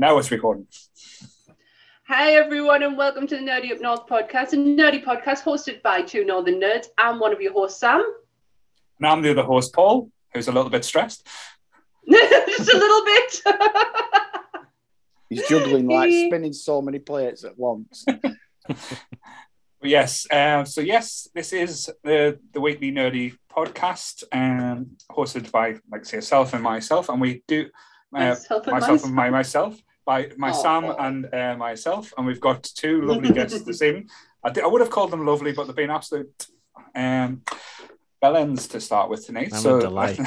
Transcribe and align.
Now 0.00 0.16
it's 0.16 0.30
recording. 0.30 0.66
Hi, 2.08 2.32
everyone, 2.32 2.82
and 2.82 2.96
welcome 2.96 3.26
to 3.26 3.36
the 3.36 3.42
Nerdy 3.42 3.70
Up 3.70 3.82
North 3.82 4.06
podcast, 4.06 4.54
a 4.54 4.56
nerdy 4.56 5.04
podcast 5.04 5.42
hosted 5.42 5.82
by 5.82 6.00
two 6.00 6.24
Northern 6.24 6.58
nerds. 6.58 6.86
I'm 6.96 7.18
one 7.20 7.34
of 7.34 7.42
your 7.42 7.52
hosts, 7.52 7.80
Sam. 7.80 8.02
And 8.98 9.06
I'm 9.06 9.20
the 9.20 9.32
other 9.32 9.42
host, 9.42 9.74
Paul, 9.74 10.10
who's 10.32 10.48
a 10.48 10.52
little 10.52 10.70
bit 10.70 10.86
stressed. 10.86 11.26
Just 12.10 12.72
a 12.72 12.78
little 12.78 13.04
bit. 13.04 13.42
He's 15.28 15.46
juggling 15.46 15.86
like 15.86 16.10
spinning 16.10 16.54
so 16.54 16.80
many 16.80 16.98
plates 16.98 17.44
at 17.44 17.58
once. 17.58 18.06
yes. 19.82 20.26
Uh, 20.30 20.64
so 20.64 20.80
yes, 20.80 21.28
this 21.34 21.52
is 21.52 21.90
the 22.02 22.38
the 22.54 22.60
weekly 22.62 22.90
nerdy 22.90 23.36
podcast, 23.54 24.24
um, 24.32 24.96
hosted 25.10 25.50
by 25.50 25.76
like 25.92 26.06
say 26.06 26.16
yourself 26.16 26.54
and 26.54 26.62
myself, 26.62 27.10
and 27.10 27.20
we 27.20 27.42
do 27.46 27.66
uh, 28.14 28.30
Myself 28.30 28.66
and 28.66 28.72
myself 28.72 29.04
and 29.04 29.14
my 29.14 29.28
myself 29.28 29.82
by 30.04 30.30
my 30.36 30.50
Oh. 30.50 30.62
Sam 30.62 30.84
and 30.98 31.34
uh, 31.34 31.56
myself, 31.56 32.12
and 32.16 32.26
we've 32.26 32.40
got 32.40 32.62
two 32.62 33.02
lovely 33.02 33.32
guests 33.32 33.62
this 33.62 33.82
evening. 33.82 34.08
I, 34.42 34.50
di- 34.50 34.62
I 34.62 34.66
would 34.66 34.80
have 34.80 34.90
called 34.90 35.10
them 35.10 35.26
lovely, 35.26 35.52
but 35.52 35.66
they've 35.66 35.76
been 35.76 35.90
absolute 35.90 36.46
um, 36.94 37.42
bellends 38.22 38.70
to 38.70 38.80
start 38.80 39.10
with 39.10 39.26
tonight. 39.26 39.50
I'm 39.52 39.58
a 39.58 39.60
so 39.60 39.80
delight. 39.80 40.18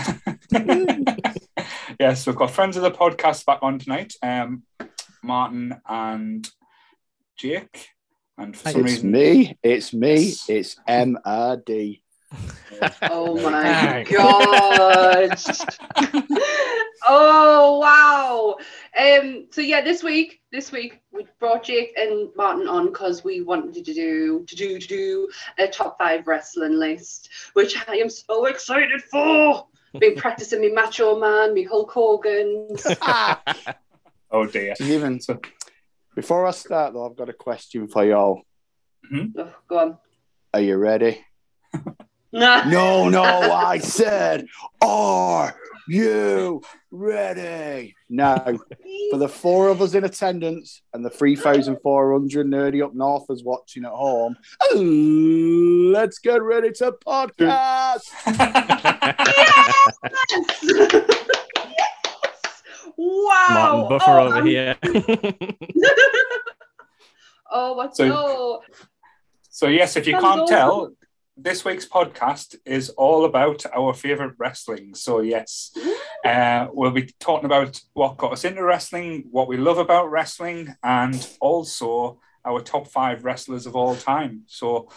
yes, 1.99 2.25
we've 2.27 2.35
got 2.35 2.51
friends 2.51 2.77
of 2.77 2.83
the 2.83 2.91
podcast 2.91 3.45
back 3.45 3.59
on 3.61 3.79
tonight, 3.79 4.13
um, 4.21 4.63
Martin 5.23 5.75
and 5.87 6.47
Jake, 7.37 7.89
and 8.37 8.55
for 8.55 8.69
some 8.69 8.81
It's 8.81 8.91
reason 8.91 9.11
me. 9.11 9.57
It's 9.63 9.93
me. 9.93 10.33
It's 10.47 10.75
MRD. 10.87 12.01
Oh 13.03 13.35
my 13.41 13.63
Dang. 13.63 14.05
god. 14.05 15.35
oh 17.07 17.79
wow. 17.79 18.55
Um. 18.99 19.47
So 19.51 19.61
yeah, 19.61 19.81
this 19.81 20.03
week, 20.03 20.41
this 20.51 20.71
week 20.71 21.01
we 21.11 21.25
brought 21.39 21.63
Jake 21.63 21.93
and 21.97 22.29
Martin 22.35 22.67
on 22.67 22.87
because 22.87 23.23
we 23.23 23.41
wanted 23.41 23.85
to 23.85 23.93
do 23.93 24.43
to 24.47 24.55
do 24.55 24.79
to 24.79 24.87
do 24.87 25.29
a 25.57 25.67
top 25.67 25.97
five 25.97 26.27
wrestling 26.27 26.73
list, 26.79 27.29
which 27.53 27.75
I 27.87 27.95
am 27.97 28.09
so 28.09 28.45
excited 28.45 29.01
for. 29.03 29.67
Been 29.99 30.15
practicing 30.17 30.61
me 30.61 30.71
Macho 30.71 31.19
Man, 31.19 31.53
me 31.53 31.63
Hulk 31.63 31.91
Hogan. 31.91 32.69
oh 34.31 34.45
dear. 34.47 34.73
Even 34.79 35.19
So- 35.19 35.39
before 36.15 36.45
I 36.45 36.51
start, 36.51 36.93
though, 36.93 37.07
I've 37.07 37.15
got 37.15 37.29
a 37.29 37.33
question 37.33 37.87
for 37.87 38.05
y'all. 38.05 38.41
Oh, 39.37 39.53
go 39.67 39.79
on. 39.79 39.97
Are 40.53 40.61
you 40.61 40.77
ready? 40.77 41.23
Nah. 42.33 42.63
No, 42.69 43.09
no. 43.09 43.21
I 43.23 43.77
said, 43.77 44.47
are 44.81 45.55
you 45.87 46.61
ready? 46.91 47.95
Now, 48.09 48.43
for 49.11 49.17
the 49.17 49.27
four 49.29 49.69
of 49.69 49.81
us 49.81 49.93
in 49.93 50.03
attendance 50.03 50.81
and 50.93 51.05
the 51.05 51.09
3,400 51.11 52.47
nerdy 52.47 52.83
up 52.83 52.93
northers 52.95 53.43
watching 53.43 53.85
at 53.85 53.91
home, 53.91 54.35
let's 54.75 56.17
get 56.19 56.41
ready 56.41 56.71
to 56.71 56.93
podcast. 57.05 58.01
yes! 58.27 59.93
Wow. 62.95 63.87
Martin 63.89 63.89
Buffer 63.89 64.11
um, 64.11 64.17
Oh, 64.21 64.25
over 64.27 64.35
I'm- 64.35 64.45
here. 64.45 64.75
oh, 67.51 67.73
what's 67.73 67.97
So- 67.97 68.09
so, 68.09 68.63
So 69.49 69.67
yes, 69.67 69.95
if 69.95 70.07
you 70.07 70.13
Sounds 70.13 70.23
can't 70.23 70.47
tell, 70.47 70.93
this 71.35 71.65
week's 71.65 71.87
podcast 71.87 72.55
is 72.65 72.89
all 72.91 73.25
about 73.25 73.65
our 73.75 73.93
favorite 73.93 74.35
wrestling. 74.37 74.93
So 74.93 75.21
yes, 75.21 75.75
uh, 76.23 76.67
we'll 76.71 76.91
be 76.91 77.09
talking 77.19 77.45
about 77.45 77.81
what 77.93 78.17
got 78.17 78.33
us 78.33 78.45
into 78.45 78.63
wrestling, 78.63 79.25
what 79.31 79.47
we 79.47 79.57
love 79.57 79.77
about 79.77 80.11
wrestling, 80.11 80.75
and 80.83 81.27
also 81.39 82.19
our 82.45 82.61
top 82.61 82.87
five 82.87 83.23
wrestlers 83.23 83.65
of 83.65 83.75
all 83.75 83.95
time. 83.95 84.43
So 84.47 84.89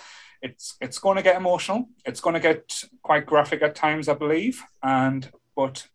it's 0.42 0.76
it's 0.80 0.98
going 0.98 1.16
to 1.16 1.22
get 1.22 1.36
emotional. 1.36 1.88
It's 2.04 2.20
going 2.20 2.34
to 2.34 2.40
get 2.40 2.82
quite 3.02 3.26
graphic 3.26 3.62
at 3.62 3.74
times, 3.74 4.08
I 4.08 4.14
believe. 4.14 4.62
And 4.82 5.30
but 5.54 5.88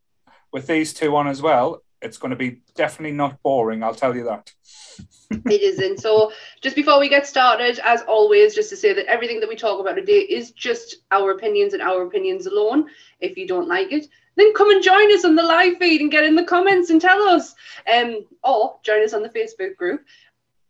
with 0.52 0.68
these 0.68 0.94
two 0.94 1.16
on 1.16 1.28
as 1.28 1.42
well, 1.42 1.84
it's 2.02 2.18
going 2.18 2.32
to 2.32 2.36
be 2.36 2.62
definitely 2.76 3.16
not 3.16 3.42
boring. 3.44 3.84
I'll 3.84 3.96
tell 3.96 4.16
you 4.16 4.24
that. 4.26 4.52
it 5.32 5.62
isn't. 5.62 6.00
So, 6.00 6.32
just 6.62 6.76
before 6.76 7.00
we 7.00 7.10
get 7.10 7.26
started, 7.28 7.80
as 7.84 8.02
always, 8.04 8.56
just 8.56 8.70
to 8.72 8.76
say 8.76 8.94
that 8.94 9.06
everything 9.06 9.40
that 9.40 9.50
we 9.50 9.56
talk 9.56 9.80
about 9.80 9.96
today 9.96 10.20
is 10.20 10.52
just 10.52 10.98
our 11.12 11.32
opinions 11.32 11.74
and 11.74 11.82
our 11.82 12.04
opinions 12.04 12.46
alone. 12.48 12.88
If 13.20 13.38
you 13.38 13.48
don't 13.48 13.68
like 13.68 13.92
it, 13.92 14.08
then 14.36 14.54
come 14.54 14.72
and 14.72 14.84
join 14.84 15.14
us 15.14 15.26
on 15.26 15.36
the 15.36 15.44
live 15.44 15.78
feed 15.78 16.02
and 16.02 16.12
get 16.12 16.24
in 16.24 16.36
the 16.36 16.44
comments 16.44 16.90
and 16.90 17.00
tell 17.00 17.22
us. 17.22 17.56
Um, 17.92 18.26
or 18.44 18.78
join 18.84 19.04
us 19.04 19.14
on 19.14 19.24
the 19.24 19.30
Facebook 19.30 19.76
group. 19.76 20.04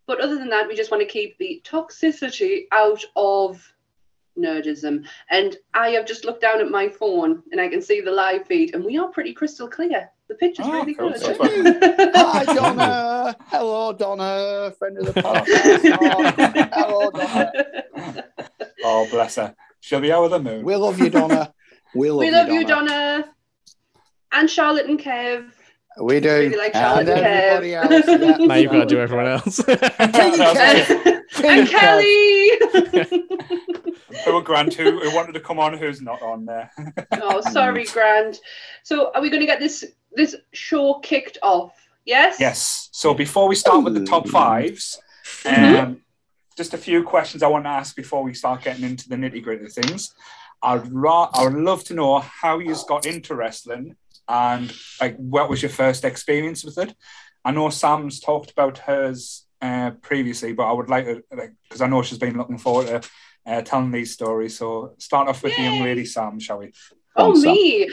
But 0.06 0.20
other 0.20 0.38
than 0.38 0.50
that, 0.50 0.68
we 0.68 0.75
just 0.75 0.91
want 0.91 1.02
to 1.02 1.08
keep 1.08 1.38
the 1.38 1.62
toxicity 1.64 2.64
out 2.72 3.03
of 3.16 3.74
nerdism. 4.38 5.06
And 5.30 5.58
I 5.74 5.90
have 5.91 6.06
just 6.06 6.25
looked 6.25 6.41
down 6.41 6.62
at 6.62 6.70
my 6.70 6.90
phone 6.90 7.44
and 7.52 7.62
I 7.62 7.68
can 7.68 7.81
see 7.81 8.02
the 8.02 8.12
live 8.12 8.46
feed, 8.47 8.75
and 8.75 8.84
we 8.84 8.97
are 8.97 9.08
pretty 9.08 9.34
crystal 9.34 9.68
clear. 9.68 10.09
The 10.31 10.38
picture's 10.38 10.66
Oh, 10.66 10.72
really 10.72 10.94
cool. 10.96 11.09
good. 11.12 11.36
Hi, 12.16 12.46
Donna. 12.56 13.36
Hello, 13.47 13.92
Donna. 13.92 14.74
Friend 14.80 14.97
of 15.00 15.14
the 15.14 15.22
podcast. 15.22 16.69
Hello, 16.74 17.12
Donna. 17.12 18.24
Oh, 18.86 19.08
bless 19.12 19.36
her. 19.36 19.53
She'll 19.81 20.00
be 20.00 20.09
out 20.14 20.24
of 20.24 20.31
the 20.31 20.40
moon. 20.40 20.64
We 20.64 20.78
love 20.78 20.97
you, 21.00 21.09
Donna. 21.09 21.53
We 21.94 22.09
love, 22.12 22.20
we 22.22 22.28
you, 22.28 22.31
love 22.31 22.47
Donna. 22.47 22.59
you, 22.62 22.66
Donna. 22.66 23.34
And 24.31 24.50
Charlotte 24.50 24.86
and 24.86 24.97
Kev. 24.97 25.52
We 26.02 26.22
do. 26.22 26.30
Really 26.30 26.56
like 26.56 26.72
Charlotte 26.74 27.09
and 27.09 27.20
and 27.25 27.64
Kev. 27.66 27.91
else. 27.91 28.08
Yeah. 28.40 28.46
now 28.47 28.56
you've 28.56 28.72
got 28.72 28.80
to 28.80 28.86
do 28.86 29.00
everyone 29.02 29.28
else. 29.28 29.59
and 29.59 30.14
King 30.14 31.66
Kev. 31.66 31.68
Kelly. 31.68 32.52
Poor 34.24 34.41
Grant, 34.41 34.74
who, 34.75 34.97
who 35.02 35.14
wanted 35.14 35.34
to 35.34 35.41
come 35.41 35.59
on, 35.59 35.78
who's 35.78 36.02
not 36.02 36.22
on 36.22 36.46
there. 36.46 36.72
oh, 37.22 37.41
sorry, 37.41 37.84
Grant. 37.84 38.40
So, 38.84 39.12
are 39.14 39.22
we 39.22 39.30
going 39.30 39.41
to 39.41 39.46
get 39.46 39.59
this 39.59 39.84
this 40.13 40.35
show 40.53 40.99
kicked 40.99 41.38
off? 41.41 41.73
Yes. 42.05 42.38
yes. 42.39 42.89
So 42.91 43.13
before 43.13 43.47
we 43.47 43.55
start 43.55 43.83
with 43.83 43.94
the 43.94 44.05
top 44.05 44.27
fives, 44.27 44.99
Mhm. 45.44 45.79
um, 45.83 46.01
just 46.57 46.73
a 46.73 46.77
few 46.77 47.03
questions 47.03 47.44
I 47.44 47.47
want 47.47 47.66
to 47.66 47.69
ask 47.69 47.95
before 47.95 48.23
we 48.23 48.33
start 48.33 48.63
getting 48.63 48.83
into 48.83 49.07
the 49.07 49.16
nitty 49.16 49.44
gritty 49.44 49.67
things. 49.67 50.13
I'd 50.63 50.91
ra- 50.91 51.29
I 51.33 51.44
would 51.44 51.53
love 51.53 51.83
to 51.85 51.94
know 51.94 52.19
how 52.19 52.59
you 52.59 52.75
got 52.88 53.05
into 53.05 53.35
wrestling 53.35 53.95
and 54.27 54.72
like 54.99 55.16
what 55.17 55.49
was 55.49 55.61
your 55.61 55.69
first 55.72 56.03
experience 56.05 56.63
with 56.63 56.78
it. 56.78 56.93
I 57.45 57.51
know 57.51 57.69
Sam's 57.69 58.19
talked 58.19 58.51
about 58.51 58.79
hers 58.79 59.45
uh, 59.61 59.91
previously, 60.01 60.53
but 60.53 60.63
I 60.67 60.73
would 60.73 60.89
like 60.89 61.05
to 61.05 61.23
because 61.63 61.81
I 61.81 61.88
know 61.88 62.01
she's 62.03 62.17
been 62.19 62.38
looking 62.38 62.57
forward 62.59 62.88
to 62.88 63.01
uh, 63.45 63.61
telling 63.61 63.91
these 63.91 64.11
stories. 64.13 64.57
So 64.57 64.93
start 64.99 65.28
off 65.28 65.41
with 65.43 65.55
the 65.55 65.61
young 65.63 65.81
lady, 65.83 66.05
Sam, 66.05 66.39
shall 66.39 66.59
we? 66.59 66.72
Oh, 67.16 67.33
Sam. 67.35 67.53
me. 67.53 67.89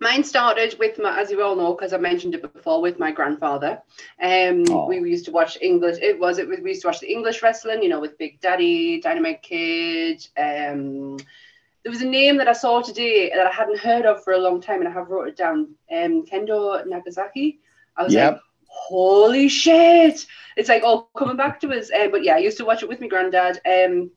Mine 0.00 0.22
started 0.22 0.76
with 0.78 0.98
my, 0.98 1.20
as 1.20 1.30
you 1.30 1.42
all 1.42 1.56
know, 1.56 1.74
because 1.74 1.92
I 1.92 1.96
mentioned 1.98 2.34
it 2.34 2.42
before, 2.52 2.80
with 2.80 2.98
my 2.98 3.10
grandfather. 3.10 3.82
Um, 4.22 4.64
Oh. 4.70 4.86
we 4.86 4.98
used 4.98 5.24
to 5.26 5.32
watch 5.32 5.58
English. 5.60 5.98
It 6.00 6.18
was 6.18 6.38
it. 6.38 6.48
We 6.48 6.70
used 6.70 6.82
to 6.82 6.88
watch 6.88 7.00
the 7.00 7.10
English 7.12 7.42
wrestling, 7.42 7.82
you 7.82 7.88
know, 7.88 8.00
with 8.00 8.18
Big 8.18 8.40
Daddy, 8.40 9.00
Dynamite 9.00 9.42
Kid. 9.42 10.26
Um, 10.36 11.16
there 11.82 11.90
was 11.92 12.02
a 12.02 12.06
name 12.06 12.36
that 12.36 12.48
I 12.48 12.52
saw 12.52 12.80
today 12.80 13.30
that 13.34 13.46
I 13.46 13.50
hadn't 13.50 13.78
heard 13.78 14.06
of 14.06 14.22
for 14.22 14.32
a 14.34 14.38
long 14.38 14.60
time, 14.60 14.80
and 14.80 14.88
I 14.88 14.92
have 14.92 15.08
wrote 15.08 15.28
it 15.28 15.36
down. 15.36 15.74
Um, 15.90 16.24
Kendo 16.26 16.84
Nagasaki. 16.86 17.60
I 17.96 18.04
was 18.04 18.14
Yep. 18.14 18.32
like, 18.34 18.42
holy 18.66 19.48
shit! 19.48 20.26
It's 20.56 20.68
like 20.68 20.82
all 20.84 21.10
coming 21.16 21.36
back 21.36 21.60
to 21.60 21.70
us. 21.72 21.90
Um, 21.92 22.10
but 22.10 22.22
yeah, 22.24 22.34
I 22.34 22.38
used 22.38 22.58
to 22.58 22.64
watch 22.64 22.82
it 22.82 22.88
with 22.88 23.00
my 23.00 23.08
granddad. 23.08 23.60
Um, 23.66 24.10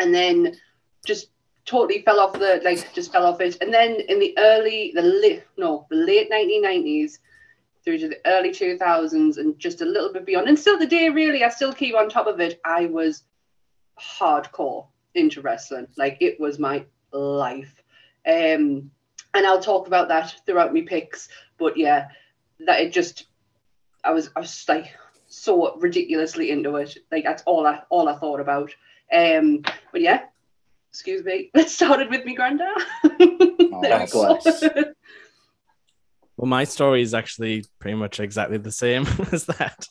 and 0.00 0.14
then 0.14 0.56
just 1.04 1.28
totally 1.68 2.00
fell 2.02 2.18
off 2.18 2.32
the 2.32 2.60
like 2.64 2.92
just 2.94 3.12
fell 3.12 3.26
off 3.26 3.40
it. 3.40 3.58
And 3.60 3.72
then 3.72 4.00
in 4.08 4.18
the 4.18 4.34
early 4.38 4.92
the 4.94 5.02
late 5.02 5.44
no 5.58 5.86
the 5.90 5.96
late 5.96 6.30
1990s 6.30 7.18
through 7.84 7.98
to 7.98 8.08
the 8.08 8.18
early 8.26 8.50
2000s 8.50 9.36
and 9.36 9.58
just 9.58 9.82
a 9.82 9.84
little 9.84 10.12
bit 10.12 10.26
beyond 10.26 10.48
and 10.48 10.58
still 10.58 10.78
today 10.78 11.08
really 11.08 11.44
i 11.44 11.48
still 11.48 11.72
keep 11.72 11.94
on 11.94 12.08
top 12.08 12.26
of 12.26 12.40
it 12.40 12.60
i 12.64 12.86
was 12.86 13.22
hardcore 13.98 14.86
into 15.14 15.40
wrestling. 15.40 15.86
Like 15.96 16.18
it 16.20 16.38
was 16.38 16.58
my 16.58 16.84
life. 17.12 17.82
Um 18.26 18.90
and 19.34 19.46
i'll 19.46 19.60
talk 19.60 19.86
about 19.86 20.08
that 20.08 20.34
throughout 20.46 20.72
my 20.72 20.82
picks 20.82 21.28
but 21.58 21.76
yeah 21.76 22.08
that 22.66 22.80
it 22.80 22.92
just 22.92 23.26
i 24.02 24.10
was 24.10 24.30
i 24.34 24.40
was 24.40 24.64
like 24.68 24.94
so 25.28 25.76
ridiculously 25.76 26.50
into 26.50 26.76
it. 26.76 26.96
Like 27.12 27.24
that's 27.24 27.42
all 27.42 27.66
i 27.66 27.82
all 27.90 28.08
i 28.08 28.16
thought 28.16 28.40
about. 28.40 28.74
Um 29.12 29.62
but 29.92 30.00
yeah 30.00 30.22
excuse 30.90 31.24
me 31.24 31.50
it 31.54 31.68
started 31.70 32.10
with 32.10 32.24
me 32.24 32.34
granddad 32.34 32.68
Oh, 33.04 33.08
There 33.82 33.98
we 34.00 34.06
God 34.06 34.10
go. 34.10 34.40
bless. 34.42 34.64
Well, 36.36 36.46
my 36.48 36.62
story 36.62 37.02
is 37.02 37.14
actually 37.14 37.64
pretty 37.80 37.96
much 37.96 38.20
exactly 38.20 38.58
the 38.58 38.70
same 38.70 39.04
as 39.32 39.46
that. 39.46 39.84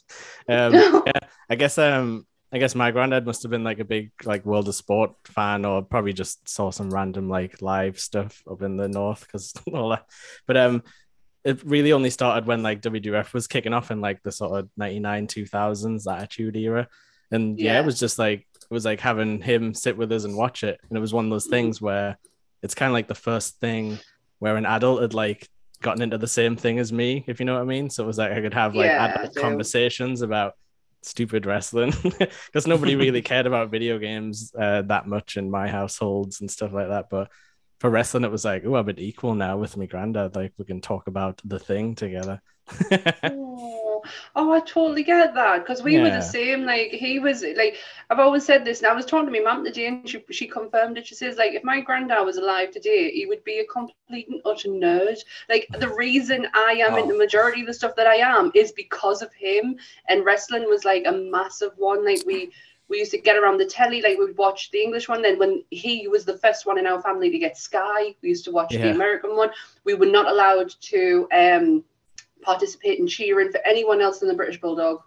Um, 0.48 0.74
yeah, 0.76 1.12
I 1.50 1.56
guess 1.56 1.78
um, 1.78 2.26
I 2.54 2.58
guess 2.58 2.74
my 2.74 2.92
granddad 2.92 3.26
must 3.26 3.44
have 3.44 3.52
been 3.52 3.66
like 3.66 3.80
a 3.80 3.84
big 3.86 4.12
like 4.24 4.46
World 4.46 4.70
of 4.70 4.76
Sport 4.76 5.12
fan, 5.26 5.66
or 5.66 5.82
probably 5.82 6.14
just 6.14 6.48
saw 6.48 6.70
some 6.72 6.90
random 6.90 7.28
like 7.28 7.62
live 7.62 8.00
stuff 8.00 8.42
up 8.50 8.62
in 8.62 8.78
the 8.78 8.88
north 8.88 9.28
because 9.28 9.54
all 9.74 9.90
that. 9.90 10.06
But 10.46 10.56
um, 10.56 10.84
it 11.44 11.62
really 11.66 11.92
only 11.92 12.10
started 12.12 12.48
when 12.48 12.64
like 12.64 12.82
WWF 12.82 13.34
was 13.34 13.48
kicking 13.48 13.74
off 13.74 13.92
in 13.92 14.00
like 14.00 14.24
the 14.24 14.32
sort 14.32 14.58
of 14.58 14.70
99 14.78 15.28
2000s 15.28 16.04
that 16.04 16.20
attitude 16.20 16.56
era 16.56 16.88
and 17.32 17.60
yeah. 17.60 17.74
Yeah. 17.74 17.80
it 17.82 17.86
was 17.86 18.00
just 18.00 18.18
like 18.20 18.48
it 18.56 18.57
was 18.70 18.86
like 18.86 19.00
having 19.00 19.42
him 19.42 19.74
sit 19.74 19.98
with 19.98 20.12
us 20.12 20.24
and 20.24 20.36
watch 20.38 20.64
it. 20.64 20.80
And 20.90 20.98
it 20.98 21.02
was 21.02 21.14
one 21.14 21.26
of 21.26 21.32
those 21.32 21.48
things 21.48 21.82
where 21.82 22.18
it's 22.62 22.76
kind 22.76 22.90
of 22.90 22.94
like 22.94 23.08
the 23.08 23.16
first 23.16 23.60
thing 23.60 24.00
where 24.40 24.56
an 24.58 24.66
adult 24.66 25.02
had 25.02 25.14
like 25.14 25.48
gotten 25.82 26.02
into 26.02 26.18
the 26.18 26.28
same 26.28 26.56
thing 26.56 26.80
as 26.80 26.92
me 26.92 27.24
if 27.28 27.40
you 27.40 27.46
know 27.46 27.54
what 27.54 27.62
i 27.62 27.66
mean? 27.66 27.90
So 27.90 28.04
it 28.04 28.08
was 28.08 28.18
like 28.18 28.32
i 28.32 28.42
could 28.42 28.54
have 28.54 28.76
like 28.76 28.88
Yeah, 28.88 29.06
adult 29.14 29.34
do. 29.36 29.42
conversations 29.42 30.22
about 30.24 30.54
stupid 31.04 31.46
wrestling 31.46 31.94
because 32.48 32.66
nobody 32.68 32.96
really 32.96 33.22
cared 33.22 33.46
about 33.46 33.70
video 33.70 34.00
games 34.00 34.52
uh, 34.60 34.82
that 34.84 35.08
much 35.08 35.38
in 35.38 35.50
my 35.52 35.68
households 35.68 36.42
and 36.42 36.50
stuff 36.50 36.74
like 36.74 36.88
that. 36.90 37.10
But 37.10 37.32
for 37.80 37.92
wrestling 37.92 38.24
it 38.24 38.32
was 38.32 38.44
like 38.44 38.64
oh 38.66 38.74
i'm 38.76 38.90
an 38.90 38.98
equal 38.98 39.36
now 39.36 39.56
with 39.56 39.78
my 39.78 39.86
granddad 39.86 40.36
like 40.36 40.52
we 40.58 40.66
can 40.66 40.82
talk 40.82 41.06
about 41.06 41.40
the 41.46 41.60
thing 41.60 41.94
together 41.94 42.42
Oh, 44.36 44.50
oh, 44.50 44.52
I 44.54 44.60
totally 44.62 45.04
get 45.04 45.34
that 45.36 45.60
because 45.60 45.84
we 45.84 46.00
were 46.00 46.10
the 46.10 46.22
same. 46.22 46.66
Like 46.66 46.92
he 46.92 47.20
was 47.20 47.44
like 47.56 47.76
I've 48.10 48.20
always 48.20 48.46
said 48.46 48.64
this, 48.66 48.80
and 48.80 48.88
I 48.88 48.94
was 48.94 49.06
talking 49.06 49.32
to 49.32 49.40
my 49.40 49.44
mum 49.52 49.64
today, 49.66 49.88
and 49.88 50.08
she 50.10 50.24
she 50.32 50.48
confirmed 50.48 50.98
it. 50.98 51.08
She 51.08 51.16
says 51.16 51.38
like 51.38 51.54
if 51.54 51.64
my 51.64 51.82
granddad 51.82 52.26
was 52.26 52.38
alive 52.38 52.72
today, 52.72 53.12
he 53.12 53.26
would 53.26 53.44
be 53.44 53.60
a 53.60 53.66
complete 53.66 54.28
and 54.30 54.42
utter 54.46 54.70
nerd. 54.70 55.18
Like 55.50 55.68
the 55.80 55.90
reason 55.94 56.48
I 56.54 56.72
am 56.86 56.98
in 56.98 57.06
Oh. 57.06 57.08
the 57.08 57.18
majority 57.18 57.62
of 57.62 57.68
the 57.68 57.74
stuff 57.74 57.96
that 57.96 58.08
I 58.08 58.16
am 58.18 58.52
is 58.56 58.72
because 58.72 59.22
of 59.22 59.34
him. 59.34 59.78
And 60.10 60.26
wrestling 60.26 60.66
was 60.66 60.86
like 60.86 61.04
a 61.06 61.12
massive 61.12 61.72
one. 61.78 62.06
Like 62.06 62.24
we. 62.26 62.52
We 62.90 63.00
used 63.00 63.12
to 63.12 63.18
get 63.18 63.36
around 63.36 63.58
the 63.58 63.66
telly, 63.66 64.02
like 64.02 64.18
we'd 64.18 64.38
watch 64.38 64.72
the 64.72 64.82
English 64.82 65.10
one. 65.10 65.22
Then, 65.22 65.38
when 65.38 65.62
he 65.72 66.08
was 66.08 66.24
the 66.24 66.38
first 66.38 66.66
one 66.66 66.78
in 66.80 66.88
our 66.88 67.02
family 67.02 67.30
to 67.30 67.38
get 67.38 67.58
Sky, 67.58 68.16
we 68.22 68.30
used 68.30 68.46
to 68.46 68.52
watch 68.52 68.70
the 68.70 68.92
American 68.92 69.36
one. 69.36 69.50
We 69.84 69.94
were 69.94 70.06
not 70.06 70.30
allowed 70.30 70.70
to 70.92 71.28
um, 71.34 71.84
participate 72.42 73.00
in 73.00 73.08
cheering 73.08 73.52
for 73.52 73.60
anyone 73.66 74.02
else 74.02 74.20
than 74.20 74.30
the 74.30 74.36
British 74.36 74.60
Bulldog. 74.62 75.02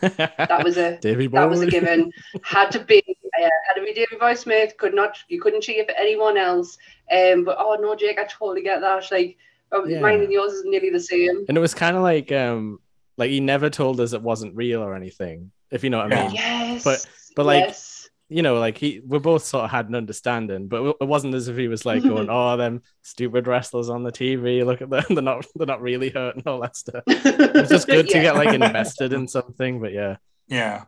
That 0.00 0.62
was 0.64 0.76
a 0.76 0.98
Davy 1.00 1.26
that 1.28 1.48
was 1.48 1.60
a 1.62 1.66
given. 1.66 2.12
Had 2.42 2.70
to 2.72 2.80
be 2.80 3.02
uh, 3.08 3.48
had 3.66 3.74
to 3.74 3.82
be 3.82 3.92
Davey 3.94 4.16
Boy 4.20 4.34
Smith. 4.34 4.76
Could 4.76 4.94
not 4.94 5.16
you 5.28 5.40
couldn't 5.40 5.62
cheer 5.62 5.84
for 5.84 5.92
anyone 5.92 6.36
else. 6.36 6.76
Um, 7.10 7.44
but 7.44 7.56
oh 7.58 7.76
no, 7.80 7.94
Jake, 7.94 8.18
I 8.18 8.24
totally 8.24 8.62
get 8.62 8.80
that. 8.82 9.10
Like 9.10 9.36
oh, 9.72 9.86
Yeah. 9.86 10.00
mine 10.00 10.20
and 10.20 10.32
yours 10.32 10.52
is 10.52 10.64
nearly 10.66 10.90
the 10.90 11.00
same. 11.00 11.44
and 11.48 11.56
it 11.56 11.60
was 11.60 11.74
kind 11.74 11.96
of 11.96 12.02
like 12.02 12.30
um 12.32 12.80
like 13.16 13.30
he 13.30 13.40
never 13.40 13.68
told 13.70 14.00
us 14.00 14.12
it 14.12 14.22
wasn't 14.22 14.54
real 14.54 14.82
or 14.82 14.94
anything 14.94 15.50
if 15.70 15.82
you 15.84 15.90
know 15.90 15.98
what 15.98 16.12
i 16.12 16.22
mean 16.24 16.34
Yes, 16.34 16.84
But- 16.84 17.04
but, 17.36 17.44
like, 17.46 17.64
yes. 17.66 17.87
You 18.28 18.42
know 18.42 18.58
like 18.58 18.76
he 18.76 19.00
we 19.06 19.18
both 19.18 19.44
sort 19.44 19.64
of 19.64 19.70
had 19.70 19.88
an 19.88 19.94
understanding 19.94 20.68
but 20.68 20.96
it 21.00 21.06
wasn't 21.08 21.34
as 21.34 21.48
if 21.48 21.56
he 21.56 21.68
was 21.68 21.86
like 21.86 22.02
going 22.02 22.28
oh 22.30 22.56
them 22.56 22.82
stupid 23.02 23.46
wrestlers 23.46 23.88
on 23.88 24.02
the 24.02 24.12
tv 24.12 24.64
look 24.64 24.82
at 24.82 24.90
them 24.90 25.04
they're 25.10 25.22
not 25.22 25.46
they're 25.54 25.66
not 25.66 25.80
really 25.80 26.10
hurt 26.10 26.36
and 26.36 26.46
all 26.46 26.60
that 26.60 26.76
stuff 26.76 27.02
it's 27.06 27.70
just 27.70 27.86
good 27.86 28.08
to 28.08 28.20
get 28.20 28.34
like 28.36 28.52
invested 28.54 29.12
in 29.12 29.26
something 29.26 29.80
but 29.80 29.92
yeah 29.92 30.16
Yeah. 30.48 30.84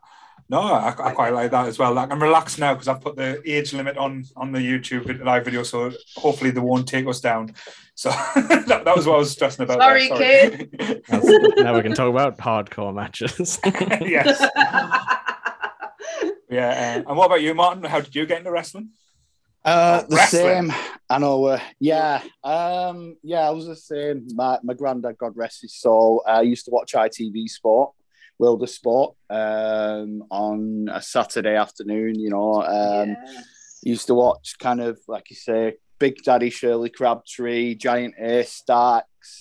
No, 0.49 0.63
I, 0.63 0.89
I 0.89 1.13
quite 1.13 1.33
like 1.33 1.53
that 1.53 1.69
as 1.69 1.79
well. 1.79 1.93
Like 1.93 2.11
I'm 2.11 2.21
relaxed 2.21 2.59
now 2.59 2.75
because 2.75 2.89
I've 2.89 3.01
put 3.01 3.15
the 3.15 3.41
age 3.49 3.73
limit 3.73 3.97
on 3.97 4.25
on 4.35 4.51
the 4.51 4.59
YouTube 4.59 5.25
live 5.25 5.45
video, 5.45 5.63
so 5.63 5.93
hopefully 6.17 6.51
they 6.51 6.59
won't 6.61 6.89
take 6.89 7.07
us 7.07 7.21
down. 7.21 7.55
So 7.95 8.11
that, 8.11 8.83
that 8.85 8.97
was 8.97 9.07
what 9.07 9.15
I 9.15 9.19
was 9.19 9.31
stressing 9.31 9.63
about. 9.63 9.79
Sorry, 9.79 10.09
there. 10.09 10.51
That's- 11.07 11.55
now 11.59 11.77
we 11.77 11.83
can 11.83 11.95
talk 11.95 12.11
about 12.11 12.37
hardcore 12.39 12.93
matches 12.93 13.61
yes. 14.01 14.41
Yeah. 16.51 17.03
uh, 17.05 17.09
and 17.09 17.17
what 17.17 17.27
about 17.27 17.43
you, 17.43 17.55
Martin? 17.55 17.85
How 17.85 18.01
did 18.01 18.15
you 18.15 18.27
get 18.27 18.39
into 18.39 18.51
wrestling? 18.51 18.91
Uh, 19.65 20.03
the 20.09 20.17
Wrestling. 20.17 20.71
same. 20.71 20.73
I 21.09 21.19
know. 21.19 21.45
Uh, 21.45 21.61
yeah. 21.79 22.23
Um, 22.43 23.17
yeah, 23.23 23.41
I 23.47 23.51
was 23.51 23.67
the 23.67 23.77
same. 23.77 24.27
My, 24.35 24.59
my 24.63 24.75
granddad, 24.75 25.19
God 25.19 25.33
rest 25.37 25.63
his 25.63 25.75
soul, 25.75 26.23
I 26.27 26.43
used 26.43 26.65
to 26.65 26.71
watch 26.71 26.93
ITV 26.95 27.49
Sport, 27.49 27.93
World 28.39 28.63
of 28.63 28.71
Sport, 28.71 29.17
um, 29.29 30.25
on 30.31 30.89
a 30.91 31.03
Saturday 31.03 31.57
afternoon. 31.57 32.19
You 32.19 32.31
know, 32.31 32.63
um, 32.63 33.11
Yes. 33.11 33.45
used 33.83 34.07
to 34.07 34.15
watch 34.15 34.57
kind 34.59 34.81
of 34.81 34.99
like 35.09 35.29
you 35.31 35.37
say, 35.37 35.75
Big 35.99 36.23
Daddy 36.25 36.49
Shirley 36.49 36.89
Crabtree, 36.89 37.75
Giant 37.75 38.15
A 38.19 38.43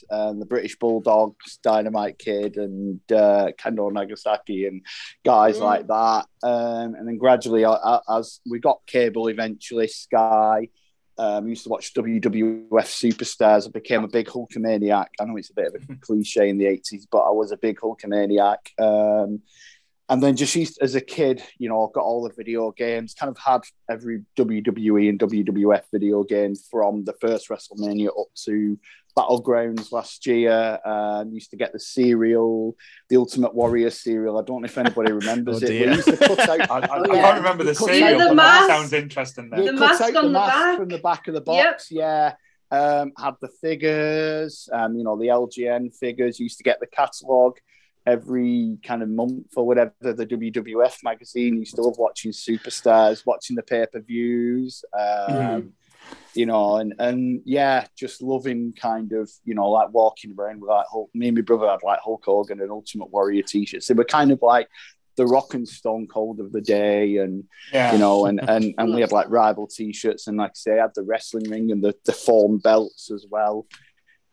And 0.09 0.41
the 0.41 0.45
British 0.45 0.77
Bulldogs, 0.77 1.57
Dynamite 1.63 2.17
Kid, 2.19 2.57
and 2.57 2.99
uh, 3.11 3.51
Kendo 3.59 3.91
Nagasaki, 3.91 4.65
and 4.65 4.81
guys 5.25 5.57
Mm. 5.57 5.61
like 5.61 5.87
that. 5.87 6.25
Um, 6.43 6.95
and 6.95 7.07
then 7.07 7.17
gradually, 7.17 7.65
uh, 7.65 7.99
as 8.09 8.39
we 8.49 8.59
got 8.59 8.79
cable 8.85 9.27
eventually, 9.27 9.87
Sky. 9.87 10.69
Um, 11.17 11.49
used 11.49 11.63
to 11.63 11.69
watch 11.69 11.93
WWF 11.93 12.69
Superstars. 12.71 13.67
I 13.67 13.71
became 13.71 14.05
a 14.05 14.07
big 14.07 14.27
Hulkamaniac. 14.27 15.07
I 15.19 15.25
know 15.25 15.35
it's 15.35 15.49
a 15.49 15.53
bit 15.53 15.67
of 15.67 15.75
a 15.75 15.95
cliche 16.01 16.47
in 16.47 16.57
the 16.57 16.63
80s, 16.63 17.07
but 17.11 17.17
I 17.19 17.31
was 17.31 17.51
a 17.51 17.57
big 17.57 17.77
Hulkamaniac. 17.77 18.55
Um, 18.79 19.41
and 20.09 20.21
then 20.23 20.35
just 20.35 20.55
used 20.55 20.79
as 20.81 20.95
a 20.95 21.01
kid, 21.01 21.43
you 21.59 21.69
know, 21.69 21.91
got 21.93 22.03
all 22.03 22.23
the 22.23 22.33
video 22.35 22.71
games, 22.71 23.13
kind 23.13 23.29
of 23.29 23.37
had 23.37 23.61
every 23.89 24.23
WWE 24.37 25.07
and 25.09 25.19
WWF 25.19 25.83
video 25.93 26.23
game 26.23 26.55
from 26.71 27.03
the 27.05 27.13
first 27.21 27.49
WrestleMania 27.49 28.07
up 28.07 28.27
to 28.45 28.77
Battlegrounds 29.17 29.91
last 29.91 30.25
year. 30.25 30.79
Um, 30.85 31.31
used 31.31 31.51
to 31.51 31.57
get 31.57 31.73
the 31.73 31.79
cereal, 31.79 32.75
the 33.09 33.17
Ultimate 33.17 33.53
Warrior 33.53 33.89
cereal. 33.89 34.37
I 34.39 34.43
don't 34.43 34.61
know 34.61 34.65
if 34.65 34.77
anybody 34.77 35.11
remembers 35.11 35.61
Oh, 35.63 35.65
it. 35.65 35.69
dear. 35.69 35.89
We 35.89 35.95
used 35.97 36.07
to 36.07 36.17
cut 36.17 36.39
out, 36.49 36.59
I, 36.71 36.77
I, 36.79 36.97
Oh, 36.99 37.03
I 37.03 37.07
can't 37.21 37.37
remember 37.37 37.63
the 37.63 37.71
Yeah, 37.73 37.77
serial, 37.85 38.19
the 38.19 38.25
but 38.29 38.35
that 38.35 38.35
mask. 38.35 38.67
sounds 38.67 38.93
interesting. 38.93 39.49
Then. 39.49 39.59
you 39.63 39.71
The 39.73 39.77
cut 39.77 39.89
mask 39.89 40.01
out 40.01 40.07
on 40.07 40.13
the 40.13 40.21
the 40.21 40.29
mask 40.33 40.53
back. 40.55 40.77
from 40.77 40.89
the 40.89 40.97
back 40.99 41.27
of 41.27 41.33
the 41.33 41.43
Yep. 41.53 41.65
box. 41.71 41.91
Yeah. 41.91 42.33
Um, 42.71 43.11
had 43.17 43.33
the 43.41 43.47
figures, 43.61 44.69
um, 44.71 44.95
you 44.95 45.03
know, 45.03 45.17
the 45.17 45.27
LJN 45.27 45.91
figures. 45.95 46.39
Used 46.39 46.57
to 46.57 46.63
get 46.63 46.79
the 46.79 46.87
catalogue 46.87 47.57
every 48.09 48.77
kind 48.83 49.01
of 49.03 49.09
month 49.09 49.47
or 49.55 49.65
whatever. 49.65 49.93
The 50.01 50.25
WWF 50.25 51.03
magazine. 51.03 51.57
Used 51.59 51.75
to 51.75 51.81
love 51.81 51.97
watching 51.97 52.31
Superstars, 52.31 53.25
watching 53.25 53.55
the 53.55 53.63
pay 53.63 53.85
per 53.91 53.99
views. 54.01 54.83
Um, 54.97 55.03
Mhm. 55.35 55.71
You 56.33 56.45
know, 56.47 56.77
and 56.77 56.93
and 56.97 57.41
yeah, 57.45 57.85
just 57.95 58.21
loving 58.21 58.73
kind 58.73 59.11
of 59.13 59.29
you 59.43 59.53
know 59.53 59.69
like 59.69 59.89
walking 59.93 60.33
around 60.37 60.61
with 60.61 60.69
like 60.69 60.87
Hulk. 60.89 61.09
Me 61.13 61.27
and 61.27 61.37
my 61.37 61.41
brother 61.43 61.67
had 61.69 61.83
like 61.83 61.99
Hulk 61.99 62.23
Hogan 62.25 62.61
and 62.61 62.71
Ultimate 62.71 63.11
Warrior 63.11 63.43
t-shirts. 63.43 63.87
They 63.87 63.93
were 63.93 64.05
kind 64.05 64.31
of 64.31 64.39
like 64.41 64.67
the 65.17 65.27
Rock 65.27 65.53
and 65.53 65.67
Stone 65.67 66.07
Cold 66.07 66.39
of 66.39 66.51
the 66.51 66.61
day, 66.61 67.17
and 67.17 67.43
Yeah. 67.73 67.91
you 67.93 67.99
know, 67.99 68.25
and 68.25 68.39
and 68.49 68.73
and 68.79 68.93
we 68.95 69.01
had 69.01 69.11
like 69.11 69.29
rival 69.29 69.67
t-shirts, 69.67 70.25
and 70.27 70.37
like 70.37 70.51
I 70.51 70.53
say, 70.55 70.79
I 70.79 70.83
had 70.83 70.95
the 70.95 71.03
wrestling 71.03 71.47
ring 71.49 71.71
and 71.71 71.83
the 71.83 71.93
the 72.05 72.13
form 72.13 72.57
belts 72.57 73.11
as 73.11 73.25
well. 73.29 73.67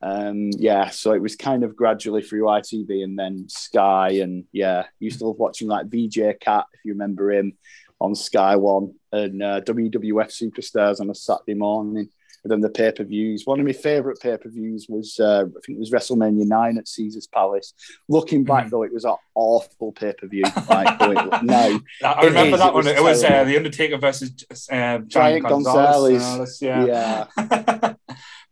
Um, 0.03 0.51
yeah, 0.59 0.91
so 0.91 1.13
it 1.13 1.23
was 1.23 1.37
kind 1.37 1.65
of 1.65 1.75
gradually 1.75 2.23
through 2.23 2.43
ITV 2.43 3.03
and 3.03 3.19
then 3.19 3.49
Sky, 3.49 4.11
and 4.23 4.45
yeah, 4.53 4.85
used 5.01 5.19
to 5.21 5.27
love 5.27 5.39
watching 5.39 5.69
like 5.69 5.87
VJ 5.87 6.39
Cat 6.41 6.67
if 6.75 6.81
you 6.85 6.93
remember 6.93 7.33
him 7.33 7.57
on 8.01 8.15
Sky 8.15 8.57
One 8.57 8.95
and 9.13 9.43
uh, 9.43 9.61
WWF 9.63 10.31
Superstars 10.31 11.01
on 11.01 11.09
a 11.11 11.15
Saturday 11.15 11.55
morning. 11.55 12.09
And 12.45 12.51
then 12.53 12.61
the 12.61 12.69
pay 12.69 12.93
per 12.93 13.03
views. 13.03 13.43
One 13.45 13.59
of 13.59 13.67
my 13.67 13.73
favourite 13.73 14.21
pay 14.21 14.37
per 14.37 14.49
views 14.49 14.87
was, 14.89 15.19
uh, 15.19 15.47
I 15.49 15.61
think 15.67 15.79
it 15.79 15.81
was 15.81 15.91
WrestleMania 15.91 16.47
9 16.47 16.79
at 16.79 16.87
Caesar's 16.87 17.27
Palace. 17.27 17.73
Looking 18.09 18.45
back, 18.45 18.67
Mhm. 18.67 18.71
though, 18.71 18.83
it 18.85 18.93
was 18.93 19.05
an 19.05 19.17
awful 19.35 19.91
pay 19.91 20.13
per 20.17 20.29
view. 20.29 20.45
Like, 20.69 20.97
it- 21.01 21.43
no, 21.43 21.81
I 22.05 22.25
remember 22.25 22.55
is, 22.55 22.61
that 22.61 22.69
it 22.69 22.75
one. 22.75 22.85
was 22.85 22.87
It 22.87 23.03
was 23.03 23.25
uh, 23.25 23.43
the 23.43 23.57
Undertaker 23.57 23.97
versus 23.97 24.31
uh, 24.71 24.99
Giant, 24.99 25.09
Giant 25.09 25.49
Gonzalez. 25.49 26.23
Gonzalez. 26.23 26.63
Yeah. 26.63 27.27
yeah. 27.37 27.95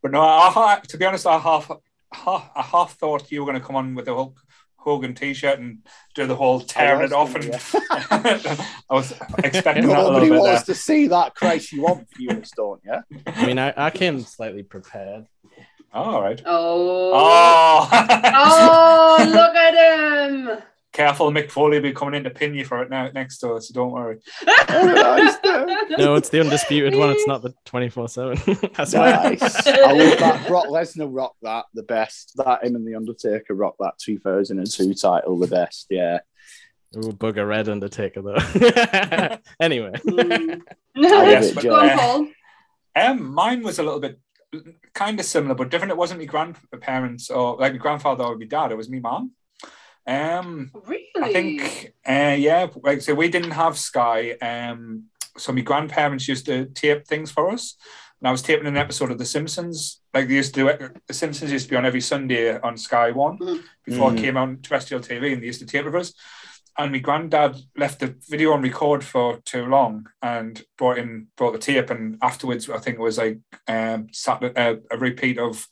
but 0.05 0.13
no, 0.13 0.21
I, 0.21 0.51
ha- 0.51 0.81
to 0.87 0.99
be 0.99 1.07
honest, 1.07 1.27
I 1.27 1.39
half, 1.39 1.71
half, 2.13 2.51
I 2.55 2.61
half 2.61 2.99
thought 2.99 3.33
you 3.33 3.41
were 3.43 3.51
going 3.51 3.59
to 3.59 3.67
come 3.67 3.75
on 3.75 3.95
with 3.95 4.05
the 4.05 4.15
Hulk 4.15 4.39
Hogan 4.77 5.15
T-shirt 5.15 5.59
and 5.59 5.79
do 6.15 6.27
the 6.27 6.37
whole 6.37 6.61
tearing 6.61 7.07
it 7.07 7.13
off, 7.15 7.35
and 7.35 7.47
I 7.91 8.75
was 8.91 9.15
expecting 9.43 9.89
that 9.89 9.99
a 9.99 10.03
Nobody 10.03 10.27
little 10.29 10.45
bit. 10.45 10.51
wants 10.51 10.65
to 10.65 10.75
see 10.75 11.07
that. 11.09 11.35
Christ, 11.35 11.73
you 11.73 11.81
want 11.81 12.07
viewers, 12.15 12.51
don't 12.55 12.83
you? 12.85 12.99
i 13.27 13.47
mean 13.47 13.59
I, 13.59 13.73
I 13.79 13.89
came 13.89 14.21
slightly 14.21 14.63
prepared. 14.63 15.25
Oh, 15.95 16.03
all 16.03 16.21
right. 16.23 16.43
Oh. 16.45 17.13
Oh, 17.15 17.89
Oh, 18.37 19.25
look 19.33 19.55
at 19.57 19.75
him. 20.29 20.63
Careful! 20.95 21.31
Mick 21.31 21.51
Foley 21.51 21.77
will 21.77 21.83
be 21.83 21.93
coming 21.93 22.15
in 22.15 22.25
to 22.25 22.31
pin 22.31 22.55
you 22.55 22.65
for 22.65 22.83
it 22.83 22.89
now 22.89 23.11
next 23.13 23.39
door, 23.39 23.61
so 23.61 23.75
don't 23.75 23.91
worry. 23.93 24.19
no 24.71 26.15
it's 26.15 26.31
the 26.31 26.41
undisputed 26.41 26.97
one 26.97 27.11
it's 27.11 27.27
not 27.27 27.43
the 27.43 27.53
24-7 27.67 28.73
that's 28.77 28.95
why 28.95 29.11
Nice. 29.11 29.43
I 29.67 29.93
love 29.93 30.19
that. 30.19 30.47
Brock 30.49 30.67
Lesnar 30.67 31.09
rocked 31.11 31.43
that 31.43 31.67
the 31.75 31.83
best. 31.83 32.33
That 32.37 32.65
him 32.65 32.77
and 32.77 32.87
the 32.87 32.95
Undertaker 32.95 33.55
rocked 33.55 33.79
that 33.81 33.99
2002 33.99 34.95
title 34.95 35.39
the 35.39 35.47
best. 35.47 35.87
Yeah. 35.91 36.21
Ooh, 36.97 37.13
bugger 37.13 37.47
red 37.47 37.69
undertaker 37.69 38.23
though 38.23 39.39
anyway 39.61 39.93
Mm. 40.07 40.63
I 40.97 41.31
yes, 41.31 41.51
but, 41.53 41.65
Go 41.65 41.75
on, 41.75 41.91
uh, 41.91 41.97
Paul. 41.97 42.29
Um, 42.95 43.35
mine 43.35 43.63
was 43.65 43.81
a 43.81 43.83
little 43.83 43.99
bit 43.99 44.21
kind 44.93 45.19
of 45.19 45.27
similar, 45.27 45.57
but 45.57 45.69
different. 45.71 45.91
It 45.91 45.97
wasn't 45.97 46.21
my 46.21 46.27
grandparents 46.27 47.31
or 47.31 47.57
like 47.57 47.73
my 47.73 47.79
grandfather 47.79 48.23
or 48.23 48.39
my 48.39 48.47
dad. 48.47 48.71
It 48.71 48.77
was 48.77 48.89
me 48.89 49.01
mom. 49.01 49.33
Um, 50.07 50.71
Really? 50.87 51.11
I 51.23 51.33
think, 51.33 51.95
uh, 52.09 52.37
yeah, 52.39 52.67
like 52.83 53.01
so 53.03 53.15
we 53.15 53.29
didn't 53.29 53.53
have 53.53 53.79
Sky. 53.79 54.33
Um, 54.43 55.05
so 55.39 55.53
my 55.53 55.63
grandparents 55.63 56.29
used 56.29 56.47
to 56.47 56.67
tape 56.67 57.07
things 57.07 57.31
for 57.31 57.51
us. 57.51 57.77
and 58.21 58.29
I 58.29 58.33
was 58.33 58.43
taping 58.43 58.67
an 58.67 58.77
episode 58.77 59.11
of 59.11 59.19
The 59.19 59.25
Simpsons. 59.27 60.01
Like 60.15 60.29
they 60.29 60.35
used 60.35 60.55
to 60.55 60.61
do 60.61 60.69
it. 60.69 60.97
The 61.07 61.13
Simpsons 61.15 61.53
used 61.53 61.67
to 61.67 61.71
be 61.71 61.77
on 61.77 61.85
every 61.85 62.01
Sunday 62.01 62.59
on 62.59 62.77
Sky 62.79 63.11
One 63.11 63.39
Mhm. 63.39 63.63
before 63.85 64.11
Mhm. 64.11 64.19
it 64.19 64.21
came 64.23 64.37
on 64.39 64.63
terrestrial 64.63 65.03
TV, 65.03 65.33
and 65.33 65.43
they 65.43 65.47
used 65.47 65.61
to 65.61 65.67
tape 65.67 65.85
it 65.87 65.91
for 65.91 65.99
us. 65.99 66.15
And 66.79 66.91
my 66.93 66.99
granddad 66.99 67.57
left 67.77 68.01
the 68.01 68.15
video 68.29 68.53
on 68.53 68.63
record 68.63 69.05
for 69.05 69.41
too 69.45 69.67
long 69.67 70.07
and 70.23 70.63
brought 70.79 70.99
in 70.99 71.27
brought 71.37 71.53
the 71.53 71.59
tape, 71.59 71.91
and 71.91 72.17
afterwards 72.23 72.69
I 72.71 72.79
think 72.79 72.97
it 72.97 73.01
was 73.03 73.19
like 73.19 73.41
um, 73.69 74.07
Saturday, 74.13 74.55
uh, 74.61 74.77
a 74.91 74.97
repeat 74.97 75.39
of 75.39 75.67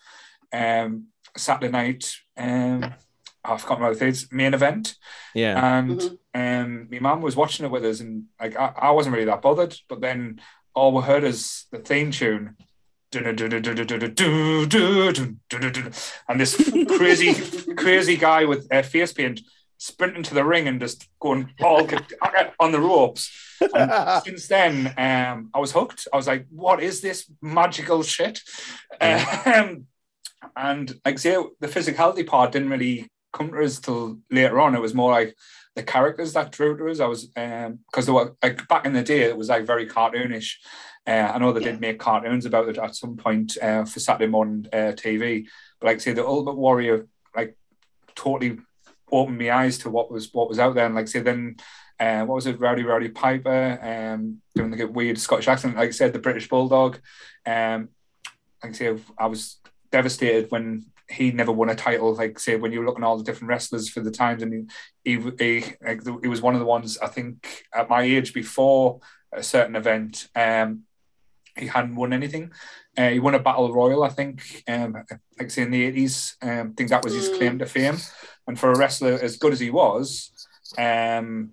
um, 0.53 1.07
Saturday 1.37 1.71
night. 1.73 2.13
Um, 2.37 2.95
I 3.45 3.57
forgot 3.59 3.81
what 3.81 3.93
it 3.97 4.03
is. 4.03 4.31
Main 4.31 4.55
event 4.55 4.95
Yeah. 5.35 5.77
and 5.79 6.01
Mhm. 6.01 6.19
um, 6.35 6.89
my 6.91 6.99
mum 7.01 7.23
was 7.23 7.35
watching 7.37 7.67
it 7.67 7.73
with 7.73 7.85
us, 7.85 8.01
and 8.01 8.25
like 8.41 8.57
I, 8.57 8.73
I 8.77 8.91
wasn't 8.93 9.15
really 9.15 9.27
that 9.27 9.43
bothered. 9.43 9.77
But 9.89 10.01
then 10.01 10.41
all 10.75 10.93
we 10.93 11.03
heard 11.03 11.25
is 11.25 11.67
the 11.73 11.79
theme 11.79 12.11
tune, 12.13 12.57
and 16.29 16.41
this 16.41 16.57
crazy, 16.97 17.35
crazy 17.77 18.17
guy 18.17 18.45
with 18.45 18.67
uh, 18.73 18.83
face 18.83 19.13
paint 19.13 19.41
sprinting 19.79 20.23
to 20.23 20.35
the 20.35 20.45
ring 20.45 20.69
and 20.69 20.81
just 20.81 21.09
going 21.21 21.51
all 21.63 21.89
on 22.61 22.71
the 22.73 22.81
ropes. 22.81 23.31
And 23.61 24.23
since 24.25 24.47
then, 24.49 24.95
um, 24.97 25.51
I 25.55 25.59
was 25.59 25.73
hooked. 25.73 26.07
I 26.13 26.17
was 26.17 26.27
like, 26.29 26.47
"What 26.51 26.83
is 26.83 27.01
this 27.01 27.31
magical 27.41 28.03
shit?" 28.03 28.41
Um, 29.01 29.87
and 30.57 31.01
like, 31.05 31.19
say, 31.19 31.37
the 31.61 31.69
physicality 31.69 32.27
part 32.27 32.53
didn't 32.53 32.71
really 32.71 33.09
come 33.33 33.51
to 33.51 33.63
us 33.65 33.79
till 33.81 34.19
later 34.31 34.61
on. 34.61 34.75
It 34.75 34.81
was 34.81 34.95
more 34.95 35.11
like 35.11 35.35
the 35.75 35.83
characters 35.83 36.33
that 36.35 36.53
drew 36.53 36.77
to 36.77 36.89
us. 36.89 37.01
I 37.01 37.07
was 37.07 37.31
um 37.37 37.81
because 37.91 38.07
they 38.07 38.13
were 38.13 38.35
like 38.43 38.67
back 38.69 38.85
in 38.87 38.93
the 38.93 39.03
day, 39.03 39.23
it 39.23 39.37
was 39.37 39.49
like 39.49 39.67
very 39.67 39.87
cartoonish. 39.87 40.57
Uh, 41.07 41.33
I 41.35 41.39
know 41.39 41.53
they 41.53 41.61
Yeah. 41.65 41.73
did 41.73 41.81
make 41.81 41.99
cartoons 41.99 42.47
about 42.47 42.69
it 42.69 42.79
at 42.79 42.95
some 42.95 43.17
point 43.17 43.57
uh, 43.61 43.85
for 43.85 43.99
Saturday 43.99 44.31
morning 44.31 44.67
uh, 44.73 44.93
TV, 44.95 45.47
but 45.81 45.87
like 45.89 46.01
say 46.01 46.13
the 46.13 46.25
Ultimate 46.27 46.57
Warrior, 46.57 47.07
like 47.35 47.57
totally 48.15 48.59
opened 49.11 49.39
my 49.39 49.51
eyes 49.51 49.79
to 49.79 49.91
what 49.91 50.11
was 50.13 50.33
what 50.33 50.49
was 50.49 50.59
out 50.61 50.75
there. 50.75 50.87
And 50.87 50.95
like 50.95 51.09
say 51.09 51.21
then, 51.21 51.57
uh, 51.99 52.25
what 52.25 52.37
was 52.37 52.47
it, 52.47 52.61
Rowdy 52.61 52.85
Roddy 52.85 53.09
Piper, 53.09 53.79
um, 53.83 54.41
doing 54.55 54.81
a 54.81 54.87
weird 54.87 55.19
Scottish 55.19 55.49
accent. 55.49 55.77
Like 55.77 55.89
I 55.89 55.93
said, 55.93 56.13
the 56.13 56.19
British 56.21 56.49
Bulldog. 56.49 56.99
Um, 57.45 57.89
like 58.63 58.71
I 58.71 58.73
say, 58.73 58.97
I 59.19 59.27
was 59.27 59.59
devastated 59.91 60.51
when 60.53 60.85
he 61.09 61.31
never 61.33 61.53
won 61.53 61.71
a 61.71 61.75
title. 61.75 62.15
Like 62.15 62.39
say 62.39 62.57
when 62.57 62.73
you're 62.73 62.85
looking 62.85 63.05
at 63.05 63.07
all 63.07 63.19
the 63.19 63.25
different 63.25 63.49
wrestlers 63.49 63.89
for 63.89 64.01
the 64.01 64.11
times, 64.11 64.43
and 64.43 64.69
he 65.05 65.17
he, 65.17 65.31
he, 65.39 65.65
like, 65.85 66.03
he 66.23 66.29
was 66.29 66.43
one 66.43 66.55
of 66.55 66.61
the 66.61 66.67
ones 66.67 66.99
I 66.99 67.09
think 67.09 67.65
at 67.75 67.89
my 67.89 68.03
age 68.03 68.33
before 68.33 69.01
a 69.33 69.43
certain 69.43 69.77
event. 69.77 70.29
Um, 70.35 70.83
he 71.57 71.67
hadn't 71.67 71.97
won 71.97 72.13
anything. 72.13 72.51
Uh, 72.97 73.11
he 73.11 73.19
won 73.19 73.35
a 73.35 73.39
battle 73.39 73.73
royal, 73.73 74.03
I 74.05 74.09
think, 74.09 74.63
um, 74.69 74.97
like 75.39 75.51
say 75.51 75.63
in 75.63 75.71
the 75.71 75.85
eighties. 75.85 76.37
Um, 76.43 76.73
I 76.73 76.75
think 76.77 76.91
that 76.91 77.05
was 77.05 77.15
his 77.15 77.29
Mm. 77.31 77.37
claim 77.39 77.59
to 77.59 77.67
fame. 77.67 77.97
And 78.47 78.59
for 78.59 78.73
a 78.73 78.79
wrestler 78.79 79.19
as 79.21 79.37
good 79.37 79.53
as 79.53 79.61
he 79.61 79.71
was, 79.71 80.31
um, 80.79 81.53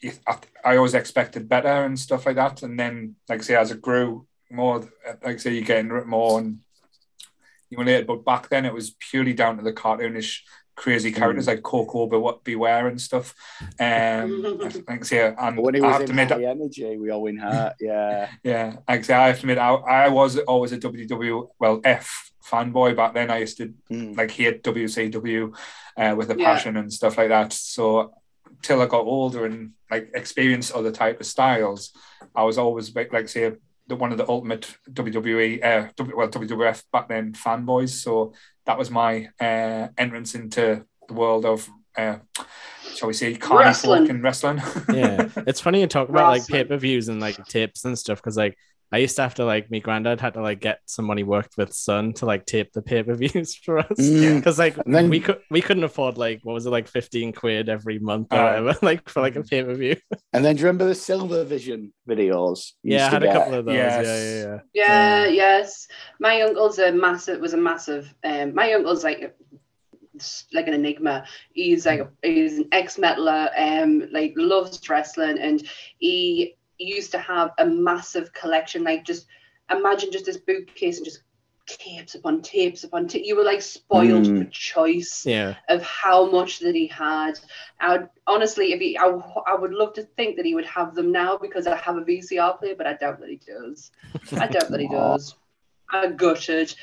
you- 0.00 0.12
I, 0.26 0.38
I 0.64 0.76
always 0.76 0.94
expected 0.94 1.48
better 1.48 1.84
and 1.84 1.98
stuff 1.98 2.26
like 2.26 2.36
that. 2.36 2.62
And 2.62 2.78
then, 2.78 3.16
like 3.28 3.42
say, 3.42 3.54
as 3.56 3.70
it 3.70 3.80
grew 3.80 4.26
more, 4.50 4.88
like 5.24 5.40
say, 5.40 5.54
you 5.54 5.62
get 5.62 5.78
into 5.78 5.96
it 5.96 6.06
more 6.06 6.38
and 6.38 6.58
you 7.72 7.78
relate. 7.78 8.06
But 8.06 8.24
back 8.24 8.48
then, 8.50 8.64
it 8.64 8.72
was 8.74 8.90
purely 8.98 9.32
down 9.32 9.56
to 9.56 9.62
the 9.64 9.72
cartoonish, 9.72 10.40
crazy 10.76 11.10
characters 11.12 11.46
like 11.46 11.62
Koko 11.62 12.06
Be- 12.06 12.38
Beware 12.44 12.86
and 12.88 13.00
stuff. 13.00 13.34
Um, 13.80 14.42
like 14.88 15.12
I 15.12 15.16
and 15.48 15.58
when 15.58 15.74
he 15.74 15.80
I 15.80 15.86
was 15.86 15.92
have 15.92 16.00
in 16.02 16.06
to 16.06 16.12
admit, 16.12 16.30
high 16.30 16.44
energy, 16.44 16.96
we 16.96 17.10
all 17.10 17.26
in 17.26 17.38
heart. 17.38 17.74
Yeah. 17.80 18.28
yeah, 18.44 18.76
like 18.88 19.08
I 19.10 19.28
have 19.28 19.36
to 19.36 19.42
admit, 19.42 19.58
I, 19.58 19.70
I 19.74 20.08
was 20.08 20.38
always 20.38 20.72
a 20.72 20.78
WW, 20.78 21.48
well, 21.58 21.80
F 21.84 22.30
fanboy 22.44 22.94
back 22.96 23.14
then. 23.14 23.30
I 23.30 23.38
used 23.38 23.56
to 23.58 23.72
Mm. 23.90 24.16
like 24.16 24.30
hate 24.30 24.62
WCW 24.62 25.54
uh, 25.96 26.14
with 26.16 26.30
a 26.30 26.36
Yeah. 26.38 26.44
passion 26.44 26.76
and 26.76 26.92
stuff 26.92 27.16
like 27.18 27.28
that. 27.28 27.52
So 27.52 28.14
till 28.62 28.80
I 28.82 28.86
got 28.86 29.04
older 29.04 29.44
and 29.46 29.72
like 29.90 30.10
experienced 30.14 30.72
other 30.72 30.90
type 30.92 31.20
of 31.20 31.26
styles, 31.26 31.92
I 32.34 32.44
was 32.44 32.58
always 32.58 32.94
like, 32.94 33.12
like 33.12 33.28
say 33.28 33.52
the 33.92 33.96
one 33.96 34.10
of 34.12 34.18
the 34.18 34.28
ultimate 34.28 34.74
WWE, 34.90 35.62
uh, 35.64 35.88
W- 35.96 36.16
well 36.16 36.28
WWF 36.28 36.82
back 36.92 37.08
then 37.08 37.32
fanboys. 37.34 37.90
So 37.90 38.32
that 38.66 38.78
was 38.78 38.90
my 38.90 39.28
uh, 39.40 39.88
entrance 39.98 40.34
into 40.34 40.84
the 41.08 41.14
world 41.14 41.44
of. 41.44 41.68
Uh, 41.96 42.16
Shall 42.94 43.08
we 43.08 43.12
say 43.14 43.34
carny 43.34 43.64
Wrestling. 43.66 44.00
folk 44.02 44.10
in 44.10 44.22
wrestling? 44.22 44.56
yeah 44.92 45.28
it's 45.46 45.60
funny 45.60 45.80
you 45.80 45.86
talk 45.86 46.08
about 46.08 46.28
like 46.30 46.46
pay-per-views 46.46 47.08
and 47.08 47.20
like 47.20 47.36
tips 47.46 47.84
and 47.84 47.98
stuff 47.98 48.18
because 48.18 48.36
like 48.36 48.56
i 48.92 48.98
used 48.98 49.16
to 49.16 49.22
have 49.22 49.34
to 49.34 49.44
like 49.44 49.70
my 49.70 49.78
granddad 49.78 50.20
had 50.20 50.34
to 50.34 50.42
like 50.42 50.60
get 50.60 50.78
some 50.86 51.04
money 51.04 51.22
worked 51.22 51.56
with 51.56 51.72
sun 51.72 52.12
to 52.12 52.26
like 52.26 52.44
tape 52.46 52.70
the 52.72 52.82
pay-per-views 52.82 53.54
for 53.64 53.78
us 53.78 53.86
Mm. 53.98 54.36
because 54.36 54.58
like 54.58 54.76
then- 54.84 55.08
we 55.10 55.20
could 55.20 55.40
we 55.50 55.60
couldn't 55.62 55.84
afford 55.84 56.18
like 56.18 56.40
what 56.42 56.52
was 56.54 56.66
it 56.66 56.70
like 56.70 56.86
15 56.88 57.32
quid 57.32 57.68
every 57.68 57.98
month 57.98 58.28
or 58.32 58.38
Uh, 58.38 58.62
whatever 58.62 58.78
like 58.86 59.08
for 59.08 59.20
like 59.20 59.36
a 59.36 59.42
pay-per-view 59.42 59.96
And 60.32 60.44
then 60.44 60.56
do 60.56 60.60
you 60.60 60.66
remember 60.66 60.86
the 60.86 60.94
Silver 60.94 61.44
Vision 61.44 61.92
videos? 62.08 62.72
yeah 62.82 63.06
i 63.06 63.10
had 63.10 63.18
to 63.22 63.30
a 63.30 63.32
couple 63.32 63.54
of 63.54 63.64
those 63.64 63.74
Yes. 63.74 64.06
yeah 64.06 64.18
yeah 64.24 64.44
yeah 64.44 64.58
Yeah, 64.74 65.26
yes. 65.42 65.88
My 66.20 66.40
uncle's 66.42 66.78
a 66.78 66.92
massive 66.92 67.40
was 67.40 67.54
a 67.54 67.62
massive 67.70 68.12
um 68.24 68.54
my 68.54 68.72
uncle's 68.72 69.04
like 69.04 69.34
like 70.52 70.68
an 70.68 70.74
enigma. 70.74 71.24
He's 71.54 71.86
like 71.86 72.00
a, 72.00 72.08
he's 72.22 72.58
an 72.58 72.68
ex 72.70 72.96
metaler, 72.98 73.48
um, 73.58 74.08
like 74.12 74.34
loves 74.36 74.86
wrestling, 74.88 75.38
and 75.38 75.66
he 75.98 76.54
used 76.84 77.10
to 77.12 77.18
have 77.18 77.50
a 77.58 77.66
massive 77.66 78.32
collection. 78.32 78.84
Like 78.84 79.04
just 79.04 79.26
imagine 79.70 80.10
just 80.12 80.26
this 80.26 80.36
bookcase 80.36 80.98
and 80.98 81.04
just 81.06 81.22
tapes 81.66 82.14
upon 82.16 82.42
tapes 82.42 82.84
upon 82.84 83.06
tapes. 83.06 83.26
You 83.26 83.36
were 83.36 83.44
like 83.44 83.62
spoiled 83.62 84.24
Mm. 84.24 84.38
for 84.38 84.50
choice 84.50 85.24
yeah 85.24 85.54
of 85.68 85.82
how 85.82 86.30
much 86.30 86.58
that 86.58 86.74
he 86.74 86.88
had. 86.88 87.38
I 87.80 87.98
would 87.98 88.08
honestly, 88.26 88.72
if 88.72 88.80
he, 88.80 88.98
I 88.98 89.06
would 89.54 89.72
love 89.72 89.92
to 89.94 90.02
think 90.02 90.36
that 90.36 90.44
he 90.46 90.54
would 90.54 90.66
have 90.66 90.94
them 90.94 91.12
now 91.12 91.36
because 91.38 91.66
I 91.66 91.76
have 91.76 91.96
a 91.96 92.02
VCR 92.02 92.58
player, 92.58 92.74
but 92.76 92.86
I 92.86 92.94
doubt 92.94 93.20
that 93.20 93.30
he 93.30 93.40
does. 93.46 93.90
I 94.32 94.46
doubt 94.48 94.70
that 94.70 94.80
he 94.80 94.88
does. 95.02 95.34
I'm 95.90 96.16
gutted. 96.16 96.74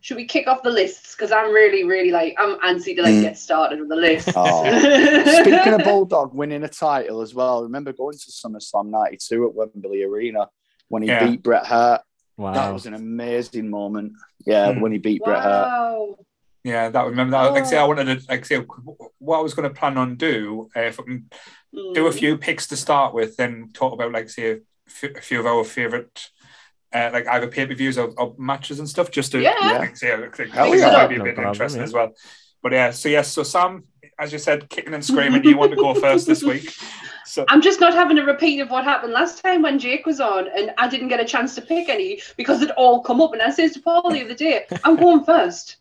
Should 0.00 0.16
we 0.16 0.26
kick 0.26 0.46
off 0.46 0.62
the 0.62 0.70
lists? 0.70 1.14
Because 1.16 1.32
I'm 1.32 1.50
really, 1.52 1.84
really 1.84 2.10
like 2.10 2.34
I'm 2.38 2.58
antsy 2.60 2.94
to 2.96 3.02
like 3.02 3.14
Mm. 3.16 3.22
get 3.22 3.38
started 3.38 3.80
with 3.80 3.88
the 3.88 3.96
list. 3.96 4.30
Oh. 4.36 4.64
Speaking 5.42 5.74
of 5.74 5.82
Bulldog 5.84 6.34
winning 6.34 6.62
a 6.62 6.68
title 6.68 7.20
as 7.20 7.34
well, 7.34 7.60
I 7.60 7.62
remember 7.62 7.92
going 7.92 8.16
to 8.16 8.30
SummerSlam 8.30 8.90
92 8.90 9.46
at 9.48 9.54
Wembley 9.54 10.02
Arena 10.04 10.48
when 10.88 11.02
he 11.02 11.08
Yeah. 11.08 11.26
beat 11.26 11.42
Bret 11.42 11.66
Hart. 11.66 12.02
wow 12.36 12.54
That 12.54 12.72
was 12.72 12.86
an 12.86 12.94
amazing 12.94 13.68
moment. 13.70 14.12
Yeah, 14.46 14.72
Hmm. 14.72 14.80
when 14.80 14.92
he 14.92 14.98
beat 14.98 15.22
Bret 15.24 15.42
Hart. 15.42 16.18
Yeah, 16.64 16.90
that 16.90 17.06
remember 17.06 17.32
that. 17.32 17.52
Like 17.52 17.62
I 17.64 17.66
say, 17.66 17.78
I 17.78 17.84
wanted 17.84 18.04
to 18.20 18.26
like 18.28 18.44
say 18.44 18.58
what 19.18 19.38
I 19.38 19.42
was 19.42 19.54
going 19.54 19.68
to 19.72 19.74
plan 19.78 19.96
on 19.98 20.16
do 20.16 20.68
uh, 20.76 20.80
if 20.80 21.00
I 21.00 21.02
can 21.02 21.30
Mm. 21.74 21.92
do 21.94 22.06
a 22.06 22.12
few 22.12 22.38
picks 22.38 22.66
to 22.68 22.76
start 22.76 23.12
with, 23.12 23.36
then 23.36 23.68
talk 23.74 23.92
about 23.92 24.10
like 24.12 24.30
say 24.30 24.52
a 24.52 24.58
few, 24.90 25.10
a 25.14 25.20
few 25.20 25.38
of 25.38 25.44
our 25.46 25.64
favorite. 25.64 26.30
Uh, 26.92 27.10
like 27.12 27.26
either 27.28 27.46
pay 27.48 27.66
per 27.66 27.74
views 27.74 27.98
or, 27.98 28.12
or 28.16 28.34
matches 28.38 28.78
and 28.78 28.88
stuff, 28.88 29.10
just 29.10 29.32
to 29.32 29.40
Yeah. 29.42 29.54
like, 29.60 29.96
say, 29.96 30.12
I 30.12 30.28
think, 30.30 30.50
Hell 30.52 30.66
I 30.66 30.70
think 30.70 30.80
yeah. 30.80 30.88
that 30.90 30.98
might 30.98 31.08
be 31.08 31.14
a 31.16 31.18
No 31.18 31.24
bit 31.24 31.34
problem, 31.34 31.52
interesting 31.52 31.80
yeah. 31.80 31.84
as 31.84 31.92
well. 31.92 32.14
But 32.62 32.72
yeah, 32.72 32.90
so 32.92 33.08
yes, 33.10 33.28
so 33.30 33.42
Sam, 33.42 33.84
as 34.18 34.32
you 34.32 34.38
said, 34.38 34.70
kicking 34.70 34.94
and 34.94 35.04
screaming, 35.04 35.44
you 35.44 35.58
want 35.58 35.70
to 35.72 35.76
go 35.76 35.94
first 35.94 36.26
this 36.26 36.42
week. 36.42 36.74
So 37.26 37.44
I'm 37.48 37.60
just 37.60 37.78
not 37.78 37.92
having 37.92 38.16
a 38.16 38.24
repeat 38.24 38.58
of 38.60 38.70
what 38.70 38.84
happened 38.84 39.12
last 39.12 39.42
time 39.42 39.60
when 39.60 39.78
Jake 39.78 40.06
was 40.06 40.18
on 40.18 40.48
and 40.56 40.72
I 40.78 40.88
didn't 40.88 41.08
get 41.08 41.20
a 41.20 41.26
chance 41.26 41.54
to 41.56 41.60
pick 41.60 41.90
any 41.90 42.22
because 42.38 42.62
it 42.62 42.70
all 42.70 43.02
come 43.02 43.20
up. 43.20 43.34
And 43.34 43.42
I 43.42 43.50
says 43.50 43.72
to 43.74 43.80
Paul 43.82 44.10
the 44.10 44.24
other 44.24 44.32
day, 44.34 44.64
I'm 44.84 44.96
going 44.96 45.24
first. 45.24 45.76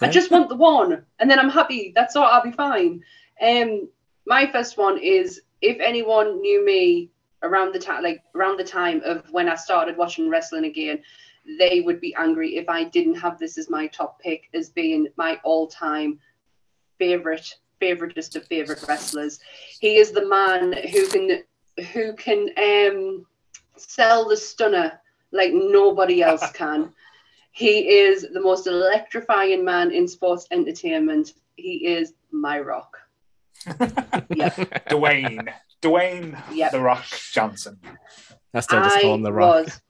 I 0.00 0.08
just 0.08 0.30
want 0.30 0.48
the 0.48 0.54
one, 0.54 1.04
and 1.18 1.28
then 1.28 1.40
I'm 1.40 1.50
happy. 1.50 1.92
That's 1.92 2.14
all. 2.14 2.24
I'll 2.26 2.44
be 2.44 2.52
fine. 2.52 3.02
Um, 3.44 3.88
my 4.26 4.48
first 4.52 4.78
one 4.78 4.96
is 4.96 5.40
if 5.60 5.80
anyone 5.80 6.40
knew 6.40 6.64
me 6.64 7.10
around 7.42 7.72
the 7.74 7.78
time, 7.78 8.02
like 8.02 8.22
around 8.34 8.58
the 8.58 8.64
time 8.64 9.02
of 9.04 9.24
when 9.30 9.48
I 9.48 9.56
started 9.56 9.96
watching 9.96 10.28
wrestling 10.28 10.64
again, 10.64 11.02
they 11.58 11.80
would 11.80 12.00
be 12.00 12.14
angry 12.14 12.56
if 12.56 12.68
I 12.68 12.84
didn't 12.84 13.16
have 13.16 13.38
this 13.38 13.58
as 13.58 13.68
my 13.68 13.86
top 13.88 14.20
pick 14.20 14.48
as 14.54 14.70
being 14.70 15.08
my 15.16 15.40
all-time 15.42 16.18
favorite, 16.98 17.54
favoriteest 17.80 18.36
of 18.36 18.46
favorite 18.46 18.84
wrestlers. 18.86 19.40
He 19.80 19.96
is 19.96 20.12
the 20.12 20.26
man 20.26 20.72
who 20.72 21.08
can, 21.08 21.42
who 21.92 22.14
can 22.14 22.50
um, 22.56 23.26
sell 23.76 24.28
the 24.28 24.36
stunner 24.36 25.00
like 25.32 25.52
nobody 25.52 26.22
else 26.22 26.50
can. 26.54 26.92
He 27.50 27.98
is 27.98 28.26
the 28.32 28.40
most 28.40 28.66
electrifying 28.66 29.64
man 29.64 29.90
in 29.90 30.08
sports 30.08 30.46
entertainment. 30.50 31.34
He 31.56 31.86
is 31.86 32.14
my 32.30 32.60
rock. 32.60 32.96
Yep. 34.34 34.56
Dwayne, 34.88 35.52
Dwayne, 35.82 36.40
Yep. 36.54 36.72
the 36.72 36.80
Rock 36.80 37.04
Johnson. 37.32 37.78
i 38.54 38.60
still 38.60 38.82
just 38.82 39.00
call 39.00 39.14
him 39.14 39.22
the 39.22 39.32
rock 39.32 39.66
was 39.66 39.80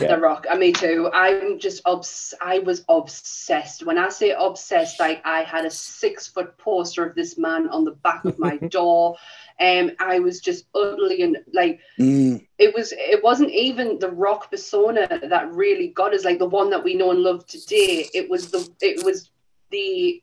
Yeah. 0.00 0.14
the 0.14 0.18
rock. 0.20 0.46
And 0.50 0.60
me 0.60 0.72
too. 0.72 1.08
I'm 1.14 1.58
just 1.58 1.80
obs- 1.86 2.34
I 2.42 2.58
was 2.58 2.84
obsessed. 2.90 3.84
When 3.86 3.96
I 3.96 4.10
say 4.10 4.34
obsessed, 4.36 5.00
like 5.00 5.22
I 5.24 5.42
had 5.42 5.64
a 5.64 5.70
six 5.70 6.26
foot 6.26 6.58
poster 6.58 7.06
of 7.06 7.14
this 7.14 7.38
man 7.38 7.66
on 7.70 7.84
the 7.86 7.92
back 7.92 8.24
of 8.26 8.38
my 8.38 8.56
door. 8.68 9.16
Um, 9.58 9.92
I 9.98 10.18
was 10.18 10.40
just 10.40 10.66
utterly 10.74 11.22
and 11.22 11.38
like 11.54 11.80
Mm, 11.98 12.46
it 12.58 12.74
was 12.74 12.92
it 12.96 13.22
wasn't 13.22 13.50
even 13.52 13.98
the 13.98 14.10
rock 14.10 14.50
persona 14.50 15.06
that 15.22 15.52
really 15.52 15.88
got 15.88 16.12
us 16.14 16.24
like 16.24 16.38
the 16.38 16.46
one 16.46 16.68
that 16.70 16.82
we 16.84 16.94
know 16.94 17.10
and 17.10 17.20
love 17.22 17.46
today 17.46 18.08
it 18.14 18.28
was 18.28 18.50
the 18.50 18.66
it 18.80 19.04
was 19.04 19.30
the 19.70 20.22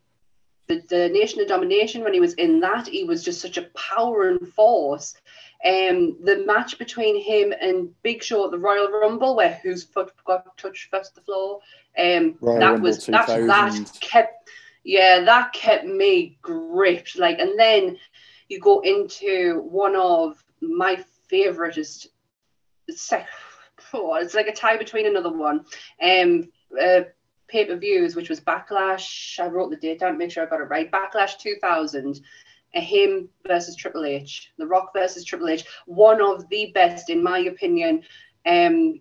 the, 0.68 0.84
the 0.90 1.10
nation 1.10 1.40
of 1.42 1.48
domination 1.48 2.04
when 2.04 2.14
he 2.14 2.20
was 2.20 2.34
in 2.34 2.60
that 2.60 2.88
he 2.88 3.04
was 3.04 3.24
just 3.24 3.42
such 3.42 3.58
a 3.58 3.70
power 3.76 4.30
and 4.30 4.48
force. 4.54 5.16
Um 5.66 6.18
the 6.24 6.44
match 6.46 6.78
between 6.78 7.22
him 7.22 7.54
and 7.60 7.90
big 8.04 8.22
show 8.22 8.46
at 8.46 8.52
the 8.52 8.60
royal 8.60 8.90
rumble 8.90 9.36
where 9.36 9.60
whose 9.64 9.84
foot 9.84 10.12
got 10.26 10.56
touched 10.58 10.90
first 10.92 11.16
the 11.16 11.22
floor 11.22 11.62
um 11.98 12.36
Royal 12.42 12.60
that 12.60 12.72
Rumble 12.72 12.84
was 12.84 13.06
that, 13.08 13.28
that 13.28 13.98
kept 14.00 14.50
yeah 14.84 15.22
that 15.22 15.54
kept 15.54 15.86
me 15.86 16.38
gripped. 16.42 17.18
Like 17.18 17.40
and 17.40 17.58
then 17.58 17.98
you 18.50 18.60
go 18.60 18.82
into 18.82 19.62
one 19.62 19.96
of 19.96 20.44
my 20.62 21.04
favoriteest 21.32 22.08
sec- 22.90 23.28
oh, 23.94 24.16
it's 24.16 24.36
like 24.36 24.48
a 24.48 24.54
tie 24.54 24.78
between 24.78 25.08
another 25.08 25.32
one. 25.32 25.66
Um 26.04 26.50
uh, 26.80 27.02
pay-per-views 27.48 28.16
which 28.16 28.30
was 28.30 28.40
backlash. 28.40 29.40
I 29.40 29.48
wrote 29.48 29.70
the 29.70 29.78
date 29.78 30.00
down 30.00 30.14
to 30.14 30.18
make 30.18 30.32
sure 30.32 30.44
i 30.44 30.50
got 30.50 30.62
it 30.62 30.66
right. 30.66 30.92
Backlash 30.92 31.38
2000 31.40 32.22
uh, 32.76 32.82
him 32.82 33.30
versus 33.46 33.76
triple 33.76 34.04
h 34.04 34.52
the 34.58 34.68
rock 34.68 34.92
versus 34.94 35.24
triple 35.24 35.48
h 35.48 35.64
one 35.86 36.22
of 36.22 36.48
the 36.50 36.72
best 36.74 37.10
in 37.10 37.24
my 37.24 37.40
opinion 37.40 38.04
um 38.46 39.00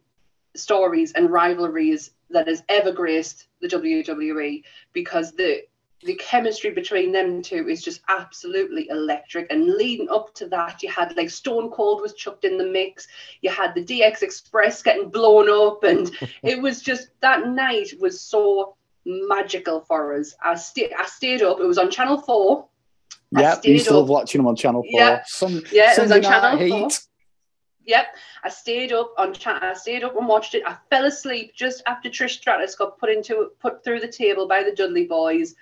stories 0.55 1.13
and 1.13 1.31
rivalries 1.31 2.13
that 2.31 2.47
has 2.47 2.63
ever 2.69 2.93
graced 2.93 3.49
the 3.61 3.69
wwe 3.69 4.63
because 4.93 5.33
the 5.33 5.63
the 6.03 6.15
chemistry 6.17 6.71
between 6.71 7.11
them 7.13 7.43
two 7.43 7.69
is 7.69 7.83
just 7.83 8.03
absolutely 8.09 8.89
electric. 8.91 9.51
And 9.51 9.75
leading 9.75 10.09
up 10.11 10.35
to 10.35 10.49
that, 10.49 10.83
you 10.83 10.91
had 10.91 11.17
like 11.17 11.31
Stone 11.31 11.71
Cold 11.71 12.03
was 12.03 12.15
chucked 12.15 12.45
in 12.45 12.59
the 12.59 12.67
mix. 12.67 13.09
You 13.41 13.51
had 13.51 13.75
the 13.75 13.85
DX 13.85 14.23
Express 14.23 14.83
getting 14.83 15.09
blown 15.09 15.49
up, 15.49 15.85
and 15.85 16.11
it 16.43 16.61
was 16.61 16.83
just 16.83 17.09
that 17.21 17.49
night 17.49 17.93
was 17.99 18.21
so 18.21 18.77
magical 19.05 19.81
for 19.81 20.19
us. 20.19 20.35
I 20.43 20.55
stayed, 20.55 20.93
I 20.99 21.07
stayed 21.07 21.43
up. 21.43 21.61
It 21.61 21.67
was 21.67 21.79
on 21.79 21.91
Channel 21.91 22.21
Four. 22.21 22.69
Stayed 23.55 23.73
used 23.73 23.89
to 23.89 23.99
up. 23.99 24.07
watching 24.07 24.39
them 24.39 24.47
on 24.47 24.57
Channel 24.57 24.83
4. 24.83 24.91
Yeah. 24.93 25.23
Some, 25.27 25.63
Yeah, 25.73 25.95
it 25.97 26.01
was 26.01 26.13
on 26.13 26.23
Channel 26.23 26.59
Heat. 26.59 26.71
4. 26.71 26.89
Yep, 27.87 28.07
I 28.43 28.49
stayed 28.49 28.93
up 28.93 29.13
on 29.17 29.33
chat. 29.33 29.63
I 29.63 29.73
stayed 29.75 30.03
up 30.03 30.17
and 30.17 30.27
watched 30.27 30.55
it. 30.55 30.65
I 30.67 30.77
fell 30.91 31.05
asleep 31.05 31.53
just 31.55 31.83
after 31.87 32.09
Trish 32.09 32.31
Stratus 32.31 32.75
got 32.75 32.99
put 32.99 33.11
into 33.11 33.53
put 33.61 33.85
through 33.85 34.01
the 34.01 34.09
table 34.09 34.49
by 34.49 34.65
the 34.65 34.73
Dudley 34.73 35.07
Boys, 35.07 35.55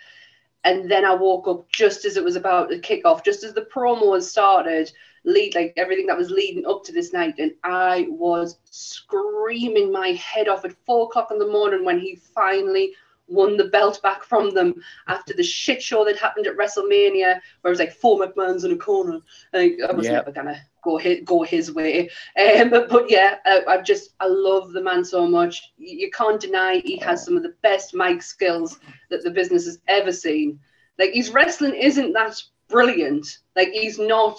and 0.65 0.91
then 0.91 1.05
I 1.05 1.15
woke 1.15 1.47
up 1.47 1.71
just 1.71 2.05
as 2.05 2.17
it 2.17 2.25
was 2.25 2.37
about 2.37 2.71
to 2.71 2.79
kick 2.79 3.05
off, 3.05 3.25
just 3.25 3.45
as 3.45 3.55
the 3.55 3.69
promo 3.75 4.15
had 4.15 4.25
started. 4.25 4.91
Lead 5.27 5.55
like 5.55 5.73
everything 5.79 6.07
that 6.07 6.19
was 6.19 6.31
leading 6.31 6.67
up 6.67 6.85
to 6.85 6.93
this 6.93 7.15
night, 7.15 7.37
and 7.39 7.53
I 7.65 8.07
was 8.11 8.59
screaming 8.71 9.91
my 9.91 10.09
head 10.13 10.49
off 10.49 10.67
at 10.67 10.75
four 10.85 11.05
o'clock 11.05 11.31
in 11.31 11.39
the 11.39 11.47
morning 11.47 11.83
when 11.83 11.99
he 11.99 12.17
finally 12.35 12.93
won 13.27 13.57
the 13.57 13.69
belt 13.69 14.01
back 14.03 14.23
from 14.25 14.53
them 14.55 14.75
after 15.09 15.33
the 15.35 15.43
shit 15.43 15.83
show 15.83 16.05
that 16.05 16.17
happened 16.19 16.47
at 16.47 16.57
WrestleMania, 16.57 17.41
where 17.61 17.65
it 17.65 17.71
was 17.71 17.79
like 17.79 17.93
four 17.93 18.19
McMahon's 18.21 18.65
in 18.65 18.73
a 18.73 18.77
corner. 18.77 19.21
Like, 19.53 19.79
I 19.89 19.93
was 19.93 20.07
Yeah. 20.07 20.13
never 20.13 20.33
gonna 20.33 20.61
go 20.83 20.99
his, 20.99 21.21
go 21.25 21.43
his 21.43 21.73
way. 21.73 22.11
Um, 22.39 22.71
but, 22.71 22.89
but 22.89 23.11
yeah, 23.11 23.37
I, 23.47 23.63
I 23.67 23.81
just 23.81 24.11
I 24.21 24.27
love 24.27 24.73
the 24.73 24.83
man 24.83 25.05
so 25.05 25.27
much. 25.27 25.73
You, 25.79 25.99
you 25.99 26.11
can't 26.11 26.41
deny 26.41 26.83
he 26.85 26.97
has 26.99 27.25
some 27.25 27.37
of 27.37 27.43
the 27.43 27.55
best 27.63 27.95
mic 27.95 28.23
skills 28.23 28.79
that 29.11 29.23
the 29.23 29.31
business 29.31 29.65
has 29.65 29.79
ever 29.89 30.13
seen. 30.13 30.59
Like 30.99 31.13
his 31.13 31.31
wrestling 31.31 31.75
isn't 31.75 32.13
that 32.13 32.41
brilliant. 32.69 33.27
Like 33.57 33.71
he's 33.71 33.99
not. 33.99 34.39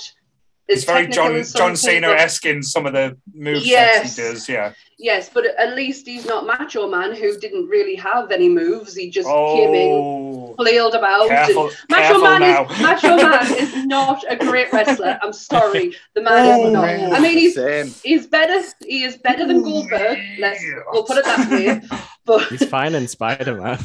As 0.70 0.78
It's 0.78 0.84
very 0.86 1.08
John 1.08 1.44
John 1.56 1.76
Cena 1.76 2.10
esque 2.10 2.46
in 2.46 2.64
some 2.64 2.86
of 2.86 2.94
the 2.94 3.18
moves 3.34 3.66
Yes. 3.68 4.16
he 4.16 4.22
does. 4.24 4.48
Yeah. 4.50 4.74
Yes, 4.98 5.30
but 5.34 5.46
at 5.46 5.76
least 5.76 6.08
he's 6.08 6.26
not 6.26 6.46
Macho 6.48 6.88
Man, 6.88 7.14
who 7.14 7.38
didn't 7.38 7.68
really 7.68 7.96
have 7.96 8.32
any 8.32 8.48
moves. 8.48 8.96
He 8.96 9.10
just 9.10 9.28
came 9.28 9.74
in, 9.74 9.92
Oh, 9.92 10.56
flailed 10.58 10.96
about. 10.96 11.28
careful, 11.28 11.70
Macho 11.90 12.02
careful 12.02 12.22
Man 12.22 12.40
now. 12.42 12.64
is 12.70 12.80
Macho 12.82 13.16
Man 13.18 13.54
is 13.58 13.86
not 13.86 14.24
a 14.30 14.38
great 14.38 14.72
wrestler. 14.72 15.20
I'm 15.22 15.34
sorry, 15.34 15.94
the 16.14 16.22
man 16.22 16.46
is 16.48 16.66
Oh. 16.68 16.70
not. 16.72 16.86
I 17.14 17.20
mean, 17.20 17.38
he's 17.38 17.56
Same. 17.56 17.94
he's 18.04 18.26
better. 18.26 18.66
He 18.88 19.04
is 19.04 19.18
better 19.18 19.46
than 19.46 19.64
Goldberg. 19.64 20.18
Let's 20.40 20.64
we'll 20.92 21.04
put 21.04 21.18
it 21.18 21.26
that 21.26 21.50
way. 21.52 21.82
But 22.26 22.48
He's 22.48 22.66
fine 22.68 22.96
in 22.96 23.08
Spider 23.08 23.54
Man. 23.62 23.78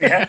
yeah. 0.00 0.28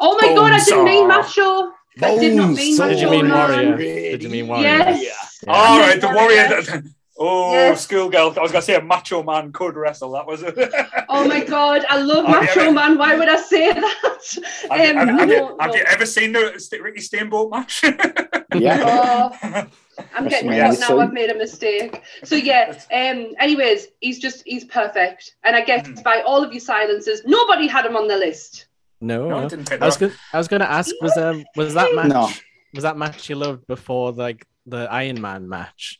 oh 0.00 0.18
my 0.22 0.34
god, 0.34 0.52
I 0.52 0.64
didn't 0.64 0.84
mean 0.84 1.06
Macho. 1.08 1.72
I 2.02 2.18
did 2.18 2.34
not 2.36 2.50
mean 2.50 2.76
so 2.76 2.88
Did 2.88 3.00
you 3.00 3.10
mean 3.10 3.28
Man. 3.28 3.48
Warrior? 3.48 3.76
Did 4.10 4.22
you 4.22 4.28
mean 4.28 4.48
Warrior? 4.48 4.64
Yes. 4.64 5.02
Yeah. 5.46 5.52
All 5.52 5.80
And 5.80 6.00
the 6.02 6.08
warrior. 6.08 6.48
Warrior. 6.48 6.82
Oh, 7.18 7.52
Yes. 7.54 7.84
schoolgirl. 7.84 8.34
I 8.36 8.42
was 8.42 8.52
gonna 8.52 8.60
say 8.60 8.74
a 8.74 8.82
macho 8.82 9.22
man 9.22 9.50
could 9.50 9.74
wrestle. 9.74 10.12
That 10.12 10.26
was 10.26 10.42
it. 10.42 10.54
Oh 11.08 11.26
my 11.26 11.42
god, 11.42 11.86
I 11.88 11.98
love 12.02 12.24
yeah, 12.26 12.40
Macho 12.40 12.64
but- 12.66 12.72
Man. 12.72 12.98
Why 12.98 13.14
would 13.16 13.28
I 13.28 13.36
say 13.40 13.72
that? 13.72 13.96
Have, 14.70 14.80
you- 14.80 15.00
Um, 15.00 15.08
have, 15.08 15.18
have 15.20 15.28
no, 15.28 15.34
you, 15.34 15.56
have 15.60 15.70
no. 15.70 15.76
you 15.76 15.84
ever 15.86 16.04
seen 16.04 16.32
the 16.32 16.52
Ricky 16.82 17.00
Steamboat 17.00 17.50
match? 17.50 17.82
Yeah. 18.54 18.80
Oh, 18.86 19.66
I'm 20.14 20.28
getting 20.28 20.48
WrestleMania 20.50 20.80
caught 20.80 20.90
now. 20.96 20.98
I've 21.00 21.12
made 21.12 21.30
a 21.30 21.34
mistake. 21.34 22.00
So 22.24 22.36
yeah. 22.36 22.74
Um. 22.92 23.34
Anyways, 23.40 23.88
he's 24.00 24.18
just 24.18 24.42
he's 24.46 24.64
perfect, 24.64 25.34
and 25.44 25.54
I 25.56 25.62
guess 25.62 25.86
Mhm. 25.86 26.02
by 26.02 26.20
all 26.22 26.42
of 26.44 26.52
your 26.52 26.60
silences, 26.60 27.22
nobody 27.26 27.66
had 27.66 27.84
him 27.84 27.96
on 27.96 28.08
the 28.08 28.16
list. 28.16 28.65
No, 29.00 29.24
no, 29.24 29.28
no. 29.28 29.36
I 29.38 29.44
uh, 29.44 29.48
didn't 29.48 29.68
pick 29.68 29.82
I 29.82 29.86
was 29.86 29.96
that. 29.98 30.06
gonna, 30.08 30.18
I 30.32 30.38
was 30.38 30.48
gonna 30.48 30.64
ask 30.64 30.94
was 31.02 31.16
um 31.16 31.44
was 31.56 31.74
that 31.74 31.94
match 31.94 32.08
No. 32.08 32.30
was 32.74 32.82
that 32.82 32.96
match 32.96 33.28
you 33.28 33.36
loved 33.36 33.66
before 33.66 34.12
like 34.12 34.46
the 34.66 34.90
Iron 34.90 35.20
Man 35.20 35.48
match? 35.48 35.98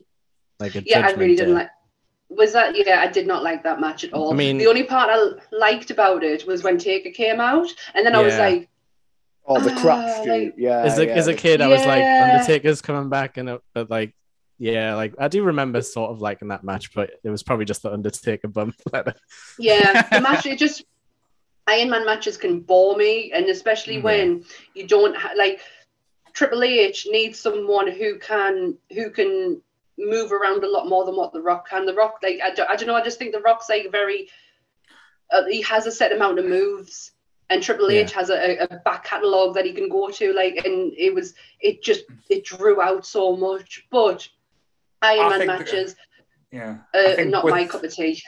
Like 0.58 0.74
a 0.74 0.82
Yeah, 0.84 0.98
I 0.98 1.02
Judgment 1.02 1.18
really 1.18 1.36
didn't 1.36 1.54
like. 1.54 1.68
Was 2.28 2.52
that? 2.54 2.74
Yeah, 2.74 3.00
I 3.00 3.06
did 3.06 3.26
not 3.26 3.42
like 3.44 3.62
that 3.64 3.80
match 3.80 4.02
at 4.02 4.12
all. 4.12 4.32
I 4.32 4.36
mean- 4.36 4.58
the 4.58 4.66
only 4.66 4.82
part 4.84 5.10
I 5.12 5.32
liked 5.52 5.90
about 5.90 6.24
it 6.24 6.46
was 6.46 6.62
when 6.64 6.76
Taker 6.78 7.10
came 7.10 7.40
out, 7.40 7.68
and 7.94 8.04
then 8.04 8.14
I 8.16 8.22
was 8.22 8.36
like, 8.36 8.68
Oh, 9.48 9.60
the 9.60 9.70
crap 9.80 9.98
ah, 9.98 10.22
feud. 10.24 10.28
like- 10.28 10.54
yeah. 10.56 10.80
as 10.80 10.98
a 10.98 11.06
yeah, 11.06 11.12
as 11.12 11.28
a 11.28 11.32
the- 11.32 11.38
kid, 11.38 11.60
I 11.60 11.68
was 11.68 11.84
like 11.86 12.02
Undertaker's 12.02 12.82
coming 12.82 13.08
back, 13.10 13.36
and 13.36 13.48
it, 13.50 13.60
but 13.74 13.90
like 13.90 14.12
yeah, 14.58 14.94
like 14.94 15.14
I 15.18 15.28
do 15.28 15.44
remember 15.44 15.82
sort 15.82 16.10
of 16.10 16.20
liking 16.20 16.48
that 16.48 16.64
match, 16.64 16.92
but 16.94 17.10
it 17.22 17.28
was 17.30 17.42
probably 17.44 17.66
just 17.66 17.82
the 17.82 17.92
Undertaker 17.92 18.48
bump. 18.48 18.74
yeah, 19.58 20.02
the 20.10 20.20
match. 20.20 20.46
It 20.46 20.58
just 20.58 20.82
Iron 21.68 21.90
Man 21.90 22.06
matches 22.06 22.36
can 22.36 22.60
bore 22.60 22.96
me, 22.96 23.32
and 23.32 23.46
especially 23.46 23.96
Yeah. 23.96 24.02
when 24.02 24.44
you 24.74 24.86
don't 24.86 25.16
ha- 25.16 25.32
like 25.36 25.60
Triple 26.32 26.62
H 26.62 27.06
needs 27.10 27.38
someone 27.38 27.88
who 27.90 28.18
can 28.18 28.76
who 28.92 29.10
can 29.10 29.60
move 29.98 30.30
around 30.32 30.62
a 30.62 30.68
lot 30.68 30.86
more 30.86 31.04
than 31.04 31.16
what 31.16 31.32
The 31.32 31.40
Rock 31.40 31.68
can. 31.68 31.86
The 31.86 31.94
Rock, 31.94 32.18
like 32.22 32.40
I 32.42 32.50
don't, 32.50 32.68
I 32.70 32.76
don't 32.76 32.86
know, 32.86 32.94
I 32.94 33.02
just 33.02 33.18
think 33.18 33.32
The 33.32 33.40
Rock's 33.40 33.68
like 33.68 33.90
very. 33.90 34.28
Uh, 35.32 35.44
he 35.46 35.60
has 35.62 35.86
a 35.86 35.90
set 35.90 36.12
amount 36.12 36.38
of 36.38 36.44
moves, 36.44 37.10
and 37.50 37.60
Triple 37.62 37.90
H 37.90 38.12
has 38.12 38.30
a, 38.30 38.58
a 38.70 38.76
back 38.84 39.02
catalogue 39.04 39.54
that 39.54 39.64
he 39.64 39.72
can 39.72 39.88
go 39.88 40.08
to. 40.08 40.32
Like, 40.32 40.64
and 40.64 40.92
it 40.96 41.12
was 41.12 41.34
it 41.60 41.82
just 41.82 42.04
it 42.28 42.44
drew 42.44 42.80
out 42.80 43.04
so 43.06 43.36
much, 43.36 43.86
but. 43.90 44.28
Iron 45.02 45.26
I 45.26 45.28
Man 45.28 45.38
think- 45.38 45.48
matches, 45.60 45.94
Yeah. 46.50 46.78
Uh, 46.94 47.22
not 47.24 47.44
with- 47.44 47.52
my 47.52 47.66
cup 47.66 47.84
of 47.84 47.92
tea. 47.94 48.22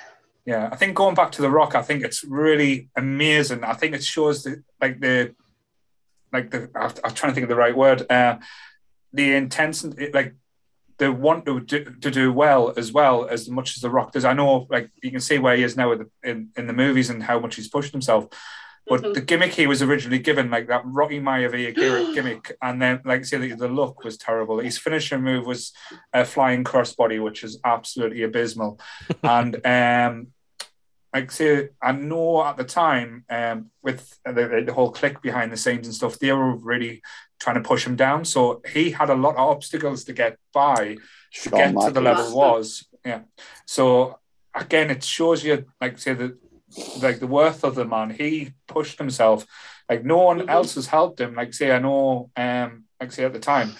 Yeah, 0.48 0.70
I 0.72 0.76
think 0.76 0.94
going 0.96 1.14
back 1.14 1.30
to 1.32 1.42
the 1.42 1.50
Rock, 1.50 1.74
I 1.74 1.82
think 1.82 2.02
it's 2.02 2.24
really 2.24 2.88
amazing. 2.96 3.64
I 3.64 3.74
think 3.74 3.94
it 3.94 4.02
shows 4.02 4.44
the 4.44 4.62
like 4.80 4.98
the 4.98 5.34
like 6.32 6.50
the 6.50 6.70
I'm 6.74 7.12
trying 7.14 7.32
to 7.32 7.34
think 7.34 7.44
of 7.44 7.50
the 7.50 7.62
right 7.64 7.76
word. 7.76 8.10
Uh, 8.10 8.38
the 9.12 9.34
intensity, 9.34 10.10
like 10.10 10.36
the 10.96 11.12
want 11.12 11.44
to 11.44 11.60
do, 11.60 11.84
to 12.00 12.10
do 12.10 12.32
well 12.32 12.72
as 12.78 12.92
well 12.92 13.28
as 13.28 13.50
much 13.50 13.76
as 13.76 13.82
the 13.82 13.90
Rock 13.90 14.12
does. 14.12 14.24
I 14.24 14.32
know, 14.32 14.66
like 14.70 14.88
you 15.02 15.10
can 15.10 15.20
see 15.20 15.36
where 15.38 15.54
he 15.54 15.64
is 15.64 15.76
now 15.76 15.92
in 15.92 15.98
the, 15.98 16.08
in, 16.30 16.48
in 16.56 16.66
the 16.66 16.72
movies 16.72 17.10
and 17.10 17.22
how 17.22 17.38
much 17.38 17.56
he's 17.56 17.68
pushed 17.68 17.92
himself. 17.92 18.28
But 18.86 19.02
Mhm. 19.02 19.12
the 19.14 19.20
gimmick 19.20 19.52
he 19.52 19.66
was 19.66 19.82
originally 19.82 20.18
given, 20.18 20.50
like 20.50 20.66
that 20.68 20.80
Rocky 20.86 21.20
Maivia 21.20 21.74
gimmick- 21.74 22.14
gimmick, 22.14 22.56
and 22.62 22.80
then 22.80 23.02
like 23.04 23.26
say 23.26 23.36
the, 23.36 23.54
the 23.54 23.68
look 23.68 24.02
was 24.02 24.16
terrible. 24.16 24.60
His 24.60 24.78
finishing 24.78 25.20
move 25.20 25.44
was 25.44 25.74
a 26.14 26.24
flying 26.24 26.64
crossbody, 26.64 27.22
which 27.22 27.44
is 27.44 27.60
absolutely 27.66 28.22
abysmal. 28.22 28.80
and 29.22 29.60
um, 29.66 30.28
like 31.14 31.30
say, 31.30 31.70
I 31.80 31.92
know 31.92 32.44
at 32.44 32.56
the 32.56 32.64
time 32.64 33.24
um, 33.30 33.70
with 33.82 34.18
the, 34.24 34.62
the 34.66 34.72
whole 34.74 34.92
Kliq 34.92 35.22
behind 35.22 35.50
the 35.52 35.56
scenes 35.56 35.86
and 35.86 35.94
stuff, 35.94 36.18
they 36.18 36.32
were 36.32 36.54
really 36.54 37.02
trying 37.40 37.56
to 37.56 37.68
push 37.68 37.86
him 37.86 37.96
down. 37.96 38.24
So 38.24 38.60
he 38.68 38.90
had 38.90 39.08
a 39.10 39.14
lot 39.14 39.36
of 39.36 39.48
obstacles 39.48 40.04
to 40.04 40.12
get 40.12 40.36
by 40.52 40.96
to 41.42 41.50
get 41.50 41.72
to 41.80 41.90
the 41.90 42.00
level 42.00 42.36
was. 42.36 42.86
Yeah. 43.04 43.20
So 43.66 44.18
again, 44.54 44.90
it 44.90 45.02
shows 45.02 45.44
you 45.44 45.64
like 45.80 45.98
say 45.98 46.14
the 46.14 46.36
like 47.00 47.18
the 47.20 47.26
worth 47.26 47.64
of 47.64 47.74
the 47.74 47.84
man. 47.86 48.10
He 48.10 48.52
pushed 48.66 48.98
himself. 48.98 49.46
Like 49.88 50.04
no 50.04 50.18
one 50.18 50.40
Mhm. 50.40 50.50
else 50.50 50.74
has 50.74 50.88
helped 50.88 51.18
him. 51.20 51.34
Like 51.34 51.54
say 51.54 51.70
I 51.72 51.78
know 51.78 52.30
um 52.36 52.84
like 53.00 53.12
say 53.12 53.24
at 53.24 53.32
the 53.32 53.40
time 53.40 53.70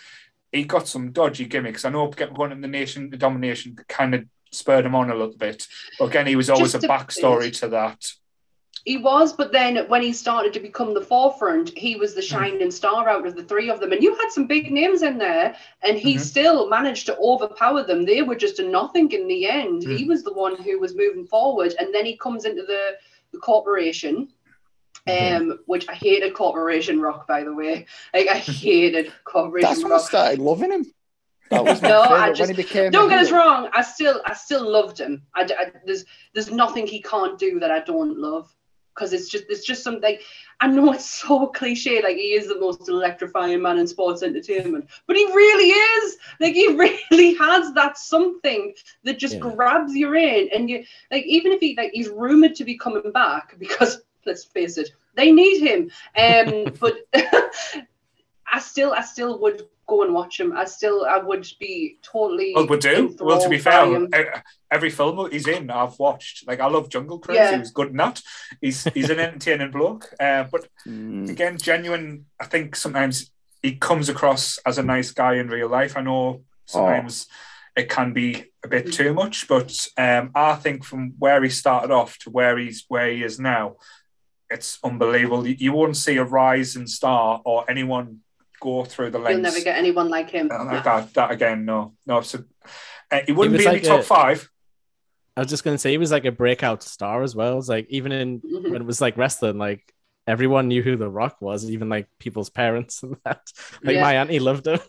he 0.51 0.65
got 0.65 0.89
some 0.89 1.13
dodgy 1.13 1.45
gimmicks. 1.45 1.85
I 1.85 1.91
know 1.91 2.09
get- 2.09 2.33
going 2.33 2.53
in 2.53 2.63
the 2.63 2.69
nation 2.69 3.11
the 3.11 3.19
domination 3.19 3.77
kind 3.89 4.15
of 4.15 4.25
spurred 4.53 4.87
him 4.87 4.95
on 4.95 5.11
a 5.11 5.15
little 5.15 5.37
bit. 5.37 5.67
But 5.99 6.07
again, 6.07 6.27
he 6.27 6.37
was 6.37 6.51
always 6.51 6.73
Just 6.73 6.85
a 6.85 6.87
a 6.87 6.91
backstory 6.91 7.41
bit. 7.45 7.55
to 7.55 7.69
that. 7.69 8.13
He 8.85 8.97
was, 8.97 9.33
but 9.35 9.53
then 9.53 9.87
when 9.89 10.03
he 10.03 10.13
started 10.13 10.53
to 10.55 10.61
become 10.61 10.95
the 10.95 11.03
forefront, 11.03 11.77
he 11.77 11.97
was 11.97 12.15
the 12.15 12.23
Hmm. 12.23 12.27
shining 12.27 12.71
star 12.71 13.07
out 13.09 13.27
of 13.27 13.37
the 13.37 13.43
three 13.43 13.69
of 13.69 13.81
them. 13.81 13.93
And 13.93 14.03
you 14.03 14.15
had 14.15 14.31
some 14.31 14.47
big 14.47 14.71
names 14.71 15.03
in 15.03 15.19
there, 15.19 15.57
and 15.83 15.99
he 15.99 16.15
Mhm. 16.15 16.21
still 16.21 16.69
managed 16.71 17.05
to 17.07 17.19
overpower 17.19 17.83
them. 17.83 18.05
They 18.05 18.23
were 18.23 18.37
just 18.37 18.61
a 18.61 18.63
nothing 18.63 19.11
in 19.13 19.27
the 19.29 19.47
end. 19.47 19.83
He 19.83 20.05
Hmm. 20.05 20.09
was 20.09 20.23
the 20.23 20.33
one 20.33 20.57
who 20.57 20.79
was 20.79 20.95
moving 20.95 21.27
forward, 21.27 21.75
and 21.79 21.93
then 21.95 22.07
he 22.07 22.17
comes 22.17 22.45
into 22.47 22.63
the, 22.63 22.97
the 23.33 23.39
corporation. 23.39 24.33
Um, 25.07 25.61
which 25.65 25.89
I 25.89 25.95
hated 25.95 26.35
Corporation 26.35 27.01
Rock, 27.01 27.27
by 27.27 27.43
the 27.43 27.55
way. 27.55 27.87
Like 28.13 28.29
I 28.29 28.37
hated 28.37 29.11
Corporation 29.25 29.71
That's 29.71 29.83
when 29.83 29.93
I 29.93 29.99
started 29.99 30.39
loving 30.39 30.71
him. 30.71 30.85
That 31.51 31.65
was 31.65 31.81
No, 31.83 32.03
I 32.03 32.29
just- 32.29 32.41
when 32.41 32.51
he 32.51 32.55
became. 32.55 32.91
Don't 32.91 33.09
get 33.09 33.21
us 33.21 33.31
wrong. 33.31 33.69
I 33.73 33.83
still, 33.83 34.21
I 34.27 34.35
still 34.35 34.71
loved 34.71 34.99
him. 34.99 35.23
I, 35.35 35.43
I- 35.59 35.73
there's, 35.87 36.05
there's 36.35 36.51
nothing 36.51 36.87
he 36.87 37.01
can't 37.03 37.39
do 37.39 37.59
that 37.61 37.71
I 37.71 37.81
don't 37.81 38.19
love. 38.19 38.55
Because 38.95 39.13
it's 39.13 39.29
just, 39.29 39.45
it's 39.49 39.65
just 39.65 39.85
something. 39.85 40.19
I 40.59 40.67
know 40.67 40.93
it's 40.93 41.09
so 41.09 41.47
cliche. 41.47 42.03
Like 42.03 42.17
he 42.17 42.33
is 42.33 42.49
the 42.49 42.59
most 42.59 42.89
electrifying 42.89 43.63
man 43.63 43.79
in 43.79 43.87
sports 43.87 44.25
entertainment, 44.25 44.89
but 45.07 45.15
he 45.15 45.25
really 45.27 45.69
is. 45.69 46.17
Like 46.41 46.55
he 46.55 46.67
really 47.11 47.35
has 47.35 47.73
that 47.75 47.97
something 47.97 48.75
that 49.05 49.21
just 49.21 49.35
Yeah. 49.35 49.41
grabs 49.41 49.95
you 49.95 50.13
in, 50.15 50.49
and 50.53 50.69
you 50.69 50.83
like 51.13 51.25
even 51.27 51.53
if 51.53 51.61
he 51.61 51.77
like 51.77 51.93
he's 51.93 52.09
rumored 52.09 52.57
to 52.57 52.65
be 52.65 52.77
coming 52.77 53.13
back 53.13 53.57
because 53.61 54.03
let's 54.27 54.43
face 54.43 54.79
it, 54.79 54.91
they 55.15 55.31
need 55.31 55.61
him. 55.61 55.91
Um, 56.19 56.75
but 56.81 56.95
I 58.53 58.59
still, 58.59 58.93
I 58.93 59.03
still 59.03 59.39
would 59.39 59.69
go 59.89 60.03
and 60.05 60.15
watch 60.15 60.39
him. 60.39 60.53
I 60.57 60.67
still, 60.67 61.05
I 61.05 61.19
would 61.19 61.49
be 61.59 61.99
totally. 62.03 62.53
Well, 62.55 62.67
we 62.69 62.77
do. 62.79 63.17
Well, 63.19 63.41
to 63.41 63.49
be 63.49 63.59
fair, 63.59 63.87
him. 63.87 64.09
every 64.71 64.91
film 64.91 65.31
he's 65.33 65.49
in, 65.49 65.71
I've 65.71 65.99
watched. 65.99 66.47
Like, 66.47 66.61
I 66.61 66.67
love 66.69 66.89
Jungle 66.91 67.19
Cruise. 67.19 67.37
Yeah. 67.37 67.53
He 67.55 67.59
was 67.59 67.71
good 67.73 67.89
in 67.89 67.97
that. 67.97 68.21
He's 68.61 68.85
he's 68.95 69.11
an 69.11 69.19
entertaining 69.27 69.71
bloke. 69.73 70.07
Uh, 70.21 70.45
but 70.53 70.69
Mm. 70.87 71.29
again, 71.29 71.59
genuine. 71.59 72.27
I 72.41 72.45
think 72.45 72.77
sometimes 72.77 73.33
he 73.63 73.77
comes 73.77 74.09
across 74.09 74.59
as 74.65 74.79
a 74.79 74.83
nice 74.83 75.11
guy 75.11 75.35
in 75.35 75.49
real 75.49 75.69
life. 75.69 75.97
I 75.97 76.03
know 76.03 76.43
sometimes 76.67 77.27
it 77.77 77.89
can 77.89 78.13
be 78.13 78.45
a 78.65 78.69
bit 78.69 78.93
too 78.93 79.13
much, 79.15 79.49
but 79.49 79.73
um, 79.97 80.31
I 80.35 80.55
think 80.55 80.85
from 80.85 81.15
where 81.19 81.43
he 81.43 81.49
started 81.51 81.91
off 81.91 82.19
to 82.21 82.31
where 82.31 82.59
he's 82.59 82.85
where 82.89 83.09
he 83.11 83.23
is 83.23 83.39
now, 83.41 83.77
it's 84.51 84.79
unbelievable. 84.85 85.47
You, 85.47 85.57
you 85.59 85.73
won't 85.73 85.97
see 85.97 86.17
a 86.19 86.25
rising 86.25 86.87
star 86.87 87.41
or 87.45 87.65
anyone 87.71 88.21
go 88.61 88.85
through 88.85 89.11
the 89.11 89.19
You'll 89.21 89.39
never 89.41 89.61
get 89.61 89.77
anyone 89.79 90.09
like 90.09 90.31
him. 90.31 90.51
uh, 90.53 90.65
like 90.65 90.85
that. 90.85 91.15
That 91.15 91.31
again, 91.31 91.65
no, 91.65 91.95
no. 92.07 92.21
So 92.23 92.45
uh, 93.11 93.21
he 93.27 93.33
wouldn't 93.33 93.53
was 93.57 93.63
be 93.63 93.67
in 93.67 93.73
like 93.73 93.83
the 93.83 93.89
top 93.89 94.01
a- 94.01 94.03
five. 94.05 94.51
I 95.37 95.41
was 95.41 95.49
just 95.51 95.63
gonna 95.65 95.79
say 95.79 95.91
he 95.93 95.99
was 95.99 96.11
like 96.11 96.25
a 96.25 96.33
breakout 96.33 96.83
star 96.83 97.23
as 97.23 97.35
well. 97.37 97.59
It's 97.59 97.69
like 97.69 97.87
even 97.91 98.13
in 98.13 98.41
Mhm. 98.41 98.71
when 98.73 98.83
it 98.83 98.85
was 98.87 99.01
like 99.01 99.17
wrestling, 99.17 99.57
like 99.59 99.93
everyone 100.27 100.69
knew 100.69 100.83
who 100.83 100.97
The 100.97 101.09
Rock 101.09 101.37
was, 101.41 101.71
even 101.71 101.89
like 101.89 102.09
people's 102.19 102.51
parents 102.51 103.03
and 103.03 103.17
that. 103.25 103.43
Like 103.83 103.95
Yeah. 103.95 104.03
my 104.03 104.15
auntie 104.17 104.41
loved 104.41 104.67
him. 104.67 104.81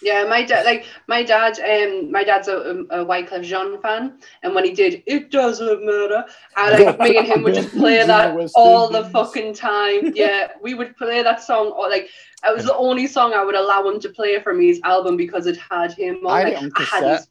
Yeah, 0.00 0.24
my 0.24 0.42
dad, 0.42 0.66
like 0.66 0.86
my 1.06 1.22
dad, 1.22 1.58
um, 1.60 2.10
my 2.10 2.24
dad's 2.24 2.48
a, 2.48 2.84
a 2.90 3.04
Wyclef 3.04 3.42
Jean 3.42 3.80
fan, 3.80 4.18
and 4.42 4.54
when 4.54 4.64
he 4.64 4.72
did, 4.72 5.02
it 5.06 5.30
doesn't 5.30 5.84
matter. 5.86 6.24
I 6.56 6.70
like 6.78 6.98
me 7.00 7.16
and 7.16 7.26
him 7.26 7.42
would 7.42 7.54
just 7.54 7.70
play 7.70 8.04
that 8.04 8.36
all 8.54 8.88
the 8.88 9.04
fucking 9.06 9.54
time. 9.54 10.12
Yeah, 10.14 10.48
we 10.60 10.74
would 10.74 10.96
play 10.96 11.22
that 11.22 11.42
song, 11.42 11.68
or 11.68 11.88
like 11.88 12.08
it 12.46 12.54
was 12.54 12.66
the 12.66 12.76
only 12.76 13.06
song 13.06 13.32
I 13.32 13.44
would 13.44 13.54
allow 13.54 13.88
him 13.88 13.98
to 14.00 14.08
play 14.10 14.38
from 14.40 14.60
his 14.60 14.80
album 14.84 15.16
because 15.16 15.46
it 15.46 15.56
had 15.70 15.92
him 15.92 16.26
on. 16.26 16.32
I 16.32 16.50
had 16.50 16.62
like, 16.62 16.72
I 16.80 16.82
had 16.82 17.04
his, 17.04 17.28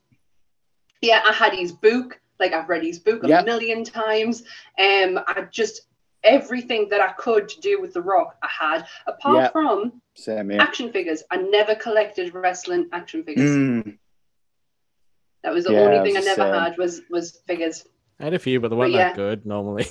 yeah, 1.02 1.22
I 1.28 1.34
had 1.34 1.54
his 1.54 1.72
book. 1.72 2.20
Like 2.40 2.54
I've 2.54 2.68
read 2.68 2.84
his 2.84 3.00
book 3.00 3.24
a 3.24 3.28
Yep. 3.28 3.46
million 3.46 3.84
times. 3.84 4.44
Um, 4.80 5.20
I 5.28 5.48
just 5.52 5.82
everything 6.24 6.90
that 6.90 7.02
I 7.02 7.12
could 7.14 7.52
do 7.62 7.80
with 7.82 7.94
the 7.94 8.02
Rock, 8.02 8.36
I 8.42 8.48
had. 8.50 8.88
Apart 9.08 9.44
Yep. 9.44 9.52
from 9.52 10.02
Same 10.16 10.50
here. 10.52 10.62
action 10.62 10.92
figures, 10.92 11.24
I 11.32 11.38
never 11.38 11.76
collected 11.76 12.34
wrestling 12.34 12.88
action 12.94 13.24
figures. 13.24 13.50
Mm. 13.50 13.98
That 15.44 15.54
was 15.54 15.66
the 15.66 15.74
Yeah, 15.74 15.80
only 15.80 16.10
thing 16.12 16.18
I 16.18 16.22
never 16.26 16.42
same. 16.44 16.54
had 16.54 16.78
was 16.78 17.02
was 17.10 17.40
figures. 17.48 17.86
I 18.20 18.26
had 18.26 18.34
a 18.34 18.40
few, 18.40 18.60
but 18.60 18.70
they 18.70 18.76
weren't 18.76 18.94
But 18.94 18.98
yeah. 18.98 19.08
that 19.10 19.16
good 19.16 19.46
normally. 19.46 19.88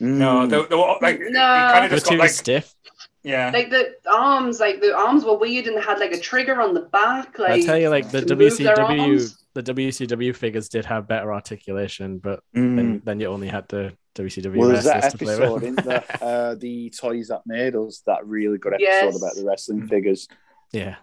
No, 0.00 0.46
Mm. 0.46 0.50
they, 0.50 0.62
they 0.68 0.74
were 0.76 0.96
like 1.00 1.18
No. 1.20 1.40
kind 1.40 1.84
of 1.86 1.90
just 1.90 2.04
got 2.06 2.12
too 2.12 2.18
like 2.18 2.30
stiff. 2.30 2.74
yeah. 3.22 3.50
Like 3.50 3.70
the 3.70 3.94
arms, 4.10 4.60
like 4.60 4.80
the 4.82 4.94
arms 4.94 5.24
were 5.24 5.36
weird 5.38 5.66
and 5.66 5.76
they 5.76 5.80
had 5.80 5.98
like 5.98 6.12
a 6.12 6.20
trigger 6.20 6.60
on 6.60 6.74
the 6.74 6.82
back. 6.82 7.38
Like 7.38 7.52
I 7.52 7.60
tell 7.62 7.78
you, 7.78 7.88
like 7.88 8.10
the 8.10 8.20
to 8.22 8.36
move 8.36 8.52
WCW, 8.52 9.00
arms. 9.00 9.44
The 9.64 9.74
WCW 9.74 10.34
figures 10.34 10.68
did 10.68 10.84
have 10.84 11.08
better 11.08 11.32
articulation, 11.32 12.18
but 12.18 12.40
Mm. 12.56 12.76
then, 12.76 13.02
then 13.04 13.20
you 13.20 13.26
only 13.26 13.48
had 13.48 13.66
the 13.68 13.92
WCW 14.14 14.56
Well, 14.58 14.68
there's 14.68 14.84
that 14.84 14.94
wrestlers 15.02 15.12
to 15.12 15.18
play 15.18 15.34
episode 15.34 15.62
in 15.64 15.74
the 15.76 16.04
uh, 16.22 16.54
the 16.56 16.90
toys 16.90 17.28
that 17.28 17.42
made 17.46 17.74
us. 17.76 18.02
That 18.06 18.26
really 18.26 18.58
good 18.58 18.74
episode 18.74 18.84
Yes. 18.88 19.16
about 19.16 19.34
the 19.36 19.44
wrestling 19.44 19.82
Mm. 19.82 19.88
figures. 19.88 20.28
yeah, 20.72 20.96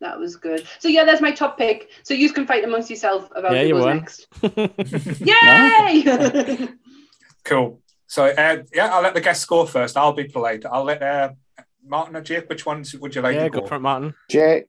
that 0.00 0.18
was 0.18 0.36
good. 0.36 0.66
So 0.78 0.88
yeah, 0.88 1.04
that's 1.04 1.20
my 1.20 1.32
top 1.32 1.56
pick. 1.58 1.90
So 2.02 2.14
you 2.14 2.30
can 2.32 2.46
fight 2.46 2.64
amongst 2.64 2.90
yourself 2.90 3.28
about 3.34 3.52
Yeah, 3.54 3.62
who 3.62 3.68
you 3.68 3.74
goes 3.74 3.84
won. 3.84 3.96
next. 3.98 4.26
Yay! 5.20 6.68
cool. 7.44 7.80
So 8.06 8.26
uh, 8.26 8.62
yeah, 8.72 8.94
I'll 8.94 9.02
let 9.02 9.14
the 9.14 9.20
guests 9.20 9.44
go 9.44 9.64
first. 9.66 9.96
I'll 9.96 10.12
be 10.12 10.24
polite. 10.24 10.64
I'll 10.66 10.84
let 10.84 11.02
uh, 11.02 11.30
Martin 11.86 12.16
or 12.16 12.20
Jake. 12.22 12.48
Which 12.48 12.64
ones 12.66 12.94
would 12.94 13.14
you 13.14 13.22
like 13.22 13.34
yeah, 13.34 13.44
to 13.44 13.50
go 13.50 13.60
go? 13.60 13.66
for 13.66 13.76
it, 13.76 13.80
Martin. 13.80 14.14
Jake, 14.30 14.66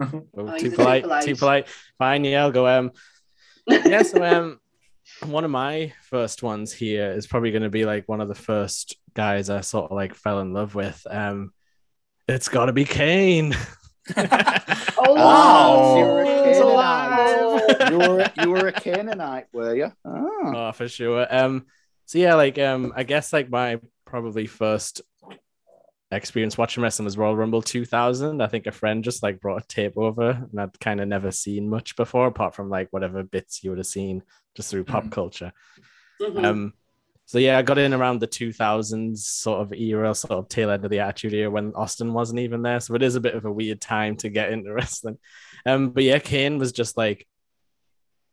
Oh, 0.12 0.24
Oh, 0.36 0.58
too 0.58 0.70
polite, 0.70 1.02
too 1.02 1.08
polite. 1.08 1.24
too 1.24 1.36
polite. 1.36 1.68
Fine, 1.98 2.24
yeah, 2.24 2.42
I'll 2.42 2.50
go. 2.52 2.66
Um, 2.66 2.92
yeah, 3.66 4.02
so 4.02 4.22
um, 4.24 4.60
one 5.26 5.44
of 5.44 5.50
my 5.50 5.92
first 6.08 6.42
ones 6.42 6.72
here 6.72 7.12
is 7.12 7.26
probably 7.26 7.50
going 7.50 7.62
to 7.62 7.70
be 7.70 7.84
like 7.84 8.08
one 8.08 8.20
of 8.20 8.28
the 8.28 8.34
first 8.34 8.96
guys 9.14 9.50
I 9.50 9.60
sort 9.60 9.90
of 9.90 9.96
like 9.96 10.14
fell 10.14 10.40
in 10.40 10.52
love 10.52 10.74
with. 10.74 11.06
Um, 11.10 11.52
it's 12.28 12.48
got 12.48 12.66
to 12.66 12.72
be 12.72 12.84
Kane. 12.84 13.54
oh, 14.16 15.16
Ah, 15.18 15.96
you 15.98 16.04
were 16.04 16.22
a 16.22 16.48
He's 16.48 16.58
Canaanite. 16.58 17.90
you 17.90 17.98
were 17.98 18.30
you 18.42 18.50
were 18.50 18.68
a 18.68 18.72
Canaanite, 18.72 19.46
were 19.52 19.74
you? 19.76 19.92
Oh. 20.04 20.52
oh, 20.56 20.72
for 20.72 20.88
sure. 20.88 21.26
Um, 21.28 21.66
so 22.06 22.18
yeah, 22.18 22.34
like 22.34 22.58
um, 22.58 22.92
I 22.96 23.02
guess 23.02 23.32
like 23.32 23.50
my 23.50 23.78
probably 24.06 24.46
first 24.46 25.02
experience 26.16 26.58
watching 26.58 26.82
wrestling 26.82 27.04
was 27.04 27.16
Royal 27.18 27.36
Rumble 27.36 27.62
2000. 27.62 28.40
I 28.42 28.46
think 28.48 28.66
a 28.66 28.72
friend 28.72 29.04
just 29.04 29.22
like 29.22 29.40
brought 29.40 29.62
a 29.62 29.66
tape 29.66 29.96
over, 29.96 30.30
and 30.30 30.60
I'd 30.60 30.78
kind 30.80 31.00
of 31.00 31.08
never 31.08 31.30
seen 31.30 31.68
much 31.68 31.96
before, 31.96 32.26
apart 32.26 32.54
from 32.54 32.68
like 32.68 32.88
whatever 32.90 33.22
bits 33.22 33.62
you 33.62 33.70
would 33.70 33.78
have 33.78 33.86
seen 33.86 34.22
just 34.56 34.70
through 34.70 34.84
pop 34.84 35.04
Mhm. 35.04 35.12
culture. 35.12 35.52
Mhm. 36.20 36.44
Um, 36.44 36.74
so 37.26 37.38
yeah, 37.38 37.58
I 37.58 37.62
got 37.62 37.78
in 37.78 37.94
around 37.94 38.18
the 38.20 38.26
2000s 38.26 39.24
sort 39.24 39.60
of 39.60 39.72
era, 39.72 40.12
sort 40.14 40.32
of 40.32 40.48
tail 40.48 40.70
end 40.70 40.84
of 40.84 40.90
the 40.90 40.98
Attitude 40.98 41.32
Era 41.34 41.50
when 41.50 41.72
Austin 41.74 42.12
wasn't 42.12 42.40
even 42.40 42.62
there. 42.62 42.80
So 42.80 42.94
it 42.96 43.02
is 43.02 43.14
a 43.14 43.20
bit 43.20 43.34
of 43.36 43.44
a 43.44 43.52
weird 43.52 43.80
time 43.80 44.16
to 44.16 44.28
get 44.28 44.50
into 44.52 44.72
wrestling. 44.74 45.18
Um, 45.64 45.90
but 45.90 46.02
yeah, 46.02 46.18
Kane 46.18 46.58
was 46.58 46.72
just 46.72 46.96
like 46.96 47.26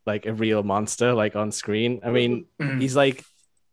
like 0.07 0.25
a 0.25 0.33
real 0.33 0.63
monster, 0.63 1.13
like 1.13 1.35
on 1.35 1.51
screen. 1.51 1.99
I 2.03 2.11
mean, 2.11 2.45
Mm. 2.61 2.81
he's 2.81 2.95
like 2.95 3.23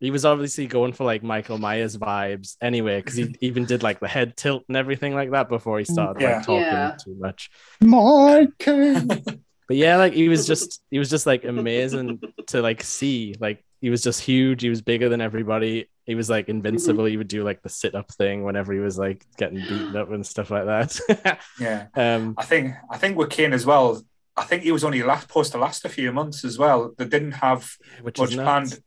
he 0.05 0.11
was 0.11 0.25
obviously 0.25 0.67
going 0.67 0.93
for 0.93 1.05
like 1.05 1.23
Michael 1.23 1.59
Myers 1.59 1.97
vibes 1.97 2.57
anyway, 2.61 2.99
because 2.99 3.14
he 3.17 3.35
even 3.40 3.64
did 3.64 3.83
like 3.83 4.01
the 4.01 4.09
head 4.09 4.37
tilt 4.37 4.64
and 4.69 4.77
everything 4.77 5.14
like 5.14 5.31
that 5.31 5.49
before 5.49 5.79
he 5.79 5.85
started 5.85 6.21
Yeah. 6.21 6.37
like 6.37 6.47
talking 6.47 6.62
Yeah. 6.62 6.97
too 7.03 7.14
much. 7.19 7.51
My 7.81 8.47
King. 8.59 9.09
But 9.67 9.79
yeah, 9.79 9.97
like 9.97 10.12
he 10.12 10.29
was 10.29 10.47
just 10.47 10.83
he 10.90 10.99
was 10.99 11.09
just 11.09 11.25
like 11.25 11.45
amazing 11.47 12.21
to 12.49 12.61
like 12.61 12.83
see. 12.83 13.35
Like 13.40 13.64
he 13.81 13.88
was 13.88 14.03
just 14.03 14.21
huge. 14.21 14.61
He 14.61 14.69
was 14.69 14.83
bigger 14.83 15.09
than 15.09 15.23
everybody. 15.23 15.88
He 16.05 16.14
was 16.14 16.29
like 16.29 16.51
invincible. 16.51 17.07
He 17.07 17.17
would 17.17 17.29
do 17.29 17.43
like 17.45 17.62
the 17.62 17.71
sit 17.71 17.95
up 17.95 18.12
thing 18.12 18.45
whenever 18.45 18.75
he 18.75 18.79
was 18.81 18.99
like 18.99 19.25
getting 19.38 19.61
beaten 19.61 19.97
up 19.97 20.11
and 20.11 20.27
stuff 20.27 20.51
like 20.51 20.67
that. 20.67 21.38
yeah. 21.59 21.87
um, 21.95 22.35
I 22.37 22.45
think 22.45 22.75
I 22.90 22.99
think 22.99 23.17
with 23.17 23.31
Kane 23.31 23.55
as 23.55 23.64
well. 23.64 24.05
I 24.37 24.45
think 24.45 24.64
he 24.64 24.71
was 24.73 24.85
only 24.85 25.03
last 25.03 25.29
supposed 25.29 25.53
to 25.53 25.59
last 25.59 25.87
a 25.87 25.88
few 25.88 26.12
months 26.12 26.45
as 26.45 26.59
well. 26.59 26.93
They 26.99 27.07
didn't 27.07 27.33
have 27.33 27.71
which 28.03 28.19
much 28.19 28.31
is 28.33 28.35
planned. 28.37 28.79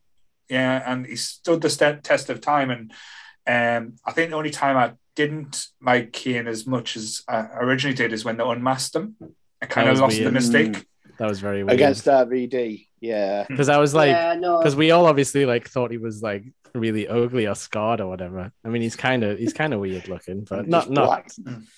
Yeah, 0.48 0.82
and 0.86 1.06
he 1.06 1.16
stood 1.16 1.60
the 1.60 1.70
st- 1.70 2.02
test 2.04 2.30
of 2.30 2.40
time. 2.40 2.70
And 2.70 2.92
um, 3.46 3.96
I 4.04 4.12
think 4.12 4.30
the 4.30 4.36
only 4.36 4.50
time 4.50 4.76
I 4.76 4.92
didn't 5.14 5.66
like 5.82 6.12
Kane 6.12 6.46
as 6.46 6.66
much 6.66 6.96
as 6.96 7.22
I 7.28 7.48
originally 7.60 7.96
did 7.96 8.12
is 8.12 8.24
when 8.24 8.36
they 8.36 8.44
unmasked 8.44 8.94
him. 8.96 9.16
I 9.60 9.66
kind 9.66 9.88
of 9.88 9.92
was 9.94 10.00
lost 10.00 10.16
the 10.16 10.22
weird. 10.22 10.34
mistake. 10.34 10.86
That 11.18 11.28
was 11.28 11.40
very 11.40 11.64
weird. 11.64 11.74
Against 11.74 12.06
RVD. 12.06 12.86
Yeah. 13.00 13.44
because 13.48 13.68
I 13.68 13.78
was 13.78 13.94
like, 13.94 14.10
yeah, 14.10 14.34
no. 14.34 14.58
because 14.58 14.76
we 14.76 14.90
all 14.90 15.06
obviously 15.06 15.46
like 15.46 15.68
thought 15.68 15.90
he 15.90 15.98
was 15.98 16.22
like 16.22 16.44
really 16.74 17.06
ugly 17.08 17.46
or 17.46 17.54
scarred 17.54 18.00
or 18.00 18.08
whatever. 18.08 18.52
I 18.64 18.68
mean, 18.68 18.82
he's 18.82 18.96
kind 18.96 19.24
of 19.24 19.38
he's 19.38 19.52
kind 19.52 19.72
of 19.74 19.80
weird 19.80 20.08
looking, 20.08 20.44
but 20.48 20.60
And 20.60 20.68
not 20.68 20.90
not 20.90 21.30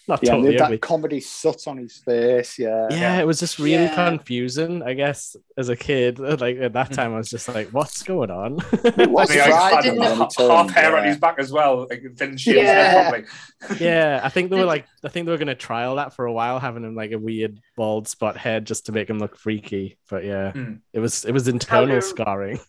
not 0.08 0.20
Yeah, 0.22 0.30
totally 0.32 0.56
that 0.56 0.64
ugly. 0.64 0.78
comedy 0.78 1.20
soot 1.20 1.66
on 1.66 1.78
his 1.78 1.98
face. 1.98 2.58
Yeah. 2.58 2.88
yeah, 2.90 3.20
it 3.20 3.26
was 3.26 3.40
just 3.40 3.58
really 3.58 3.84
Yeah. 3.84 4.08
confusing. 4.08 4.82
I 4.82 4.94
guess 4.94 5.36
as 5.56 5.68
a 5.68 5.76
kid, 5.76 6.18
like 6.40 6.58
at 6.58 6.72
that 6.74 6.92
time, 6.92 7.14
I 7.14 7.18
was 7.18 7.30
just 7.30 7.48
like, 7.48 7.68
"What's 7.70 8.02
going 8.02 8.30
on?" 8.30 8.58
It 8.84 9.10
was 9.10 9.28
The 9.28 9.34
guy 9.36 9.48
Friday 9.50 9.74
had 9.76 9.82
didn't 9.82 9.98
when 10.00 10.10
he 10.12 10.18
half 10.18 10.36
turned, 10.36 10.70
hair 10.70 10.96
on 10.96 11.02
yeah. 11.04 11.08
his 11.10 11.18
back 11.18 11.38
as 11.38 11.52
well. 11.52 11.86
Like 11.90 12.02
it 12.02 12.16
didn't 12.16 12.44
Yeah. 12.46 13.12
his 13.12 13.26
yeah, 13.80 14.20
I 14.24 14.28
think 14.30 14.50
they 14.50 14.56
were 14.58 14.64
like, 14.64 14.86
I 15.04 15.08
think 15.08 15.26
they 15.26 15.32
were 15.32 15.38
gonna 15.38 15.54
trial 15.54 15.96
that 15.96 16.14
for 16.14 16.24
a 16.26 16.32
while, 16.32 16.58
having 16.58 16.84
him 16.84 16.94
like 16.94 17.12
a 17.12 17.18
weird 17.18 17.60
bald 17.76 18.08
spot 18.08 18.36
head 18.36 18.66
just 18.66 18.86
to 18.86 18.92
make 18.92 19.08
him 19.10 19.18
look 19.18 19.36
freaky. 19.36 19.98
But 20.08 20.24
yeah, 20.24 20.52
Hmm. 20.52 20.74
it 20.92 21.00
was 21.00 21.24
it 21.24 21.32
was 21.32 21.48
internal 21.48 21.96
do- 21.96 22.00
scarring. 22.00 22.60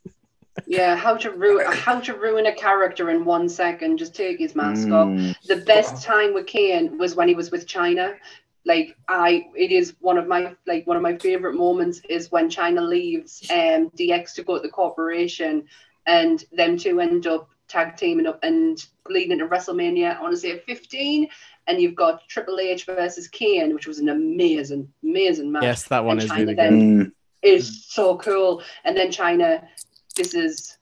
Yeah, 0.68 0.96
how 0.96 1.16
to 1.18 1.32
ruin 1.32 1.66
how 1.72 2.00
to 2.02 2.14
ruin 2.14 2.46
a 2.46 2.54
character 2.54 3.10
in 3.10 3.24
one 3.26 3.48
second. 3.48 3.98
Just 3.98 4.14
take 4.16 4.40
his 4.40 4.56
mask 4.56 4.90
off. 4.90 5.08
Mm. 5.08 5.36
The 5.48 5.58
best 5.58 6.04
time 6.04 6.34
with 6.34 6.48
Kane 6.48 6.98
was 6.98 7.16
when 7.16 7.28
he 7.28 7.36
was 7.36 7.52
with 7.52 7.68
Chyna. 7.68 8.16
Like 8.66 8.96
I, 9.08 9.48
it 9.56 9.72
is 9.72 9.96
one 10.02 10.18
of 10.18 10.28
my 10.28 10.54
like 10.68 10.86
one 10.88 10.98
of 10.98 11.04
my 11.04 11.18
favorite 11.18 11.56
moments 11.56 12.02
is 12.10 12.32
when 12.32 12.50
Chyna 12.50 12.88
leaves 12.88 13.42
um 13.50 13.90
DX 13.92 14.34
to 14.36 14.44
go 14.44 14.56
to 14.58 14.62
the 14.62 14.70
corporation, 14.70 15.66
and 16.06 16.44
them 16.52 16.78
two 16.78 17.00
end 17.00 17.28
up 17.28 17.50
tag 17.70 17.96
teaming 17.96 18.28
up 18.28 18.40
and 18.44 18.86
leading 19.10 19.32
into 19.32 19.48
WrestleMania. 19.48 20.18
I 20.18 20.22
want 20.22 20.34
to 20.34 20.38
say 20.40 20.60
15, 20.60 21.30
and 21.68 21.82
you've 21.82 21.96
got 21.96 22.28
Triple 22.28 22.60
H 22.60 22.86
versus 22.86 23.30
Kane, 23.30 23.74
which 23.74 23.88
was 23.88 24.00
an 24.00 24.10
amazing, 24.10 24.92
amazing 25.02 25.50
match. 25.52 25.64
yes, 25.64 25.84
that 25.88 26.04
one 26.04 26.20
And 26.20 26.26
is 26.26 26.32
Chyna 26.32 26.38
really 26.40 26.54
then- 26.56 26.98
good. 26.98 27.08
Mm. 27.08 27.12
Is 27.44 27.86
so 27.86 28.18
cool. 28.18 28.62
And 28.84 28.96
then 28.96 29.08
Chyna, 29.08 29.66
this 30.16 30.34
is 30.34 30.78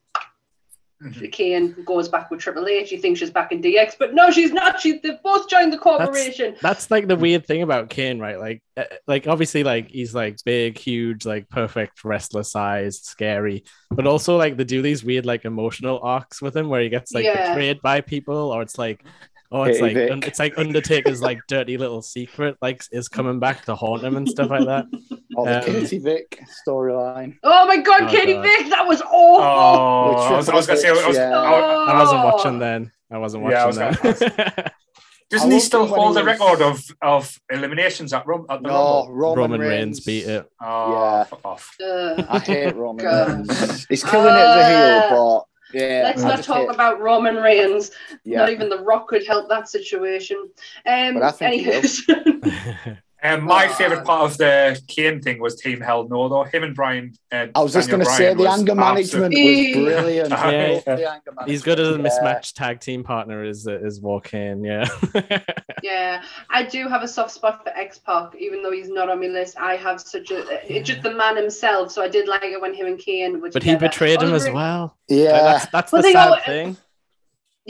Mhm. 1.02 1.32
Kane 1.32 1.76
goes 1.86 2.10
back 2.10 2.30
with 2.30 2.42
Triple 2.42 2.68
H. 2.68 2.90
He 2.90 2.98
thinks 2.98 3.22
she's 3.22 3.30
back 3.32 3.54
in 3.54 3.62
DX, 3.62 3.96
but 3.98 4.14
no, 4.14 4.32
she's 4.32 4.52
not. 4.52 4.82
She 4.82 5.00
they've 5.00 5.22
both 5.24 5.50
joined 5.50 5.72
the 5.72 5.78
corporation. 5.78 6.58
That's 6.62 6.92
like 6.92 7.08
the 7.08 7.16
weird 7.16 7.46
thing 7.46 7.62
about 7.62 7.90
Kane, 7.90 8.20
right? 8.20 8.38
Like, 8.38 8.62
uh, 8.76 8.84
like 9.08 9.26
obviously, 9.26 9.64
like 9.64 9.88
he's 9.90 10.14
like 10.14 10.36
big, 10.44 10.78
huge, 10.78 11.26
like 11.26 11.48
perfect 11.48 12.04
wrestler 12.04 12.44
sized, 12.44 13.06
scary, 13.06 13.64
but 13.92 14.08
also 14.08 14.36
like 14.36 14.58
they 14.58 14.66
do 14.66 14.82
these 14.82 15.02
weird 15.02 15.26
like 15.26 15.46
emotional 15.46 16.02
arcs 16.04 16.42
with 16.42 16.54
him 16.58 16.68
where 16.68 16.82
he 16.82 16.90
gets 16.90 17.14
like 17.14 17.24
Yeah. 17.24 17.54
betrayed 17.54 17.82
by 17.82 18.02
people, 18.02 18.52
or 18.52 18.62
it's 18.62 18.78
like, 18.78 19.02
oh, 19.52 19.64
it's 19.64 19.78
Hey, 19.80 19.84
like 19.84 19.94
Vic. 19.96 20.12
un- 20.12 20.24
it's 20.26 20.40
like 20.40 20.58
Undertaker's 20.58 21.22
like 21.22 21.40
dirty 21.48 21.78
little 21.78 22.02
secret 22.02 22.58
like 22.62 22.84
is 22.92 23.08
coming 23.08 23.40
back 23.40 23.66
to 23.66 23.76
haunt 23.76 24.04
him 24.04 24.16
and 24.18 24.28
stuff 24.30 24.50
like 24.50 24.66
that. 24.66 24.86
Or 25.36 25.46
the 25.46 25.60
Um, 25.60 25.64
Katie 25.64 26.00
Vick 26.00 26.42
storyline. 26.68 27.36
Oh 27.44 27.66
my 27.68 27.78
God, 27.78 28.04
Oh, 28.04 28.08
Katie 28.08 28.34
God. 28.34 28.42
Vick, 28.44 28.70
that 28.72 28.86
was 28.88 29.00
awful. 29.02 29.42
Oh, 29.44 30.12
The 30.30 30.34
I 30.34 30.38
was, 30.38 30.50
I 30.50 30.56
was 30.56 30.68
gonna 30.68 30.80
say, 30.80 30.90
I 30.90 31.08
was, 31.08 31.16
Yeah. 31.16 31.38
I- 31.40 31.92
I 31.94 32.00
wasn't 32.00 32.24
watching 32.24 32.60
then. 32.60 32.92
I 33.12 33.18
wasn't 33.20 33.44
Yeah, 33.50 33.64
I 33.64 33.66
watching 33.68 34.04
was 34.04 34.20
then. 34.20 34.72
doesn't 35.30 35.52
he 35.52 35.60
still 35.60 35.86
hold 35.86 36.10
he 36.18 36.22
the 36.22 36.26
record 36.26 36.62
of 36.64 36.84
of 37.04 37.40
eliminations 37.52 38.12
at, 38.14 38.26
Rum, 38.26 38.48
at 38.50 38.64
the 38.64 38.70
No, 38.70 39.06
Rumble? 39.08 39.14
Roman, 39.16 39.38
Roman 39.52 39.62
Reigns 39.62 40.00
beat 40.00 40.26
it. 40.26 40.50
Oh, 40.62 40.94
Yeah. 40.94 41.24
fuck 41.26 41.46
off. 41.46 41.76
Ugh. 41.82 42.26
I 42.28 42.40
hate 42.40 42.76
Roman 42.76 43.06
Reigns. 43.48 43.86
He's 43.86 44.04
killing 44.04 44.34
it 44.34 44.40
as 44.40 44.56
a 44.66 44.68
heel, 44.68 45.10
but 45.12 45.46
yeah. 45.74 46.02
Let's 46.04 46.22
not 46.22 46.44
talk 46.44 46.74
about 46.74 47.00
Roman 47.00 47.36
Reigns. 47.36 47.92
Yeah. 48.24 48.40
Not 48.40 48.50
even 48.50 48.70
The 48.70 48.80
Rock 48.80 49.08
could 49.08 49.26
help 49.26 49.50
that 49.50 49.70
situation. 49.70 50.50
Um, 50.86 51.16
But 51.16 51.24
I 51.24 51.32
think 51.32 51.68
anyways. 51.68 52.06
Um, 53.22 53.44
my 53.44 53.66
Oh. 53.66 53.74
favourite 53.74 54.06
part 54.06 54.32
of 54.32 54.38
the 54.38 54.80
Kane 54.88 55.22
thing 55.22 55.42
was 55.42 55.56
Team 55.60 55.82
Hell 55.82 56.08
No, 56.08 56.30
though. 56.30 56.44
Him 56.44 56.64
and 56.64 56.74
Brian. 56.76 57.14
Uh, 57.32 57.48
I 57.54 57.60
was 57.62 57.74
just 57.74 57.90
going 57.90 58.00
to 58.00 58.06
say 58.10 58.34
the 58.36 58.48
anger 58.50 58.76
management 58.76 59.34
was 59.34 59.74
brilliant. 59.76 60.30
Yeah. 60.30 60.82
Yeah. 60.88 61.18
the 61.26 61.44
He's 61.46 61.62
good 61.62 61.80
as 61.80 61.88
a 61.88 61.92
management. 61.98 62.04
mismatched 62.04 62.56
tag 62.56 62.80
team 62.80 63.04
partner 63.04 63.44
is 63.44 63.68
is 63.68 64.00
War 64.02 64.22
Kane, 64.22 64.64
yeah. 64.64 64.88
yeah, 65.84 66.22
I 66.50 66.64
do 66.64 66.88
have 66.88 67.04
a 67.04 67.08
soft 67.08 67.32
spot 67.32 67.64
for 67.64 67.70
X 67.70 67.98
Pac, 68.00 68.36
even 68.38 68.62
though 68.64 68.72
he's 68.72 68.90
not 68.90 69.10
on 69.10 69.20
my 69.20 69.28
list. 69.28 69.58
I 69.60 69.76
have 69.76 70.00
such 70.02 70.32
a 70.32 70.74
it's 70.74 70.88
just 70.88 71.04
the 71.04 71.14
man 71.14 71.36
himself, 71.36 71.92
so 71.92 72.02
I 72.02 72.08
did 72.08 72.28
like 72.28 72.44
it 72.44 72.62
when 72.62 72.74
him 72.74 72.88
and 72.88 72.98
Kane 73.00 73.42
were 73.42 73.50
but 73.52 73.64
he 73.64 73.76
betrayed 73.76 74.22
him 74.22 74.34
as 74.34 74.50
well. 74.50 74.98
Yeah. 75.08 75.32
Like, 75.32 75.42
that's 75.42 75.66
that's 75.72 75.92
the 75.92 76.04
sad 76.04 76.16
all- 76.30 76.40
thing. 76.46 76.78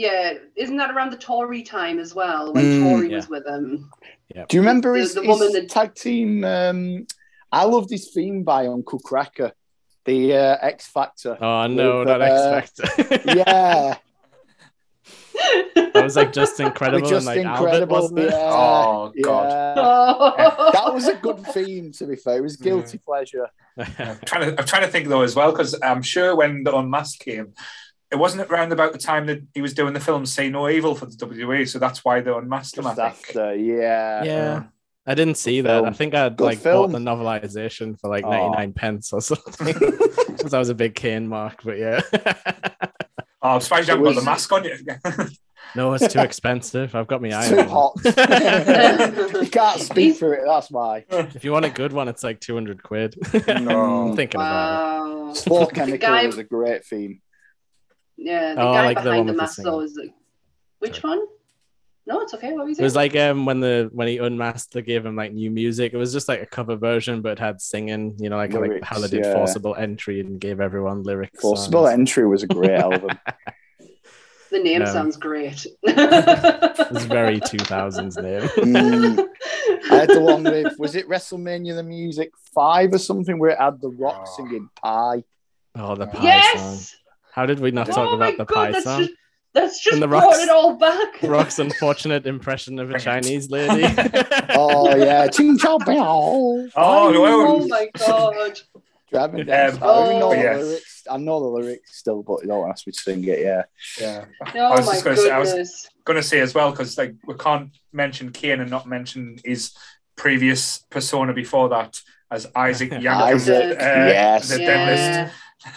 Yeah, 0.00 0.32
isn't 0.56 0.78
that 0.78 0.90
around 0.92 1.10
the 1.12 1.18
Tori 1.18 1.62
time 1.62 1.98
as 1.98 2.14
well 2.14 2.54
when 2.54 2.64
Mm, 2.64 2.82
Tori 2.90 3.10
yeah. 3.10 3.16
was 3.16 3.28
with 3.28 3.46
him? 3.46 3.90
Do 4.48 4.56
you 4.56 4.60
remember 4.60 4.94
The- 4.94 5.00
his, 5.00 5.14
the 5.14 5.22
his 5.22 5.52
that- 5.52 5.68
tag 5.68 5.94
team? 5.94 6.42
Um, 6.42 7.06
I 7.52 7.64
loved 7.64 7.90
his 7.90 8.10
theme 8.14 8.42
by 8.42 8.66
Uncle 8.66 8.98
Kracker, 9.00 9.52
the 10.06 10.34
uh, 10.36 10.56
X 10.62 10.86
Factor. 10.86 11.36
Oh 11.38 11.66
no, 11.66 11.98
With, 11.98 12.08
not 12.08 12.22
uh, 12.22 12.24
X 12.24 12.70
Factor. 12.80 13.20
yeah, 13.36 13.96
that 15.92 16.02
was 16.04 16.16
like 16.16 16.32
just 16.32 16.58
incredible 16.60 17.08
just 17.08 17.26
and 17.28 17.36
like 17.36 17.46
Albert, 17.46 17.64
incredible. 17.66 17.96
wasn't 17.96 18.18
it? 18.20 18.30
Yeah, 18.30 18.50
Oh, 18.54 19.12
God. 19.22 19.48
yeah. 19.50 19.74
Oh. 19.76 20.70
That 20.72 20.94
was 20.94 21.08
a 21.08 21.14
good 21.14 21.44
theme, 21.48 21.92
to 21.92 22.06
be 22.06 22.16
fair. 22.16 22.38
It 22.38 22.42
was 22.42 22.56
guilty 22.56 22.98
pleasure. 22.98 23.48
I'm 23.76 24.18
trying 24.24 24.50
to 24.54 24.58
I'm 24.60 24.66
trying 24.66 24.82
to 24.82 24.88
think 24.88 25.08
though 25.08 25.22
as 25.22 25.34
well 25.36 25.50
because 25.52 25.78
I'm 25.82 26.02
sure 26.02 26.34
when 26.36 26.62
the 26.64 26.74
Unmasked 26.74 27.20
came, 27.20 27.52
it 28.10 28.16
wasn't 28.16 28.50
around 28.50 28.72
about 28.72 28.92
the 28.92 28.98
time 28.98 29.26
that 29.26 29.40
he 29.54 29.60
was 29.62 29.74
doing 29.74 29.92
the 29.94 30.00
film 30.00 30.26
See 30.26 30.48
No 30.50 30.68
Evil 30.68 30.94
for 30.94 31.06
the 31.06 31.12
WWE, 31.16 31.68
so 31.68 31.78
that's 31.78 32.04
why 32.04 32.20
they 32.20 32.30
unmasked 32.30 32.76
him. 32.78 32.86
I 32.86 32.94
Just 32.94 33.16
think. 33.24 33.36
after, 33.36 33.54
yeah. 33.56 34.24
yeah. 34.24 34.62
I 35.06 35.14
didn't 35.14 35.36
see 35.38 35.62
Good 35.62 35.66
that. 35.68 35.84
I 35.84 35.92
think 35.92 36.14
I'd 36.14 36.36
Good 36.36 36.44
like 36.44 36.58
film. 36.58 36.92
bought 36.92 36.98
the 36.98 37.04
novelization 37.04 37.98
for 38.00 38.10
like 38.10 38.24
Oh. 38.24 38.30
99 38.30 38.72
pence 38.74 39.12
or 39.12 39.20
something. 39.20 39.74
Because 40.40 40.54
I 40.54 40.58
was 40.58 40.70
a 40.70 40.74
big 40.74 40.94
Kane 40.94 41.28
mark, 41.28 41.62
but 41.62 41.76
yeah. 41.76 42.00
Oh, 43.42 43.50
I'm 43.56 43.60
surprised 43.60 43.88
you 43.88 43.92
haven't 43.94 44.04
got 44.14 44.20
the 44.20 44.24
mask 44.24 44.50
on 44.52 44.64
you. 44.64 44.74
no, 45.76 45.92
it's 45.92 46.10
too 46.12 46.20
expensive. 46.20 46.94
I've 46.94 47.06
got 47.06 47.20
my 47.20 47.38
eye 47.38 47.46
too 47.48 47.62
hot. 47.64 47.92
you 49.42 49.50
can't 49.50 49.80
speak 49.80 50.16
through 50.16 50.32
it. 50.32 50.40
That's 50.46 50.70
why. 50.70 51.04
If 51.10 51.44
you 51.44 51.52
want 51.52 51.66
a 51.66 51.70
good 51.70 51.92
one, 51.92 52.08
it's 52.08 52.22
like 52.24 52.40
200 52.40 52.82
quid. 52.82 53.16
No. 53.48 54.08
I'm 54.08 54.16
thinking 54.16 54.40
about 54.40 55.26
wow. 55.26 55.32
Sport 55.34 55.68
The 55.70 55.74
Chemical 55.74 56.08
guy- 56.08 56.26
was 56.26 56.38
a 56.38 56.44
great 56.44 56.84
theme. 56.86 57.20
Yeah, 58.22 58.54
the 58.54 58.60
Oh, 58.60 58.72
guy 58.74 58.84
like 58.86 59.02
behind 59.02 59.28
the 59.28 59.32
the 59.32 59.38
mask 59.38 59.56
singer. 59.56 59.70
though 59.70 59.80
is 59.80 59.98
like, 60.00 60.12
which 60.78 61.02
one? 61.02 61.20
No, 62.06 62.20
it's 62.20 62.34
okay. 62.34 62.52
What 62.52 62.64
were 62.64 62.68
you 62.68 62.72
it. 62.72 62.80
It 62.80 62.82
was 62.82 62.94
like 62.96 63.16
um 63.16 63.46
when 63.46 63.60
the 63.60 63.88
when 63.92 64.08
he 64.08 64.18
unmasked, 64.18 64.72
they 64.74 64.82
gave 64.82 65.06
him 65.06 65.16
like 65.16 65.32
new 65.32 65.50
music. 65.50 65.92
It 65.94 65.96
was 65.96 66.12
just 66.12 66.28
like 66.28 66.42
a 66.42 66.46
cover 66.46 66.76
version, 66.76 67.22
but 67.22 67.32
it 67.32 67.38
had 67.38 67.60
singing. 67.60 68.16
You 68.18 68.28
know, 68.28 68.36
like 68.36 68.52
like 68.52 68.62
Lyrics, 68.62 68.88
how 68.88 68.98
they 68.98 69.08
did 69.08 69.24
yeah. 69.24 69.32
forcible 69.32 69.74
entry 69.74 70.20
and 70.20 70.38
gave 70.40 70.60
everyone 70.60 71.02
lyrics. 71.02 71.40
Forcible 71.40 71.84
songs. 71.84 71.94
Entry 71.94 72.26
was 72.26 72.42
a 72.42 72.46
great 72.46 72.72
album. 72.78 73.10
the 74.50 74.58
name 74.58 74.82
um, 74.82 74.88
sounds 74.88 75.16
great. 75.16 75.64
it's 75.82 77.04
very 77.04 77.40
2000s 77.40 78.22
name. 78.22 78.48
Mm. 79.80 79.92
I 79.92 79.94
had 79.94 80.08
the 80.10 80.20
one 80.20 80.42
with 80.42 80.78
was 80.78 80.94
it 80.94 81.08
WrestleMania 81.08 81.74
the 81.74 81.82
Music 81.82 82.32
Five 82.54 82.92
or 82.92 82.98
something 82.98 83.38
where 83.38 83.50
it 83.50 83.58
had 83.58 83.80
the 83.80 83.88
Rock 83.90 84.26
Oh. 84.26 84.36
singing 84.36 84.68
Pie. 84.82 85.22
Oh, 85.76 85.94
the 85.94 86.06
pie 86.06 86.56
song. 86.56 86.78
Yes. 87.40 87.46
How 87.46 87.46
did 87.46 87.60
we 87.60 87.70
not 87.70 87.88
Oh 87.88 87.92
talk 87.92 88.14
about 88.14 88.36
the 88.36 88.44
God, 88.44 88.54
pie 88.54 88.72
that's 88.72 88.84
song? 88.84 89.00
Just, 89.00 89.12
that's 89.52 89.82
just 89.82 89.94
And 89.94 90.02
the 90.02 90.08
brought 90.08 90.24
rocks- 90.24 90.38
it 90.38 90.48
all 90.48 90.76
back. 90.76 91.22
Rock's 91.22 91.58
unfortunate 91.58 92.26
impression 92.26 92.78
of 92.78 92.90
a 92.90 92.98
Chinese 93.00 93.50
lady. 93.50 93.82
Oh 94.52 94.94
yeah, 94.96 95.26
Ching 95.28 95.58
Chao 95.58 95.78
Bao. 95.78 96.70
Oh, 96.76 97.10
no, 97.12 97.24
Oh 97.26 97.68
my 97.68 97.88
god. 97.96 98.60
Driving 99.10 99.46
down. 99.46 99.72
Um, 99.74 99.82
I 99.82 99.86
know 100.18 100.22
oh, 100.22 100.30
the 100.30 100.36
yes. 100.36 100.62
lyrics. 100.64 101.02
I 101.10 101.16
know 101.16 101.40
the 101.40 101.46
lyrics 101.48 101.96
still, 101.98 102.22
but 102.22 102.42
you 102.42 102.48
don't 102.48 102.68
ask 102.70 102.86
me 102.86 102.92
to 102.92 103.00
sing 103.00 103.24
it. 103.24 103.40
Yeah. 103.40 103.62
Yeah. 104.00 104.24
Oh 104.54 104.70
was 104.76 104.86
my 104.86 104.92
just 104.92 105.04
gonna 105.04 105.16
say, 105.16 105.30
I 105.30 105.38
was- 105.38 105.88
Gonna 106.04 106.22
say 106.22 106.40
as 106.40 106.54
well 106.54 106.70
because 106.70 106.96
like 106.98 107.14
we 107.26 107.34
can't 107.34 107.70
mention 107.92 108.30
Kane 108.32 108.60
and 108.60 108.70
not 108.70 108.86
mention 108.86 109.36
his 109.44 109.72
previous 110.16 110.78
persona 110.90 111.32
before 111.32 111.68
that 111.70 112.00
as 112.30 112.46
Isaac 112.54 112.90
Yankem, 113.06 113.06
Isaac, 113.34 113.78
uh, 113.80 113.84
yes. 113.84 114.48
the 114.48 114.60
Yeah. 114.60 114.66
dentist. 114.86 115.34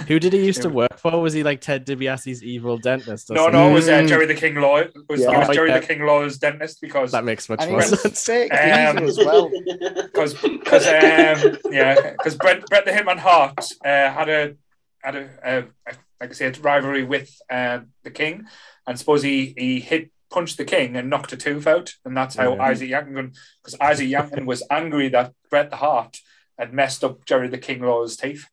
Who 0.08 0.18
did 0.20 0.32
he 0.34 0.46
used 0.46 0.62
to 0.62 0.70
work 0.70 0.98
for? 0.98 1.22
Was 1.22 1.34
he 1.34 1.44
like 1.44 1.60
Ted 1.60 1.86
DiBiase's 1.86 2.42
evil 2.42 2.78
dentist? 2.78 3.30
Or 3.30 3.34
No, 3.34 3.44
something? 3.44 3.60
no, 3.60 3.70
it 3.70 3.74
was 3.74 3.90
uh. 3.90 4.04
Jerry 4.06 4.26
the 4.26 4.34
King 4.36 4.56
Law. 4.56 4.78
It 4.78 4.94
was, 5.10 5.20
Yeah. 5.22 5.32
it 5.42 5.48
was 5.48 5.56
Jerry 5.56 5.70
yeah. 5.70 5.80
the 5.80 5.86
King 5.86 6.06
Law's 6.06 6.38
dentist 6.38 6.80
because 6.80 7.12
That 7.12 7.26
makes 7.26 7.50
much 7.50 7.68
more 7.68 7.82
sense. 7.82 8.26
fake 8.26 8.54
Um, 8.54 8.98
as 9.00 9.18
well. 9.18 9.50
because 10.04 10.36
because 10.42 10.88
um, 10.88 11.58
yeah 11.72 12.12
because 12.12 12.36
Bret 12.36 12.66
Bret 12.68 12.86
the 12.86 12.92
Hitman 12.92 13.18
Hart 13.20 13.60
uh, 13.84 14.10
had 14.12 14.30
a 14.30 14.56
had 15.04 15.16
a, 15.18 15.30
a, 15.44 15.58
a 15.92 15.94
like 16.22 16.30
I 16.30 16.34
said 16.34 16.64
rivalry 16.64 17.04
with 17.04 17.36
uh, 17.52 17.80
the 18.04 18.12
King, 18.12 18.46
and 18.88 18.98
suppose 18.98 19.22
he 19.24 19.54
he 19.58 19.82
hit 19.82 20.12
punched 20.32 20.58
the 20.58 20.66
King 20.66 20.96
and 20.96 21.10
knocked 21.10 21.34
a 21.34 21.38
tooth 21.38 21.68
out, 21.68 21.94
and 22.06 22.16
that's 22.16 22.36
how 22.38 22.56
Yeah. 22.56 22.64
Isaac 22.64 22.90
Yankem 22.90 23.36
because 23.62 23.78
Isaac 23.82 24.08
Yankem 24.08 24.46
was 24.46 24.64
angry 24.72 25.10
that 25.10 25.34
Bret 25.50 25.70
the 25.72 25.76
Hart 25.76 26.18
had 26.58 26.74
messed 26.74 27.04
up 27.04 27.26
Jerry 27.26 27.50
the 27.50 27.58
King 27.58 27.82
Law's 27.82 28.16
teeth. 28.16 28.46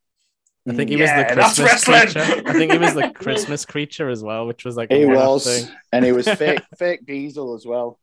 I 0.69 0.75
think 0.75 0.91
he 0.91 0.97
Yeah, 0.99 1.33
was 1.35 1.57
the 1.57 1.63
Christmas 1.63 1.85
creature. 1.85 2.43
I 2.49 2.53
think 2.53 2.73
he 2.73 2.79
was 2.79 2.95
the 2.95 3.11
Christmas 3.11 3.65
creature 3.65 4.09
as 4.11 4.23
well, 4.23 4.47
which 4.47 4.65
was 4.65 4.77
like 4.77 4.91
a 4.91 4.99
He 4.99 5.07
was, 5.07 5.45
thing. 5.45 5.75
and 5.93 6.05
he 6.05 6.13
was 6.13 6.29
fake, 6.37 6.61
fake 6.79 7.07
diesel 7.07 7.55
as 7.55 7.65
well. 7.65 7.99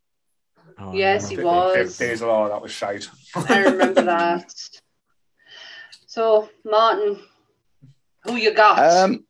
Oh, 0.80 0.94
Yes, 0.94 1.24
no. 1.24 1.30
he 1.30 1.36
Big- 1.38 1.46
was. 1.46 1.98
Big 1.98 2.10
Diesel, 2.10 2.30
oh, 2.30 2.50
that 2.50 2.62
was 2.62 2.72
shite. 2.72 3.08
I 3.36 3.60
remember 3.64 4.02
that. 4.04 4.54
So, 6.08 6.50
Martin, 6.66 7.20
who 8.24 8.36
you 8.36 8.54
got? 8.54 8.80
Um, 8.80 9.26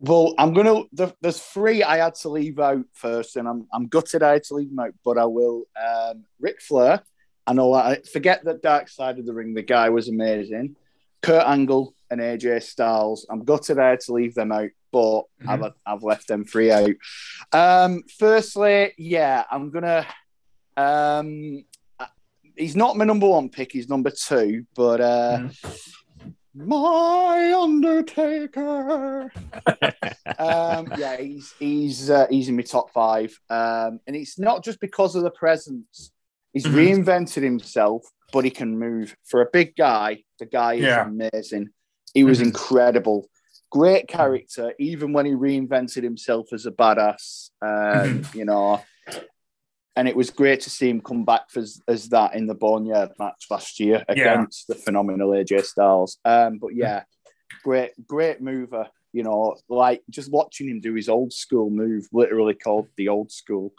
well, 0.00 0.34
I'm 0.38 0.52
gonna. 0.52 0.82
The, 0.92 1.14
there's 1.20 1.38
three 1.40 1.82
I 1.82 1.98
had 1.98 2.14
to 2.16 2.28
leave 2.28 2.58
out 2.58 2.84
first, 2.92 3.36
and 3.36 3.46
I'm 3.48 3.66
I'm 3.72 3.86
gutted 3.86 4.22
I 4.22 4.32
had 4.34 4.44
to 4.44 4.54
leave 4.54 4.70
them 4.70 4.78
out, 4.80 4.94
but 5.04 5.18
I 5.18 5.26
will. 5.26 5.64
Um, 5.80 6.24
Ric 6.40 6.60
Flair. 6.60 7.02
I 7.46 7.52
know. 7.54 7.72
I 7.74 8.00
forget 8.12 8.44
that 8.44 8.62
Dark 8.62 8.88
Side 8.88 9.18
of 9.18 9.26
the 9.26 9.32
Ring. 9.32 9.54
The 9.54 9.62
guy 9.62 9.88
was 9.90 10.08
amazing. 10.08 10.76
Kurt 11.22 11.46
Angle 11.46 11.94
and 12.10 12.20
AJ 12.20 12.62
Styles. 12.62 13.26
I'm 13.30 13.44
gutted 13.44 13.78
I 13.78 13.90
had 13.90 14.00
to 14.00 14.12
leave 14.12 14.34
them 14.34 14.52
out, 14.52 14.70
but 14.92 15.22
I've 15.46 15.62
I've 15.86 16.02
left 16.02 16.28
them 16.28 16.44
three 16.44 16.70
out. 16.70 16.90
Um, 17.52 18.02
firstly, 18.18 18.92
yeah, 18.98 19.44
I'm 19.50 19.70
gonna. 19.70 20.06
Um, 20.76 21.64
he's 22.56 22.76
not 22.76 22.96
my 22.96 23.04
number 23.04 23.28
one 23.28 23.48
pick. 23.48 23.72
He's 23.72 23.88
number 23.88 24.10
two, 24.10 24.66
but 24.74 25.00
uh, 25.00 25.48
My 26.54 27.52
Undertaker. 27.56 29.32
um, 30.38 30.92
yeah, 30.98 31.16
he's 31.18 31.52
he's 31.58 32.10
uh, 32.10 32.26
he's 32.28 32.48
in 32.48 32.56
my 32.56 32.62
top 32.62 32.90
five, 32.92 33.38
um, 33.48 34.00
and 34.06 34.16
it's 34.16 34.38
not 34.38 34.62
just 34.64 34.80
because 34.80 35.14
of 35.14 35.22
the 35.22 35.30
presence. 35.30 36.10
He's 36.52 36.66
Mhm. 36.66 37.04
reinvented 37.04 37.42
himself, 37.42 38.02
but 38.32 38.44
he 38.44 38.50
can 38.50 38.78
move. 38.78 39.14
For 39.24 39.42
a 39.42 39.46
big 39.52 39.76
guy, 39.76 40.24
the 40.38 40.46
guy 40.46 40.74
is 40.74 40.82
Yeah. 40.84 41.02
amazing. 41.06 41.70
He 42.14 42.24
was 42.24 42.40
Mhm. 42.40 42.46
incredible, 42.46 43.28
great 43.70 44.08
character. 44.08 44.74
Even 44.78 45.12
when 45.12 45.26
he 45.26 45.32
reinvented 45.32 46.02
himself 46.02 46.52
as 46.52 46.66
a 46.66 46.72
badass, 46.72 47.50
um, 47.60 48.22
you 48.34 48.44
know. 48.44 48.80
And 49.94 50.08
it 50.08 50.16
was 50.16 50.30
great 50.30 50.60
to 50.62 50.70
see 50.70 50.88
him 50.88 51.02
come 51.02 51.24
back 51.26 51.48
as, 51.54 51.78
as 51.86 52.08
that 52.08 52.34
in 52.34 52.46
the 52.46 52.54
Boneyard 52.54 53.10
match 53.18 53.46
last 53.50 53.78
year 53.78 54.02
Yeah. 54.08 54.14
against 54.14 54.66
the 54.66 54.74
phenomenal 54.74 55.30
AJ 55.34 55.62
Styles. 55.66 56.18
Um, 56.24 56.58
but 56.58 56.74
yeah, 56.74 57.04
great, 57.62 57.92
great 58.06 58.40
mover. 58.40 58.88
You 59.12 59.22
know, 59.24 59.56
like 59.68 60.02
just 60.08 60.32
watching 60.32 60.70
him 60.70 60.80
do 60.80 60.94
his 60.94 61.10
old 61.10 61.34
school 61.34 61.68
move, 61.68 62.08
literally 62.10 62.54
called 62.54 62.88
the 62.96 63.08
old 63.08 63.30
school, 63.30 63.74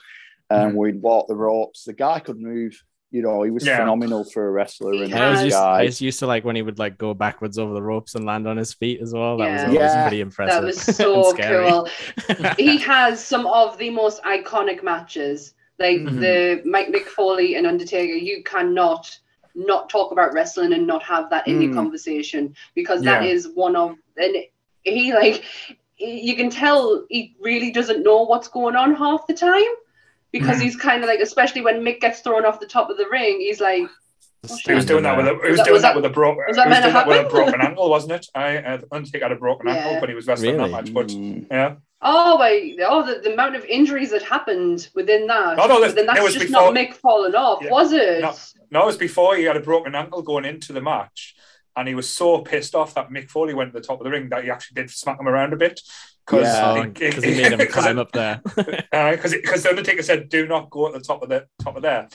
um, 0.51 0.71
Mhm. 0.71 0.75
where 0.75 0.91
he'd 0.91 1.01
walk 1.01 1.27
the 1.27 1.35
ropes. 1.35 1.83
The 1.85 1.93
guy 1.93 2.19
could 2.19 2.39
move. 2.39 2.79
You 3.13 3.21
know, 3.21 3.43
he 3.43 3.51
was 3.51 3.63
Yeah. 3.65 3.77
phenomenal 3.77 4.23
for 4.23 4.47
a 4.47 4.51
wrestler. 4.51 4.91
He 4.93 5.03
And 5.03 5.13
I 5.13 5.29
was 5.29 5.43
used, 5.43 5.55
guy. 5.55 5.81
I 5.81 5.83
was 5.85 6.01
used 6.01 6.17
to 6.19 6.25
like 6.25 6.43
when 6.43 6.55
he 6.55 6.63
would 6.63 6.79
like 6.79 6.97
go 6.97 7.13
backwards 7.13 7.59
over 7.59 7.71
the 7.71 7.81
ropes 7.81 8.15
and 8.15 8.25
land 8.25 8.47
on 8.47 8.57
his 8.57 8.73
feet 8.73 9.01
as 9.03 9.13
well. 9.13 9.37
That 9.37 9.51
was 9.53 9.61
always 9.65 9.75
Yeah. 9.77 10.01
pretty 10.01 10.21
impressive. 10.21 10.61
That 10.61 10.65
was 10.65 10.81
so 10.97 11.31
cool. 11.35 11.87
he 12.57 12.77
has 12.79 13.23
some 13.23 13.45
of 13.45 13.77
the 13.77 13.91
most 13.91 14.23
iconic 14.23 14.81
matches. 14.81 15.53
Like 15.77 15.99
Mhm. 15.99 16.19
the 16.21 16.61
Mike 16.67 16.87
Mick 16.87 17.05
Foley 17.05 17.53
and 17.55 17.67
Undertaker, 17.67 18.13
you 18.13 18.41
cannot 18.43 19.15
not 19.55 19.87
talk 19.91 20.11
about 20.11 20.33
wrestling 20.33 20.73
and 20.73 20.87
not 20.87 21.03
have 21.03 21.29
that 21.29 21.47
in 21.47 21.61
your 21.61 21.71
Mm. 21.71 21.75
conversation 21.75 22.55
because 22.73 23.03
that 23.03 23.23
Yeah. 23.23 23.29
is 23.29 23.49
one 23.53 23.75
of 23.75 23.93
and 24.17 24.35
he 24.83 25.13
like 25.13 25.43
you 25.99 26.35
can 26.35 26.49
tell 26.49 27.05
he 27.09 27.35
really 27.39 27.69
doesn't 27.71 28.01
know 28.01 28.23
what's 28.23 28.47
going 28.47 28.75
on 28.75 28.95
half 28.95 29.27
the 29.27 29.33
time 29.35 29.61
because 30.33 30.57
Mhm. 30.57 30.63
he's 30.63 30.75
kind 30.75 31.01
of 31.03 31.07
like 31.07 31.21
especially 31.21 31.61
when 31.61 31.81
Mick 31.81 32.01
gets 32.01 32.19
thrown 32.19 32.43
off 32.45 32.59
the 32.59 32.67
top 32.67 32.89
of 32.89 32.97
the 32.97 33.05
ring 33.09 33.39
he's 33.39 33.61
like 33.61 33.83
Just 34.45 34.67
He 34.67 34.73
was 34.73 34.83
doing 34.85 35.03
that 35.03 35.15
with 35.15 35.25
a, 35.25 35.29
he 35.41 35.51
was 35.51 35.57
that- 35.59 35.63
doing 35.63 35.73
was 35.75 35.81
that 35.83 35.89
that- 35.93 35.95
with 35.95 36.03
a 36.05 36.09
broken. 36.09 36.43
was 36.45 36.57
that 36.57 36.67
was 36.67 36.77
doing 36.79 36.93
that 36.93 37.07
with 37.07 37.25
a 37.25 37.29
broken 37.29 37.61
ankle, 37.67 37.89
wasn't 37.89 38.11
it? 38.11 38.25
I 38.35 38.57
uh, 38.57 38.77
Undertaker 38.91 39.23
had 39.23 39.31
a 39.31 39.37
broken 39.37 39.67
Yeah. 39.67 39.75
ankle 39.75 40.01
when 40.01 40.09
he 40.09 40.15
was 40.15 40.27
wrestling 40.27 40.57
Really? 40.57 40.69
that 40.69 40.83
match. 40.83 40.93
But 40.93 41.07
Mm. 41.07 41.45
yeah, 41.49 41.75
oh 42.01 42.37
wait 42.37 42.77
oh 42.85 43.05
the, 43.05 43.21
the 43.21 43.31
amount 43.31 43.55
of 43.55 43.63
injuries 43.63 44.11
that 44.11 44.21
happened 44.23 44.89
within 44.95 45.27
that 45.27 45.57
Oh, 45.59 45.67
no, 45.67 45.79
but 45.79 45.95
then 45.95 46.07
that- 46.07 46.17
it 46.17 46.19
that's 46.19 46.23
was 46.23 46.33
just 46.33 46.47
before- 46.47 46.73
not 46.73 46.75
Mick 46.75 46.93
falling 46.95 47.35
off 47.35 47.59
Yeah. 47.63 47.69
was 47.69 47.93
it 47.93 48.19
No. 48.19 48.33
no, 48.69 48.83
it 48.83 48.85
was 48.87 48.97
before 48.97 49.37
he 49.37 49.45
had 49.45 49.55
a 49.55 49.61
broken 49.61 49.95
ankle 49.95 50.21
going 50.21 50.43
into 50.43 50.73
the 50.73 50.81
match, 50.81 51.35
and 51.77 51.87
he 51.87 51.95
was 51.95 52.09
so 52.09 52.39
pissed 52.39 52.75
off 52.75 52.93
that 52.95 53.11
Mick 53.11 53.29
Foley 53.29 53.53
went 53.53 53.71
to 53.73 53.79
the 53.79 53.85
top 53.87 54.01
of 54.01 54.03
the 54.03 54.11
ring 54.11 54.27
that 54.27 54.43
he 54.43 54.49
actually 54.51 54.75
did 54.81 54.89
smack 54.91 55.21
him 55.21 55.27
around 55.29 55.53
a 55.53 55.55
bit 55.55 55.79
because 56.25 56.47
Yeah. 56.47 56.83
because 56.85 57.23
Oh, 57.23 57.27
he 57.27 57.41
made 57.41 57.51
him 57.59 57.67
climb 57.67 57.99
up 57.99 58.11
there. 58.11 58.41
because 58.55 59.33
because 59.33 59.63
the 59.63 59.69
Undertaker 59.69 60.03
said, 60.03 60.29
"Do 60.29 60.47
not 60.47 60.69
go 60.69 60.87
at 60.87 60.93
the 60.93 60.99
top 60.99 61.21
of 61.23 61.29
the 61.29 61.47
top 61.61 61.75
of 61.75 61.81
there," 61.83 62.07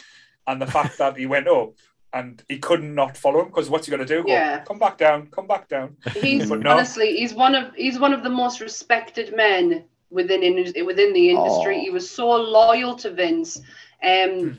and 0.47 0.61
the 0.61 0.67
fact 0.67 0.99
that 0.99 1.17
he 1.17 1.27
went 1.27 1.49
up 1.49 1.75
and 2.13 2.43
he 2.49 2.59
couldn't 2.59 2.95
not 2.95 3.17
follow 3.17 3.41
him 3.41 3.47
because 3.49 3.69
what's 3.69 3.87
he 3.87 3.91
going 3.91 4.07
to 4.07 4.15
do? 4.15 4.23
Go, 4.23 4.31
Yeah. 4.31 4.61
come 4.65 4.79
back 4.79 4.97
down, 4.97 5.27
come 5.27 5.47
back 5.47 5.69
down. 5.69 5.97
He's 6.15 6.51
no. 6.51 6.71
honestly, 6.71 7.17
he's 7.17 7.35
one 7.35 7.55
of 7.55 7.75
he's 7.75 7.99
one 7.99 8.13
of 8.13 8.23
the 8.23 8.31
most 8.31 8.61
respected 8.61 9.37
men 9.37 9.85
within 10.11 10.43
in, 10.43 10.87
within 10.87 11.13
the 11.13 11.31
industry. 11.31 11.77
Oh. 11.77 11.81
He 11.81 11.91
was 11.91 12.11
so 12.11 12.31
loyal 12.31 12.95
to 12.97 13.11
Vince, 13.11 13.59
um, 14.03 14.59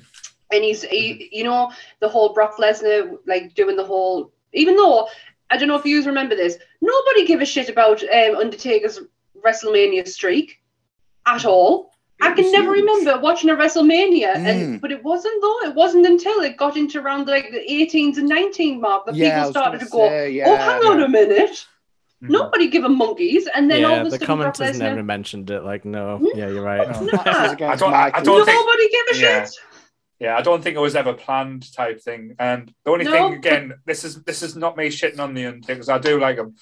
and 0.52 0.64
he's 0.64 0.84
he, 0.84 1.30
you 1.32 1.44
know 1.44 1.72
the 2.02 2.10
whole 2.10 2.34
Brock 2.34 2.58
Lesnar 2.58 3.18
like 3.26 3.56
doing 3.56 3.76
the 3.76 3.86
whole. 3.86 4.32
Even 4.54 4.76
though 4.76 5.08
I 5.50 5.58
don't 5.58 5.68
know 5.68 5.78
if 5.78 5.86
you 5.86 6.04
remember 6.04 6.36
this, 6.36 6.58
nobody 6.82 7.26
gave 7.26 7.42
a 7.42 7.46
shit 7.46 7.70
about 7.70 8.04
um, 8.04 8.36
Undertaker's 8.36 9.00
WrestleMania 9.46 10.08
streak 10.08 10.60
at 11.26 11.46
all. 11.46 11.92
I 12.22 12.32
can 12.34 12.52
never 12.52 12.76
huge. 12.76 12.86
remember 12.86 13.20
watching 13.22 13.50
a 13.50 13.56
WrestleMania, 13.56 14.34
Mm. 14.36 14.46
and 14.50 14.82
but 14.82 14.92
it 14.92 15.02
wasn't 15.04 15.42
though. 15.42 15.60
It 15.70 15.74
wasn't 15.76 16.06
until 16.06 16.42
it 16.42 16.58
got 16.58 16.76
into 16.76 17.00
around 17.00 17.28
like 17.28 17.50
the 17.52 17.60
18s 17.70 18.18
and 18.18 18.28
19 18.28 18.82
mark 18.82 19.06
that 19.06 19.16
Yeah, 19.16 19.38
people 19.40 19.52
started 19.52 19.78
gonna 19.80 19.90
go, 19.90 19.98
say, 20.10 20.26
"Oh, 20.26 20.28
yeah, 20.28 20.58
hang 20.66 20.82
on 20.86 21.02
a 21.02 21.08
minute! 21.08 21.66
Mhm. 22.22 22.30
Nobody 22.32 22.68
give 22.68 22.84
a 22.84 22.90
monkeys." 22.90 23.48
And 23.56 23.72
then 23.72 23.86
all 23.86 23.92
yeah, 23.92 24.02
of 24.02 24.08
a 24.08 24.10
the 24.10 24.18
sudden, 24.20 24.38
Brock 24.38 24.56
commenters 24.58 24.80
never 24.80 25.02
mentioned 25.02 25.50
it. 25.50 25.64
Like, 25.64 25.86
no, 25.86 26.18
No. 26.18 26.30
yeah, 26.36 26.50
you're 26.50 26.62
right. 26.62 26.90
No. 26.90 27.06
Matches 27.06 27.22
I 27.62 27.76
don't- 27.78 27.94
I- 27.94 28.12
I 28.14 28.22
don't 28.22 28.46
think- 28.46 28.60
nobody 28.60 28.90
give 28.90 29.06
a 29.14 29.18
Yeah. 29.18 29.46
shit. 29.46 29.56
Yeah, 30.20 30.36
I 30.38 30.42
don't 30.42 30.62
think 30.62 30.76
it 30.76 30.80
was 30.82 30.98
ever 30.98 31.14
planned 31.14 31.72
type 31.74 32.02
thing. 32.02 32.36
And 32.40 32.74
the 32.84 32.92
only 32.92 33.06
No, 33.06 33.12
thing 33.12 33.30
but- 33.30 33.38
again, 33.38 33.74
this 33.86 34.04
is 34.04 34.22
this 34.24 34.44
is 34.44 34.56
not 34.56 34.76
me 34.76 34.88
shitting 34.90 35.20
on 35.20 35.34
the 35.34 35.46
Undertaker 35.46 35.76
because 35.76 35.90
I 35.90 35.98
do 35.98 36.20
like 36.20 36.38
him, 36.38 36.56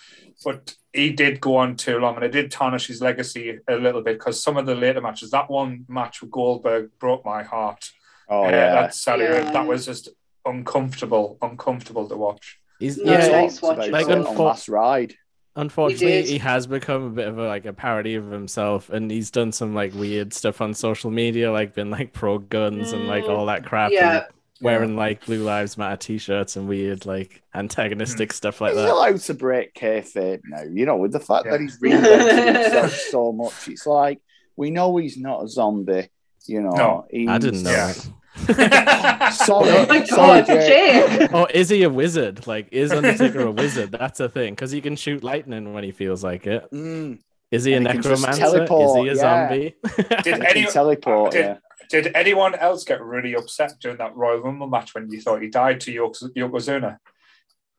but 0.46 0.76
he 0.94 1.10
did 1.12 1.42
go 1.42 1.58
on 1.58 1.76
too 1.76 1.98
long, 2.00 2.16
and 2.16 2.24
it 2.24 2.32
did 2.32 2.52
tarnish 2.52 2.88
his 2.88 3.02
legacy 3.02 3.60
a 3.68 3.76
little 3.76 4.02
bit 4.04 4.20
because 4.20 4.42
some 4.44 4.58
of 4.58 4.66
the 4.68 4.76
later 4.76 5.02
matches, 5.02 5.32
that 5.32 5.50
one 5.50 5.86
match 5.88 6.22
with 6.22 6.30
Goldberg 6.32 6.92
broke 7.00 7.26
my 7.26 7.42
heart. 7.44 7.90
Oh 8.30 8.44
Uh, 8.46 8.50
yeah, 8.50 8.74
that's 8.74 9.02
sad. 9.02 9.20
Yeah. 9.22 9.52
that 9.52 9.66
was 9.66 9.86
just 9.86 10.10
uncomfortable, 10.46 11.38
uncomfortable 11.42 12.08
to 12.10 12.16
watch. 12.16 12.60
He's 12.80 12.98
No, 12.98 13.12
yeah, 13.12 13.18
it's 13.18 13.28
Talked 13.28 13.34
nice 13.42 13.62
watching 13.62 13.90
about 13.90 13.92
Like, 13.92 14.08
it 14.08 14.12
it. 14.20 14.28
on 14.28 14.36
unfor- 14.36 14.40
last 14.46 14.70
ride. 14.70 15.16
Unfortunately, 15.58 16.08
did. 16.24 16.28
he 16.28 16.38
has 16.38 16.68
become 16.68 17.04
a 17.04 17.10
bit 17.10 17.28
of 17.28 17.38
a 17.38 17.48
like 17.48 17.66
a 17.66 17.74
parody 17.74 18.16
of 18.16 18.32
himself, 18.32 18.90
and 18.90 19.12
he's 19.12 19.30
done 19.32 19.52
some 19.52 19.74
like 19.76 19.94
weird 19.94 20.32
stuff 20.34 20.62
on 20.62 20.74
social 20.74 21.12
media, 21.12 21.52
like 21.52 21.74
been 21.74 21.90
like 21.92 22.14
pro 22.14 22.38
guns 22.38 22.94
and 22.94 23.08
like 23.08 23.26
Mm, 23.26 23.30
all 23.30 23.46
that 23.48 23.66
crap. 23.66 23.92
yeah. 23.92 24.18
and 24.18 24.26
wearing 24.62 24.96
like 24.96 25.24
Blue 25.26 25.44
Lives 25.44 25.78
Matter 25.78 25.98
t-shirts 25.98 26.56
and 26.56 26.68
weird 26.68 27.06
like 27.06 27.44
antagonistic 27.54 28.34
stuff 28.34 28.60
like 28.62 28.74
he's 28.74 28.82
that. 28.82 28.90
allowed 28.92 29.20
to 29.20 29.34
break 29.34 29.74
kayfabe 29.76 30.40
now. 30.46 30.64
You 30.64 30.86
know, 30.86 30.96
with 30.98 31.12
the 31.12 31.20
fact 31.20 31.46
Yeah. 31.46 31.52
that 31.52 31.62
he's 31.62 31.78
reinvented 31.80 32.56
himself 32.64 32.92
so 33.12 33.32
much, 33.32 33.68
it's 33.68 33.86
like 33.86 34.20
we 34.56 34.72
know 34.72 34.96
he's 34.98 35.18
not 35.18 35.44
a 35.44 35.48
zombie. 35.48 36.10
You 36.48 36.62
know, 36.62 36.70
No, 36.72 37.06
he's, 37.12 37.28
I 37.30 37.38
didn't 37.38 37.64
know 37.64 37.72
Yeah. 37.72 37.94
that. 38.48 39.34
Sorry, 39.34 39.70
Oh 39.70 39.86
my 39.88 40.04
sorry, 40.06 40.42
god, 40.42 40.46
Jay. 40.46 41.06
Jake! 41.20 41.30
Oh, 41.34 41.48
is 41.54 41.70
he 41.70 41.84
a 41.84 41.90
wizard? 41.90 42.48
Like, 42.48 42.68
is 42.72 42.92
Undertaker 42.92 43.42
a 43.42 43.52
wizard? 43.52 43.92
That's 43.92 44.20
a 44.20 44.30
thing 44.30 44.54
because 44.54 44.72
he 44.72 44.82
can 44.82 44.96
shoot 44.96 45.24
lightning 45.24 45.74
when 45.74 45.84
he 45.84 45.92
feels 45.92 46.24
like 46.24 46.48
it. 46.48 46.70
Mm, 46.72 47.20
Is 47.52 47.64
he 47.64 47.74
a 47.74 47.80
he 47.80 47.84
necromancer? 47.84 48.40
teleport, 48.40 48.90
is 48.90 48.96
he 48.96 49.02
a 49.10 49.14
yeah. 49.16 49.48
zombie? 49.50 49.76
Did 50.24 50.26
he 50.42 50.48
any 50.48 50.66
teleport. 50.66 51.32
did- 51.32 51.46
yeah. 51.46 51.58
did 51.90 52.12
anyone 52.16 52.56
else 52.56 52.84
get 52.84 53.02
really 53.02 53.34
upset 53.36 53.74
during 53.82 53.98
that 53.98 54.16
Royal 54.16 54.40
Rumble 54.42 54.68
match 54.68 54.94
when 54.94 55.10
you 55.12 55.22
thought 55.22 55.42
he 55.42 55.50
died 55.50 55.80
to 55.82 55.94
Yoko- 55.94 56.34
Yokozuna? 56.36 56.98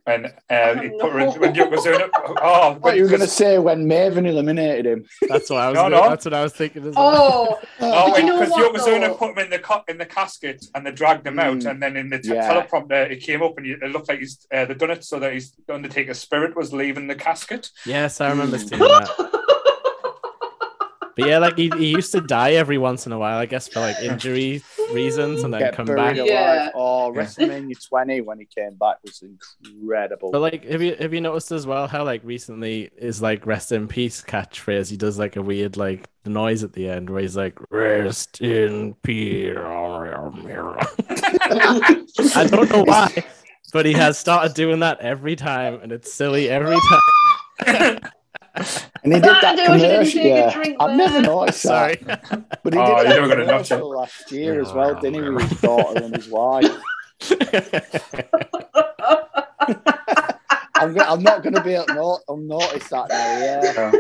And 0.09 0.33
uh, 0.49 0.81
he 0.81 0.89
put 1.01 1.13
her 1.13 1.21
in, 1.21 1.31
when 1.41 1.55
Yokozuna. 1.55 2.09
Oh, 2.41 2.71
What 2.73 2.81
when, 2.83 2.97
you 2.97 3.03
were 3.03 3.09
going 3.09 3.21
to 3.33 3.35
say 3.43 3.59
when 3.59 3.87
Maven 3.87 4.27
eliminated 4.27 4.87
him? 4.87 5.05
That's 5.29 5.51
what 5.51 5.61
I 5.61 5.69
was. 5.69 5.75
No, 5.77 5.89
no. 5.89 6.09
That's 6.09 6.25
what 6.25 6.35
I 6.35 6.43
was 6.43 6.53
thinking 6.55 6.87
as 6.89 6.95
well. 6.95 7.59
Oh, 7.61 7.67
Oh, 7.81 8.11
But 8.13 8.21
you 8.21 8.27
know 8.27 8.39
because 8.41 8.51
what, 8.53 8.75
Yokozuna 8.75 9.01
though? 9.09 9.15
put 9.17 9.31
him 9.33 9.39
in 9.45 9.51
the 9.51 9.59
co- 9.59 9.85
in 9.89 9.99
the 9.99 10.07
casket 10.07 10.65
and 10.75 10.87
they 10.87 10.93
dragged 10.93 11.27
him 11.27 11.39
out, 11.39 11.59
Mm. 11.59 11.71
and 11.71 11.83
then 11.83 11.97
in 11.97 12.09
the 12.11 12.19
t- 12.19 12.35
Yeah. 12.35 12.49
teleprompter 12.53 13.11
it 13.11 13.21
came 13.21 13.43
up 13.43 13.57
and 13.59 13.67
you, 13.67 13.79
it 13.83 13.91
looked 13.91 14.09
like 14.09 14.19
he's 14.21 14.47
uh, 14.53 14.65
they 14.65 14.75
done 14.75 14.91
it 14.91 15.05
so 15.05 15.19
that 15.21 15.33
his 15.33 15.53
Undertaker's 15.69 16.19
spirit 16.19 16.57
was 16.57 16.73
leaving 16.73 17.07
the 17.07 17.15
casket. 17.15 17.71
Yes, 17.87 18.21
I 18.21 18.31
remember 18.31 18.57
Mm. 18.59 18.69
seeing 18.69 18.81
that. 18.81 19.35
But 21.19 21.29
yeah, 21.29 21.39
like 21.39 21.57
he, 21.59 21.69
he 21.77 21.89
used 21.89 22.13
to 22.13 22.21
die 22.21 22.53
every 22.53 22.79
once 22.79 23.05
in 23.07 23.13
a 23.13 23.19
while, 23.19 23.39
I 23.39 23.47
guess, 23.47 23.67
for 23.67 23.81
like 23.81 23.99
injury 24.01 24.63
reasons, 24.93 25.43
and 25.43 25.53
then 25.53 25.61
Get 25.61 25.75
come 25.75 25.87
back. 25.87 26.17
alive. 26.17 26.27
Yeah. 26.27 26.71
Oh, 26.75 27.13
Yeah. 27.13 27.23
WrestleMania 27.23 27.89
20 27.89 28.21
when 28.21 28.39
he 28.39 28.45
came 28.45 28.75
back 28.75 28.97
was 29.03 29.23
incredible. 29.23 30.31
But 30.31 30.41
like, 30.41 30.65
have 30.65 30.81
you 30.81 30.95
have 31.01 31.13
you 31.13 31.21
noticed 31.21 31.51
as 31.51 31.67
well 31.67 31.89
how 31.89 32.05
like 32.05 32.21
recently 32.25 32.91
is 32.97 33.21
like 33.21 33.45
"rest 33.47 33.73
in 33.73 33.89
peace" 33.89 34.23
catchphrase? 34.23 34.91
He 34.91 34.97
does 34.97 35.19
like 35.19 35.35
a 35.37 35.43
weird 35.43 35.77
like 35.77 36.09
noise 36.25 36.63
at 36.63 36.73
the 36.75 36.89
end 36.89 37.11
where 37.11 37.23
he's 37.23 37.37
like 37.37 37.59
"rest 37.71 38.41
in 38.41 38.95
peace." 39.03 39.57
I 42.35 42.47
don't 42.51 42.71
know 42.71 42.85
why, 42.85 43.25
but 43.73 43.87
he 43.87 43.93
has 43.95 44.19
started 44.19 44.55
doing 44.55 44.81
that 44.81 45.01
every 45.01 45.37
time, 45.37 45.81
and 45.83 45.91
it's 45.93 46.13
silly 46.13 46.49
every 46.49 46.77
time. 47.61 47.99
and 49.05 49.13
he 49.15 49.21
did 49.21 49.23
That 49.23 49.41
that 49.43 49.57
day 49.57 49.69
when 49.69 49.79
you 49.81 49.87
didn't 49.87 50.11
commercial. 50.11 50.21
a 50.21 50.25
Yeah. 50.29 50.53
drink 50.53 50.77
I've 50.81 50.97
never 50.97 51.13
there. 51.15 51.23
noticed 51.23 51.63
that. 51.65 52.01
Sorry. 52.01 52.19
But 52.63 52.73
he 52.75 52.79
Oh, 52.81 52.85
did 52.85 52.89
you're 52.89 53.05
that 53.05 53.09
never 53.09 53.29
gonna 53.29 53.45
commercial 53.45 53.93
it. 53.93 53.97
last 53.97 54.33
year 54.33 54.61
as 54.61 54.73
well, 54.73 54.95
didn't 55.01 55.23
he, 55.25 55.31
with 55.31 55.49
his 55.49 55.61
daughter 55.61 56.03
and 56.05 56.15
his 56.17 56.29
wife? 56.29 56.65
I'm, 60.75 60.95
go- 60.95 61.01
I'm 61.05 61.23
not 61.23 61.43
going 61.43 61.55
to 61.55 61.63
be 61.63 61.75
able 61.75 61.87
to 61.87 61.95
not, 61.95 62.21
I'll 62.29 62.37
notice 62.37 62.89
that 62.89 63.09
now, 63.09 63.39
yeah. 63.43 63.93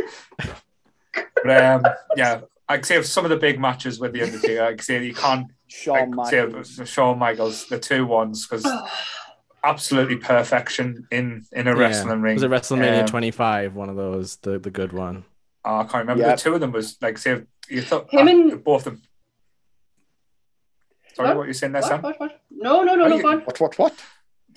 But, 1.44 1.62
um, 1.64 1.82
yeah, 2.16 2.40
I'd 2.68 2.84
say 2.84 3.02
some 3.02 3.24
of 3.24 3.30
the 3.30 3.36
big 3.36 3.58
matches 3.60 3.98
with 3.98 4.12
the 4.12 4.22
Undertaker, 4.22 4.62
I'd 4.62 4.80
say 4.80 5.02
you 5.04 5.14
can't 5.14 5.48
Shawn 5.66 6.12
like, 6.12 6.30
say 6.30 6.44
Michaels. 6.46 6.80
Shawn 6.84 7.18
Michaels, 7.18 7.66
the 7.68 7.78
two 7.78 8.06
ones, 8.06 8.46
because 8.46 8.64
absolutely 9.64 10.16
perfection 10.16 11.06
in 11.10 11.44
in 11.52 11.66
a 11.68 11.72
Yeah. 11.74 11.78
wrestling 11.80 12.22
ring. 12.22 12.34
Was 12.34 12.42
it 12.42 12.50
WrestleMania 12.50 13.00
Um, 13.02 13.06
25? 13.06 13.74
One 13.74 13.88
of 13.88 13.96
those, 13.96 14.36
the 14.36 14.58
the 14.58 14.70
good 14.70 14.92
one. 14.92 15.24
Oh, 15.64 15.78
I 15.78 15.82
can't 15.84 15.94
remember. 16.06 16.24
Yep. 16.24 16.36
The 16.36 16.42
two 16.42 16.54
of 16.54 16.60
them 16.60 16.72
was 16.72 16.96
like 17.02 17.18
say 17.18 17.42
you 17.68 17.82
thought 17.82 18.10
Him 18.12 18.28
uh, 18.28 18.30
and- 18.30 18.64
both 18.64 18.86
of 18.86 18.94
them. 18.94 19.02
Sorry, 21.14 21.28
What? 21.28 21.36
what, 21.38 21.46
you 21.48 21.52
saying 21.52 21.72
there, 21.72 21.82
What, 21.82 21.88
Sam? 21.88 22.02
what, 22.02 22.20
what? 22.20 22.40
No, 22.50 22.82
no, 22.84 22.94
no, 22.94 23.04
Oh, 23.04 23.08
no, 23.08 23.16
you- 23.16 23.22
go. 23.22 23.38
What, 23.38 23.60
what, 23.60 23.78
what? 23.78 23.94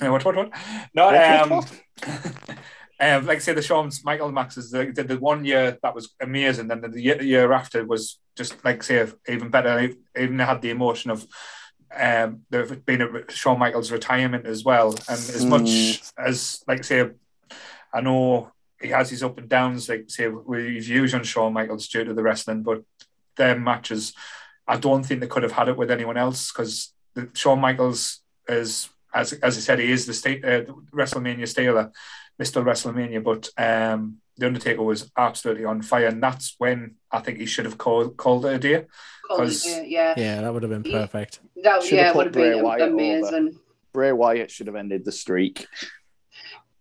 Yeah, 0.02 0.10
what, 0.10 0.24
what, 0.26 0.36
what? 0.36 0.52
No, 0.94 1.06
What, 1.06 1.16
um, 1.16 1.50
what, 1.50 1.82
Um, 3.00 3.26
like 3.26 3.38
I 3.38 3.40
say, 3.40 3.54
the 3.54 3.64
Shawn 3.64 3.90
Michaels 4.04 4.32
matches, 4.32 4.70
the, 4.70 4.92
the, 4.94 5.04
the 5.04 5.18
one 5.18 5.44
year 5.44 5.76
that 5.82 5.96
was 5.96 6.14
amazing, 6.22 6.68
then 6.68 6.82
the 6.82 7.02
year, 7.02 7.16
the 7.16 7.26
year 7.26 7.52
after 7.52 7.84
was 7.84 8.20
just 8.38 8.64
like 8.64 8.84
say 8.84 9.08
even 9.28 9.50
better. 9.50 9.90
Even 10.16 10.38
had 10.38 10.62
the 10.62 10.70
emotion 10.70 11.10
of 11.10 11.26
um, 11.98 12.42
there 12.50 12.66
have 12.66 12.86
been 12.86 13.02
a 13.02 13.32
Shawn 13.32 13.60
Michaels 13.60 13.92
retirement 13.92 14.46
as 14.46 14.64
well, 14.64 14.90
and 15.10 15.20
as 15.20 15.46
Mm. 15.46 15.50
much 15.50 16.02
as 16.18 16.64
like 16.68 16.84
say, 16.84 17.10
I 17.94 18.02
know 18.02 18.52
he 18.82 18.90
has 18.90 19.10
his 19.10 19.24
up 19.24 19.38
and 19.38 19.50
downs. 19.50 19.90
Like 19.90 20.06
say, 20.08 20.28
we've 20.28 20.88
used 20.88 21.14
on 21.14 21.24
Shawn 21.24 21.54
Michaels 21.54 21.88
due 21.88 22.04
to 22.06 22.14
the 22.14 22.24
wrestling, 22.24 22.64
but 22.64 22.84
their 23.36 23.58
matches, 23.60 24.14
I 24.68 24.78
don't 24.78 25.04
think 25.06 25.20
they 25.20 25.28
could 25.28 25.44
have 25.44 25.52
had 25.52 25.68
it 25.70 25.78
with 25.78 25.92
anyone 25.92 26.18
else 26.18 26.52
because 26.52 26.94
Shawn 27.34 27.60
Michaels 27.60 28.22
is, 28.48 28.90
as 29.14 29.34
as 29.34 29.58
I 29.58 29.60
said, 29.60 29.80
he 29.80 29.92
is 29.92 30.06
the 30.06 30.14
state 30.14 30.46
uh, 30.46 30.62
WrestleMania 30.94 31.48
stealer, 31.48 31.92
Mister 32.40 32.62
WrestleMania. 32.64 33.22
But 33.24 33.50
um, 33.58 34.21
the 34.38 34.48
Undertaker 34.48 34.82
was 34.82 35.12
absolutely 35.18 35.66
on 35.66 35.82
fire, 35.82 36.08
and 36.08 36.22
that's 36.24 36.56
when 36.58 36.96
I 37.12 37.20
think 37.20 37.40
he 37.40 37.46
should 37.46 37.66
have 37.66 37.78
called 37.78 38.18
called 38.18 38.46
it 38.46 38.54
a 38.56 38.60
day. 38.60 38.86
Colin, 39.28 39.44
'Cause- 39.48 39.66
yeah, 39.66 39.82
yeah. 39.86 40.14
Yeah, 40.18 40.42
that 40.42 40.54
would 40.54 40.64
have 40.64 40.72
been 40.72 40.84
Yeah. 40.92 41.00
perfect. 41.02 41.40
That 41.64 41.84
Should've 41.84 41.98
yeah 41.98 42.08
put 42.14 42.18
would 42.18 42.26
have 42.28 42.34
been 42.34 42.64
Wyatt 42.64 42.82
over. 42.82 42.94
amazing. 42.94 43.60
Bray 43.94 44.12
Wyatt 44.12 44.50
should 44.52 44.68
have 44.68 44.76
ended 44.76 45.04
the 45.06 45.12
streak. 45.12 45.68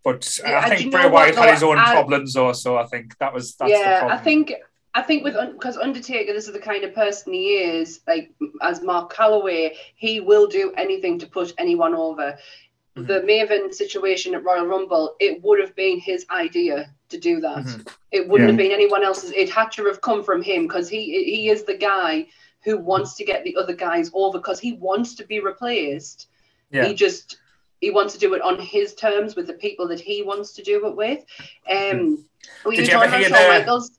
But 0.02 0.38
uh, 0.44 0.48
Yeah, 0.48 0.58
I 0.58 0.62
and 0.62 0.68
think 0.70 0.84
you 0.86 0.90
Bray 0.90 1.02
know 1.02 1.08
what, 1.08 1.14
Wyatt 1.24 1.34
had 1.36 1.54
his 1.54 1.62
own 1.62 1.78
I- 1.78 1.92
problems, 1.92 2.36
also. 2.36 2.76
I 2.76 2.86
think 2.86 3.16
that 3.18 3.34
was 3.34 3.54
that's 3.56 3.70
the 3.70 3.76
yeah, 3.78 3.98
problem. 4.00 4.18
I 4.18 4.22
think 4.22 4.52
I 4.94 5.02
think 5.02 5.22
with 5.22 5.34
because 5.52 5.76
Undertaker, 5.76 6.32
this 6.32 6.46
is 6.48 6.52
the 6.52 6.58
kind 6.58 6.82
of 6.84 6.94
person 6.94 7.32
he 7.32 7.58
is. 7.58 8.00
Like 8.08 8.32
as 8.62 8.82
Mark 8.82 9.12
Calaway, 9.14 9.72
he 9.96 10.20
will 10.20 10.46
do 10.48 10.72
anything 10.76 11.18
to 11.20 11.26
put 11.26 11.52
anyone 11.58 11.94
over. 11.94 12.38
Mhm. 13.00 13.06
The 13.06 13.20
Maven 13.20 13.74
situation 13.74 14.34
at 14.34 14.44
Royal 14.44 14.66
Rumble, 14.66 15.16
it 15.20 15.42
would 15.42 15.60
have 15.60 15.74
been 15.74 15.98
his 15.98 16.26
idea 16.30 16.92
to 17.08 17.18
do 17.18 17.40
that. 17.40 17.64
Mhm. 17.64 17.88
It 18.12 18.28
wouldn't 18.28 18.48
Yeah. 18.48 18.52
have 18.52 18.56
been 18.58 18.72
anyone 18.72 19.02
else's. 19.04 19.32
It 19.32 19.50
had 19.50 19.70
to 19.72 19.84
have 19.86 20.00
come 20.00 20.22
from 20.24 20.42
him 20.42 20.66
because 20.66 20.88
he 20.88 21.24
he 21.24 21.48
is 21.50 21.64
the 21.64 21.74
guy 21.76 22.26
who 22.64 22.76
wants 22.78 23.14
to 23.16 23.24
get 23.24 23.42
the 23.44 23.56
other 23.56 23.72
guys 23.74 24.10
over 24.14 24.38
because 24.38 24.60
he 24.60 24.72
wants 24.74 25.14
to 25.16 25.24
be 25.26 25.40
replaced. 25.40 26.28
Yeah. 26.70 26.86
He 26.86 26.94
just 26.94 27.38
he 27.80 27.90
wants 27.90 28.12
to 28.12 28.18
do 28.20 28.34
it 28.34 28.42
on 28.42 28.58
his 28.60 28.94
terms 28.94 29.34
with 29.36 29.46
the 29.46 29.54
people 29.54 29.88
that 29.88 30.00
he 30.00 30.22
wants 30.22 30.52
to 30.52 30.62
do 30.62 30.86
it 30.86 30.94
with. 30.96 31.24
Um, 31.68 32.26
were 32.64 32.72
Did 32.72 32.80
you 32.80 32.92
you 32.92 33.00
ever 33.00 33.06
talking 33.06 33.08
about 33.08 33.20
hear 33.20 33.28
Shawn 33.30 33.42
the- 33.42 33.58
Michaels? 33.60 33.90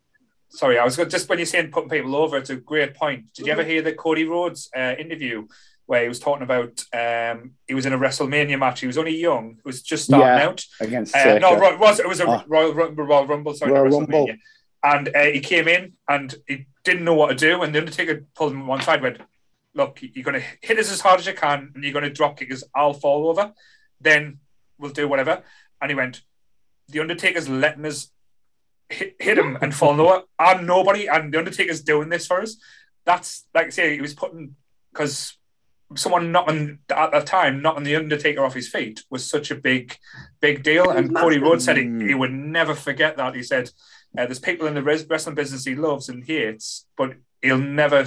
Sorry, 0.50 0.78
I 0.78 0.84
was 0.84 0.98
just 0.98 1.30
when 1.30 1.40
you're 1.40 1.46
saying 1.46 1.72
putting 1.72 1.90
people 1.90 2.14
over, 2.16 2.38
it's 2.38 2.50
a 2.50 2.58
great 2.58 2.94
point. 2.94 3.34
Did 3.34 3.48
you 3.48 3.54
Mm-hmm. 3.54 3.60
ever 3.62 3.70
hear 3.70 3.82
the 3.82 3.94
Cody 3.94 4.26
Rhodes 4.26 4.70
uh, 4.76 4.96
interview 5.00 5.48
where 5.92 6.04
he 6.04 6.08
was 6.08 6.20
talking 6.22 6.44
about 6.44 6.74
um, 7.04 7.52
he 7.68 7.74
was 7.74 7.86
in 7.86 7.92
a 7.92 7.98
WrestleMania 8.00 8.58
match? 8.58 8.80
He 8.80 8.88
was 8.88 8.98
only 8.98 9.18
young, 9.18 9.56
he 9.56 9.62
was 9.66 9.82
just 9.82 10.06
starting 10.06 10.26
Yeah. 10.28 10.48
out. 10.48 10.64
against 10.80 11.14
Uh, 11.14 11.38
no. 11.38 11.58
Ro- 11.60 11.78
was 11.78 12.00
it 12.00 12.08
was 12.08 12.22
a 12.22 12.28
Oh. 12.28 12.44
Royal, 12.48 12.74
Rumble, 12.74 13.04
Royal 13.04 13.28
Rumble, 13.28 13.54
sorry, 13.54 13.74
Royal 13.74 13.90
Rumble. 14.00 14.28
WrestleMania. 14.28 14.38
And 14.84 15.06
uh, 15.14 15.26
he 15.36 15.42
came 15.42 15.68
in 15.68 15.94
and 16.08 16.34
he 16.48 16.66
didn't 16.86 17.04
know 17.04 17.14
what 17.14 17.28
to 17.30 17.36
do, 17.36 17.62
and 17.62 17.76
the 17.76 17.80
Undertaker 17.80 18.26
pulled 18.36 18.54
him 18.54 18.66
one 18.68 18.82
side, 18.82 19.02
went, 19.02 19.18
"Look, 19.76 20.00
you're 20.02 20.24
going 20.30 20.40
to 20.42 20.48
hit 20.68 20.80
us 20.80 20.90
as 20.96 21.02
hard 21.02 21.20
as 21.20 21.28
you 21.28 21.34
can, 21.34 21.72
and 21.76 21.84
you're 21.84 21.94
going 21.98 22.10
to 22.10 22.10
drop 22.20 22.40
kick 22.40 22.52
us. 22.54 22.64
I'll 22.74 22.94
fall 22.94 23.28
over, 23.30 23.52
then 24.00 24.40
we'll 24.80 24.92
do 25.02 25.08
whatever." 25.10 25.44
And 25.82 25.92
he 25.92 25.96
went, 25.96 26.22
"The 26.88 27.02
Undertaker's 27.02 27.50
letting 27.50 27.86
us 27.86 28.12
hit, 28.90 29.18
hit 29.20 29.38
him 29.38 29.58
and 29.62 29.76
fall 29.76 30.00
over. 30.02 30.24
I'm 30.40 30.66
nobody, 30.66 31.04
and 31.08 31.34
the 31.34 31.38
Undertaker's 31.40 31.82
doing 31.84 32.08
this 32.10 32.26
for 32.28 32.42
us." 32.42 32.56
That's 33.06 33.46
like 33.54 33.68
I 33.68 33.70
say, 33.72 33.94
he 33.96 34.02
was 34.02 34.14
putting 34.16 34.56
because 34.94 35.38
someone 35.96 36.32
knocking 36.32 36.80
at 36.90 37.12
that 37.12 37.26
time 37.26 37.62
knocking 37.62 37.84
the 37.84 37.96
Undertaker 37.96 38.44
off 38.44 38.54
his 38.54 38.70
feet 38.70 39.04
was 39.10 39.28
such 39.30 39.52
a 39.52 39.56
big, 39.56 39.98
big 40.40 40.64
deal. 40.64 40.84
It 40.86 40.88
was 40.90 40.98
And 40.98 41.16
Cody. 41.16 41.38
Rhodes 41.40 41.66
said 41.66 41.78
he, 41.78 41.84
he 42.08 42.14
would 42.16 42.32
never 42.32 42.74
forget 42.76 43.18
that. 43.18 43.36
He 43.36 43.44
said, 43.44 43.70
uh, 44.18 44.26
"There's 44.26 44.40
people 44.40 44.68
in 44.68 44.74
the 44.74 44.84
res- 44.84 45.06
wrestling 45.10 45.36
business 45.36 45.66
he 45.66 45.76
loves 45.76 46.10
and 46.10 46.24
hates, 46.24 46.86
but 46.98 47.14
he'll 47.42 47.58
never 47.58 48.06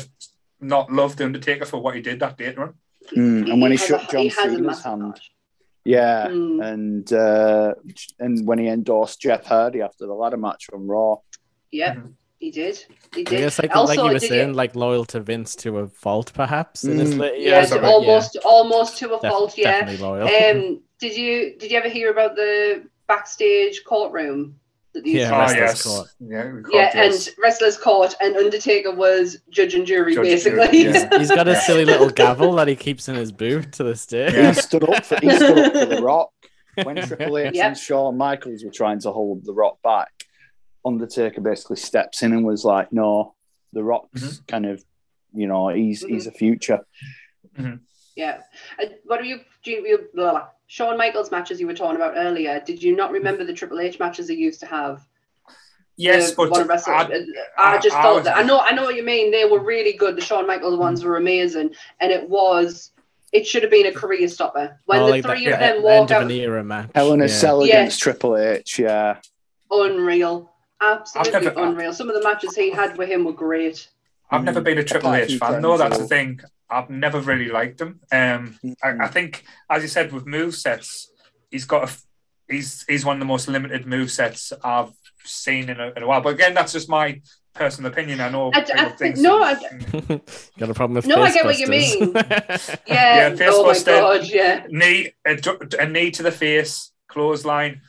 not 0.61 0.91
love 0.93 1.17
the 1.17 1.25
Undertaker 1.25 1.65
for 1.67 1.79
what 1.81 1.95
he 1.95 2.01
did 2.01 2.21
that 2.21 2.37
day 2.39 2.53
to 2.53 2.63
him." 2.63 2.75
Mm, 3.15 3.51
and 3.53 3.61
when 3.63 3.71
he 3.73 3.77
has 3.77 3.87
shook 3.87 4.03
a- 4.05 4.13
John 4.13 4.25
has 4.29 4.35
Cena's 4.35 4.83
hand. 4.83 5.21
Yeah, 5.85 6.29
Mm. 6.29 6.65
and 6.73 7.13
uh, 7.13 7.75
and 8.19 8.47
when 8.47 8.59
he 8.59 8.69
endorsed 8.69 9.21
Jeff 9.21 9.45
Hardy 9.45 9.83
after 9.83 10.07
the 10.07 10.15
ladder 10.15 10.39
match 10.39 10.67
on 10.73 10.87
Raw. 10.87 11.17
Yeah, 11.71 11.97
Mhm. 11.97 12.15
He 12.45 12.51
did. 12.51 12.77
He 13.15 13.21
I 13.23 13.25
did. 13.25 13.39
guess 13.39 13.59
like, 13.59 13.75
also, 13.75 13.89
like 13.95 13.99
you 13.99 14.05
were 14.15 14.19
did 14.19 14.29
saying, 14.29 14.49
you- 14.51 14.55
like 14.55 14.75
loyal 14.77 15.05
to 15.07 15.21
Vince 15.21 15.55
to 15.57 15.79
a 15.79 15.89
fault, 15.89 16.33
perhaps. 16.35 16.85
In 16.85 16.99
his 16.99 17.15
Mm. 17.15 17.19
later 17.21 17.37
yeah, 17.37 17.59
years, 17.59 17.69
so 17.71 17.77
to 17.77 17.83
but 17.83 17.89
almost 17.93 18.37
almost 18.45 18.99
to 18.99 19.15
a 19.15 19.21
def- 19.21 19.31
fault. 19.31 19.59
Yeah. 19.59 19.81
definitely 19.81 20.07
loyal. 20.07 20.29
Um, 20.29 20.81
did 21.01 21.17
you 21.17 21.57
did 21.59 21.71
you 21.71 21.79
ever 21.79 21.89
hear 21.89 22.11
about 22.11 22.37
the 22.37 22.85
backstage 23.09 23.83
courtroom 23.85 24.57
that 24.95 25.05
these 25.05 25.17
Yeah, 25.17 25.33
Ah, 25.35 25.41
Wrestlers 25.41 25.61
yes, 25.61 25.83
Court. 25.83 26.09
yeah, 26.21 26.53
we 26.53 26.59
yeah, 26.59 26.63
called 26.63 26.75
yes. 26.95 27.27
and 27.29 27.35
wrestlers 27.43 27.77
court 27.77 28.15
and 28.21 28.37
Undertaker 28.37 28.95
was 28.95 29.39
judge 29.51 29.75
and 29.75 29.87
jury 29.87 30.15
Judge 30.15 30.19
and 30.47 30.57
basically. 30.57 30.83
jury, 30.83 30.95
yeah. 31.11 31.19
He's 31.19 31.31
got 31.31 31.49
a 31.49 31.57
silly 31.57 31.85
little 31.85 32.11
gavel 32.11 32.53
that 32.55 32.69
he 32.69 32.77
keeps 32.77 33.09
in 33.09 33.15
his 33.17 33.33
boot 33.33 33.73
to 33.73 33.83
this 33.85 34.07
day. 34.07 34.31
Yeah. 34.33 34.49
He 34.53 34.61
stood 34.61 34.89
up 34.89 35.05
for 35.05 35.17
he 35.21 35.31
stood 35.31 35.59
up 35.59 35.73
for 35.73 35.87
the 35.87 36.01
Rock 36.03 36.31
when 36.85 36.97
Triple 36.97 37.39
H 37.39 37.55
Yep. 37.55 37.65
and 37.67 37.77
Shawn 37.79 38.17
Michaels 38.17 38.65
were 38.65 38.71
trying 38.71 39.01
to 39.01 39.11
hold 39.13 39.45
the 39.45 39.53
Rock 39.53 39.79
back. 39.83 40.11
Undertaker 40.85 41.41
basically 41.41 41.77
steps 41.77 42.23
in 42.23 42.33
and 42.33 42.45
was 42.45 42.65
like, 42.65 42.93
"No, 42.93 43.35
the 43.73 43.83
Rock's 43.85 44.21
Mm-hmm. 44.23 44.45
kind 44.47 44.67
of, 44.67 44.85
you 45.33 45.47
know, 45.47 45.69
he's 45.69 46.03
mm-hmm. 46.05 46.15
he's 46.15 46.27
a 46.27 46.33
future." 46.33 46.81
Mm-hmm. 47.59 47.77
Yeah. 48.17 48.41
And 48.79 48.95
what 49.07 49.21
are 49.21 49.25
you, 49.25 49.41
do 49.65 49.71
you, 49.73 49.87
you 49.87 50.09
blah, 50.15 50.31
blah. 50.31 50.47
Shawn 50.67 50.97
Michaels 50.97 51.31
matches 51.31 51.61
you 51.61 51.67
were 51.67 51.75
talking 51.75 51.97
about 51.97 52.15
earlier? 52.17 52.61
Did 52.65 52.83
you 52.83 52.95
not 52.97 53.11
remember 53.11 53.45
the 53.45 53.53
Triple 53.53 53.81
H 53.81 53.99
matches 53.99 54.29
he 54.29 54.35
used 54.37 54.61
to 54.61 54.67
have? 54.67 55.05
yes, 55.97 56.31
The 56.31 56.37
but 56.37 56.51
one 56.51 56.71
I- 56.71 56.75
I, 57.59 57.79
just 57.79 57.97
I- 57.97 58.01
I 58.01 58.03
thought 58.03 58.15
was- 58.17 58.25
that 58.25 58.37
I 58.37 58.43
know 58.43 58.59
I 58.61 58.73
know 58.75 58.83
what 58.85 58.97
you 58.97 59.03
mean. 59.05 59.31
They 59.31 59.45
were 59.45 59.61
really 59.63 59.93
good. 59.95 60.17
The 60.17 60.21
Shawn 60.21 60.47
Michaels 60.47 60.77
ones 60.79 61.01
mm-hmm. 61.01 61.09
were 61.09 61.17
amazing, 61.17 61.75
and 62.01 62.11
it 62.13 62.29
was 62.29 62.91
it 63.33 63.45
should 63.47 63.63
have 63.63 63.71
been 63.73 63.87
a 63.87 63.93
career 63.93 64.29
stopper 64.29 64.79
when 64.87 65.01
Oh, 65.01 65.07
the 65.07 65.11
like 65.11 65.23
that- 65.25 65.29
three 65.37 65.47
of 65.47 65.51
yeah, 65.53 65.59
them 65.59 65.75
end 65.77 65.85
walk 65.85 66.11
of 66.11 66.17
out. 66.17 66.23
an 66.23 66.31
era 66.31 66.63
match. 66.63 66.91
Hell 66.95 67.13
in 67.15 67.21
a 67.21 67.25
yeah. 67.25 67.31
Cell 67.33 67.67
Yeah. 67.67 67.75
against 67.81 68.01
Triple 68.01 68.37
H, 68.37 68.79
yeah. 68.79 69.17
Unreal, 69.71 70.53
absolutely 70.93 71.41
never- 71.49 71.65
unreal. 71.65 71.93
Some 71.93 72.09
of 72.09 72.15
the 72.15 72.23
matches 72.23 72.55
he 72.57 72.71
had 72.71 72.97
with 72.99 73.09
him 73.09 73.25
were 73.25 73.33
great. 73.33 73.89
I've 74.31 74.45
never 74.45 74.61
been 74.61 74.79
a 74.79 74.85
Triple 74.85 75.15
H 75.15 75.37
fan 75.39 75.61
though. 75.63 75.77
That's 75.77 75.99
the 75.99 76.07
thing. 76.07 76.41
I've 76.71 76.91
never 76.91 77.21
really 77.21 77.49
liked 77.51 77.81
him. 77.81 78.01
Um, 78.11 78.59
I, 78.83 78.95
I 79.03 79.09
think, 79.09 79.45
as 79.71 79.83
you 79.83 79.89
said, 79.89 80.13
with 80.13 80.27
move 80.27 80.55
sets, 80.55 81.11
he's 81.51 81.65
got 81.65 81.81
a. 81.83 81.87
f- 81.87 82.03
He's 82.47 82.85
he's 82.87 83.07
one 83.07 83.17
of 83.17 83.21
the 83.21 83.25
most 83.27 83.49
limited 83.49 83.87
move 83.87 84.11
sets 84.11 84.53
I've 84.63 84.93
seen 85.25 85.71
in 85.71 85.81
a, 85.81 85.93
in 85.97 86.03
a 86.03 86.07
while. 86.07 86.21
But 86.21 86.35
again, 86.35 86.53
that's 86.53 86.75
just 86.75 86.91
my 86.91 87.23
personal 87.55 87.91
opinion. 87.91 88.21
I 88.21 88.29
know. 88.29 88.51
I- 88.53 88.59
I 88.59 88.63
people 88.65 88.85
think- 88.91 88.99
think 88.99 89.17
no, 89.17 89.43
I- 89.43 89.55
got 90.59 90.69
a 90.69 90.75
problem 90.75 90.97
with 90.97 91.07
No, 91.07 91.23
I 91.23 91.31
face 91.31 91.35
get 91.37 91.45
what 91.47 91.59
you 91.59 91.69
mean. 91.69 92.13
Yeah. 92.15 92.77
Yeah, 92.87 93.35
face 93.35 93.49
oh 93.51 93.65
my 93.67 93.79
god. 93.83 94.27
Yeah. 94.29 94.67
knee 94.69 95.13
a, 95.27 95.39
a 95.81 95.87
knee 95.89 96.11
to 96.11 96.23
the 96.23 96.31
face, 96.33 96.93
clothesline. 97.09 97.81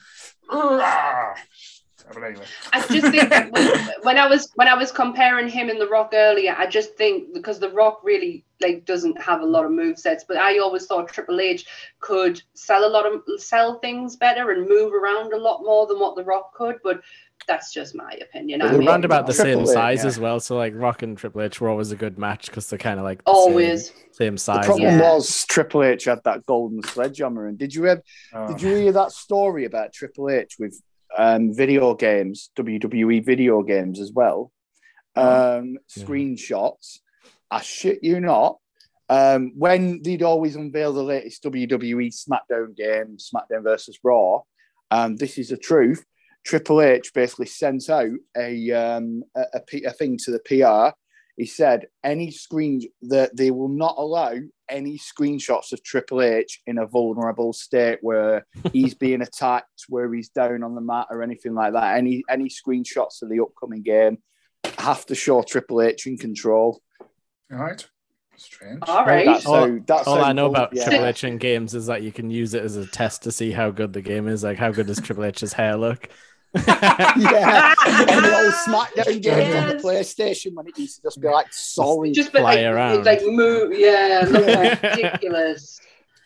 But 2.13 2.23
anyway, 2.23 2.45
I 2.71 2.79
just 2.87 3.07
think 3.11 3.51
when, 3.53 3.89
when 4.03 4.17
I 4.17 4.27
was 4.27 4.51
when 4.55 4.67
I 4.67 4.75
was 4.75 4.91
comparing 4.91 5.47
him 5.47 5.69
and 5.69 5.79
The 5.81 5.87
Rock 5.87 6.11
earlier, 6.13 6.55
I 6.57 6.67
just 6.67 6.95
think 6.95 7.33
because 7.33 7.59
The 7.59 7.71
Rock 7.71 8.01
really 8.03 8.45
like 8.61 8.85
doesn't 8.85 9.19
have 9.21 9.41
a 9.41 9.45
lot 9.45 9.65
of 9.65 9.71
move 9.71 9.97
sets, 9.99 10.23
but 10.27 10.37
I 10.37 10.59
always 10.59 10.85
thought 10.85 11.07
Triple 11.09 11.39
H 11.39 11.65
could 11.99 12.41
sell 12.53 12.85
a 12.85 12.89
lot 12.89 13.05
of 13.05 13.21
sell 13.37 13.79
things 13.79 14.15
better 14.15 14.51
and 14.51 14.67
move 14.69 14.93
around 14.93 15.33
a 15.33 15.37
lot 15.37 15.63
more 15.63 15.87
than 15.87 15.99
what 15.99 16.15
The 16.15 16.23
Rock 16.23 16.53
could. 16.53 16.77
But 16.83 17.01
that's 17.47 17.73
just 17.73 17.95
my 17.95 18.11
opinion. 18.21 18.61
I 18.61 18.69
They're 18.69 18.79
mean, 18.79 18.87
around 18.87 19.05
about 19.05 19.27
the 19.27 19.33
Triple 19.33 19.53
same 19.53 19.61
H, 19.63 19.67
size 19.69 20.01
yeah. 20.03 20.07
as 20.07 20.19
well. 20.19 20.39
So 20.39 20.55
like 20.57 20.73
Rock 20.75 21.01
and 21.01 21.17
Triple 21.17 21.41
H 21.41 21.59
were 21.59 21.69
always 21.69 21.91
a 21.91 21.95
good 21.95 22.17
match 22.17 22.45
because 22.47 22.69
they're 22.69 22.79
kind 22.79 22.97
of 22.99 23.03
like 23.03 23.23
the 23.23 23.31
always. 23.31 23.87
same, 23.87 23.95
same 24.13 24.33
The 24.35 24.39
size. 24.39 24.65
problem 24.65 24.83
Yeah. 24.99 24.99
was 25.13 25.45
Triple 25.47 25.83
H 25.83 26.05
had 26.05 26.21
that 26.23 26.45
golden 26.45 26.81
sledgehammer. 26.83 27.47
And 27.47 27.57
did 27.57 27.75
you 27.75 27.83
have 27.83 28.01
oh, 28.33 28.47
Did 28.47 28.61
you 28.61 28.75
hear 28.75 28.91
that 28.93 29.11
story 29.11 29.65
about 29.65 29.91
Triple 29.91 30.29
H 30.29 30.55
with 30.59 30.81
um, 31.17 31.53
video 31.53 31.93
games, 31.95 32.49
WWE 32.57 33.25
video 33.25 33.61
games 33.63 33.99
as 33.99 34.11
well? 34.11 34.51
Um, 35.15 35.77
screenshots. 35.89 36.99
I 37.49 37.61
shit 37.61 38.03
you 38.03 38.19
not. 38.19 38.57
Um, 39.07 39.53
when 39.55 40.01
they'd 40.01 40.23
always 40.23 40.55
unveil 40.55 40.91
the 40.93 41.03
latest 41.03 41.43
WWE 41.43 42.11
SmackDown 42.13 42.75
game, 42.75 43.17
SmackDown 43.17 43.63
versus 43.63 43.99
Raw, 44.03 44.41
um, 44.91 45.15
this 45.15 45.37
is 45.37 45.49
the 45.49 45.57
truth. 45.57 46.03
Triple 46.43 46.81
H 46.81 47.13
basically 47.13 47.47
sent 47.47 47.89
out 47.89 48.09
a, 48.37 48.71
um, 48.71 49.23
a, 49.35 49.45
a 49.53 49.81
a 49.87 49.91
thing 49.91 50.17
to 50.23 50.31
the 50.31 50.39
PR. 50.39 50.95
He 51.37 51.45
said 51.45 51.87
any 52.03 52.31
screen 52.31 52.81
that 53.03 53.35
they 53.35 53.51
will 53.51 53.67
not 53.67 53.95
allow 53.97 54.35
any 54.69 54.97
screenshots 54.97 55.73
of 55.73 55.83
Triple 55.83 56.21
H 56.21 56.61
in 56.65 56.77
a 56.77 56.87
vulnerable 56.87 57.51
state 57.51 57.99
where 58.01 58.45
he's 58.71 58.93
being 59.05 59.21
attacked, 59.21 59.83
where 59.89 60.11
he's 60.13 60.29
down 60.29 60.63
on 60.63 60.75
the 60.75 60.81
mat 60.81 61.07
or 61.09 61.21
anything 61.21 61.53
like 61.53 61.73
that. 61.73 61.97
Any 61.97 62.23
any 62.29 62.45
screenshots 62.49 63.21
of 63.21 63.29
the 63.29 63.41
upcoming 63.41 63.81
game 63.83 64.19
have 64.77 65.05
to 65.07 65.15
show 65.15 65.41
Triple 65.43 65.81
H 65.81 66.07
in 66.07 66.17
control. 66.17 66.81
all 67.51 67.57
right. 67.59 67.85
Strange. 68.37 68.79
All 68.87 69.05
right. 69.05 69.25
That's 69.25 69.45
All- 69.45 69.65
so, 69.65 69.79
that's 69.85 70.07
All 70.07 70.15
so 70.17 70.21
I 70.21 70.33
know 70.33 70.47
cool. 70.47 70.55
about 70.55 70.73
yeah. 70.75 70.83
Triple 70.89 71.05
H 71.05 71.23
in 71.23 71.37
games 71.37 71.73
is 71.73 71.85
that 71.87 72.01
you 72.03 72.11
can 72.11 72.29
use 72.29 72.53
it 72.53 72.63
as 72.63 72.75
a 72.75 72.85
test 72.85 73.23
to 73.23 73.31
see 73.31 73.51
how 73.51 73.71
good 73.71 73.93
the 73.93 74.01
game 74.01 74.27
is. 74.27 74.43
Like, 74.43 74.57
how 74.57 74.71
good 74.71 74.87
does 74.87 74.99
Triple 74.99 75.23
H's 75.25 75.53
hair 75.53 75.77
look? 75.77 76.09
yeah, 76.67 77.73
on 77.87 78.23
the 78.23 78.41
old 78.43 78.53
SmackDown 78.53 79.21
games 79.21 79.55
on 79.55 79.67
the 79.69 79.75
PlayStation 79.83 80.53
when 80.53 80.67
it 80.67 80.77
used 80.77 80.97
to 80.97 81.01
just 81.03 81.19
be 81.19 81.27
like 81.27 81.51
solid. 81.51 82.13
Just 82.13 82.31
but 82.31 82.41
Fly 82.41 82.55
like, 82.55 82.65
around. 82.65 83.05
like 83.05 83.21
move, 83.25 83.77
yeah, 83.77 84.25
look 84.29 84.81
ridiculous. 84.81 85.81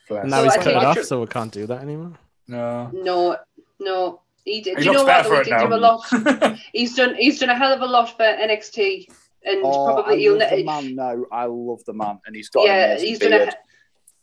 Bless. 0.07 0.25
now 0.25 0.37
So 0.37 0.43
he's 0.43 0.53
I 0.53 0.57
cut 0.57 0.67
it 0.67 0.75
off, 0.75 0.93
Tri- 0.95 1.03
so 1.03 1.21
we 1.21 1.27
can't 1.27 1.51
do 1.51 1.65
that 1.67 1.81
anymore. 1.81 2.13
No. 2.47 2.89
No, 2.93 3.37
no, 3.79 4.21
he 4.45 4.61
did. 4.61 4.77
He 4.79 4.83
Do 4.83 4.91
you 4.91 4.97
looks 4.97 5.01
know 5.01 5.05
what? 5.05 5.23
better 5.23 5.29
though? 5.29 5.35
for 5.35 5.43
He 5.43 5.51
it 5.51 5.59
did 5.59 5.69
do 5.69 5.75
a 5.75 6.47
lot. 6.47 6.59
He's 6.73 6.95
done. 6.95 7.15
He's 7.15 7.39
done 7.39 7.49
a 7.49 7.55
hell 7.55 7.73
of 7.73 7.81
a 7.81 7.85
lot 7.85 8.15
for 8.17 8.23
NXT, 8.23 9.07
and 9.45 9.61
oh, 9.63 9.93
probably 9.93 10.15
I 10.15 10.17
he'll. 10.17 10.37
love 10.37 10.49
the 10.49 10.55
Ne- 10.57 10.63
man. 10.63 10.95
No, 10.95 11.25
I 11.31 11.45
love 11.45 11.83
the 11.85 11.93
man, 11.93 12.19
and 12.25 12.35
he's 12.35 12.49
got 12.49 12.65
yeah, 12.65 12.85
amazing 12.91 13.07
he's 13.07 13.19
done 13.19 13.33
a. 13.33 13.51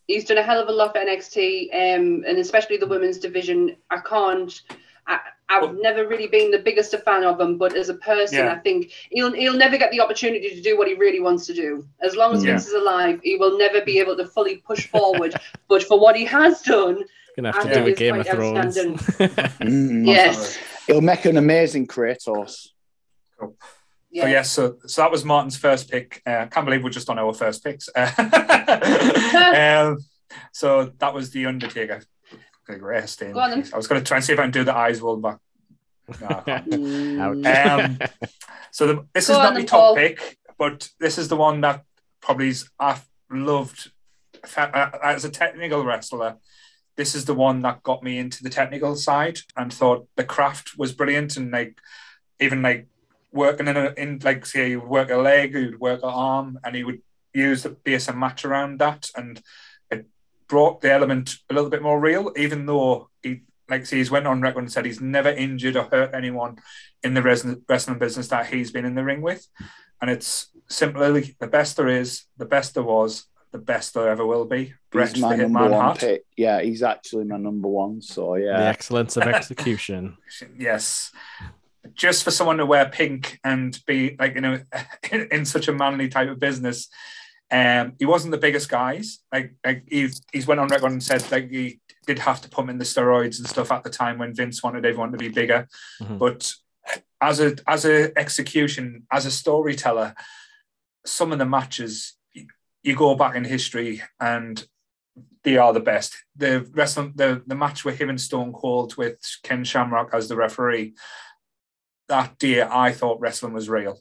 He's 0.09 0.25
done 0.25 0.39
a 0.39 0.43
hell 0.45 0.61
of 0.61 0.69
a 0.69 0.73
lot 0.73 0.93
for 0.93 1.01
NXT, 1.01 1.75
um, 1.75 2.25
and 2.29 2.39
especially 2.39 2.77
the 2.77 2.87
women's 2.87 3.19
division. 3.19 3.77
I 3.91 3.99
can't. 3.99 4.63
I, 5.09 5.19
I've 5.49 5.63
Well- 5.63 5.73
never 5.75 6.07
really 6.09 6.27
been 6.27 6.51
the 6.51 6.59
biggest 6.59 6.93
a 6.95 6.99
fan 6.99 7.23
of 7.25 7.41
him, 7.41 7.57
but 7.57 7.75
as 7.77 7.89
a 7.89 7.95
person, 7.95 8.39
Yeah. 8.39 8.53
I 8.53 8.59
think 8.59 8.91
he'll 9.11 9.33
he'll 9.33 9.57
never 9.57 9.79
get 9.79 9.93
the 9.93 10.01
opportunity 10.01 10.51
to 10.51 10.61
do 10.61 10.77
what 10.77 10.89
he 10.89 10.95
really 10.95 11.21
wants 11.21 11.47
to 11.47 11.55
do. 11.55 11.87
As 12.01 12.17
long 12.17 12.35
as 12.35 12.43
Yeah. 12.45 12.51
Vince 12.53 12.67
is 12.67 12.73
alive, 12.75 13.21
he 13.23 13.37
will 13.37 13.57
never 13.57 13.81
be 13.81 14.01
able 14.01 14.17
to 14.17 14.27
fully 14.27 14.57
push 14.57 14.89
forward. 14.89 15.35
but 15.69 15.85
for 15.85 16.01
what 16.01 16.17
he 16.17 16.25
has 16.25 16.63
done, 16.63 17.05
Gonna 17.37 17.53
have 17.53 17.63
to 17.65 17.75
do 17.75 17.87
a 17.87 17.93
Game 17.93 18.19
of 18.19 18.27
Thrones. 18.27 18.77
Mm. 18.79 20.07
yes, 20.07 20.57
He'll 20.87 21.01
make 21.03 21.25
an 21.27 21.37
amazing 21.37 21.87
Kratos. 21.87 22.69
yeah. 24.11 24.23
So 24.23 24.29
yes, 24.29 24.51
so 24.51 24.77
so 24.87 25.03
that 25.03 25.11
was 25.11 25.25
Martin's 25.25 25.57
first 25.57 25.91
pick. 25.91 26.23
Uh, 26.27 26.47
can't 26.47 26.65
believe 26.65 26.83
we're 26.83 26.91
just 26.91 27.11
on 27.11 27.19
our 27.19 27.35
first 27.35 27.63
picks. 27.63 27.89
um, 27.97 29.99
so 30.53 30.93
that 30.99 31.15
was 31.15 31.31
the 31.31 31.47
Undertaker. 31.47 32.03
Okay, 32.69 32.81
rest 32.81 33.23
in 33.23 33.33
Go 33.33 33.41
on 33.41 33.51
then. 33.51 33.71
I 33.73 33.77
was 33.77 33.87
going 33.87 34.01
to 34.01 34.07
try 34.07 34.17
and 34.17 34.25
see 34.25 34.33
if 34.33 34.39
I 34.39 34.43
can 34.43 34.51
do 34.51 34.65
the 34.65 34.77
eyes 34.77 35.01
roll 35.01 35.17
back. 35.17 35.39
No, 36.21 36.27
I 36.29 36.61
can't. 36.61 37.21
Ouch. 37.21 37.47
Um, 37.47 37.99
so 38.71 38.87
the, 38.87 39.07
this 39.13 39.29
Go 39.29 39.35
is 39.35 39.39
not 39.39 39.55
my 39.55 39.61
then, 39.61 39.67
top 39.67 39.97
pick, 39.97 40.39
but 40.59 40.89
this 40.99 41.19
is 41.19 41.29
the 41.29 41.37
one 41.37 41.61
that 41.61 41.85
probably 42.21 42.49
is, 42.49 42.69
I've 42.79 43.07
loved 43.31 43.91
uh, 44.57 44.91
as 45.03 45.25
a 45.25 45.31
technical 45.31 45.85
wrestler. 45.85 46.37
This 46.97 47.15
is 47.15 47.25
the 47.25 47.35
one 47.35 47.63
that 47.63 47.83
got 47.83 48.03
me 48.03 48.19
into 48.19 48.43
the 48.43 48.51
technical 48.51 48.97
side 48.97 49.39
and 49.57 49.73
thought 49.73 50.09
the 50.17 50.25
craft 50.25 50.79
was 50.79 50.93
brilliant 50.93 51.37
and 51.37 51.51
like 51.51 51.79
even 52.41 52.63
like 52.63 52.89
working 53.33 53.69
in 53.69 53.77
a 53.77 53.93
in 53.97 54.19
like 54.25 54.47
say 54.47 54.71
you 54.71 54.81
would 54.81 54.89
work 54.89 55.11
a 55.11 55.17
leg, 55.17 55.53
you'd 55.55 55.79
work 55.79 56.03
an 56.03 56.09
arm, 56.09 56.59
and 56.65 56.75
he 56.75 56.85
would 56.85 57.03
use 57.35 57.63
the 57.63 57.71
base 57.71 58.09
and 58.09 58.19
match 58.19 58.45
around 58.45 58.79
that, 58.81 59.11
and 59.15 59.39
it 59.39 59.45
brought 60.49 60.81
the 60.81 60.93
element 60.93 61.37
a 61.51 61.55
little 61.55 61.71
bit 61.71 61.83
more 61.83 62.01
real, 62.01 62.33
even 62.37 62.67
though 62.67 63.11
he 63.23 63.43
like 63.69 63.85
say 63.85 63.97
he's 63.97 64.11
went 64.11 64.27
on 64.27 64.41
record 64.41 64.61
and 64.61 64.73
said 64.73 64.85
he's 64.85 65.01
never 65.01 65.31
injured 65.31 65.77
or 65.77 65.85
hurt 65.85 66.15
anyone 66.15 66.57
in 67.03 67.15
the 67.15 67.23
wrestling 67.23 67.63
wrestling 67.69 67.99
business 67.99 68.29
that 68.29 68.47
he's 68.47 68.71
been 68.71 68.85
in 68.85 68.95
the 68.95 69.05
ring 69.05 69.23
with. 69.23 69.47
And 70.01 70.11
it's 70.11 70.49
simply 70.69 71.37
the 71.41 71.47
best 71.47 71.77
there 71.77 71.89
is, 71.89 72.25
the 72.37 72.45
best 72.45 72.75
there 72.75 72.83
was, 72.83 73.27
the 73.53 73.59
best 73.59 73.95
there 73.95 74.09
ever 74.09 74.27
will 74.27 74.45
be. 74.45 74.75
Bret 74.91 75.09
He's 75.09 75.21
the 75.23 75.29
my 75.29 75.37
number 75.37 75.61
Hitman 75.61 75.71
one 75.71 75.81
Hart. 75.81 75.99
pick. 75.99 76.25
Yeah, 76.37 76.61
he's 76.61 76.83
actually 76.83 77.25
my 77.25 77.39
number 77.39 77.69
one. 77.69 78.03
So 78.03 78.35
yeah, 78.37 78.59
The 78.59 78.67
excellence 78.67 79.17
of 79.17 79.25
execution. 79.25 80.17
Yes. 80.59 81.13
Just 81.95 82.25
for 82.25 82.33
someone 82.33 82.59
to 82.59 82.67
wear 82.67 82.89
pink 82.89 83.39
and 83.45 83.79
be 83.87 84.17
like, 84.19 84.35
you 84.35 84.41
know, 84.41 84.61
in, 85.11 85.29
in 85.33 85.45
such 85.45 85.69
a 85.69 85.73
manly 85.73 86.09
type 86.09 86.29
of 86.29 86.41
business. 86.41 86.89
Um, 87.51 87.93
he 87.99 88.07
wasn't 88.07 88.33
the 88.33 88.39
biggest 88.39 88.69
guys. 88.69 89.21
Like, 89.33 89.55
like 89.65 89.85
he's 89.87 90.21
he's 90.33 90.47
went 90.47 90.61
on 90.61 90.69
record 90.69 90.93
and 90.93 91.03
said 91.03 91.31
like 91.31 91.49
he 91.51 91.81
did 92.07 92.19
have 92.21 92.41
to 92.41 92.49
pump 92.49 92.71
in 92.71 92.79
the 92.79 92.85
steroids 92.85 93.39
and 93.39 93.49
stuff 93.49 93.71
at 93.71 93.85
the 93.85 93.91
time 93.91 94.19
when 94.19 94.35
Vince 94.35 94.63
wanted 94.63 94.85
everyone 94.85 95.13
to 95.13 95.19
be 95.19 95.29
bigger. 95.29 95.69
Mhm. 96.01 96.19
But 96.19 96.53
as 97.21 97.41
a 97.41 97.57
as 97.67 97.85
a 97.85 98.17
execution, 98.19 99.07
as 99.13 99.27
a 99.27 99.31
storyteller, 99.31 100.15
some 101.05 101.33
of 101.33 101.39
the 101.39 101.45
matches 101.47 102.15
you, 102.33 102.47
you 102.83 102.97
go 102.97 103.15
back 103.15 103.37
in 103.37 103.45
history 103.45 104.03
and 104.21 104.67
they 105.45 105.57
are 105.57 105.73
the 105.73 105.81
best. 105.81 106.17
The 106.35 106.69
wrestling 106.73 107.13
the 107.15 107.43
the 107.47 107.55
match 107.55 107.85
with 107.85 108.01
him 108.01 108.09
and 108.09 108.21
Stone 108.21 108.53
Cold 108.55 108.97
with 108.97 109.19
Ken 109.45 109.63
Shamrock 109.63 110.11
as 110.13 110.29
the 110.29 110.37
referee. 110.37 110.95
That 112.09 112.39
day, 112.39 112.63
I 112.63 112.93
thought 112.93 113.21
wrestling 113.21 113.53
was 113.53 113.69
real. 113.69 114.01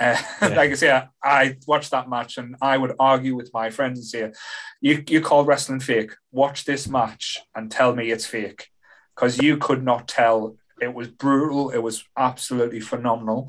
Uh, 0.00 0.16
Yeah. 0.40 0.48
Like 0.56 0.70
I 0.70 0.74
say, 0.74 1.02
I 1.22 1.56
watched 1.66 1.90
that 1.90 2.08
match 2.08 2.38
and 2.38 2.56
I 2.60 2.76
would 2.76 2.94
argue 2.98 3.34
with 3.36 3.50
my 3.54 3.70
friends 3.70 3.98
and 3.98 4.06
say, 4.06 4.32
"You 4.80 5.04
you 5.08 5.20
call 5.20 5.44
wrestling 5.44 5.80
fake? 5.80 6.12
Watch 6.30 6.64
this 6.64 6.88
match 6.88 7.40
and 7.54 7.70
tell 7.70 7.94
me 7.94 8.10
it's 8.10 8.26
fake," 8.26 8.68
because 9.14 9.38
you 9.38 9.56
could 9.56 9.82
not 9.84 10.08
tell. 10.08 10.56
It 10.80 10.94
was 10.94 11.08
brutal. 11.08 11.70
It 11.70 11.78
was 11.78 12.04
absolutely 12.16 12.80
phenomenal. 12.80 13.48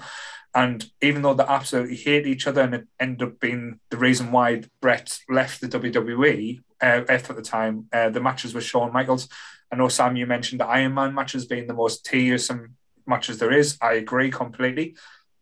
And 0.56 0.86
even 1.02 1.24
though 1.24 1.34
they 1.34 1.44
absolutely 1.44 1.96
hate 1.96 2.28
each 2.28 2.46
other, 2.46 2.62
and 2.62 2.76
it 2.76 2.88
ended 3.00 3.28
up 3.28 3.40
being 3.40 3.80
the 3.90 3.98
reason 3.98 4.32
why 4.32 4.64
Bret 4.82 5.18
left 5.28 5.62
the 5.62 5.68
WWE 5.68 6.62
uh, 6.80 7.02
at 7.10 7.24
the 7.24 7.42
time, 7.42 7.88
uh, 7.92 8.10
the 8.10 8.22
matches 8.22 8.54
with 8.54 8.64
Shawn 8.64 8.94
Michaels. 8.94 9.28
I 9.72 9.76
know 9.78 9.88
Sam, 9.88 10.16
you 10.16 10.28
mentioned 10.28 10.62
the 10.62 10.68
Iron 10.68 10.94
Man 10.94 11.16
matches 11.16 11.48
being 11.48 11.66
the 11.68 11.74
most 11.74 12.06
tedious 12.06 12.52
matches 13.08 13.40
there 13.40 13.52
is. 13.52 13.78
I 13.82 13.94
agree 13.94 14.30
completely. 14.30 14.96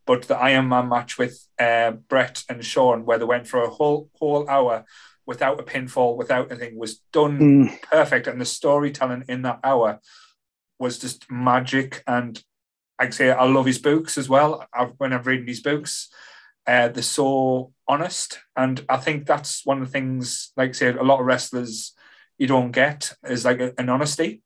But 0.06 0.22
the 0.22 0.36
Iron 0.36 0.68
Man 0.68 0.88
match 0.88 1.18
with 1.18 1.46
uh, 1.58 1.92
Bret 1.92 2.42
and 2.48 2.64
Shawn, 2.64 3.04
where 3.04 3.18
they 3.18 3.24
went 3.24 3.46
for 3.46 3.62
a 3.62 3.70
whole 3.70 4.10
whole 4.18 4.48
hour 4.48 4.84
without 5.26 5.60
a 5.60 5.62
pinfall, 5.62 6.16
without 6.16 6.50
anything, 6.50 6.76
was 6.78 7.00
done 7.12 7.38
Mm. 7.38 7.82
perfect. 7.82 8.26
And 8.26 8.40
the 8.40 8.44
storytelling 8.44 9.24
in 9.28 9.42
that 9.42 9.60
hour 9.62 10.00
was 10.78 10.98
just 10.98 11.30
magic. 11.30 12.02
And 12.06 12.42
I'd 12.98 13.14
say 13.14 13.30
I 13.30 13.44
love 13.44 13.66
his 13.66 13.78
books 13.78 14.18
as 14.18 14.28
well. 14.28 14.66
I've, 14.74 14.94
when 14.98 15.12
I'm 15.12 15.22
reading 15.22 15.46
his 15.46 15.60
books, 15.62 16.08
uh, 16.66 16.88
they're 16.88 17.02
so 17.04 17.72
honest. 17.86 18.40
And 18.56 18.84
I 18.88 18.96
think 18.96 19.26
that's 19.26 19.64
one 19.64 19.80
of 19.80 19.86
the 19.86 19.92
things, 19.92 20.52
like 20.56 20.70
I 20.70 20.72
said, 20.72 20.96
a 20.96 21.04
lot 21.04 21.20
of 21.20 21.26
wrestlers 21.26 21.92
you 22.38 22.48
don't 22.48 22.72
get 22.72 23.12
is 23.24 23.44
like 23.44 23.60
a- 23.60 23.74
an 23.78 23.88
honesty. 23.88 24.42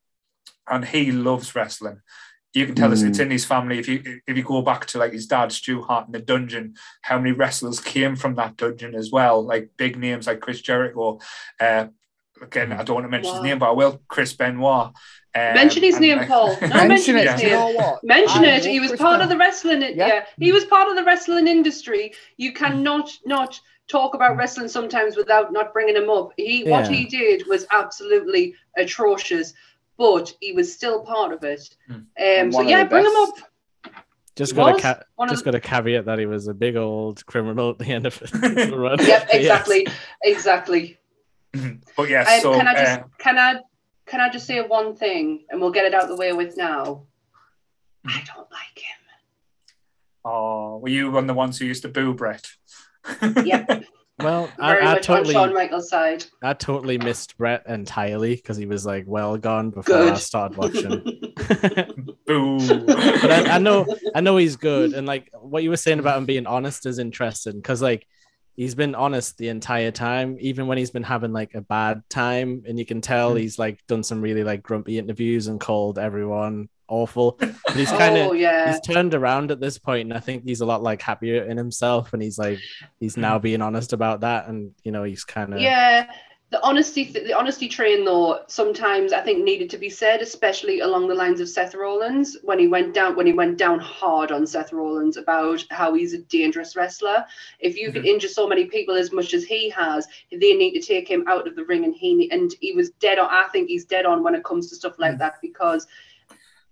And 0.69 0.85
he 0.85 1.13
loves 1.13 1.55
wrestling. 1.55 2.01
You 2.57 2.67
can 2.67 2.75
tell 2.75 2.91
us 2.93 3.03
Mm. 3.03 3.09
it's 3.09 3.19
in 3.19 3.31
his 3.31 3.45
family. 3.45 3.79
If 3.79 3.87
you 3.89 4.21
if 4.27 4.37
you 4.37 4.43
go 4.43 4.63
back 4.63 4.87
to 4.87 4.99
like 4.99 5.13
his 5.13 5.27
dad, 5.27 5.53
Stu 5.53 5.83
Hart 5.83 6.07
in 6.07 6.13
the 6.13 6.21
dungeon, 6.21 6.75
how 7.03 7.19
many 7.19 7.33
wrestlers 7.33 7.81
came 7.81 8.17
from 8.17 8.35
that 8.37 8.57
dungeon 8.57 8.95
as 8.95 9.11
well? 9.11 9.43
Like 9.45 9.71
big 9.77 9.97
names 9.99 10.27
like 10.27 10.41
Chris 10.41 10.61
Jericho. 10.63 11.21
Uh, 11.61 11.87
again, 12.41 12.73
I 12.73 12.83
don't 12.83 12.95
want 12.95 13.05
to 13.07 13.11
mention 13.11 13.35
his 13.35 13.43
name, 13.43 13.59
but 13.59 13.69
I 13.69 13.73
will. 13.73 14.01
Chris 14.09 14.33
Benoit. 14.33 14.93
Um, 15.35 15.53
Mention 15.55 15.83
his 15.83 16.01
name, 16.01 16.17
like- 16.17 16.29
Paul. 16.29 16.57
No, 16.63 16.69
Mention 16.69 16.89
mention 16.89 17.17
it. 17.19 17.31
his 17.31 17.43
you 17.43 17.49
name. 17.51 17.59
know 17.59 17.71
what? 17.73 18.03
Mention 18.05 18.45
I 18.47 18.57
it. 18.57 18.65
He 18.65 18.81
was 18.81 18.89
Chris 18.93 19.01
part 19.03 19.21
of 19.21 19.29
the 19.29 19.37
wrestling. 19.37 19.83
Yeah. 19.83 19.91
Yeah. 19.95 20.25
he 20.39 20.51
was 20.51 20.65
part 20.65 20.89
of 20.89 20.97
the 20.97 21.05
wrestling 21.05 21.47
industry. 21.47 22.15
You 22.39 22.55
cannot 22.55 23.11
not 23.27 23.61
talk 23.87 24.15
about 24.15 24.37
wrestling 24.39 24.69
sometimes 24.69 25.15
without 25.15 25.53
not 25.53 25.75
bringing 25.75 25.95
him 25.97 26.09
up. 26.09 26.31
He 26.39 26.65
what 26.65 26.89
he 26.89 27.05
did 27.05 27.47
was 27.47 27.67
absolutely 27.71 28.55
atrocious, 28.79 29.53
but 29.99 30.33
he 30.41 30.53
was 30.53 30.73
still 30.73 31.03
part 31.05 31.33
of 31.33 31.43
it. 31.45 31.69
Hmm. 31.89 31.93
Um, 31.95 32.53
so 32.53 32.61
yeah, 32.63 32.85
the 32.85 32.91
bring 32.91 33.05
him 33.07 33.17
up. 33.17 33.35
Just 34.37 34.53
He 34.53 34.57
got 34.57 34.79
a 34.79 34.83
ca- 34.83 35.03
one 35.15 35.29
of 35.29 35.33
just 35.33 35.45
the- 35.45 35.53
got 35.53 35.57
a 35.57 35.61
caveat 35.61 36.05
that 36.05 36.19
he 36.19 36.27
was 36.27 36.47
a 36.49 36.55
big 36.55 36.77
old 36.77 37.25
criminal 37.27 37.71
at 37.71 37.79
the 37.79 37.87
end 37.87 38.05
of 38.07 38.21
it. 38.21 38.31
run. 38.73 38.99
Yep, 38.99 39.01
Yes. 39.07 39.31
exactly, 39.33 39.87
exactly. 40.23 40.99
But 41.97 42.11
yeah, 42.11 42.21
Um, 42.35 42.41
so 42.43 42.55
can 42.59 42.69
I 42.69 42.75
just 42.75 42.99
uh, 43.01 43.05
can 43.19 43.39
I 43.39 43.55
can 44.05 44.21
I 44.21 44.29
just 44.29 44.47
say 44.47 44.61
one 44.61 44.95
thing, 44.95 45.45
and 45.49 45.61
we'll 45.61 45.71
get 45.71 45.87
it 45.87 45.95
out 45.95 46.09
the 46.09 46.17
way 46.17 46.33
with 46.35 46.57
now. 46.57 47.07
I 48.07 48.23
don't 48.27 48.51
like 48.53 48.79
him. 48.79 49.01
oh, 50.25 50.79
were 50.79 50.89
you 50.91 51.11
one 51.11 51.25
of 51.25 51.29
the 51.29 51.35
ones 51.35 51.59
who 51.59 51.65
used 51.65 51.83
to 51.83 51.89
boo 51.89 52.13
Bret? 52.15 52.47
Yep, 53.23 53.85
Well, 54.19 54.51
I, 54.59 54.79
I 54.79 54.85
much 54.85 54.97
on 55.11 55.17
totally, 55.19 55.35
Shawn 55.35 55.53
Michaels' 55.55 55.91
side. 55.91 56.25
I 56.43 56.55
totally 56.55 56.97
missed 56.99 57.37
Bret 57.37 57.64
entirely 57.69 58.35
because 58.35 58.57
he 58.57 58.64
was 58.67 58.87
like 58.87 59.05
well 59.07 59.37
gone 59.37 59.71
before 59.71 59.95
I 59.97 60.14
started 60.14 60.57
watching. 60.57 61.03
Boo. 62.27 62.59
but 62.87 63.31
I, 63.31 63.57
I 63.57 63.59
know, 63.59 63.87
I 64.14 64.21
know 64.21 64.37
he's 64.37 64.57
good, 64.57 64.95
and 64.95 65.07
like 65.07 65.31
what 65.39 65.62
you 65.62 65.71
were 65.71 65.77
saying 65.77 65.99
about 65.99 66.19
him 66.19 66.25
being 66.27 66.47
honest 66.47 66.87
is 66.87 66.99
interesting 66.99 67.57
because 67.57 67.83
like 67.83 68.07
he's 68.55 68.75
been 68.75 68.95
honest 68.95 69.37
the 69.37 69.49
entire 69.49 69.91
time, 69.91 70.39
even 70.41 70.67
when 70.67 70.79
he's 70.79 70.91
been 70.91 71.03
having 71.03 71.33
like 71.33 71.55
a 71.55 71.61
bad 71.61 72.03
time, 72.09 72.62
and 72.67 72.79
you 72.79 72.87
can 72.87 73.01
tell 73.03 73.35
Mm. 73.35 73.41
he's 73.41 73.59
like 73.59 73.87
done 73.87 74.03
some 74.03 74.23
really 74.23 74.45
like 74.45 74.62
grumpy 74.62 74.99
interviews 74.99 75.47
and 75.47 75.61
called 75.61 75.99
everyone 75.99 76.69
awful. 76.89 77.37
But 77.39 77.55
he's 77.74 77.91
kind 78.03 78.16
of 78.16 78.28
oh 78.28 78.32
yeah, 78.32 78.72
he's 78.72 78.80
turned 78.80 79.14
around 79.14 79.51
at 79.51 79.61
this 79.61 79.78
point, 79.78 80.09
and 80.09 80.14
I 80.14 80.20
think 80.20 80.45
he's 80.45 80.61
a 80.61 80.66
lot 80.66 80.82
like 80.82 81.03
happier 81.03 81.45
in 81.45 81.57
himself, 81.57 82.12
and 82.12 82.22
he's 82.22 82.39
like 82.39 82.59
he's 83.01 83.16
now 83.16 83.39
mm. 83.39 83.43
being 83.43 83.62
honest 83.62 83.93
about 83.93 84.20
that, 84.20 84.49
and 84.49 84.72
you 84.82 84.93
know 84.93 85.05
he's 85.05 85.24
kind 85.24 85.55
of 85.55 85.61
yeah. 85.61 86.07
the 86.51 86.62
honesty 86.62 87.05
the 87.05 87.32
honesty 87.32 87.68
train 87.68 88.05
though 88.05 88.41
sometimes 88.47 89.12
I 89.12 89.20
think 89.20 89.43
needed 89.43 89.68
to 89.70 89.78
be 89.78 89.91
said, 89.91 90.22
especially 90.22 90.80
along 90.80 91.09
the 91.09 91.14
lines 91.14 91.41
of 91.41 91.49
Seth 91.49 91.74
Rollins 91.74 92.37
when 92.43 92.59
he 92.59 92.68
went 92.68 92.95
down 92.95 93.16
when 93.16 93.26
he 93.26 93.32
went 93.32 93.59
down 93.59 93.78
hard 93.80 94.30
on 94.30 94.47
Seth 94.47 94.72
Rollins 94.72 95.16
about 95.16 95.64
how 95.70 95.95
he's 95.95 96.14
a 96.14 96.18
dangerous 96.18 96.76
wrestler. 96.76 97.24
If 97.59 97.76
you 97.76 97.91
can 97.91 98.03
mm-hmm. 98.03 98.09
injure 98.09 98.28
so 98.28 98.47
many 98.47 98.66
people 98.66 98.95
as 98.95 99.12
much 99.12 99.34
as 99.34 99.45
he 99.45 99.68
has, 99.70 100.07
they 100.30 100.55
need 100.55 100.78
to 100.78 100.87
take 100.87 101.09
him 101.09 101.24
out 101.26 101.49
of 101.49 101.57
the 101.57 101.64
ring, 101.64 101.84
and 101.84 101.95
he 101.95 102.30
and 102.30 102.53
he 102.61 102.72
was 102.72 102.91
dead 102.91 103.18
on. 103.18 103.28
I 103.30 103.49
think 103.51 103.68
he's 103.68 103.84
dead 103.84 104.07
on 104.07 104.22
when 104.22 104.34
it 104.34 104.45
comes 104.45 104.68
to 104.68 104.76
stuff 104.76 104.99
like 104.99 105.14
mm. 105.14 105.18
that 105.18 105.34
because 105.43 105.87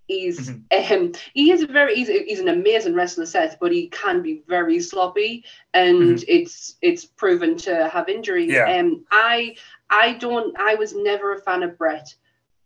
he's 0.07 0.51
um 0.51 1.13
he 1.33 1.51
is 1.51 1.63
a 1.63 1.67
very 1.67 1.95
he's, 1.95 2.09
he's 2.09 2.41
an 2.41 2.49
amazing 2.49 2.95
wrestler 2.95 3.27
Seth 3.27 3.57
but 3.59 3.73
he 3.73 3.89
can 3.89 4.23
be 4.23 4.43
very 4.47 4.79
sloppy 4.81 5.45
and 5.73 6.23
it's 6.29 6.77
it's 6.83 7.05
proven 7.05 7.57
to 7.59 7.89
have 7.89 8.09
injuries. 8.09 8.53
Yeah. 8.53 8.79
um 8.79 9.05
I 9.11 9.57
I 9.89 10.15
don't 10.15 10.59
I 10.59 10.75
was 10.75 10.95
never 10.95 11.33
a 11.33 11.41
fan 11.41 11.63
of 11.63 11.79
Bret 11.79 12.15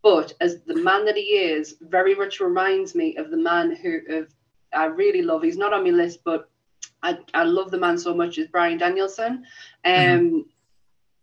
but 0.01 0.33
as 0.41 0.61
the 0.63 0.75
man 0.75 1.05
that 1.05 1.15
he 1.15 1.21
is 1.21 1.75
very 1.81 2.15
much 2.15 2.39
reminds 2.39 2.95
me 2.95 3.15
of 3.15 3.31
the 3.31 3.37
man 3.37 3.75
who 3.75 3.99
of 4.09 4.33
I 4.73 4.85
really 4.85 5.21
love 5.21 5.43
he's 5.43 5.57
not 5.57 5.73
on 5.73 5.83
my 5.83 5.91
list 5.91 6.19
but 6.23 6.49
I, 7.01 7.17
I 7.33 7.43
love 7.43 7.71
the 7.71 7.79
man 7.79 7.97
so 7.97 8.13
much 8.13 8.37
is 8.37 8.47
Bryan 8.47 8.77
Danielson. 8.77 9.45
Um 9.85 10.45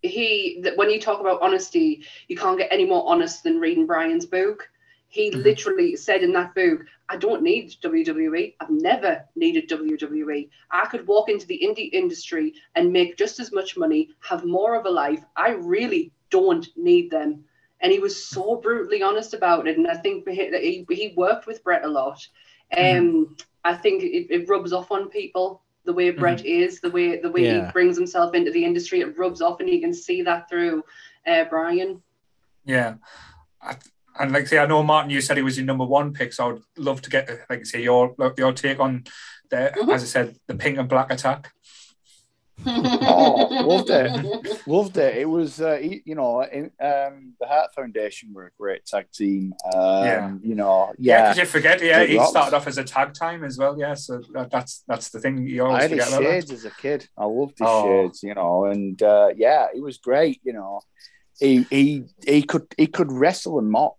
he 0.03 0.61
that 0.63 0.77
when 0.77 0.89
you 0.89 1.01
talk 1.01 1.21
about 1.21 1.43
honesty 1.43 2.05
you 2.29 2.37
can't 2.37 2.59
get 2.59 2.73
any 2.73 2.87
more 2.87 3.07
honest 3.07 3.43
than 3.43 3.61
reading 3.61 3.87
Bryan's 3.87 4.25
book 4.27 4.69
he 5.17 5.31
Mhm. 5.31 5.43
literally 5.43 5.97
said 5.97 6.23
in 6.23 6.33
that 6.33 6.55
book, 6.55 6.85
I 7.09 7.17
don't 7.17 7.43
need 7.43 7.75
WWE. 7.81 8.55
I've 8.61 8.71
never 8.71 9.25
needed 9.35 9.69
WWE. 9.69 10.51
I 10.71 10.87
could 10.87 11.07
walk 11.07 11.29
into 11.29 11.47
the 11.47 11.59
indie 11.63 11.91
industry 11.93 12.55
and 12.75 12.93
make 12.93 13.17
just 13.17 13.41
as 13.41 13.53
much 13.53 13.77
money, 13.77 14.11
have 14.21 14.45
more 14.45 14.75
of 14.75 14.87
a 14.87 14.91
life. 14.91 15.25
I 15.37 15.51
really 15.51 16.13
don't 16.31 16.67
need 16.77 17.11
them. 17.11 17.45
And 17.81 17.93
he 17.93 17.99
was 17.99 18.25
so 18.27 18.57
brutally 18.57 19.03
honest 19.03 19.35
about 19.35 19.67
it. 19.69 19.77
And 19.79 19.87
I 19.89 19.97
think 19.97 20.29
he, 20.29 20.85
he, 20.89 21.15
worked 21.17 21.47
with 21.47 21.63
Bret 21.65 21.85
a 21.85 21.89
lot. 21.89 22.27
Um, 22.77 23.37
I 23.65 23.75
think 23.75 24.03
it, 24.03 24.27
it 24.31 24.49
rubs 24.49 24.73
off 24.73 24.91
on 24.91 25.09
people 25.09 25.63
the 25.85 25.93
way 25.93 26.11
Bret 26.11 26.45
is, 26.45 26.81
the 26.81 26.91
way 26.91 27.21
the 27.21 27.31
way 27.31 27.45
Yeah. 27.45 27.67
he 27.67 27.73
brings 27.73 27.97
himself 27.97 28.35
into 28.35 28.51
the 28.51 28.65
industry. 28.65 29.01
It 29.01 29.17
rubs 29.19 29.41
off, 29.41 29.61
and 29.61 29.69
you 29.69 29.81
can 29.81 29.95
see 29.95 30.23
that 30.23 30.49
through 30.49 30.83
uh, 31.27 31.45
Bryan. 31.45 32.03
Yeah. 32.65 32.95
I, 33.63 33.77
and 34.19 34.33
like 34.33 34.43
I 34.43 34.47
say, 34.47 34.59
I 34.59 34.67
know 34.67 34.83
Martin, 34.83 35.11
you 35.11 35.21
said 35.21 35.37
he 35.37 35.43
was 35.43 35.57
your 35.57 35.67
number 35.67 35.85
one 35.85 36.13
pick, 36.13 36.33
so 36.33 36.51
I'd 36.57 36.63
love 36.77 37.03
to 37.03 37.11
get 37.11 37.29
like 37.51 37.61
I 37.61 37.63
say 37.65 37.83
your 37.83 38.15
your 38.39 38.53
take 38.53 38.81
on 38.81 39.05
the 39.51 39.73
Mhm. 39.77 39.95
as 39.95 40.03
I 40.03 40.07
said 40.07 40.37
the 40.47 40.55
pink 40.55 40.79
and 40.79 40.89
black 40.89 41.13
attack. 41.13 41.53
Oh, 42.67 43.49
loved 43.67 43.91
it. 43.91 44.67
Loved 44.67 44.97
it. 44.97 45.17
It 45.19 45.29
was, 45.29 45.61
uh, 45.61 45.79
you 45.79 46.15
know, 46.15 46.41
in, 46.43 46.65
um, 46.81 47.35
the 47.39 47.47
Heart 47.47 47.75
Foundation 47.75 48.33
were 48.33 48.47
a 48.47 48.51
great 48.59 48.87
tag 48.87 49.07
team. 49.13 49.53
Um, 49.75 50.05
Yeah. 50.05 50.35
You 50.43 50.55
know, 50.55 50.93
Yeah, 50.99 51.35
yeah. 51.35 51.43
you 51.43 51.47
forget, 51.47 51.83
yeah, 51.83 52.01
It 52.01 52.11
he 52.11 52.17
rocks. 52.17 52.31
started 52.31 52.57
off 52.57 52.67
as 52.67 52.79
a 52.79 52.85
tag 52.85 53.13
time 53.13 53.45
as 53.45 53.59
well. 53.59 53.79
Yeah, 53.79 53.95
so 53.95 54.23
that, 54.33 54.51
that's 54.51 54.83
that's 54.89 55.11
the 55.11 55.21
thing 55.21 55.47
you 55.47 55.65
I 55.65 55.67
always 55.67 55.83
had 55.83 55.91
his 55.93 56.05
forget 56.05 56.19
about. 56.21 56.31
shades 56.33 56.47
That. 56.49 56.55
as 56.55 56.65
a 56.65 56.71
kid. 56.71 57.09
I 57.19 57.25
loved 57.27 57.59
his 57.59 57.69
Oh. 57.71 57.85
shades, 57.85 58.23
you 58.23 58.35
know, 58.35 58.65
and 58.65 59.01
uh, 59.03 59.29
yeah, 59.37 59.67
it 59.75 59.83
was 59.83 59.99
great. 59.99 60.41
You 60.43 60.55
know, 60.55 60.81
he 61.39 61.67
he 61.71 62.05
he 62.27 62.43
could 62.43 62.67
he 62.77 62.87
could 62.87 63.13
wrestle 63.13 63.59
and 63.59 63.71
mop 63.71 63.97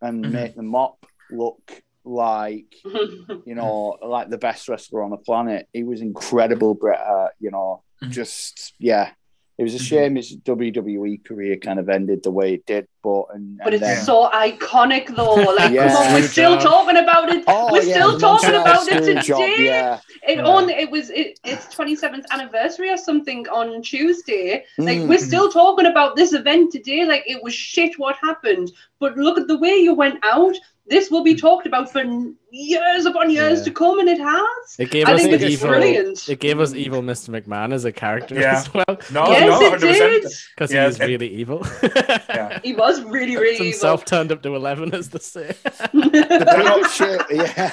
and 0.00 0.26
Mhm. 0.26 0.32
make 0.32 0.54
the 0.56 0.62
mop 0.62 1.04
look 1.30 1.82
like 2.04 2.74
you 2.84 3.54
know 3.54 3.98
like 4.02 4.30
the 4.30 4.38
best 4.38 4.68
wrestler 4.68 5.02
on 5.02 5.10
the 5.10 5.16
planet. 5.18 5.68
He 5.72 5.82
was 5.84 6.00
incredible, 6.00 6.74
Bret 6.74 7.00
Hart. 7.00 7.34
You 7.40 7.50
know, 7.50 7.82
Mhm. 8.02 8.10
just 8.10 8.74
yeah. 8.78 9.10
It 9.58 9.64
was 9.64 9.74
a 9.74 9.78
Mhm. 9.78 9.88
shame 9.88 10.14
his 10.16 10.36
WWE 10.36 11.18
career 11.24 11.56
kind 11.56 11.80
of 11.80 11.88
ended 11.88 12.22
the 12.22 12.30
way 12.30 12.54
it 12.54 12.64
did, 12.66 12.86
but 13.02 13.24
and, 13.34 13.58
But 13.58 13.74
and 13.74 13.74
it's 13.74 13.82
then, 13.82 14.04
so 14.04 14.30
iconic 14.32 15.08
though. 15.16 15.34
Like, 15.58 15.72
Yeah. 15.72 15.88
come 15.88 15.96
on, 16.06 16.14
we're 16.14 16.22
still 16.28 16.52
job. 16.54 16.62
talking 16.62 16.96
about 16.96 17.28
it. 17.34 17.42
oh 17.48 17.72
we're 17.72 17.82
yeah, 17.82 17.94
still 17.94 18.18
talking 18.20 18.54
about 18.54 18.86
it 18.86 19.02
today. 19.02 19.20
job, 19.20 19.40
yeah, 19.58 19.98
It 20.28 20.36
Yeah. 20.38 20.44
only 20.44 20.74
it 20.74 20.88
was 20.90 21.10
it, 21.10 21.40
its 21.44 21.66
27th 21.74 22.24
anniversary 22.30 22.88
or 22.90 22.96
something 22.96 23.48
on 23.48 23.82
Tuesday. 23.82 24.64
Like 24.78 24.98
Mm. 24.98 25.08
we're 25.08 25.18
still 25.18 25.50
talking 25.50 25.86
about 25.86 26.14
this 26.14 26.32
event 26.32 26.70
today. 26.70 27.04
Like 27.04 27.24
it 27.26 27.42
was 27.42 27.52
shit 27.52 27.98
what 27.98 28.14
happened. 28.22 28.70
But 29.00 29.16
look 29.16 29.38
at 29.38 29.48
the 29.48 29.58
way 29.58 29.74
you 29.74 29.92
went 29.94 30.18
out. 30.24 30.54
This 30.90 31.10
will 31.10 31.22
be 31.22 31.34
talked 31.34 31.66
about 31.66 31.92
for 31.92 32.02
years 32.50 33.04
upon 33.04 33.30
years 33.30 33.58
Yeah. 33.58 33.64
to 33.66 33.70
come, 33.72 33.98
and 34.00 34.08
it 34.08 34.18
has. 34.20 34.76
It 34.78 34.90
gave 34.90 35.06
I 35.06 35.12
us 35.14 35.22
think 35.22 35.34
it's 35.34 35.44
evil. 35.44 35.68
brilliant. 35.68 36.28
It 36.28 36.40
gave 36.40 36.60
us 36.60 36.74
evil 36.74 37.02
Mr. 37.02 37.28
McMahon 37.28 37.72
as 37.74 37.84
a 37.84 37.92
character 37.92 38.34
Yeah. 38.40 38.56
as 38.58 38.72
well 38.72 38.84
No, 39.12 39.26
yes, 39.28 39.60
no, 39.60 39.66
it 39.66 39.80
100%. 39.80 39.80
did. 39.80 40.32
because 40.54 40.72
Yeah, 40.72 40.84
he 40.84 40.88
is 40.90 41.00
it- 41.00 41.06
really 41.06 41.28
evil. 41.34 41.66
Yeah. 42.28 42.60
He 42.62 42.72
was 42.74 43.02
really, 43.02 43.36
really 43.36 43.54
evil. 43.54 43.66
Himself 43.66 44.04
turned 44.04 44.32
up 44.32 44.42
to 44.42 44.54
eleven, 44.54 44.94
as 44.94 45.08
they 45.10 45.18
say. 45.18 45.54
the 45.92 46.54
biggest 46.56 46.94
shame, 46.96 47.20
yeah. 47.30 47.72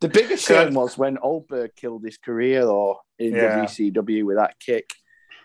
The 0.00 0.08
biggest 0.08 0.46
shame 0.46 0.74
was 0.74 0.98
when 0.98 1.14
Goldberg 1.16 1.70
killed 1.76 2.04
his 2.04 2.18
career 2.18 2.64
or 2.64 2.98
in 3.18 3.32
Yeah. 3.34 3.64
WCW 3.64 4.24
with 4.24 4.36
that 4.36 4.58
kick 4.58 4.92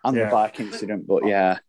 and 0.03 0.15
Yeah. 0.17 0.25
the 0.25 0.31
bike 0.31 0.59
incident. 0.59 1.05
But 1.07 1.25
yeah, 1.27 1.59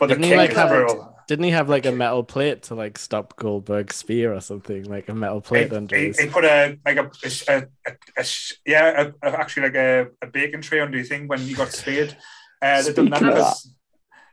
But 0.00 0.08
Didn't 0.08 0.24
he, 0.24 0.30
kick 0.30 0.38
like, 0.38 0.50
is 0.50 0.56
have- 0.56 0.70
brutal. 0.70 1.16
Didn't 1.28 1.44
he 1.44 1.50
have 1.52 1.68
like 1.68 1.86
a 1.86 1.92
metal 1.92 2.24
plate 2.24 2.64
to 2.64 2.74
like 2.74 2.98
stop 2.98 3.36
Goldberg's 3.36 3.94
spear 3.94 4.34
or 4.34 4.40
something? 4.40 4.82
Like 4.82 5.08
a 5.08 5.14
metal 5.14 5.36
He, 5.38 5.42
plate 5.46 5.72
under 5.72 5.94
he, 5.96 6.06
his. 6.06 6.18
he 6.18 6.26
put 6.26 6.44
a 6.44 6.76
like 6.84 6.96
a, 6.96 7.08
a, 7.48 7.62
a, 7.86 7.92
a, 8.16 8.24
sh- 8.24 8.54
yeah 8.66 9.12
a, 9.22 9.28
a- 9.28 9.38
actually 9.38 9.68
like 9.68 9.76
a, 9.76 10.08
a 10.22 10.26
bacon 10.26 10.60
tray 10.60 10.80
under 10.80 10.98
his 10.98 11.08
thing 11.08 11.28
when 11.28 11.38
he 11.38 11.54
got 11.54 11.70
speared. 11.70 12.16
Uh, 12.60 12.82
they 12.82 12.92
done 12.92 13.10
that, 13.10 13.18
Speaking 13.18 13.34
that 13.34 13.38
was, 13.38 13.74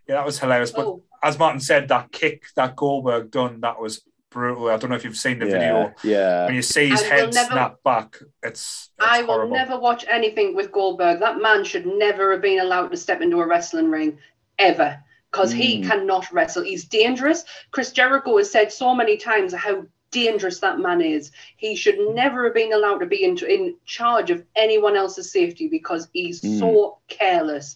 yeah, 0.07 0.15
that 0.15 0.25
was 0.25 0.39
hilarious. 0.39 0.71
But 0.71 0.85
Oh, 0.87 1.03
as 1.21 1.37
Martin 1.37 1.59
said, 1.59 1.87
that 1.89 2.11
kick 2.11 2.45
that 2.55 2.75
Goldberg 2.75 3.29
done 3.29 3.61
that 3.61 3.79
was 3.79 4.01
brutal. 4.31 4.69
I 4.69 4.77
don't 4.77 4.89
know 4.89 4.95
if 4.95 5.03
you've 5.03 5.15
seen 5.15 5.37
the 5.37 5.45
yeah, 5.45 5.51
video 5.51 5.93
yeah. 6.03 6.45
when 6.47 6.55
you 6.55 6.63
see 6.63 6.89
his 6.89 7.03
I 7.03 7.05
head 7.05 7.33
never- 7.35 7.51
snap 7.51 7.75
back. 7.83 8.15
It's, 8.41 8.89
it's 8.97 9.07
I 9.07 9.21
will 9.21 9.27
horrible. 9.35 9.55
never 9.55 9.77
watch 9.79 10.03
anything 10.09 10.55
with 10.55 10.71
Goldberg. 10.71 11.19
That 11.19 11.39
man 11.43 11.63
should 11.63 11.85
never 11.85 12.31
have 12.31 12.41
been 12.41 12.59
allowed 12.59 12.87
to 12.89 12.97
step 12.97 13.21
into 13.21 13.39
a 13.39 13.45
wrestling 13.47 13.91
ring 13.91 14.17
ever 14.57 15.03
because 15.37 15.51
he 15.51 15.79
Mm. 15.81 15.87
cannot 15.87 16.31
wrestle. 16.31 16.63
He's 16.63 16.85
dangerous. 16.85 17.43
Chris 17.71 17.91
Jericho 17.91 18.37
has 18.37 18.51
said 18.51 18.71
so 18.71 18.95
many 18.95 19.17
times 19.17 19.53
how 19.53 19.85
dangerous 20.09 20.59
that 20.61 20.79
man 20.79 20.99
is. 21.01 21.31
He 21.57 21.75
should 21.75 21.99
never 22.15 22.45
have 22.45 22.55
been 22.55 22.73
allowed 22.73 22.99
to 22.99 23.05
be 23.05 23.23
in, 23.23 23.37
in 23.45 23.75
charge 23.85 24.31
of 24.31 24.43
anyone 24.55 24.95
else's 24.95 25.31
safety 25.31 25.67
because 25.67 26.07
he's 26.13 26.41
Mm. 26.41 26.59
so 26.59 26.97
careless. 27.07 27.75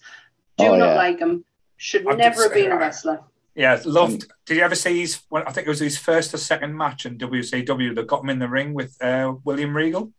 Do 0.57 0.65
Oh, 0.65 0.75
not 0.75 0.87
yeah. 0.87 0.95
like 0.95 1.19
him. 1.19 1.45
Should 1.77 2.07
I'm 2.07 2.17
never 2.17 2.35
just- 2.35 2.43
have 2.45 2.53
been 2.53 2.71
a 2.71 2.77
wrestler. 2.77 3.19
Yeah, 3.53 3.79
loved. 3.85 4.31
Did 4.45 4.57
you 4.57 4.63
ever 4.63 4.75
see 4.75 5.01
his? 5.01 5.21
Well, 5.29 5.43
I 5.45 5.51
think 5.51 5.67
it 5.67 5.69
was 5.69 5.79
his 5.81 5.97
first 5.97 6.33
or 6.33 6.37
second 6.37 6.75
match 6.75 7.05
in 7.05 7.17
WCW 7.17 7.93
that 7.95 8.07
got 8.07 8.23
him 8.23 8.29
in 8.29 8.39
the 8.39 8.47
ring 8.47 8.73
with 8.73 8.95
uh, 9.03 9.33
William 9.43 9.75
Regal. 9.75 10.13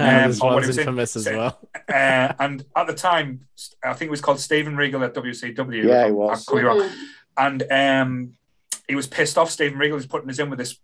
And 0.00 0.24
um, 0.24 0.30
this 0.30 0.40
one's 0.40 0.64
he 0.64 0.66
was 0.68 0.76
in- 0.78 0.80
infamous 0.82 1.16
as 1.16 1.26
well. 1.26 1.58
Uh, 1.88 2.32
and 2.38 2.64
at 2.76 2.86
the 2.86 2.94
time, 2.94 3.46
I 3.84 3.92
think 3.92 4.08
it 4.08 4.10
was 4.10 4.20
called 4.20 4.40
Steven 4.40 4.76
Regal 4.76 5.02
at 5.04 5.14
WCW. 5.14 5.84
Yeah, 5.84 5.88
he 5.88 5.92
I- 5.92 6.06
I 6.06 6.10
was. 6.10 6.44
could 6.44 6.56
be 6.56 6.62
wrong. 6.62 6.80
Mhm. 6.80 6.94
and 7.36 7.62
um, 7.72 8.32
he 8.88 8.94
was 8.94 9.06
pissed 9.06 9.38
off. 9.38 9.50
Steven 9.50 9.78
Regal 9.78 9.96
was 9.96 10.06
putting 10.06 10.28
us 10.30 10.38
in 10.38 10.50
with 10.50 10.58
this 10.58 10.78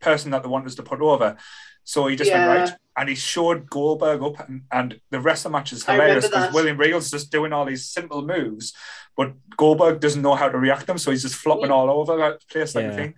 person 0.00 0.30
that 0.32 0.42
they 0.42 0.48
wanted 0.48 0.66
us 0.66 0.74
to 0.76 0.82
put 0.82 1.00
over. 1.00 1.36
So 1.84 2.06
he 2.08 2.16
just 2.16 2.30
Yeah. 2.30 2.46
went 2.48 2.70
right 2.70 2.78
and 2.96 3.08
he 3.08 3.14
showed 3.14 3.68
Goldberg 3.70 4.22
up, 4.22 4.48
and, 4.48 4.62
and 4.72 5.00
the 5.10 5.20
rest 5.20 5.44
of 5.46 5.52
the 5.52 5.58
match 5.58 5.72
is 5.72 5.84
hilarious 5.84 6.26
because 6.26 6.46
that. 6.46 6.52
William 6.52 6.76
Regal's 6.78 7.10
just 7.10 7.30
doing 7.30 7.52
all 7.52 7.64
these 7.64 7.86
simple 7.86 8.22
moves, 8.26 8.72
but 9.16 9.34
Goldberg 9.56 10.00
doesn't 10.00 10.22
know 10.22 10.34
how 10.34 10.48
to 10.48 10.58
react 10.58 10.86
them, 10.86 10.98
so 10.98 11.10
he's 11.10 11.22
just 11.22 11.34
flopping 11.36 11.66
Yeah. 11.66 11.74
all 11.74 11.90
over 11.90 12.16
that 12.16 12.40
place 12.48 12.74
like 12.74 12.86
Yeah. 12.86 12.96
thing. 12.96 13.14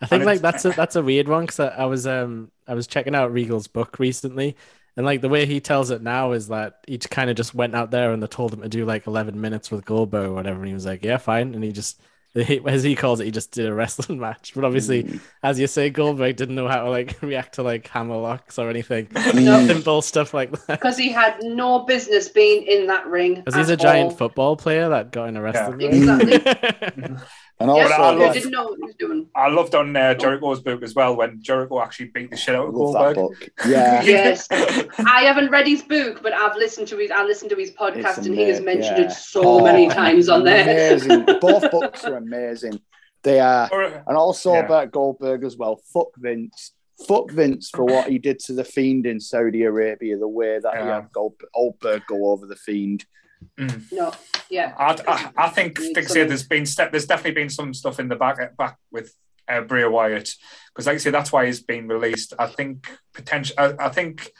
I 0.00 0.06
think 0.06 0.20
And 0.20 0.26
like 0.26 0.40
that's 0.40 0.64
a 0.64 0.70
that's 0.70 0.96
a 0.96 1.02
weird 1.02 1.28
one 1.28 1.44
because 1.46 1.60
I, 1.60 1.68
I 1.68 1.84
was 1.86 2.06
um 2.06 2.50
I 2.66 2.74
was 2.74 2.86
checking 2.86 3.14
out 3.14 3.32
Regal's 3.32 3.68
book 3.68 3.98
recently, 3.98 4.56
and 4.96 5.06
like 5.06 5.20
the 5.20 5.28
way 5.28 5.46
he 5.46 5.60
tells 5.60 5.90
it 5.90 6.02
now 6.02 6.32
is 6.32 6.48
that 6.48 6.84
he 6.86 6.98
kind 6.98 7.30
of 7.30 7.36
just 7.36 7.54
went 7.54 7.74
out 7.74 7.90
there 7.90 8.12
and 8.12 8.22
they 8.22 8.26
told 8.26 8.52
him 8.52 8.62
to 8.62 8.68
do 8.68 8.84
like 8.84 9.06
eleven 9.06 9.40
minutes 9.40 9.70
with 9.70 9.84
Goldberg 9.84 10.26
or 10.30 10.34
whatever, 10.34 10.58
and 10.58 10.68
he 10.68 10.74
was 10.74 10.86
like, 10.86 11.04
yeah, 11.04 11.16
fine, 11.18 11.54
and 11.54 11.62
he 11.64 11.72
just 11.72 12.00
he, 12.34 12.62
as 12.66 12.82
he 12.82 12.94
calls 12.96 13.20
it, 13.20 13.26
he 13.26 13.30
just 13.30 13.50
did 13.52 13.66
a 13.66 13.74
wrestling 13.74 14.18
match. 14.26 14.52
But 14.54 14.64
obviously, 14.64 15.02
Mm. 15.04 15.20
as 15.42 15.60
you 15.60 15.66
say, 15.66 15.90
Goldberg 15.90 16.36
didn't 16.36 16.54
know 16.54 16.66
how 16.66 16.84
to 16.84 16.90
like 16.90 17.20
react 17.22 17.56
to 17.56 17.62
like 17.62 17.86
hammer 17.88 18.16
locks 18.16 18.58
or 18.58 18.70
anything, 18.70 19.06
Mm. 19.08 19.66
simple 19.66 20.00
stuff 20.12 20.32
like 20.32 20.50
that. 20.52 20.80
Because 20.80 20.96
he 20.96 21.10
had 21.10 21.42
no 21.42 21.80
business 21.80 22.28
being 22.30 22.62
in 22.66 22.86
that 22.86 23.06
ring. 23.06 23.34
Because 23.34 23.54
he's 23.56 23.68
at 23.70 23.80
a 23.80 23.82
giant 23.82 24.16
football 24.16 24.56
player 24.56 24.88
that 24.88 25.10
got 25.12 25.28
in 25.28 25.36
a 25.36 25.42
wrestling 25.42 25.76
ring. 25.78 26.08
Exactly. 26.08 27.16
And 27.62 27.76
Yes, 27.76 27.90
also, 27.92 28.02
I 28.02 28.12
who 28.14 28.20
love- 28.20 28.34
didn't 28.34 28.50
know 28.50 28.64
what 28.64 28.76
he 28.78 28.84
was 28.84 28.94
doing. 28.96 29.26
I 29.34 29.48
loved 29.48 29.74
on 29.74 29.96
uh, 29.96 30.14
Jericho's 30.14 30.60
book 30.60 30.82
as 30.82 30.94
well 30.94 31.16
when 31.16 31.42
Jericho 31.42 31.80
actually 31.80 32.06
beat 32.14 32.30
the 32.30 32.36
shit 32.36 32.54
out 32.54 32.68
of 32.68 32.74
Goldberg. 32.74 33.14
book. 33.16 33.48
Yeah, 33.66 34.02
Yes. 34.04 34.46
I 34.50 35.22
haven't 35.22 35.50
read 35.50 35.66
his 35.66 35.82
book, 35.82 36.22
but 36.22 36.32
I've 36.32 36.56
listened 36.56 36.88
to 36.88 36.96
his. 36.98 37.10
I 37.10 37.24
listened 37.24 37.50
to 37.50 37.56
his 37.56 37.70
podcast, 37.72 38.18
It's 38.18 38.26
and 38.26 38.34
he 38.34 38.42
has 38.48 38.60
mentioned 38.60 38.98
yeah. 38.98 39.04
it 39.06 39.12
so 39.12 39.42
Oh, 39.44 39.64
many 39.64 39.88
times 39.88 40.28
on 40.28 40.44
there. 40.44 40.62
Amazing. 40.94 41.24
Both 41.40 41.70
books 41.70 42.04
are 42.04 42.16
amazing. 42.16 42.80
They 43.22 43.38
are. 43.40 43.68
And 44.06 44.16
also 44.16 44.54
Yeah. 44.54 44.64
about 44.66 44.90
Goldberg 44.90 45.44
as 45.44 45.56
well. 45.56 45.80
Fuck 45.92 46.08
Vince. 46.16 46.72
Fuck 47.06 47.30
Vince 47.30 47.70
for 47.70 47.84
what 47.84 48.08
he 48.08 48.18
did 48.18 48.38
to 48.40 48.52
the 48.52 48.64
Fiend 48.64 49.06
in 49.06 49.18
Saudi 49.20 49.62
Arabia. 49.64 50.16
The 50.18 50.28
way 50.28 50.58
that 50.60 50.74
he 50.74 50.80
had 50.86 51.10
Gold, 51.12 51.34
Goldberg 51.54 52.02
go 52.08 52.26
over 52.32 52.46
the 52.46 52.56
Fiend. 52.56 53.04
No, 53.92 54.12
yeah. 54.50 54.74
I, 54.78 54.98
I, 55.06 55.46
I 55.46 55.48
think, 55.50 55.78
Need 55.78 55.96
like 55.96 56.04
I 56.04 56.08
say, 56.08 56.24
there's 56.24 56.46
been 56.46 56.66
step, 56.66 56.90
there's 56.90 57.06
definitely 57.06 57.40
been 57.40 57.50
some 57.50 57.74
stuff 57.74 57.98
in 58.00 58.08
the 58.08 58.16
back 58.16 58.56
back 58.56 58.76
with 58.90 59.14
uh, 59.48 59.60
Bray 59.62 59.84
Wyatt 59.86 60.34
because, 60.68 60.86
like 60.86 60.94
I 60.94 60.98
say, 60.98 61.10
that's 61.10 61.32
why 61.32 61.46
he's 61.46 61.60
been 61.62 61.88
released. 61.88 62.32
I 62.38 62.46
think 62.46 62.88
potential. 63.12 63.54
I, 63.58 63.74
I 63.78 63.88
think 63.88 64.30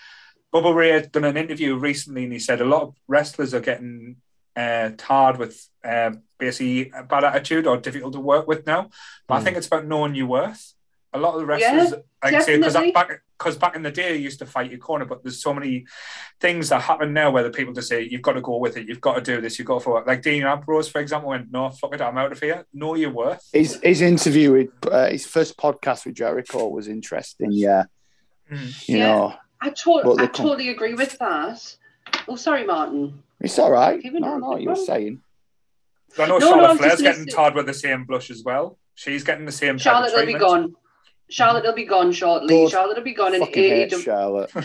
Bubba 0.55 0.75
Ray 0.75 0.91
had 0.91 1.13
done 1.13 1.25
an 1.25 1.37
interview 1.37 1.77
recently, 1.77 2.25
and 2.25 2.33
he 2.33 2.39
said 2.39 2.61
a 2.61 2.65
lot 2.65 2.83
of 2.83 2.95
wrestlers 3.09 3.55
are 3.55 3.61
getting 3.61 4.17
uh, 4.55 4.91
tarred 4.99 5.39
with 5.39 5.67
uh, 5.85 6.13
basically 6.39 6.91
a 6.95 7.03
bad 7.03 7.25
attitude 7.25 7.67
or 7.67 7.77
difficult 7.79 8.13
to 8.13 8.21
work 8.21 8.47
with 8.47 8.67
now. 8.67 8.91
But 9.27 9.35
I 9.37 9.41
Mm. 9.41 9.45
think 9.45 9.57
it's 9.57 9.67
about 9.67 9.87
knowing 9.87 10.15
your 10.15 10.27
worth. 10.27 10.75
A 11.15 11.19
lot 11.19 11.35
of 11.35 11.41
the 11.41 11.47
wrestlers, 11.47 11.93
like 12.25 12.35
I 12.35 12.41
say, 12.41 12.57
because 12.57 12.73
definitely. 12.75 12.93
back 12.93 13.23
because 13.43 13.57
back 13.57 13.75
in 13.75 13.83
the 13.83 13.91
day, 13.91 14.15
you 14.15 14.21
used 14.23 14.39
to 14.39 14.47
fight 14.47 14.71
your 14.71 14.79
corner, 14.79 15.05
but 15.05 15.23
there's 15.25 15.43
so 15.43 15.53
many 15.53 15.85
things 16.41 16.69
that 16.69 16.81
happen 16.83 17.13
now 17.13 17.31
where 17.31 17.43
the 17.43 17.51
people 17.51 17.73
just 17.73 17.89
say, 17.89 18.03
you've 18.09 18.23
got 18.23 18.35
to 18.35 18.41
go 18.41 18.57
with 18.59 18.77
it, 18.77 18.87
you've 18.87 19.01
got 19.01 19.15
to 19.17 19.21
do 19.21 19.41
this, 19.41 19.59
you've 19.59 19.67
got 19.67 19.79
to 19.79 19.85
follow 19.85 19.97
it. 19.99 20.07
Like 20.07 20.23
Dean 20.23 20.45
Ambrose, 20.45 20.89
for 20.89 21.01
example, 21.01 21.31
went, 21.31 21.51
no, 21.51 21.71
fuck 21.71 21.93
it, 21.95 22.01
I'm 22.01 22.17
out 22.19 22.31
of 22.31 22.39
here. 22.41 22.65
Know 22.73 22.95
your 22.95 23.11
worth. 23.11 23.49
His 23.53 23.81
his 23.83 24.01
interview 24.01 24.53
with 24.53 24.69
uh, 24.91 25.09
his 25.09 25.27
first 25.27 25.57
podcast 25.57 26.05
with 26.07 26.15
Jericho 26.15 26.69
was 26.69 26.87
interesting. 26.87 27.49
Yeah, 27.51 27.85
Mm. 28.51 28.89
you 28.89 28.99
Yeah. 28.99 29.07
know, 29.07 29.35
I, 29.61 29.71
to- 29.71 29.93
I 29.95 30.03
the 30.03 30.29
com- 30.29 30.47
totally 30.47 30.69
agree 30.69 30.95
with 30.95 31.19
that. 31.19 31.77
Oh, 32.29 32.37
sorry, 32.37 32.65
Martin. 32.65 33.23
it's 33.41 33.59
all 33.59 33.71
right. 33.73 34.01
Keep 34.01 34.15
it 34.15 34.21
No, 34.21 34.39
no, 34.39 34.57
you 34.57 34.67
were 34.69 34.73
on. 34.77 34.87
saying. 34.87 35.23
I 36.19 36.27
know 36.27 36.39
No, 36.39 36.39
no, 36.39 36.47
I 36.47 36.51
Charlotte 36.51 36.69
was 36.71 36.79
Flair's 36.79 36.93
just 36.93 37.03
getting 37.03 37.25
say- 37.25 37.35
tarred 37.37 37.55
with 37.55 37.67
the 37.67 37.75
same 37.75 38.05
blush 38.05 38.31
as 38.31 38.43
well. 38.45 38.79
She's 38.95 39.25
getting 39.25 39.47
the 39.47 39.53
same 39.53 39.79
Charlotte 39.79 40.13
of 40.13 40.21
will 40.21 40.27
be 40.27 40.35
gone. 40.35 40.75
Charlotte 41.33 41.65
will 41.65 41.73
be 41.75 41.85
gone 41.85 42.13
shortly. 42.13 42.49
Good. 42.55 42.71
Charlotte 42.71 42.97
will 42.97 43.05
be 43.05 43.15
gone 43.15 43.35
in 43.35 43.41
Fucking 43.41 43.63
hate 43.63 43.91
AEW. 43.93 44.05
Charlotte. 44.05 44.51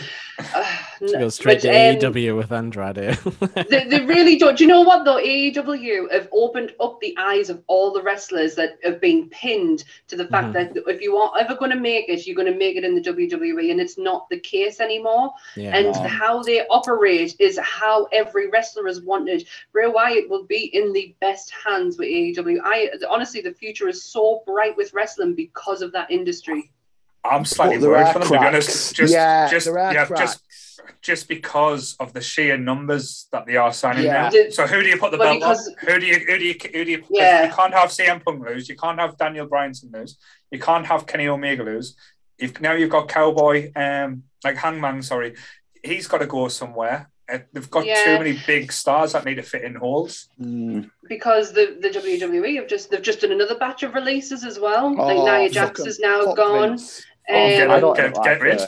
Uh, 0.54 0.64
She 1.00 1.12
goes 1.14 1.34
straight 1.34 1.62
but, 1.62 1.62
to 1.62 1.68
um, 2.08 2.12
AEW 2.14 2.36
with 2.36 2.52
Andrade. 2.52 2.96
they, 3.68 3.84
they 3.88 4.04
really 4.04 4.36
don't. 4.36 4.56
Do 4.56 4.62
you 4.62 4.68
know 4.68 4.82
what 4.82 5.04
though? 5.04 5.16
AEW 5.16 6.12
have 6.12 6.28
opened 6.32 6.74
up 6.78 7.00
the 7.00 7.12
eyes 7.18 7.50
of 7.50 7.60
all 7.66 7.92
the 7.92 8.00
wrestlers 8.00 8.54
that 8.54 8.78
have 8.84 9.00
been 9.00 9.28
pinned 9.30 9.82
to 10.06 10.14
the 10.14 10.28
fact 10.28 10.48
Mhm. 10.48 10.52
that 10.74 10.76
if 10.88 11.00
you 11.00 11.16
are 11.16 11.32
ever 11.40 11.56
going 11.56 11.72
to 11.72 11.76
make 11.76 12.08
it, 12.08 12.24
you're 12.24 12.36
going 12.36 12.52
to 12.52 12.56
make 12.56 12.76
it 12.76 12.84
in 12.84 12.94
the 12.94 13.00
WWE, 13.00 13.72
and 13.72 13.80
it's 13.80 13.98
not 13.98 14.28
the 14.30 14.38
case 14.38 14.78
anymore. 14.78 15.32
yeah. 15.56 15.76
and 15.76 15.92
no. 15.92 16.02
how 16.04 16.40
they 16.42 16.64
operate 16.68 17.34
is 17.40 17.58
how 17.60 18.04
every 18.12 18.48
wrestler 18.48 18.86
has 18.86 19.00
wanted. 19.00 19.44
Bray 19.72 19.88
Wyatt 19.88 20.28
will 20.30 20.44
be 20.44 20.66
in 20.72 20.92
the 20.92 21.16
best 21.20 21.50
hands 21.66 21.98
with 21.98 22.08
AEW. 22.08 22.60
I 22.62 22.90
honestly, 23.10 23.40
the 23.40 23.52
future 23.52 23.88
is 23.88 24.04
so 24.04 24.44
bright 24.46 24.76
with 24.76 24.94
wrestling 24.94 25.34
because 25.34 25.82
of 25.82 25.90
that 25.92 26.10
industry. 26.12 26.57
I'm 27.24 27.44
slightly 27.44 27.76
But 27.76 27.80
there 27.82 27.90
worried 27.90 28.12
for 28.12 28.18
them, 28.20 28.28
to 28.28 28.32
be 28.40 28.46
honest. 28.46 28.94
Just, 28.94 29.12
yeah, 29.12 29.48
just, 29.50 29.66
there 29.66 29.78
are 29.78 29.92
yeah, 29.92 30.06
cracks. 30.06 30.20
just, 30.20 30.80
just 31.02 31.28
because 31.28 31.94
of 32.00 32.12
the 32.12 32.20
sheer 32.20 32.56
numbers 32.56 33.28
that 33.32 33.46
they 33.46 33.56
are 33.56 33.72
signing 33.72 34.04
Yeah. 34.06 34.30
now. 34.32 34.50
So 34.50 34.66
who 34.66 34.82
do 34.82 34.88
you 34.88 34.96
put 34.98 35.10
the 35.12 35.18
Well, 35.18 35.38
belt 35.38 35.40
because- 35.40 35.68
on? 35.68 35.74
Who 35.94 36.00
do 36.00 36.06
you, 36.06 36.14
who 36.20 36.38
do 36.38 36.44
you, 36.44 36.54
who 36.72 36.84
do 36.84 36.90
you? 36.90 36.98
'cause 36.98 37.08
Yeah. 37.10 37.46
You 37.46 37.52
can't 37.52 37.74
have 37.74 37.90
CM 37.90 38.20
Punk 38.24 38.44
lose. 38.46 38.68
You 38.68 38.76
can't 38.76 38.98
have 38.98 39.16
Daniel 39.18 39.46
Bryanson 39.46 39.92
lose. 39.92 40.16
You 40.50 40.58
can't 40.58 40.86
have 40.86 41.06
Kenny 41.06 41.28
Omega 41.28 41.62
lose. 41.62 41.96
You've, 42.38 42.60
now 42.60 42.72
you've 42.72 42.90
got 42.90 43.08
Cowboy, 43.08 43.72
um, 43.76 44.22
like 44.44 44.56
Hangman. 44.56 45.02
Sorry, 45.02 45.34
he's 45.82 46.06
got 46.06 46.18
to 46.18 46.26
go 46.26 46.48
somewhere. 46.48 47.10
Uh, 47.30 47.38
they've 47.52 47.70
got 47.70 47.84
Yeah. 47.84 48.04
too 48.04 48.18
many 48.18 48.38
big 48.46 48.72
stars 48.72 49.12
that 49.12 49.24
need 49.26 49.34
to 49.34 49.42
fit 49.42 49.62
in 49.62 49.74
holes. 49.74 50.28
Mm. 50.40 50.88
Because 51.08 51.52
the, 51.52 51.76
the 51.80 51.90
WWE 51.90 52.56
have 52.56 52.68
just 52.68 52.90
they've 52.90 53.02
just 53.02 53.20
done 53.20 53.32
another 53.32 53.54
batch 53.58 53.82
of 53.82 53.92
releases 53.94 54.44
as 54.46 54.58
well. 54.58 54.94
like 54.96 55.16
Oh, 55.18 55.26
Nia 55.38 55.50
Jax 55.50 55.80
is 55.80 55.98
now 55.98 56.24
Fuck 56.24 56.36
gone. 56.38 56.68
Vince. 56.70 57.04
Oh, 57.30 57.48
get, 57.48 57.68
Um, 57.68 57.76
I 57.76 57.80
don't 57.80 57.96
get, 57.96 58.14
get 58.24 58.40
rid. 58.40 58.60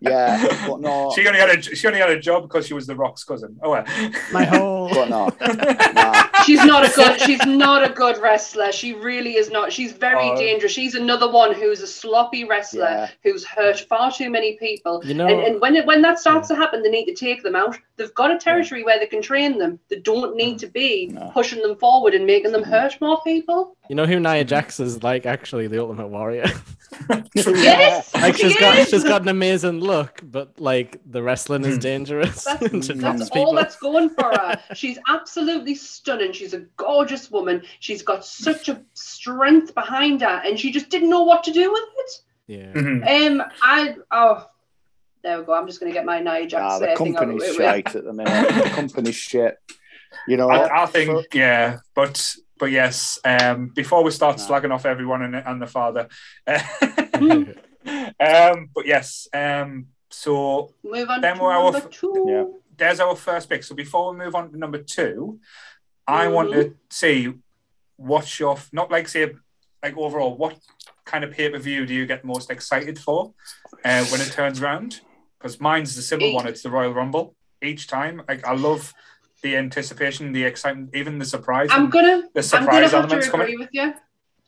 Yeah, 0.00 0.66
but 0.68 0.80
no, 0.80 1.12
she 1.14 1.26
only 1.26 1.40
had 1.40 1.50
a 1.50 1.62
she 1.62 1.86
only 1.86 1.98
had 2.00 2.10
a 2.10 2.18
job 2.20 2.42
because 2.42 2.66
she 2.66 2.74
was 2.74 2.86
the 2.86 2.94
Rock's 2.94 3.24
cousin. 3.24 3.58
Oh 3.62 3.70
well. 3.70 3.84
My 4.32 4.44
whole 4.52 4.88
but 4.90 5.08
no. 5.08 5.30
Nah. 5.94 6.42
she's 6.44 6.64
not 6.64 6.84
a 6.84 6.94
good 6.94 7.20
she's 7.20 7.44
not 7.46 7.88
a 7.88 7.92
good 7.92 8.18
wrestler. 8.18 8.70
She 8.72 8.94
really 8.94 9.34
is 9.36 9.50
not. 9.50 9.72
She's 9.72 9.92
very 9.92 10.30
Oh. 10.30 10.36
dangerous. 10.36 10.72
She's 10.72 10.94
another 10.94 11.30
one 11.30 11.52
who's 11.54 11.80
a 11.80 11.86
sloppy 11.86 12.44
wrestler 12.44 12.84
Yeah. 12.84 13.08
who's 13.24 13.44
hurt 13.44 13.80
far 13.88 14.12
too 14.12 14.30
many 14.30 14.56
people. 14.56 15.02
You 15.04 15.14
know, 15.14 15.26
and, 15.26 15.40
and 15.40 15.60
when 15.60 15.74
it, 15.76 15.84
when 15.86 16.02
that 16.02 16.18
starts 16.20 16.48
to 16.48 16.54
happen, 16.54 16.82
they 16.82 16.90
need 16.90 17.06
to 17.06 17.14
take 17.14 17.42
them 17.42 17.56
out. 17.56 17.76
They've 17.96 18.14
got 18.14 18.30
a 18.30 18.38
territory 18.38 18.84
where 18.84 18.98
they 19.00 19.06
can 19.06 19.20
train 19.22 19.58
them. 19.58 19.80
They 19.88 19.98
don't 20.00 20.36
need 20.36 20.58
to 20.60 20.68
be 20.68 21.08
No. 21.12 21.30
pushing 21.34 21.60
them 21.62 21.76
forward 21.76 22.14
and 22.14 22.24
making 22.26 22.52
them 22.52 22.62
hurt 22.62 23.00
more 23.00 23.20
people. 23.22 23.76
You 23.88 23.94
know 23.96 24.06
who 24.06 24.20
Nia 24.20 24.44
Jax 24.44 24.80
is 24.80 25.02
like 25.02 25.26
actually 25.26 25.66
the 25.66 25.80
Ultimate 25.80 26.08
Warrior. 26.08 26.46
Yes, 27.34 28.12
like 28.14 28.36
she 28.36 28.48
she's 28.48 28.56
got 28.56 28.78
is. 28.78 28.88
she's 28.88 29.04
got 29.04 29.22
an 29.22 29.28
amazing 29.28 29.80
look, 29.80 30.20
but 30.22 30.58
like 30.58 31.00
the 31.06 31.22
wrestling 31.22 31.64
is 31.64 31.74
Hmm. 31.74 31.80
dangerous. 31.80 32.44
That's, 32.44 32.88
that's 32.88 33.30
all 33.30 33.54
that's 33.54 33.76
going 33.76 34.10
for 34.10 34.24
her. 34.24 34.58
She's 34.74 34.98
absolutely 35.08 35.74
stunning. 35.74 36.32
She's 36.32 36.54
a 36.54 36.60
gorgeous 36.76 37.30
woman. 37.30 37.62
She's 37.80 38.02
got 38.02 38.24
such 38.24 38.68
a 38.68 38.82
strength 38.94 39.74
behind 39.74 40.22
her, 40.22 40.42
and 40.44 40.58
she 40.58 40.72
just 40.72 40.88
didn't 40.88 41.10
know 41.10 41.22
what 41.22 41.44
to 41.44 41.52
do 41.52 41.70
with 41.70 41.82
it. 41.98 42.10
Yeah. 42.46 42.72
Mhm. 42.72 43.40
Um, 43.40 43.46
I 43.62 43.94
oh, 44.10 44.46
there 45.22 45.38
we 45.40 45.44
go. 45.44 45.54
I'm 45.54 45.66
just 45.66 45.80
gonna 45.80 45.92
get 45.92 46.04
my 46.06 46.20
Nia 46.20 46.46
Jax 46.46 46.52
Nah, 46.62 46.68
uh, 46.68 46.78
the 46.78 46.86
thing 46.86 47.14
out. 47.14 47.20
company's 47.20 47.42
Wait, 47.42 47.58
wait. 47.58 47.64
shite 47.88 47.94
at 47.96 48.04
the 48.04 48.12
minute. 48.12 48.48
The 48.64 48.70
company's 48.70 49.14
shit. 49.16 49.58
You 50.26 50.38
know, 50.38 50.48
I, 50.50 50.82
I 50.82 50.86
for- 50.86 50.92
think 50.92 51.34
yeah, 51.34 51.78
but 51.94 52.34
but 52.58 52.70
yes. 52.70 53.18
Um, 53.24 53.68
before 53.68 54.02
we 54.02 54.10
start 54.10 54.38
No. 54.38 54.44
slagging 54.44 54.72
off 54.72 54.84
everyone 54.86 55.22
and, 55.22 55.34
and 55.36 55.60
the 55.62 55.66
father, 55.66 56.08
um, 58.20 58.68
but 58.74 58.86
yes. 58.86 59.28
Um, 59.32 59.86
so 60.10 60.72
Move 60.82 61.08
on 61.10 61.20
Then 61.20 61.36
to 61.36 61.42
we're 61.42 61.52
our 61.52 61.76
f- 61.76 61.90
two. 61.90 62.26
Yeah. 62.28 62.44
there's 62.76 63.00
our 63.00 63.14
first 63.16 63.48
pick. 63.48 63.62
So 63.64 63.74
before 63.74 64.12
we 64.12 64.18
move 64.18 64.34
on 64.34 64.50
to 64.52 64.58
number 64.58 64.78
two, 64.78 65.38
I 66.06 66.26
Mhm. 66.26 66.32
want 66.32 66.52
to 66.52 66.74
see 66.90 67.34
what's 67.96 68.38
your 68.40 68.56
not 68.72 68.90
like 68.90 69.08
say 69.08 69.32
like 69.82 69.96
overall 69.96 70.36
what 70.36 70.56
kind 71.04 71.24
of 71.24 71.30
pay 71.32 71.48
per 71.50 71.58
view 71.58 71.84
do 71.86 71.94
you 71.94 72.06
get 72.06 72.24
most 72.24 72.50
excited 72.50 72.98
for 72.98 73.34
uh, 73.84 74.04
when 74.06 74.20
it 74.20 74.32
turns 74.32 74.60
around? 74.62 75.00
Because 75.38 75.60
mine's 75.60 75.94
the 75.94 76.02
simple 76.02 76.32
one. 76.34 76.46
It's 76.48 76.62
the 76.62 76.70
Royal 76.70 76.92
Rumble 76.94 77.34
each 77.62 77.86
time. 77.86 78.22
Like 78.28 78.44
I 78.46 78.54
love 78.54 78.92
the 79.42 79.56
anticipation, 79.56 80.32
the 80.32 80.44
excitement, 80.44 80.90
even 80.94 81.18
the 81.18 81.24
surprise. 81.24 81.68
I'm 81.70 81.90
gonna 81.90 82.24
the 82.34 82.42
surprise 82.42 82.92
I'm 82.92 83.08
gonna 83.08 83.14
have 83.14 83.24
to 83.24 83.28
agree 83.28 83.30
coming. 83.30 83.58
with 83.58 83.70
you. 83.72 83.94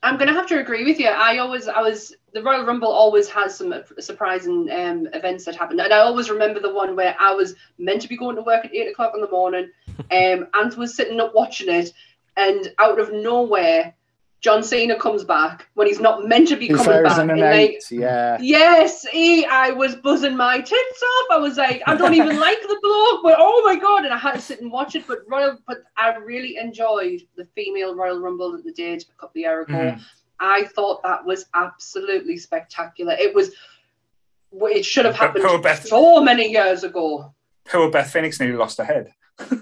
I'm 0.02 0.16
gonna 0.16 0.32
have 0.32 0.46
to 0.46 0.58
agree 0.58 0.84
with 0.84 0.98
you. 0.98 1.08
I 1.08 1.38
always, 1.38 1.68
I 1.68 1.82
was 1.82 2.14
the 2.32 2.42
Royal 2.42 2.64
Rumble 2.64 2.88
always 2.88 3.28
has 3.28 3.56
some 3.56 3.74
surprising 3.98 4.70
um, 4.70 5.08
events 5.12 5.44
that 5.44 5.56
happen, 5.56 5.78
and 5.80 5.92
I 5.92 5.98
always 5.98 6.30
remember 6.30 6.60
the 6.60 6.72
one 6.72 6.96
where 6.96 7.14
I 7.20 7.32
was 7.34 7.54
meant 7.78 8.02
to 8.02 8.08
be 8.08 8.16
going 8.16 8.36
to 8.36 8.42
work 8.42 8.64
at 8.64 8.74
eight 8.74 8.88
o'clock 8.88 9.12
in 9.14 9.20
the 9.20 9.30
morning, 9.30 9.70
um, 9.98 10.48
and 10.54 10.74
was 10.76 10.94
sitting 10.94 11.20
up 11.20 11.34
watching 11.34 11.68
it, 11.68 11.92
and 12.36 12.72
out 12.78 12.98
of 12.98 13.12
nowhere, 13.12 13.94
John 14.40 14.62
Cena 14.62 14.96
comes 14.98 15.22
back 15.22 15.68
when 15.74 15.86
he's 15.86 16.00
not 16.00 16.26
meant 16.26 16.48
to 16.48 16.56
be 16.56 16.68
coming 16.68 17.02
back, 17.02 17.18
in 17.18 17.30
and 17.30 17.40
an 17.42 17.50
like? 17.50 17.82
Yeah. 17.90 18.38
Yes, 18.40 19.04
he, 19.06 19.44
I 19.44 19.70
was 19.70 19.96
buzzing 19.96 20.34
my 20.36 20.58
tits 20.60 21.02
off. 21.02 21.26
I 21.32 21.36
was 21.36 21.58
like, 21.58 21.82
I 21.86 21.94
don't 21.94 22.14
even 22.14 22.38
like 22.48 22.60
the 22.62 22.78
bloke, 22.80 23.22
but 23.22 23.34
oh 23.38 23.62
my 23.66 23.76
god! 23.76 24.04
And 24.04 24.14
I 24.14 24.16
had 24.16 24.32
to 24.36 24.40
sit 24.40 24.62
and 24.62 24.72
watch 24.72 24.94
it. 24.94 25.06
But 25.06 25.18
Royal, 25.28 25.58
but 25.66 25.78
I 25.98 26.14
really 26.16 26.56
enjoyed 26.56 27.20
the 27.36 27.44
female 27.54 27.94
Royal 27.94 28.18
Rumble 28.18 28.52
that 28.52 28.64
they 28.64 28.72
did 28.72 29.02
a 29.02 29.20
couple 29.20 29.40
of 29.40 29.42
years 29.42 29.66
ago. 29.68 29.76
Mhm. 29.76 30.00
I 30.40 30.64
thought 30.64 31.02
that 31.02 31.22
was 31.24 31.44
absolutely 31.54 32.38
spectacular. 32.38 33.12
It 33.12 33.34
was. 33.34 33.50
It 34.52 34.84
should 34.84 35.04
have 35.04 35.14
happened 35.16 35.44
poor 35.44 35.60
Beth- 35.60 35.86
so 35.86 36.22
many 36.22 36.50
years 36.50 36.82
ago. 36.82 37.32
Poor 37.66 37.90
Beth 37.90 38.10
Phoenix 38.10 38.40
nearly 38.40 38.56
lost 38.56 38.78
her 38.78 38.84
head. 38.84 39.12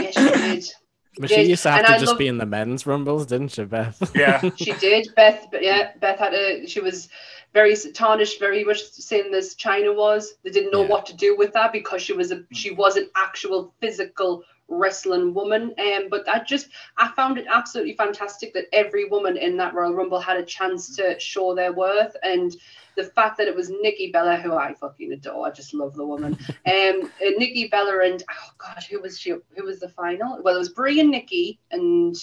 Yes, 0.00 0.14
she 0.14 0.20
did. 0.64 0.72
But 1.18 1.28
Did- 1.28 1.34
she 1.36 1.50
used 1.50 1.62
to 1.64 1.70
have 1.70 1.78
and 1.80 1.86
to 1.88 1.92
I 1.94 1.98
just 1.98 2.10
love- 2.12 2.18
be 2.18 2.28
in 2.28 2.38
the 2.38 2.46
men's 2.46 2.86
rumbles, 2.86 3.26
didn't 3.26 3.48
she, 3.48 3.64
Beth? 3.64 4.12
Yeah. 4.16 4.40
She 4.56 4.72
did. 4.72 5.08
Beth, 5.14 5.48
but 5.50 5.62
yeah, 5.62 5.92
Beth 6.00 6.18
had 6.18 6.32
a. 6.34 6.66
She 6.66 6.80
was 6.80 7.08
very 7.52 7.76
tarnished, 7.92 8.38
very 8.40 8.64
much 8.64 8.94
the 8.96 9.02
same 9.02 9.34
as 9.34 9.54
Chyna 9.54 9.94
was. 9.94 10.34
They 10.42 10.50
didn't 10.50 10.70
know 10.72 10.82
Yeah. 10.82 10.88
what 10.88 11.04
to 11.06 11.14
do 11.16 11.36
with 11.36 11.52
that 11.52 11.72
because 11.72 12.00
she 12.00 12.14
was 12.14 12.32
a 12.32 12.42
she 12.52 12.70
was 12.70 12.96
an 12.96 13.10
actual 13.14 13.74
physical 13.80 14.42
wrestling 14.68 15.34
woman. 15.34 15.74
Um, 15.78 16.04
but 16.08 16.26
I 16.28 16.42
just 16.44 16.68
I 16.96 17.08
found 17.14 17.36
it 17.36 17.44
absolutely 17.52 17.94
fantastic 17.94 18.54
that 18.54 18.64
every 18.72 19.04
woman 19.04 19.36
in 19.36 19.58
that 19.58 19.74
Royal 19.74 19.92
Rumble 19.94 20.18
had 20.20 20.38
a 20.38 20.44
chance 20.44 20.96
to 20.96 21.18
show 21.20 21.54
their 21.54 21.72
worth 21.72 22.16
and. 22.22 22.56
The 22.96 23.04
fact 23.04 23.38
that 23.38 23.48
it 23.48 23.54
was 23.56 23.70
Nikki 23.70 24.10
Bella, 24.12 24.36
who 24.36 24.54
I 24.54 24.74
fucking 24.74 25.12
adore, 25.12 25.46
I 25.46 25.50
just 25.50 25.72
love 25.74 25.94
the 25.94 26.04
woman. 26.06 26.36
Um, 26.66 27.02
uh, 27.04 27.30
Nikki 27.38 27.68
Bella 27.68 28.00
and 28.04 28.22
oh 28.30 28.50
god, 28.58 28.82
who 28.90 29.00
was 29.00 29.18
she? 29.18 29.30
Who 29.30 29.64
was 29.64 29.80
the 29.80 29.88
final? 29.88 30.40
Well, 30.42 30.56
it 30.56 30.58
was 30.58 30.68
Brie 30.70 31.00
and 31.00 31.10
Nikki 31.10 31.58
and 31.70 32.14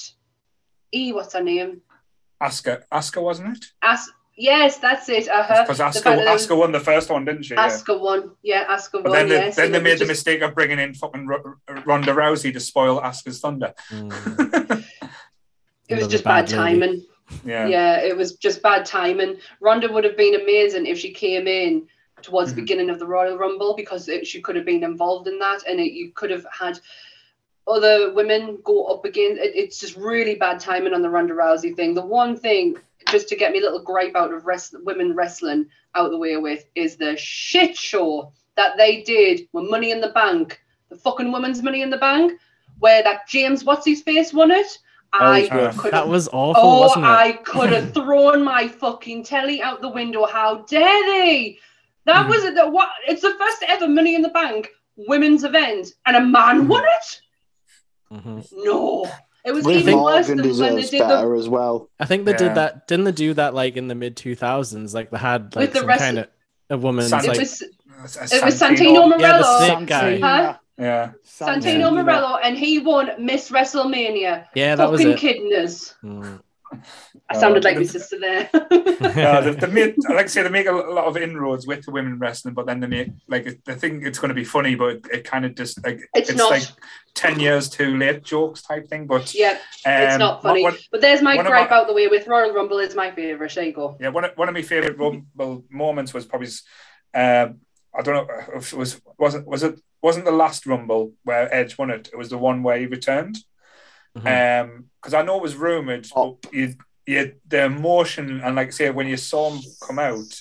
E. 0.93 1.11
What's 1.13 1.33
her 1.33 1.41
name? 1.43 1.81
Asuka, 2.41 2.83
Asuka 2.91 3.21
wasn't 3.21 3.57
it? 3.57 3.65
As 3.81 4.09
yes, 4.37 4.77
that's 4.77 5.09
it. 5.09 5.27
Uh-huh. 5.27 5.63
Because 5.63 5.79
The 5.79 5.83
Asuka, 5.85 5.93
fact 5.93 6.03
that 6.03 6.27
it 6.27 6.31
was- 6.31 6.47
Asuka 6.47 6.57
won 6.57 6.71
the 6.71 6.79
first 6.79 7.09
one, 7.09 7.25
didn't 7.25 7.43
she? 7.43 7.53
Yeah. 7.55 7.77
Won. 7.89 8.31
Yeah, 8.43 8.65
Asuka 8.73 9.03
But 9.03 9.05
won. 9.05 9.11
then 9.13 9.29
they, 9.29 9.35
yes. 9.35 9.55
then 9.55 9.71
they 9.71 9.81
made 9.81 9.91
was 9.91 9.99
the 10.01 10.05
mistake 10.05 10.41
of 10.41 10.55
bringing 10.55 10.79
in 10.79 10.93
fucking 10.93 11.27
R- 11.29 11.83
Ronda 11.85 12.13
Rousey 12.13 12.53
to 12.53 12.59
spoil 12.59 13.01
Asuka's 13.01 13.39
thunder. 13.41 13.73
Mm. 13.91 14.85
It 15.89 15.95
was 15.95 16.03
Another 16.03 16.11
just 16.11 16.23
bad 16.23 16.45
lady. 16.51 16.55
timing. 16.55 17.05
Yeah. 17.45 17.67
Yeah. 17.67 17.99
it 18.01 18.15
was 18.15 18.35
just 18.35 18.61
bad 18.61 18.85
timing. 18.85 19.37
Ronda 19.59 19.91
would 19.91 20.03
have 20.03 20.17
been 20.17 20.35
amazing 20.35 20.85
if 20.85 20.97
she 20.97 21.11
came 21.11 21.47
in 21.47 21.87
towards 22.21 22.51
Mhm. 22.51 22.55
the 22.55 22.61
beginning 22.61 22.89
of 22.89 22.99
the 22.99 23.07
Royal 23.07 23.37
Rumble 23.37 23.75
because 23.75 24.09
it, 24.09 24.27
she 24.27 24.41
could 24.41 24.55
have 24.55 24.65
been 24.65 24.83
involved 24.83 25.27
in 25.27 25.39
that, 25.39 25.63
and 25.67 25.79
it, 25.79 25.93
you 25.93 26.11
could 26.13 26.31
have 26.31 26.45
had 26.51 26.79
other 27.67 28.13
women 28.13 28.57
go 28.63 28.85
up 28.85 29.05
again. 29.05 29.37
It, 29.37 29.55
it's 29.55 29.79
just 29.79 29.95
really 29.95 30.35
bad 30.35 30.59
timing 30.59 30.93
on 30.93 31.01
the 31.01 31.09
Ronda 31.09 31.33
Rousey 31.33 31.75
thing. 31.75 31.93
The 31.93 32.05
one 32.05 32.35
thing, 32.35 32.75
just 33.09 33.27
to 33.29 33.35
get 33.35 33.51
me 33.51 33.59
a 33.59 33.61
little 33.61 33.81
gripe 33.83 34.15
out 34.15 34.33
of 34.33 34.45
rest, 34.45 34.75
women 34.83 35.15
wrestling 35.15 35.67
out 35.95 36.11
the 36.11 36.17
way 36.17 36.35
with, 36.37 36.65
is 36.75 36.95
the 36.97 37.15
shit 37.17 37.77
show 37.77 38.31
that 38.55 38.75
they 38.77 39.01
did 39.03 39.47
with 39.53 39.69
Money 39.69 39.91
in 39.91 40.01
the 40.01 40.09
Bank, 40.09 40.59
the 40.89 40.95
fucking 40.95 41.31
Women's 41.31 41.61
Money 41.63 41.81
in 41.81 41.89
the 41.89 41.97
Bank, 41.97 42.39
where 42.79 43.03
that 43.03 43.27
James 43.27 43.63
what's 43.63 43.85
his 43.85 44.01
face 44.01 44.33
won 44.33 44.51
it. 44.51 44.77
I 45.13 45.71
could 45.75 45.91
That 45.91 46.07
was 46.07 46.27
awful, 46.31 46.61
Oh, 46.63 46.79
wasn't 46.81 47.05
it? 47.05 47.09
I 47.09 47.31
could 47.43 47.71
have 47.71 47.93
thrown 47.93 48.43
my 48.43 48.67
fucking 48.67 49.23
telly 49.23 49.61
out 49.61 49.81
the 49.81 49.89
window. 49.89 50.25
How 50.25 50.57
dare 50.69 51.03
they? 51.05 51.57
That 52.05 52.25
Mhm. 52.25 52.29
was 52.29 52.43
it. 52.43 52.55
that 52.55 52.71
What? 52.71 52.89
It's 53.07 53.21
the 53.21 53.33
first 53.39 53.63
ever 53.67 53.87
Money 53.87 54.15
in 54.15 54.21
the 54.21 54.29
Bank 54.29 54.69
women's 54.95 55.43
event, 55.43 55.93
and 56.05 56.15
a 56.17 56.21
man 56.21 56.67
won 56.67 56.83
it. 56.83 57.21
Mhm. 58.13 58.45
No, 58.65 59.09
it 59.45 59.51
was 59.51 59.65
Liv 59.65 59.77
even 59.81 59.99
worse 60.01 60.27
than 60.27 60.37
when 60.37 60.75
they 60.75 60.81
did 60.85 61.01
the 61.01 61.35
as 61.37 61.47
well. 61.47 61.89
I 61.99 62.05
think 62.05 62.25
they 62.25 62.31
Yeah. 62.31 62.37
did 62.37 62.55
that. 62.55 62.87
Didn't 62.87 63.05
they 63.05 63.11
do 63.11 63.33
that 63.35 63.53
like 63.53 63.77
in 63.77 63.87
the 63.87 63.95
mid 63.95 64.17
two 64.17 64.35
thousands? 64.35 64.93
Like 64.93 65.11
they 65.11 65.17
had 65.17 65.55
like 65.55 65.63
With 65.63 65.73
the 65.73 65.79
some 65.79 65.87
rest- 65.87 65.99
kind 66.01 66.17
of 66.19 66.27
a 66.69 66.77
woman's 66.77 67.09
San- 67.09 67.23
it 67.25 67.27
like 67.29 67.39
was 67.39 67.61
it 67.61 68.43
was 68.43 68.59
Santino 68.59 68.93
Yeah, 68.93 69.09
the 69.09 69.17
Morello. 69.43 69.59
snake 69.75 69.87
guy. 69.87 70.19
Huh? 70.19 70.57
Yeah. 70.79 71.11
Santino 71.27 71.91
Marella, 71.91 72.39
and 72.43 72.57
he 72.57 72.79
won 72.79 73.11
Miss 73.19 73.49
WrestleMania. 73.51 74.45
yeah, 74.55 74.75
that 74.75 74.89
was 74.89 75.01
Fucking 75.01 75.13
it. 75.13 75.19
kidding 75.19 75.53
us. 75.53 75.95
Mm. 76.03 76.41
I 76.71 77.35
Oh, 77.35 77.39
sounded 77.39 77.63
like 77.63 77.77
my 77.77 77.83
sister 77.83 78.19
there. 78.19 78.47
Yeah, 78.53 79.41
they, 79.41 79.51
they 79.55 79.67
made, 79.73 79.95
like 80.07 80.25
I 80.25 80.27
say, 80.27 80.43
they 80.43 80.49
make 80.49 80.67
a 80.67 80.71
lot 80.71 81.05
of 81.05 81.17
inroads 81.17 81.65
with 81.65 81.83
the 81.83 81.91
women 81.91 82.19
wrestling, 82.19 82.53
but 82.53 82.67
then 82.67 82.79
they 82.79 82.85
make 82.87 83.09
like 83.27 83.59
they 83.65 83.73
think 83.73 84.05
it's 84.05 84.19
going 84.19 84.29
to 84.29 84.35
be 84.35 84.43
funny, 84.43 84.75
but 84.75 84.87
it, 84.97 85.05
it 85.11 85.23
kind 85.23 85.45
of 85.45 85.55
just 85.55 85.83
like 85.83 86.07
It's 86.13 86.31
not. 86.33 86.51
like 86.51 86.63
ten 87.15 87.39
years 87.39 87.69
too 87.69 87.97
late 87.97 88.23
jokes 88.23 88.61
type 88.61 88.87
thing. 88.87 89.07
But 89.07 89.33
yeah, 89.33 89.57
it's 89.83 90.13
um, 90.13 90.19
not 90.19 90.43
funny. 90.43 90.61
One, 90.61 90.77
but 90.91 91.01
there's 91.01 91.23
my 91.23 91.37
gripe 91.37 91.71
my- 91.71 91.75
out 91.75 91.87
the 91.87 91.93
way 91.93 92.07
with 92.07 92.27
Royal 92.27 92.53
Rumble 92.53 92.77
is 92.77 92.93
my 92.95 93.09
favourite. 93.11 93.53
There 93.55 93.63
you 93.65 93.73
go. 93.73 93.97
yeah, 93.99 94.09
one 94.09 94.25
of, 94.25 94.31
one 94.35 94.47
of 94.47 94.53
my 94.53 94.61
favorite 94.61 94.97
Rumble 94.97 95.65
moments 95.71 96.13
was 96.13 96.27
probably, 96.27 96.49
um, 97.15 97.61
I 97.97 98.01
don't 98.03 98.13
know, 98.27 98.27
if 98.55 98.73
it 98.73 98.77
was 98.77 99.01
wasn't 99.17 99.47
was 99.47 99.63
it 99.63 99.79
wasn't 100.01 100.25
the 100.25 100.31
last 100.31 100.65
Rumble 100.65 101.13
where 101.23 101.53
Edge 101.53 101.77
won 101.77 101.89
it. 101.89 102.09
It 102.13 102.17
was 102.17 102.29
the 102.29 102.37
one 102.37 102.63
where 102.63 102.77
he 102.77 102.85
returned. 102.85 103.37
Mhm. 104.17 104.63
Um, 104.63 104.85
because 105.01 105.13
I 105.13 105.21
know 105.21 105.37
it 105.37 105.43
was 105.43 105.55
rumored, 105.55 106.07
Oh. 106.15 106.37
but 106.41 106.53
you, 106.53 106.73
you, 107.05 107.33
the 107.47 107.65
emotion 107.65 108.41
and 108.41 108.55
like 108.55 108.71
say 108.73 108.89
when 108.89 109.07
you 109.07 109.17
saw 109.17 109.51
him 109.51 109.61
come 109.81 109.99
out, 109.99 110.31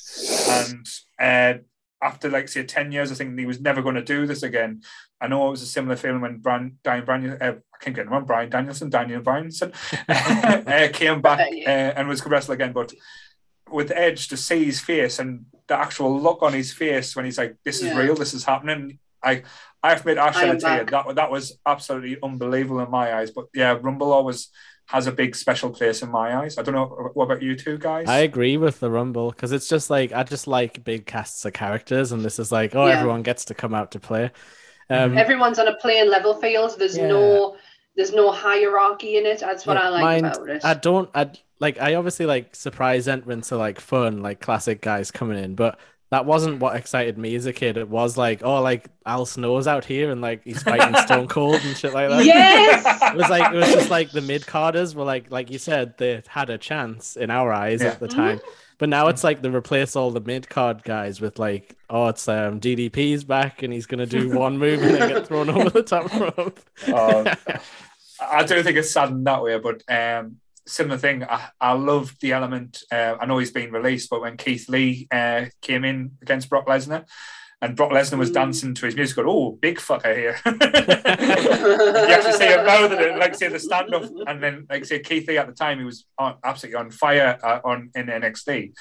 and 0.49 0.87
uh, 1.21 1.55
after 2.03 2.29
like 2.31 2.49
say 2.49 2.65
ten 2.65 2.91
years, 2.93 3.11
I 3.13 3.15
think 3.15 3.39
he 3.39 3.47
was 3.47 3.61
never 3.61 3.83
going 3.83 3.95
to 3.97 4.03
do 4.03 4.27
this 4.27 4.43
again. 4.43 4.83
I 5.21 5.27
know 5.29 5.49
it 5.49 5.51
was 5.51 5.63
a 5.63 5.67
similar 5.67 5.97
feeling 5.97 6.21
when 6.21 6.39
Brian, 6.39 6.79
Brian, 6.85 7.05
Brian 7.05 7.31
uh, 7.41 7.55
I 7.75 7.79
can't 7.85 7.95
get 7.97 8.07
him 8.07 8.13
on 8.13 8.25
Bryan 8.25 8.51
Danielson, 8.51 8.89
Daniel 8.91 9.21
Bryanson, 9.21 9.73
uh, 10.09 10.93
came 10.93 11.21
back 11.21 11.41
uh, 11.67 11.71
and 11.97 12.09
was 12.09 12.21
going 12.21 12.31
to 12.31 12.35
wrestle 12.35 12.55
again, 12.55 12.73
but 12.73 12.93
with 13.71 13.91
Edge 13.91 14.29
to 14.29 14.37
see 14.37 14.65
his 14.65 14.81
face 14.81 15.19
and 15.19 15.45
the 15.67 15.79
actual 15.79 16.19
look 16.21 16.43
on 16.43 16.53
his 16.55 16.73
face 16.73 17.15
when 17.15 17.25
he's 17.27 17.39
like, 17.39 17.57
"This 17.65 17.79
is 17.83 17.89
Yeah. 17.89 17.99
real, 17.99 18.15
this 18.15 18.33
is 18.35 18.45
happening." 18.45 18.99
I, 19.23 19.43
I 19.83 19.91
have 19.91 20.03
to 20.03 20.11
admit, 20.11 20.19
I 20.19 20.29
Ashley, 20.29 20.43
am 20.51 20.57
I 20.57 20.59
tell 20.59 20.79
you, 20.79 20.85
that 20.87 21.15
that 21.17 21.31
was 21.31 21.59
absolutely 21.67 22.17
unbelievable 22.23 22.81
in 22.81 22.91
my 22.91 23.15
eyes. 23.15 23.31
But 23.31 23.47
yeah, 23.55 23.79
Rumble 23.81 24.13
always 24.13 24.49
has 24.87 25.07
a 25.07 25.13
big 25.13 25.37
special 25.37 25.71
place 25.71 26.01
in 26.03 26.11
my 26.11 26.35
eyes. 26.37 26.57
I 26.57 26.63
don't 26.63 26.75
know 26.75 27.11
what 27.15 27.25
about 27.25 27.43
you 27.43 27.55
two 27.57 27.77
guys. 27.79 28.09
I 28.09 28.19
agree 28.21 28.57
with 28.57 28.81
the 28.81 28.91
Rumble 28.91 29.31
because 29.31 29.53
it's 29.53 29.69
just 29.69 29.91
like 29.91 30.13
I 30.13 30.23
just 30.23 30.47
like 30.47 30.83
big 30.85 31.05
casts 31.07 31.45
of 31.45 31.53
characters, 31.53 32.13
and 32.13 32.25
this 32.25 32.39
is 32.39 32.51
like 32.53 32.75
oh 32.75 32.87
Yeah. 32.87 32.99
everyone 32.99 33.23
gets 33.23 33.45
to 33.47 33.55
come 33.55 33.75
out 33.75 33.91
to 33.93 34.01
play. 34.01 34.31
Um, 34.91 35.19
Everyone's 35.19 35.59
on 35.59 35.69
a 35.69 35.75
playing 35.77 36.09
level 36.09 36.35
field. 36.41 36.75
There's 36.79 36.97
Yeah. 36.97 37.09
no 37.09 37.57
there's 37.97 38.13
no 38.15 38.31
hierarchy 38.31 39.17
in 39.19 39.27
it. 39.27 39.41
That's 39.41 39.67
what 39.67 39.77
Yeah, 39.77 39.83
I 39.83 39.89
like 39.89 40.03
mind- 40.03 40.27
about 40.37 40.49
it. 40.49 40.65
I 40.65 40.75
don't. 40.75 41.11
I 41.15 41.31
like. 41.61 41.81
I 41.81 41.97
obviously 41.97 42.25
like 42.27 42.55
surprise 42.57 43.09
entrants 43.09 43.53
are 43.53 43.57
like 43.59 43.81
fun, 43.81 44.23
like 44.23 44.41
classic 44.41 44.81
guys 44.81 45.11
coming 45.11 45.37
in, 45.43 45.55
but 45.57 45.79
that 46.11 46.25
wasn't 46.25 46.61
what 46.61 46.75
excited 46.77 47.19
me 47.19 47.35
as 47.35 47.45
a 47.47 47.53
kid. 47.53 47.77
It 47.77 47.89
was 47.89 48.17
like, 48.17 48.43
oh, 48.43 48.63
like 48.63 48.89
Al 49.05 49.27
Snow's 49.27 49.67
out 49.67 49.85
here 49.85 50.11
and 50.11 50.21
like 50.23 50.43
he's 50.45 50.63
fighting 50.63 50.95
Stone 51.03 51.29
Cold 51.29 51.61
and 51.63 51.77
shit 51.77 51.93
like 51.93 52.09
that. 52.09 52.25
yes. 52.25 53.13
It 53.13 53.17
was 53.17 53.29
like 53.29 53.53
it 53.53 53.57
was 53.57 53.73
just 53.73 53.91
like 53.91 54.11
the 54.11 54.23
mid 54.23 54.47
carders 54.47 54.95
were 54.95 55.05
like 55.05 55.31
like 55.31 55.51
you 55.51 55.59
said 55.59 55.97
they 55.99 56.23
had 56.29 56.49
a 56.51 56.57
chance 56.59 57.17
in 57.17 57.31
our 57.31 57.53
eyes 57.53 57.83
Yeah. 57.83 57.89
at 57.89 58.01
the 58.01 58.09
time, 58.09 58.41
but 58.79 58.89
now 58.89 59.09
it's 59.09 59.23
like 59.23 59.43
they 59.43 59.51
replace 59.51 59.97
all 59.97 60.11
the 60.11 60.21
mid 60.21 60.49
card 60.49 60.83
guys 60.83 61.21
with 61.21 61.39
like 61.39 61.77
oh 61.91 62.09
it's 62.09 62.27
um 62.27 62.59
DDP's 62.61 63.25
back 63.25 63.63
and 63.63 63.73
he's 63.73 63.85
gonna 63.87 64.07
do 64.07 64.31
one 64.37 64.57
move 64.59 64.83
and 64.83 64.95
then 64.95 65.09
get 65.11 65.27
thrown 65.27 65.51
over 65.51 65.69
the 65.71 65.83
top 65.83 66.13
rope. 66.15 66.59
Oh, 66.89 67.25
I 68.21 68.43
don't 68.45 68.65
think 68.65 68.77
it's 68.79 68.91
sad 68.91 69.11
in 69.11 69.25
that 69.25 69.43
way, 69.43 69.59
but 69.59 69.83
um, 69.89 70.37
similar 70.69 70.99
thing. 70.99 71.25
I, 71.25 71.49
I 71.61 71.73
love 71.73 72.15
the 72.21 72.33
element. 72.33 72.83
Uh, 72.93 73.17
I 73.21 73.27
know 73.27 73.39
he's 73.39 73.51
been 73.51 73.73
released, 73.73 74.11
but 74.11 74.21
when 74.21 74.37
Keith 74.37 74.69
Lee 74.69 75.09
uh, 75.11 75.47
came 75.63 75.85
in 75.85 76.13
against 76.23 76.49
Brock 76.49 76.67
Lesnar, 76.67 77.05
and 77.61 77.75
Brock 77.75 77.91
Lesnar 77.91 78.19
was 78.19 78.31
Mm. 78.31 78.35
dancing 78.35 78.75
to 78.75 78.87
his 78.87 78.95
music, 78.95 79.17
going, 79.17 79.29
"Oh, 79.29 79.51
big 79.61 79.79
fucker 79.79 80.15
here." 80.17 80.39
you 80.47 82.13
actually 82.15 82.33
see 82.35 82.47
him 82.47 82.65
mouthing 82.65 83.01
it, 83.01 83.19
like 83.19 83.35
say 83.35 83.49
the 83.49 83.59
stand 83.59 83.93
up, 83.95 84.05
and 84.29 84.41
then 84.43 84.67
like 84.71 84.85
say 84.85 85.01
Keith 85.01 85.27
Lee 85.27 85.39
at 85.39 85.47
the 85.49 85.53
time, 85.53 85.79
he 85.79 85.85
was 85.85 86.05
on, 86.19 86.37
absolutely 86.45 86.79
on 86.79 86.91
fire 86.93 87.37
uh, 87.43 87.59
on 87.65 87.91
in 87.97 88.07
NXT, 88.07 88.73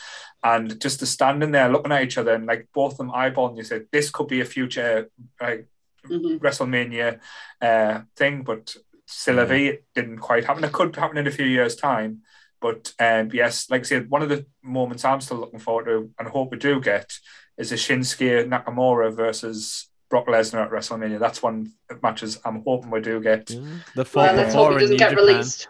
and 0.43 0.79
just 0.79 0.99
to 0.99 1.05
standing 1.07 1.51
there 1.51 1.69
looking 1.69 1.91
at 1.91 2.03
each 2.03 2.17
other 2.19 2.33
and 2.33 2.45
like 2.45 2.67
both 2.73 2.91
of 2.93 2.97
them 2.99 3.09
eyeballing, 3.11 3.57
you 3.57 3.63
said 3.63 3.85
this 3.91 4.11
could 4.11 4.27
be 4.27 4.41
a 4.41 4.45
future 4.45 5.09
like 5.41 5.67
Mhm. 6.07 6.39
WrestleMania 6.39 7.19
uh, 7.61 8.01
thing, 8.15 8.43
but 8.43 8.73
still, 9.07 9.35
Yeah. 9.37 9.53
it 9.71 9.85
didn't 9.95 10.19
quite 10.19 10.45
happen. 10.45 10.63
It 10.63 10.71
could 10.71 10.95
happen 10.95 11.17
in 11.17 11.25
a 11.27 11.31
few 11.31 11.45
years' 11.45 11.75
time. 11.75 12.21
But 12.61 12.93
um, 12.99 13.29
yes, 13.33 13.69
like 13.69 13.81
I 13.81 13.83
said, 13.83 14.09
one 14.09 14.21
of 14.21 14.29
the 14.29 14.45
moments 14.63 15.03
I'm 15.05 15.21
still 15.21 15.37
looking 15.37 15.59
forward 15.59 15.85
to 15.85 16.11
and 16.19 16.27
hope 16.27 16.51
we 16.51 16.57
do 16.57 16.79
get 16.81 17.11
is 17.57 17.71
a 17.71 17.75
Shinsuke 17.75 18.47
Nakamura 18.47 19.15
versus 19.15 19.89
Brock 20.09 20.27
Lesnar 20.27 20.63
at 20.65 20.71
WrestleMania. 20.71 21.19
That's 21.19 21.41
one 21.43 21.71
of 21.89 21.97
the 21.97 22.01
matches 22.07 22.39
I'm 22.45 22.63
hoping 22.65 22.89
we 22.91 23.01
do 23.01 23.19
get. 23.21 23.47
The 23.47 23.79
Well, 23.95 24.05
four 24.05 24.23
let's 24.23 24.53
hope 24.53 24.69
before 24.69 24.71
it 24.71 24.73
in 24.75 24.79
doesn't 24.79 24.91
New 24.93 24.97
get 24.97 25.09
Japan. 25.11 25.25
released. 25.25 25.67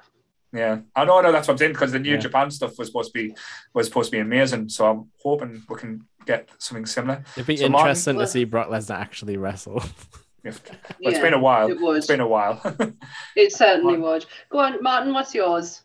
Yeah, 0.54 0.80
I 0.96 1.04
know, 1.06 1.20
I 1.20 1.22
know 1.24 1.32
that's 1.34 1.48
what 1.50 1.56
I'm 1.56 1.58
saying 1.58 1.74
because 1.74 1.92
the 1.92 2.00
New 2.00 2.12
Yeah. 2.14 2.18
Japan 2.20 2.50
stuff 2.52 2.78
was 2.80 2.88
supposed 2.88 3.14
to 3.14 3.20
be 3.20 3.36
was 3.74 3.88
supposed 3.88 4.12
to 4.12 4.16
be 4.16 4.20
amazing. 4.22 4.70
So 4.70 4.90
I'm 4.90 5.12
hoping 5.22 5.62
we 5.68 5.76
can 5.76 6.06
get 6.26 6.48
something 6.58 6.86
similar. 6.86 7.24
It'd 7.36 7.48
be 7.48 7.58
So 7.58 7.66
interesting 7.66 8.16
Well- 8.16 8.26
to 8.26 8.32
see 8.32 8.46
Brock 8.46 8.70
Lesnar 8.70 8.96
actually 8.98 9.36
wrestle. 9.38 9.84
If- 10.44 10.62
well, 10.70 10.78
it's 11.02 11.18
Yeah, 11.18 11.22
been 11.22 11.34
a 11.34 11.40
while. 11.40 11.70
It 11.70 11.80
would. 11.82 11.98
It's 11.98 12.08
been 12.08 12.20
a 12.22 12.28
while. 12.28 12.62
It 13.36 13.52
certainly 13.54 13.98
Martin. 13.98 14.02
would. 14.04 14.26
Go 14.50 14.60
on, 14.60 14.82
Martin. 14.84 15.14
What's 15.14 15.34
yours? 15.36 15.84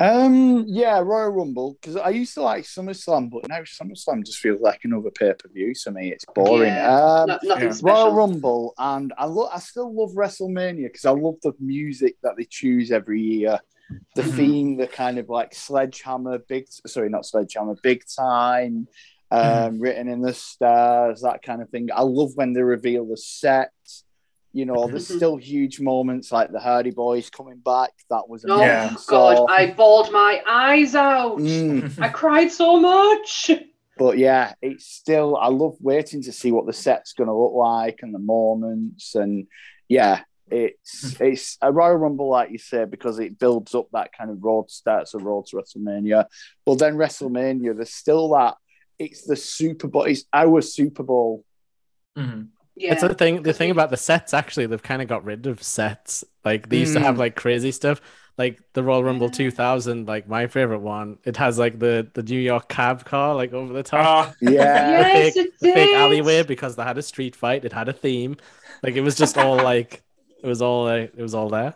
Um, 0.00 0.64
yeah, 0.68 1.00
Royal 1.00 1.30
Rumble 1.30 1.76
because 1.80 1.96
I 1.96 2.10
used 2.10 2.34
to 2.34 2.42
like 2.42 2.62
SummerSlam, 2.64 3.30
but 3.30 3.48
now 3.48 3.58
SummerSlam 3.62 4.24
just 4.24 4.38
feels 4.38 4.60
like 4.60 4.78
another 4.84 5.10
pay 5.10 5.32
per 5.36 5.48
view 5.52 5.74
to 5.74 5.90
me. 5.90 6.12
It's 6.12 6.24
boring. 6.36 6.68
Yeah, 6.68 6.94
um, 7.22 7.26
No- 7.26 7.38
nothing 7.42 7.64
yeah. 7.64 7.72
special. 7.72 8.04
Royal 8.04 8.14
Rumble, 8.14 8.74
and 8.78 9.12
I 9.18 9.24
lo- 9.26 9.50
I 9.52 9.58
still 9.58 9.92
love 9.92 10.14
WrestleMania 10.14 10.84
because 10.84 11.04
I 11.04 11.10
love 11.10 11.34
the 11.42 11.52
music 11.58 12.14
that 12.22 12.34
they 12.38 12.46
choose 12.48 12.92
every 12.92 13.20
year. 13.20 13.58
The 14.14 14.22
Mhm. 14.22 14.36
theme, 14.36 14.76
the 14.76 14.86
kind 14.86 15.18
of 15.18 15.28
like 15.30 15.52
sledgehammer, 15.52 16.38
big 16.48 16.66
sorry, 16.86 17.08
not 17.08 17.26
sledgehammer, 17.26 17.74
big 17.82 18.04
time, 18.06 18.86
um, 19.30 19.78
written 19.80 20.08
in 20.08 20.20
the 20.22 20.32
stars, 20.34 21.20
that 21.22 21.42
kind 21.42 21.60
of 21.62 21.68
thing. 21.70 21.88
I 21.94 22.02
love 22.02 22.30
when 22.34 22.52
they 22.52 22.62
reveal 22.62 23.06
the 23.06 23.16
set. 23.16 23.72
You 24.54 24.64
know, 24.64 24.86
there's 24.88 25.08
Mhm. 25.08 25.16
still 25.16 25.36
huge 25.36 25.78
moments 25.80 26.32
like 26.32 26.50
the 26.50 26.58
Hardy 26.58 26.90
Boys 26.90 27.28
coming 27.28 27.58
back. 27.58 27.90
That 28.08 28.28
was 28.28 28.44
Oh. 28.48 28.58
Yeah. 28.60 28.88
God, 29.06 29.36
So- 29.36 29.46
I 29.48 29.70
bawled 29.72 30.10
my 30.10 30.42
eyes 30.48 30.94
out. 30.94 31.36
Mm. 31.38 32.00
I 32.00 32.08
cried 32.08 32.50
so 32.50 32.80
much. 32.80 33.50
But 33.98 34.16
yeah, 34.16 34.54
it's 34.62 34.86
still 34.86 35.36
I 35.36 35.48
love 35.48 35.76
waiting 35.80 36.22
to 36.22 36.32
see 36.32 36.50
what 36.52 36.66
the 36.66 36.72
set's 36.72 37.12
going 37.12 37.28
to 37.28 37.34
look 37.34 37.52
like 37.54 37.98
and 38.02 38.14
the 38.14 38.18
moments 38.20 39.14
and 39.14 39.46
yeah, 39.88 40.20
it's 40.50 41.16
it's 41.20 41.58
a 41.60 41.70
Royal 41.70 41.96
Rumble 41.96 42.30
like 42.30 42.50
you 42.50 42.58
say 42.58 42.84
because 42.86 43.18
it 43.18 43.38
builds 43.38 43.74
up 43.74 43.88
that 43.92 44.12
kind 44.16 44.30
of 44.30 44.42
road 44.42 44.70
starts 44.70 45.12
a 45.14 45.18
road 45.18 45.46
to 45.48 45.56
WrestleMania. 45.56 46.24
But 46.64 46.78
then 46.78 46.94
WrestleMania, 46.96 47.76
there's 47.76 47.92
still 47.92 48.30
that 48.30 48.56
it's 48.98 49.22
the 49.24 49.36
Super 49.36 49.88
Bowl, 49.88 50.04
it's 50.04 50.24
our 50.32 50.60
Super 50.60 51.02
Bowl. 51.02 51.44
Mhm. 52.16 52.48
Yeah. 52.76 52.92
It's 52.92 53.02
the 53.02 53.14
thing. 53.14 53.42
The 53.42 53.52
thing 53.52 53.70
about 53.72 53.90
the 53.90 53.96
sets, 53.96 54.32
actually, 54.32 54.66
they've 54.66 54.82
kind 54.82 55.02
of 55.02 55.08
got 55.08 55.24
rid 55.24 55.46
of 55.46 55.62
sets. 55.62 56.24
Like 56.44 56.68
they 56.68 56.78
used 56.78 56.94
to 56.94 57.00
have 57.00 57.16
Mm. 57.16 57.18
like 57.18 57.34
crazy 57.36 57.72
stuff, 57.72 58.00
like 58.38 58.60
the 58.72 58.82
Royal 58.84 59.02
Rumble 59.02 59.28
2000. 59.30 60.06
Like 60.06 60.28
my 60.28 60.46
favorite 60.46 60.78
one, 60.80 61.18
it 61.24 61.36
has 61.38 61.58
like 61.58 61.78
the 61.80 62.08
the 62.14 62.22
New 62.22 62.38
York 62.38 62.68
cab 62.68 63.04
car 63.04 63.34
like 63.34 63.52
over 63.52 63.72
the 63.72 63.82
top, 63.82 64.06
Ah, 64.06 64.34
Yeah. 64.40 64.50
Yes, 64.90 65.34
the 65.34 65.40
fake, 65.42 65.46
it 65.46 65.52
the 65.60 65.72
fake 65.72 65.94
alleyway 65.96 66.42
because 66.44 66.76
they 66.76 66.84
had 66.84 66.98
a 66.98 67.02
street 67.02 67.34
fight. 67.34 67.64
It 67.64 67.72
had 67.72 67.88
a 67.88 67.92
theme. 67.92 68.36
Like 68.82 68.94
it 68.94 69.00
was 69.02 69.16
just 69.16 69.36
all 69.36 69.56
like 69.72 70.02
it 70.42 70.46
was 70.46 70.62
all 70.62 70.84
like 70.84 71.12
it 71.16 71.22
was 71.22 71.34
all 71.34 71.48
there. 71.48 71.74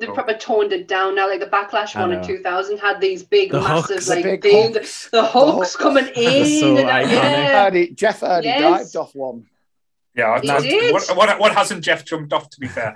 They've 0.00 0.12
probably 0.12 0.34
toned 0.34 0.72
it 0.72 0.88
down 0.88 1.14
now. 1.14 1.28
Like 1.28 1.40
the 1.40 1.46
Backlash 1.46 1.94
I 1.94 2.00
one 2.00 2.12
in 2.12 2.24
2000 2.26 2.78
had 2.78 3.00
these 3.00 3.22
big, 3.22 3.52
The 3.52 3.60
massive, 3.60 3.96
hooks. 3.96 4.06
The 4.06 4.14
like 4.16 4.24
big 4.24 4.42
things. 4.42 4.74
hooks. 4.76 5.08
The 5.10 5.24
hooks 5.24 5.72
hooks. 5.72 5.76
coming 5.76 6.06
in. 6.16 6.60
so 6.60 6.76
and 6.76 6.78
that- 6.88 7.04
iconic. 7.04 7.10
yeah. 7.12 7.60
Hardy, 7.60 7.90
Jeff 7.90 8.20
Hardy 8.20 8.48
Yes. 8.48 8.92
dived 8.92 8.96
off 8.96 9.14
one. 9.14 9.46
Yeah, 10.16 10.40
He 10.40 10.46
did. 10.68 10.92
What, 10.92 11.08
what, 11.16 11.38
what 11.40 11.52
hasn't 11.54 11.82
Jeff 11.84 12.04
jumped 12.04 12.32
off? 12.32 12.48
To 12.50 12.60
be 12.60 12.68
fair, 12.68 12.94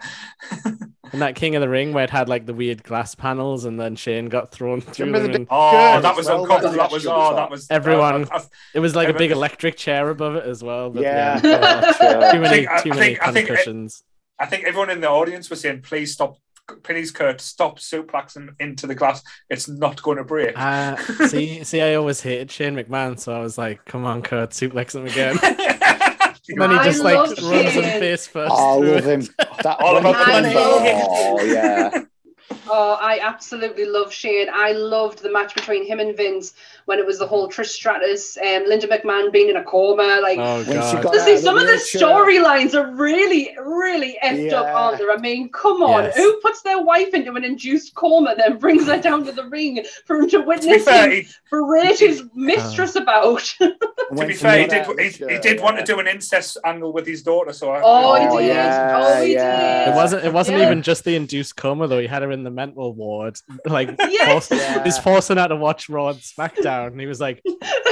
And 1.12 1.22
that 1.22 1.34
King 1.36 1.56
of 1.56 1.60
the 1.62 1.68
Ring 1.68 1.92
where 1.92 2.04
it 2.04 2.10
had 2.10 2.28
like 2.28 2.46
the 2.46 2.52
weird 2.54 2.82
glass 2.84 3.14
panels, 3.14 3.64
and 3.64 3.80
then 3.80 3.96
Shane 3.96 4.26
got 4.26 4.52
thrown 4.52 4.80
through 4.80 5.06
Remember 5.06 5.28
the 5.28 5.34
and 5.36 5.46
oh, 5.50 5.96
Good 5.96 6.04
that 6.04 6.14
was 6.16 6.26
well, 6.26 6.42
uncomfortable. 6.42 6.76
that 6.76 6.78
That 6.82 6.92
was 6.92 7.06
oh, 7.06 7.34
that 7.34 7.50
was 7.50 7.66
Everyone- 7.70 8.24
uh, 8.24 8.38
I, 8.38 8.42
it 8.74 8.80
was 8.80 8.94
like 8.94 9.08
a 9.08 9.14
big 9.14 9.30
electric 9.32 9.76
chair 9.76 10.10
above 10.10 10.36
it 10.36 10.44
as 10.44 10.62
well. 10.62 10.90
But 10.90 11.02
Yeah. 11.02 11.40
yeah, 11.42 11.92
Yeah. 12.00 12.32
too 12.32 12.40
many, 12.40 12.68
I 12.68 12.78
think- 12.78 12.82
too 12.84 12.92
I 12.92 12.94
many 12.94 13.06
think- 13.14 13.26
I 13.28 13.32
think 13.32 13.46
concussions. 13.48 14.04
I 14.38 14.46
think 14.46 14.64
everyone 14.64 14.90
in 14.90 15.00
the 15.00 15.08
audience 15.10 15.50
was 15.50 15.60
saying, 15.60 15.82
"Please 15.82 16.12
stop." 16.12 16.36
Please, 16.82 17.10
Kurt, 17.10 17.40
stop 17.40 17.78
suplexing 17.78 18.48
into 18.60 18.86
the 18.86 18.94
glass. 18.94 19.22
It's 19.48 19.68
not 19.68 20.02
going 20.02 20.18
to 20.18 20.24
break. 20.24 20.58
Uh, 20.58 20.96
see, 21.26 21.64
see, 21.64 21.80
I 21.80 21.94
always 21.94 22.20
hated 22.20 22.50
Shane 22.50 22.76
McMahon, 22.76 23.18
so 23.18 23.32
I 23.32 23.40
was 23.40 23.56
like, 23.58 23.84
"Come 23.86 24.04
on, 24.04 24.22
Kurt, 24.22 24.50
suplex 24.50 24.94
him 24.94 25.06
again." 25.06 25.38
And 26.50 26.62
then 26.62 26.70
he 26.70 26.76
I 26.76 26.84
just 26.84 27.04
like 27.04 27.16
runs 27.16 27.38
him 27.74 27.82
face 27.82 28.26
first. 28.26 28.52
I 28.54 28.74
love 28.74 28.84
it. 28.84 29.04
him. 29.04 29.20
That 29.62 29.76
All 29.80 29.94
when 29.94 30.06
about 30.06 30.42
the. 30.42 30.52
Oh 30.56 31.42
yeah. 31.42 32.04
Oh, 32.70 32.98
I 33.00 33.18
absolutely 33.20 33.84
love 33.84 34.12
Shane. 34.12 34.48
I 34.52 34.72
loved 34.72 35.22
the 35.22 35.30
match 35.32 35.54
between 35.54 35.86
him 35.86 36.00
and 36.00 36.16
Vince 36.16 36.54
when 36.86 36.98
it 36.98 37.06
was 37.06 37.18
the 37.18 37.26
whole 37.26 37.48
Trish 37.48 37.66
Stratus, 37.68 38.36
um, 38.38 38.64
Linda 38.66 38.86
McMahon 38.88 39.30
being 39.32 39.48
in 39.50 39.56
a 39.56 39.64
coma. 39.64 40.20
Like, 40.22 40.38
Oh 40.38 40.64
god! 40.64 41.12
to 41.12 41.20
see 41.20 41.34
of 41.34 41.40
some 41.40 41.56
of 41.58 41.66
the 41.66 41.80
storylines 41.94 42.74
are 42.74 42.90
really, 42.94 43.54
really 43.62 44.16
effed 44.24 44.52
up, 44.52 44.66
aren't 44.74 44.98
there? 44.98 45.12
I 45.12 45.18
mean, 45.18 45.50
come 45.50 45.82
on, 45.82 46.04
Yes. 46.04 46.16
who 46.16 46.40
puts 46.40 46.62
their 46.62 46.82
wife 46.82 47.12
into 47.14 47.34
an 47.34 47.44
induced 47.44 47.94
coma, 47.94 48.34
then 48.36 48.56
brings 48.58 48.86
her 48.86 48.98
down 49.00 49.24
to 49.26 49.32
the 49.32 49.44
ring 49.44 49.84
for 50.06 50.16
him 50.16 50.28
to 50.30 50.38
to 50.38 50.44
witness 50.44 50.84
fair, 50.84 51.10
him 51.10 51.26
berate 51.50 51.98
his 51.98 52.22
mistress 52.34 52.96
about? 52.96 53.40
to 53.58 54.26
be 54.26 54.34
fair, 54.34 54.60
he 54.60 54.66
did. 54.66 54.82
out 54.82 54.90
of 54.92 54.98
He, 54.98 55.04
he 55.06 55.10
chair, 55.10 55.40
did 55.40 55.60
want 55.60 55.78
to 55.78 55.84
do 55.84 55.98
an 55.98 56.06
incest 56.06 56.56
angle 56.64 56.92
with 56.92 57.06
his 57.06 57.22
daughter. 57.22 57.52
So 57.52 57.70
I, 57.70 57.80
Oh, 57.82 58.14
he 58.20 58.26
Oh, 58.28 58.38
did. 58.38 58.46
yeah, 58.48 59.02
oh, 59.02 59.22
he 59.22 59.32
yeah. 59.34 59.84
did. 59.86 59.92
It 59.92 59.96
wasn't. 59.96 60.24
It 60.24 60.32
wasn't 60.32 60.58
Yeah. 60.58 60.64
even 60.66 60.82
just 60.82 61.04
the 61.04 61.16
induced 61.16 61.56
coma 61.56 61.86
though. 61.88 61.98
He 61.98 62.06
had 62.06 62.22
her 62.22 62.30
in 62.30 62.44
the 62.44 62.50
mental 62.58 62.92
ward. 62.92 63.38
Like, 63.64 63.88
Yes. 63.98 64.48
forced- 64.48 64.50
Yeah. 64.62 64.82
he's 64.84 64.98
forcing 64.98 65.36
her 65.36 65.48
to 65.48 65.56
watch 65.56 65.88
Raw 65.88 66.08
and 66.08 66.18
SmackDown. 66.18 66.88
And 66.88 67.00
he 67.00 67.06
was 67.06 67.20
like, 67.20 67.40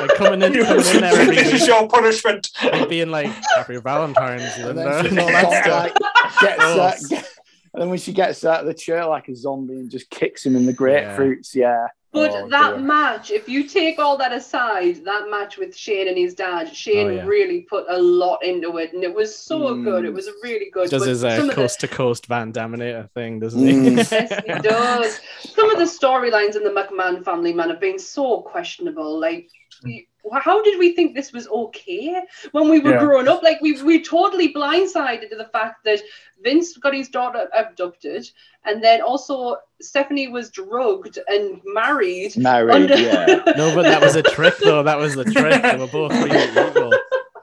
like 0.01 0.15
coming 0.17 0.43
in, 0.43 0.53
He 0.59 0.63
coming 0.65 0.87
in 0.87 1.01
there 1.01 1.13
every 1.21 1.37
this 1.37 1.53
is 1.63 1.67
your 1.69 1.89
punishment. 1.89 2.49
like 2.63 2.89
being 2.89 3.11
like, 3.11 3.31
"Happy 3.57 3.77
Valentine's, 3.79 4.43
And 4.57 4.77
Linda," 4.77 4.83
then 5.03 5.07
and 5.11 5.19
all 5.21 5.27
that 5.29 5.65
stuff. 5.65 5.85
like, 5.85 5.95
gets 6.41 6.63
oh. 6.65 6.77
that, 6.77 6.99
get- 7.09 7.29
and 7.73 7.83
then 7.83 7.91
when 7.91 7.99
she 7.99 8.13
gets 8.13 8.43
out 8.45 8.61
of 8.61 8.67
the 8.67 8.75
chair 8.75 9.05
like 9.07 9.29
a 9.29 9.37
zombie 9.37 9.75
and 9.75 9.91
just 9.91 10.09
kicks 10.09 10.45
him 10.47 10.57
in 10.57 10.65
the 10.67 10.73
grapefruits, 10.73 11.55
yeah. 11.55 11.89
But 12.17 12.31
Oh, 12.33 12.49
that 12.49 12.75
dear. 12.77 12.85
match, 12.85 13.31
if 13.31 13.49
you 13.49 13.65
take 13.65 13.99
all 13.99 14.17
that 14.17 14.33
aside, 14.33 15.05
that 15.05 15.29
match 15.31 15.57
with 15.59 15.77
Shane 15.77 16.09
and 16.09 16.17
his 16.19 16.35
dad, 16.35 16.75
Shane 16.75 17.07
Oh, 17.07 17.11
yeah. 17.11 17.25
really 17.27 17.61
put 17.63 17.85
a 17.89 17.99
lot 17.99 18.43
into 18.43 18.79
it, 18.79 18.93
and 18.93 19.05
it 19.05 19.15
was 19.15 19.37
so 19.37 19.59
Mm. 19.61 19.85
good. 19.85 20.05
It 20.05 20.13
was 20.13 20.27
a 20.29 20.33
really 20.43 20.71
good. 20.71 20.85
He 20.85 20.91
does 20.91 21.03
But 21.03 21.09
his 21.09 21.25
uh, 21.25 21.37
some 21.37 21.47
the- 21.49 21.55
coast 21.55 21.81
to 21.81 21.89
coast 21.89 22.27
Van 22.27 22.53
Daminator 22.53 23.11
thing, 23.13 23.39
doesn't 23.41 23.67
he? 23.67 23.73
Mm. 23.75 23.97
Yes, 23.97 24.11
he 24.45 24.53
does. 24.69 25.21
Some 25.55 25.71
of 25.71 25.79
the 25.79 25.85
storylines 25.85 26.57
in 26.57 26.65
the 26.65 26.71
McMahon 26.71 27.25
family, 27.25 27.53
man, 27.53 27.69
have 27.71 27.81
been 27.81 27.99
so 27.99 28.41
questionable. 28.43 29.19
Like, 29.19 29.49
we- 29.85 30.09
how 30.43 30.61
did 30.61 30.77
we 30.81 30.93
think 30.93 31.15
this 31.15 31.33
was 31.33 31.47
okay 31.49 32.21
when 32.51 32.69
we 32.69 32.81
were 32.81 32.91
Yeah. 32.95 32.99
growing 32.99 33.29
up? 33.29 33.45
Like, 33.45 33.61
we 33.61 33.81
we 33.83 34.03
totally 34.03 34.53
blindsided 34.53 35.29
to 35.31 35.37
the 35.37 35.51
fact 35.53 35.85
that 35.85 36.01
Vince 36.43 36.77
got 36.77 36.95
his 36.95 37.09
daughter 37.09 37.49
uh, 37.55 37.63
abducted, 37.63 38.31
and 38.65 38.83
then 38.83 39.01
also 39.01 39.57
Stephanie 39.81 40.29
was 40.29 40.51
drugged 40.51 41.19
and 41.29 41.61
married. 41.65 42.37
Married, 42.37 42.75
Under- 42.75 42.97
yeah. 42.97 43.27
no, 43.57 43.75
but 43.75 43.83
that 43.83 44.01
was 44.01 44.17
a 44.17 44.23
trick, 44.23 44.55
though. 44.59 44.83
That 44.83 44.99
was 44.99 45.15
the 45.15 45.25
trick. 45.25 45.63
They 45.63 45.77
were 45.77 45.87
both 45.87 46.13
really 46.13 46.43
evil. 46.51 46.93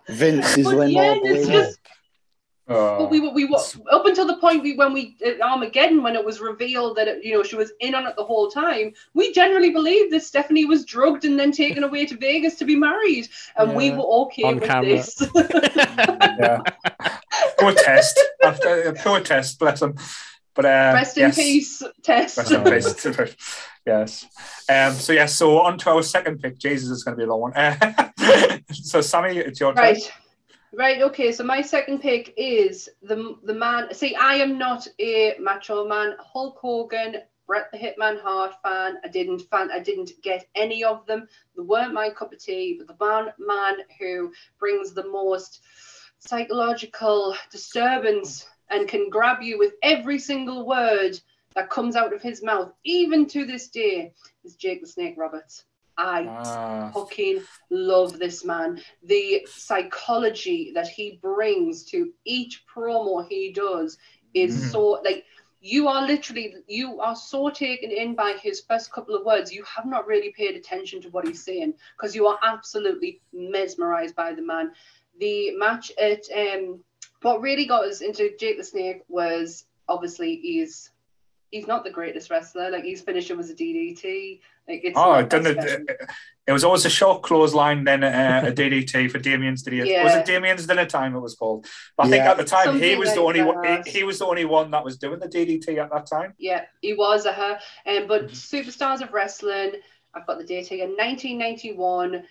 Vince 0.09 0.57
is 0.57 0.65
But 0.65 0.75
Limo 0.77 1.01
yeah, 1.01 1.15
it's 1.23 1.47
just 1.47 1.79
Oh. 2.69 2.99
But 2.99 3.09
we 3.09 3.19
were, 3.19 3.31
we 3.31 3.43
were 3.43 3.57
up 3.91 4.05
until 4.05 4.25
the 4.25 4.37
point 4.37 4.63
we 4.63 4.75
when 4.75 4.93
we 4.93 5.17
at 5.25 5.41
Armageddon 5.41 6.01
when 6.01 6.15
it 6.15 6.23
was 6.23 6.39
revealed 6.39 6.95
that 6.95 7.09
it, 7.09 7.23
you 7.23 7.33
know 7.33 7.43
she 7.43 7.57
was 7.57 7.73
in 7.81 7.93
on 7.93 8.07
it 8.07 8.15
the 8.15 8.23
whole 8.23 8.49
time. 8.49 8.93
We 9.13 9.33
generally 9.33 9.71
believed 9.71 10.13
that 10.13 10.23
Stephanie 10.23 10.63
was 10.63 10.85
drugged 10.85 11.25
and 11.25 11.37
then 11.37 11.51
taken 11.51 11.83
away 11.83 12.05
to 12.05 12.15
Vegas 12.15 12.55
to 12.55 12.65
be 12.65 12.77
married, 12.77 13.27
and 13.57 13.75
we 13.75 13.91
were 13.91 14.05
okay 14.23 14.43
on 14.43 14.55
with 14.55 14.63
camera. 14.63 14.95
this. 14.95 15.21
yeah. 15.35 16.59
Poor 17.59 17.73
Test. 17.73 18.19
After, 18.41 18.89
uh, 18.89 18.93
poor 18.97 19.19
Test. 19.19 19.59
Bless 19.59 19.81
him. 19.81 19.95
But 20.55 20.65
uh, 20.65 20.91
Rest 20.93 21.17
in 21.17 21.23
yes. 21.23 21.35
peace, 21.35 21.83
Test. 22.01 22.37
Rest 22.37 23.05
in 23.05 23.13
peace. 23.13 23.35
yes. 23.85 24.25
Um. 24.69 24.93
So 24.93 25.11
yes. 25.11 25.35
So 25.35 25.59
on 25.59 25.77
to 25.79 25.89
our 25.89 26.03
second 26.03 26.39
pick. 26.39 26.59
Jesus 26.59 26.89
is 26.89 27.03
going 27.03 27.17
to 27.17 27.21
be 27.21 27.27
a 27.27 27.29
long 27.29 27.41
one. 27.41 27.53
Uh, 27.57 28.57
so 28.71 29.01
Sammy, 29.01 29.37
it's 29.37 29.59
your 29.59 29.73
turn. 29.73 29.83
Right. 29.83 30.13
Right, 30.75 31.03
okay, 31.03 31.31
so 31.31 31.43
my 31.43 31.61
second 31.61 31.99
pick 31.99 32.33
is 32.35 32.89
the 33.03 33.37
the 33.43 33.53
man. 33.53 33.93
See, 33.93 34.15
I 34.15 34.35
am 34.35 34.57
not 34.57 34.87
a 34.99 35.35
macho 35.39 35.87
man. 35.87 36.15
Hulk 36.19 36.57
Hogan, 36.59 37.17
Bret 37.45 37.71
the 37.71 37.77
Hitman 37.77 38.19
Hart 38.19 38.55
fan. 38.63 38.97
I 39.03 39.07
didn't 39.07 39.43
fan. 39.51 39.69
I 39.69 39.79
didn't 39.79 40.13
get 40.23 40.47
any 40.55 40.83
of 40.83 41.05
them. 41.05 41.27
They 41.55 41.61
weren't 41.61 41.93
my 41.93 42.09
cup 42.09 42.33
of 42.33 42.39
tea. 42.39 42.79
But 42.79 42.87
the 42.87 43.05
man 43.05 43.33
man 43.37 43.85
who 43.99 44.33
brings 44.57 44.93
the 44.93 45.07
most 45.07 45.61
psychological 46.17 47.35
disturbance 47.51 48.47
and 48.71 48.87
can 48.87 49.11
grab 49.11 49.43
you 49.43 49.59
with 49.59 49.73
every 49.83 50.17
single 50.17 50.65
word 50.65 51.19
that 51.53 51.69
comes 51.69 51.95
out 51.95 52.13
of 52.13 52.23
his 52.23 52.41
mouth, 52.41 52.73
even 52.83 53.27
to 53.27 53.45
this 53.45 53.67
day, 53.67 54.11
is 54.43 54.55
Jake 54.55 54.81
the 54.81 54.87
Snake 54.87 55.13
Roberts. 55.17 55.65
I 55.97 56.25
Ah. 56.27 56.91
fucking 56.93 57.43
love 57.69 58.19
this 58.19 58.43
man. 58.43 58.81
The 59.03 59.47
psychology 59.47 60.71
that 60.73 60.87
he 60.87 61.19
brings 61.21 61.83
to 61.91 62.11
each 62.25 62.63
promo 62.73 63.27
he 63.27 63.51
does 63.51 63.97
is 64.33 64.55
Mhm. 64.55 64.71
so 64.71 64.81
like 65.03 65.25
you 65.61 65.87
are 65.87 66.05
literally 66.05 66.55
you 66.67 66.99
are 66.99 67.15
so 67.15 67.49
taken 67.49 67.89
in 67.89 68.15
by 68.15 68.33
his 68.33 68.61
first 68.61 68.91
couple 68.91 69.15
of 69.15 69.23
words 69.25 69.53
you 69.53 69.63
have 69.63 69.85
not 69.85 70.05
really 70.07 70.31
paid 70.33 70.55
attention 70.55 70.99
to 71.01 71.09
what 71.09 71.25
he's 71.25 71.43
saying 71.43 71.73
because 71.95 72.13
you 72.15 72.27
are 72.27 72.37
absolutely 72.43 73.21
mesmerized 73.31 74.15
by 74.15 74.33
the 74.33 74.41
man 74.41 74.71
the 75.19 75.55
match 75.55 75.89
at 76.01 76.21
um 76.35 76.83
what 77.21 77.39
really 77.41 77.65
got 77.65 77.85
us 77.85 78.01
into 78.01 78.35
jake 78.37 78.57
the 78.57 78.63
snake 78.63 79.03
was 79.07 79.65
obviously 79.87 80.35
he's 80.37 80.91
he's 81.51 81.67
not 81.67 81.85
the 81.85 81.91
greatest 81.91 82.29
wrestler 82.29 82.69
like 82.69 82.83
his 82.83 83.01
finisher 83.01 83.35
was 83.37 83.49
a 83.49 83.55
ddt 83.55 84.41
like 84.67 84.81
it's 84.83 84.97
Oh, 84.97 85.19
not 85.21 85.29
that 85.29 85.43
done 85.43 85.85
it. 85.89 85.99
It 86.45 86.51
was 86.51 86.65
always 86.65 86.83
a 86.85 86.89
short 86.89 87.23
clothesline, 87.23 87.85
then 87.85 88.03
uh, 88.03 88.43
a 88.45 88.51
DDT 88.51 89.09
for 89.09 89.17
Damien's 89.17 89.63
DDT. 89.63 89.87
Yeah. 89.87 90.03
Was 90.03 90.13
it 90.15 90.25
Damien's 90.25 90.67
Dinner 90.67 90.85
Time? 90.85 91.15
It 91.15 91.19
was 91.21 91.35
called. 91.35 91.65
But 91.95 92.07
I 92.07 92.09
think 92.09 92.23
Yeah. 92.25 92.31
at 92.31 92.37
the 92.37 92.43
time 92.43 92.65
he 92.73 92.79
Something 92.79 92.99
was 92.99 93.13
the 93.13 93.21
only 93.21 93.41
one. 93.43 93.83
He, 93.85 93.91
he 93.91 94.03
was 94.03 94.19
the 94.19 94.25
only 94.25 94.43
one 94.43 94.69
that 94.71 94.83
was 94.83 94.97
doing 94.97 95.19
the 95.19 95.27
DDT 95.29 95.77
at 95.77 95.89
that 95.91 96.05
time. 96.05 96.33
Yeah, 96.37 96.65
he 96.81 96.93
was 96.93 97.25
a 97.25 97.31
her. 97.31 97.59
Um, 97.85 98.07
but 98.07 98.27
Mhm. 98.27 98.31
Superstars 98.31 99.01
of 99.01 99.13
Wrestling, 99.13 99.71
I've 100.13 100.27
got 100.27 100.37
the 100.37 100.43
date 100.43 100.67
here, 100.67 100.85
1991. 100.87 102.23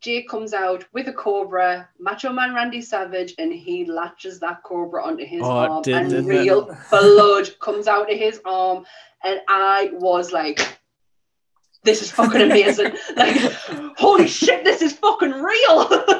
Jake 0.00 0.28
comes 0.28 0.52
out 0.52 0.84
with 0.92 1.06
a 1.06 1.12
cobra, 1.12 1.88
Macho 2.00 2.32
Man 2.32 2.54
Randy 2.54 2.80
Savage, 2.82 3.34
and 3.38 3.52
he 3.52 3.84
latches 3.84 4.40
that 4.40 4.64
cobra 4.64 5.04
onto 5.04 5.24
his 5.24 5.42
Oh, 5.42 5.50
arm, 5.50 5.82
did, 5.82 5.94
and 5.94 6.10
didn't 6.10 6.24
it? 6.24 6.28
real 6.28 6.76
blood 6.90 7.48
comes 7.60 7.86
out 7.86 8.10
of 8.12 8.18
his 8.18 8.40
arm, 8.44 8.84
and 9.22 9.40
I 9.48 9.90
was 9.94 10.32
like, 10.32 10.58
"This 11.84 12.02
is 12.02 12.10
fucking 12.10 12.40
amazing! 12.40 12.92
like, 13.16 13.36
holy 13.96 14.28
shit, 14.28 14.64
this 14.64 14.82
is 14.82 14.92
fucking 14.92 15.32
real!" 15.32 16.04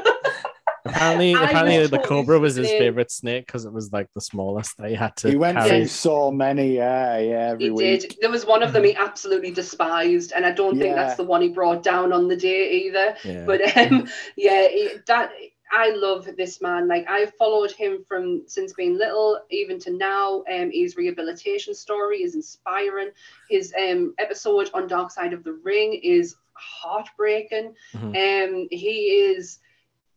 Apparently, 0.85 1.35
I 1.35 1.45
apparently 1.45 1.87
the 1.87 2.01
cobra 2.01 2.41
was 2.41 2.57
his 2.57 2.69
favorite 2.69 3.13
snake 3.13 3.47
because 3.47 3.65
it 3.65 3.73
was 3.73 3.93
like 3.93 4.09
the 4.15 4.21
smallest 4.21 4.77
that 4.79 4.89
he 4.89 4.95
had 4.97 5.17
to 5.19 5.29
He 5.29 5.37
went 5.37 5.57
carry. 5.57 5.69
through 5.71 5.87
so 5.87 6.33
many, 6.33 6.75
yeah, 6.75 7.19
yeah, 7.19 7.51
every 7.51 7.65
He 7.67 7.71
week. 7.71 8.01
did. 8.01 8.17
There 8.21 8.31
was 8.31 8.45
one 8.45 8.65
of 8.65 8.73
them 8.73 8.83
he 8.83 8.95
absolutely 8.97 9.53
despised, 9.53 10.33
and 10.33 10.45
I 10.45 10.51
don't 10.51 10.79
think 10.79 10.97
that's 10.97 11.17
the 11.17 11.23
one 11.23 11.41
he 11.41 11.49
brought 11.49 11.85
down 11.85 12.13
on 12.13 12.27
the 12.27 12.37
day 12.37 12.69
either. 12.87 13.17
Yeah. 13.25 13.45
But 13.47 13.77
um, 13.77 14.09
yeah, 14.37 14.63
it, 14.63 15.07
that 15.07 15.33
I 15.73 15.91
love 15.91 16.29
this 16.37 16.61
man. 16.61 16.87
Like 16.87 17.09
I've 17.09 17.35
followed 17.35 17.73
him 17.73 18.05
from 18.07 18.43
since 18.47 18.75
being 18.75 18.99
little, 18.99 19.41
even 19.51 19.79
to 19.81 19.91
now. 19.91 20.45
Um, 20.53 20.71
his 20.71 20.97
rehabilitation 20.97 21.75
story 21.75 22.19
is 22.19 22.35
inspiring. 22.35 23.11
His 23.49 23.73
um 23.81 24.15
episode 24.19 24.71
on 24.75 24.87
Dark 24.87 25.11
Side 25.11 25.33
of 25.33 25.43
the 25.45 25.55
Ring 25.65 25.95
is 26.03 26.37
heartbreaking. 26.53 27.75
Mhm. 27.95 28.05
Um, 28.05 28.69
he 28.71 29.25
is. 29.33 29.59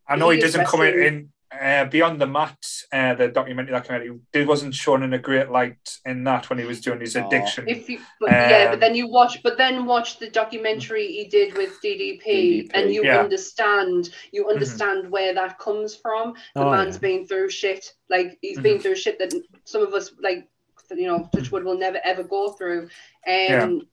I 0.08 0.18
know 0.18 0.30
he, 0.30 0.38
He 0.38 0.42
doesn't 0.42 0.68
come 0.68 0.82
in, 0.82 1.02
in 1.02 1.34
uh, 1.52 1.86
Beyond 1.86 2.20
the 2.20 2.28
Mat, 2.28 2.58
uh, 2.92 3.14
the 3.16 3.28
documentary 3.30 3.72
that 3.74 3.88
came 3.88 3.96
out. 3.96 4.18
He 4.34 4.44
wasn't 4.46 4.74
shown 4.74 5.04
in 5.04 5.14
a 5.14 5.20
great 5.20 5.50
light 5.50 5.98
in 6.06 6.24
that 6.26 6.50
when 6.50 6.60
he 6.60 6.66
was 6.66 6.82
doing 6.82 7.00
his 7.00 7.16
addiction. 7.16 7.68
If 7.68 7.90
you, 7.90 8.00
but 8.20 8.32
yeah, 8.32 8.64
Um, 8.66 8.72
but 8.72 8.80
then 8.80 8.96
you 8.96 9.08
watch, 9.08 9.42
but 9.44 9.58
then 9.58 9.86
watch 9.86 10.20
the 10.20 10.30
documentary 10.30 11.08
he 11.08 11.26
did 11.26 11.56
with 11.56 11.80
DDP, 11.82 12.24
DDP, 12.26 12.72
and 12.74 12.94
you 12.94 13.04
yeah. 13.06 13.20
understand, 13.20 14.10
you 14.32 14.50
understand 14.50 15.10
where 15.10 15.34
that 15.34 15.58
comes 15.60 15.96
from. 15.96 16.34
The 16.56 16.62
Oh, 16.66 16.72
man's 16.72 16.96
yeah. 16.96 17.00
been 17.02 17.28
through 17.28 17.50
shit, 17.50 17.94
like 18.10 18.38
he's 18.42 18.58
Mhm. 18.58 18.64
been 18.64 18.80
through 18.80 18.96
shit 18.96 19.20
that 19.20 19.34
some 19.66 19.82
of 19.82 19.94
us, 19.94 20.12
like 20.22 20.48
you 20.92 21.08
know, 21.08 21.30
Touchwood 21.34 21.64
will 21.64 21.78
never 21.78 22.00
ever 22.04 22.24
go 22.24 22.52
through. 22.52 22.90
Um, 23.28 23.88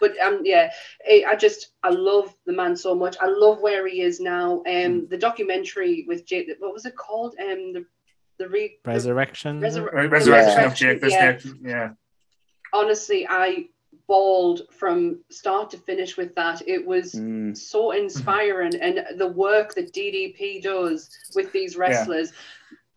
but 0.00 0.18
um, 0.20 0.40
yeah, 0.44 0.70
I 1.08 1.24
I 1.28 1.36
just 1.36 1.72
I 1.82 1.90
love 1.90 2.34
the 2.46 2.52
man 2.52 2.76
so 2.76 2.94
much. 2.94 3.16
I 3.20 3.26
love 3.26 3.60
where 3.60 3.86
he 3.86 4.00
is 4.02 4.20
now. 4.20 4.58
Um, 4.58 4.62
Mm. 4.66 5.08
the 5.08 5.18
documentary 5.18 6.04
with 6.06 6.26
Jake, 6.26 6.48
what 6.58 6.72
was 6.72 6.86
it 6.86 6.96
called? 6.96 7.34
Um, 7.40 7.72
the 7.72 7.84
the 8.38 8.48
re 8.48 8.78
the 8.84 8.90
Resurrection. 8.90 9.60
resur- 9.60 9.92
Re- 9.92 10.06
Resurrection 10.08 10.60
Yeah. 10.60 10.66
of 10.66 10.74
Jake 10.74 11.00
the 11.00 11.10
Yeah. 11.10 11.16
Yeah. 11.22 11.30
honestly, 11.30 11.56
I 11.56 11.62
Yeah. 11.62 11.72
yeah. 11.72 11.76
Yeah. 11.78 11.90
honestly 12.72 13.26
I 13.28 13.68
bawled 14.08 14.62
from 14.70 15.18
start 15.30 15.70
to 15.70 15.78
finish 15.78 16.16
with 16.16 16.34
that. 16.36 16.62
It 16.68 16.86
was 16.86 17.14
Mm. 17.14 17.56
so 17.56 17.90
inspiring, 17.92 18.74
and 18.76 19.04
the 19.18 19.26
work 19.26 19.74
that 19.74 19.92
DDP 19.92 20.60
does 20.60 21.10
with 21.34 21.50
these 21.52 21.76
wrestlers, 21.76 22.32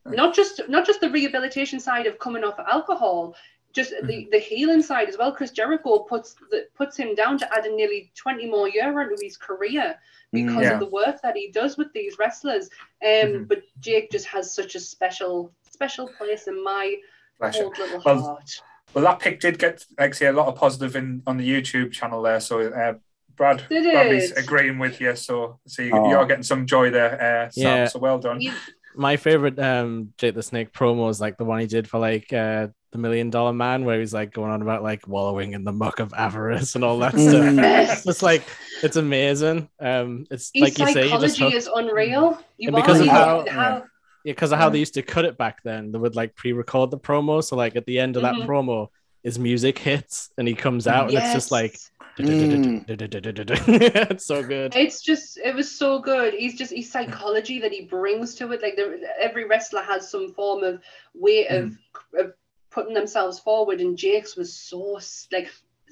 not 0.10 0.36
just 0.36 0.62
not 0.70 0.86
just 0.86 1.01
the 1.01 1.10
rehabilitation 1.10 1.80
side 1.80 2.05
of 2.07 2.20
coming 2.20 2.43
off 2.43 2.60
alcohol. 2.60 3.36
Just 3.72 3.93
the, 4.03 4.28
the 4.32 4.39
healing 4.39 4.82
side 4.82 5.10
as 5.10 5.18
well. 5.20 5.32
Chris 5.32 5.51
Jericho 5.51 5.99
puts 5.99 6.34
the, 6.49 6.66
puts 6.76 6.97
him 6.97 7.14
down 7.14 7.38
to 7.38 7.53
adding 7.55 7.76
nearly 7.76 8.12
20 8.16 8.47
more 8.49 8.68
year 8.68 8.99
into 9.01 9.16
his 9.24 9.38
career 9.38 9.95
because 10.32 10.55
Mm. 10.55 10.64
Yeah. 10.64 10.74
of 10.74 10.80
the 10.80 10.88
work 10.88 11.22
that 11.22 11.38
he 11.38 11.51
does 11.51 11.78
with 11.78 11.93
these 11.93 12.18
wrestlers. 12.18 12.66
Um, 13.03 13.10
Mhm. 13.10 13.47
But 13.47 13.62
Jake 13.80 14.10
just 14.10 14.26
has 14.26 14.53
such 14.55 14.74
a 14.74 14.80
special 14.80 15.53
special 15.70 16.07
place 16.07 16.47
in 16.47 16.64
my 16.64 16.95
Bless 17.39 17.57
you. 17.57 17.66
old 17.66 17.78
little 17.78 18.01
Well, 18.03 18.22
heart. 18.24 18.62
Well, 18.95 19.03
that 19.03 19.20
pick 19.20 19.39
did 19.39 19.60
get, 19.60 19.86
like 19.99 20.12
I 20.12 20.14
say, 20.14 20.26
a 20.26 20.34
lot 20.34 20.47
of 20.47 20.55
positive 20.55 20.95
in 20.95 21.22
on 21.28 21.38
the 21.38 21.47
YouTube 21.47 21.91
channel 21.91 22.24
there. 22.24 22.39
So, 22.39 22.60
uh, 22.62 22.93
Brad, 23.36 23.64
Did 23.70 23.84
Bradley's 23.84 24.32
agreeing 24.32 24.80
with 24.80 24.99
you. 24.99 25.16
So, 25.16 25.60
so 25.68 25.82
you, 25.84 25.91
Oh. 25.93 26.10
you're 26.10 26.26
getting 26.26 26.43
some 26.43 26.66
joy 26.66 26.89
there, 26.89 27.14
uh, 27.22 27.49
Sam. 27.51 27.64
Yeah. 27.64 27.86
So 27.86 27.99
well 27.99 28.18
done. 28.20 28.41
You- 28.41 28.51
My 29.00 29.16
favorite 29.18 29.58
um 29.60 30.14
Jake 30.18 30.36
the 30.36 30.43
Snake 30.43 30.74
promo 30.74 31.10
is 31.10 31.22
like 31.22 31.38
the 31.38 31.45
one 31.45 31.60
he 31.60 31.68
did 31.68 31.88
for 31.88 32.00
like 32.00 32.32
uh 32.34 32.68
the 32.91 32.97
Million 32.97 33.30
Dollar 33.30 33.54
Man, 33.54 33.86
where 33.86 34.00
he's 34.00 34.14
like 34.14 34.34
going 34.34 34.52
on 34.52 34.62
about 34.62 34.84
like 34.84 35.08
wallowing 35.08 35.54
in 35.54 35.64
the 35.64 35.72
muck 35.72 36.00
of 36.00 36.12
avarice 36.14 36.76
and 36.76 36.84
all 36.84 37.00
that 37.00 37.14
Mm. 37.14 37.30
stuff. 37.30 37.56
Yes. 37.56 38.06
It's 38.08 38.22
like 38.22 38.43
it's 38.84 38.97
amazing. 38.97 39.70
Um, 39.80 40.26
it's 40.30 40.52
His 40.54 40.64
like 40.64 40.80
you 40.80 40.93
say, 40.93 41.10
you 41.10 41.20
just 41.20 41.39
hook- 41.39 41.54
is 41.54 41.70
unreal. 41.74 42.38
You 42.58 42.70
And 42.70 42.76
because 42.76 43.00
of 43.00 43.08
how- 43.08 43.26
how 43.39 43.43
yeah. 43.45 43.82
Yeah, 44.26 44.34
because 44.34 44.52
of 44.52 44.60
how 44.60 44.68
they 44.70 44.80
used 44.80 44.95
to 44.95 45.02
cut 45.02 45.24
it 45.24 45.38
back 45.38 45.64
then, 45.64 45.91
they 45.93 45.97
would 45.97 46.16
like 46.18 46.36
pre-record 46.36 46.91
the 46.91 46.97
promo. 47.00 47.41
So 47.41 47.56
like 47.56 47.78
at 47.78 47.86
the 47.86 48.00
end 48.00 48.18
of 48.18 48.24
that 48.24 48.36
Mhm. 48.36 48.47
promo, 48.47 48.88
his 49.24 49.39
music 49.39 49.78
hits 49.80 50.30
and 50.38 50.45
he 50.47 50.56
comes 50.56 50.88
out, 50.88 51.10
and 51.10 51.18
it's 51.18 51.34
just 51.34 51.52
like 51.52 51.78
Mm. 52.20 52.86
it's 54.12 54.26
so 54.26 54.44
good. 54.44 54.76
It's 54.76 55.02
just 55.02 55.38
it 55.38 55.56
was 55.56 55.72
so 55.72 56.00
good. 56.00 56.34
He's 56.34 56.58
just 56.58 56.74
his 56.74 56.92
psychology 56.92 57.60
that 57.60 57.72
he 57.72 57.86
brings 57.86 58.36
to 58.36 58.52
it. 58.52 58.62
Like 58.62 58.76
there, 58.76 58.98
every 59.20 59.46
wrestler 59.46 59.82
has 59.82 60.10
some 60.10 60.34
form 60.34 60.64
of 60.64 60.82
way 61.14 61.48
of, 61.48 61.78
of 62.18 62.34
putting 62.70 62.94
themselves 62.94 63.40
forward, 63.40 63.82
and 63.82 63.98
Jake's 63.98 64.36
was 64.36 64.54
so 64.54 65.00
like 65.32 65.50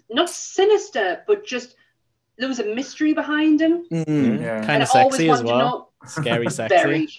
not 0.10 0.30
sinister, 0.30 1.24
but 1.28 1.46
just 1.46 1.76
there 2.38 2.48
was 2.48 2.60
a 2.60 2.76
mystery 2.76 3.14
behind 3.14 3.62
him. 3.62 3.86
Mm. 3.92 4.42
Yeah. 4.42 4.66
Kind 4.66 4.84
of 4.84 4.90
sexy 4.90 5.30
as 5.30 5.42
wanted 5.42 5.50
to 5.50 5.56
well. 5.56 5.60
know 5.60 6.08
Scary 6.08 6.50
sexy. 6.50 6.76
very, 6.76 7.10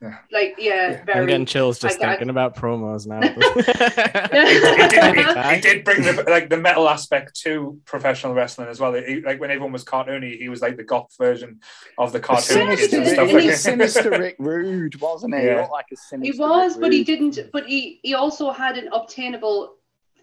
Yeah. 0.00 0.18
like 0.30 0.54
yeah, 0.58 0.90
Yeah. 0.90 1.04
very. 1.04 1.20
I'm 1.20 1.26
getting 1.26 1.46
chills 1.46 1.78
just 1.80 2.00
I- 2.00 2.04
I- 2.04 2.08
thinking 2.10 2.30
about 2.30 2.54
promos 2.56 3.06
now. 3.08 3.18
it, 3.20 3.34
did, 3.34 5.02
it, 5.18 5.36
it 5.36 5.62
did 5.62 5.84
bring 5.84 6.02
the 6.02 6.24
like 6.28 6.48
the 6.50 6.56
metal 6.56 6.88
aspect 6.88 7.34
to 7.42 7.80
professional 7.84 8.34
wrestling 8.34 8.68
as 8.68 8.78
well. 8.80 8.94
It- 8.94 9.24
like 9.24 9.40
when 9.40 9.50
everyone 9.50 9.72
was 9.72 9.84
cartoony, 9.84 10.38
he 10.38 10.48
was 10.48 10.62
like 10.62 10.76
the 10.76 10.84
goth 10.84 11.14
version 11.18 11.60
of 11.98 12.12
the 12.12 12.18
A 12.18 12.22
cartoon 12.22 12.68
kids 12.76 12.90
sinister, 12.90 12.96
and 12.98 13.06
Yeah. 13.06 13.12
stuff 13.14 13.28
he 13.28 13.34
like 13.34 13.44
was 13.46 13.60
sinister 13.60 14.10
Rick 14.10 14.36
Rude, 14.38 15.00
wasn't 15.00 15.34
he? 15.34 15.40
He 15.40 15.46
Yeah. 15.46 15.56
looked 15.62 15.72
like 15.72 15.86
a 15.92 16.20
he 16.22 16.32
was, 16.38 16.76
but 16.76 16.92
he 16.92 17.02
didn't. 17.04 17.38
But 17.52 17.66
he 17.66 18.00
he 18.02 18.14
also 18.14 18.50
had 18.50 18.78
an 18.78 18.88
obtainable 18.92 19.74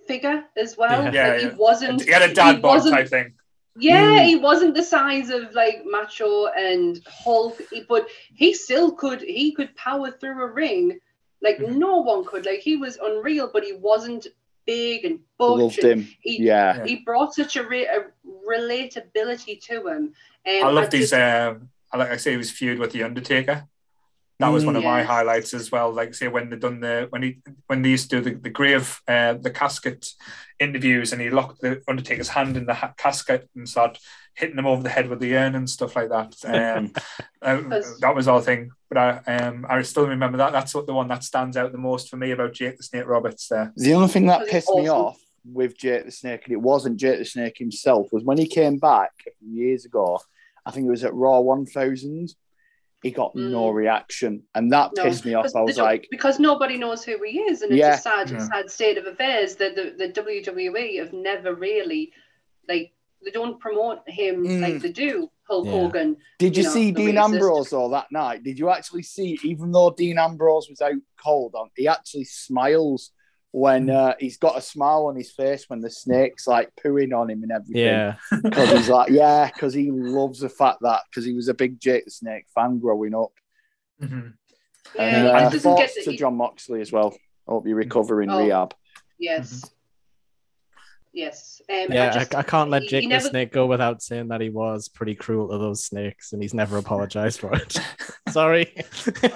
figure 0.07 0.43
as 0.55 0.77
well. 0.77 1.03
Yeah. 1.03 1.11
Yeah, 1.11 1.27
like 1.33 1.41
yeah. 1.41 1.49
he 1.49 1.55
wasn't. 1.55 2.01
He 2.03 2.11
had 2.11 2.21
a 2.21 2.33
dad 2.33 2.61
bod 2.61 2.83
type 2.89 3.09
thing. 3.09 3.33
Yeah, 3.77 4.19
Mm. 4.19 4.25
he 4.25 4.35
wasn't 4.37 4.73
the 4.75 4.83
size 4.83 5.29
of 5.29 5.53
like 5.53 5.83
Macho 5.85 6.47
and 6.47 7.01
Hulk, 7.07 7.61
but 7.89 8.07
he 8.33 8.53
still 8.53 8.91
could. 8.93 9.21
He 9.21 9.51
could 9.51 9.75
power 9.75 10.11
through 10.11 10.41
a 10.43 10.47
ring 10.51 10.99
like 11.41 11.57
Mhm. 11.57 11.75
no 11.75 11.97
one 11.97 12.23
could. 12.25 12.45
Like 12.45 12.59
he 12.59 12.77
was 12.77 12.97
unreal, 12.97 13.49
but 13.51 13.63
he 13.63 13.73
wasn't 13.73 14.27
big 14.65 15.05
and 15.05 15.19
butch. 15.37 15.59
Loved 15.59 15.83
him. 15.83 16.07
He, 16.21 16.41
Yeah. 16.43 16.83
he 16.85 16.97
brought 16.97 17.33
such 17.35 17.55
a, 17.55 17.63
re- 17.67 17.85
a 17.85 18.05
relatability 18.47 19.61
to 19.65 19.87
him. 19.87 20.13
Um, 20.47 20.63
I 20.63 20.69
loved 20.71 20.91
his. 20.93 21.09
just- 21.11 21.13
Um, 21.21 21.69
I 21.91 21.97
like 21.97 22.09
I 22.11 22.17
say, 22.17 22.35
his 22.35 22.51
feud 22.51 22.79
with 22.79 22.91
the 22.91 23.03
Undertaker. 23.03 23.67
That 24.39 24.49
was 24.49 24.63
Mm. 24.63 24.67
one 24.67 24.75
of 24.75 24.83
my 24.83 25.03
highlights 25.03 25.53
as 25.53 25.71
well. 25.71 25.93
Like 25.93 26.13
say 26.13 26.27
when 26.27 26.49
they 26.49 26.57
done 26.57 26.81
the 26.81 27.07
when 27.09 27.23
he 27.23 27.37
when 27.67 27.81
they 27.81 27.89
used 27.89 28.09
to 28.09 28.21
do 28.21 28.29
the, 28.31 28.35
the 28.39 28.49
grave 28.49 28.99
uh, 29.07 29.33
the 29.35 29.49
casket 29.51 30.07
interviews 30.59 31.13
and 31.13 31.21
he 31.21 31.29
locked 31.29 31.61
the 31.61 31.81
Undertaker's 31.87 32.29
hand 32.29 32.57
in 32.57 32.65
the 32.65 32.73
ha- 32.73 32.93
casket 32.97 33.49
and 33.55 33.67
started 33.67 33.99
hitting 34.33 34.57
him 34.57 34.65
over 34.65 34.83
the 34.83 34.89
head 34.89 35.07
with 35.07 35.19
the 35.21 35.33
urn 35.37 35.55
and 35.55 35.69
stuff 35.69 35.95
like 35.95 36.09
that. 36.09 36.35
Um, 37.41 37.71
uh, 37.71 37.81
that 38.01 38.15
was 38.15 38.27
our 38.27 38.41
thing. 38.41 38.71
But 38.89 38.97
I 39.27 39.37
um 39.37 39.65
I 39.69 39.81
still 39.83 40.07
remember 40.07 40.37
that. 40.39 40.51
That's 40.51 40.73
what 40.75 40.87
the 40.87 40.93
one 40.93 41.07
that 41.09 41.23
stands 41.23 41.55
out 41.57 41.71
the 41.71 41.77
most 41.77 42.09
for 42.09 42.17
me 42.17 42.31
about 42.31 42.53
Jake 42.53 42.77
the 42.77 42.83
Snake 42.83 43.07
Roberts 43.07 43.47
there. 43.47 43.71
The 43.77 43.93
only 43.93 44.07
thing 44.09 44.25
that 44.27 44.47
pissed 44.47 44.67
it's 44.69 44.77
me 44.77 44.89
off 44.89 45.19
with 45.45 45.77
Jake 45.77 46.05
the 46.05 46.11
Snake, 46.11 46.41
and 46.45 46.53
it 46.53 46.61
wasn't 46.61 46.97
Jake 46.97 47.19
the 47.19 47.25
Snake 47.25 47.57
himself, 47.57 48.07
was 48.11 48.23
when 48.23 48.37
he 48.39 48.47
came 48.47 48.77
back 48.79 49.11
a 49.27 49.31
few 49.39 49.49
years 49.53 49.85
ago. 49.85 50.19
I 50.65 50.71
think 50.71 50.87
it 50.87 50.89
was 50.89 51.03
at 51.03 51.13
Raw 51.13 51.39
1000. 51.41 52.29
He 53.05 53.11
got 53.11 53.35
no 53.35 53.65
Mm. 53.71 53.75
reaction, 53.75 54.41
and 54.55 54.71
that 54.71 54.89
No, 54.95 55.03
pissed 55.03 55.25
me 55.25 55.35
off. 55.35 55.55
I 55.55 55.61
was 55.61 55.77
like, 55.77 56.07
because 56.09 56.39
nobody 56.39 56.75
knows 56.75 57.03
who 57.03 57.23
he 57.23 57.39
is, 57.39 57.61
and 57.61 57.71
it's 57.71 57.99
a 57.99 58.01
sad, 58.01 58.31
Yeah. 58.31 58.39
sad 58.39 58.71
state 58.71 58.97
of 58.97 59.05
affairs 59.05 59.55
that 59.57 59.75
the, 59.75 59.93
the 59.95 60.07
WWE 60.11 60.95
have 60.97 61.13
never 61.13 61.53
really, 61.53 62.11
like, 62.67 62.93
they 63.23 63.29
don't 63.29 63.59
promote 63.59 63.99
him 64.09 64.43
Mm. 64.43 64.59
like 64.59 64.81
they 64.81 64.91
do 64.91 65.29
Hulk 65.47 65.65
Yeah. 65.67 65.71
Hogan. 65.71 66.17
Did 66.39 66.57
you, 66.57 66.63
you 66.63 66.67
know, 66.67 66.73
see 66.73 66.89
the 66.89 66.97
Dean 67.05 67.15
racist. 67.15 67.23
Ambrose 67.25 67.69
though 67.69 67.89
that 67.89 68.11
night? 68.11 68.41
Did 68.41 68.57
you 68.57 68.69
actually 68.71 69.03
see, 69.03 69.37
even 69.43 69.71
though 69.71 69.91
Dean 69.91 70.17
Ambrose 70.17 70.67
was 70.67 70.81
out 70.81 70.93
cold 71.23 71.53
on, 71.53 71.69
he 71.75 71.87
actually 71.87 72.23
smiles 72.23 73.11
when 73.57 73.85
Mm. 73.87 73.95
uh, 73.95 74.15
he's 74.19 74.37
got 74.37 74.57
a 74.57 74.61
smile 74.61 75.05
on 75.05 75.15
his 75.15 75.31
face 75.31 75.69
when 75.69 75.79
the 75.79 75.89
snake's 75.89 76.45
like 76.45 76.69
pooing 76.83 77.17
on 77.17 77.29
him 77.29 77.41
and 77.43 77.53
everything. 77.53 77.81
Yeah. 77.83 78.15
because 78.43 78.69
he's 78.71 78.89
like, 78.89 79.09
yeah, 79.11 79.49
because 79.53 79.73
he 79.73 79.91
loves 79.91 80.39
the 80.41 80.49
fact 80.49 80.79
that 80.81 81.01
because 81.09 81.23
he 81.23 81.33
was 81.33 81.47
a 81.47 81.53
big 81.53 81.79
Jake 81.79 82.03
the 82.03 82.11
Snake 82.11 82.45
fan 82.53 82.79
growing 82.79 83.15
up. 83.15 83.31
Mhm. 84.01 84.33
Yeah, 84.93 85.01
and 85.03 85.27
uh, 85.27 85.39
just 85.51 85.63
doesn't 85.63 85.77
get 85.77 85.89
thoughts 85.91 86.03
to 86.05 86.11
he- 86.11 86.17
Jon 86.17 86.35
Moxley 86.35 86.81
as 86.81 86.91
well. 86.91 87.15
Hope 87.47 87.65
you 87.65 87.75
recover 87.75 88.21
in 88.21 88.29
Oh. 88.29 88.39
rehab. 88.39 88.73
Yes. 89.17 89.63
Yes. 91.15 91.61
Um, 91.69 91.87
Yeah, 91.93 92.09
I, 92.09 92.13
just- 92.13 92.35
I 92.35 92.43
can't 92.43 92.69
let 92.69 92.81
he- 92.83 92.89
Jake 92.89 93.03
he 93.03 93.09
the 93.09 93.21
Snake 93.21 93.51
go 93.53 93.65
without 93.65 94.03
saying 94.03 94.27
that 94.27 94.41
he 94.41 94.49
was 94.49 94.89
pretty 94.89 95.15
cruel 95.15 95.47
to 95.49 95.57
those 95.57 95.83
snakes 95.85 96.33
and 96.33 96.41
he's 96.41 96.53
never 96.53 96.77
apologized 96.77 97.39
for 97.39 97.53
it. 97.55 97.77
Sorry. 98.29 98.75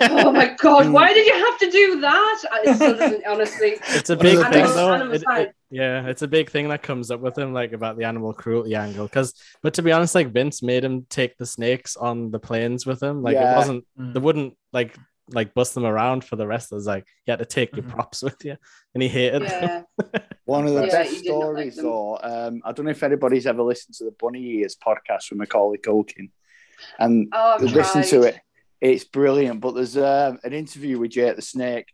Oh 0.02 0.32
my 0.32 0.56
god! 0.60 0.90
Why 0.92 1.14
did 1.14 1.26
you 1.26 1.34
have 1.34 1.58
to 1.60 1.72
do 1.72 2.02
that? 2.02 2.44
I- 2.52 2.62
It 2.70 2.76
still 2.76 2.98
doesn't. 2.98 3.26
Honestly, 3.26 3.78
It's 3.88 4.10
a 4.10 4.18
big 4.18 4.38
thing 4.40 4.52
best- 4.52 4.76
though. 4.76 4.94
Animal 4.94 5.16
It- 5.16 5.24
it- 5.26 5.56
yeah, 5.72 6.08
it's 6.08 6.24
a 6.24 6.28
big 6.28 6.50
thing 6.50 6.68
that 6.70 6.82
comes 6.84 7.12
up 7.12 7.22
with 7.22 7.38
him, 7.38 7.54
like 7.54 7.72
about 7.74 7.96
the 7.98 8.04
animal 8.04 8.34
cruelty 8.34 8.74
angle. 8.76 9.06
Because, 9.06 9.36
but 9.62 9.76
to 9.76 9.84
be 9.84 9.92
honest, 9.92 10.16
like 10.16 10.32
Vince 10.34 10.64
made 10.64 10.84
him 10.84 11.06
take 11.10 11.38
the 11.38 11.46
snakes 11.46 11.96
on 11.96 12.32
the 12.32 12.40
planes 12.40 12.86
with 12.88 13.02
him. 13.02 13.22
Like 13.22 13.36
Yeah. 13.36 13.54
it 13.54 13.56
wasn't. 13.58 13.86
Mm. 13.98 14.14
They 14.16 14.20
wouldn't 14.20 14.58
like 14.74 14.98
like 15.34 15.54
bust 15.54 15.76
them 15.76 15.86
around 15.86 16.24
for 16.24 16.36
the 16.36 16.48
wrestlers. 16.48 16.86
Like 16.88 17.06
you 17.26 17.32
had 17.32 17.40
to 17.40 17.46
take 17.46 17.76
your 17.76 17.84
Mhm. 17.86 17.90
props 17.92 18.22
with 18.28 18.44
you, 18.46 18.56
and 18.94 19.04
he 19.04 19.10
hated 19.10 19.44
them. 19.44 19.86
One 20.46 20.66
of 20.68 20.74
the 20.74 20.86
Yeah, 20.86 20.92
best 20.92 21.12
he 21.12 21.22
did 21.22 21.30
not 21.32 21.38
like 21.54 21.72
stories, 21.74 21.76
them. 21.76 21.86
though. 21.86 22.20
Um, 22.22 22.62
I 22.66 22.72
don't 22.72 22.86
know 22.86 22.92
if 22.92 23.04
anybody's 23.04 23.46
ever 23.48 23.62
listened 23.62 23.96
to 23.96 24.06
the 24.06 24.16
Bunny 24.20 24.44
Ears 24.58 24.76
podcast 24.76 25.24
from 25.26 25.38
Macaulay 25.40 25.78
Culkin, 25.78 26.30
and 26.98 27.28
Oh, 27.34 27.56
I've 27.56 27.62
listen 27.62 28.04
to 28.04 28.24
it. 28.24 28.40
It's 28.82 29.04
brilliant. 29.04 29.60
But 29.62 29.76
there's 29.76 29.98
um, 29.98 30.40
an 30.44 30.54
interview 30.54 30.98
with 31.00 31.12
Jake 31.12 31.36
the 31.36 31.42
Snake, 31.42 31.86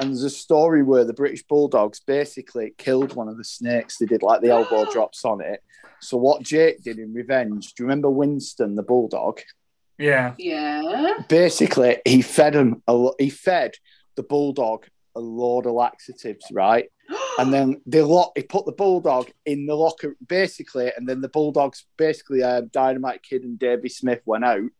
and 0.00 0.10
there's 0.10 0.24
a 0.24 0.30
story 0.30 0.82
where 0.82 1.04
the 1.04 1.12
British 1.14 1.44
Bulldogs 1.44 2.00
basically 2.00 2.74
killed 2.76 3.14
one 3.14 3.28
of 3.28 3.36
the 3.38 3.44
snakes. 3.44 3.98
They 3.98 4.06
did 4.06 4.22
like 4.22 4.40
the 4.42 4.50
elbow 4.50 4.84
drops 4.92 5.24
on 5.24 5.40
it. 5.40 5.60
So 6.00 6.16
what 6.18 6.42
Jake 6.42 6.82
did 6.82 6.98
in 6.98 7.14
revenge? 7.14 7.72
Do 7.74 7.82
you 7.82 7.86
remember 7.86 8.10
Winston 8.10 8.74
the 8.74 8.82
bulldog? 8.82 9.40
Yeah. 9.98 10.34
Yeah. 10.38 11.14
Basically, 11.28 11.98
he 12.04 12.22
fed 12.22 12.54
him. 12.54 12.82
A, 12.86 12.94
lo- 12.94 13.14
he 13.18 13.30
fed 13.30 13.72
the 14.16 14.22
bulldog 14.22 14.86
a 15.16 15.20
load 15.20 15.66
of 15.66 15.72
laxatives, 15.72 16.46
right? 16.52 16.90
And 17.36 17.52
then 17.52 17.80
they 17.84 18.00
lock. 18.00 18.30
He 18.36 18.44
put 18.44 18.64
the 18.64 18.70
bulldog 18.70 19.28
in 19.44 19.66
the 19.66 19.74
locker, 19.74 20.14
basically, 20.24 20.92
and 20.96 21.08
then 21.08 21.20
the 21.20 21.28
bulldogs 21.28 21.84
basically, 21.96 22.44
uh, 22.44 22.62
Dynamite 22.72 23.24
Kid 23.24 23.42
and 23.42 23.58
Davey 23.58 23.88
Smith 23.88 24.20
went 24.24 24.44
out, 24.44 24.70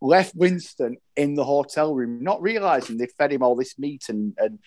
left 0.00 0.34
Winston 0.34 0.96
in 1.16 1.34
the 1.34 1.44
hotel 1.44 1.94
room, 1.94 2.24
not 2.24 2.40
realizing 2.40 2.96
they 2.96 3.08
fed 3.18 3.30
him 3.30 3.42
all 3.42 3.56
this 3.56 3.78
meat 3.78 4.08
and 4.08 4.32
and 4.38 4.58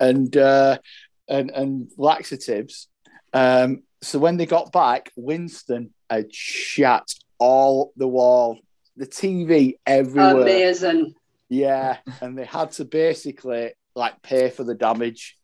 and 0.00 0.36
uh, 0.36 0.78
and, 1.28 1.50
and 1.52 1.90
laxatives. 1.96 2.88
Um, 3.32 3.84
so 4.02 4.18
when 4.18 4.36
they 4.36 4.46
got 4.46 4.72
back, 4.72 5.12
Winston 5.14 5.94
had 6.10 6.34
shat 6.34 7.06
all 7.38 7.92
the 7.96 8.08
wall, 8.08 8.58
the 8.98 9.06
TV 9.06 9.74
everywhere. 9.86 10.42
Amazing. 10.42 11.14
Yeah, 11.48 11.98
and 12.20 12.36
they 12.36 12.44
had 12.44 12.72
to 12.72 12.84
basically 12.84 13.72
like 13.94 14.20
pay 14.22 14.50
for 14.50 14.64
the 14.64 14.74
damage. 14.74 15.36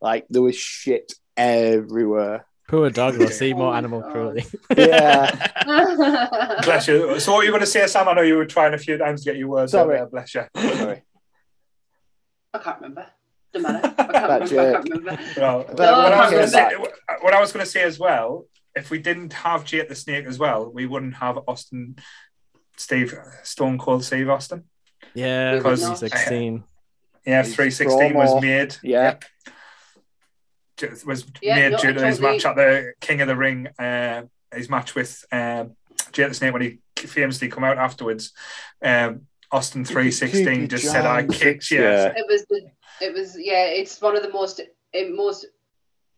Like 0.00 0.26
there 0.30 0.42
was 0.42 0.56
shit 0.56 1.12
everywhere. 1.36 2.46
Poor 2.68 2.88
dog 2.90 3.18
will 3.18 3.28
see 3.28 3.52
Oh 3.52 3.58
more 3.58 3.72
my 3.72 3.78
animal 3.78 4.00
God. 4.00 4.12
cruelty. 4.12 4.44
Yeah. 4.76 6.58
Bless 6.62 6.88
you. 6.88 7.20
So 7.20 7.32
what 7.32 7.38
were 7.38 7.44
you 7.44 7.50
going 7.50 7.60
to 7.60 7.66
say, 7.66 7.86
Sam? 7.86 8.08
I 8.08 8.14
know 8.14 8.22
you 8.22 8.36
were 8.36 8.46
trying 8.46 8.72
a 8.72 8.78
few 8.78 8.96
times 8.96 9.22
to 9.24 9.30
get 9.30 9.36
your 9.38 9.48
words 9.48 9.74
out 9.74 9.84
Sorry. 9.86 9.96
there. 9.98 10.06
Bless 10.06 10.34
you. 10.34 10.44
Sorry. 10.56 11.02
I 12.54 12.58
can't 12.58 12.76
remember. 12.80 13.06
Doesn't 13.52 13.70
matter. 13.72 13.94
I 13.98 14.04
can't 14.12 14.50
remember. 14.50 14.52
I 14.54 14.78
can't 14.78 14.88
remember. 14.88 15.18
Well, 15.36 15.64
But 15.68 15.78
what, 15.78 16.12
I 16.12 16.20
was 16.22 16.30
gonna 16.30 16.48
say, 16.48 16.76
what 17.20 17.34
I 17.34 17.40
was 17.40 17.52
going 17.52 17.64
to 17.64 17.70
say 17.70 17.82
as 17.82 17.98
well, 17.98 18.46
if 18.74 18.90
we 18.90 18.98
didn't 18.98 19.34
have 19.34 19.64
Jake 19.66 19.88
the 19.90 19.94
Snake 19.94 20.24
as 20.26 20.38
well, 20.38 20.70
we 20.72 20.86
wouldn't 20.86 21.14
have 21.16 21.38
Austin, 21.46 21.96
Steve, 22.76 23.14
Stone 23.42 23.78
Cold 23.78 24.04
Steve 24.04 24.28
Austin. 24.28 24.64
Yeah, 25.14 25.56
Because- 25.56 25.80
2016. 25.80 26.64
Yeah, 27.24 27.42
He's 27.44 27.54
316 27.54 28.14
was 28.14 28.42
made. 28.42 28.76
Yeah. 28.82 29.18
ju- 30.76 30.96
Was 31.06 31.24
Yeah, 31.40 31.54
made 31.56 31.72
no, 31.72 31.78
due 31.78 31.92
to 31.92 32.06
his 32.06 32.20
match 32.20 32.44
at 32.44 32.56
the 32.56 32.94
King 33.00 33.20
of 33.20 33.28
the 33.28 33.36
Ring, 33.36 33.68
uh, 33.78 34.22
his 34.52 34.68
match 34.68 34.94
with 34.94 35.24
um, 35.30 35.76
Jake 36.12 36.28
the 36.28 36.34
Snake 36.34 36.52
when 36.52 36.62
he 36.62 36.78
famously 36.96 37.48
come 37.48 37.62
out 37.64 37.78
afterwards. 37.78 38.32
Um, 38.82 39.26
Austin 39.52 39.84
316 39.84 40.68
just 40.68 40.90
said, 40.90 41.04
I 41.06 41.24
kicked 41.26 41.70
you. 41.70 41.82
yeah. 41.82 42.12
It 42.16 42.26
was 42.28 42.44
the, 42.48 42.70
it 43.00 43.12
was 43.14 43.36
yeah. 43.38 43.66
It's 43.66 44.00
one 44.00 44.16
of 44.16 44.22
the 44.22 44.30
most 44.30 44.60
most 45.12 45.46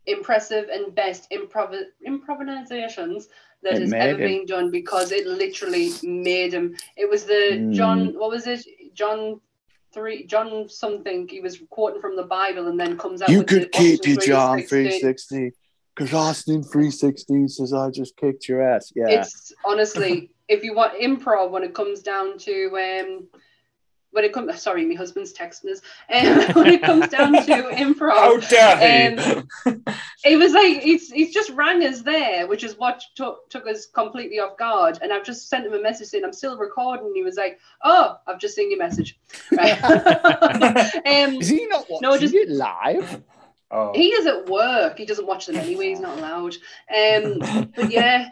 impressive 0.07 0.69
and 0.69 0.95
best 0.95 1.29
improv 1.31 1.75
improvisations 2.05 3.27
that 3.65 3.73
It 3.75 3.81
has 3.81 3.93
ever 3.93 4.21
him. 4.23 4.29
been 4.29 4.45
done 4.45 4.71
because 4.71 5.11
it 5.11 5.27
literally 5.27 5.89
made 6.03 6.53
him. 6.53 6.75
It 6.95 7.09
was 7.09 7.25
the 7.25 7.43
Mm. 7.59 7.73
John. 7.73 8.13
What 8.17 8.29
was 8.31 8.47
it? 8.47 8.65
John 8.93 9.41
three. 9.93 10.25
John 10.25 10.69
something. 10.69 11.27
He 11.27 11.41
was 11.41 11.59
quoting 11.69 11.99
from 12.01 12.15
the 12.15 12.23
Bible 12.23 12.67
and 12.67 12.79
then 12.79 12.97
comes 12.97 13.21
out. 13.21 13.29
You 13.29 13.43
could 13.43 13.71
keep 13.73 14.05
your 14.05 14.17
John 14.17 14.59
3:16 14.63 15.51
because 15.95 16.13
Austin 16.13 16.63
three 16.63 16.91
sixty 16.91 17.47
says 17.47 17.73
I 17.73 17.89
just 17.89 18.15
kicked 18.17 18.47
your 18.47 18.61
ass. 18.61 18.91
Yeah. 18.95 19.09
It's 19.09 19.51
honestly, 19.65 20.31
if 20.47 20.63
you 20.63 20.73
want 20.75 20.99
improv, 21.01 21.49
when 21.51 21.63
it 21.63 21.73
comes 21.73 22.01
down 22.01 22.37
to 22.39 22.55
um, 22.77 23.27
when 24.15 24.23
it 24.23 24.31
comes, 24.33 24.61
sorry, 24.61 24.85
my 24.85 24.95
husband's 24.95 25.33
texting 25.33 25.71
us. 25.71 25.81
Um, 26.09 26.53
when 26.55 26.67
it 26.67 26.81
comes 26.81 27.09
down 27.09 27.33
to 27.33 27.39
improv, 27.73 28.11
How 28.13 28.37
dare 28.37 28.77
he? 29.11 29.17
Um, 29.17 29.83
it 30.23 30.37
was 30.37 30.53
like 30.53 30.81
he's, 30.81 31.11
he's 31.11 31.33
just 31.33 31.49
rang 31.51 31.83
us 31.83 32.01
there, 32.01 32.47
which 32.47 32.63
is 32.63 32.77
what 32.77 33.03
took 33.15 33.49
took 33.49 33.67
us 33.67 33.85
completely 33.85 34.39
off 34.39 34.57
guard. 34.57 34.99
And 35.01 35.11
I've 35.11 35.25
just 35.25 35.49
sent 35.49 35.65
him 35.67 35.73
a 35.73 35.81
message 35.81 36.07
saying 36.07 36.23
I'm 36.23 36.31
still 36.33 36.57
recording. 36.57 37.07
And 37.07 37.15
he 37.15 37.23
was 37.23 37.35
like, 37.35 37.59
"Oh, 37.83 38.17
I've 38.25 38.39
just 38.39 38.55
seen 38.55 38.71
your 38.71 38.79
message." 38.79 39.19
Right. 39.51 39.83
um, 39.83 41.35
Is 41.41 41.49
he 41.49 41.65
not 41.67 41.85
watching 41.89 41.99
No, 42.09 42.17
just- 42.17 42.33
it 42.33 42.49
live? 42.49 43.21
oh. 43.71 43.91
he 43.93 44.09
is 44.09 44.25
at 44.25 44.47
work. 44.49 44.97
He 44.97 45.05
doesn't 45.05 45.27
watch 45.27 45.45
them 45.47 45.57
anyway. 45.57 45.89
He's 45.89 45.99
not 45.99 46.17
allowed. 46.17 46.55
Um, 46.89 47.69
but 47.75 47.91
yeah, 47.91 48.29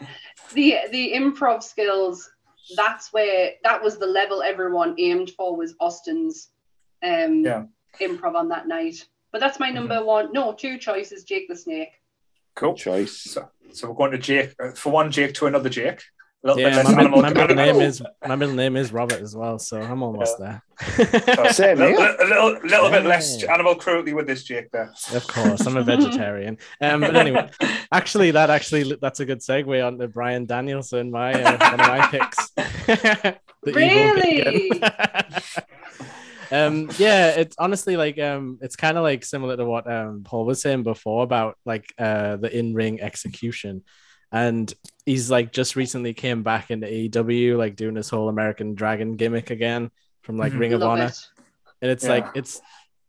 the 0.53 0.77
the 0.91 1.13
improv 1.13 1.61
skills. 1.63 2.29
That's 2.75 3.11
where 3.11 3.51
that 3.63 3.83
was 3.83 3.97
the 3.97 4.05
level 4.07 4.41
everyone 4.41 4.95
aimed 4.97 5.31
for 5.31 5.55
was 5.55 5.75
Austin's 5.79 6.49
um, 7.03 7.43
Yeah. 7.43 7.63
improv 7.99 8.35
on 8.35 8.49
that 8.49 8.67
night. 8.67 9.05
But 9.31 9.41
that's 9.41 9.59
my 9.59 9.69
number 9.71 10.03
one. 10.03 10.31
No, 10.31 10.53
two 10.53 10.77
choices. 10.77 11.23
Jake 11.23 11.47
the 11.49 11.55
Snake. 11.55 11.89
Cool. 12.55 12.75
Choice. 12.75 13.17
So, 13.17 13.49
so 13.71 13.89
we're 13.89 13.95
going 13.95 14.11
to 14.11 14.17
Jake 14.19 14.53
uh, 14.63 14.71
for 14.71 14.91
one 14.91 15.11
Jake 15.11 15.33
to 15.35 15.47
another 15.47 15.69
Jake. 15.69 16.03
A 16.43 16.47
little 16.47 16.61
Yeah, 16.61 16.83
bit 16.83 16.95
my, 16.95 17.07
my 17.07 17.29
middle 17.29 17.55
name 17.55 17.79
is 17.79 18.01
my 18.27 18.35
middle 18.35 18.55
name 18.55 18.75
is 18.75 18.91
Robert 18.91 19.21
as 19.21 19.33
well, 19.33 19.57
so 19.59 19.81
I'm 19.81 20.03
almost 20.03 20.37
there. 20.39 20.61
Same 21.51 21.81
a 21.81 21.85
little, 21.85 22.03
a 22.03 22.25
little, 22.27 22.51
little 22.67 22.89
bit 22.89 23.05
less 23.05 23.41
animal 23.43 23.75
cruelty 23.75 24.13
with 24.13 24.27
this 24.27 24.43
Jake 24.43 24.69
there. 24.71 24.93
of 25.13 25.25
course, 25.27 25.65
I'm 25.65 25.77
a 25.77 25.83
vegetarian. 25.83 26.57
Um, 26.81 26.99
but 26.99 27.15
anyway, 27.15 27.49
actually, 27.93 28.31
that 28.31 28.49
actually 28.49 28.97
that's 29.01 29.21
a 29.21 29.25
good 29.25 29.39
segue 29.39 29.85
on 29.85 29.97
to 29.99 30.09
Bryan 30.09 30.45
Danielson, 30.45 31.11
my 31.11 31.31
uh, 31.33 31.57
one 31.57 31.79
of 31.79 31.87
my 31.87 32.07
picks. 32.07 33.37
Really? 33.65 34.71
um, 36.51 36.89
yeah, 36.97 37.29
it's 37.29 37.55
honestly 37.57 37.95
like 37.97 38.19
um, 38.19 38.59
it's 38.61 38.75
kind 38.75 38.97
of 38.97 39.03
like 39.03 39.23
similar 39.23 39.55
to 39.57 39.65
what 39.65 39.89
um 39.89 40.23
Paul 40.23 40.45
was 40.45 40.61
saying 40.61 40.83
before 40.83 41.23
about 41.23 41.57
like 41.65 41.93
uh 41.97 42.35
the 42.37 42.53
in 42.53 42.73
ring 42.73 43.01
execution, 43.01 43.83
and 44.33 44.73
he's 45.05 45.29
like 45.31 45.53
just 45.53 45.75
recently 45.77 46.13
came 46.13 46.43
back 46.43 46.71
into 46.71 46.87
AEW, 46.87 47.55
like 47.57 47.75
doing 47.77 47.93
this 47.93 48.09
whole 48.09 48.27
American 48.27 48.73
Dragon 48.75 49.15
gimmick 49.15 49.49
again 49.51 49.91
from 50.23 50.37
like 50.37 50.51
Mhm. 50.53 50.59
Ring 50.59 50.73
of 50.73 50.81
Love 50.81 50.89
Honor 50.91 51.05
it. 51.05 51.19
and 51.81 51.91
it's 51.91 52.03
Yeah. 52.03 52.09
like 52.11 52.27
it's 52.35 52.61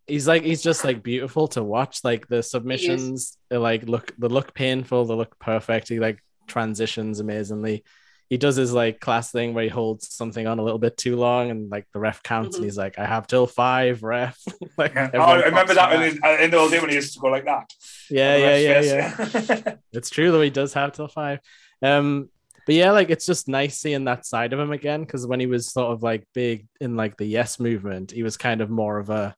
he's 0.06 0.28
like 0.28 0.42
he's 0.42 0.62
just 0.62 0.84
like 0.84 1.02
beautiful 1.02 1.48
to 1.48 1.62
watch 1.64 2.00
like 2.04 2.28
the 2.28 2.42
submissions 2.42 3.38
like 3.50 3.84
look 3.88 4.12
they 4.18 4.28
look 4.28 4.52
painful 4.52 5.06
they 5.06 5.14
look 5.14 5.38
perfect 5.38 5.88
he 5.88 5.98
like 5.98 6.18
transitions 6.46 7.20
amazingly 7.20 7.82
he 8.30 8.36
does 8.38 8.56
his 8.56 8.72
like 8.72 9.00
class 9.00 9.30
thing 9.30 9.52
where 9.54 9.64
he 9.64 9.70
holds 9.70 10.12
something 10.12 10.46
on 10.46 10.58
a 10.58 10.62
little 10.62 10.78
bit 10.78 10.96
too 10.96 11.14
long 11.16 11.50
and 11.50 11.70
like 11.70 11.86
the 11.92 11.98
ref 12.00 12.22
counts 12.22 12.50
Mhm. 12.56 12.60
and 12.60 12.64
he's 12.64 12.78
like 12.78 12.98
i 12.98 13.04
have 13.04 13.26
till 13.26 13.46
five 13.46 14.02
ref 14.02 14.38
like 14.78 14.94
Yeah. 14.94 15.10
Oh, 15.14 15.20
I 15.20 15.42
remember 15.44 15.74
that 15.74 15.92
uh, 16.24 16.42
in 16.42 16.50
the 16.50 16.56
old 16.58 16.70
day 16.70 16.80
when 16.80 16.88
he 16.90 16.96
used 16.96 17.14
to 17.14 17.20
go 17.20 17.28
like 17.28 17.44
that. 17.44 17.70
yeah 18.10 18.36
yeah 18.36 18.56
yeah 18.56 19.10
face. 19.10 19.50
yeah 19.50 19.74
it's 19.92 20.10
true 20.10 20.32
though 20.32 20.40
he 20.42 20.50
does 20.50 20.72
have 20.74 20.92
till 20.92 21.08
five 21.08 21.38
um 21.82 22.28
but 22.66 22.74
yeah 22.74 22.92
like 22.92 23.10
it's 23.10 23.26
just 23.26 23.46
nice 23.46 23.78
seeing 23.78 24.04
that 24.06 24.24
side 24.24 24.52
of 24.54 24.58
him 24.58 24.72
again 24.72 25.02
because 25.02 25.26
when 25.26 25.38
he 25.38 25.46
was 25.46 25.70
sort 25.70 25.92
of 25.92 26.02
like 26.02 26.26
big 26.34 26.66
in 26.80 26.96
like 26.96 27.16
the 27.18 27.26
yes 27.26 27.60
movement 27.60 28.10
he 28.10 28.22
was 28.22 28.36
kind 28.38 28.60
of 28.62 28.70
more 28.70 28.98
of 28.98 29.10
a 29.10 29.34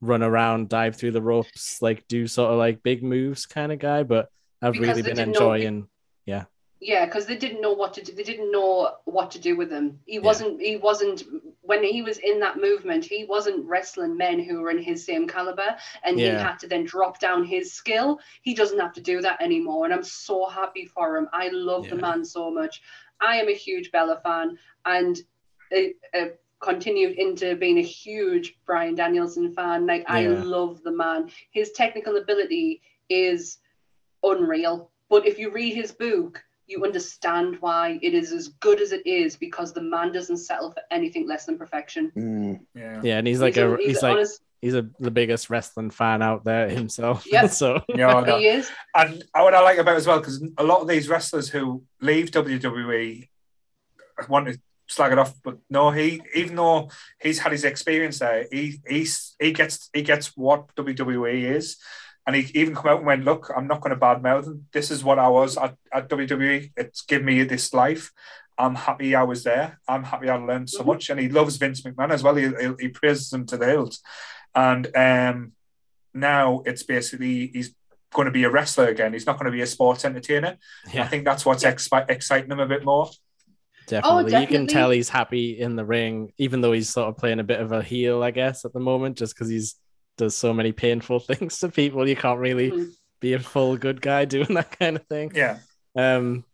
run 0.00 0.22
around 0.22 0.68
dive 0.70 0.96
through 0.96 1.10
the 1.12 1.22
ropes 1.22 1.80
like 1.82 2.06
do 2.08 2.26
sort 2.26 2.50
of 2.52 2.58
like 2.58 2.82
big 2.82 3.02
moves 3.02 3.44
kind 3.46 3.70
of 3.70 3.78
guy 3.78 4.02
but 4.02 4.28
i've 4.62 4.72
Because 4.72 4.88
really 4.88 5.02
been 5.02 5.16
didn't 5.16 5.32
know- 5.32 5.38
enjoying 5.52 5.88
Yeah, 6.86 7.06
because 7.06 7.24
they 7.24 7.36
didn't 7.36 7.62
know 7.62 7.72
what 7.72 7.94
to 7.94 8.02
do. 8.04 8.12
They 8.12 8.22
didn't 8.22 8.52
know 8.52 8.96
what 9.06 9.30
to 9.30 9.38
do 9.38 9.56
with 9.56 9.70
him. 9.70 9.98
He 10.04 10.18
wasn't. 10.18 10.60
He 10.60 10.76
wasn't. 10.76 11.22
When 11.62 11.82
he 11.82 12.02
was 12.02 12.18
in 12.18 12.40
that 12.40 12.58
movement, 12.58 13.06
he 13.06 13.24
wasn't 13.24 13.64
wrestling 13.66 14.18
men 14.18 14.38
who 14.38 14.60
were 14.60 14.70
in 14.70 14.82
his 14.82 15.02
same 15.02 15.26
caliber, 15.26 15.76
and 16.04 16.18
he 16.18 16.26
had 16.42 16.58
to 16.58 16.68
then 16.68 16.84
drop 16.84 17.18
down 17.18 17.42
his 17.42 17.72
skill. 17.72 18.20
He 18.42 18.52
doesn't 18.52 18.78
have 18.78 18.92
to 18.92 19.00
do 19.00 19.22
that 19.22 19.40
anymore, 19.40 19.86
and 19.86 19.94
I'm 19.94 20.02
so 20.04 20.46
happy 20.46 20.84
for 20.84 21.16
him. 21.16 21.26
I 21.32 21.48
love 21.52 21.88
the 21.88 21.96
man 21.96 22.22
so 22.22 22.50
much. 22.50 22.82
I 23.18 23.36
am 23.36 23.48
a 23.48 23.54
huge 23.54 23.90
Bella 23.90 24.20
fan, 24.22 24.58
and 24.84 25.18
continued 26.60 27.16
into 27.18 27.56
being 27.56 27.78
a 27.78 27.82
huge 27.82 28.58
Bryan 28.66 28.94
Danielson 28.94 29.54
fan. 29.54 29.86
Like 29.86 30.04
I 30.06 30.26
love 30.26 30.82
the 30.82 30.92
man. 30.92 31.30
His 31.50 31.72
technical 31.72 32.18
ability 32.18 32.82
is 33.08 33.58
unreal. 34.22 34.90
But 35.08 35.26
if 35.26 35.38
you 35.38 35.50
read 35.50 35.74
his 35.74 35.92
book, 35.92 36.44
you 36.66 36.84
understand 36.84 37.56
why 37.60 37.98
it 38.02 38.14
is 38.14 38.32
as 38.32 38.48
good 38.48 38.80
as 38.80 38.92
it 38.92 39.06
is 39.06 39.36
because 39.36 39.72
the 39.72 39.82
man 39.82 40.12
doesn't 40.12 40.38
settle 40.38 40.72
for 40.72 40.82
anything 40.90 41.26
less 41.26 41.46
than 41.46 41.58
perfection. 41.58 42.10
Mm. 42.16 42.60
yeah. 42.74 43.00
yeah 43.02 43.18
and 43.18 43.26
he's 43.26 43.40
like 43.40 43.56
a 43.56 43.76
he's, 43.76 44.02
like 44.02 44.12
honest, 44.12 44.40
he's 44.60 44.74
a 44.74 44.88
the 44.98 45.10
biggest 45.10 45.50
wrestling 45.50 45.90
fan 45.90 46.22
out 46.22 46.44
there 46.44 46.68
himself 46.68 47.24
Yeah, 47.30 47.46
so 47.46 47.82
Yeah, 47.94 48.16
I 48.16 48.38
he 48.38 48.46
is. 48.46 48.70
And 48.94 49.22
what 49.34 49.54
I 49.54 49.60
like 49.60 49.78
about 49.78 49.94
it 49.94 49.98
as 49.98 50.06
well, 50.06 50.18
because 50.18 50.44
a 50.56 50.64
lot 50.64 50.80
of 50.80 50.88
these 50.88 51.08
wrestlers 51.08 51.48
who 51.48 51.84
leave 52.00 52.30
WWE 52.30 53.28
I 54.18 54.26
want 54.26 54.46
to 54.46 54.58
slag 54.86 55.12
it 55.12 55.18
off, 55.18 55.34
but 55.42 55.58
no, 55.70 55.90
he 55.90 56.22
even 56.34 56.56
though 56.56 56.90
he's 57.20 57.38
had 57.38 57.52
his 57.52 57.64
experience 57.64 58.18
there, 58.18 58.46
he 58.50 58.80
he's 58.86 59.34
he 59.38 59.52
gets 59.52 59.90
he 59.92 60.02
gets 60.02 60.36
what 60.36 60.74
WWE 60.76 61.56
is. 61.56 61.76
And 62.26 62.34
he 62.34 62.50
even 62.58 62.74
come 62.74 62.86
out 62.90 62.98
and 62.98 63.06
went, 63.06 63.24
Look, 63.24 63.50
I'm 63.54 63.66
not 63.66 63.80
going 63.80 63.94
to 63.94 64.00
badmouth 64.00 64.44
them. 64.46 64.66
This 64.72 64.90
is 64.90 65.04
what 65.04 65.18
I 65.18 65.28
was 65.28 65.56
at, 65.58 65.76
at 65.92 66.08
WWE. 66.08 66.72
It's 66.76 67.02
given 67.02 67.26
me 67.26 67.42
this 67.44 67.74
life. 67.74 68.10
I'm 68.56 68.74
happy 68.76 69.14
I 69.14 69.24
was 69.24 69.42
there. 69.44 69.80
I'm 69.88 70.04
happy 70.04 70.28
I 70.30 70.36
learned 70.36 70.70
so 70.70 70.82
Mhm. 70.82 70.86
much. 70.86 71.10
And 71.10 71.18
he 71.20 71.28
loves 71.28 71.56
Vince 71.56 71.82
McMahon 71.82 72.12
as 72.12 72.22
well. 72.22 72.36
He, 72.36 72.46
he, 72.48 72.72
he 72.80 72.88
praises 72.88 73.32
him 73.32 73.44
to 73.46 73.56
the 73.56 73.66
hills. 73.66 74.00
And 74.54 74.96
um, 74.96 75.52
now 76.14 76.62
it's 76.64 76.82
basically 76.84 77.48
he's 77.48 77.74
going 78.14 78.26
to 78.26 78.32
be 78.32 78.44
a 78.44 78.50
wrestler 78.50 78.86
again. 78.88 79.12
He's 79.12 79.26
not 79.26 79.38
going 79.38 79.46
to 79.50 79.56
be 79.56 79.62
a 79.62 79.66
sports 79.66 80.04
entertainer. 80.04 80.56
I 80.94 81.04
think 81.08 81.24
that's 81.24 81.44
what's 81.44 81.64
expi- 81.64 82.08
exciting 82.08 82.50
him 82.52 82.60
a 82.60 82.66
bit 82.66 82.84
more. 82.84 83.10
Definitely. 83.86 84.40
You 84.40 84.46
can 84.46 84.66
tell 84.66 84.90
he's 84.90 85.08
happy 85.10 85.58
in 85.60 85.76
the 85.76 85.84
ring, 85.84 86.32
even 86.38 86.60
though 86.62 86.72
he's 86.72 86.88
sort 86.88 87.08
of 87.08 87.18
playing 87.18 87.40
a 87.40 87.44
bit 87.44 87.60
of 87.60 87.72
a 87.72 87.82
heel, 87.82 88.22
I 88.22 88.30
guess, 88.30 88.64
at 88.64 88.72
the 88.72 88.80
moment, 88.80 89.18
just 89.18 89.34
because 89.34 89.48
he's 89.48 89.74
does 90.16 90.36
so 90.36 90.52
many 90.52 90.72
painful 90.72 91.20
things 91.20 91.58
to 91.60 91.68
people. 91.68 92.08
You 92.08 92.16
can't 92.16 92.38
really 92.40 92.70
Mhm. 92.70 92.90
be 93.20 93.32
a 93.34 93.38
full 93.38 93.76
good 93.76 94.00
guy 94.00 94.24
doing 94.36 94.54
that 94.54 94.78
kind 94.78 94.96
of 94.96 95.06
thing. 95.06 95.32
Yeah. 95.34 95.58
Um, 95.96 96.44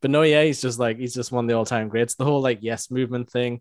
but 0.00 0.10
no, 0.10 0.22
yeah, 0.22 0.42
he's 0.44 0.60
just 0.62 0.78
like 0.78 0.98
he's 0.98 1.14
just 1.14 1.30
one 1.32 1.44
of 1.44 1.48
the 1.48 1.54
all-time 1.56 1.88
greats. 1.88 2.14
The 2.14 2.24
whole 2.24 2.40
like 2.40 2.58
yes 2.62 2.90
movement 2.90 3.30
thing, 3.30 3.60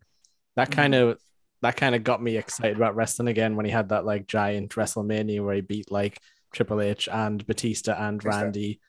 that 0.56 0.72
kind 0.72 0.96
of 0.96 1.18
that 1.62 1.76
kind 1.76 1.94
of 1.96 2.04
got 2.06 2.24
me 2.24 2.38
excited 2.38 2.78
about 2.78 2.96
wrestling 2.96 3.28
again 3.28 3.58
when 3.58 3.66
he 3.66 3.72
had 3.72 3.90
that 3.90 4.06
like 4.06 4.28
giant 4.28 4.72
WrestleMania 4.72 5.44
where 5.44 5.56
he 5.56 5.62
beat 5.62 5.92
like 5.92 6.18
Triple 6.54 6.80
H 6.80 7.10
and 7.12 7.46
Batista 7.46 7.94
and 8.00 8.24
Randy 8.24 8.80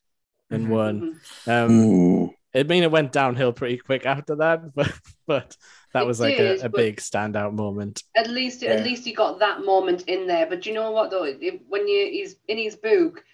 in 0.51 0.67
Mhm. 0.67 0.69
one. 0.69 1.21
Mhm. 1.47 2.29
Um. 2.29 2.31
I 2.55 2.65
mean, 2.65 2.83
it 2.83 2.91
went 2.91 3.13
downhill 3.13 3.53
pretty 3.53 3.77
quick 3.79 4.07
after 4.07 4.37
that, 4.37 4.75
but 4.75 4.93
but 5.27 5.57
that 5.93 6.03
It 6.03 6.07
was 6.07 6.21
like 6.21 6.37
did, 6.37 6.61
a, 6.61 6.67
a 6.67 6.69
big 6.69 6.99
standout 6.99 7.55
moment. 7.55 8.05
At 8.15 8.31
least, 8.31 8.63
Yeah. 8.63 8.71
at 8.71 8.85
least 8.85 9.05
he 9.05 9.13
got 9.13 9.39
that 9.41 9.65
moment 9.65 10.03
in 10.09 10.27
there. 10.27 10.47
But 10.47 10.67
you 10.67 10.73
know 10.73 10.91
what 10.91 11.11
though? 11.11 11.25
If, 11.25 11.61
when 11.69 11.89
you 11.89 12.07
he's 12.07 12.37
in 12.49 12.59
his 12.59 12.77
book, 12.77 13.25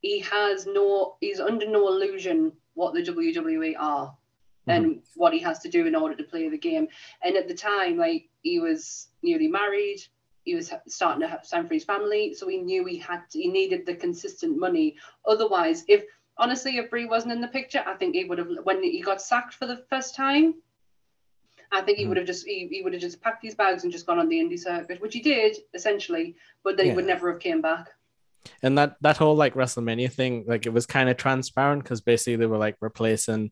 he 0.00 0.20
has 0.20 0.66
no. 0.66 1.16
He's 1.20 1.40
under 1.40 1.68
no 1.68 1.88
illusion 1.88 2.52
what 2.74 2.94
the 2.94 3.02
WWE 3.02 3.74
are 3.78 4.16
and 4.66 4.86
mm-hmm. 4.86 4.98
what 5.14 5.32
he 5.32 5.38
has 5.40 5.60
to 5.60 5.68
do 5.68 5.86
in 5.86 5.94
order 5.94 6.14
to 6.14 6.24
play 6.24 6.48
the 6.48 6.58
game. 6.58 6.88
And 7.22 7.36
at 7.36 7.48
the 7.48 7.54
time, 7.54 7.96
like 7.96 8.28
he 8.42 8.58
was 8.58 9.08
newly 9.22 9.48
married, 9.48 10.00
he 10.44 10.54
was 10.54 10.72
starting 10.86 11.20
to 11.20 11.28
have 11.28 11.48
time 11.48 11.66
for 11.66 11.74
his 11.74 11.84
family, 11.84 12.34
so 12.34 12.48
he 12.48 12.58
knew 12.58 12.84
he 12.84 12.98
had 12.98 13.22
to, 13.30 13.38
he 13.38 13.48
needed 13.48 13.86
the 13.86 13.94
consistent 13.94 14.58
money. 14.58 14.96
Otherwise, 15.26 15.84
if 15.88 16.04
honestly, 16.38 16.78
if 16.78 16.90
Brie 16.90 17.06
wasn't 17.06 17.32
in 17.32 17.40
the 17.40 17.48
picture, 17.48 17.82
I 17.86 17.94
think 17.94 18.14
he 18.14 18.24
would 18.24 18.38
have 18.38 18.48
when 18.64 18.82
he 18.82 19.00
got 19.00 19.22
sacked 19.22 19.54
for 19.54 19.66
the 19.66 19.84
first 19.88 20.14
time. 20.14 20.54
I 21.74 21.82
think 21.82 21.98
he 21.98 22.04
Hmm. 22.04 22.10
would 22.10 22.16
have 22.18 22.26
just 22.26 22.46
he, 22.46 22.68
he 22.70 22.82
would 22.82 22.92
have 22.92 23.02
just 23.02 23.20
packed 23.20 23.42
his 23.44 23.54
bags 23.54 23.82
and 23.82 23.92
just 23.92 24.06
gone 24.06 24.18
on 24.18 24.28
the 24.28 24.36
indie 24.38 24.58
circuit, 24.58 25.00
which 25.02 25.14
he 25.14 25.20
did 25.20 25.56
essentially, 25.74 26.36
but 26.62 26.76
then 26.76 26.86
he 26.86 26.92
would 26.92 27.06
never 27.06 27.30
have 27.32 27.40
came 27.40 27.60
back. 27.60 27.88
and 28.62 28.76
that 28.78 28.96
that 29.00 29.16
whole 29.16 29.34
like 29.34 29.54
WrestleMania 29.54 30.12
thing, 30.12 30.44
like 30.46 30.66
it 30.66 30.72
was 30.72 30.86
kind 30.86 31.08
of 31.08 31.16
transparent 31.16 31.82
because 31.82 32.00
basically 32.02 32.36
they 32.36 32.46
were 32.46 32.58
like 32.58 32.76
replacing 32.80 33.50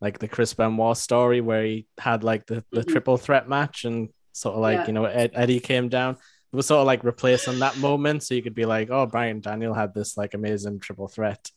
like 0.00 0.18
the 0.18 0.28
Chris 0.28 0.54
Benoit 0.54 0.96
story 0.96 1.40
where 1.42 1.62
he 1.64 1.86
had 1.98 2.24
like 2.24 2.46
the, 2.46 2.64
the 2.72 2.80
Mhm. 2.82 2.88
triple 2.88 3.18
threat 3.18 3.48
match 3.50 3.84
and 3.84 4.08
sort 4.32 4.54
of 4.54 4.62
like 4.62 4.78
Yeah. 4.78 4.86
you 4.86 4.92
know 4.94 5.04
Ed, 5.04 5.32
Eddie 5.34 5.60
came 5.60 5.88
down. 5.90 6.14
It 6.52 6.56
was 6.56 6.66
sort 6.66 6.80
of 6.80 6.86
like 6.86 7.04
replacing 7.04 7.58
that 7.60 7.76
moment, 7.78 8.22
so 8.24 8.34
you 8.34 8.42
could 8.42 8.54
be 8.56 8.64
like, 8.64 8.88
oh, 8.90 9.04
Bryan 9.06 9.40
Daniel 9.40 9.74
had 9.74 9.92
this 9.94 10.16
like 10.16 10.32
amazing 10.34 10.80
triple 10.80 11.06
threat 11.06 11.50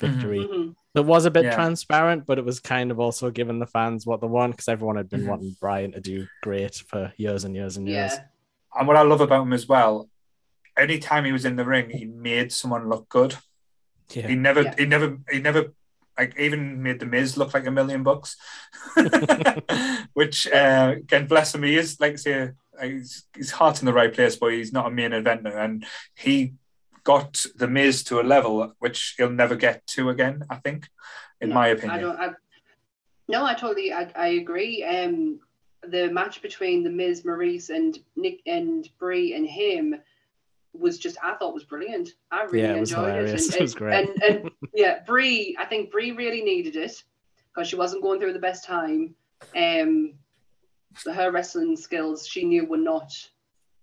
victory. 0.00 0.40
Mhm. 0.40 0.74
It 0.94 1.04
was 1.04 1.24
a 1.26 1.30
bit 1.30 1.44
Yeah. 1.44 1.54
transparent, 1.54 2.24
but 2.26 2.38
it 2.38 2.44
was 2.44 2.58
kind 2.60 2.90
of 2.90 2.98
also 2.98 3.30
giving 3.30 3.58
the 3.58 3.66
fans 3.66 4.06
what 4.06 4.20
they 4.20 4.26
want 4.26 4.52
because 4.54 4.68
everyone 4.68 4.96
had 4.96 5.08
been 5.10 5.22
Mhm. 5.22 5.28
wanting 5.28 5.56
Bryan 5.60 5.92
to 5.92 6.00
do 6.00 6.26
great 6.42 6.74
for 6.76 7.12
years 7.16 7.44
and 7.44 7.54
years 7.54 7.76
and 7.76 7.86
years. 7.88 8.12
Yeah. 8.12 8.24
And 8.78 8.88
what 8.88 8.96
I 8.96 9.02
love 9.02 9.20
about 9.20 9.42
him 9.42 9.52
as 9.52 9.66
well, 9.68 10.08
anytime 10.76 11.24
he 11.24 11.32
was 11.32 11.44
in 11.44 11.56
the 11.56 11.64
ring, 11.64 11.90
he 11.90 12.04
made 12.06 12.52
someone 12.52 12.88
look 12.88 13.08
good. 13.08 13.36
Yeah. 14.10 14.26
He 14.28 14.36
never, 14.36 14.62
Yeah. 14.62 14.74
he 14.78 14.86
never, 14.86 15.18
he 15.30 15.40
never, 15.40 15.72
like 16.18 16.38
even 16.38 16.82
made 16.82 16.98
the 17.00 17.06
Miz 17.06 17.36
look 17.36 17.52
like 17.52 17.66
a 17.66 17.70
million 17.70 18.02
bucks. 18.02 18.36
Which, 20.14 20.46
uh, 20.46 20.94
again, 20.96 21.26
bless 21.26 21.54
him, 21.54 21.62
he 21.62 21.76
is 21.76 22.00
like 22.00 22.12
I 22.12 22.16
say, 22.16 22.50
he's, 22.80 23.24
his 23.34 23.50
heart's 23.50 23.80
in 23.80 23.86
the 23.86 23.92
right 23.92 24.12
place, 24.12 24.36
but 24.36 24.52
he's 24.52 24.72
not 24.72 24.86
a 24.86 24.90
main 24.90 25.10
eventer, 25.10 25.54
and 25.56 25.84
he 26.14 26.54
got 27.06 27.44
the 27.54 27.68
Miz 27.68 28.02
to 28.04 28.20
a 28.20 28.24
level 28.34 28.74
which 28.80 29.14
he'll 29.16 29.30
never 29.30 29.54
get 29.56 29.86
to 29.94 30.10
again. 30.10 30.42
I 30.50 30.56
think, 30.56 30.88
in 31.40 31.48
No, 31.50 31.54
my 31.54 31.66
I 31.66 31.70
opinion. 31.70 32.00
don't. 32.00 32.18
I, 32.20 32.28
no, 33.28 33.44
I 33.46 33.54
totally. 33.54 33.92
I, 33.92 34.10
I 34.16 34.28
agree. 34.42 34.82
Um, 34.84 35.40
the 35.88 36.08
match 36.10 36.42
between 36.42 36.82
the 36.82 36.90
Miz, 36.90 37.22
Maryse, 37.22 37.70
and 37.70 37.96
Nick 38.16 38.40
and 38.46 38.88
Brie 38.98 39.34
and 39.34 39.46
him 39.46 39.94
was 40.72 40.98
just. 40.98 41.16
I 41.22 41.34
thought 41.36 41.54
was 41.54 41.64
brilliant. 41.64 42.10
I 42.32 42.42
really 42.44 42.60
Yeah, 42.62 42.74
it 42.74 42.80
was 42.80 42.90
enjoyed 42.90 43.06
hilarious. 43.14 43.48
it. 43.50 43.56
It 43.60 43.62
was 43.62 43.74
great. 43.74 43.94
And, 43.98 44.22
and 44.22 44.50
yeah, 44.74 45.00
Brie. 45.06 45.56
I 45.58 45.64
think 45.64 45.90
Brie 45.92 46.12
really 46.12 46.42
needed 46.42 46.74
it 46.76 47.02
because 47.54 47.68
she 47.68 47.76
wasn't 47.76 48.02
going 48.02 48.20
through 48.20 48.32
the 48.34 48.38
best 48.50 48.64
time. 48.64 49.14
Um, 49.56 50.14
her 51.14 51.30
wrestling 51.30 51.76
skills 51.76 52.26
she 52.26 52.44
knew 52.44 52.64
were 52.66 52.76
not 52.92 53.12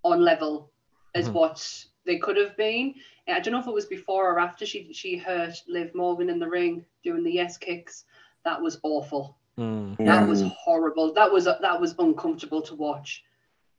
on 0.03 0.21
level 0.21 0.71
as 1.15 1.29
Mhm. 1.29 1.33
what 1.33 1.85
they 2.05 2.17
could 2.17 2.37
have 2.37 2.57
been. 2.57 2.95
And 3.27 3.37
I 3.37 3.39
don't 3.39 3.53
know 3.53 3.59
if 3.59 3.67
it 3.67 3.73
was 3.73 3.85
before 3.85 4.31
or 4.31 4.39
after 4.39 4.65
she 4.65 4.91
she 4.93 5.17
hurt 5.17 5.61
Liv 5.67 5.93
Morgan 5.95 6.29
in 6.29 6.39
the 6.39 6.49
ring 6.49 6.85
doing 7.03 7.23
the 7.23 7.31
yes 7.31 7.57
kicks. 7.57 8.05
That 8.43 8.61
was 8.61 8.79
awful. 8.83 9.37
Mm. 9.57 9.97
That 10.05 10.27
was 10.27 10.43
horrible. 10.57 11.13
That 11.13 11.31
was 11.31 11.45
that 11.45 11.79
was 11.79 11.95
uncomfortable 11.99 12.61
to 12.63 12.75
watch. 12.75 13.23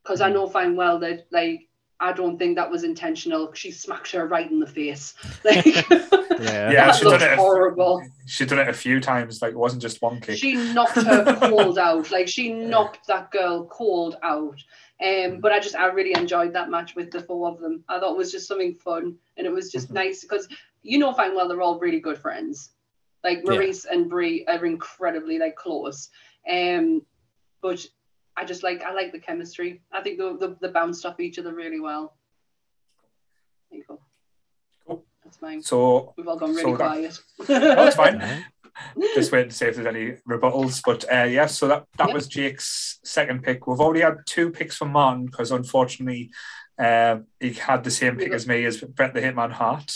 Because 0.03 0.21
I 0.21 0.31
know 0.31 0.47
fine 0.47 0.77
well 0.77 0.99
that 1.01 1.27
like 1.31 1.69
I 2.01 2.13
don't 2.13 2.39
think 2.39 2.57
that 2.57 2.71
was 2.71 2.83
intentional. 2.85 3.53
She 3.55 3.71
smacked 3.71 4.11
her 4.13 4.27
right 4.27 4.51
in 4.51 4.59
the 4.61 4.67
face. 4.67 5.15
Like 5.45 5.65
Yeah. 5.65 6.71
Yeah, 6.71 6.87
that 6.87 6.95
she's 6.97 7.03
done 7.05 7.13
looked 7.13 7.23
it. 7.23 7.33
a- 7.33 7.37
horrible. 7.37 8.03
She's 8.27 8.49
done 8.49 8.59
it 8.59 8.69
a 8.69 8.73
few 8.73 9.01
times. 9.01 9.41
Like 9.41 9.53
it 9.53 9.57
wasn't 9.59 9.83
just 9.83 10.03
one 10.03 10.21
kick. 10.21 10.37
She 10.37 10.55
knocked 10.55 10.97
her 10.97 11.37
cold 11.49 11.79
out. 11.79 12.11
Like 12.11 12.27
she 12.29 12.53
knocked 12.53 13.07
that 13.07 13.31
girl 13.31 13.67
cold 13.67 14.17
out. 14.23 14.59
Um, 15.05 15.39
but 15.41 15.53
I 15.53 15.61
just 15.61 15.77
I 15.77 15.87
really 15.87 16.15
enjoyed 16.15 16.53
that 16.55 16.71
match 16.71 16.95
with 16.97 17.11
the 17.13 17.21
four 17.21 17.49
of 17.51 17.61
them. 17.61 17.85
I 17.89 17.99
thought 18.01 18.13
it 18.15 18.19
was 18.19 18.33
just 18.33 18.49
something 18.49 18.75
fun 18.75 19.17
and 19.37 19.47
it 19.47 19.53
was 19.53 19.71
just 19.71 19.89
Mhm. 19.91 19.95
nice 19.95 20.23
because 20.23 20.49
you 20.83 20.99
know 20.99 21.13
fine 21.13 21.35
well 21.37 21.49
they're 21.49 21.63
all 21.63 21.79
really 21.79 22.01
good 22.01 22.19
friends. 22.19 22.71
Like 23.23 23.39
Yeah. 23.45 23.53
Maryse 23.53 23.87
and 23.91 24.11
Brie 24.11 24.45
are 24.47 24.65
incredibly 24.67 25.39
like 25.39 25.55
close. 25.57 26.11
Um, 26.51 27.03
but 27.63 27.87
I 28.37 28.45
just 28.45 28.63
like 28.63 28.83
I 28.83 28.93
like 28.93 29.13
the 29.13 29.19
chemistry. 29.19 29.83
I 29.93 30.03
think 30.03 30.19
the 30.19 30.37
the, 30.39 30.57
the 30.61 30.69
bounced 30.69 31.07
off 31.07 31.21
each 31.21 31.39
other 31.39 31.55
really 31.55 31.81
well. 31.81 32.17
There 33.71 33.79
you 33.79 33.85
go. 33.87 34.01
Cool. 34.87 35.05
That's 35.25 35.41
mine. 35.41 35.63
So 35.63 36.15
We've 36.17 36.27
all 36.29 36.37
gone 36.39 36.55
so 36.55 36.63
really 36.65 36.77
that- 36.77 36.79
quiet. 36.79 37.19
no, 37.77 37.87
it's 37.87 37.97
fine. 37.97 38.45
Just 39.15 39.31
waiting 39.31 39.51
to 39.51 39.55
see 39.55 39.67
if 39.67 39.77
there's 39.77 39.87
any 39.87 40.17
rebuttals. 40.29 40.83
But 40.85 41.05
uh, 41.13 41.25
yeah, 41.25 41.47
so 41.47 41.69
that, 41.69 41.85
that 41.97 42.09
Yep. 42.09 42.15
was 42.15 42.27
Jake's 42.27 42.99
second 43.05 43.45
pick. 43.45 43.69
We've 43.69 43.79
already 43.79 44.01
had 44.01 44.17
two 44.27 44.51
picks 44.51 44.77
from 44.77 44.91
Martin 44.91 45.27
because 45.27 45.53
unfortunately 45.53 46.31
uh, 46.77 47.19
he 47.39 47.53
had 47.53 47.85
the 47.85 47.93
same 47.93 48.17
pick 48.17 48.33
as 48.33 48.49
me 48.49 48.65
as 48.65 48.79
Bret 48.81 49.15
the 49.15 49.21
Hitman 49.21 49.53
Hart. 49.53 49.93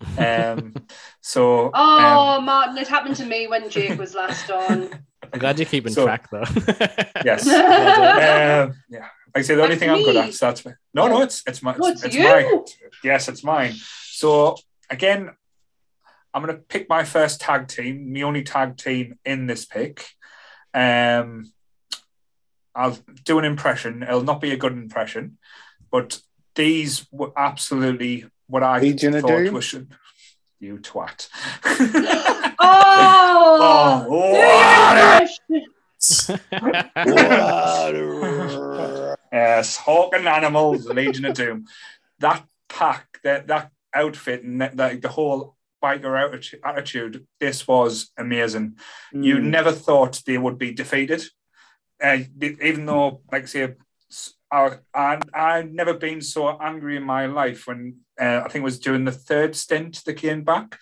Um, 0.18 0.74
so 1.20 1.66
um, 1.66 1.70
Oh, 1.74 2.40
Martin, 2.40 2.76
it 2.76 2.88
happened 2.88 3.14
to 3.16 3.24
me 3.24 3.46
when 3.46 3.70
Jake 3.70 3.96
was 3.96 4.14
last 4.16 4.50
on. 4.50 4.90
I'm 5.32 5.38
glad 5.38 5.58
you're 5.58 5.66
keeping 5.66 5.92
So- 5.92 6.04
track 6.04 6.30
though. 6.30 6.44
yes, 7.24 7.46
no, 7.46 8.64
um, 8.70 8.74
yeah. 8.88 9.08
Like 9.34 9.36
I 9.36 9.42
say, 9.42 9.54
the 9.54 9.62
only 9.62 9.76
That's 9.76 9.80
thing 9.80 9.90
I'm 9.90 10.04
good 10.04 10.16
at. 10.16 10.34
So 10.34 10.46
that's 10.46 10.64
no, 10.92 11.08
no, 11.08 11.22
it's 11.22 11.42
it's 11.46 11.62
my 11.62 11.74
No, 11.76 11.86
it's, 11.86 12.04
it's 12.04 12.14
it's 12.14 12.24
mine. 12.24 12.44
you. 12.44 12.64
Yes, 13.04 13.28
it's 13.28 13.42
mine. 13.42 13.74
So 14.10 14.56
again, 14.90 15.30
I'm 16.34 16.42
going 16.42 16.54
to 16.54 16.62
pick 16.62 16.88
my 16.88 17.04
first 17.04 17.40
tag 17.40 17.68
team, 17.68 18.12
my 18.12 18.22
only 18.22 18.42
tag 18.42 18.76
team 18.76 19.18
in 19.24 19.46
this 19.46 19.64
pick. 19.64 20.04
Um, 20.74 21.52
I'll 22.74 22.98
do 23.24 23.38
an 23.38 23.44
impression. 23.44 24.02
It'll 24.02 24.22
not 24.22 24.40
be 24.40 24.52
a 24.52 24.56
good 24.56 24.72
impression, 24.72 25.38
but 25.90 26.20
these 26.54 27.06
were 27.10 27.32
absolutely 27.36 28.26
what 28.48 28.62
I 28.62 28.80
Legion 28.80 29.14
of 29.14 29.22
thought 29.22 29.28
Doom? 29.44 29.54
was 29.54 29.64
should. 29.64 29.92
You 30.62 30.78
twat. 30.78 31.28
Oh, 32.64 34.06
Oh, 34.06 34.06
Water. 34.08 35.26
Yes, 39.32 39.76
Hawk 39.76 40.14
and 40.14 40.28
Animals, 40.28 40.86
Legion 40.88 41.24
of 41.24 41.34
Doom. 41.34 41.64
That 42.20 42.44
pack, 42.68 43.18
that 43.24 43.48
that 43.48 43.70
outfit, 43.94 44.44
and 44.44 44.60
that, 44.60 44.76
that 44.76 45.02
the 45.02 45.08
whole 45.08 45.56
biker 45.82 46.16
attitude, 46.22 46.60
attitude, 46.64 47.26
this 47.40 47.66
was 47.66 48.12
amazing. 48.16 48.76
You 49.12 49.36
Mm. 49.38 49.44
never 49.44 49.72
thought 49.72 50.22
they 50.26 50.38
would 50.38 50.58
be 50.58 50.72
defeated, 50.72 51.24
uh, 52.02 52.18
even 52.40 52.86
though, 52.86 53.22
like 53.32 53.42
I 53.44 53.46
say, 53.46 53.74
s- 54.10 54.34
I, 54.52 54.78
I, 54.94 55.18
I've 55.34 55.72
never 55.72 55.94
been 55.94 56.20
so 56.20 56.56
angry 56.60 56.96
in 56.96 57.02
my 57.02 57.26
life 57.26 57.66
when 57.66 58.00
uh, 58.22 58.42
I 58.44 58.48
think 58.48 58.62
it 58.62 58.70
was 58.72 58.78
during 58.78 59.04
the 59.04 59.12
third 59.28 59.54
stint 59.56 60.02
they 60.06 60.14
came 60.14 60.42
back 60.44 60.78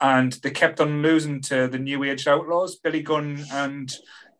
and 0.00 0.32
they 0.42 0.50
kept 0.50 0.80
on 0.80 1.02
losing 1.02 1.40
to 1.42 1.68
the 1.68 1.78
New 1.78 2.02
Age 2.04 2.26
Outlaws, 2.26 2.76
Billy 2.76 3.02
Gunn 3.02 3.44
and 3.52 3.88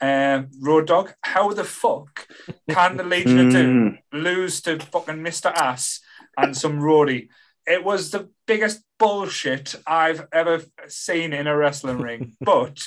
uh, 0.01 0.43
Road 0.61 0.87
Dog. 0.87 1.13
How 1.23 1.53
the 1.53 1.65
fuck 1.65 2.27
can 2.71 2.97
the 2.97 3.05
Legion 3.05 3.39
of 3.47 3.53
Doom 3.53 3.99
Mm. 4.13 4.23
lose 4.25 4.61
to 4.63 4.79
fucking 4.79 5.17
Mr. 5.29 5.53
Ass 5.53 6.01
and 6.39 6.57
some 6.57 6.79
roadie? 6.81 7.29
It 7.67 7.85
was 7.85 8.11
the 8.11 8.31
biggest 8.47 8.83
bullshit 8.99 9.75
I've 9.87 10.27
ever 10.33 10.63
seen 10.89 11.33
in 11.35 11.47
a 11.47 11.55
wrestling 11.57 11.99
ring, 11.99 12.37
but 12.41 12.83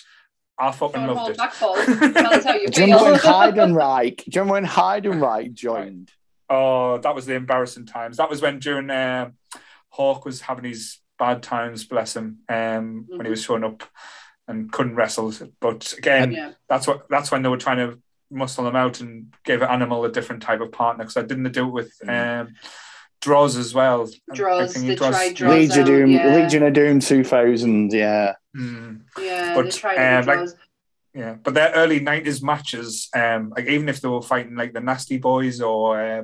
I 0.59 0.71
fucking 0.71 1.05
Don't 1.05 1.15
loved 1.15 1.31
it. 1.31 1.37
back, 1.37 1.53
Paul. 1.53 1.75
Tell 1.75 2.33
us 2.33 2.43
how 2.43 2.53
you 2.55 2.67
Do 2.67 2.81
you 2.81 2.87
remember 2.97 3.11
when. 3.11 3.19
Heidenreich? 3.19 4.17
Do 4.17 4.23
you 4.33 4.41
remember 4.41 4.53
when 4.53 4.65
Heidenreich 4.65 5.53
joined? 5.53 6.11
Oh, 6.49 6.97
that 6.99 7.15
was 7.15 7.25
the 7.25 7.35
embarrassing 7.35 7.85
times. 7.85 8.17
That 8.17 8.29
was 8.29 8.41
when 8.41 8.59
during 8.59 8.89
uh, 8.89 9.31
Hawk 9.89 10.25
was 10.25 10.41
having 10.41 10.65
his 10.65 10.99
bad 11.17 11.41
times, 11.43 11.83
bless 11.85 12.15
him, 12.15 12.39
um, 12.49 13.05
when 13.07 13.25
he 13.25 13.29
was 13.29 13.43
showing 13.43 13.63
up 13.63 13.83
and 14.47 14.71
couldn't 14.71 14.95
wrestle. 14.95 15.33
But 15.61 15.93
again, 15.97 16.31
Yeah. 16.33 16.51
that's 16.67 16.87
what 16.87 17.07
that's 17.09 17.31
when 17.31 17.41
they 17.43 17.49
were 17.49 17.57
trying 17.57 17.77
to 17.77 17.99
muscle 18.29 18.67
him 18.67 18.75
out 18.75 18.99
and 18.99 19.33
give 19.45 19.61
Animal 19.61 20.05
a 20.05 20.11
different 20.11 20.41
type 20.43 20.59
of 20.61 20.71
partner. 20.71 21.03
Because 21.05 21.17
I 21.17 21.21
didn't 21.25 21.51
do 21.51 21.67
it 21.67 21.71
with 21.71 21.93
um, 22.07 22.53
Droz 23.21 23.55
as 23.55 23.73
well. 23.73 24.09
I 24.31 24.35
Droz, 24.35 24.73
think 24.73 24.85
they 24.85 24.91
he 24.93 24.95
tried 24.97 25.35
Droz 25.35 25.53
Legion 25.53 25.79
of 25.79 25.79
out, 25.79 25.85
Doom, 25.87 26.09
yeah. 26.09 26.35
Legion 26.35 26.63
of 26.63 26.73
Doom 26.73 26.99
2000, 26.99 27.93
yeah. 27.93 28.33
Mm. 28.55 29.01
Yeah, 29.17 29.55
But, 29.55 29.63
they 29.65 29.71
tried 29.71 29.97
uh, 29.97 30.25
like- 30.25 30.37
Droz. 30.39 30.55
Yeah, 31.13 31.35
but 31.43 31.53
their 31.53 31.71
early 31.73 31.99
nineties 31.99 32.41
matches, 32.41 33.09
um, 33.15 33.51
like 33.55 33.67
even 33.67 33.87
if 33.87 34.01
they 34.01 34.07
were 34.09 34.21
fighting 34.21 34.55
like 34.55 34.73
the 34.73 34.81
Nasty 34.81 35.17
Boys 35.17 35.61
or 35.61 36.01
uh, 36.01 36.23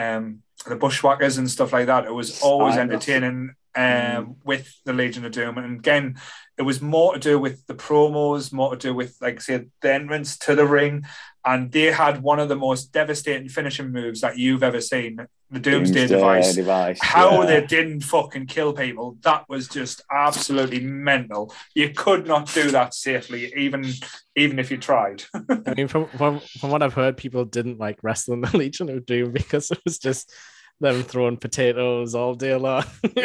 um, 0.00 0.42
the 0.66 0.76
Bushwhackers 0.76 1.38
and 1.38 1.48
stuff 1.50 1.72
like 1.72 1.86
that, 1.86 2.06
it 2.06 2.12
was 2.12 2.42
always 2.42 2.76
entertaining 2.76 3.54
um, 3.76 3.84
Mm. 3.84 4.36
with 4.42 4.72
the 4.86 4.92
Legion 4.94 5.24
of 5.26 5.32
Doom. 5.32 5.58
And 5.58 5.78
again, 5.78 6.16
it 6.56 6.62
was 6.62 6.80
more 6.80 7.12
to 7.12 7.20
do 7.20 7.38
with 7.38 7.66
the 7.66 7.74
promos, 7.74 8.50
more 8.52 8.70
to 8.70 8.88
do 8.88 8.94
with 8.94 9.16
like 9.20 9.40
say 9.42 9.66
the 9.82 9.92
entrance 9.92 10.38
to 10.38 10.54
the 10.54 10.66
ring, 10.66 11.04
and 11.46 11.70
they 11.70 11.92
had 11.92 12.22
one 12.22 12.40
of 12.40 12.48
the 12.48 12.56
most 12.56 12.92
devastating 12.92 13.48
finishing 13.48 13.92
moves 13.92 14.20
that 14.20 14.36
you've 14.36 14.64
ever 14.64 14.80
seen, 14.80 15.26
the 15.50 15.60
Doomsday, 15.60 16.08
Device. 16.08 16.54
device. 16.56 16.98
How 17.00 17.42
yeah. 17.42 17.46
they 17.46 17.66
didn't 17.66 18.00
fucking 18.00 18.46
kill 18.46 18.72
people, 18.72 19.16
that 19.22 19.48
was 19.48 19.68
just 19.68 20.02
absolutely 20.12 20.80
mental. 20.80 21.54
You 21.74 21.90
could 21.90 22.26
not 22.26 22.52
do 22.52 22.72
that 22.72 22.94
safely, 22.94 23.52
even 23.56 23.86
even 24.34 24.58
if 24.58 24.72
you 24.72 24.76
tried. 24.76 25.22
I 25.34 25.74
mean, 25.76 25.86
from, 25.86 26.08
from 26.08 26.40
from 26.40 26.70
what 26.70 26.82
I've 26.82 26.94
heard, 26.94 27.16
people 27.16 27.44
didn't 27.44 27.78
like 27.78 27.98
wrestling 28.02 28.40
the 28.40 28.56
Legion 28.56 28.90
of 28.90 29.06
Doom 29.06 29.30
because 29.30 29.70
it 29.70 29.78
was 29.84 29.98
just 29.98 30.32
them 30.80 31.04
throwing 31.04 31.36
potatoes 31.36 32.14
all 32.14 32.34
day 32.34 32.56
long, 32.56 32.84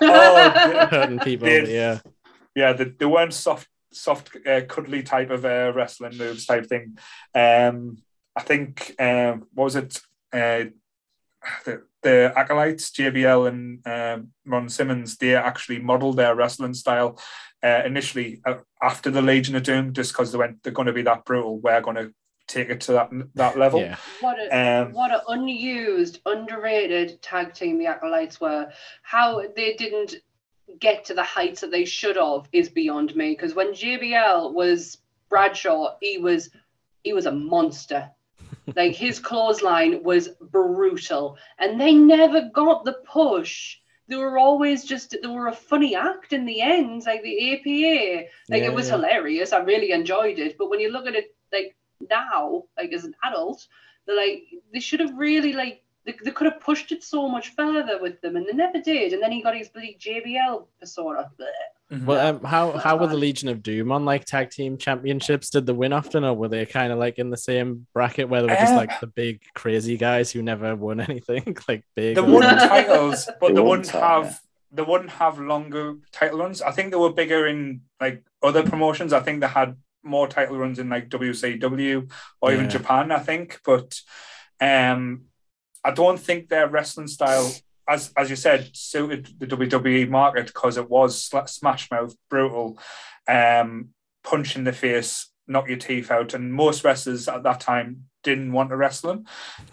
oh, 0.00 0.88
hurting 0.90 1.18
people. 1.20 1.46
They- 1.46 1.74
Yeah, 1.74 2.00
yeah, 2.54 2.72
they, 2.72 2.84
they 2.84 3.06
weren't 3.06 3.34
soft, 3.34 3.68
soft, 3.92 4.36
uh, 4.46 4.62
cuddly 4.68 5.02
type 5.02 5.30
of 5.30 5.44
uh, 5.44 5.72
wrestling 5.74 6.16
moves 6.16 6.46
type 6.46 6.66
thing. 6.66 6.98
Um, 7.34 7.98
I 8.36 8.42
think 8.42 8.94
um, 8.98 9.46
what 9.52 9.64
was 9.64 9.76
it? 9.76 10.00
Uh, 10.32 10.66
the, 11.64 11.82
the 12.02 12.32
acolytes, 12.36 12.90
JBL 12.90 13.48
and 13.48 13.86
um, 13.86 14.28
Ron 14.46 14.68
Simmons, 14.68 15.16
they 15.16 15.34
actually 15.34 15.78
modelled 15.78 16.16
their 16.16 16.34
wrestling 16.34 16.74
style 16.74 17.18
uh, 17.62 17.82
initially 17.84 18.40
uh, 18.44 18.56
after 18.82 19.10
the 19.10 19.22
Legion 19.22 19.56
of 19.56 19.62
Doom, 19.62 19.92
just 19.92 20.12
because 20.12 20.32
they 20.32 20.38
went, 20.38 20.62
they're 20.62 20.72
going 20.72 20.86
to 20.86 20.92
be 20.92 21.02
that 21.02 21.24
brutal. 21.24 21.58
We're 21.58 21.80
going 21.80 21.96
to 21.96 22.14
take 22.48 22.68
it 22.68 22.80
to 22.82 22.92
that 22.92 23.10
that 23.34 23.58
level. 23.58 23.80
yeah. 23.80 23.96
What 24.20 24.38
a 24.38 24.82
Um, 24.82 24.92
what 24.92 25.12
an 25.12 25.20
unused, 25.28 26.20
underrated 26.26 27.22
tag 27.22 27.54
team 27.54 27.78
the 27.78 27.86
Acolytes 27.86 28.40
were. 28.40 28.70
How 29.02 29.42
they 29.54 29.74
didn't 29.74 30.16
get 30.78 31.04
to 31.06 31.14
the 31.14 31.22
heights 31.22 31.60
that 31.60 31.70
they 31.70 31.84
should 31.84 32.16
have 32.16 32.48
is 32.52 32.68
beyond 32.68 33.16
me. 33.16 33.30
Because 33.30 33.54
when 33.54 33.72
JBL 33.72 34.52
was 34.52 34.98
Bradshaw, 35.28 35.96
he 36.00 36.18
was 36.18 36.50
he 37.04 37.12
was 37.12 37.26
a 37.26 37.32
monster. 37.32 38.10
like 38.76 38.94
his 38.94 39.18
clothesline 39.18 40.02
was 40.02 40.28
brutal, 40.40 41.36
and 41.58 41.80
they 41.80 41.94
never 41.94 42.50
got 42.52 42.84
the 42.84 42.94
push. 43.04 43.76
They 44.08 44.16
were 44.16 44.38
always 44.38 44.84
just 44.84 45.16
they 45.22 45.28
were 45.28 45.48
a 45.48 45.52
funny 45.52 45.94
act 45.94 46.32
in 46.32 46.44
the 46.44 46.60
end, 46.60 47.04
like 47.06 47.22
the 47.22 47.52
APA. 47.52 48.26
Like 48.48 48.62
Yeah, 48.62 48.68
it 48.68 48.74
was 48.74 48.88
yeah. 48.88 48.96
hilarious. 48.96 49.52
I 49.52 49.58
really 49.58 49.92
enjoyed 49.92 50.38
it. 50.38 50.56
But 50.58 50.68
when 50.68 50.80
you 50.80 50.90
look 50.90 51.06
at 51.06 51.14
it 51.14 51.34
like 51.52 51.76
now, 52.10 52.64
like 52.76 52.92
as 52.92 53.04
an 53.04 53.14
adult, 53.24 53.66
they're 54.06 54.16
like 54.16 54.42
they 54.72 54.80
should 54.80 55.00
have 55.00 55.16
really 55.16 55.52
like 55.52 55.82
they, 56.10 56.18
they 56.24 56.30
could 56.30 56.46
have 56.50 56.60
pushed 56.60 56.92
it 56.92 57.02
so 57.04 57.28
much 57.28 57.54
further 57.54 57.98
with 58.00 58.20
them, 58.20 58.36
and 58.36 58.46
they 58.46 58.52
never 58.52 58.80
did. 58.80 59.12
And 59.12 59.22
then 59.22 59.32
he 59.32 59.42
got 59.42 59.56
his 59.56 59.68
bloody 59.68 59.96
JBL 60.00 60.66
persona. 60.80 61.30
Blech. 61.38 61.98
mhm. 61.98 62.04
Well, 62.04 62.26
um, 62.36 62.44
how 62.44 62.72
how 62.72 62.96
were 62.96 63.06
the. 63.06 63.16
Legion 63.16 63.48
of 63.48 63.62
Doom 63.62 63.92
on 63.92 64.04
like 64.04 64.24
tag 64.24 64.50
team 64.50 64.78
championships? 64.78 65.50
Did 65.50 65.66
they 65.66 65.72
win 65.72 65.92
often, 65.92 66.24
or 66.24 66.34
were 66.34 66.48
they 66.48 66.64
kind 66.66 66.92
of 66.92 66.98
like 66.98 67.18
in 67.18 67.30
the 67.30 67.36
same 67.36 67.86
bracket 67.94 68.28
where 68.28 68.42
they 68.42 68.48
were 68.48 68.54
just 68.54 68.72
Uh, 68.72 68.76
like 68.76 68.98
the 69.00 69.06
big 69.06 69.42
crazy 69.54 69.96
guys 69.96 70.30
who 70.32 70.42
never 70.42 70.74
won 70.76 71.00
anything, 71.10 71.56
like 71.68 71.84
big? 71.94 72.16
They 72.16 72.22
and- 72.22 72.32
won 72.32 72.42
titles, 72.42 73.28
but 73.40 73.48
They 73.48 73.54
they 73.54 73.60
wouldn't 73.60 73.88
have 73.90 74.24
yeah. 74.24 74.36
they 74.72 74.82
wouldn't 74.82 75.10
have 75.10 75.38
longer 75.38 75.96
title 76.12 76.38
runs. 76.38 76.62
I 76.62 76.70
think 76.72 76.90
they 76.90 76.96
were 76.96 77.12
bigger 77.12 77.46
in 77.46 77.82
like 78.00 78.24
other 78.42 78.62
promotions. 78.62 79.12
I 79.12 79.20
think 79.20 79.40
they 79.40 79.48
had 79.48 79.76
more 80.02 80.26
title 80.28 80.56
runs 80.56 80.78
in 80.78 80.88
like 80.88 81.10
WCW 81.10 82.10
or 82.40 82.52
even 82.52 82.64
Yeah. 82.64 82.70
Japan. 82.70 83.12
I 83.12 83.18
think, 83.18 83.60
but 83.64 84.00
um, 84.60 85.26
I 85.84 85.92
don't 85.92 86.18
think 86.18 86.48
their 86.48 86.68
wrestling 86.68 87.08
style, 87.08 87.52
as 87.88 88.12
as 88.16 88.30
you 88.30 88.36
said, 88.36 88.70
suited 88.72 89.34
the 89.38 89.46
WWE 89.46 90.08
market 90.08 90.46
because 90.46 90.76
it 90.76 90.90
was 90.90 91.32
smash 91.46 91.90
mouth, 91.90 92.14
brutal, 92.28 92.78
um, 93.28 93.90
punch 94.22 94.56
in 94.56 94.64
the 94.64 94.72
face, 94.72 95.30
knock 95.46 95.68
your 95.68 95.78
teeth 95.78 96.10
out, 96.10 96.34
and 96.34 96.52
most 96.52 96.84
wrestlers 96.84 97.28
at 97.28 97.42
that 97.42 97.60
time 97.60 98.04
didn't 98.22 98.52
want 98.52 98.70
to 98.70 98.76
wrestle 98.76 99.10
them, 99.10 99.26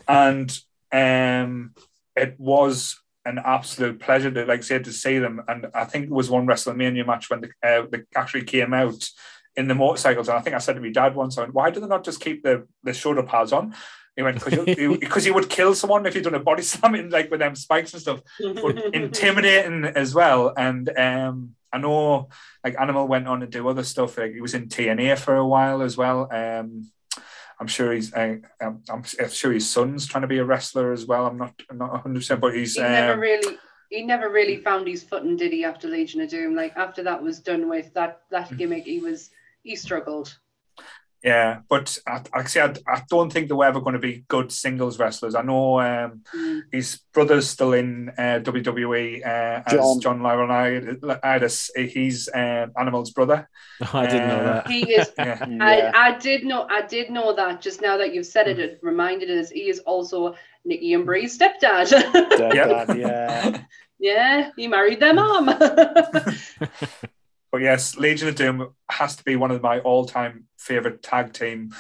and 0.08 0.60
um, 0.92 1.74
it 2.16 2.36
was 2.40 3.00
an 3.26 3.40
absolute 3.44 4.00
pleasure 4.00 4.32
to 4.32 4.46
like 4.46 4.64
say 4.64 4.80
to 4.80 4.94
see 4.94 5.20
them. 5.20 5.42
And 5.48 5.68
I 5.74 5.84
think 5.84 6.06
it 6.06 6.12
was 6.12 6.30
one 6.30 6.48
WrestleMania 6.48 7.06
match 7.06 7.30
when 7.30 7.42
the, 7.42 7.50
uh, 7.62 7.86
they 7.92 8.04
actually 8.16 8.44
came 8.44 8.74
out 8.74 9.10
in 9.58 9.68
the 9.68 9.76
motorcycles. 9.76 10.30
And 10.30 10.38
I 10.38 10.42
think 10.42 10.56
I 10.56 10.60
said 10.60 10.76
to 10.76 10.82
my 10.82 10.92
dad 10.92 11.16
once, 11.16 11.38
"Why 11.52 11.70
do 11.70 11.80
they 11.82 11.88
not 11.88 12.06
just 12.06 12.22
keep 12.22 12.44
the 12.44 12.68
the 12.84 12.94
shoulder 12.94 13.24
pads 13.24 13.52
on?" 13.52 13.76
He 14.18 14.24
went, 14.24 14.44
"Because 14.44 15.28
you 15.28 15.34
would 15.36 15.48
kill 15.48 15.76
someone 15.76 16.08
if 16.08 16.16
you 16.16 16.22
done 16.22 16.34
a 16.34 16.40
body 16.40 16.64
slam 16.72 16.96
in 16.96 17.12
like 17.12 17.30
with 17.30 17.40
them 17.40 17.56
spikes 17.56 17.94
and 17.94 18.02
stuff." 18.02 18.22
But 18.40 18.84
intimidating 18.94 19.86
as 19.86 20.16
well. 20.16 20.54
And 20.58 20.90
um, 20.98 21.56
I 21.72 21.78
know 21.78 22.30
like 22.64 22.76
Animal 22.80 23.08
went 23.08 23.28
on 23.28 23.42
to 23.42 23.48
do 23.48 23.70
other 23.70 23.84
stuff. 23.84 24.18
Like 24.18 24.34
he 24.34 24.42
was 24.42 24.56
in 24.56 24.70
TNA 24.70 25.20
for 25.20 25.36
a 25.36 25.46
while 25.48 25.84
as 25.84 25.96
well. 25.96 26.28
Um, 26.34 26.92
I'm 27.60 27.68
sure 27.68 27.94
he's. 27.94 28.12
Uh, 28.12 28.38
I'm, 28.60 28.82
I'm 28.90 29.04
sure 29.04 29.52
his 29.52 29.70
son's 29.70 30.08
trying 30.08 30.24
to 30.24 30.28
be 30.28 30.40
a 30.40 30.46
wrestler 30.46 30.92
as 30.92 31.06
well. 31.06 31.28
I'm 31.28 31.38
not. 31.38 31.54
I'm 31.70 31.78
not 31.78 31.92
100, 31.92 32.16
percent 32.16 32.42
but 32.42 32.56
he's. 32.56 32.74
he 32.74 32.82
never 32.82 33.14
um, 33.14 33.20
really 33.20 33.58
he 33.90 34.04
never 34.04 34.30
really 34.30 34.58
found 34.58 34.88
his 34.88 35.04
footing, 35.04 35.38
did 35.38 35.54
he? 35.54 35.64
After 35.64 35.88
Legion 35.88 36.22
of 36.22 36.30
Doom, 36.30 36.56
like 36.56 36.76
after 36.76 37.04
that 37.04 37.22
was 37.22 37.40
done 37.40 37.70
with 37.70 37.94
that 37.94 38.22
that 38.32 38.50
Mm. 38.50 38.58
gimmick, 38.58 38.86
he 38.86 39.00
was 39.00 39.30
he 39.62 39.76
struggled. 39.76 40.38
Yeah, 41.28 41.60
but 41.68 41.98
I, 42.08 42.22
actually, 42.40 42.62
I, 42.88 42.96
I 42.96 43.02
don't 43.10 43.32
think 43.34 43.48
they 43.50 43.54
were 43.54 43.66
ever 43.66 43.82
going 43.82 43.94
to 44.00 44.08
be 44.12 44.24
good 44.30 44.50
singles 44.52 44.98
wrestlers. 45.00 45.36
I 45.36 45.42
know 45.42 45.80
um, 45.82 46.22
Mm. 46.34 46.62
his 46.72 47.00
brother's 47.14 47.50
still 47.50 47.74
in 47.74 48.10
uh, 48.18 48.40
WWE 48.50 49.26
uh, 49.26 49.64
as 49.68 49.74
John. 49.74 50.00
John 50.00 50.20
Laurinaitis. 50.22 51.70
He's 51.96 52.30
uh, 52.30 52.68
Animal's 52.80 53.12
brother. 53.12 53.50
I 53.94 54.06
didn't 54.08 54.28
know 54.30 54.44
that. 54.52 54.68
He 54.72 54.82
is. 54.94 55.12
Yeah. 55.18 55.46
Yeah. 55.58 55.92
I, 55.96 56.08
I 56.08 56.18
did 56.18 56.46
know 56.46 56.62
I 56.70 56.82
did 56.96 57.10
know 57.10 57.34
that 57.36 57.62
just 57.62 57.82
now 57.82 57.98
that 57.98 58.14
you've 58.14 58.26
said 58.36 58.48
it, 58.48 58.60
it 58.60 58.80
reminded 58.82 59.30
us 59.30 59.50
he 59.50 59.70
is 59.70 59.80
also 59.80 60.36
Nikki 60.64 60.94
and 60.94 61.06
Brie's 61.06 61.38
stepdad. 61.38 61.90
Dead 62.38 62.56
Yep. 62.56 62.68
dad, 62.88 62.98
yeah. 62.98 63.62
yeah, 64.00 64.50
he 64.56 64.68
married 64.68 65.00
their 65.02 65.14
mom. 65.14 65.46
But 67.58 67.64
yes, 67.64 67.98
Legion 67.98 68.28
of 68.28 68.36
Doom 68.36 68.70
has 68.88 69.16
to 69.16 69.24
be 69.24 69.36
one 69.36 69.50
of 69.50 69.64
my 69.64 69.80
all-time 69.80 70.46
favorite 70.60 71.02
tag 71.02 71.34
team, 71.34 71.74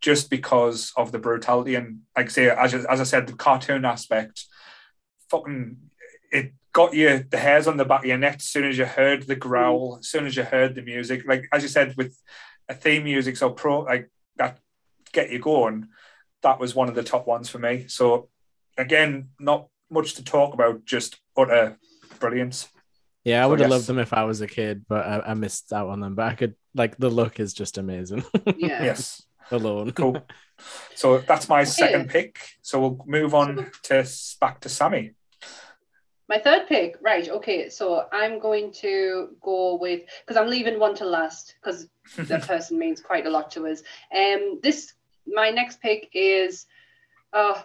just 0.00 0.30
because 0.30 0.92
of 0.96 1.10
the 1.10 1.18
brutality 1.18 1.74
and, 1.74 2.02
like 2.16 2.26
I 2.26 2.28
say, 2.28 2.50
as, 2.50 2.72
as 2.72 3.00
I 3.00 3.02
said, 3.02 3.26
the 3.26 3.32
cartoon 3.32 3.84
aspect. 3.84 4.44
Fucking, 5.30 5.76
it 6.30 6.52
got 6.72 6.94
you 6.94 7.26
the 7.28 7.38
hairs 7.38 7.66
on 7.66 7.78
the 7.78 7.84
back 7.84 8.02
of 8.02 8.06
your 8.06 8.16
neck 8.16 8.36
as 8.36 8.44
soon 8.44 8.62
as 8.62 8.78
you 8.78 8.84
heard 8.84 9.24
the 9.24 9.34
growl, 9.34 9.96
mm. 9.96 9.98
as 9.98 10.06
soon 10.06 10.24
as 10.24 10.36
you 10.36 10.44
heard 10.44 10.76
the 10.76 10.82
music. 10.82 11.24
Like 11.26 11.48
as 11.52 11.64
you 11.64 11.68
said, 11.68 11.96
with 11.96 12.16
a 12.68 12.74
theme 12.74 13.02
music 13.02 13.36
so 13.36 13.50
pro 13.50 13.80
like 13.80 14.12
that 14.36 14.60
get 15.10 15.32
you 15.32 15.40
going. 15.40 15.88
That 16.42 16.60
was 16.60 16.76
one 16.76 16.88
of 16.88 16.94
the 16.94 17.02
top 17.02 17.26
ones 17.26 17.48
for 17.48 17.58
me. 17.58 17.86
So 17.88 18.28
again, 18.78 19.30
not 19.40 19.66
much 19.90 20.14
to 20.14 20.22
talk 20.22 20.54
about, 20.54 20.84
just 20.84 21.18
utter 21.36 21.76
brilliance. 22.20 22.68
Yeah, 23.24 23.42
I 23.42 23.46
would 23.46 23.60
have 23.60 23.70
loved 23.70 23.86
them 23.86 23.98
if 23.98 24.12
I 24.12 24.24
was 24.24 24.42
a 24.42 24.46
kid, 24.46 24.84
but 24.86 25.06
I, 25.06 25.30
I 25.30 25.34
missed 25.34 25.72
out 25.72 25.88
on 25.88 26.00
them. 26.00 26.14
But 26.14 26.26
I 26.26 26.34
could 26.34 26.54
like 26.74 26.96
the 26.98 27.08
look 27.08 27.40
is 27.40 27.54
just 27.54 27.78
amazing 27.78 28.24
yeah. 28.56 28.82
Yes. 28.84 29.22
alone. 29.50 29.92
Cool. 29.92 30.22
So 30.94 31.18
that's 31.18 31.48
my 31.48 31.64
second 31.64 32.10
pick. 32.10 32.38
So 32.62 32.80
we'll 32.80 33.04
move 33.06 33.34
on 33.34 33.70
to 33.84 34.06
back 34.40 34.60
to 34.60 34.68
Sammy. 34.68 35.14
My 36.28 36.38
third 36.38 36.66
pick, 36.68 36.96
right? 37.02 37.28
Okay, 37.28 37.68
so 37.68 38.06
I'm 38.10 38.38
going 38.38 38.72
to 38.80 39.36
go 39.42 39.76
with 39.76 40.02
because 40.20 40.40
I'm 40.40 40.48
leaving 40.48 40.78
one 40.78 40.94
to 40.96 41.04
last 41.04 41.54
because 41.60 41.86
that 42.16 42.42
person 42.42 42.78
means 42.78 43.00
quite 43.00 43.26
a 43.26 43.30
lot 43.30 43.50
to 43.52 43.66
us. 43.66 43.82
Um, 44.14 44.60
this 44.62 44.94
my 45.26 45.50
next 45.50 45.80
pick 45.80 46.10
is, 46.12 46.66
uh, 47.32 47.62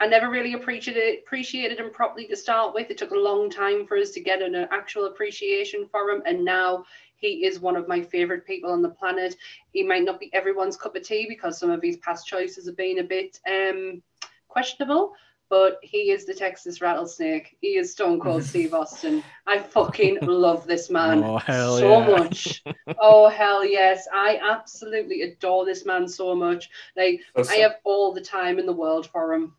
I 0.00 0.06
never 0.06 0.28
really 0.28 0.54
appreciated 0.54 1.20
appreciated 1.20 1.78
him 1.78 1.90
properly 1.90 2.26
to 2.26 2.36
start 2.36 2.74
with. 2.74 2.90
It 2.90 2.98
took 2.98 3.12
a 3.12 3.18
long 3.18 3.48
time 3.48 3.86
for 3.86 3.96
us 3.96 4.10
to 4.12 4.20
get 4.20 4.42
an 4.42 4.54
actual 4.54 5.06
appreciation 5.06 5.86
for 5.90 6.10
him, 6.10 6.22
and 6.26 6.44
now 6.44 6.84
he 7.16 7.46
is 7.46 7.60
one 7.60 7.76
of 7.76 7.88
my 7.88 8.02
favorite 8.02 8.44
people 8.46 8.70
on 8.70 8.82
the 8.82 8.88
planet. 8.90 9.36
He 9.72 9.82
might 9.82 10.04
not 10.04 10.20
be 10.20 10.32
everyone's 10.34 10.76
cup 10.76 10.96
of 10.96 11.02
tea 11.02 11.26
because 11.28 11.58
some 11.58 11.70
of 11.70 11.82
his 11.82 11.96
past 11.98 12.26
choices 12.26 12.66
have 12.66 12.76
been 12.76 12.98
a 12.98 13.04
bit 13.04 13.38
um, 13.48 14.02
questionable, 14.48 15.12
but 15.48 15.78
he 15.82 16.10
is 16.10 16.26
the 16.26 16.34
Texas 16.34 16.80
rattlesnake. 16.80 17.56
He 17.60 17.76
is 17.76 17.92
Stone 17.92 18.20
Cold 18.20 18.42
Steve 18.52 18.74
Austin. 18.74 19.22
I 19.46 19.58
fucking 19.58 20.18
love 20.22 20.66
this 20.66 20.90
man 20.90 21.22
Oh, 21.22 21.38
so 21.48 22.00
yeah. 22.00 22.10
much. 22.10 22.64
Oh 23.00 23.28
hell 23.28 23.64
yes, 23.64 24.06
I 24.12 24.38
absolutely 24.42 25.22
adore 25.22 25.64
this 25.64 25.86
man 25.86 26.08
so 26.08 26.34
much. 26.34 26.68
Like 26.96 27.20
So, 27.36 27.44
I 27.48 27.56
have 27.56 27.76
all 27.84 28.12
the 28.12 28.20
time 28.20 28.58
in 28.58 28.66
the 28.66 28.72
world 28.72 29.06
for 29.06 29.32
him. 29.32 29.54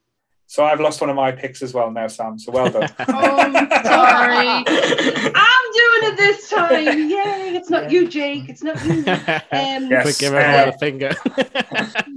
So 0.48 0.64
I've 0.64 0.80
lost 0.80 1.02
one 1.02 1.10
of 1.10 1.16
my 1.16 1.32
picks 1.32 1.62
as 1.62 1.74
well 1.74 1.92
now, 1.92 2.08
Sam. 2.08 2.38
So 2.40 2.52
well 2.52 2.70
done. 2.70 2.90
Oh, 3.00 3.38
I'm 3.38 3.54
sorry. 3.84 4.48
I'm 5.36 5.66
doing 5.74 6.04
it 6.12 6.18
this 6.18 6.50
time. 6.50 7.10
Yay! 7.10 7.56
It's 7.56 7.70
not 7.70 7.92
you, 7.92 8.08
Jake. 8.08 8.50
It's 8.50 8.64
not 8.64 8.84
you. 8.86 9.04
Um, 9.52 9.90
Yes. 9.90 10.04
Quick, 10.04 10.18
give 10.20 10.34
everyone 10.34 10.68
uh, 10.68 10.72
a 10.74 10.78
finger. 10.78 11.12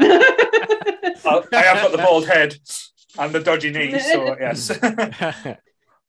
I 0.01 1.43
I 1.53 1.63
have 1.63 1.83
got 1.83 1.93
the 1.93 1.99
bald 1.99 2.27
head 2.27 2.57
and 3.19 3.33
the 3.33 3.41
dodgy 3.41 3.71
knees. 3.71 4.05
So 4.11 4.37
yes. 4.39 4.69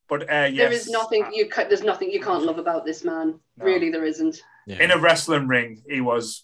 but 0.08 0.22
uh, 0.30 0.48
yes, 0.52 0.56
There 0.58 0.72
is 0.72 0.90
nothing 0.90 1.30
you 1.34 1.48
ca- 1.50 1.66
there's 1.68 1.84
nothing 1.84 2.12
you 2.12 2.22
can't 2.22 2.44
love 2.44 2.58
about 2.58 2.86
this 2.86 3.04
man. 3.04 3.40
No. 3.58 3.66
Really, 3.66 3.90
there 3.90 4.06
isn't. 4.06 4.42
Yeah. 4.68 4.84
in 4.84 4.92
a 4.92 4.98
wrestling 5.00 5.48
ring. 5.48 5.82
He 5.90 6.00
was 6.02 6.44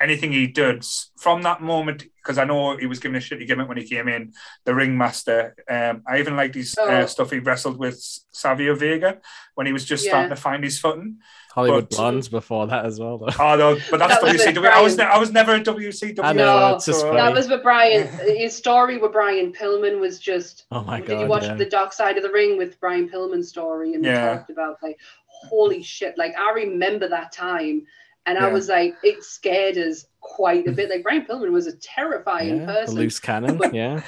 anything 0.00 0.32
he 0.32 0.46
did 0.46 0.84
from 1.16 1.42
that 1.42 1.62
moment, 1.62 2.04
because 2.22 2.38
I 2.38 2.44
know 2.44 2.76
he 2.76 2.86
was 2.86 2.98
given 2.98 3.16
a 3.16 3.20
shitty 3.20 3.46
gimmick 3.46 3.68
when 3.68 3.78
he 3.78 3.84
came 3.84 4.08
in, 4.08 4.32
the 4.64 4.74
ringmaster. 4.74 5.54
Um, 5.68 6.02
I 6.06 6.18
even 6.18 6.36
liked 6.36 6.54
his 6.54 6.74
Oh. 6.78 6.88
uh, 6.88 7.06
stuff 7.06 7.30
he 7.30 7.38
wrestled 7.38 7.78
with 7.78 7.98
Savio 8.32 8.74
Vega 8.74 9.20
when 9.54 9.66
he 9.66 9.72
was 9.72 9.84
just 9.84 10.04
Yeah. 10.04 10.10
starting 10.10 10.30
to 10.30 10.36
find 10.36 10.62
his 10.64 10.78
footing. 10.78 11.18
Hollywood 11.54 11.88
But- 11.88 11.96
Blondes 11.96 12.28
before 12.28 12.66
that 12.66 12.84
as 12.84 13.00
well, 13.00 13.16
though. 13.16 13.28
Oh, 13.40 13.56
no, 13.56 13.78
but 13.90 13.96
that's 13.98 14.14
That 14.20 14.22
was 14.24 14.32
WCW. 14.44 14.68
I 14.68 14.82
was, 14.82 14.98
ne- 14.98 15.04
I 15.04 15.16
was 15.18 15.32
never 15.32 15.54
a 15.54 15.60
WCW. 15.60 16.22
I 16.22 16.32
know, 16.34 16.44
No, 16.68 16.74
it's 16.74 16.84
just 16.84 17.00
so- 17.00 17.06
funny. 17.08 17.16
That 17.22 17.32
was 17.32 17.48
with 17.48 17.62
Brian. 17.62 18.06
His 18.26 18.54
story 18.54 18.98
with 18.98 19.12
Brian 19.12 19.52
Pillman 19.54 19.98
was 19.98 20.18
just. 20.18 20.66
Oh 20.70 20.82
my 20.82 20.98
god! 21.00 21.06
did 21.06 21.20
you 21.20 21.26
watch 21.26 21.44
yeah. 21.44 21.54
the 21.54 21.64
Dark 21.64 21.94
Side 21.94 22.18
of 22.18 22.22
the 22.22 22.30
Ring 22.30 22.58
with 22.58 22.78
Brian 22.80 23.08
Pillman's 23.08 23.48
story 23.48 23.94
and 23.94 24.04
Yeah. 24.04 24.28
they 24.32 24.36
talked 24.36 24.50
about 24.50 24.76
like, 24.82 24.98
holy 25.26 25.82
shit! 25.82 26.18
Like 26.18 26.34
I 26.38 26.50
remember 26.52 27.08
that 27.08 27.32
time, 27.32 27.86
and 28.26 28.38
I 28.38 28.48
was 28.48 28.68
like, 28.68 28.96
it 29.02 29.22
scared 29.22 29.78
us 29.78 30.04
quite 30.20 30.66
a 30.66 30.72
bit. 30.72 30.90
Like 30.90 31.02
Brian 31.02 31.24
Pillman 31.24 31.52
was 31.52 31.66
a 31.66 31.76
terrifying 31.76 32.60
yeah, 32.60 32.66
the 32.66 32.72
person. 32.72 32.94
loose 32.96 33.20
cannon. 33.20 33.60
Yeah, 33.72 34.00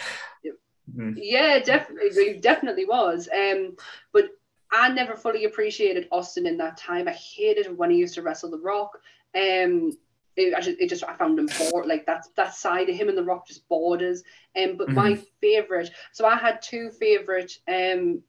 Mm. 0.96 1.14
Yeah, 1.16 1.58
definitely, 1.58 2.32
he 2.32 2.40
definitely 2.40 2.86
was. 2.86 3.28
Um, 3.34 3.76
but 4.12 4.30
I 4.72 4.90
never 4.90 5.16
fully 5.16 5.44
appreciated 5.44 6.08
Austin 6.10 6.46
in 6.46 6.56
that 6.58 6.76
time. 6.76 7.08
I 7.08 7.12
hated 7.12 7.76
when 7.76 7.90
he 7.90 7.98
used 7.98 8.14
to 8.14 8.22
wrestle 8.22 8.50
The 8.50 8.58
Rock. 8.58 8.98
Um, 9.34 9.96
it, 10.36 10.54
I 10.54 10.60
just, 10.60 10.78
it 10.80 10.88
just 10.88 11.04
I 11.04 11.14
found 11.14 11.38
him 11.38 11.48
bored. 11.58 11.86
Like 11.86 12.06
that's 12.06 12.28
that 12.36 12.54
side 12.54 12.88
of 12.88 12.96
him 12.96 13.08
and 13.08 13.18
The 13.18 13.24
Rock 13.24 13.46
just 13.46 13.68
borders. 13.68 14.22
Um, 14.56 14.76
but 14.76 14.90
my 14.90 15.18
favorite. 15.40 15.90
So 16.12 16.26
I 16.26 16.36
had 16.36 16.62
two 16.62 16.90
favorite 16.90 17.58
um 17.68 18.22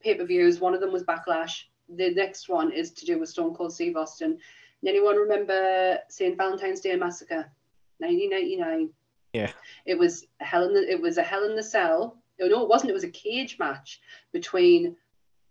pay 0.00 0.14
per 0.14 0.24
views. 0.24 0.60
One 0.60 0.74
of 0.74 0.80
them 0.80 0.92
was 0.92 1.04
Backlash. 1.04 1.64
The 1.94 2.10
next 2.14 2.48
one 2.48 2.72
is 2.72 2.92
to 2.92 3.06
do 3.06 3.18
with 3.18 3.28
Stone 3.28 3.54
Cold 3.54 3.74
Steve 3.74 3.96
Austin. 3.96 4.38
Anyone 4.86 5.16
remember 5.16 5.98
St. 6.08 6.36
Valentine's 6.36 6.80
Day 6.80 6.96
Massacre, 6.96 7.50
1999? 7.98 8.90
Yeah. 9.32 9.50
It 9.86 9.98
was 9.98 10.26
a 10.40 10.44
hell 10.44 10.64
in 10.64 10.74
the 10.74 10.90
it 10.90 11.00
was 11.00 11.18
a 11.18 11.22
hell 11.22 11.44
in 11.44 11.56
the 11.56 11.62
cell. 11.62 12.18
No, 12.38 12.46
no, 12.48 12.62
it 12.62 12.68
wasn't. 12.68 12.90
It 12.90 12.94
was 12.94 13.04
a 13.04 13.10
cage 13.10 13.58
match 13.58 14.00
between 14.32 14.96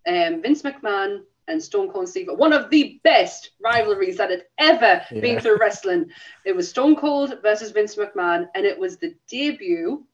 um, 0.06 0.42
Vince 0.42 0.62
McMahon 0.62 1.22
and 1.48 1.62
Stone 1.62 1.90
Cold 1.90 2.08
Steve. 2.08 2.28
One 2.30 2.52
of 2.52 2.70
the 2.70 3.00
best 3.02 3.50
rivalries 3.62 4.16
that 4.18 4.30
had 4.30 4.44
ever 4.58 5.02
been 5.10 5.40
through 5.40 5.58
wrestling. 5.58 6.06
It 6.44 6.54
was 6.54 6.68
Stone 6.68 6.96
Cold 6.96 7.38
versus 7.42 7.70
Vince 7.72 7.96
McMahon, 7.96 8.48
and 8.54 8.64
it 8.64 8.78
was 8.78 8.96
the 8.96 9.14
debut 9.28 10.04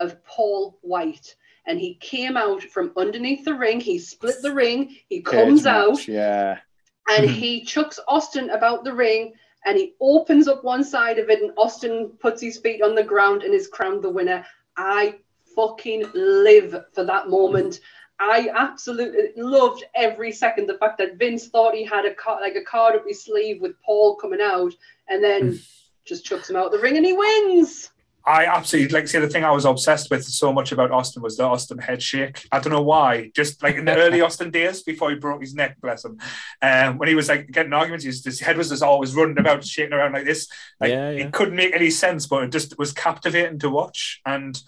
of 0.00 0.22
Paul 0.24 0.78
White. 0.82 1.34
And 1.66 1.80
he 1.80 1.94
came 1.94 2.36
out 2.36 2.62
from 2.62 2.92
underneath 2.96 3.44
the 3.44 3.54
ring. 3.54 3.80
He 3.80 3.98
split 3.98 4.36
the 4.42 4.52
ring. 4.52 4.96
He 5.08 5.22
comes 5.22 5.66
out 5.66 6.06
Yeah. 6.06 6.58
And 7.08 7.28
Mhm. 7.28 7.32
he 7.32 7.64
chucks 7.64 8.00
Austin 8.08 8.50
about 8.50 8.84
the 8.84 8.92
ring 8.92 9.34
and 9.64 9.78
he 9.78 9.94
opens 10.00 10.48
up 10.48 10.64
one 10.64 10.84
side 10.84 11.18
of 11.18 11.30
it 11.30 11.42
and 11.42 11.52
Austin 11.56 12.10
puts 12.20 12.40
his 12.40 12.58
feet 12.58 12.82
on 12.82 12.94
the 12.94 13.02
ground 13.02 13.42
and 13.42 13.54
is 13.54 13.68
crowned 13.68 14.02
the 14.02 14.10
winner. 14.10 14.44
I 14.76 15.16
fucking 15.54 16.10
live 16.14 16.84
for 16.92 17.04
that 17.04 17.28
moment. 17.28 17.80
I 18.20 18.50
absolutely 18.54 19.32
loved 19.42 19.84
every 19.94 20.32
second 20.32 20.66
the 20.66 20.78
fact 20.78 20.98
that 20.98 21.16
Vince 21.16 21.48
thought 21.48 21.74
he 21.74 21.84
had 21.84 22.04
a 22.04 22.14
card, 22.14 22.42
like 22.42 22.54
a 22.56 22.62
card 22.62 22.94
up 22.94 23.06
his 23.06 23.24
sleeve 23.24 23.60
with 23.60 23.80
Paul 23.82 24.16
coming 24.16 24.40
out 24.40 24.72
and 25.08 25.22
then 25.22 25.58
just 26.04 26.24
chucks 26.24 26.48
him 26.48 26.56
out 26.56 26.70
the 26.70 26.78
ring 26.78 26.96
and 26.96 27.06
he 27.06 27.12
wins. 27.12 27.90
I 28.26 28.46
absolutely 28.46 28.94
like. 28.94 29.06
See, 29.06 29.18
the 29.18 29.28
thing 29.28 29.44
I 29.44 29.50
was 29.50 29.66
obsessed 29.66 30.10
with 30.10 30.24
so 30.24 30.50
much 30.50 30.72
about 30.72 30.90
Austin 30.90 31.22
was 31.22 31.36
the 31.36 31.44
Austin 31.44 31.76
head 31.78 32.02
shake. 32.02 32.46
I 32.50 32.58
don't 32.58 32.72
know 32.72 32.80
why. 32.82 33.30
Just 33.36 33.62
like 33.62 33.76
in 33.76 33.84
the 33.84 33.94
early 33.96 34.20
Austin 34.26 34.50
days 34.50 34.82
before 34.82 35.10
he 35.10 35.16
broke 35.16 35.42
his 35.42 35.54
neck, 35.54 35.76
bless 35.82 36.06
him. 36.06 36.18
Um, 36.62 36.96
when 36.96 37.08
he 37.10 37.14
was 37.14 37.28
like 37.28 37.50
getting 37.50 37.74
arguments, 37.74 38.04
his, 38.04 38.24
his 38.24 38.40
head 38.40 38.56
was 38.56 38.70
just 38.70 38.82
always 38.82 39.14
running 39.14 39.38
about, 39.38 39.62
shaking 39.64 39.92
around 39.92 40.12
like 40.12 40.24
this. 40.24 40.48
Like 40.80 40.90
Yeah, 40.90 41.10
yeah. 41.10 41.24
it 41.26 41.32
couldn't 41.34 41.54
make 41.56 41.74
any 41.74 41.90
sense, 41.90 42.26
but 42.26 42.44
it 42.44 42.50
just 42.52 42.78
was 42.78 42.92
captivating 42.92 43.58
to 43.58 43.68
watch. 43.68 44.22
And 44.24 44.58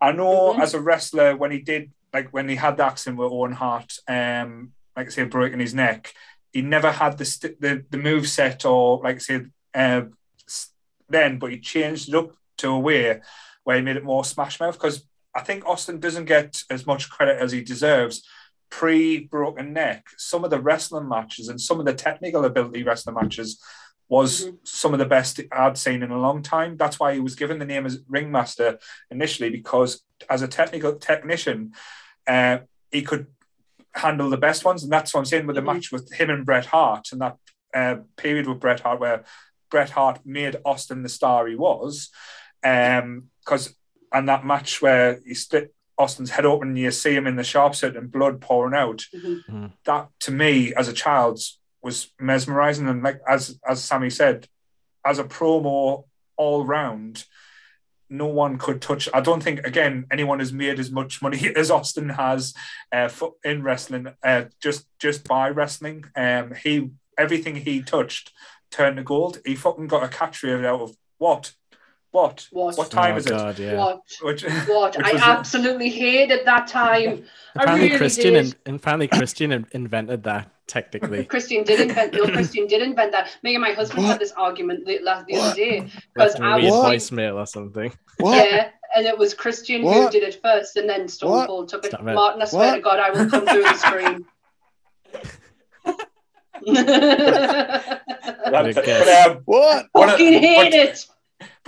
I 0.00 0.12
know 0.12 0.52
Mhm. 0.54 0.60
as 0.60 0.74
a 0.74 0.80
wrestler, 0.80 1.34
when 1.34 1.50
he 1.50 1.60
did 1.60 1.90
like 2.12 2.28
when 2.30 2.48
he 2.48 2.56
had 2.56 2.76
the 2.76 2.84
accident 2.84 3.18
with 3.18 3.32
Owen 3.32 3.52
Hart, 3.52 3.94
um, 4.06 4.72
like 4.96 5.06
I 5.06 5.10
say, 5.10 5.24
breaking 5.24 5.60
his 5.60 5.72
neck, 5.74 6.12
he 6.52 6.60
never 6.60 6.90
had 6.92 7.16
the 7.16 7.24
st- 7.24 7.58
the 7.60 7.84
the 7.90 7.98
move 7.98 8.28
set 8.28 8.66
or 8.66 9.00
like 9.02 9.16
I 9.16 9.18
say, 9.18 9.40
uh, 9.74 10.02
then, 11.08 11.38
but 11.38 11.50
he 11.52 11.58
changed 11.58 12.08
it 12.10 12.14
up 12.14 12.32
to 12.58 12.70
a 12.70 12.78
way 12.78 13.20
where 13.64 13.76
he 13.76 13.82
made 13.82 13.96
it 13.96 14.04
more 14.04 14.24
smash 14.24 14.60
mouth 14.60 14.74
because 14.74 15.04
I 15.34 15.40
think 15.40 15.66
Austin 15.66 16.00
doesn't 16.00 16.26
get 16.26 16.62
as 16.70 16.86
much 16.86 17.10
credit 17.10 17.38
as 17.40 17.52
he 17.52 17.62
deserves. 17.62 18.26
Pre 18.70 19.20
broken 19.20 19.72
neck, 19.72 20.06
some 20.16 20.44
of 20.44 20.50
the 20.50 20.60
wrestling 20.60 21.08
matches 21.08 21.48
and 21.48 21.60
some 21.60 21.80
of 21.80 21.86
the 21.86 21.94
technical 21.94 22.44
ability 22.44 22.82
wrestling 22.82 23.16
matches 23.16 23.62
was 24.10 24.46
Mhm. 24.46 24.58
some 24.66 24.92
of 24.94 24.98
the 24.98 25.04
best 25.06 25.40
I'd 25.52 25.76
seen 25.78 26.02
in 26.02 26.10
a 26.10 26.18
long 26.18 26.42
time. 26.42 26.76
That's 26.76 26.98
why 26.98 27.14
he 27.14 27.20
was 27.20 27.34
given 27.34 27.58
the 27.58 27.66
name 27.66 27.86
as 27.86 28.00
ringmaster 28.08 28.78
initially 29.10 29.50
because 29.50 30.02
as 30.28 30.42
a 30.42 30.48
technical 30.48 30.94
technician, 30.96 31.72
uh, 32.26 32.58
he 32.90 33.02
could 33.02 33.26
handle 33.94 34.30
the 34.30 34.36
best 34.36 34.64
ones, 34.64 34.82
and 34.82 34.92
that's 34.92 35.12
what 35.12 35.20
I'm 35.20 35.26
saying 35.26 35.46
with 35.46 35.56
the 35.56 35.62
Mhm. 35.62 35.74
match 35.74 35.92
with 35.92 36.12
him 36.12 36.30
and 36.30 36.44
Bret 36.46 36.66
Hart 36.66 37.12
and 37.12 37.20
that 37.20 37.36
uh, 37.74 37.96
period 38.16 38.46
with 38.46 38.60
Bret 38.60 38.80
Hart 38.80 38.98
where 38.98 39.24
Bret 39.70 39.90
Hart 39.90 40.24
made 40.24 40.56
Austin 40.64 41.02
the 41.02 41.08
star 41.10 41.46
he 41.46 41.54
was, 41.54 42.10
um, 42.64 43.30
because 43.40 43.74
and 44.12 44.28
that 44.28 44.44
match 44.44 44.80
where 44.80 45.20
he 45.26 45.34
split 45.34 45.74
Austin's 45.98 46.30
head 46.30 46.46
open 46.46 46.68
and 46.68 46.78
you 46.78 46.90
see 46.90 47.14
him 47.14 47.26
in 47.26 47.36
the 47.36 47.44
sharp 47.44 47.74
suit 47.74 47.96
and 47.96 48.10
blood 48.10 48.40
pouring 48.40 48.74
out. 48.74 49.04
Mhm. 49.14 49.72
That 49.84 50.08
to 50.20 50.30
me 50.30 50.72
as 50.74 50.88
a 50.88 50.92
child 50.92 51.40
was 51.82 52.12
mesmerizing 52.18 52.88
and 52.88 53.02
like 53.02 53.20
as 53.28 53.58
as 53.68 53.82
Sammy 53.82 54.10
said, 54.10 54.48
as 55.04 55.18
a 55.18 55.24
promo 55.24 56.04
all 56.36 56.64
round, 56.64 57.24
no 58.08 58.26
one 58.26 58.58
could 58.58 58.80
touch. 58.80 59.08
I 59.12 59.20
don't 59.20 59.42
think 59.42 59.66
again 59.66 60.06
anyone 60.10 60.38
has 60.38 60.52
made 60.52 60.78
as 60.78 60.90
much 60.90 61.20
money 61.20 61.52
as 61.56 61.70
Austin 61.70 62.10
has 62.10 62.54
uh, 62.92 63.08
for, 63.08 63.34
in 63.44 63.62
wrestling 63.62 64.08
uh, 64.22 64.44
just 64.62 64.86
just 64.98 65.26
by 65.26 65.48
wrestling. 65.50 66.04
Um, 66.16 66.54
he 66.54 66.90
everything 67.18 67.56
he 67.56 67.82
touched 67.82 68.32
turned 68.70 68.96
to 68.96 69.02
gold. 69.02 69.40
He 69.44 69.54
fucking 69.56 69.88
got 69.88 70.04
a 70.04 70.08
catch 70.08 70.42
rate 70.42 70.64
out 70.64 70.80
of 70.80 70.96
what, 71.18 71.52
what, 72.10 72.46
What? 72.52 72.76
what 72.78 72.90
time 72.90 73.14
oh, 73.14 73.18
is 73.18 73.26
God, 73.26 73.58
Yeah. 73.58 73.76
What? 73.76 74.02
Which, 74.22 74.42
What? 74.42 74.96
which 74.96 75.04
I 75.06 75.12
was- 75.12 75.22
absolutely 75.22 75.90
hated 75.90 76.46
that 76.46 76.66
time. 76.66 77.24
I 77.56 77.62
Apparently, 77.62 77.86
really 77.88 77.98
Christian 77.98 78.32
did. 78.34 78.44
and, 78.44 78.56
and 78.66 78.76
apparently 78.76 79.08
Christian 79.08 79.66
invented 79.72 80.22
that 80.24 80.50
technically. 80.66 81.24
Christian 81.34 81.64
did 81.64 81.80
invent. 81.80 82.14
No, 82.14 82.24
Christian 82.26 82.66
did 82.66 82.82
invent 82.82 83.12
that. 83.12 83.36
Me 83.42 83.54
and 83.54 83.62
my 83.62 83.72
husband 83.72 84.04
What? 84.04 84.12
had 84.12 84.20
this 84.20 84.32
argument 84.32 84.86
the, 84.86 85.00
last 85.02 85.26
the 85.26 85.34
What? 85.34 85.42
other 85.42 85.54
day 85.56 85.88
because 86.14 86.34
I 86.36 86.54
was 86.56 86.62
weird 86.62 86.72
What? 86.74 86.92
voicemail 86.94 87.34
or 87.36 87.46
something. 87.46 87.92
What? 88.18 88.36
yeah, 88.50 88.70
and 88.96 89.06
it 89.06 89.16
was 89.18 89.34
Christian 89.34 89.82
who 89.82 90.08
did 90.10 90.22
it 90.22 90.40
first, 90.42 90.76
and 90.76 90.88
then 90.88 91.08
Stone 91.08 91.30
What? 91.30 91.46
Cold 91.48 91.68
took 91.68 91.84
it. 91.84 91.88
Stop 91.88 92.00
it. 92.00 92.14
Martin, 92.14 92.40
I 92.42 92.44
swear 92.46 92.68
What? 92.70 92.76
to 92.76 92.80
God, 92.82 92.98
I 93.00 93.10
will 93.10 93.28
come 93.30 93.46
through 93.46 93.62
the 93.64 93.74
screen. 93.74 94.26
But, 98.50 98.74
but, 98.74 99.08
um, 99.08 99.42
What? 99.44 99.86
One 99.92 100.08
of- 100.08 100.12
Fucking 100.12 100.32
hate 100.42 100.70
but- 100.70 100.74
it. 100.74 101.06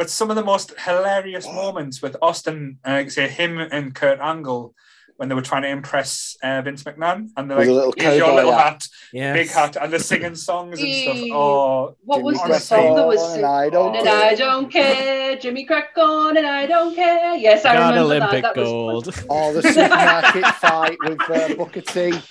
But 0.00 0.08
some 0.08 0.30
of 0.30 0.36
the 0.36 0.42
most 0.42 0.72
hilarious 0.80 1.44
moments 1.44 2.00
with 2.00 2.16
Austin, 2.22 2.78
uh, 2.86 3.06
say 3.10 3.28
him 3.28 3.58
and 3.58 3.94
Kurt 3.94 4.18
Angle, 4.18 4.74
when 5.18 5.28
they 5.28 5.34
were 5.34 5.42
trying 5.42 5.60
to 5.60 5.68
impress 5.68 6.38
uh, 6.42 6.62
Vince 6.62 6.84
McMahon, 6.84 7.28
and 7.36 7.50
they're 7.50 7.58
With 7.58 7.68
like, 7.68 7.74
a 7.74 7.78
little 7.78 7.94
"Here's 7.98 8.16
your 8.16 8.32
little 8.34 8.52
hat." 8.52 8.64
hat, 8.64 8.88
Yeah. 9.12 9.34
big 9.34 9.50
hat," 9.50 9.76
and 9.78 9.92
they're 9.92 10.00
singing 10.12 10.34
songs 10.48 10.80
and 10.80 10.94
stuff. 10.94 11.18
Oh, 11.32 11.96
What 12.04 12.22
was 12.22 12.36
the 12.38 12.44
honestly- 12.44 12.76
song 12.78 12.96
that 12.96 13.06
was? 13.06 13.18
Crackon, 13.18 13.34
sing- 13.34 13.44
I 13.44 13.68
don't 13.68 13.96
And. 13.96 14.08
I 14.08 14.34
don't 14.34 14.72
care, 14.72 15.36
Jimmy 15.36 15.64
Crack 15.66 15.90
on, 15.98 16.38
and 16.38 16.46
I 16.46 16.64
don't 16.64 16.94
care. 16.94 17.34
Yes, 17.36 17.66
I 17.66 17.74
Got 17.74 17.90
remember 17.90 18.14
Olympic 18.14 18.42
that. 18.44 18.54
that 18.54 18.64
gold. 18.64 19.04
Was... 19.06 19.24
Oh, 19.28 19.52
the 19.52 19.62
supermarket 19.62 20.46
fight 20.64 20.96
with 21.04 21.20
uh, 21.30 21.54
Booker 21.56 21.82
T. 21.82 22.14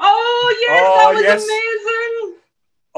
Oh 0.00 0.56
yes, 0.60 0.84
Oh, 0.86 0.96
that 0.96 1.14
was 1.14 1.22
yes. 1.22 1.44
amazing. 1.44 1.97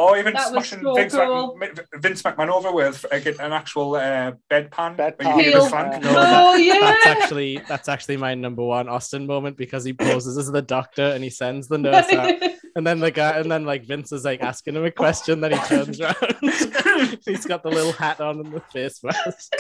Oh, 0.01 0.16
even 0.16 0.35
That 0.35 0.48
smashing 0.48 0.82
so 0.82 0.94
Vince, 0.94 1.14
cool. 1.14 1.56
Mc, 1.56 1.86
Vince 1.94 2.22
McMahon 2.22 2.48
over 2.48 2.72
with 2.72 3.05
uh, 3.10 3.18
get 3.18 3.39
an 3.40 3.52
actual 3.52 3.94
uh, 3.94 4.32
bedpan. 4.51 4.97
Bedpan. 4.97 5.24
where 5.24 5.44
you 5.44 5.52
hear 5.52 5.68
flank. 5.68 6.02
No, 6.02 6.12
oh 6.16 6.55
yeah. 6.55 6.81
That's 6.81 7.06
actually 7.06 7.59
that's 7.68 7.89
actually 7.89 8.16
my 8.16 8.35
number 8.35 8.62
one 8.62 8.89
Austin 8.89 9.27
moment 9.27 9.56
because 9.56 9.85
he 9.85 9.93
poses 9.93 10.39
as 10.39 10.51
the 10.51 10.62
doctor 10.62 11.02
and 11.02 11.22
he 11.22 11.31
sends 11.31 11.68
the 11.68 11.78
nurse 11.78 12.12
out. 12.12 12.35
And 12.77 12.86
then 12.86 13.01
the 13.01 13.10
guy, 13.10 13.32
and 13.32 13.51
then 13.51 13.64
like 13.64 13.85
Vince 13.85 14.12
is 14.12 14.24
like 14.24 14.43
asking 14.43 14.77
him 14.77 14.85
a 14.85 14.93
question, 14.93 15.40
then 15.40 15.51
he 15.51 15.59
turns 15.59 16.01
around. 16.01 16.14
He's 17.27 17.44
got 17.44 17.64
the 17.64 17.68
little 17.68 17.90
hat 17.90 18.20
on 18.20 18.39
and 18.39 18.52
the 18.52 18.60
face 18.60 19.02
mask. 19.02 19.52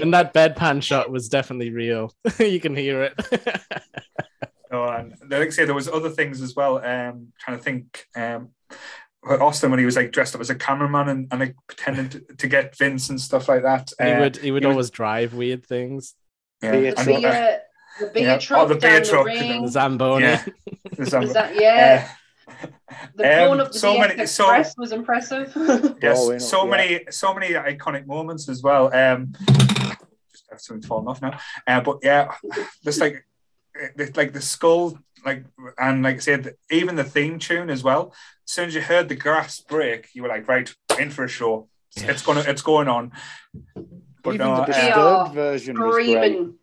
and 0.00 0.14
that 0.14 0.32
bedpan 0.32 0.82
shot 0.82 1.10
was 1.10 1.28
definitely 1.28 1.68
real. 1.68 2.14
you 2.38 2.60
can 2.60 2.74
hear 2.74 3.02
it. 3.02 3.74
Oh, 4.74 4.88
and 4.88 5.14
like 5.28 5.48
I 5.48 5.50
say, 5.50 5.64
there 5.64 5.74
was 5.74 5.88
other 5.88 6.10
things 6.10 6.42
as 6.42 6.56
well. 6.56 6.78
Um, 6.78 7.28
trying 7.38 7.58
to 7.58 7.62
think. 7.62 8.06
Um, 8.16 8.48
Austin 9.26 9.70
when 9.70 9.78
he 9.80 9.86
was 9.86 9.96
like 9.96 10.12
dressed 10.12 10.34
up 10.34 10.40
as 10.40 10.50
a 10.50 10.54
cameraman 10.54 11.08
and, 11.08 11.28
and 11.30 11.40
like 11.40 11.56
pretending 11.66 12.08
to, 12.10 12.20
to 12.36 12.46
get 12.46 12.76
Vince 12.76 13.08
and 13.10 13.20
stuff 13.20 13.48
like 13.48 13.62
that. 13.62 13.90
he 13.98 14.04
Uh, 14.10 14.20
would 14.20 14.36
he 14.36 14.50
would 14.50 14.62
he 14.62 14.66
was- 14.66 14.74
always 14.74 14.90
drive 14.90 15.34
weird 15.34 15.64
things. 15.66 16.14
yeah, 16.62 16.72
Beer 16.72 16.86
and, 16.88 16.96
truck. 16.96 17.20
the, 17.22 17.26
uh, 17.28 17.30
uh, 17.30 17.56
the 18.00 18.06
beer 18.12 18.22
Yeah. 18.24 18.34
Oh, 18.34 18.38
truck 18.38 18.68
the 18.68 18.74
beer 18.74 19.00
down 19.00 19.04
truck, 19.08 19.26
the 19.26 19.32
you 19.34 19.40
know. 19.40 19.48
ring. 19.50 19.64
The 19.64 19.70
Zamboni. 19.70 20.22
Yeah. 20.24 20.44
there's, 20.92 21.14
um, 21.14 21.26
that 21.32 21.54
yeah? 21.60 22.08
uh, 22.50 22.66
The 23.16 23.24
Um, 23.24 23.46
blowing 23.48 23.60
up 23.60 23.72
the 23.72 23.78
so 23.78 23.94
DX 23.94 23.98
many- 24.00 24.26
so- 24.26 24.44
Express 24.50 24.74
was 24.76 24.92
impressive. 24.92 25.52
Yes, 26.02 26.18
Blowing 26.18 26.34
up, 26.36 26.40
so 26.42 26.64
yeah. 26.64 26.70
many, 26.70 27.04
so 27.10 27.34
many 27.34 27.48
iconic 27.54 28.06
moments 28.06 28.48
as 28.48 28.62
well. 28.62 28.94
Um, 28.94 29.32
just 30.32 30.44
have 30.50 30.60
something 30.60 30.86
falling 30.86 31.08
off 31.08 31.22
now. 31.22 31.38
Uh, 31.66 31.80
but 31.80 31.98
yeah, 32.02 32.34
just 32.84 33.00
like, 33.00 33.26
uh, 33.80 34.04
like 34.16 34.32
the 34.34 34.42
skull, 34.42 34.98
like, 35.24 35.44
and 35.78 36.02
like 36.02 36.16
I 36.16 36.18
said, 36.20 36.54
even 36.70 36.96
the 36.96 37.04
theme 37.04 37.38
tune 37.38 37.70
as 37.70 37.82
well. 37.82 38.12
As 38.46 38.52
soon 38.52 38.68
as 38.68 38.74
you 38.74 38.80
heard 38.82 39.08
the 39.08 39.16
grass 39.16 39.60
break, 39.60 40.08
you 40.14 40.22
were 40.22 40.28
like, 40.28 40.46
right, 40.48 40.72
in 40.98 41.10
for 41.10 41.24
a 41.24 41.28
show. 41.28 41.68
It's, 41.96 42.02
it's 42.04 42.22
gonna, 42.22 42.44
it's 42.46 42.62
going 42.62 42.88
on. 42.88 43.12
But 44.22 44.34
Even 44.34 44.46
no, 44.48 44.56
the 44.56 44.62
uh, 44.62 44.66
disturbed 44.66 44.96
Yeah. 44.96 45.32
version 45.32 45.74
was 45.80 45.94
great. 45.94 46.08
Screaming. 46.08 46.54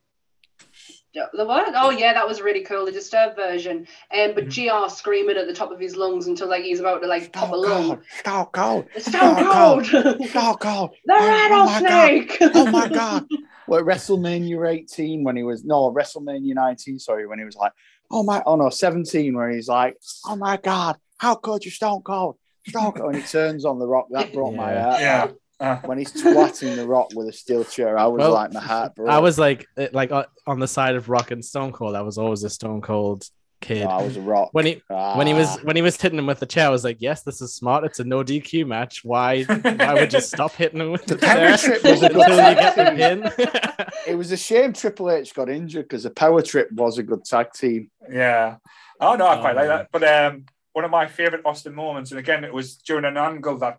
The 1.14 1.44
what? 1.46 1.74
Oh 1.76 1.90
yeah, 1.90 2.14
that 2.14 2.26
was 2.28 2.42
really 2.42 2.62
cool. 2.64 2.86
The 2.86 2.92
disturbed 2.92 3.36
version. 3.36 3.86
Um, 4.18 4.32
but 4.34 4.48
Mm-hmm. 4.48 4.86
Gr 4.86 4.90
screaming 4.90 5.36
at 5.38 5.46
the 5.46 5.54
top 5.54 5.70
of 5.72 5.80
his 5.80 5.96
lungs 5.98 6.28
until 6.28 6.48
like 6.48 6.64
he's 6.64 6.80
about 6.80 7.02
to 7.02 7.08
like 7.08 7.34
pop 7.34 7.52
a 7.52 7.58
Stone 7.58 7.62
lung. 7.62 7.88
cold, 7.90 8.00
stone 8.24 8.46
cold, 8.54 8.86
It's 8.96 9.06
Stone 9.08 9.36
Stone 9.36 9.52
Cold. 9.52 9.86
stone 10.30 10.56
cold. 10.58 10.92
the 11.06 11.14
Oh, 11.14 11.50
oh 11.52 11.66
my 11.66 11.82
God. 11.82 12.12
rattlesnake. 12.22 12.38
Oh 12.56 12.66
my 12.68 12.88
god! 12.88 13.26
Well, 13.68 13.84
WrestleMania 13.84 14.70
18 14.70 15.24
when 15.24 15.38
he 15.38 15.44
was 15.44 15.64
no 15.64 15.94
WrestleMania 15.94 16.56
19, 16.56 17.00
sorry, 17.00 17.26
when 17.28 17.40
he 17.40 17.46
was 17.46 17.56
like, 17.56 17.72
oh 18.12 18.24
my, 18.24 18.44
oh 18.46 18.56
no, 18.56 18.70
17 18.70 19.34
where 19.36 19.50
he's 19.50 19.68
like, 19.68 19.98
oh 20.26 20.36
my 20.36 20.58
god, 20.58 20.98
how 21.18 21.36
could 21.36 21.64
you 21.66 21.72
Stone 21.72 22.02
Cold, 22.04 22.38
Stone 22.68 22.94
Cold, 22.94 23.14
and 23.16 23.24
he 23.24 23.28
turns 23.28 23.66
on 23.66 23.80
the 23.80 23.88
Rock. 23.88 24.08
That 24.12 24.34
brought 24.34 24.54
my 24.54 24.74
heart. 24.74 25.00
yeah. 25.02 25.24
out. 25.24 25.38
Uh, 25.60 25.80
When 25.86 26.00
he's 26.00 26.12
twatting 26.12 26.76
the 26.76 26.88
Rock 26.88 27.10
with 27.16 27.28
a 27.28 27.34
steel 27.34 27.64
chair, 27.64 27.96
I 27.98 28.08
was 28.08 28.20
Well, 28.20 28.34
like, 28.34 28.52
my 28.52 28.60
heart 28.60 28.96
broke. 28.96 29.10
I 29.10 29.20
was 29.20 29.38
like, 29.38 29.68
uh, 29.78 29.88
like 29.94 30.12
uh, 30.12 30.26
on 30.48 30.60
the 30.60 30.68
side 30.68 30.96
of 30.96 31.08
Rock 31.08 31.30
and 31.30 31.46
Stone 31.46 31.72
Cold. 31.74 31.96
I 31.96 32.02
was 32.02 32.18
always 32.18 32.44
a 32.44 32.50
Stone 32.50 32.82
Cold 32.82 33.24
kid. 33.62 33.86
Oh, 33.86 33.90
I 33.90 34.02
was 34.04 34.18
a 34.18 34.22
Rock. 34.22 34.50
When 34.52 34.66
he 34.66 34.82
when 34.90 35.28
he 35.28 35.34
was 35.34 35.48
Ah. 35.48 35.60
when 35.64 35.76
he 35.76 35.82
was 35.82 36.00
hitting 36.02 36.20
him 36.20 36.26
with 36.28 36.40
the 36.40 36.46
chair, 36.46 36.66
I 36.68 36.70
was 36.70 36.84
like, 36.84 36.98
yes, 37.00 37.24
this 37.24 37.40
is 37.42 37.54
smart. 37.54 37.84
It's 37.86 38.00
a 38.00 38.04
no 38.04 38.24
DQ 38.24 38.66
match. 38.68 39.04
Why 39.06 39.44
why 39.44 39.94
would 39.94 40.12
you 40.12 40.20
stop 40.22 40.52
hitting 40.54 40.82
him 40.82 40.92
with 40.92 41.06
the, 41.06 41.16
The 41.16 41.26
power 41.26 41.58
chair 41.58 41.80
trip 41.80 41.84
was 41.84 42.02
a 42.04 42.06
until 42.08 42.22
you 42.50 42.56
get 42.56 42.76
the 42.76 42.86
pin? 43.78 43.88
it 44.08 44.16
was 44.16 44.32
a 44.32 44.38
shame 44.38 44.74
Triple 44.74 45.10
H 45.12 45.34
got 45.34 45.50
injured 45.50 45.86
because 45.86 46.04
the 46.04 46.10
Power 46.12 46.42
Trip 46.42 46.72
was 46.74 46.98
a 46.98 47.04
good 47.04 47.24
tag 47.24 47.54
team. 47.54 47.90
Yeah. 48.12 48.58
Oh 49.00 49.16
no, 49.16 49.28
I 49.28 49.38
quite 49.40 49.54
Oh, 49.54 49.60
like 49.60 49.68
yeah. 49.70 49.78
that. 49.78 49.88
But 49.92 50.04
um, 50.04 50.46
one 50.74 50.86
of 50.86 50.92
my 50.92 51.08
favorite 51.08 51.42
Austin 51.46 51.74
moments, 51.74 52.12
and 52.12 52.20
again, 52.20 52.44
it 52.44 52.54
was 52.54 52.76
during 52.78 53.06
an 53.06 53.18
angle 53.18 53.58
that 53.60 53.78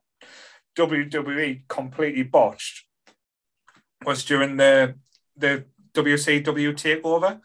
WWE 0.77 1.63
completely 1.69 2.23
botched, 2.23 2.85
was 4.05 4.25
during 4.25 4.57
the 4.57 4.95
the 5.37 5.65
WCW 5.95 6.73
takeover, 6.75 7.41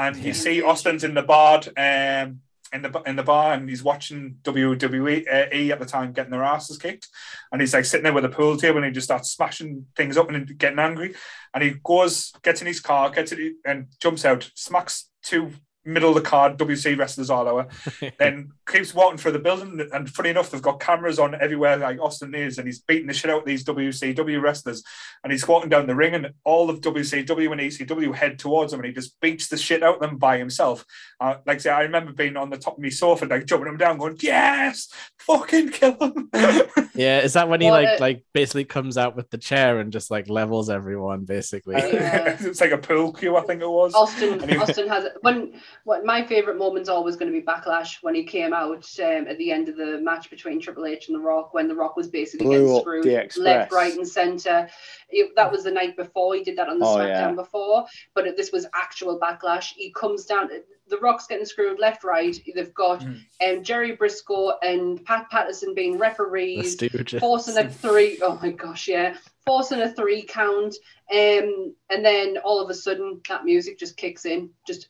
and 0.00 0.16
you 0.16 0.32
see 0.32 0.62
Austin's 0.62 1.04
in 1.04 1.12
the 1.12 1.22
bar, 1.22 1.60
um, 1.76 2.40
in 2.72 2.82
the 2.82 3.02
in 3.06 3.16
the 3.16 3.22
bar, 3.22 3.52
and 3.52 3.68
he's 3.68 3.82
watching 3.82 4.36
WWE 4.42 5.26
uh, 5.26 5.72
at 5.72 5.78
the 5.78 5.86
time 5.86 6.12
getting 6.12 6.30
their 6.30 6.42
asses 6.42 6.78
kicked, 6.78 7.08
and 7.52 7.60
he's 7.60 7.74
like 7.74 7.84
sitting 7.84 8.04
there 8.04 8.12
with 8.12 8.24
a 8.24 8.30
pool 8.30 8.56
table, 8.56 8.78
and 8.78 8.86
he 8.86 8.92
just 8.92 9.06
starts 9.06 9.30
smashing 9.30 9.86
things 9.96 10.16
up 10.16 10.30
and 10.30 10.56
getting 10.58 10.78
angry, 10.78 11.14
and 11.52 11.62
he 11.62 11.74
goes, 11.84 12.32
gets 12.42 12.62
in 12.62 12.66
his 12.66 12.80
car, 12.80 13.10
gets 13.10 13.32
it, 13.32 13.56
and 13.66 13.88
jumps 14.00 14.24
out, 14.24 14.50
smacks 14.54 15.10
two 15.22 15.52
middle 15.84 16.10
of 16.10 16.14
the 16.14 16.20
card 16.28 16.58
WCW 16.58 16.98
wrestlers 16.98 17.30
all 17.30 17.48
over, 17.48 17.66
then 18.18 18.52
keeps 18.68 18.94
walking 18.94 19.16
through 19.18 19.32
the 19.32 19.38
building. 19.38 19.88
And 19.92 20.08
funny 20.08 20.30
enough, 20.30 20.50
they've 20.50 20.60
got 20.60 20.80
cameras 20.80 21.18
on 21.18 21.34
everywhere, 21.40 21.76
like 21.78 21.98
Austin 22.00 22.34
is, 22.34 22.58
and 22.58 22.66
he's 22.66 22.80
beating 22.80 23.06
the 23.06 23.12
shit 23.14 23.30
out 23.30 23.40
of 23.40 23.46
these 23.46 23.64
WCW 23.64 24.40
wrestlers. 24.42 24.82
And 25.22 25.32
he's 25.32 25.46
walking 25.46 25.70
down 25.70 25.86
the 25.86 25.94
ring, 25.94 26.14
and 26.14 26.30
all 26.44 26.70
of 26.70 26.80
WCW 26.80 27.52
and 27.52 27.60
ECW 27.60 28.14
head 28.14 28.38
towards 28.38 28.72
him, 28.72 28.80
and 28.80 28.86
he 28.86 28.92
just 28.92 29.18
beats 29.20 29.48
the 29.48 29.56
shit 29.56 29.82
out 29.82 29.96
of 29.96 30.00
them 30.00 30.16
by 30.18 30.38
himself. 30.38 30.84
Uh, 31.20 31.36
like 31.46 31.56
I 31.56 31.60
say, 31.60 31.70
I 31.70 31.82
remember 31.82 32.12
being 32.12 32.36
on 32.36 32.50
the 32.50 32.56
top 32.58 32.76
of 32.76 32.82
my 32.82 32.88
sofa, 32.88 33.26
like 33.26 33.46
jumping 33.46 33.68
him 33.68 33.76
down, 33.76 33.98
going, 33.98 34.16
"Yes, 34.20 34.88
fucking 35.18 35.70
kill 35.70 35.96
him!" 36.00 36.30
yeah, 36.94 37.20
is 37.20 37.34
that 37.34 37.48
when 37.48 37.60
he 37.60 37.70
Well, 37.70 37.82
like 37.82 38.00
like 38.00 38.24
basically 38.32 38.64
comes 38.64 38.96
out 38.96 39.16
with 39.16 39.30
the 39.30 39.38
chair 39.38 39.78
and 39.80 39.92
just 39.92 40.10
like 40.10 40.28
levels 40.28 40.70
everyone 40.70 41.24
basically? 41.24 41.76
Yeah. 42.00 42.36
it's 42.40 42.60
like 42.60 42.70
a 42.70 42.78
pool 42.78 43.12
cue, 43.12 43.36
I 43.36 43.42
think 43.42 43.62
it 43.62 43.68
was. 43.68 43.94
Austin, 43.94 44.48
he- 44.48 44.56
Austin 44.56 44.88
has 44.88 45.06
when 45.22 45.60
what 45.84 46.04
my 46.04 46.24
favorite 46.24 46.58
moment's 46.58 46.88
always 46.88 47.16
going 47.16 47.32
to 47.32 47.38
be 47.38 47.44
Backlash 47.44 47.96
when 48.02 48.14
he 48.14 48.24
came 48.24 48.52
out 48.52 48.88
um, 49.00 49.26
at 49.28 49.38
the 49.38 49.50
end 49.52 49.68
of 49.68 49.76
the 49.76 49.98
match 50.00 50.30
between 50.30 50.60
Triple 50.60 50.86
H 50.86 51.08
and 51.08 51.14
The 51.16 51.20
Rock 51.20 51.54
when 51.54 51.68
The 51.68 51.74
Rock 51.74 51.96
was 51.96 52.08
basically 52.08 52.46
Blew 52.46 52.66
getting 52.66 52.80
screwed 52.80 53.04
the 53.04 53.40
left, 53.42 53.72
right, 53.72 53.94
and 53.96 54.06
center. 54.06 54.68
It- 55.08 55.34
that 55.36 55.50
was 55.50 55.64
the 55.64 55.70
night 55.70 55.96
before 55.96 56.34
he 56.34 56.42
did 56.44 56.56
that 56.56 56.68
on 56.68 56.78
the 56.78 56.86
Oh, 56.86 56.96
SmackDown 56.96 57.08
yeah. 57.08 57.32
before, 57.32 57.86
but 58.14 58.26
it- 58.26 58.36
this 58.36 58.52
was 58.52 58.66
actual 58.74 59.18
Backlash. 59.18 59.72
He 59.74 59.92
comes 59.92 60.24
down. 60.26 60.50
The 60.88 60.98
Rock's 60.98 61.28
getting 61.28 61.46
screwed 61.46 61.78
left, 61.78 62.02
right. 62.02 62.36
They've 62.52 62.74
got 62.74 63.00
Mm. 63.00 63.20
um, 63.46 63.62
Jerry 63.62 63.96
Brisco 63.96 64.54
and 64.62 65.04
Pat 65.04 65.30
Patterson 65.30 65.72
being 65.72 65.98
referees 65.98 66.76
Stooges. 66.76 67.20
forcing 67.20 67.56
a 67.58 67.68
three 67.70 68.18
oh 68.22 68.38
my 68.42 68.50
gosh 68.50 68.88
yeah 68.88 69.16
forcing 69.46 69.80
a 69.80 69.88
three 69.92 70.22
count 70.22 70.74
um 71.12 71.74
and 71.90 72.04
then 72.04 72.38
all 72.38 72.60
of 72.60 72.68
a 72.70 72.74
sudden 72.74 73.20
that 73.28 73.44
music 73.44 73.78
just 73.78 73.96
kicks 73.96 74.24
in 74.26 74.50
just 74.66 74.88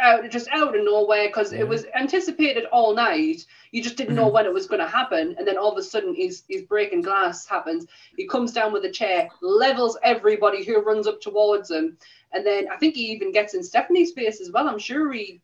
out 0.00 0.28
just 0.30 0.48
out 0.50 0.74
of 0.76 0.84
nowhere 0.84 1.28
because 1.28 1.52
Yeah. 1.52 1.60
it 1.60 1.68
was 1.68 1.86
anticipated 1.94 2.64
all 2.72 2.94
night 2.94 3.44
you 3.72 3.82
just 3.82 3.96
didn't 3.96 4.14
know 4.16 4.28
Mhm. 4.28 4.32
when 4.32 4.46
it 4.46 4.52
was 4.52 4.66
going 4.66 4.80
to 4.80 4.86
happen 4.86 5.34
and 5.38 5.46
then 5.46 5.56
all 5.58 5.70
of 5.72 5.78
a 5.78 5.82
sudden 5.82 6.14
he's 6.14 6.42
he's 6.48 6.62
breaking 6.62 7.02
glass 7.02 7.46
happens 7.46 7.86
he 8.16 8.26
comes 8.26 8.52
down 8.52 8.72
with 8.72 8.84
a 8.84 8.90
chair 8.90 9.28
levels 9.42 9.98
everybody 10.02 10.64
who 10.64 10.80
runs 10.80 11.06
up 11.06 11.20
towards 11.20 11.70
him 11.70 11.96
and 12.32 12.44
then 12.46 12.66
i 12.72 12.76
think 12.78 12.94
he 12.94 13.02
even 13.12 13.30
gets 13.32 13.54
in 13.54 13.62
stephanie's 13.62 14.12
face 14.12 14.40
as 14.40 14.50
well 14.50 14.66
i'm 14.68 14.78
sure 14.78 15.12
he 15.12 15.40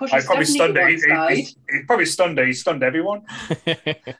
I 0.00 0.06
pushes 0.06 0.26
probably 0.26 0.44
Stephanie 0.44 0.96
stunned 0.98 1.08
to 1.08 1.14
one 1.14 1.28
He, 1.30 1.36
he, 1.36 1.42
he, 1.42 1.78
he 1.78 1.82
probably 1.84 2.06
stunned 2.06 2.38
her. 2.38 2.44
He 2.46 2.52
stunned 2.52 2.84
everyone. 2.84 3.22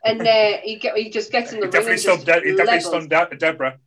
and 0.05 0.20
uh, 0.27 0.56
he 0.65 0.74
get, 0.82 0.97
he 0.97 1.09
just 1.09 1.31
gets 1.31 1.52
in 1.52 1.59
He 1.59 1.60
the 1.60 1.66
ring 1.66 1.70
definitely 1.70 1.93
and 1.93 2.01
stunned. 2.01 2.27
just 2.27 2.43
De- 2.43 2.48
he 2.51 2.56
definitely 2.56 2.65
levels. 2.66 2.86
stunned 2.86 3.10
De- 3.31 3.36
Deborah. 3.36 3.78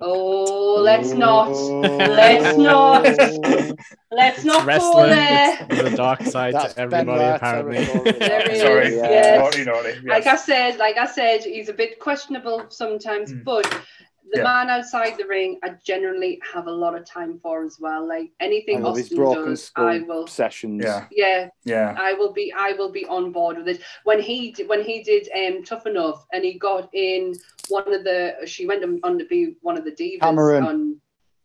Oh, 0.00 0.80
let's 0.82 1.10
not. 1.12 1.50
Let's 1.50 2.56
not. 2.58 3.04
Let's 4.12 4.44
not 4.44 4.60
go 4.60 4.66
Wrestling 4.66 5.10
there. 5.10 5.66
is 5.70 5.92
a 5.92 5.96
dark 5.96 6.22
side 6.22 6.54
That's 6.54 6.74
to 6.74 6.80
everybody 6.80 7.24
apparently. 7.24 7.84
There 8.12 8.48
he 8.48 8.58
Sorry. 8.60 8.86
is, 8.86 8.94
yes. 8.94 9.40
Naughty, 9.40 9.64
naughty. 9.64 9.88
Yes. 9.88 10.04
Like 10.04 10.26
I 10.28 10.36
said, 10.36 10.76
like 10.78 10.96
I 10.96 11.06
said, 11.06 11.42
he's 11.42 11.68
a 11.68 11.72
bit 11.72 11.98
questionable 11.98 12.66
sometimes, 12.68 13.32
Mm. 13.32 13.42
but 13.42 13.80
the 14.34 14.40
Yeah. 14.40 14.44
man 14.44 14.68
outside 14.70 15.16
the 15.16 15.26
ring, 15.26 15.58
I 15.62 15.70
generally 15.84 16.40
have 16.52 16.66
a 16.66 16.70
lot 16.72 16.94
of 16.96 17.04
time 17.06 17.38
for 17.42 17.64
as 17.64 17.78
well. 17.78 18.06
Like 18.06 18.30
anything 18.40 18.82
love 18.82 18.96
his 18.96 19.06
Austin 19.12 19.44
does, 19.44 19.70
I 19.76 20.00
will. 20.00 20.26
sessions. 20.26 20.82
Yeah. 20.84 21.06
Yeah, 21.10 21.48
Yeah. 21.64 21.94
I 21.96 22.14
will 22.14 22.32
be. 22.32 22.52
I 22.56 22.72
will 22.72 22.90
be 22.90 23.04
on 23.06 23.30
board 23.32 23.58
with 23.58 23.68
it. 23.68 23.80
When 24.04 24.20
he 24.20 24.50
did, 24.52 24.68
when 24.68 24.82
he 24.82 25.02
did 25.02 25.28
um, 25.40 25.62
tough 25.64 25.86
enough, 25.86 26.26
and 26.32 26.44
he 26.44 26.58
got 26.58 26.88
in 26.92 27.34
one 27.68 27.92
of 27.92 28.02
the. 28.04 28.34
She 28.46 28.66
went 28.66 28.82
on- 28.82 29.00
on 29.04 29.18
to 29.18 29.24
be 29.26 29.56
one 29.62 29.76
of 29.78 29.84
the 29.84 29.92
divas 29.92 30.20
Cameron. 30.20 30.64
on 30.64 31.00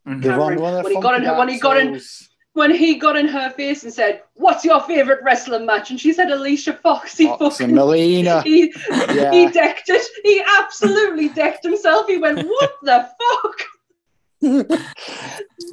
Mhm. 0.07 0.22
The 0.24 0.30
Cameron, 0.30 0.60
one, 0.60 0.61
one 0.64 0.74
of 0.74 0.78
the 0.78 0.84
when 0.84 0.95
he 0.95 1.02
got 1.02 1.16
in 1.16 1.24
her- 1.24 1.38
when 1.38 1.49
he 1.49 1.60
got 1.60 1.78
in- 1.78 1.88
dancers. 1.94 2.28
When 2.60 2.73
he 2.76 2.95
got 2.95 3.15
in 3.15 3.27
her 3.27 3.49
face 3.52 3.84
and 3.84 3.91
said, 3.94 4.22
"What's 4.36 4.64
your 4.65 4.80
favorite 4.81 5.22
wrestling 5.23 5.65
match?" 5.65 5.90
and 5.90 5.99
she 5.99 6.14
said, 6.14 6.30
"Alicia 6.30 6.73
Fox." 6.73 7.18
He 7.18 7.26
Fox 7.26 7.40
fucking 7.57 7.68
and 7.68 7.76
Melina. 7.76 8.41
he, 8.44 8.73
Yeah. 8.90 9.31
he 9.31 9.48
decked 9.48 9.90
it. 9.90 10.06
He 10.23 10.44
absolutely 10.60 11.30
decked 11.30 11.64
himself. 11.64 12.07
He 12.07 12.18
went, 12.18 12.45
"What 12.48 12.72
the 12.84 13.10
fuck? 13.19 13.57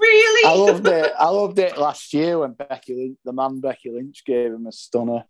Really?" 0.00 0.44
I 0.48 0.54
loved 0.54 0.86
it. 0.86 1.12
I 1.18 1.28
loved 1.28 1.58
it 1.58 1.78
last 1.78 2.12
year 2.14 2.38
when 2.38 2.52
Becky 2.52 2.94
Lynch, 2.94 3.18
the 3.24 3.32
man 3.32 3.60
Becky 3.60 3.90
Lynch 3.90 4.24
gave 4.24 4.52
him 4.52 4.66
a 4.66 4.72
stunner. 4.72 5.24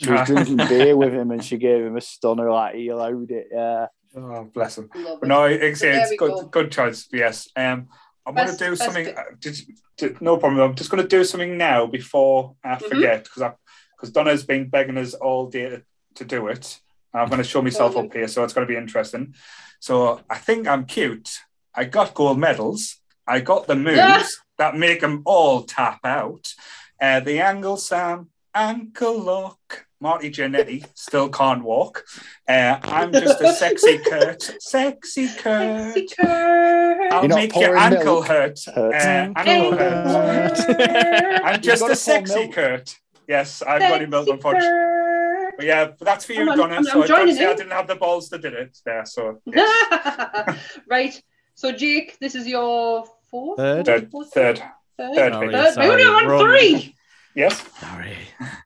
She 0.00 0.10
was 0.10 0.26
drinking 0.28 0.56
beer 0.58 0.96
with 0.96 1.12
him 1.12 1.30
and 1.32 1.44
she 1.44 1.56
gave 1.68 1.84
him 1.84 1.96
a 1.96 2.00
stunner 2.00 2.50
like 2.50 2.76
he 2.76 2.88
allowed 2.88 3.30
it. 3.30 3.48
Yeah. 3.52 3.86
Oh, 4.16 4.44
bless 4.54 4.78
him. 4.78 4.88
Love 4.94 5.18
But 5.20 5.26
it. 5.26 5.28
no, 5.28 5.44
it's, 5.44 5.80
There 5.80 6.00
it's 6.00 6.10
good, 6.16 6.30
go. 6.30 6.42
good 6.44 6.70
choice. 6.72 7.08
Yes. 7.12 7.48
Um, 7.56 7.88
I'm 8.28 8.34
going 8.34 8.48
to 8.48 8.56
do 8.56 8.76
something. 8.76 9.08
uh, 9.08 9.22
Did, 9.40 9.56
did, 9.96 10.20
no 10.20 10.36
problem. 10.36 10.60
I'm 10.60 10.74
just 10.76 10.90
going 10.90 11.02
to 11.02 11.08
do 11.08 11.24
something 11.24 11.56
now 11.56 11.86
before 11.86 12.54
I 12.62 12.74
Mhm. 12.76 12.88
forget 12.88 13.24
because 13.24 13.52
because 13.96 14.10
Donna's 14.12 14.44
been 14.44 14.68
begging 14.68 14.96
us 14.98 15.14
all 15.14 15.48
day 15.48 15.68
to, 15.70 15.82
to 16.16 16.24
do 16.24 16.46
it. 16.48 16.78
I'm 17.14 17.28
going 17.28 17.38
to 17.42 17.48
show 17.48 17.62
myself 17.62 17.96
up 17.96 18.12
here, 18.12 18.28
so 18.28 18.44
it's 18.44 18.52
going 18.52 18.66
to 18.66 18.72
be 18.72 18.76
interesting. 18.76 19.34
So 19.80 20.20
I 20.30 20.36
think 20.38 20.68
I'm 20.68 20.84
cute. 20.84 21.30
I 21.74 21.84
got 21.84 22.14
gold 22.14 22.38
medals. 22.38 23.00
I 23.26 23.40
got 23.40 23.66
the 23.66 23.74
moves 23.76 24.40
that 24.58 24.76
make 24.76 25.00
them 25.00 25.22
all 25.24 25.62
tap 25.62 26.00
out. 26.04 26.52
Uh, 27.00 27.20
the 27.20 27.40
angle 27.40 27.76
Sam, 27.76 28.30
ankle 28.54 29.18
lock. 29.18 29.86
Marty 30.00 30.30
Jannetty 30.30 30.86
still 30.94 31.28
can't 31.28 31.64
walk. 31.64 32.04
Uh, 32.48 32.78
I'm 32.84 33.12
just 33.12 33.40
a 33.40 33.52
sexy 33.52 33.98
Kurt. 34.06 34.42
Sexy 34.60 35.28
Kurt. 35.36 35.94
Sexy 35.94 36.06
Kurt. 36.16 37.12
I'll 37.12 37.26
You're 37.26 37.34
make 37.36 37.56
your 37.56 37.76
ankle 37.76 38.04
milk. 38.04 38.26
hurt. 38.28 38.60
Hurt. 38.72 38.94
Uh, 38.94 39.32
ankle 39.36 39.76
hurt. 39.76 41.42
I'm 41.44 41.60
just 41.60 41.82
a 41.82 41.96
sexy 41.96 42.32
pour 42.34 42.42
milk. 42.44 42.54
Kurt. 42.54 42.96
Yes, 43.26 43.60
I've 43.62 43.80
got 43.80 44.00
him 44.00 44.10
milk, 44.10 44.26
Sexy 44.26 44.34
unfortunately. 44.36 44.68
Kurt. 44.70 45.56
But 45.56 45.66
yeah, 45.66 45.84
but 45.86 46.04
that's 46.04 46.24
for 46.24 46.32
you, 46.34 46.48
I'm- 46.48 46.56
Donna. 46.56 46.74
I'm- 46.74 46.84
so 46.84 46.90
I'm 46.92 47.02
I 47.02 47.06
joining 47.06 47.34
say 47.34 47.46
I 47.46 47.54
didn't 47.54 47.72
have 47.72 47.88
the 47.88 47.96
balls 47.96 48.28
to 48.28 48.38
do 48.38 48.48
it 48.48 48.78
there. 48.84 49.04
So 49.04 49.40
yes. 49.46 50.58
right. 50.88 51.20
So 51.56 51.72
Jake, 51.72 52.16
this 52.20 52.36
is 52.36 52.46
your 52.46 53.04
fourth, 53.28 53.56
Third. 53.58 53.84
third, 53.86 54.10
fourth, 54.12 54.32
third, 54.32 54.58
third, 54.96 55.14
third 55.16 55.32
Sorry, 55.32 55.46
pick. 55.48 55.56
third. 55.56 55.74
sorry, 55.74 55.88
Maybe 55.88 56.02
we're 56.08 56.14
on 56.16 56.26
wrong. 56.28 56.40
three. 56.44 56.94
Yes. 57.34 57.64
Sorry. 57.80 58.16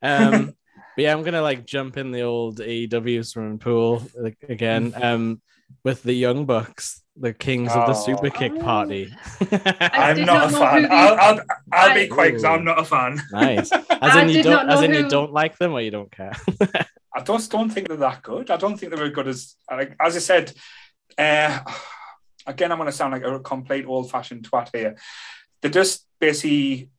Um, 0.03 0.55
But 0.97 1.03
yeah, 1.03 1.13
I'm 1.13 1.23
gonna 1.23 1.43
like 1.43 1.65
jump 1.67 1.97
in 1.97 2.11
the 2.11 2.23
old 2.23 2.59
AEW 2.59 3.25
swimming 3.27 3.59
pool 3.59 4.03
like, 4.19 4.37
again. 4.49 4.93
Um, 5.03 5.41
with 5.85 6.03
the 6.03 6.13
Young 6.13 6.45
Bucks, 6.45 7.03
the 7.17 7.33
kings 7.33 7.73
of 7.73 7.87
the 7.87 7.95
Oh. 7.95 8.05
Super 8.05 8.29
Kick 8.31 8.53
Oh. 8.57 8.61
party. 8.61 9.13
I 9.51 9.89
I'm 10.13 10.21
not, 10.25 10.27
not 10.27 10.53
a 10.53 10.57
fan. 10.57 10.83
who 10.83 10.89
the- 10.89 10.95
I'll, 10.95 11.19
I'll, 11.19 11.41
I'll 11.73 11.95
be 11.95 12.01
quick 12.09 12.11
quick 12.11 12.35
'cause 12.35 12.45
I'm 12.45 12.65
not 12.65 12.79
a 12.79 12.85
fan. 12.85 13.21
nice. 13.33 13.73
As 13.91 14.17
in 14.17 14.29
you 14.29 14.43
don't 14.43 14.69
as 14.69 14.81
know 14.81 14.85
in 14.87 14.93
you 14.95 15.09
don't 15.09 15.33
like 15.33 15.57
them 15.59 15.73
or 15.73 15.81
you 15.81 15.91
don't 15.91 16.13
care. 16.13 16.33
I 17.15 17.23
just 17.23 17.51
don't 17.51 17.71
think 17.71 17.89
they're 17.89 17.97
that 17.97 18.23
good. 18.23 18.51
I 18.51 18.57
don't 18.59 18.77
think 18.77 18.95
they're 18.95 19.05
as 19.07 19.13
good 19.13 19.29
as, 19.29 19.57
like, 19.71 19.97
as 20.01 20.15
I 20.15 20.19
said. 20.19 20.53
Uh, 21.19 21.59
again, 22.47 22.71
I'm 22.71 22.79
going 22.79 22.91
to 22.91 22.97
sound 22.97 23.13
like 23.13 23.25
a 23.25 23.39
complete 23.41 23.87
old-fashioned 23.87 24.49
twat 24.51 24.69
here. 24.75 24.97
They 25.63 25.69
just 25.71 26.07
basically 26.21 26.91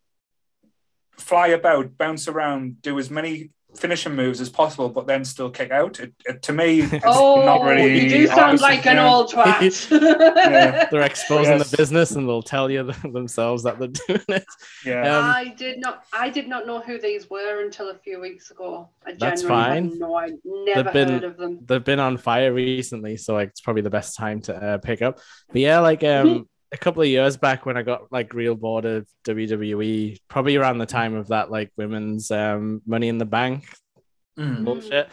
fly 1.18 1.48
about, 1.50 1.98
bounce 1.98 2.28
around, 2.28 2.82
do 2.82 2.98
as 3.00 3.10
many 3.10 3.52
finishing 3.76 4.16
moves 4.16 4.40
as 4.40 4.50
possible, 4.50 4.90
but 4.90 5.08
then 5.08 5.26
still 5.26 5.50
kick 5.50 5.72
out. 5.72 6.00
It, 6.00 6.14
it, 6.26 6.42
to 6.44 6.54
me, 6.54 6.82
it's 6.82 7.04
Oh, 7.06 7.44
not 7.46 7.64
really. 7.64 8.04
you 8.04 8.10
do 8.10 8.28
sound 8.28 8.40
honest, 8.42 8.64
like 8.64 8.86
an 8.86 8.98
yeah. 8.98 9.10
old 9.14 9.30
twat. 9.34 9.90
Yeah. 9.92 10.88
They're 10.92 11.02
exposing 11.02 11.58
Yes. 11.58 11.72
the 11.72 11.78
business 11.78 12.12
and 12.12 12.28
they'll 12.28 12.42
tell 12.42 12.70
you 12.70 12.84
themselves 13.04 13.64
that 13.64 13.80
they're 13.80 13.88
doing 13.90 14.22
it. 14.30 14.46
Yeah. 14.86 15.18
Um, 15.18 15.26
I 15.26 15.54
did 15.58 15.80
not. 15.80 16.06
I 16.14 16.30
did 16.30 16.48
not 16.48 16.66
know 16.68 16.80
who 16.80 17.00
these 17.00 17.30
were 17.30 17.62
until 17.64 17.90
a 17.90 17.96
few 17.96 18.20
weeks 18.22 18.52
ago. 18.52 18.90
I 19.06 19.14
That's 19.14 19.42
genuinely 19.42 19.90
fine. 19.90 20.00
No, 20.00 20.16
I 20.16 20.30
never 20.46 20.92
been- 20.92 21.10
heard 21.10 21.24
of 21.24 21.38
them. 21.38 21.60
they've 21.66 21.84
been 21.84 22.00
on 22.00 22.18
fire 22.18 22.54
recently, 22.54 23.18
so 23.18 23.34
like 23.34 23.50
it's 23.50 23.62
probably 23.62 23.82
the 23.82 23.90
best 23.90 24.16
time 24.18 24.42
to 24.42 24.56
uh, 24.56 24.78
pick 24.78 25.02
up. 25.02 25.20
But 25.52 25.62
yeah, 25.62 25.80
like 25.80 26.04
um 26.04 26.48
a 26.74 26.78
couple 26.78 27.02
of 27.02 27.08
years 27.08 27.38
back 27.38 27.66
when 27.66 27.78
I 27.78 27.84
got 27.84 28.12
like 28.12 28.34
real 28.34 28.56
bored 28.56 28.86
of 28.86 29.08
WWE, 29.26 30.18
probably 30.28 30.56
around 30.58 30.80
the 30.80 30.86
time 30.86 31.14
of 31.16 31.28
that 31.30 31.50
like 31.52 31.72
women's 31.78 32.32
um 32.32 32.82
Money 32.86 33.08
in 33.08 33.18
the 33.18 33.26
Bank 33.26 33.66
Mm. 34.38 34.66
bullshit. 34.66 35.10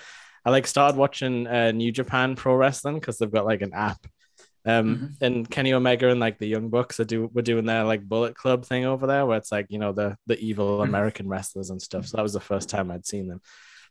I 0.46 0.50
like 0.50 0.66
started 0.66 0.96
watching 0.96 1.46
uh, 1.46 1.72
New 1.72 1.92
Japan 1.92 2.34
Pro 2.36 2.54
Wrestling 2.54 2.94
because 2.98 3.18
they've 3.18 3.30
got 3.30 3.44
like 3.44 3.60
an 3.60 3.74
app. 3.74 3.98
Um, 4.64 5.14
and 5.20 5.48
Kenny 5.50 5.74
Omega 5.74 6.08
and 6.08 6.18
like 6.20 6.38
the 6.38 6.46
Young 6.46 6.70
Bucks 6.70 7.00
are 7.00 7.04
do 7.04 7.28
were 7.32 7.42
doing 7.42 7.66
their 7.66 7.84
like 7.84 8.02
Bullet 8.02 8.34
Club 8.34 8.64
thing 8.64 8.86
over 8.86 9.06
there, 9.06 9.26
where 9.26 9.36
it's 9.36 9.52
like 9.52 9.66
you 9.68 9.78
know 9.78 9.92
the 9.92 10.16
the 10.26 10.38
evil 10.38 10.78
Mhm. 10.78 10.84
American 10.88 11.28
wrestlers 11.28 11.68
and 11.68 11.80
stuff. 11.82 12.06
So 12.06 12.16
that 12.16 12.22
was 12.22 12.32
the 12.32 12.40
first 12.40 12.70
time 12.70 12.90
I'd 12.90 13.06
seen 13.06 13.28
them. 13.28 13.42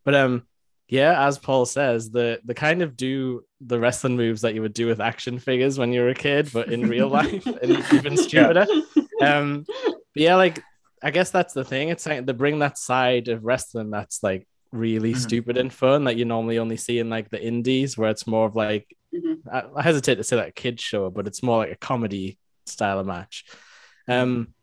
But 0.04 0.16
um, 0.16 0.48
yeah, 0.90 1.26
as 1.28 1.38
Paul 1.38 1.66
says, 1.66 2.10
the 2.10 2.40
the 2.44 2.54
kind 2.56 2.82
of 2.82 2.98
do 2.98 3.44
the 3.62 3.80
wrestling 3.80 4.18
moves 4.18 4.42
that 4.42 4.56
you 4.56 4.62
would 4.62 4.74
do 4.74 4.88
with 4.88 5.00
action 5.00 5.38
figures 5.40 5.78
when 5.78 5.94
you 5.94 6.02
were 6.02 6.10
a 6.10 6.16
kid, 6.16 6.50
but 6.52 6.72
in 6.74 6.82
real 6.90 7.08
life, 7.22 7.46
and 7.46 7.84
even 7.94 8.18
stupider. 8.18 8.66
Um, 9.22 9.66
but 9.68 9.96
yeah, 10.16 10.36
like 10.36 10.64
I 11.04 11.12
guess 11.12 11.30
that's 11.32 11.54
the 11.54 11.64
thing. 11.64 11.90
It's 11.90 12.06
like 12.06 12.26
they 12.26 12.34
bring 12.34 12.60
that 12.60 12.78
side 12.78 13.28
of 13.30 13.44
wrestling 13.46 13.92
that's 13.92 14.22
like 14.24 14.48
really 14.72 15.14
Mhm. 15.14 15.18
stupid 15.18 15.58
and 15.58 15.72
fun 15.74 16.04
that 16.06 16.16
you 16.18 16.26
normally 16.26 16.60
only 16.60 16.78
see 16.78 17.00
in 17.00 17.10
like 17.10 17.30
the 17.30 17.42
indies, 17.42 17.98
where 17.98 18.10
it's 18.10 18.28
more 18.28 18.46
of 18.48 18.56
like 18.56 18.86
Mhm. 19.14 19.40
I, 19.52 19.64
I 19.76 19.82
hesitate 19.82 20.16
to 20.16 20.24
say 20.24 20.36
like 20.36 20.50
a 20.50 20.52
kid 20.52 20.80
show, 20.80 21.10
but 21.10 21.26
it's 21.28 21.42
more 21.44 21.60
like 21.60 21.72
a 21.72 21.78
comedy 21.78 22.38
style 22.66 23.00
of 23.00 23.08
match. 23.08 23.46
Um, 24.08 24.54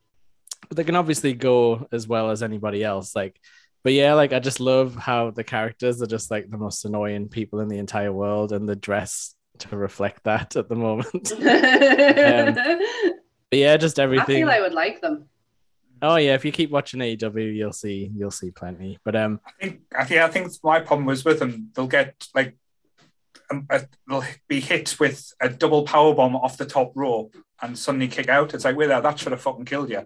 but 0.68 0.76
they 0.76 0.84
can 0.84 0.96
obviously 0.96 1.32
go 1.34 1.86
as 1.92 2.06
well 2.08 2.30
as 2.30 2.42
anybody 2.42 2.82
else. 2.84 3.14
Like, 3.16 3.40
but 3.86 3.92
yeah, 3.92 4.14
like 4.14 4.32
I 4.32 4.40
just 4.40 4.58
love 4.58 4.96
how 4.96 5.30
the 5.30 5.44
characters 5.44 6.02
are 6.02 6.08
just 6.08 6.28
like 6.28 6.50
the 6.50 6.58
most 6.58 6.84
annoying 6.84 7.28
people 7.28 7.60
in 7.60 7.68
the 7.68 7.78
entire 7.78 8.12
world, 8.12 8.50
and 8.50 8.68
the 8.68 8.74
dress 8.74 9.36
to 9.58 9.76
reflect 9.76 10.24
that 10.24 10.56
at 10.56 10.68
the 10.68 10.74
moment. 10.74 11.12
but 11.38 11.38
yeah, 13.52 13.76
just 13.76 14.00
everything. 14.00 14.18
I 14.18 14.22
everything. 14.22 14.42
feel 14.42 14.50
I 14.50 14.60
would 14.60 14.72
like 14.72 15.00
them. 15.00 15.28
Oh 16.02 16.16
yeah, 16.16 16.34
if 16.34 16.44
you 16.44 16.50
keep 16.50 16.72
watching 16.72 16.98
AEW, 16.98 17.54
you'll 17.54 17.72
see 17.72 18.10
you'll 18.12 18.32
see 18.32 18.50
plenty. 18.50 18.98
But 19.04 19.14
um, 19.14 19.38
I 19.46 19.52
think 19.60 19.82
I 19.96 20.04
think 20.04 20.20
I 20.20 20.28
think 20.30 20.52
my 20.64 20.80
problem 20.80 21.06
was 21.06 21.24
with 21.24 21.38
them. 21.38 21.70
They'll 21.72 21.86
get 21.86 22.26
like 22.34 22.56
um, 23.52 23.68
uh, 23.70 23.82
they'll 24.08 24.24
be 24.48 24.58
hit 24.58 24.98
with 24.98 25.32
a 25.40 25.48
double 25.48 25.84
power 25.84 26.12
bomb 26.12 26.34
off 26.34 26.56
the 26.56 26.66
top 26.66 26.90
rope 26.96 27.36
and 27.62 27.78
suddenly 27.78 28.08
kick 28.08 28.28
out. 28.28 28.54
It's 28.54 28.64
like, 28.64 28.76
wait 28.76 28.88
there, 28.88 29.00
that 29.00 29.18
should 29.18 29.32
have 29.32 29.40
fucking 29.40 29.64
killed 29.64 29.90
you. 29.90 30.02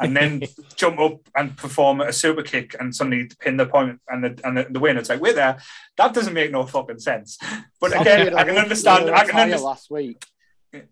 And 0.00 0.16
then 0.16 0.42
jump 0.76 0.98
up 0.98 1.20
and 1.36 1.56
perform 1.56 2.00
a 2.00 2.12
super 2.12 2.42
kick 2.42 2.74
and 2.78 2.94
suddenly 2.94 3.28
pin 3.40 3.56
the 3.56 3.66
point 3.66 4.00
and 4.08 4.24
the 4.24 4.40
and 4.44 4.56
the, 4.56 4.66
the 4.70 4.80
win. 4.80 4.96
It's 4.96 5.08
like, 5.08 5.20
wait 5.20 5.34
there, 5.34 5.58
that 5.96 6.14
doesn't 6.14 6.34
make 6.34 6.50
no 6.50 6.64
fucking 6.64 7.00
sense. 7.00 7.38
But 7.80 7.90
Sammy 7.90 8.02
again, 8.02 8.26
had 8.26 8.34
I 8.34 8.44
can 8.44 8.56
understand. 8.56 9.10
I 9.10 9.20
can 9.20 9.30
attire 9.30 9.42
understand. 9.42 9.62
last 9.64 9.90
week. 9.90 10.24
but 10.72 10.84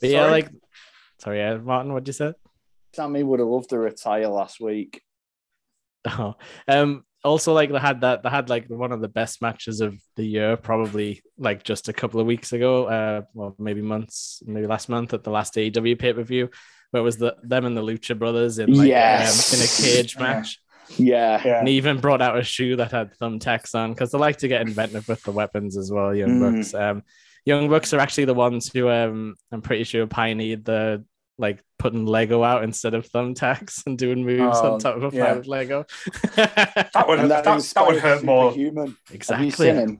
yeah, 0.00 0.22
Sorry? 0.22 0.30
like 0.30 0.50
sorry, 1.18 1.38
yeah, 1.38 1.56
Martin, 1.56 1.92
what'd 1.92 2.08
you 2.08 2.12
say? 2.12 2.34
Sammy 2.92 3.22
would 3.22 3.40
have 3.40 3.48
loved 3.48 3.70
to 3.70 3.78
retire 3.78 4.28
last 4.28 4.60
week. 4.60 5.02
Oh, 6.06 6.34
um, 6.68 7.02
also 7.24 7.52
like 7.52 7.70
they 7.72 7.78
had 7.78 8.02
that 8.02 8.22
they 8.22 8.28
had 8.28 8.48
like 8.48 8.68
one 8.68 8.92
of 8.92 9.00
the 9.00 9.08
best 9.08 9.40
matches 9.42 9.80
of 9.80 9.94
the 10.16 10.24
year, 10.24 10.56
probably 10.56 11.22
like 11.38 11.62
just 11.64 11.88
a 11.88 11.92
couple 11.92 12.20
of 12.20 12.26
weeks 12.26 12.52
ago, 12.52 12.84
uh, 12.86 13.22
well 13.32 13.54
maybe 13.58 13.82
months, 13.82 14.42
maybe 14.46 14.66
last 14.66 14.88
month 14.88 15.14
at 15.14 15.24
the 15.24 15.30
last 15.30 15.54
AEW 15.54 15.98
pay 15.98 16.12
per 16.12 16.22
view, 16.22 16.50
where 16.90 17.00
it 17.00 17.04
was 17.04 17.16
the 17.16 17.36
them 17.42 17.64
and 17.64 17.76
the 17.76 17.82
Lucha 17.82 18.18
Brothers 18.18 18.58
in 18.58 18.72
like 18.74 18.88
Yes. 18.88 19.52
um, 19.52 19.58
in 19.58 19.64
a 19.64 19.96
cage 19.96 20.18
match, 20.18 20.60
Yeah. 20.98 21.40
Yeah. 21.44 21.58
and 21.58 21.68
he 21.68 21.74
even 21.76 21.98
brought 22.00 22.20
out 22.22 22.38
a 22.38 22.42
shoe 22.44 22.76
that 22.76 22.92
had 22.92 23.16
thumbtacks 23.18 23.74
on 23.74 23.92
because 23.92 24.10
they 24.12 24.18
like 24.18 24.36
to 24.38 24.48
get 24.48 24.60
inventive 24.62 25.08
with 25.08 25.22
the 25.22 25.32
weapons 25.32 25.76
as 25.76 25.90
well. 25.90 26.14
Young 26.14 26.38
Mm. 26.38 26.56
Bucks, 26.56 26.74
um, 26.74 27.02
Young 27.46 27.68
Bucks 27.68 27.92
are 27.92 28.00
actually 28.00 28.24
the 28.26 28.34
ones 28.34 28.70
who 28.72 28.88
um 28.88 29.34
I'm 29.52 29.62
pretty 29.62 29.84
sure 29.84 30.06
pioneered 30.06 30.64
the 30.64 31.04
like 31.38 31.62
putting 31.78 32.06
Lego 32.06 32.42
out 32.42 32.64
instead 32.64 32.94
of 32.94 33.08
thumbtacks 33.08 33.82
and 33.86 33.98
doing 33.98 34.24
moves 34.24 34.58
Oh, 34.58 34.74
on 34.74 34.80
top 34.80 34.96
of 34.96 35.12
a 35.12 35.16
yeah. 35.16 35.26
pilot 35.26 35.46
Lego. 35.46 35.86
That 36.36 37.04
would 37.08 37.18
And 37.20 37.30
that, 37.30 37.44
that, 37.44 37.86
would 37.86 37.98
hurt 38.00 38.22
more. 38.22 38.52
Superhuman. 38.52 38.86
Have 38.86 38.96
you 39.10 39.14
exactly. 39.14 39.98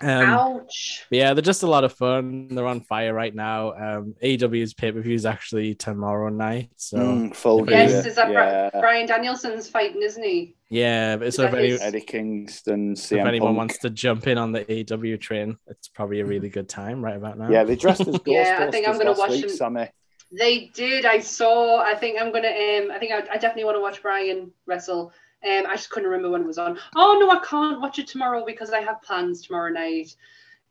Seen 0.00 0.08
him? 0.10 0.18
Um, 0.20 0.28
ouch. 0.28 1.04
yeah, 1.10 1.34
they're 1.34 1.42
just 1.42 1.62
a 1.62 1.66
lot 1.66 1.84
of 1.84 1.92
fun. 1.92 2.48
They're 2.48 2.66
on 2.66 2.80
fire 2.80 3.12
right 3.14 3.34
now. 3.34 3.72
Um, 3.72 4.14
AEW's 4.22 4.74
pay 4.74 4.92
per 4.92 5.00
view 5.00 5.14
is 5.14 5.26
actually 5.26 5.74
tomorrow 5.74 6.28
night. 6.28 6.70
So 6.76 6.98
Mm, 6.98 7.34
full 7.34 7.68
Yes, 7.70 8.06
is 8.06 8.16
that 8.16 8.30
yeah. 8.30 8.70
Bryan 8.80 9.06
Danielson's 9.06 9.68
fighting, 9.68 10.02
isn't 10.02 10.22
he? 10.22 10.54
yeah, 10.70 11.16
but 11.16 11.32
so 11.32 11.44
if, 11.44 11.54
any, 11.54 11.72
Eddie 11.72 12.00
Kingston, 12.00 12.92
if 12.92 13.12
anyone 13.12 13.48
Punk. 13.48 13.58
wants 13.58 13.78
to 13.78 13.90
jump 13.90 14.26
in 14.26 14.38
on 14.38 14.52
the 14.52 14.64
AEW 14.64 15.20
train, 15.20 15.56
it's 15.68 15.88
probably 15.88 16.20
a 16.20 16.24
really 16.26 16.48
good 16.48 16.68
time 16.68 17.04
right 17.04 17.16
about 17.16 17.38
now. 17.38 17.50
Yeah, 17.50 17.64
they 17.64 17.76
dressed 17.76 18.00
as 18.02 18.16
Ghostbusters 18.16 18.22
Yeah, 18.26 18.64
I 18.66 18.70
think 18.70 18.88
I'm 18.88 18.98
gonna 18.98 19.10
last 19.10 19.18
watch 19.18 19.30
week, 19.30 19.46
them. 19.46 19.50
Sammy. 19.50 19.88
They 20.36 20.70
did. 20.74 21.04
I 21.06 21.20
saw. 21.20 21.80
I 21.80 21.94
think 21.94 22.20
I'm 22.20 22.32
gonna. 22.32 22.48
Um, 22.48 22.90
I 22.90 22.98
think 22.98 23.12
I, 23.12 23.18
I 23.30 23.36
definitely 23.36 23.64
want 23.64 23.76
to 23.76 23.80
watch 23.80 24.02
Bryan 24.02 24.50
wrestle. 24.66 25.12
Um, 25.46 25.66
I 25.66 25.74
just 25.76 25.90
couldn't 25.90 26.08
remember 26.08 26.30
when 26.30 26.40
it 26.42 26.46
was 26.46 26.58
on. 26.58 26.78
Oh 26.96 27.18
no, 27.20 27.30
I 27.30 27.38
can't 27.44 27.80
watch 27.80 27.98
it 27.98 28.06
tomorrow 28.06 28.44
because 28.46 28.70
I 28.70 28.80
have 28.80 29.02
plans 29.02 29.42
tomorrow 29.46 29.70
night. 29.70 30.14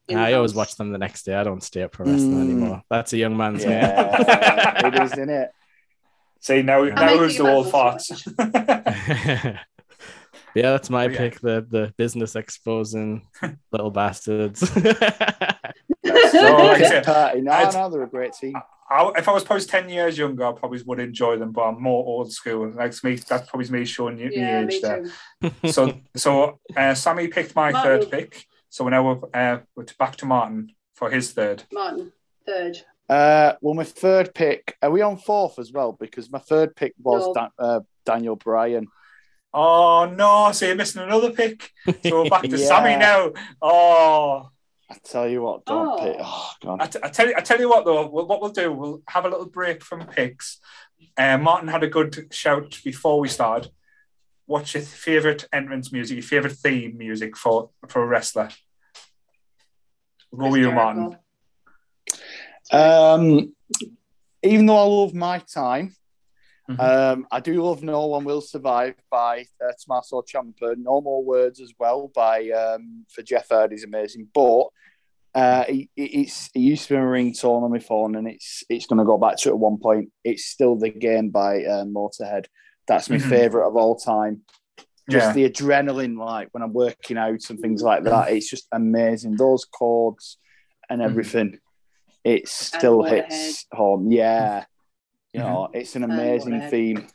I 0.09 0.33
always 0.33 0.53
watch 0.53 0.75
them 0.75 0.91
the 0.91 0.97
next 0.97 1.23
day. 1.23 1.33
I 1.35 1.43
don't 1.43 1.63
stay 1.63 1.83
up 1.83 1.95
for 1.95 2.03
wrestling 2.03 2.33
Mm. 2.35 2.41
anymore. 2.41 2.83
That's 2.89 3.13
a 3.13 3.17
young 3.17 3.37
man's 3.37 3.63
game. 3.63 3.71
Yeah, 3.71 4.87
it 4.87 5.01
is, 5.01 5.11
isn't 5.13 5.29
it? 5.29 5.51
See 6.41 6.61
now, 6.61 6.83
I 6.83 6.89
now 6.89 6.95
might 7.05 7.17
who's 7.17 7.37
the 7.37 7.43
about 7.43 7.53
old 7.55 7.65
this 7.67 7.71
farts? 8.33 9.59
yeah, 10.55 10.71
that's 10.71 10.89
my 10.89 11.05
Oh, 11.05 11.09
yeah. 11.09 11.17
pick. 11.17 11.39
The 11.39 11.65
the 11.69 11.93
business 11.97 12.35
exposing 12.35 13.27
little 13.71 13.91
bastards. 13.91 14.59
So, 14.59 14.79
like 14.81 15.01
I 16.03 16.77
Kit 16.77 16.87
said, 16.89 17.05
Party. 17.05 17.41
No, 17.41 17.51
I'd- 17.51 17.77
no, 17.77 17.89
they're 17.89 18.03
a 18.03 18.07
great 18.09 18.33
team. 18.33 18.55
I, 18.89 19.11
if 19.17 19.27
I 19.27 19.31
was 19.33 19.43
probably 19.43 19.65
ten 19.65 19.89
years 19.89 20.17
younger, 20.17 20.45
I 20.45 20.51
probably 20.53 20.81
would 20.85 20.99
enjoy 20.99 21.37
them. 21.37 21.51
But 21.51 21.61
I'm 21.63 21.81
more 21.81 22.05
old 22.05 22.31
school. 22.31 22.69
Like 22.71 22.93
me, 23.03 23.15
that's 23.15 23.49
probably 23.49 23.69
me 23.69 23.85
showing 23.85 24.17
you 24.17 24.29
Yeah, 24.31 24.63
the 24.65 24.73
age 24.73 24.81
there. 24.81 25.05
So, 25.71 25.99
so 26.15 26.59
uh, 26.75 26.93
Sammy 26.93 27.27
picked 27.27 27.55
my 27.55 27.71
Martin. 27.71 28.01
third 28.01 28.11
pick. 28.11 28.45
So 28.69 28.87
now 28.87 29.03
we're, 29.07 29.29
uh, 29.33 29.59
we're 29.75 29.85
back 29.99 30.15
to 30.17 30.25
Martin 30.25 30.71
for 30.95 31.09
his 31.11 31.31
third. 31.31 31.63
Martin, 31.71 32.11
third. 32.45 32.77
Uh, 33.09 33.53
well, 33.61 33.73
my 33.73 33.83
third 33.83 34.33
pick. 34.33 34.75
Are 34.81 34.89
we 34.91 35.01
on 35.01 35.17
fourth 35.17 35.59
as 35.59 35.71
well? 35.71 35.91
Because 35.93 36.31
my 36.31 36.39
third 36.39 36.75
pick 36.75 36.93
was 37.01 37.27
No. 37.27 37.33
Dan, 37.33 37.49
uh, 37.59 37.79
Daniel 38.05 38.35
Bryan. 38.35 38.87
Oh 39.53 40.05
no! 40.11 40.51
So 40.51 40.65
you're 40.65 40.75
missing 40.75 41.03
another 41.03 41.29
pick. 41.29 41.69
So 42.03 42.23
we're 42.23 42.29
back 42.29 42.41
to 42.41 42.47
Yeah. 42.57 42.65
Sammy 42.67 42.95
now. 42.95 43.31
Oh, 43.61 44.49
I 44.93 44.97
tell 45.03 45.27
you 45.27 45.41
what, 45.41 45.65
don't 45.65 45.87
Oh. 45.87 46.03
pick. 46.05 46.15
Oh 46.19 46.51
God. 46.63 46.81
I, 46.81 46.85
t- 46.85 46.99
I 47.01 47.09
tell 47.09 47.27
you, 47.27 47.33
I 47.35 47.41
tell 47.41 47.59
you 47.59 47.67
what 47.69 47.83
though. 47.83 48.07
We'll, 48.07 48.27
what 48.27 48.41
we'll 48.41 48.51
do, 48.51 48.71
we'll 48.71 49.01
have 49.07 49.25
a 49.25 49.29
little 49.29 49.47
break 49.47 49.83
from 49.83 50.05
picks. 50.05 50.59
Uh, 51.17 51.37
Martin 51.39 51.67
had 51.67 51.83
a 51.83 51.87
good 51.87 52.27
shout 52.31 52.79
before 52.85 53.19
we 53.19 53.27
started. 53.27 53.71
What's 54.45 54.73
your 54.75 54.83
favorite 54.83 55.47
entrance 55.51 55.91
music? 55.91 56.15
Your 56.17 56.23
favorite 56.23 56.53
theme 56.53 56.95
music 56.97 57.35
for 57.35 57.71
for 57.87 58.03
a 58.03 58.05
wrestler? 58.05 58.49
We'll 60.31 60.49
go 60.51 60.55
you, 60.57 60.71
Martin. 60.71 61.17
Um, 62.71 63.55
even 64.43 64.65
though 64.65 64.77
I 64.77 64.83
love 64.83 65.13
my 65.13 65.39
time, 65.39 65.95
Mhm. 66.69 66.79
um, 66.79 67.27
I 67.31 67.39
do 67.41 67.61
love 67.61 67.83
"No 67.83 68.05
One 68.07 68.23
Will 68.23 68.41
Survive" 68.41 68.95
by 69.11 69.45
uh, 69.61 69.71
Tommaso 69.83 70.21
Ciampa. 70.21 70.75
No 70.77 71.01
More 71.01 71.23
Words 71.23 71.59
as 71.59 71.73
well 71.77 72.09
by 72.15 72.49
um, 72.51 73.05
for 73.09 73.21
Jeff 73.21 73.49
Hardy's 73.49 73.83
amazing, 73.83 74.27
but. 74.33 74.67
Uh, 75.35 75.65
it, 75.67 75.89
it's 75.97 76.51
it 76.53 76.59
used 76.59 76.87
to 76.87 76.93
be 76.93 76.95
a 76.95 76.99
ringtone 77.01 77.63
on 77.63 77.71
my 77.71 77.79
phone, 77.79 78.15
and 78.15 78.27
it's 78.27 78.63
it's 78.69 78.85
going 78.85 78.99
to 78.99 79.03
go 79.03 79.17
back 79.17 79.35
to 79.35 79.49
it 79.49 79.53
at 79.53 79.57
one 79.57 79.79
point. 79.79 80.11
It's 80.23 80.45
still 80.45 80.75
the 80.75 80.89
game 80.91 81.31
by 81.31 81.63
uh, 81.63 81.85
Motorhead. 81.85 82.45
That's 82.85 83.09
my 83.09 83.15
Mhm. 83.17 83.29
favorite 83.29 83.67
of 83.67 83.75
all 83.75 83.95
time. 83.95 84.43
just 85.09 85.29
Yeah. 85.29 85.33
the 85.33 85.49
adrenaline, 85.49 86.17
like 86.19 86.49
when 86.51 86.61
I'm 86.61 86.71
working 86.71 87.17
out 87.17 87.49
and 87.49 87.59
things 87.59 87.81
like 87.81 88.03
that. 88.03 88.31
It's 88.31 88.47
just 88.47 88.67
amazing. 88.71 89.35
Those 89.37 89.65
chords 89.65 90.37
and 90.87 91.01
Mm. 91.01 91.05
everything, 91.05 91.59
it 92.23 92.47
still 92.47 93.01
hits 93.01 93.65
home. 93.73 94.11
Yeah, 94.11 94.65
you 95.33 95.41
Mm-hmm. 95.41 95.49
know, 95.49 95.69
it's 95.73 95.95
an 95.95 96.03
amazing 96.03 96.53
Waterhead. 96.53 96.69
theme. 96.71 97.07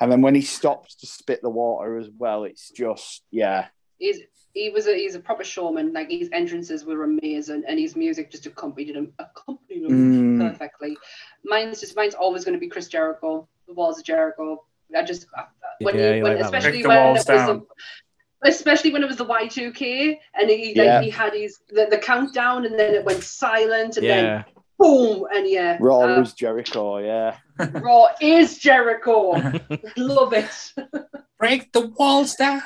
And 0.00 0.10
then 0.10 0.22
when 0.22 0.34
he 0.34 0.42
stops 0.42 0.96
to 0.96 1.06
spit 1.06 1.40
the 1.40 1.50
water 1.50 1.98
as 1.98 2.08
well, 2.18 2.44
it's 2.44 2.70
just 2.70 3.22
yeah, 3.30 3.66
He's 3.98 4.20
he 4.52 4.70
was 4.70 4.86
a 4.88 4.94
he's 4.96 5.14
a 5.14 5.20
proper 5.20 5.44
showman. 5.44 5.92
Like 5.92 6.10
his 6.10 6.28
entrances 6.32 6.84
were 6.84 7.04
amazing, 7.04 7.62
and 7.68 7.78
his 7.78 7.94
music 7.94 8.30
just 8.30 8.44
accompanied 8.46 8.96
him 8.96 9.12
accompanied 9.20 9.84
him 9.84 10.36
Mm. 10.36 10.38
perfectly. 10.50 10.96
Mine's 11.44 11.78
just 11.80 11.94
mine's 11.96 12.14
always 12.14 12.44
going 12.44 12.54
to 12.54 12.58
be 12.60 12.68
Chris 12.68 12.88
Jericho, 12.88 13.48
the 13.68 13.74
Walls 13.74 13.98
of 14.00 14.04
Jericho. 14.04 14.64
I 14.96 15.04
just 15.04 15.26
when 15.80 15.96
Yeah, 15.96 16.10
you, 16.10 16.16
you 16.16 16.22
when 16.24 16.32
like 16.34 16.38
that 16.40 16.46
especially 16.54 16.84
when 16.84 16.98
it 17.08 17.12
was 17.12 17.24
down. 17.24 17.62
the, 18.42 18.48
especially 18.48 18.92
when 18.92 19.02
it 19.02 19.06
was 19.06 19.16
the 19.16 19.24
Y 19.24 19.46
two 19.46 19.70
K 19.72 20.20
and 20.34 20.50
he 20.50 20.74
like 20.74 20.86
Yeah. 20.86 21.00
he 21.02 21.10
had 21.10 21.32
his 21.34 21.60
the, 21.68 21.86
the 21.88 21.98
countdown 21.98 22.64
and 22.66 22.76
then 22.78 22.94
it 22.94 23.04
went 23.04 23.22
silent 23.22 23.96
and 23.96 24.06
then 24.06 24.24
Yeah. 24.24 24.44
Boom 24.84 25.26
and 25.34 25.48
yeah 25.48 25.76
Raw 25.80 26.00
uh, 26.02 26.20
is 26.20 26.32
Jericho. 26.34 26.98
Yeah, 26.98 27.36
Raw 27.80 28.06
is 28.20 28.58
Jericho. 28.58 29.32
Love 29.96 30.32
it. 30.32 30.72
Break 31.38 31.72
the 31.72 31.88
walls 31.98 32.34
down. 32.36 32.62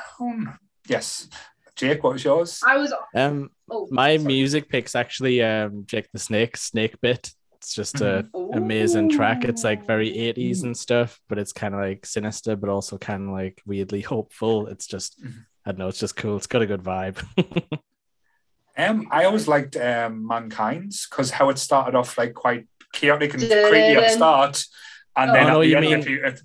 Yes. 0.86 1.28
Jake, 1.76 2.02
what 2.02 2.14
was 2.14 2.24
yours? 2.24 2.60
I 2.66 2.76
was 2.76 2.92
Um, 3.14 3.50
oh 3.70 3.86
my 3.90 4.16
sorry. 4.16 4.26
music 4.26 4.68
pick's 4.68 4.96
actually 4.96 5.42
um 5.42 5.84
Jake 5.86 6.08
the 6.12 6.18
Snake, 6.18 6.56
Snake 6.56 7.00
Bit. 7.00 7.32
It's 7.58 7.74
just 7.74 8.00
a 8.00 8.24
amazing 8.52 9.10
track. 9.10 9.44
It's 9.44 9.64
like 9.64 9.84
very 9.86 10.10
80s 10.10 10.62
and 10.62 10.76
stuff, 10.76 11.20
but 11.28 11.38
it's 11.38 11.52
kind 11.52 11.74
of 11.74 11.80
like 11.80 12.06
sinister, 12.06 12.54
but 12.56 12.70
also 12.70 12.98
kind 12.98 13.28
of 13.28 13.34
like 13.34 13.60
weirdly 13.66 14.00
hopeful. 14.00 14.68
It's 14.68 14.86
just, 14.86 15.20
Mhm. 15.22 15.44
I 15.66 15.72
don't 15.72 15.78
know, 15.80 15.88
it's 15.88 15.98
just 15.98 16.16
cool. 16.16 16.36
It's 16.36 16.46
got 16.46 16.62
a 16.62 16.66
good 16.66 16.82
vibe. 16.82 17.18
Um, 18.78 19.08
I 19.10 19.24
always 19.24 19.48
liked 19.48 19.76
um, 19.76 20.24
Mankind's 20.26 21.08
because 21.08 21.30
how 21.32 21.48
it 21.50 21.58
started 21.58 21.96
off 21.96 22.16
like 22.16 22.34
quite 22.34 22.66
chaotic 22.92 23.34
and 23.34 23.42
creepy 23.42 23.96
at 23.96 24.02
the 24.02 24.08
start, 24.10 24.64
and 25.16 25.34
then 25.34 25.46
Oh, 25.46 25.48
at 25.48 25.52
no, 25.54 25.58
the 25.60 25.66
you 25.66 25.76
end, 25.76 25.86
mean- 25.86 25.98
if 25.98 26.08
you, 26.08 26.24
if, 26.24 26.40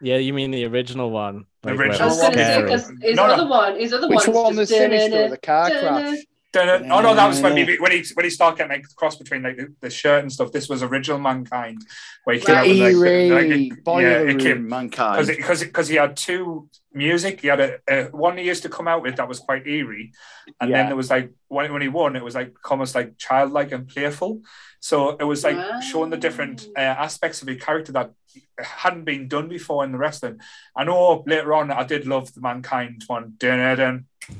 yeah, 0.00 0.16
you 0.18 0.32
mean 0.32 0.50
the 0.52 0.64
original 0.66 1.10
one? 1.10 1.46
The 1.62 1.70
Like, 1.70 1.78
where 1.78 1.88
original 1.88 2.08
I 2.08 2.12
it's 2.12 2.22
was 2.22 2.34
going 2.34 2.68
to 2.68 2.78
say 2.78 3.08
his 3.08 3.16
No, 3.16 3.36
no. 3.36 3.44
one, 3.46 3.78
his 3.80 3.92
other 3.92 4.08
which 4.08 4.26
one's 4.28 4.28
one 4.28 4.54
just 4.56 4.70
is 4.72 4.78
sinister? 4.78 5.28
The 5.30 5.36
car 5.38 5.70
crash. 5.70 6.18
Oh 6.56 7.00
no, 7.00 7.16
that 7.16 7.26
was 7.26 7.40
when 7.40 7.56
he, 7.56 7.76
when 7.78 7.90
he 7.90 8.04
when 8.14 8.22
he 8.24 8.30
started 8.30 8.56
getting 8.58 8.70
like 8.70 8.82
the 8.88 8.94
cross 8.94 9.16
between 9.16 9.42
like 9.42 9.56
the, 9.56 9.74
the 9.80 9.90
shirt 9.90 10.22
and 10.22 10.32
stuff. 10.32 10.52
This 10.52 10.68
was 10.68 10.84
original 10.84 11.18
mankind, 11.18 11.84
where 12.22 12.36
he 12.36 12.42
came 12.44 12.54
out 12.54 12.68
with 12.68 12.78
like, 12.78 12.92
Eerie, 12.94 13.28
the- 13.28 13.34
like 13.34 13.44
it- 13.46 14.02
yeah, 14.04 14.20
it 14.20 14.24
room, 14.26 14.38
came 14.38 14.68
mankind. 14.68 15.26
because 15.26 15.64
because 15.64 15.88
he 15.88 15.96
had 15.96 16.16
two 16.16 16.68
music. 16.94 17.40
He 17.40 17.48
had 17.48 17.60
a, 17.60 17.78
a 17.88 18.04
one 18.10 18.36
he 18.38 18.44
used 18.44 18.62
to 18.62 18.68
come 18.68 18.88
out 18.88 19.02
with 19.02 19.16
that 19.16 19.28
was 19.28 19.38
quite 19.40 19.66
eerie, 19.66 20.12
and 20.60 20.70
Yeah. 20.70 20.76
then 20.78 20.86
there 20.86 20.96
was 20.96 21.10
like 21.10 21.32
when 21.48 21.72
when 21.72 21.82
he 21.82 21.88
won, 21.88 22.16
it 22.16 22.24
was 22.24 22.34
like 22.34 22.54
almost 22.70 22.94
like 22.94 23.18
childlike 23.18 23.72
and 23.72 23.86
playful. 23.88 24.42
So 24.80 25.16
it 25.16 25.24
was 25.24 25.44
like 25.44 25.82
showing 25.82 26.10
the 26.10 26.16
different 26.18 26.66
uh, 26.76 26.80
aspects 26.80 27.40
of 27.42 27.48
his 27.48 27.60
character 27.62 27.92
that 27.92 28.12
hadn't 28.58 29.04
been 29.04 29.28
done 29.28 29.48
before 29.48 29.84
in 29.84 29.92
the 29.92 29.98
wrestling. 29.98 30.40
I 30.76 30.84
know 30.84 31.22
later 31.26 31.54
on 31.54 31.70
I 31.70 31.84
did 31.84 32.06
love 32.06 32.34
the 32.34 32.40
mankind 32.42 33.02
one. 33.06 33.34
Dun, 33.38 33.58
dun, 33.76 33.76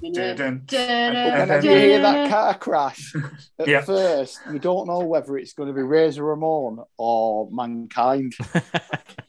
dun, 0.02 0.12
dun, 0.12 0.36
dun. 0.36 0.64
But 0.66 0.76
And 0.76 1.50
then- 1.50 1.64
you 1.64 1.70
hear 1.70 2.02
that 2.02 2.30
car 2.30 2.54
crash, 2.58 3.14
at 3.58 3.66
Yeah. 3.66 3.80
first 3.80 4.38
you 4.52 4.58
don't 4.58 4.86
know 4.86 4.98
whether 5.00 5.36
it's 5.38 5.54
going 5.54 5.68
to 5.68 5.74
be 5.74 5.82
Razor 5.82 6.22
Ramon 6.24 6.84
or 6.98 7.48
Mankind. 7.50 8.34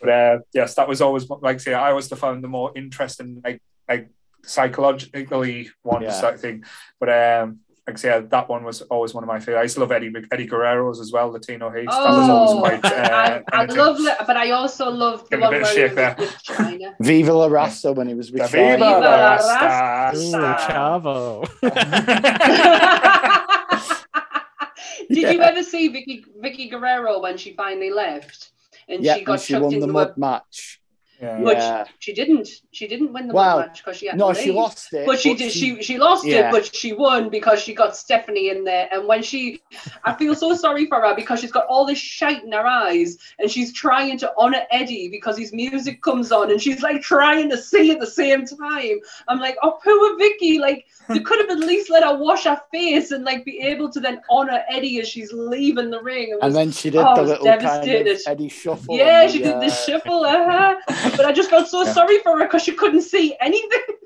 But 0.00 0.08
uh, 0.10 0.38
yes, 0.54 0.74
that 0.74 0.88
was 0.88 1.00
always 1.00 1.28
like 1.28 1.56
I 1.56 1.58
say. 1.58 1.74
I 1.74 1.90
always 1.90 2.08
found 2.08 2.42
the 2.44 2.48
more 2.48 2.72
interesting, 2.74 3.40
like 3.44 3.60
like 3.88 4.08
psychologically 4.44 5.70
ones 5.84 6.04
Yeah. 6.04 6.20
that 6.22 6.40
thing. 6.40 6.64
But 6.98 7.08
um, 7.10 7.58
like 7.86 7.96
I 7.96 7.98
say, 7.98 8.20
that 8.20 8.48
one 8.48 8.64
was 8.64 8.80
always 8.82 9.12
one 9.14 9.24
of 9.24 9.28
my 9.28 9.38
favorite. 9.40 9.58
I 9.58 9.62
used 9.64 9.74
to 9.74 9.80
love 9.80 9.90
Eddie 9.92 10.12
Eddie 10.32 10.46
Guerrero's 10.46 11.00
as 11.00 11.12
well. 11.12 11.28
Latino 11.30 11.70
Heat. 11.70 11.86
that 11.86 11.98
was 11.98 12.28
always 12.28 12.50
Oh, 12.52 12.60
quite. 12.60 12.84
Uh, 13.10 13.40
I, 13.52 13.62
I 13.62 13.64
love, 13.66 13.96
it, 14.00 14.16
but 14.26 14.36
I 14.36 14.50
also 14.52 14.90
love 14.90 15.28
the 15.28 15.36
Give 15.36 15.40
a 15.40 15.42
one 15.42 15.50
bit 15.52 15.62
of 15.62 15.66
where 15.66 15.74
shake 15.74 15.90
he 15.90 15.94
there. 15.96 16.14
with 16.18 16.42
Chyna. 16.44 16.94
Viva 17.00 17.32
La 17.32 17.48
Raza 17.48 17.94
when 17.94 18.06
he 18.08 18.14
was 18.14 18.30
with 18.30 18.42
Viva 18.50 18.56
Chyna. 18.56 18.72
Viva 18.74 18.84
la 18.84 18.98
la 18.98 19.38
Raza. 19.38 20.14
Ooh, 20.16 20.32
Chavo. 20.66 21.46
Did 25.08 25.34
you 25.34 25.40
ever 25.42 25.62
see 25.62 25.88
Vickie 25.90 26.24
Vickie 26.42 26.70
Guerrero 26.70 27.20
when 27.20 27.36
she 27.36 27.52
finally 27.54 27.90
left 27.90 28.50
and 28.90 29.04
Yeah, 29.04 29.16
she 29.16 29.24
got 29.24 29.32
and 29.34 29.42
she 29.42 29.56
won 29.56 29.78
the 29.78 29.86
mud 29.86 30.14
a 30.16 30.20
match. 30.20 30.80
Yeah. 31.20 31.40
But 31.44 31.56
Yeah. 31.58 31.84
she 31.98 32.12
didn't. 32.14 32.48
She 32.72 32.86
didn't 32.88 33.12
win 33.12 33.28
the 33.28 33.34
Well, 33.34 33.58
match 33.58 33.78
because 33.84 33.98
she 33.98 34.06
had 34.06 34.16
No, 34.16 34.32
to 34.32 34.40
she 34.40 34.52
lost 34.52 34.92
it. 34.94 35.04
But 35.06 35.18
she 35.20 35.34
did. 35.34 35.52
She 35.52 35.82
she 35.82 35.98
lost 35.98 36.24
Yeah. 36.24 36.48
it, 36.48 36.52
but 36.52 36.74
she 36.74 36.92
won 36.94 37.28
because 37.28 37.60
she 37.60 37.74
got 37.74 37.94
Stephanie 37.96 38.48
in 38.48 38.64
there. 38.64 38.88
And 38.90 39.06
when 39.06 39.22
she, 39.22 39.60
I 40.04 40.14
feel 40.14 40.34
so 40.34 40.54
sorry 40.54 40.86
for 40.86 41.00
her 41.02 41.14
because 41.14 41.40
she's 41.40 41.52
got 41.52 41.66
all 41.66 41.84
this 41.84 41.98
shite 41.98 42.42
in 42.44 42.52
her 42.52 42.66
eyes, 42.66 43.18
and 43.38 43.50
she's 43.50 43.72
trying 43.72 44.16
to 44.18 44.32
honor 44.38 44.62
Eddie 44.70 45.08
because 45.08 45.36
his 45.36 45.52
music 45.52 46.00
comes 46.02 46.32
on, 46.32 46.50
and 46.50 46.60
she's 46.60 46.80
like 46.82 47.02
trying 47.02 47.50
to 47.50 47.58
sing 47.58 47.90
at 47.90 48.00
the 48.00 48.06
same 48.06 48.46
time. 48.46 49.00
I'm 49.28 49.40
like, 49.40 49.56
oh, 49.62 49.78
poor 49.84 50.18
Vickie. 50.18 50.58
Like 50.58 50.86
you 51.12 51.20
could 51.26 51.38
have 51.40 51.50
at 51.50 51.58
least 51.58 51.90
let 51.90 52.02
her 52.02 52.16
wash 52.16 52.44
her 52.44 52.60
face 52.72 53.10
and 53.10 53.24
like 53.24 53.44
be 53.44 53.60
able 53.60 53.90
to 53.92 54.00
then 54.00 54.20
honor 54.30 54.62
Eddie 54.70 55.00
as 55.00 55.08
she's 55.08 55.32
leaving 55.32 55.90
the 55.90 56.00
ring. 56.00 56.30
Was, 56.30 56.38
And 56.42 56.54
then 56.56 56.72
she 56.72 56.88
did 56.88 57.02
Oh, 57.04 57.14
the 57.16 57.20
was 57.22 57.30
little 57.30 57.44
kind 57.58 58.06
of. 58.08 58.20
Eddie 58.26 58.48
shuffle. 58.48 58.96
yeah, 58.96 59.22
and 59.22 59.30
she 59.32 59.38
did 59.38 59.60
the 59.60 59.66
uh, 59.66 59.70
shuffle. 59.70 60.24
Uh-huh. 60.24 60.76
But 61.16 61.26
I 61.26 61.32
just 61.32 61.50
felt 61.50 61.68
so 61.68 61.82
Yeah. 61.84 61.92
sorry 61.92 62.18
for 62.20 62.38
her 62.38 62.44
because 62.44 62.62
she 62.62 62.72
couldn't 62.72 63.02
see 63.02 63.36
anything. 63.40 63.80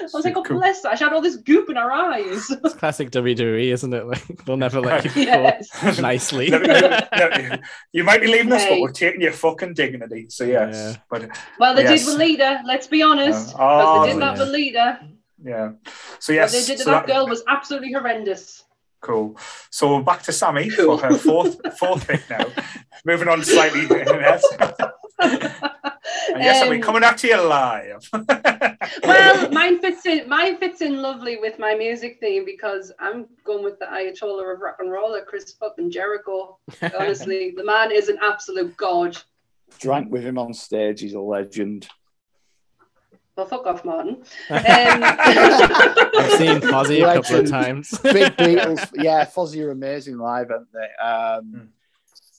I 0.00 0.08
was 0.12 0.24
like, 0.24 0.36
oh, 0.36 0.42
Cool. 0.42 0.58
bless 0.58 0.82
her. 0.84 0.96
She 0.96 1.04
had 1.04 1.12
all 1.12 1.20
this 1.22 1.36
goop 1.36 1.70
in 1.70 1.76
her 1.76 1.90
eyes. 1.90 2.50
It's 2.50 2.74
classic 2.74 3.10
WWE, 3.10 3.72
isn't 3.72 3.94
it? 3.94 4.04
Like 4.06 4.44
they'll 4.44 4.56
never 4.56 4.80
let 4.80 5.04
you 5.16 5.22
yes. 5.22 5.68
go 5.80 5.92
nicely. 6.02 6.50
No, 6.50 6.58
no, 6.58 6.80
no, 6.80 7.56
you 7.92 8.02
might 8.04 8.20
be 8.20 8.26
leaving 8.26 8.52
us, 8.52 8.66
but 8.66 8.80
we're 8.80 8.90
taking 8.90 9.20
your 9.20 9.32
fucking 9.32 9.74
dignity. 9.74 10.26
So 10.28 10.44
yes, 10.44 10.74
Yeah. 10.74 10.96
but 11.08 11.30
Well, 11.58 11.74
they 11.74 11.84
Yes. 11.84 12.00
did 12.00 12.08
with 12.08 12.18
Lita, 12.18 12.60
let's 12.66 12.86
be 12.88 13.02
honest. 13.02 13.52
Because 13.52 13.84
oh, 13.86 14.06
they 14.06 14.12
did 14.12 14.22
that 14.22 14.36
yeah. 14.36 14.42
with 14.42 14.48
Lita. 14.52 15.00
yeah. 15.42 15.70
So 16.18 16.32
What 16.32 16.36
yes, 16.36 16.52
they 16.52 16.64
did 16.66 16.78
to 16.78 16.84
so 16.84 16.90
that 16.90 17.06
that- 17.06 17.12
girl 17.14 17.26
was 17.28 17.42
absolutely 17.48 17.92
horrendous. 17.92 18.64
Cool. 19.00 19.36
So 19.70 20.00
back 20.00 20.22
to 20.24 20.32
Sammy 20.32 20.70
Cool. 20.70 20.96
for 20.98 21.06
her 21.06 21.18
fourth 21.18 21.58
fourth 21.78 22.08
pick 22.08 22.28
now. 22.30 22.46
Moving 23.04 23.28
on 23.28 23.42
slightly. 23.44 23.86
Yes, 25.20 25.52
and 26.32 26.42
yes, 26.42 26.62
I'll 26.62 26.70
be 26.70 26.76
Um, 26.76 26.82
coming 26.82 27.04
at 27.04 27.22
you 27.22 27.40
live. 27.40 28.08
well, 29.04 29.50
mine 29.50 29.80
fits 29.80 30.04
in. 30.06 30.28
Mine 30.28 30.56
fits 30.58 30.80
in 30.80 31.00
lovely 31.00 31.36
with 31.38 31.58
my 31.58 31.74
music 31.74 32.18
theme 32.20 32.44
because 32.44 32.92
I'm 32.98 33.26
going 33.44 33.64
with 33.64 33.78
the 33.78 33.86
Ayatollah 33.86 34.54
of 34.54 34.60
rock 34.60 34.76
and 34.80 34.90
roll, 34.90 35.18
Chris 35.26 35.52
fucking 35.52 35.90
Jericho. 35.90 36.58
Honestly, 36.98 37.52
the 37.56 37.64
man 37.64 37.90
is 37.92 38.08
an 38.08 38.18
absolute 38.22 38.76
god. 38.76 39.16
drank 39.78 40.10
with 40.10 40.24
him 40.24 40.38
on 40.38 40.52
stage. 40.54 41.00
He's 41.00 41.14
a 41.14 41.20
legend. 41.20 41.88
Well, 43.36 43.46
fuck 43.46 43.66
off, 43.66 43.84
Martin. 43.84 44.22
I've 44.50 46.38
seen 46.38 46.60
Fozzy 46.60 47.02
a 47.02 47.14
couple 47.20 47.40
of 47.40 47.50
times. 47.50 47.90
Big 47.98 48.32
Beatles. 48.36 48.88
Yeah, 48.94 49.24
Fozzy 49.24 49.60
are 49.64 49.72
amazing 49.72 50.18
live, 50.18 50.52
aren't 50.52 50.68
they? 50.72 51.04
Um, 51.04 51.70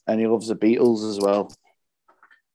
and 0.07 0.19
he 0.22 0.27
loves 0.27 0.47
the 0.47 0.56
Beatles 0.56 1.10
as 1.10 1.19
well. 1.19 1.52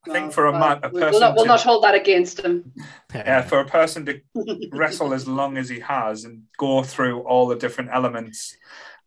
I 0.09 0.13
think 0.13 0.33
for 0.33 0.47
a 0.47 0.53
man, 0.53 0.81
a 0.83 0.89
we'll, 0.91 1.03
person 1.03 1.21
not, 1.21 1.35
we'll 1.35 1.45
to- 1.45 1.49
not 1.49 1.61
hold 1.63 1.85
that 1.85 1.95
against 1.95 2.41
him. 2.41 2.73
uh, 3.15 3.43
for 3.43 3.61
a 3.61 3.67
person 3.67 4.07
to 4.07 4.21
wrestle 4.73 5.13
as 5.13 5.29
long 5.29 5.59
as 5.59 5.69
he 5.69 5.81
has 5.81 6.25
and 6.25 6.45
go 6.57 6.83
through 6.83 7.21
all 7.21 7.47
the 7.47 7.57
different 7.57 7.91
elements 7.93 8.57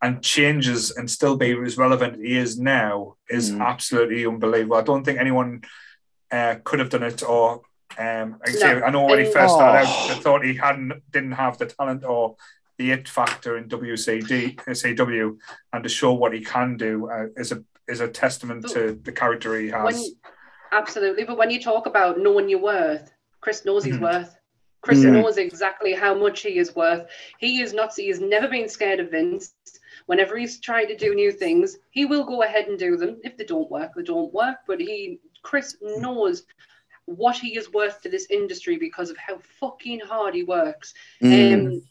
and 0.02 0.22
changes 0.22 0.92
and 0.92 1.10
still 1.10 1.36
be 1.36 1.50
as 1.64 1.76
relevant 1.76 2.14
as 2.14 2.20
he 2.20 2.36
is 2.36 2.58
now 2.58 3.16
is 3.28 3.50
Mm. 3.50 3.60
absolutely 3.66 4.24
unbelievable. 4.26 4.76
I 4.76 4.82
don't 4.82 5.04
think 5.04 5.18
anyone 5.18 5.62
uh, 6.30 6.56
could 6.62 6.78
have 6.78 6.90
done 6.90 7.02
it 7.02 7.22
or 7.22 7.62
um, 7.98 8.32
like 8.40 8.48
I, 8.48 8.52
say, 8.52 8.74
No. 8.80 8.82
I 8.86 8.90
know 8.90 9.04
when 9.04 9.18
he 9.20 9.24
And- 9.24 9.32
first 9.34 9.54
started 9.54 9.88
Oh. 9.88 9.90
out, 9.90 10.10
I 10.10 10.14
thought 10.20 10.44
he 10.44 10.54
hadn't 10.54 10.92
didn't 11.10 11.32
have 11.32 11.58
the 11.58 11.66
talent 11.66 12.04
or 12.04 12.36
the 12.78 12.90
it 12.92 13.08
factor 13.08 13.56
in 13.56 13.68
WCD 13.68 14.58
SAW 14.76 15.36
and 15.72 15.82
to 15.82 15.88
show 15.88 16.12
what 16.12 16.32
he 16.34 16.40
can 16.40 16.76
do 16.76 17.08
uh, 17.10 17.26
is 17.36 17.50
a 17.52 17.62
is 17.88 18.00
a 18.00 18.08
testament 18.08 18.66
to 18.70 18.98
the 19.02 19.12
character 19.12 19.58
he 19.58 19.68
has. 19.68 19.94
When, 19.94 20.04
absolutely, 20.74 21.24
but 21.24 21.38
when 21.38 21.50
you 21.50 21.60
talk 21.60 21.86
about 21.86 22.18
knowing 22.18 22.48
your 22.48 22.60
worth, 22.60 23.12
Chris 23.40 23.64
knows 23.64 23.84
his 23.84 23.96
Mhm. 23.96 24.02
worth. 24.02 24.36
Chris 24.82 25.02
Mhm. 25.02 25.12
knows 25.12 25.38
exactly 25.38 25.92
how 25.94 26.14
much 26.14 26.42
he 26.42 26.58
is 26.58 26.76
worth. 26.76 27.08
He 27.38 27.62
is 27.62 27.72
not. 27.72 27.96
He 27.96 28.08
has 28.08 28.20
never 28.20 28.48
been 28.48 28.68
scared 28.68 29.00
of 29.00 29.10
Vince. 29.10 29.54
Whenever 30.06 30.36
he's 30.36 30.60
trying 30.60 30.88
to 30.88 30.96
do 30.96 31.14
new 31.14 31.32
things, 31.32 31.78
he 31.90 32.04
will 32.04 32.24
go 32.24 32.42
ahead 32.42 32.68
and 32.68 32.78
do 32.78 32.96
them. 32.96 33.20
If 33.24 33.36
they 33.36 33.44
don't 33.44 33.70
work, 33.70 33.92
they 33.94 34.02
don't 34.02 34.32
work. 34.34 34.58
But 34.66 34.80
he, 34.80 35.20
Chris, 35.42 35.76
knows 35.80 36.44
what 37.06 37.36
he 37.36 37.56
is 37.56 37.72
worth 37.72 38.02
to 38.02 38.10
this 38.10 38.26
industry 38.30 38.76
because 38.76 39.08
of 39.10 39.16
how 39.16 39.38
fucking 39.38 40.00
hard 40.00 40.34
he 40.34 40.42
works. 40.42 40.92
Mm. 41.22 41.54
Um, 41.54 41.82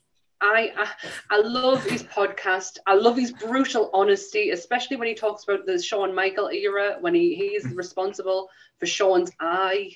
I, 0.44 0.74
I 0.78 0.88
I 1.30 1.42
love 1.42 1.84
his 1.86 2.04
podcast. 2.04 2.78
I 2.86 2.96
love 2.96 3.16
his 3.18 3.32
brutal 3.32 3.90
honesty, 3.94 4.50
especially 4.50 4.98
when 4.98 5.08
he 5.08 5.16
talks 5.16 5.44
about 5.46 5.66
the 5.66 5.82
Shawn 5.82 6.14
Michael 6.14 6.50
era 6.50 6.98
when 7.00 7.16
he, 7.16 7.34
he 7.34 7.46
is 7.46 7.66
responsible 7.74 8.50
for 8.78 8.86
Shawn's 8.86 9.32
eye. 9.40 9.96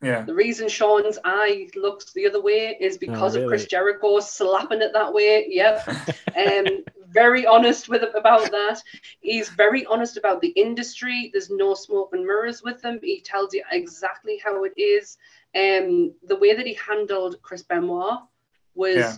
Yeah. 0.00 0.22
The 0.22 0.34
reason 0.34 0.68
Shawn's 0.68 1.18
eye 1.24 1.68
looks 1.74 2.12
the 2.12 2.26
other 2.26 2.40
way 2.40 2.76
is 2.80 2.96
because 2.96 3.34
of 3.34 3.48
Chris? 3.48 3.66
Jericho 3.66 4.20
slapping 4.20 4.80
it 4.80 4.92
that 4.94 5.12
way. 5.12 5.46
Yep. 5.48 5.88
um, 6.36 6.84
very 7.10 7.44
honest 7.44 7.88
with 7.88 8.04
about 8.14 8.50
that. 8.52 8.80
He's 9.20 9.48
very 9.50 9.84
honest 9.86 10.16
about 10.16 10.40
the 10.40 10.50
industry. 10.50 11.30
There's 11.32 11.50
no 11.50 11.74
smoke 11.74 12.10
and 12.12 12.24
mirrors 12.24 12.62
with 12.62 12.82
him. 12.82 13.00
He 13.02 13.20
tells 13.20 13.52
you 13.52 13.64
exactly 13.72 14.40
how 14.42 14.64
it 14.64 14.72
is. 14.76 15.18
Um, 15.54 16.14
the 16.22 16.36
way 16.36 16.54
that 16.54 16.66
he 16.66 16.74
handled 16.74 17.42
Chris 17.42 17.64
Benoit 17.64 18.20
was 18.74 18.96
Yeah. 18.96 19.16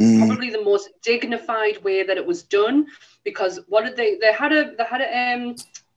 Mm. 0.00 0.26
probably 0.26 0.50
the 0.50 0.62
most 0.62 0.90
dignified 1.02 1.82
way 1.82 2.02
that 2.02 2.18
it 2.18 2.26
was 2.26 2.42
done 2.42 2.86
because 3.24 3.60
what 3.68 3.84
did 3.84 3.96
they 3.96 4.16
they 4.16 4.32
had 4.32 4.52
a 4.52 4.74
they 4.76 4.84
had 4.84 5.00
a, 5.00 5.34
um 5.34 5.56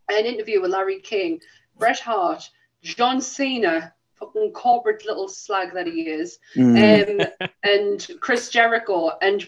an 0.09 0.25
interview 0.25 0.61
with 0.61 0.71
Larry 0.71 0.99
King, 1.01 1.39
Bret 1.77 1.99
Hart, 1.99 2.49
John 2.81 3.19
Cena, 3.21 3.93
fucking 4.15 4.51
corporate 4.53 5.05
little 5.05 5.27
slag 5.27 5.73
that 5.73 5.85
he 5.87 6.01
is, 6.03 6.39
Mm. 6.55 7.21
um, 7.41 7.49
and 7.63 8.07
Chris 8.21 8.49
Jericho 8.49 9.11
and 9.21 9.47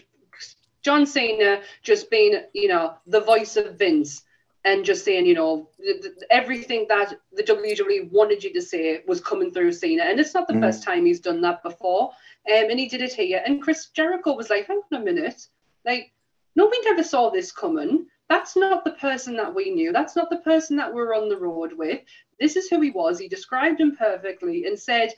John 0.82 1.06
Cena 1.06 1.62
just 1.82 2.10
being 2.10 2.42
you 2.52 2.68
know 2.68 2.94
the 3.06 3.20
voice 3.20 3.56
of 3.56 3.78
Vince 3.78 4.22
and 4.64 4.84
just 4.84 5.04
saying 5.04 5.26
you 5.26 5.34
know 5.34 5.68
th- 5.78 6.02
th- 6.02 6.14
everything 6.30 6.86
that 6.88 7.14
the 7.32 7.42
WWE 7.42 8.10
wanted 8.12 8.44
you 8.44 8.52
to 8.52 8.60
say 8.62 9.02
was 9.06 9.20
coming 9.20 9.50
through 9.50 9.72
Cena 9.72 10.02
and 10.04 10.20
it's 10.20 10.34
not 10.34 10.46
the 10.46 10.54
Mm. 10.54 10.60
first 10.60 10.82
time 10.84 11.06
he's 11.06 11.20
done 11.20 11.40
that 11.42 11.62
before 11.62 12.10
um, 12.50 12.70
and 12.70 12.78
he 12.78 12.88
did 12.88 13.02
it 13.02 13.12
here. 13.12 13.42
And 13.44 13.62
Chris 13.62 13.88
Jericho 13.88 14.34
was 14.34 14.50
like 14.50 14.66
hang 14.66 14.80
on 14.92 15.00
a 15.00 15.04
minute. 15.04 15.46
Like 15.84 16.12
no 16.56 16.66
one 16.66 16.74
ever 16.88 17.02
saw 17.02 17.30
this 17.30 17.52
coming. 17.52 18.06
That's 18.28 18.56
not 18.56 18.84
the 18.84 18.92
person 18.92 19.36
that 19.36 19.54
we 19.54 19.70
knew. 19.70 19.92
That's 19.92 20.16
not 20.16 20.30
the 20.30 20.38
person 20.38 20.76
that 20.76 20.92
we're 20.92 21.14
on 21.14 21.28
the 21.28 21.36
road 21.36 21.72
with. 21.76 22.00
This 22.40 22.56
is 22.56 22.68
who 22.68 22.80
he 22.80 22.90
was. 22.90 23.18
He 23.18 23.28
described 23.28 23.80
him 23.80 23.96
perfectly 23.96 24.64
and 24.64 24.78
said 24.78 25.12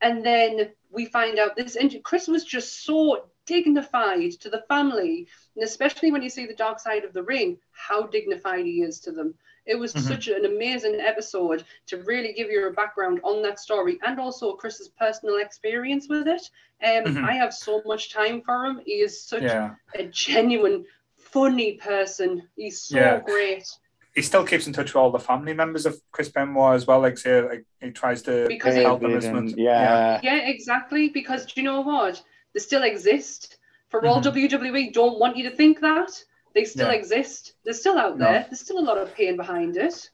and 0.00 0.24
then 0.24 0.70
we 0.90 1.06
find 1.06 1.38
out 1.38 1.56
this 1.56 1.76
and 1.76 1.94
Chris 2.02 2.28
was 2.28 2.44
just 2.44 2.84
so 2.84 3.24
dignified 3.46 4.32
to 4.32 4.50
the 4.50 4.64
family 4.68 5.26
and 5.56 5.64
especially 5.64 6.12
when 6.12 6.22
you 6.22 6.28
see 6.28 6.46
the 6.46 6.54
dark 6.54 6.78
side 6.78 7.04
of 7.04 7.12
the 7.12 7.22
ring 7.22 7.58
how 7.72 8.02
dignified 8.02 8.64
he 8.64 8.82
is 8.82 9.00
to 9.00 9.10
them 9.10 9.34
it 9.68 9.78
was 9.78 9.92
Mhm. 9.94 10.00
such 10.12 10.26
an 10.28 10.44
amazing 10.46 10.96
episode 11.00 11.64
to 11.86 11.98
really 12.10 12.32
give 12.32 12.50
you 12.50 12.66
a 12.66 12.72
background 12.72 13.20
on 13.22 13.42
that 13.42 13.58
story 13.60 13.98
and 14.06 14.18
also 14.18 14.54
chris's 14.54 14.88
personal 14.88 15.36
experience 15.38 16.08
with 16.08 16.26
it 16.36 16.44
um, 16.88 17.04
Mhm. 17.14 17.24
i 17.30 17.34
have 17.42 17.52
so 17.54 17.82
much 17.86 18.10
time 18.12 18.40
for 18.46 18.64
him 18.66 18.80
he 18.84 18.96
is 19.06 19.22
such 19.22 19.42
Yeah. 19.42 19.74
a 19.94 20.04
genuine 20.04 20.84
funny 21.16 21.72
person 21.74 22.48
he's 22.56 22.80
so 22.82 22.98
Yeah. 22.98 23.20
great 23.20 23.66
He 24.14 24.22
still 24.22 24.44
keeps 24.44 24.66
in 24.66 24.72
touch 24.72 24.90
with 24.94 24.96
all 24.96 25.12
the 25.12 25.18
family 25.30 25.54
members 25.54 25.86
of 25.86 26.00
Chris 26.10 26.28
Benoit 26.28 26.74
as 26.74 26.86
well. 26.88 26.98
Like 27.00 27.18
say, 27.18 27.40
like 27.40 27.64
he 27.80 27.90
tries 27.92 28.20
to 28.22 28.46
Because 28.48 28.74
help 28.74 29.00
them 29.00 29.14
as 29.16 29.30
much. 29.30 29.52
yeah. 29.56 30.18
Yeah, 30.24 30.38
exactly. 30.54 31.08
Because 31.10 31.46
do 31.46 31.52
you 31.60 31.64
know 31.70 31.82
what? 31.82 32.20
They 32.52 32.58
still 32.60 32.82
exist. 32.82 33.58
For 33.90 34.04
all 34.06 34.18
Mhm. 34.20 34.24
WWE, 34.24 34.90
don't 34.92 35.20
want 35.20 35.36
you 35.36 35.48
to 35.48 35.54
think 35.54 35.78
that. 35.80 36.10
They 36.54 36.64
still 36.64 36.88
Yeah. 36.88 36.94
exist. 36.94 37.54
They're 37.64 37.74
still 37.74 37.98
out 37.98 38.18
No. 38.18 38.24
there. 38.24 38.46
There's 38.48 38.60
still 38.60 38.78
a 38.78 38.86
lot 38.90 38.98
of 38.98 39.14
pain 39.14 39.36
behind 39.36 39.76
it. 39.76 40.08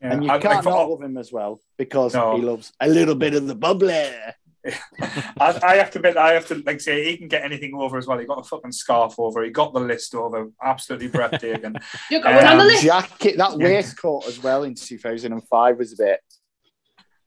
Yeah. 0.00 0.12
And 0.14 0.24
you 0.24 0.30
I- 0.30 0.38
can't 0.38 0.54
like, 0.54 0.64
for 0.64 0.70
not 0.70 0.88
love 0.88 1.02
him 1.02 1.18
as 1.18 1.32
well 1.32 1.60
because 1.76 2.14
No. 2.14 2.36
he 2.36 2.42
loves 2.42 2.72
a 2.80 2.88
little 2.88 3.14
bit 3.14 3.34
of 3.34 3.46
the 3.46 3.54
bubbly. 3.54 4.08
I, 5.40 5.58
I 5.62 5.76
have 5.76 5.90
to 5.92 5.98
admit, 5.98 6.16
I 6.18 6.32
have 6.34 6.46
to 6.48 6.62
like 6.66 6.80
say 6.80 7.04
he 7.04 7.16
can 7.16 7.28
get 7.28 7.44
anything 7.44 7.74
over 7.74 7.96
as 7.98 8.06
well. 8.06 8.18
He 8.18 8.26
got 8.26 8.38
a 8.40 8.44
fucking 8.44 8.72
scarf 8.72 9.14
over. 9.18 9.42
He 9.42 9.50
got 9.50 9.72
the 9.72 9.80
list 9.80 10.14
over. 10.14 10.50
Absolutely 10.62 11.08
breathtaking. 11.08 11.76
You're 12.10 12.20
going 12.20 12.36
on 12.36 12.56
the 12.58 12.62
Um, 12.62 12.68
list. 12.68 12.82
Jacket, 12.84 13.36
that 13.38 13.56
waistcoat 13.56 14.26
as 14.26 14.42
well 14.42 14.64
in 14.64 14.74
2005 14.74 15.78
was 15.78 15.92
a 15.94 15.96
bit. 15.96 16.20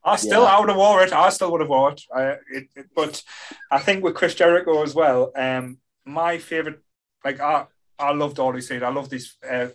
I 0.04 0.16
still, 0.16 0.42
Yeah. 0.42 0.48
I 0.48 0.60
would 0.60 0.68
have 0.68 0.78
wore 0.78 1.02
it. 1.02 1.12
I 1.12 1.28
still 1.30 1.50
would 1.52 1.60
have 1.60 1.70
wore 1.70 1.92
it. 1.92 2.02
I, 2.14 2.22
it, 2.52 2.68
it. 2.76 2.86
But 2.94 3.22
I 3.70 3.78
think 3.78 4.04
with 4.04 4.14
Chris 4.14 4.34
Jericho 4.34 4.82
as 4.82 4.94
well. 4.94 5.32
Um, 5.34 5.78
my 6.04 6.38
favorite, 6.38 6.80
like 7.24 7.40
I, 7.40 7.66
I 7.98 8.12
loved 8.12 8.38
all 8.38 8.52
he 8.54 8.60
said. 8.60 8.82
I 8.82 8.90
love 8.90 9.08
these 9.10 9.36
uh, 9.48 9.68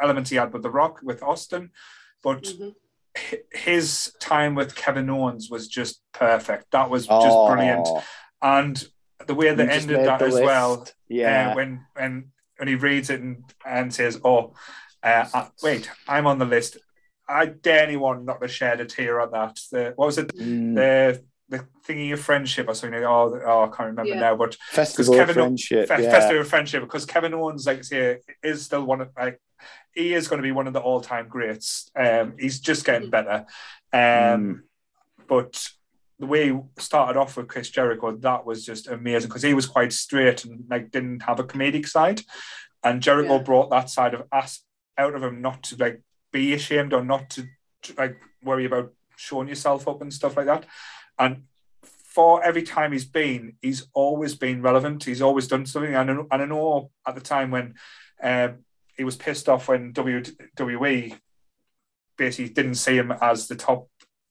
elements 0.00 0.30
he 0.30 0.36
had 0.36 0.52
with 0.52 0.62
The 0.62 0.70
Rock, 0.70 1.00
with 1.02 1.22
Austin, 1.22 1.70
but 2.22 2.42
Mhm. 2.44 2.74
his 3.52 4.12
time 4.20 4.54
with 4.54 4.74
Kevin 4.74 5.08
Owens 5.10 5.48
was 5.50 5.68
just 5.68 6.02
perfect. 6.12 6.70
That 6.72 6.90
was 6.90 7.06
just 7.06 7.36
Oh, 7.38 7.46
brilliant. 7.46 7.88
And 8.42 8.84
the 9.26 9.34
way 9.34 9.54
they 9.54 9.64
just 9.66 9.88
ended 9.88 10.06
that 10.06 10.18
the 10.18 10.26
as 10.26 10.34
list. 10.34 10.44
well. 10.44 10.86
Yeah. 11.08 11.50
uh, 11.50 11.54
when 11.54 11.86
when 11.94 12.32
when 12.58 12.68
he 12.68 12.74
reads 12.74 13.10
it 13.10 13.20
and, 13.20 13.44
and 13.64 13.92
says, 13.94 14.20
"Oh, 14.24 14.54
uh, 15.02 15.26
uh, 15.32 15.48
wait, 15.62 15.90
I'm 16.08 16.26
on 16.26 16.38
the 16.38 16.44
list." 16.44 16.78
I 17.28 17.46
dare 17.46 17.82
anyone 17.82 18.24
not 18.24 18.40
to 18.40 18.48
shed 18.48 18.80
a 18.80 18.84
tear 18.86 19.20
at 19.20 19.32
that. 19.32 19.58
The, 19.72 19.92
what 19.96 20.06
was 20.06 20.18
it? 20.18 20.28
Mm. 20.36 20.74
The 20.74 21.24
the 21.48 21.64
thingy 21.86 22.12
of 22.12 22.20
friendship 22.20 22.68
or 22.68 22.74
something. 22.74 23.02
Oh, 23.04 23.40
oh 23.46 23.64
I 23.64 23.66
can't 23.76 23.90
remember 23.90 24.14
Yeah. 24.14 24.20
now. 24.20 24.36
But 24.36 24.56
Festival 24.70 25.14
of 25.14 25.18
Kevin 25.20 25.38
O- 25.38 25.44
Friendship. 25.44 25.88
Fe- 25.88 26.02
yeah. 26.02 26.10
Festival 26.10 26.40
of 26.42 26.48
friendship 26.48 26.82
because 26.82 27.06
Kevin 27.06 27.34
Owens, 27.34 27.66
like 27.66 27.78
I 27.78 27.82
say, 27.82 28.18
is 28.42 28.64
still 28.64 28.84
one 28.84 29.00
of 29.00 29.10
like 29.16 29.40
he 29.94 30.12
is 30.12 30.28
going 30.28 30.38
to 30.38 30.42
be 30.42 30.52
one 30.52 30.66
of 30.66 30.72
the 30.72 30.80
all 30.80 31.00
time 31.00 31.28
greats. 31.28 31.90
Um, 31.96 32.34
he's 32.38 32.60
just 32.60 32.84
getting 32.84 33.10
better. 33.10 33.46
Um, 33.92 34.64
but 35.28 35.68
the 36.18 36.26
way 36.26 36.48
he 36.52 36.58
started 36.78 37.18
off 37.18 37.36
with 37.36 37.48
Chris 37.48 37.70
Jericho, 37.70 38.16
that 38.16 38.44
was 38.44 38.64
just 38.64 38.88
amazing 38.88 39.28
because 39.28 39.42
he 39.42 39.54
was 39.54 39.66
quite 39.66 39.92
straight 39.92 40.44
and 40.44 40.64
like 40.68 40.90
didn't 40.90 41.22
have 41.22 41.38
a 41.40 41.44
comedic 41.44 41.86
side, 41.86 42.22
and 42.82 43.02
Jericho 43.02 43.36
Yeah. 43.36 43.42
brought 43.42 43.70
that 43.70 43.88
side 43.90 44.14
of 44.14 44.22
us 44.32 44.64
out 44.98 45.14
of 45.14 45.22
him, 45.22 45.40
not 45.42 45.62
to 45.64 45.76
like 45.76 46.02
be 46.32 46.54
ashamed 46.54 46.92
or 46.92 47.04
not 47.04 47.30
to 47.30 47.44
like 47.96 48.16
worry 48.42 48.64
about 48.64 48.92
showing 49.16 49.48
yourself 49.48 49.86
up 49.88 50.02
and 50.02 50.12
stuff 50.12 50.36
like 50.36 50.46
that. 50.46 50.64
And 51.18 51.44
for 51.82 52.42
every 52.42 52.62
time 52.62 52.92
he's 52.92 53.04
been, 53.04 53.56
he's 53.60 53.86
always 53.92 54.34
been 54.34 54.62
relevant. 54.62 55.04
He's 55.04 55.22
always 55.22 55.48
done 55.48 55.66
something. 55.66 55.94
And 55.94 56.10
I 56.10 56.14
know, 56.14 56.26
and 56.30 56.42
I 56.42 56.44
know 56.46 56.90
at 57.06 57.14
the 57.14 57.20
time 57.20 57.50
when 57.50 57.74
um, 58.22 58.64
he 58.96 59.04
was 59.04 59.16
pissed 59.16 59.48
off 59.48 59.68
when 59.68 59.92
WWE 59.92 61.18
basically 62.16 62.52
didn't 62.52 62.76
see 62.76 62.96
him 62.96 63.12
as 63.20 63.48
the 63.48 63.56
top 63.56 63.88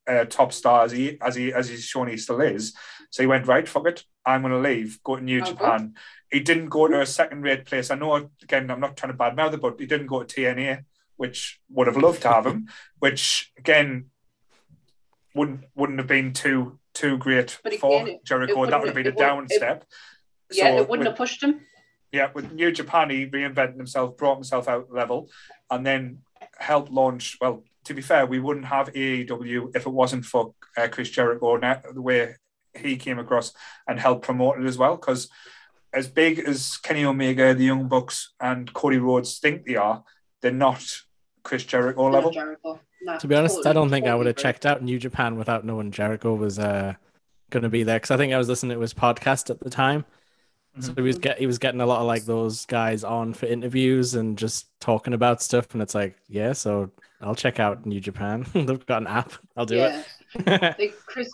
uh, 0.08 0.26
top 0.26 0.54
star 0.54 0.84
as 0.84 0.92
he 0.92 1.18
as 1.22 1.36
he 1.36 1.54
as 1.54 1.70
he's 1.70 1.84
shown 1.84 2.08
he 2.08 2.18
still 2.18 2.42
is. 2.42 2.74
So 3.10 3.24
he 3.24 3.28
went 3.28 3.48
right, 3.48 3.68
fuck 3.68 3.88
it, 3.88 4.04
I'm 4.26 4.42
going 4.42 4.54
to 4.54 4.60
leave, 4.60 5.00
go 5.04 5.16
to 5.16 5.24
New 5.24 5.42
Oh, 5.42 5.46
Japan. 5.46 5.94
He 6.32 6.40
didn't 6.40 6.70
go 6.70 6.88
to 6.88 7.02
a 7.02 7.06
second 7.06 7.44
rate 7.44 7.66
place. 7.66 7.92
I 7.92 7.96
know 7.96 8.30
again, 8.42 8.70
I'm 8.70 8.80
not 8.80 8.98
trying 8.98 9.12
to 9.12 9.18
badmouth 9.18 9.54
it, 9.54 9.62
but 9.62 9.80
he 9.80 9.86
didn't 9.86 10.08
go 10.08 10.24
to 10.24 10.42
TNA, 10.42 10.84
which 11.18 11.60
would 11.70 11.88
have 11.88 11.98
loved 11.98 12.24
to 12.24 12.30
have 12.30 12.46
him. 12.46 12.68
which 13.00 13.52
again 13.58 14.10
wouldn't 15.36 15.66
wouldn't 15.76 16.00
have 16.00 16.08
been 16.08 16.34
too 16.34 16.80
too 16.94 17.18
great 17.18 17.60
But 17.64 17.76
for 17.76 18.02
again, 18.02 18.20
Jericho. 18.24 18.64
it 18.64 18.70
that 18.72 18.80
would 18.80 18.88
have 18.88 18.96
been 18.96 19.08
a 19.08 19.12
down 19.12 19.46
it- 19.46 19.52
step. 19.52 19.86
Yeah, 20.52 20.64
So 20.64 20.78
it 20.78 20.90
wouldn't 20.90 20.90
with- 21.00 21.08
have 21.08 21.18
pushed 21.18 21.44
him. 21.44 21.62
yeah, 22.12 22.30
with 22.34 22.52
New 22.54 22.72
Japan, 22.72 23.10
he 23.10 23.26
reinvented 23.28 23.76
himself, 23.78 24.16
brought 24.16 24.36
himself 24.36 24.68
out 24.68 24.92
level, 24.92 25.30
and 25.70 25.86
then 25.86 26.20
helped 26.60 26.92
launch. 26.92 27.38
Well, 27.42 27.64
to 27.86 27.94
be 27.94 28.02
fair, 28.02 28.26
we 28.26 28.40
wouldn't 28.40 28.68
have 28.68 28.90
AEW 28.96 29.72
if 29.76 29.86
it 29.86 29.90
wasn't 29.92 30.26
for 30.26 30.54
uh, 30.78 30.88
Chris 30.90 31.10
Jericho 31.10 31.56
and 31.56 31.84
the 31.94 32.02
way 32.02 32.36
he 32.78 32.96
came 32.98 33.20
across 33.20 33.54
and 33.88 34.00
helped 34.00 34.24
promote 34.26 34.60
it 34.60 34.66
as 34.66 34.78
well. 34.78 34.96
Because 34.98 35.30
as 35.94 36.08
big 36.08 36.40
as 36.40 36.78
Kenny 36.78 37.06
Omega, 37.06 37.54
the 37.54 37.66
Young 37.66 37.88
Bucks, 37.88 38.34
and 38.40 38.72
Cody 38.74 38.98
Rhodes 38.98 39.40
think 39.40 39.66
they 39.66 39.76
are, 39.76 40.04
they're 40.42 40.52
not 40.52 40.84
Chris 41.44 41.64
Jericho 41.66 42.10
level. 42.10 42.32
Jericho. 42.32 42.80
No, 43.06 43.18
To 43.20 43.28
be 43.28 43.36
honest, 43.36 43.66
I 43.66 43.74
don't 43.74 43.90
think 43.90 44.08
I 44.08 44.16
would 44.16 44.26
have 44.28 44.36
checked 44.36 44.66
out 44.66 44.82
New 44.82 44.98
Japan 45.00 45.38
without 45.38 45.64
knowing 45.64 45.92
Jericho 45.92 46.34
was 46.34 46.58
uh, 46.60 46.94
going 47.52 47.64
to 47.64 47.70
be 47.70 47.84
there 47.84 47.98
because 47.98 48.12
I 48.12 48.18
think 48.18 48.34
I 48.34 48.38
was 48.38 48.50
listening 48.50 48.76
to 48.76 48.82
his 48.82 48.94
podcast 48.94 49.50
at 49.50 49.60
the 49.60 49.70
time. 49.70 50.06
So 50.80 50.92
Mhm. 50.92 50.96
he 50.98 51.02
was 51.04 51.18
get 51.20 51.38
he 51.40 51.48
was 51.48 51.58
getting 51.58 51.80
a 51.80 51.86
lot 51.86 52.02
of 52.02 52.08
like 52.08 52.26
those 52.26 52.66
guys 52.66 53.04
on 53.06 53.34
for 53.34 53.46
interviews 53.46 54.16
and 54.16 54.38
just 54.38 54.68
talking 54.82 55.14
about 55.14 55.42
stuff, 55.42 55.72
and 55.74 55.82
it's 55.82 55.96
like, 55.96 56.18
yeah, 56.28 56.52
so 56.52 56.92
I'll 57.22 57.36
check 57.36 57.60
out 57.62 57.86
New 57.86 58.02
Japan. 58.02 58.46
They've 58.54 58.86
got 58.86 59.02
an 59.02 59.08
app. 59.08 59.32
I'll 59.56 59.66
do 59.66 59.78
Yeah. 59.78 60.04
it. 60.34 60.46
like 60.80 60.94
Chris 61.06 61.30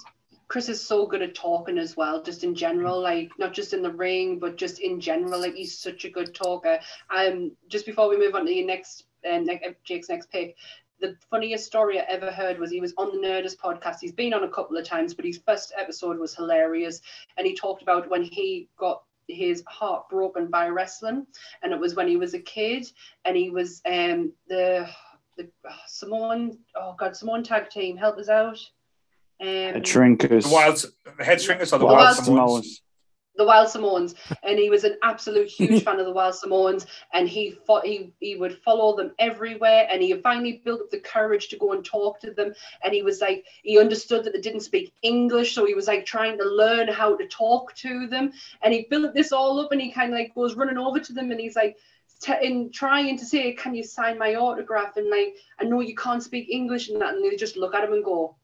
Chris 0.48 0.68
is 0.70 0.80
so 0.86 1.08
good 1.08 1.22
at 1.22 1.34
talking 1.34 1.78
as 1.80 1.96
well, 1.98 2.22
just 2.22 2.44
in 2.44 2.54
general, 2.54 3.00
like 3.02 3.32
not 3.40 3.54
just 3.54 3.74
in 3.74 3.82
the 3.82 3.90
ring, 3.92 4.38
but 4.38 4.58
just 4.58 4.80
in 4.80 5.00
general. 5.00 5.40
Like 5.40 5.56
he's 5.56 5.76
such 5.78 6.04
a 6.06 6.10
good 6.10 6.36
talker. 6.36 6.78
Um, 7.10 7.54
just 7.70 7.86
before 7.86 8.10
we 8.10 8.18
move 8.18 8.36
on 8.36 8.46
to 8.46 8.54
your 8.54 8.68
next, 8.68 9.06
um, 9.32 9.46
ne- 9.46 9.76
Jake's 9.86 10.10
next 10.10 10.30
pick, 10.30 10.56
the 11.02 11.18
funniest 11.30 11.66
story 11.66 12.00
I 12.00 12.04
ever 12.04 12.32
heard 12.32 12.60
was 12.60 12.72
he 12.72 12.80
was 12.80 12.94
on 12.98 13.12
the 13.12 13.28
Nerdist 13.28 13.58
podcast. 13.58 13.98
He's 14.00 14.12
been 14.12 14.34
on 14.34 14.44
a 14.44 14.50
couple 14.50 14.78
of 14.78 14.86
times, 14.86 15.14
but 15.14 15.26
his 15.26 15.40
first 15.46 15.74
episode 15.78 16.18
was 16.20 16.36
hilarious, 16.36 17.02
and 17.38 17.46
he 17.46 17.56
talked 17.56 17.82
about 17.82 18.10
when 18.10 18.24
he 18.24 18.70
got 18.78 19.04
his 19.28 19.64
heart 19.68 20.10
broken 20.10 20.48
by 20.48 20.68
wrestling, 20.68 21.26
and 21.64 21.74
it 21.74 21.80
was 21.80 21.96
when 21.96 22.08
he 22.08 22.18
was 22.18 22.34
a 22.34 22.40
kid, 22.40 22.86
and 23.26 23.36
he 23.36 23.50
was 23.50 23.82
um 23.86 24.32
the 24.48 24.88
the 25.38 25.50
Samoan 25.88 26.58
oh 26.76 26.96
god 26.98 27.16
Samoan 27.16 27.44
tag 27.44 27.70
team 27.70 27.98
help 27.98 28.18
us 28.18 28.30
out. 28.30 28.60
Um, 29.42 29.48
A 29.48 29.82
Trinkers. 29.82 30.44
The 30.44 30.54
Wild, 30.54 30.86
the 31.18 31.24
head 31.24 31.40
shrinkers 31.40 31.74
or 31.74 31.80
the 31.80 31.86
Wild 31.86 31.98
Wild 31.98 32.16
Samoans. 32.18 32.26
Samoans? 32.26 32.82
The 33.36 33.46
Wild 33.46 33.70
Samoans, 33.70 34.16
and 34.44 34.60
he 34.60 34.70
was 34.70 34.84
an 34.84 34.98
absolute 35.04 35.48
huge 35.48 35.84
fan 35.86 36.00
of 36.00 36.06
the 36.06 36.12
Wild 36.12 36.36
Samoans, 36.36 36.86
and 37.14 37.28
he 37.28 37.52
fought, 37.52 37.86
he 37.86 38.14
he 38.20 38.36
would 38.36 38.58
follow 38.60 38.96
them 38.96 39.12
everywhere, 39.20 39.88
and 39.92 40.02
he 40.02 40.14
finally 40.22 40.62
built 40.64 40.82
up 40.82 40.90
the 40.90 41.00
courage 41.00 41.50
to 41.50 41.58
go 41.58 41.74
and 41.74 41.84
talk 41.86 42.20
to 42.22 42.34
them, 42.34 42.54
and 42.84 42.94
he 42.94 43.04
was 43.04 43.22
like 43.22 43.46
he 43.64 43.80
understood 43.80 44.24
that 44.24 44.34
they 44.34 44.42
didn't 44.42 44.62
speak 44.62 44.94
English, 45.02 45.54
so 45.54 45.66
he 45.66 45.74
was 45.74 45.88
like 45.88 46.06
trying 46.06 46.38
to 46.38 46.46
learn 46.46 46.88
how 46.88 47.16
to 47.16 47.28
talk 47.28 47.74
to 47.76 48.08
them, 48.08 48.32
and 48.62 48.74
he 48.74 48.88
built 48.90 49.14
this 49.14 49.32
all 49.32 49.60
up, 49.60 49.72
and 49.72 49.82
he 49.82 49.92
kind 49.92 50.14
of 50.14 50.20
like 50.20 50.36
goes 50.36 50.56
running 50.56 50.78
over 50.78 51.00
to 51.00 51.14
them, 51.14 51.32
and 51.32 51.40
he's 51.40 51.56
like. 51.56 51.78
T- 52.24 52.34
in 52.44 52.72
trying 52.72 53.18
to 53.18 53.26
say, 53.26 53.52
can 53.54 53.74
you 53.74 53.82
sign 53.82 54.20
my 54.20 54.36
autograph? 54.36 54.96
And 54.96 55.10
like, 55.10 55.38
I 55.60 55.64
know 55.64 55.80
you 55.80 55.96
can't 55.96 56.22
speak 56.22 56.50
English 56.52 56.88
and 56.90 57.02
that, 57.02 57.16
and 57.16 57.24
they 57.24 57.36
just 57.36 57.58
look 57.58 57.74
at 57.74 57.84
him 57.84 57.94
and 57.94 58.06
go, 58.06 58.36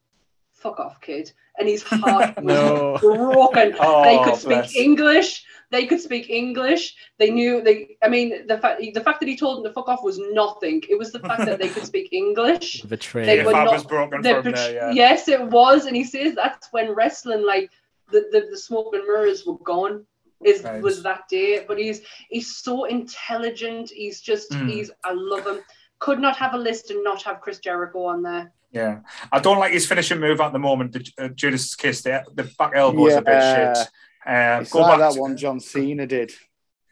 "Fuck 0.57 0.79
off, 0.79 0.99
kid." 1.01 1.31
And 1.59 1.67
his 1.67 1.81
heart 1.83 2.35
was 2.35 2.45
No. 2.45 2.97
broken. 2.99 3.71
they 3.71 3.77
Oh, 3.79 4.21
could 4.25 4.35
speak 4.35 4.47
bless. 4.49 4.75
English. 4.75 5.43
They 5.69 5.85
could 5.85 5.99
speak 5.99 6.29
English. 6.29 6.95
They 7.19 7.29
knew 7.29 7.61
they. 7.61 7.97
I 8.01 8.07
mean, 8.07 8.47
the 8.47 8.57
fact 8.57 8.79
the 8.93 9.01
fact 9.01 9.19
that 9.21 9.27
he 9.29 9.35
told 9.35 9.57
them 9.57 9.63
to 9.65 9.73
fuck 9.73 9.89
off 9.89 10.03
was 10.03 10.17
nothing. 10.43 10.81
It 10.89 10.97
was 10.97 11.11
the 11.11 11.19
fact 11.19 11.45
that 11.45 11.59
they 11.59 11.69
could 11.69 11.85
speak 11.93 12.13
English. 12.13 12.81
They 12.83 12.89
Betrayed. 12.89 13.45
were 13.45 13.51
not- 13.51 13.71
was 13.71 13.83
broken 13.83 14.21
from 14.23 14.43
bet- 14.43 14.55
there, 14.55 14.73
yeah. 14.73 14.91
Yes, 14.91 15.27
it 15.27 15.41
was, 15.57 15.85
and 15.87 15.95
he 15.95 16.03
says 16.05 16.35
that's 16.35 16.67
when 16.71 16.91
wrestling, 16.95 17.45
like 17.45 17.69
the 18.11 18.21
the, 18.31 18.47
the 18.51 18.57
smoke 18.57 18.93
and 18.95 19.03
mirrors, 19.05 19.45
were 19.45 19.57
gone. 19.59 20.05
Is 20.45 20.61
Right. 20.63 20.81
was 20.81 21.01
that 21.03 21.23
day? 21.27 21.65
But 21.67 21.79
he's 21.79 22.01
he's 22.29 22.55
so 22.57 22.85
intelligent. 22.85 23.89
He's 23.89 24.21
just 24.21 24.51
Mm. 24.51 24.69
he's 24.69 24.91
I 25.03 25.11
love 25.13 25.45
him. 25.47 25.59
Could 25.99 26.19
not 26.19 26.35
have 26.37 26.53
a 26.53 26.57
list 26.57 26.91
and 26.91 27.03
not 27.03 27.23
have 27.23 27.41
Chris 27.41 27.59
Jericho 27.59 28.05
on 28.05 28.21
there. 28.23 28.51
Yeah, 28.71 28.99
I 29.31 29.39
don't 29.39 29.59
like 29.59 29.71
his 29.71 29.87
finishing 29.87 30.19
move 30.19 30.39
at 30.41 30.51
the 30.53 30.59
moment. 30.59 30.91
The 30.93 31.11
uh, 31.17 31.27
Judas 31.29 31.73
kiss, 31.75 32.01
the, 32.01 32.23
the 32.35 32.43
back 32.59 32.73
elbow 32.75 33.07
is 33.07 33.15
a 33.15 33.21
bit 33.21 33.41
shit. 33.41 33.87
Uh, 34.25 34.59
It's 34.61 34.71
go 34.71 34.81
like 34.81 34.99
back. 34.99 35.09
that 35.09 35.13
to, 35.15 35.21
one 35.21 35.37
John 35.37 35.59
Cena 35.59 36.05
did. 36.05 36.31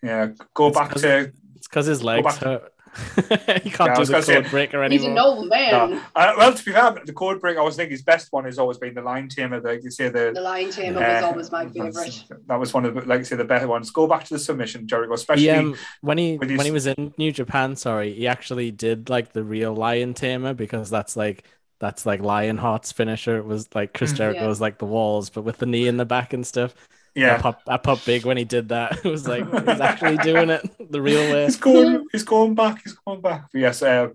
Yeah, 0.01 0.29
go 0.53 0.67
It's 0.69 0.77
back 0.77 0.89
'cause- 0.91 1.01
to. 1.01 1.31
It's 1.55 1.67
because 1.67 1.85
his 1.87 2.03
legs 2.03 2.37
hurt. 2.37 2.71
he 3.63 3.69
can't 3.69 3.91
I 3.91 3.93
do 3.95 3.99
was 3.99 4.07
the 4.07 4.13
gonna 4.13 4.23
say, 4.23 4.41
code 4.41 4.49
breaker 4.51 4.83
He's 4.89 5.03
anymore. 5.03 5.11
an 5.11 5.17
old 5.37 5.49
man. 5.49 5.91
No. 5.91 6.01
Uh, 6.15 6.33
well, 6.37 6.53
to 6.53 6.63
be 6.65 6.71
fair, 6.71 6.95
the 7.05 7.13
code 7.13 7.41
break. 7.41 7.57
I 7.57 7.61
was 7.61 7.75
thinking 7.75 7.91
his 7.91 8.01
best 8.03 8.31
one 8.31 8.45
has 8.45 8.57
always 8.57 8.77
been 8.77 8.93
the 8.93 9.01
Lion 9.01 9.27
Tamer. 9.29 9.59
Like 9.59 9.83
you 9.83 9.91
say, 9.91 10.09
the 10.09 10.31
The 10.33 10.41
Lion 10.41 10.71
Tamer 10.71 11.03
uh, 11.03 11.13
was 11.15 11.23
always 11.23 11.51
my 11.51 11.67
favorite. 11.67 12.23
That 12.47 12.59
was 12.59 12.73
one 12.73 12.85
of 12.85 12.93
the, 12.95 13.01
like 13.01 13.19
you 13.19 13.25
say 13.25 13.35
the 13.35 13.43
better 13.43 13.67
ones. 13.67 13.89
Go 13.91 14.07
back 14.07 14.23
to 14.25 14.33
the 14.35 14.39
submission, 14.39 14.87
Jericho, 14.87 15.13
especially. 15.13 15.43
He, 15.43 15.49
um, 15.49 15.75
when 16.01 16.17
he 16.17 16.37
with 16.37 16.49
his- 16.49 16.57
when 16.57 16.65
he 16.65 16.71
was 16.71 16.87
in 16.87 17.13
New 17.17 17.31
Japan, 17.31 17.75
sorry, 17.75 18.13
he 18.13 18.27
actually 18.27 18.71
did 18.71 19.09
like 19.09 19.33
the 19.33 19.43
real 19.43 19.73
Lion 19.73 20.13
Tamer 20.13 20.53
because 20.53 20.89
that's 20.89 21.15
like 21.17 21.43
that's 21.79 22.05
like 22.05 22.21
Lionheart's 22.21 22.91
finisher. 22.93 23.37
It 23.37 23.45
was 23.45 23.67
like 23.75 23.93
Chris 23.93 24.13
Mhm. 24.13 24.17
Jericho 24.17 24.41
Yeah. 24.41 24.47
was 24.47 24.61
like 24.61 24.77
the 24.77 24.85
walls, 24.85 25.29
but 25.29 25.41
with 25.43 25.57
the 25.57 25.65
knee 25.65 25.87
in 25.87 25.97
the 25.97 26.05
back 26.05 26.31
and 26.33 26.47
stuff. 26.47 26.73
I 27.15 27.19
yeah, 27.19 27.41
popped, 27.41 27.69
I 27.69 27.77
popped 27.77 28.05
big 28.05 28.25
when 28.25 28.35
he 28.37 28.43
did 28.43 28.69
that. 28.69 28.99
It 29.05 29.09
was 29.09 29.27
like 29.27 29.45
he's 29.45 29.79
actually 29.79 30.17
doing 30.17 30.49
it 30.49 30.69
the 30.91 31.01
real 31.01 31.21
way. 31.33 31.45
he's 31.45 31.57
going. 31.57 32.05
He's 32.11 32.23
going 32.23 32.55
back. 32.55 32.83
He's 32.83 32.93
going 32.93 33.21
back. 33.21 33.49
But 33.51 33.59
yes, 33.59 33.81
uh, 33.81 34.09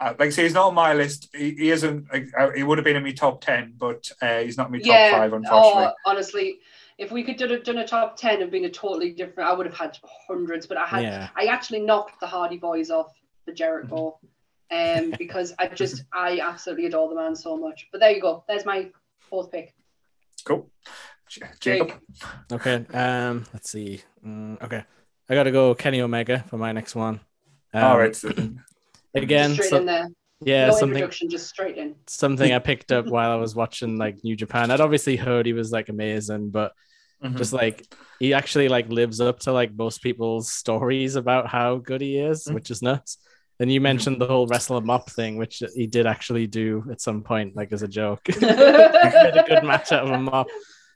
uh, 0.00 0.14
like 0.18 0.28
I 0.28 0.30
say, 0.30 0.42
he's 0.42 0.54
not 0.54 0.68
on 0.68 0.74
my 0.74 0.94
list. 0.94 1.28
He, 1.32 1.52
he 1.52 1.70
isn't. 1.70 2.12
Like, 2.12 2.26
uh, 2.36 2.50
he 2.50 2.64
would 2.64 2.78
have 2.78 2.84
been 2.84 2.96
in 2.96 3.04
my 3.04 3.12
top 3.12 3.40
ten, 3.40 3.74
but 3.76 4.10
uh, 4.20 4.40
he's 4.40 4.56
not 4.56 4.66
in 4.66 4.72
my 4.72 4.78
top 4.78 4.86
yeah. 4.86 5.12
five, 5.12 5.32
unfortunately. 5.32 5.84
Oh, 5.84 5.92
honestly, 6.04 6.58
if 6.98 7.12
we 7.12 7.22
could 7.22 7.36
do 7.36 7.58
done 7.60 7.78
a 7.78 7.86
top 7.86 8.16
ten 8.16 8.42
and 8.42 8.50
been 8.50 8.64
a 8.64 8.70
totally 8.70 9.12
different, 9.12 9.48
I 9.48 9.52
would 9.52 9.66
have 9.66 9.76
had 9.76 9.96
hundreds. 10.26 10.66
But 10.66 10.78
I 10.78 10.86
had, 10.86 11.02
Yeah. 11.02 11.28
I 11.36 11.44
actually 11.44 11.80
knocked 11.80 12.18
the 12.18 12.26
Hardy 12.26 12.58
Boys 12.58 12.90
off 12.90 13.12
the 13.46 13.52
Jericho, 13.52 14.18
um, 14.72 15.10
because 15.18 15.54
I 15.58 15.68
just, 15.68 16.04
I 16.12 16.40
absolutely 16.40 16.86
adore 16.86 17.08
the 17.08 17.14
man 17.14 17.36
so 17.36 17.56
much. 17.56 17.88
But 17.92 18.00
there 18.00 18.10
you 18.10 18.20
go. 18.20 18.44
There's 18.48 18.64
my 18.64 18.90
fourth 19.20 19.52
pick. 19.52 19.74
Cool. 20.44 20.68
J- 21.32 21.40
Jacob. 21.60 21.88
Jake. 21.88 22.00
Okay. 22.52 22.84
Um. 22.92 23.44
Let's 23.52 23.70
see. 23.70 24.02
Mm, 24.26 24.62
okay. 24.62 24.84
I 25.30 25.34
gotta 25.34 25.50
go 25.50 25.74
Kenny 25.74 26.00
Omega 26.02 26.44
for 26.48 26.58
my 26.58 26.72
next 26.72 26.94
one. 26.94 27.20
Um, 27.72 27.84
All 27.84 27.98
right. 27.98 28.20
Again, 29.14 29.54
straight 29.54 29.70
so- 29.70 29.76
in 29.78 29.86
there. 29.86 30.08
yeah, 30.40 30.66
no 30.68 30.76
something 30.76 31.08
just 31.30 31.48
straight 31.48 31.78
in. 31.78 31.94
something 32.06 32.52
I 32.52 32.58
picked 32.58 32.92
up 32.92 33.06
while 33.06 33.30
I 33.30 33.36
was 33.36 33.54
watching 33.54 33.96
like 33.96 34.22
New 34.24 34.36
Japan. 34.36 34.70
I'd 34.70 34.80
obviously 34.80 35.16
heard 35.16 35.46
he 35.46 35.52
was 35.54 35.70
like 35.72 35.88
amazing, 35.88 36.50
but 36.50 36.72
Mhm. 37.24 37.36
just 37.38 37.52
like 37.52 37.86
he 38.18 38.34
actually 38.34 38.68
like 38.68 38.88
lives 38.88 39.20
up 39.20 39.38
to 39.40 39.52
like 39.52 39.72
most 39.74 40.02
people's 40.02 40.50
stories 40.50 41.14
about 41.16 41.46
how 41.46 41.76
good 41.76 42.00
he 42.00 42.18
is, 42.18 42.44
Mhm. 42.44 42.54
which 42.54 42.70
is 42.70 42.82
nuts. 42.82 43.18
And 43.60 43.70
you 43.72 43.80
mentioned 43.80 44.20
the 44.20 44.26
whole 44.26 44.46
wrestler 44.48 44.80
mop 44.80 45.08
thing, 45.08 45.36
which 45.36 45.62
he 45.76 45.86
did 45.86 46.04
actually 46.06 46.46
do 46.48 46.84
at 46.90 47.00
some 47.00 47.22
point, 47.22 47.54
like 47.54 47.72
as 47.72 47.82
a 47.82 47.88
joke. 47.88 48.20
he 48.26 48.44
had 48.44 49.36
a 49.38 49.44
good 49.46 49.62
match 49.62 49.92
out 49.92 50.04
of 50.04 50.10
a 50.10 50.18
mop, 50.18 50.48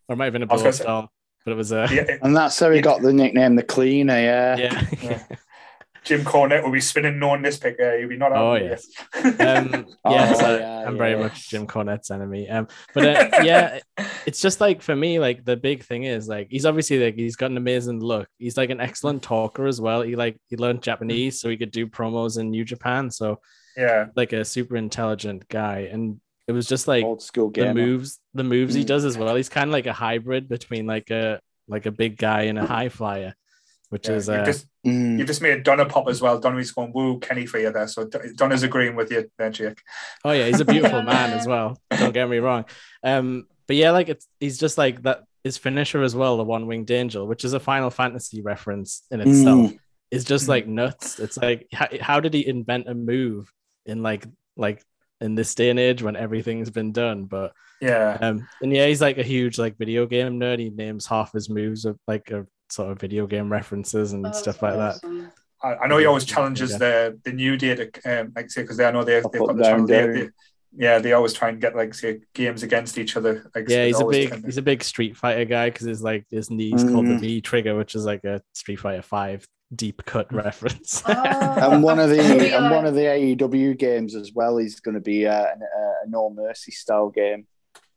or 0.08 0.14
it 0.14 0.16
might 0.16 0.26
have 0.26 0.32
been 0.32 0.42
a 0.42 0.46
was 0.46 0.60
blow 0.60 0.64
gonna 0.70 0.72
say- 0.72 0.82
stall, 0.84 1.10
but 1.44 1.52
it 1.52 1.56
was 1.56 1.72
a 1.72 1.88
yeah, 1.92 2.16
And 2.22 2.36
that's 2.36 2.58
how 2.58 2.70
he 2.70 2.80
got 2.80 3.02
the 3.02 3.12
nickname 3.12 3.56
the 3.56 3.62
cleaner, 3.62 4.18
yeah. 4.18 4.56
yeah. 4.56 4.86
Yeah. 5.02 5.22
Jim 6.04 6.22
Cornette 6.22 6.62
will 6.62 6.70
be 6.70 6.80
spinning 6.80 7.18
knowing 7.18 7.42
this 7.42 7.56
pick. 7.56 7.80
Uh, 7.80 7.96
he'll 7.96 8.08
be 8.08 8.16
not 8.16 8.30
Oh, 8.32 8.54
yes. 8.54 8.86
yes. 9.12 9.40
um, 9.40 9.86
Oh, 10.04 10.12
yes, 10.12 10.40
I, 10.40 10.58
yeah, 10.58 10.84
I'm 10.86 10.96
very 10.96 11.16
much 11.16 11.50
Jim 11.50 11.66
Cornette's 11.66 12.12
enemy. 12.12 12.48
Um, 12.48 12.68
but 12.94 13.04
uh, 13.34 13.42
yeah, 13.42 13.80
it's 14.24 14.40
just 14.40 14.60
like 14.60 14.82
for 14.82 14.94
me, 14.94 15.18
like 15.18 15.44
the 15.44 15.56
big 15.56 15.82
thing 15.82 16.04
is 16.04 16.28
like 16.28 16.46
he's 16.48 16.64
obviously 16.64 17.04
like 17.04 17.16
he's 17.16 17.34
got 17.34 17.50
an 17.50 17.56
amazing 17.56 17.98
look. 17.98 18.28
He's 18.38 18.56
like 18.56 18.70
an 18.70 18.80
excellent 18.80 19.24
talker 19.24 19.66
as 19.66 19.80
well. 19.80 20.02
He 20.02 20.14
like 20.14 20.38
he 20.46 20.56
learned 20.56 20.80
Japanese, 20.82 21.40
so 21.40 21.48
he 21.48 21.56
could 21.56 21.72
do 21.72 21.88
promos 21.88 22.38
in 22.38 22.50
New 22.52 22.64
Japan. 22.64 23.10
So 23.10 23.40
yeah. 23.76 24.06
like 24.14 24.32
a 24.32 24.44
super 24.44 24.76
intelligent 24.76 25.48
guy, 25.48 25.88
and 25.90 26.20
it 26.48 26.52
was 26.52 26.66
just 26.66 26.86
like 26.88 27.04
Old 27.04 27.22
school 27.22 27.50
the 27.50 27.74
moves, 27.74 28.20
the 28.34 28.44
moves 28.44 28.74
he 28.74 28.82
Mm. 28.84 28.86
does 28.86 29.04
as 29.04 29.18
well. 29.18 29.34
He's 29.34 29.48
kind 29.48 29.68
of 29.68 29.72
like 29.72 29.86
a 29.86 29.92
hybrid 29.92 30.48
between 30.48 30.86
like 30.86 31.10
a 31.10 31.40
like 31.68 31.86
a 31.86 31.90
big 31.90 32.16
guy 32.16 32.42
and 32.42 32.58
a 32.58 32.64
high 32.66 32.88
flyer, 32.88 33.34
which 33.90 34.08
yeah. 34.08 34.14
is 34.14 34.28
You've, 34.28 34.36
uh, 34.38 34.44
just, 34.44 34.66
Mm. 34.86 35.18
you've 35.18 35.26
just 35.26 35.42
made 35.42 35.64
Donna 35.64 35.84
pop 35.84 36.06
as 36.08 36.22
well. 36.22 36.38
Donna's 36.38 36.70
going 36.70 36.92
woo 36.94 37.18
Kenny 37.18 37.44
for 37.46 37.58
you 37.58 37.72
there. 37.72 37.88
So 37.88 38.06
D- 38.06 38.18
Donna's 38.36 38.62
agreeing 38.62 38.94
with 38.94 39.10
you 39.10 39.28
there, 39.36 39.50
Jake. 39.50 39.80
Oh 40.24 40.30
yeah, 40.30 40.46
he's 40.46 40.60
a 40.60 40.64
beautiful 40.64 41.02
man 41.14 41.32
as 41.32 41.46
well. 41.46 41.76
Don't 41.90 42.14
get 42.14 42.28
me 42.28 42.38
wrong. 42.38 42.66
Um, 43.02 43.46
but 43.66 43.74
yeah, 43.74 43.90
like 43.90 44.08
it's 44.08 44.28
he's 44.38 44.58
just 44.58 44.78
like 44.78 45.02
that. 45.02 45.24
His 45.42 45.58
finisher 45.58 46.02
as 46.02 46.14
well, 46.16 46.36
the 46.36 46.44
one 46.44 46.66
winged 46.66 46.90
angel, 46.90 47.26
which 47.26 47.44
is 47.44 47.52
a 47.52 47.60
Final 47.60 47.88
Fantasy 47.90 48.42
reference 48.42 49.02
in 49.12 49.20
itself, 49.20 49.70
Mm. 49.72 49.78
is 50.10 50.24
just 50.24 50.48
like 50.48 50.66
nuts. 50.66 51.18
It's 51.20 51.36
like 51.36 51.68
how, 51.72 51.86
how 52.00 52.18
did 52.20 52.34
he 52.34 52.44
invent 52.46 52.88
a 52.88 52.94
move 52.94 53.52
in 53.84 54.02
like 54.02 54.26
like 54.56 54.82
in 55.20 55.34
this 55.34 55.54
day 55.54 55.70
and 55.70 55.78
age 55.78 56.02
when 56.02 56.16
everything's 56.16 56.70
been 56.70 56.92
done? 56.92 57.24
But 57.24 57.52
Yeah. 57.80 58.18
um, 58.20 58.46
and 58.62 58.72
yeah, 58.72 58.86
he's 58.86 59.00
like 59.00 59.18
a 59.18 59.22
huge 59.22 59.58
like 59.58 59.76
video 59.78 60.06
game 60.06 60.38
nerd. 60.40 60.58
He 60.58 60.70
names 60.70 61.06
half 61.06 61.32
his 61.32 61.48
moves 61.48 61.84
of 61.84 61.98
like 62.06 62.30
a 62.30 62.46
sort 62.70 62.90
of 62.92 62.98
video 63.00 63.26
game 63.26 63.50
references 63.50 64.12
and 64.12 64.26
Oh, 64.26 64.32
stuff 64.32 64.60
that's 64.60 65.02
like 65.02 65.02
that. 65.02 65.30
I, 65.62 65.74
I 65.84 65.86
know 65.88 65.98
he 65.98 66.06
always 66.06 66.28
Yeah. 66.28 66.34
challenges 66.34 66.78
the 66.78 67.18
the 67.24 67.32
new 67.32 67.56
data, 67.56 67.90
um, 68.04 68.32
like 68.36 68.50
say, 68.50 68.62
because 68.62 68.76
they 68.76 68.84
I 68.86 68.90
know 68.90 69.04
they, 69.04 69.14
they've 69.14 69.22
got 69.40 69.56
the 69.56 69.62
down, 69.62 69.86
challenge. 69.86 69.88
They, 69.88 70.06
they, 70.22 70.28
yeah, 70.78 70.98
they 70.98 71.12
always 71.14 71.32
try 71.32 71.48
and 71.48 71.58
get 71.60 71.74
like 71.74 71.94
say 71.94 72.20
games 72.34 72.62
against 72.62 72.98
each 72.98 73.16
other. 73.16 73.50
Like, 73.54 73.66
Yeah, 73.68 73.78
they 73.78 73.86
he's 73.88 74.00
a 74.00 74.04
big 74.04 74.28
tend 74.28 74.42
to- 74.42 74.46
he's 74.48 74.58
a 74.58 74.62
big 74.62 74.82
Street 74.84 75.16
Fighter 75.16 75.46
guy 75.46 75.70
because 75.70 75.86
his 75.86 76.02
like 76.02 76.26
his 76.30 76.50
knees 76.50 76.84
called 76.84 77.06
the 77.06 77.12
Mhm. 77.12 77.20
V 77.20 77.40
trigger, 77.40 77.74
which 77.76 77.94
is 77.94 78.04
like 78.04 78.24
a 78.24 78.42
Street 78.52 78.76
Fighter 78.76 79.00
Five 79.02 79.46
deep 79.74 80.04
cut 80.04 80.32
reference. 80.32 81.02
Oh. 81.08 81.12
And 81.72 81.82
one 81.82 81.98
of 81.98 82.10
the 82.10 82.16
Maybe, 82.18 82.50
and 82.52 82.70
one 82.70 82.86
of 82.86 82.94
the 82.94 83.00
AEW 83.02 83.76
games 83.78 84.14
as 84.14 84.32
well 84.32 84.58
is 84.58 84.80
going 84.80 84.94
to 84.94 85.00
be 85.00 85.26
uh, 85.26 85.32
a, 85.44 86.04
a 86.04 86.08
No 86.08 86.30
Mercy 86.30 86.70
style 86.72 87.08
game 87.10 87.46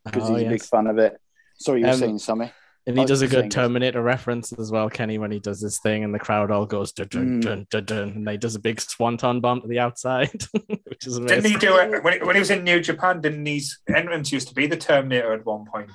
because 0.04 0.28
Oh, 0.30 0.34
he's 0.34 0.46
a 0.46 0.48
big 0.48 0.62
fan 0.62 0.86
of 0.86 0.98
it. 0.98 1.20
Sorry, 1.58 1.80
you 1.80 1.86
were 1.86 1.92
Um, 1.92 1.98
saying, 1.98 2.18
Sammy? 2.18 2.52
And 2.86 2.96
he 2.96 3.02
I 3.04 3.06
does 3.06 3.20
a 3.20 3.28
good 3.28 3.44
this. 3.46 3.54
Terminator 3.54 4.02
reference 4.02 4.52
as 4.54 4.72
well, 4.72 4.88
Kenny, 4.88 5.18
when 5.18 5.30
he 5.30 5.38
does 5.38 5.60
his 5.60 5.78
thing, 5.80 6.02
and 6.02 6.14
the 6.14 6.18
crowd 6.18 6.50
all 6.50 6.64
goes 6.64 6.92
dun 6.92 7.08
dun 7.08 7.26
Mm. 7.26 7.42
dun 7.42 7.66
dun, 7.70 7.84
dun 7.84 8.08
and 8.16 8.28
he 8.30 8.38
does 8.38 8.54
a 8.54 8.58
big 8.58 8.80
swanton 8.80 9.40
bomb 9.40 9.60
to 9.60 9.68
the 9.68 9.78
outside, 9.78 10.30
which 10.86 11.06
is 11.06 11.18
Didn't 11.18 11.30
amazing. 11.30 11.50
he 11.52 11.56
do 11.58 11.76
it 11.76 12.02
when 12.02 12.14
he, 12.14 12.18
when 12.20 12.34
he 12.36 12.40
was 12.40 12.50
in 12.50 12.64
New 12.64 12.80
Japan? 12.80 13.20
Didn't 13.20 13.44
his 13.44 13.78
entrance 13.94 14.32
used 14.32 14.48
to 14.48 14.54
be 14.54 14.66
the 14.66 14.78
Terminator 14.78 15.34
at 15.34 15.44
one 15.44 15.66
point? 15.72 15.90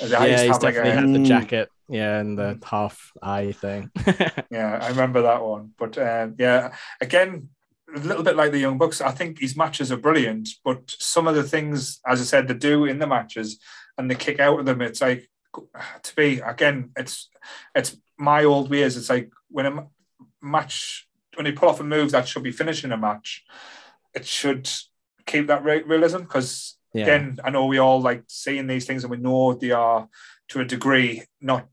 They 0.00 0.08
yeah, 0.08 0.26
he's 0.42 0.52
have, 0.52 0.62
like, 0.62 0.74
definitely 0.74 0.90
a- 0.90 1.00
had 1.00 1.12
the 1.14 1.18
Mm. 1.20 1.24
jacket, 1.26 1.70
yeah, 1.88 2.18
and 2.20 2.38
the 2.38 2.58
half 2.64 3.12
eye 3.22 3.52
thing. 3.52 3.90
Yeah, 4.50 4.78
I 4.82 4.88
remember 4.88 5.22
that 5.22 5.42
one. 5.42 5.72
But 5.78 5.96
um, 5.98 6.34
yeah, 6.38 6.74
again, 7.00 7.48
a 7.94 7.98
little 8.00 8.22
bit 8.22 8.36
like 8.36 8.52
the 8.52 8.58
Young 8.58 8.78
Bucks, 8.78 9.00
I 9.00 9.10
think 9.12 9.38
his 9.40 9.56
matches 9.56 9.90
are 9.92 9.96
brilliant. 9.96 10.48
But 10.64 10.94
some 10.98 11.26
of 11.26 11.34
the 11.34 11.42
things, 11.42 12.00
as 12.06 12.20
I 12.20 12.24
said, 12.24 12.48
they 12.48 12.54
do 12.54 12.84
in 12.84 12.98
the 12.98 13.06
matches 13.06 13.58
and 13.96 14.10
they 14.10 14.14
kick 14.16 14.38
out 14.40 14.58
of 14.60 14.66
them, 14.66 14.80
it's 14.82 15.00
like 15.00 15.30
to 16.02 16.14
be 16.16 16.40
again, 16.40 16.90
it's 16.96 17.30
it's 17.74 17.96
my 18.18 18.44
old 18.44 18.68
ways. 18.70 18.96
It's 18.96 19.08
like 19.10 19.30
when 19.48 19.66
a 19.66 19.70
ma- 19.70 19.84
match 20.42 21.08
when 21.36 21.46
you 21.46 21.52
pull 21.52 21.68
off 21.68 21.80
a 21.80 21.84
move 21.84 22.10
that 22.12 22.26
should 22.28 22.42
be 22.42 22.52
finishing 22.52 22.92
a 22.92 22.96
match, 22.96 23.44
it 24.14 24.26
should 24.26 24.68
keep 25.26 25.46
that 25.48 25.64
realism 25.64 26.18
because 26.20 26.75
yeah, 26.96 27.04
again, 27.04 27.38
I 27.44 27.50
know 27.50 27.66
we 27.66 27.78
all 27.78 28.00
like 28.00 28.24
seeing 28.28 28.66
these 28.66 28.86
things 28.86 29.04
and 29.04 29.10
we 29.10 29.18
know 29.18 29.54
they 29.54 29.70
are 29.70 30.08
to 30.48 30.60
a 30.60 30.64
degree 30.64 31.22
not 31.40 31.68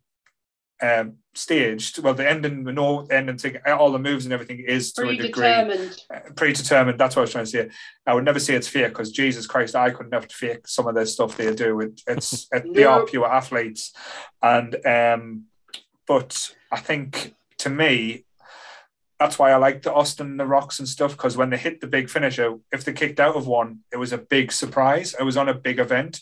um, 0.81 1.17
staged. 1.33 1.99
Well, 1.99 2.13
the 2.13 2.29
ending, 2.29 2.63
we 2.63 2.73
know 2.73 3.03
the 3.03 3.15
ending 3.15 3.37
thing, 3.37 3.57
all 3.65 3.91
the 3.91 3.99
moves 3.99 4.25
and 4.25 4.33
everything 4.33 4.59
is 4.59 4.91
to 4.93 5.07
a 5.07 5.15
degree 5.15 5.29
Predetermined. 5.31 6.01
uh, 6.13 6.19
predetermined. 6.35 6.99
That's 6.99 7.15
what 7.15 7.21
I 7.21 7.23
was 7.23 7.31
trying 7.31 7.45
to 7.45 7.51
say. 7.51 7.69
I 8.05 8.13
would 8.13 8.25
never 8.25 8.39
say 8.39 8.55
it's 8.55 8.67
fake 8.67 8.89
because 8.89 9.11
Jesus 9.11 9.47
Christ, 9.47 9.75
I 9.75 9.91
could 9.91 10.11
never 10.11 10.27
fake 10.27 10.67
some 10.67 10.87
of 10.87 10.95
the 10.95 11.05
stuff 11.05 11.37
they 11.37 11.53
do. 11.53 11.79
It, 11.79 12.01
it's 12.07 12.47
it, 12.51 12.73
they 12.73 12.83
are 12.83 13.05
pure 13.05 13.31
athletes, 13.31 13.93
and 14.41 14.75
um, 14.85 15.45
but 16.05 16.53
I 16.71 16.79
think 16.79 17.35
to 17.59 17.69
me, 17.69 18.25
that's 19.23 19.39
why 19.39 19.51
I 19.51 19.55
like 19.55 19.81
the 19.83 19.93
Austin 19.93 20.27
and 20.31 20.39
the 20.39 20.45
Rocks 20.45 20.79
and 20.79 20.87
stuff 20.87 21.11
because 21.13 21.37
when 21.37 21.49
they 21.49 21.57
hit 21.57 21.79
the 21.79 21.87
big 21.87 22.09
finisher, 22.09 22.55
if 22.71 22.83
they 22.83 22.91
kicked 22.93 23.19
out 23.19 23.35
of 23.35 23.47
one, 23.47 23.79
it 23.91 23.97
was 23.97 24.11
a 24.11 24.17
big 24.17 24.51
surprise. 24.51 25.15
It 25.17 25.23
was 25.23 25.37
on 25.37 25.47
a 25.49 25.53
big 25.53 25.79
event. 25.79 26.21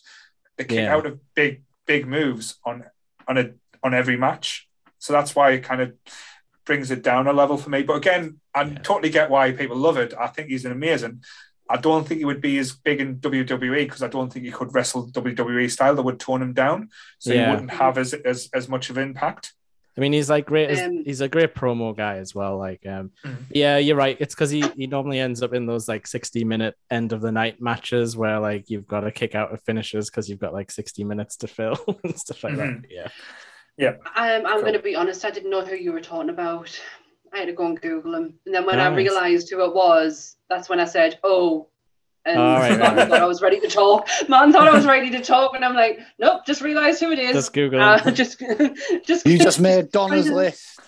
They 0.57 0.65
kick 0.65 0.78
Yeah. 0.78 0.95
out 0.95 1.06
of 1.06 1.19
big 1.34 1.64
big 1.88 2.06
moves 2.07 2.60
on 2.64 2.86
on 3.28 3.38
a 3.38 3.52
on 3.84 3.94
every 3.94 4.15
match, 4.18 4.68
so 4.99 5.11
that's 5.14 5.36
why 5.36 5.52
it 5.52 5.64
kind 5.64 5.82
of 5.82 5.94
brings 6.65 6.91
it 6.91 7.02
down 7.02 7.28
a 7.28 7.34
level 7.34 7.57
for 7.57 7.69
me. 7.72 7.82
But 7.84 7.95
again, 7.95 8.40
I 8.53 8.61
Yeah. 8.64 8.78
totally 8.84 9.10
get 9.10 9.32
why 9.32 9.52
people 9.52 9.78
love 9.78 9.98
it. 9.98 10.14
I 10.19 10.28
think 10.28 10.49
he's 10.49 10.65
an 10.65 10.72
amazing. 10.72 11.23
I 11.69 11.78
don't 11.78 12.06
think 12.07 12.19
he 12.19 12.26
would 12.26 12.41
be 12.41 12.57
as 12.60 12.73
big 12.73 12.99
in 13.02 13.15
WWE 13.19 13.86
because 13.86 14.03
I 14.03 14.10
don't 14.10 14.32
think 14.32 14.45
he 14.45 14.52
could 14.52 14.73
wrestle 14.76 15.07
WWE 15.07 15.69
style. 15.69 15.95
That 15.95 16.03
would 16.03 16.19
tone 16.19 16.41
him 16.41 16.53
down, 16.53 16.90
so 17.18 17.34
Yeah. 17.34 17.45
he 17.45 17.52
wouldn't 17.52 17.72
have 17.72 17.98
as 17.98 18.14
as 18.14 18.49
as 18.53 18.68
much 18.69 18.90
of 18.91 18.98
impact. 18.98 19.53
I 19.97 20.01
mean, 20.01 20.13
he's 20.13 20.30
like 20.30 20.45
great. 20.45 20.69
as- 20.69 20.81
Um, 20.88 21.03
he's 21.05 21.19
a 21.22 21.27
great 21.27 21.53
promo 21.53 21.95
guy 21.95 22.18
as 22.18 22.34
well. 22.34 22.57
Like, 22.57 22.85
um, 22.88 23.11
Mhm. 23.26 23.45
yeah, 23.49 23.77
you're 23.77 23.97
right. 23.97 24.15
It's 24.19 24.34
because 24.34 24.49
he, 24.49 24.61
he 24.77 24.88
normally 24.88 25.19
ends 25.19 25.43
up 25.43 25.53
in 25.53 25.65
those 25.65 25.88
like 25.89 26.07
60 26.07 26.43
minute 26.45 26.76
end 26.89 27.11
of 27.11 27.19
the 27.22 27.31
night 27.31 27.61
matches 27.61 28.15
where 28.15 28.39
like 28.39 28.69
you've 28.69 28.88
got 28.88 29.01
to 29.01 29.11
kick 29.11 29.35
out 29.35 29.53
of 29.53 29.61
finishes 29.63 30.09
because 30.09 30.30
you've 30.30 30.39
got 30.39 30.53
like 30.53 30.72
60 30.72 31.03
minutes 31.03 31.35
to 31.38 31.47
fill 31.47 31.77
and 32.03 32.18
stuff 32.18 32.43
like 32.43 32.53
Mhm. 32.53 32.81
that. 32.84 33.11
Yeah. 33.77 33.89
Um, 34.15 34.45
I'm 34.45 34.53
Cool. 34.53 34.61
going 34.61 34.73
to 34.73 34.80
be 34.80 34.95
honest, 34.95 35.26
I 35.26 35.31
didn't 35.31 35.49
know 35.49 35.65
who 35.65 35.76
you 35.76 35.91
were 35.91 36.01
talking 36.01 36.30
about. 36.30 36.80
I 37.34 37.39
had 37.39 37.45
to 37.47 37.53
go 37.53 37.65
and 37.65 37.80
Google 37.81 38.15
him. 38.15 38.34
And 38.45 38.53
then 38.53 38.65
when 38.65 38.80
I 38.80 38.88
realised 38.93 39.49
who 39.49 39.63
it 39.63 39.73
was, 39.73 40.35
that's 40.49 40.69
when 40.69 40.80
I 40.80 40.85
said, 40.85 41.19
oh. 41.23 41.68
And 42.26 42.38
Oh, 42.38 42.53
right, 42.53 42.77
Martin 42.77 42.98
right. 42.98 43.07
thought 43.10 43.22
I 43.22 43.26
was 43.26 43.41
ready 43.41 43.60
to 43.60 43.68
talk. 43.68 44.07
Martin 44.27 44.53
thought 44.53 44.68
I 44.68 44.73
was 44.73 44.85
ready 44.85 45.10
to 45.11 45.22
talk. 45.22 45.56
And 45.56 45.65
I'm 45.65 45.73
like, 45.73 45.99
nope, 46.19 46.45
just 46.45 46.61
realised 46.61 46.99
who 46.99 47.11
it 47.11 47.19
is. 47.19 47.34
Just 47.34 47.53
Google. 47.53 47.81
Uh, 47.81 48.11
just, 48.11 48.39
just, 49.06 49.26
You 49.26 49.39
just 49.39 49.60
made 49.60 49.91
Donna's 49.91 50.26
Kind 50.26 50.35
list. 50.35 50.80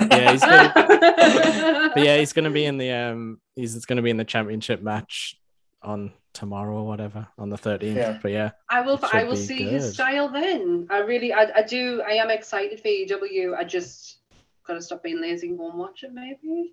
yeah, 0.00 0.32
he's 0.32 0.40
gonna, 0.40 0.72
but 1.94 2.02
yeah, 2.02 2.16
he's 2.16 2.32
gonna 2.32 2.50
be 2.50 2.64
in 2.64 2.78
the 2.78 2.90
um, 2.90 3.40
he's 3.54 3.76
it's 3.76 3.84
gonna 3.86 4.02
be 4.02 4.10
in 4.10 4.16
the 4.16 4.24
championship 4.24 4.82
match 4.82 5.38
on 5.82 6.12
tomorrow 6.32 6.76
or 6.78 6.86
whatever 6.86 7.28
on 7.38 7.50
the 7.50 7.58
13th. 7.58 7.94
Yeah. 7.94 8.18
But 8.22 8.32
yeah, 8.32 8.50
I 8.68 8.80
will. 8.80 8.98
I 9.12 9.24
will 9.24 9.32
be 9.32 9.36
see 9.36 9.64
his 9.64 9.92
style 9.92 10.28
then. 10.28 10.86
I 10.90 10.98
really. 11.00 11.32
I, 11.32 11.50
I 11.56 11.62
do. 11.62 12.02
I 12.02 12.12
am 12.12 12.30
excited 12.30 12.80
for 12.80 12.88
AEW. 12.88 13.56
I 13.56 13.64
just 13.64 14.18
gotta 14.66 14.80
stop 14.82 15.02
being 15.02 15.20
lazy 15.20 15.48
and 15.48 15.58
go 15.58 15.70
and 15.70 15.78
watch 15.78 16.02
it. 16.02 16.12
Maybe. 16.12 16.72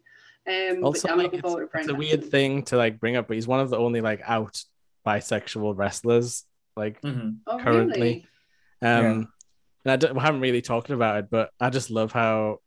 Um. 0.49 0.84
also 0.84 1.07
but 1.07 1.11
I'm 1.11 1.17
like, 1.17 1.23
looking 1.26 1.39
it's, 1.39 1.47
forward 1.47 1.59
to 1.59 1.65
it's 1.65 1.71
Bryan 1.88 1.89
a 1.89 1.95
weird 1.95 2.26
thing 2.26 2.63
to 2.63 2.77
like 2.77 2.99
bring 2.99 3.15
up, 3.15 3.27
but 3.27 3.35
he's 3.35 3.47
one 3.47 3.59
of 3.59 3.69
the 3.69 3.77
only 3.77 4.01
like 4.01 4.21
out 4.26 4.63
bisexual 5.05 5.77
wrestlers 5.77 6.45
like 6.76 7.01
Mhm. 7.01 7.38
Oh, 7.47 7.59
currently. 7.59 7.99
really? 8.01 8.26
Um, 8.81 9.31
and 9.85 9.91
I, 9.91 9.95
don't, 9.95 10.15
we 10.15 10.21
haven't 10.21 10.41
really 10.41 10.61
talked 10.61 10.89
about 10.89 11.17
it, 11.17 11.30
but 11.30 11.51
I 11.59 11.69
just 11.69 11.89
love 11.89 12.11
how 12.11 12.59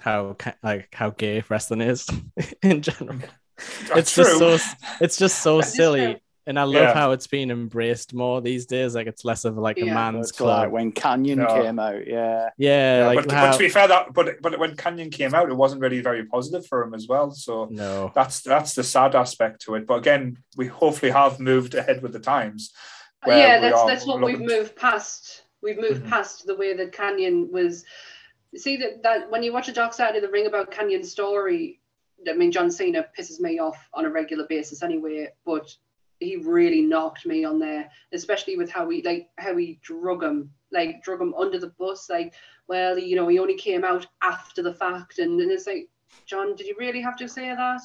how 0.00 0.36
like 0.62 0.88
how 0.94 1.10
gay 1.10 1.42
wrestling 1.48 1.80
is 1.80 2.08
in 2.62 2.82
general. 2.82 3.18
That's 3.88 3.98
it's 3.98 4.16
just 4.16 4.38
so 4.38 4.58
it's 5.00 5.16
just 5.16 5.42
so 5.42 5.60
silly, 5.60 6.14
true. 6.14 6.16
And 6.46 6.58
I 6.58 6.64
love 6.64 6.74
Yeah. 6.74 6.94
how 6.94 7.12
it's 7.12 7.26
being 7.28 7.50
embraced 7.50 8.14
more 8.14 8.40
these 8.40 8.66
days. 8.66 8.94
Like 8.96 9.06
it's 9.06 9.24
less 9.24 9.44
of 9.44 9.56
like 9.56 9.78
a 9.78 9.84
man's 9.84 10.30
It's 10.30 10.40
like 10.40 10.62
club. 10.64 10.72
when 10.72 10.90
Kanyon 10.92 11.36
No. 11.38 11.46
came 11.46 11.78
out. 11.78 12.04
Yeah. 12.06 12.48
yeah, 12.58 12.98
Yeah, 13.00 13.06
like 13.06 13.26
but, 13.26 13.30
how 13.32 13.46
but 13.46 13.52
to 13.52 13.58
be 13.60 13.68
fair, 13.68 13.86
that 13.88 14.12
but 14.12 14.42
but 14.42 14.58
when 14.58 14.74
Kanyon 14.76 15.10
came 15.12 15.34
out, 15.34 15.48
it 15.50 15.54
wasn't 15.56 15.80
really 15.80 16.00
very 16.00 16.24
positive 16.24 16.66
for 16.66 16.82
him 16.82 16.94
as 16.94 17.06
well. 17.08 17.30
So 17.30 17.68
no, 17.70 18.10
that's 18.14 18.40
that's 18.40 18.74
the 18.74 18.82
sad 18.82 19.14
aspect 19.14 19.62
to 19.62 19.76
it. 19.76 19.86
But 19.86 19.98
again, 19.98 20.38
we 20.56 20.66
hopefully 20.66 21.12
have 21.12 21.38
moved 21.38 21.74
ahead 21.74 22.02
with 22.02 22.12
the 22.12 22.18
times. 22.20 22.72
yeah, 23.26 23.60
that's 23.60 23.84
that's 23.84 24.06
what 24.06 24.20
we've 24.20 24.40
moved 24.40 24.74
past. 24.74 25.42
We've 25.62 25.78
moved 25.78 26.02
Mhm. 26.04 26.08
past 26.10 26.44
the 26.44 26.56
way 26.56 26.74
that 26.74 26.90
Kanyon 26.92 27.52
was. 27.52 27.84
See 28.56 28.76
that 28.78 29.04
that 29.04 29.30
when 29.30 29.44
you 29.44 29.52
watch 29.52 29.68
a 29.68 29.72
Dark 29.72 29.94
Side 29.94 30.16
of 30.16 30.22
the 30.22 30.28
Ring 30.28 30.46
about 30.46 30.72
Kanyon's 30.72 31.12
story, 31.12 31.80
I 32.28 32.32
mean 32.32 32.50
John 32.50 32.68
Cena 32.70 33.06
pisses 33.16 33.38
me 33.38 33.60
off 33.60 33.78
on 33.94 34.04
a 34.06 34.10
regular 34.10 34.44
basis 34.48 34.82
anyway, 34.82 35.28
but 35.46 35.72
he 36.22 36.36
really 36.36 36.82
knocked 36.82 37.26
me 37.26 37.44
on 37.44 37.58
there, 37.58 37.90
especially 38.12 38.56
with 38.56 38.70
how 38.70 38.88
he 38.88 39.02
like 39.02 39.28
how 39.38 39.56
he 39.56 39.78
drug 39.82 40.22
him, 40.22 40.50
like 40.70 41.02
drug 41.02 41.20
him 41.20 41.34
under 41.34 41.58
the 41.58 41.72
bus. 41.78 42.08
Like, 42.08 42.34
well, 42.68 42.98
you 42.98 43.16
know, 43.16 43.28
he 43.28 43.38
only 43.38 43.56
came 43.56 43.84
out 43.84 44.06
after 44.22 44.62
the 44.62 44.74
fact, 44.74 45.18
and, 45.18 45.40
and 45.40 45.50
it's 45.50 45.66
like, 45.66 45.88
John, 46.26 46.54
did 46.56 46.66
you 46.66 46.76
really 46.78 47.00
have 47.00 47.16
to 47.16 47.28
say 47.28 47.48
that? 47.54 47.80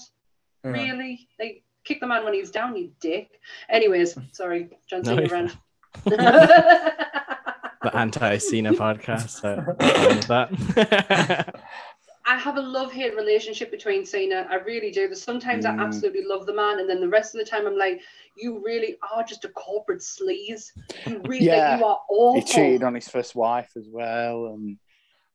Yeah. 0.64 0.72
Really? 0.72 1.28
Like, 1.40 1.64
kick 1.84 2.00
the 2.00 2.08
man 2.08 2.24
when 2.24 2.34
he's 2.34 2.52
down, 2.52 2.76
you 2.76 2.92
dick. 3.00 3.40
Anyways, 3.70 4.18
sorry, 4.32 4.70
John 4.88 5.02
No, 5.02 5.16
Cena 5.16 5.22
you're 5.22 5.32
rant. 5.32 5.58
the 6.06 7.92
anti-Cena 7.94 8.74
podcast. 8.74 9.44
I 9.44 10.06
love 10.08 10.28
that. 10.28 11.56
I 12.30 12.36
have 12.38 12.58
a 12.58 12.62
love 12.62 12.92
hate 12.92 13.16
relationship 13.16 13.72
between 13.72 14.06
Cena. 14.06 14.46
I 14.50 14.56
really 14.56 14.92
do. 14.92 15.08
There's 15.08 15.24
sometimes 15.24 15.66
I 15.66 15.72
Mm. 15.72 15.80
absolutely 15.86 16.26
love 16.26 16.46
the 16.46 16.54
man, 16.54 16.80
and 16.80 16.90
then 16.90 17.00
the 17.00 17.08
rest 17.08 17.34
of 17.34 17.40
the 17.40 17.46
time 17.50 17.66
I'm 17.66 17.78
like, 17.78 18.02
you 18.36 18.62
really 18.66 18.98
are 19.14 19.24
just 19.24 19.46
a 19.46 19.50
corporate 19.50 20.02
sleaze. 20.02 20.72
You 21.06 21.22
really, 21.26 21.46
Yeah. 21.46 21.78
you 21.78 21.86
are 21.86 22.00
awful. 22.10 22.36
He 22.36 22.42
cheated 22.46 22.84
on 22.84 22.96
his 22.96 23.08
first 23.08 23.34
wife 23.34 23.72
as 23.78 23.88
well, 23.90 24.48
and 24.48 24.78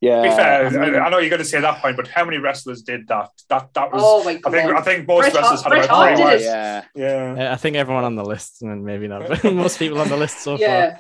yeah. 0.03 0.17
To 0.17 0.23
be 0.23 0.35
fair, 0.35 0.67
I 0.67 0.71
mean, 0.71 0.95
I, 0.97 1.07
I 1.07 1.09
know 1.11 1.19
you're 1.19 1.31
going 1.31 1.39
to 1.39 1.45
say 1.49 1.61
that 1.61 1.81
point, 1.81 1.97
but 1.97 2.09
how 2.09 2.25
many 2.27 2.37
wrestlers 2.39 2.83
did 2.83 3.09
that? 3.09 3.31
That 3.49 3.73
that 3.75 3.91
was. 3.93 4.03
Oh 4.05 4.23
my 4.25 4.33
I 4.45 4.51
think 4.51 4.71
I 4.73 4.83
think 4.83 5.09
most 5.09 5.21
Bret 5.21 5.33
Hart- 5.33 5.43
wrestlers 5.43 5.63
had 5.63 5.69
Bret 5.71 5.85
about 5.87 5.95
Hart 5.97 6.09
three 6.09 6.17
did 6.17 6.25
wives. 6.25 6.43
it. 6.43 6.47
yeah. 6.47 6.85
Yeah. 7.37 7.53
I 7.53 7.57
think 7.57 7.77
everyone 7.77 8.05
on 8.05 8.17
the 8.17 8.25
list, 8.25 8.61
and 8.63 8.85
maybe 8.85 9.09
not, 9.09 9.29
but 9.29 9.43
most 9.65 9.79
people 9.79 9.99
on 10.01 10.09
the 10.09 10.17
list 10.19 10.41
so 10.41 10.59
far. 10.59 10.67
yeah. 10.69 10.99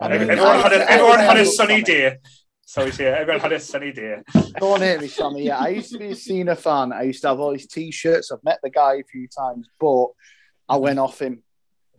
I 0.00 0.06
Everyone, 0.06 0.26
mean, 0.28 0.30
everyone 0.38 0.60
had 0.60 0.72
a, 0.72 0.90
everyone 0.90 1.18
had 1.20 1.36
a 1.36 1.40
I- 1.40 1.44
sunny 1.44 1.80
day. 1.82 2.18
Sorry, 2.64 2.90
to 2.90 2.96
hear, 2.96 3.14
everyone 3.14 3.40
had 3.40 3.52
a 3.52 3.60
sunny 3.60 3.92
day. 3.92 4.22
Don't 4.56 4.80
hate 4.80 5.00
me, 5.00 5.08
Sammy. 5.08 5.44
Yeah, 5.44 5.58
I 5.58 5.68
used 5.68 5.92
to 5.92 5.98
be 5.98 6.12
a 6.12 6.14
Cena 6.14 6.56
fan. 6.56 6.92
I 6.92 7.02
used 7.02 7.20
to 7.22 7.28
have 7.28 7.40
all 7.40 7.52
his 7.52 7.66
T-shirts. 7.66 8.32
I've 8.32 8.42
met 8.44 8.60
the 8.62 8.70
guy 8.70 8.94
a 8.94 9.04
few 9.04 9.28
times, 9.28 9.68
but 9.78 10.06
I 10.68 10.76
went 10.78 10.98
off 10.98 11.20
him 11.20 11.42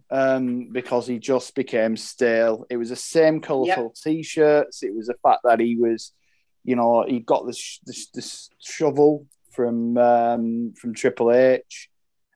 um, 0.09 0.69
because 0.71 1.05
he 1.05 1.19
just 1.19 1.53
became 1.53 1.95
stale. 1.95 2.65
It 2.69 2.77
was 2.77 2.89
the 2.89 2.95
same 2.95 3.39
colourful 3.39 3.93
T-shirts. 4.03 4.81
It 4.81 4.95
was 4.95 5.07
the 5.07 5.15
fact 5.21 5.41
that 5.43 5.59
he 5.59 5.75
was, 5.75 6.11
you 6.63 6.75
know, 6.75 7.05
he 7.07 7.19
got 7.19 7.45
this 7.45 7.79
this, 7.85 8.07
this 8.09 8.49
shovel 8.59 9.27
from 9.51 9.97
um, 9.97 10.73
from 10.75 10.95
Triple 10.95 11.33
H, 11.33 11.89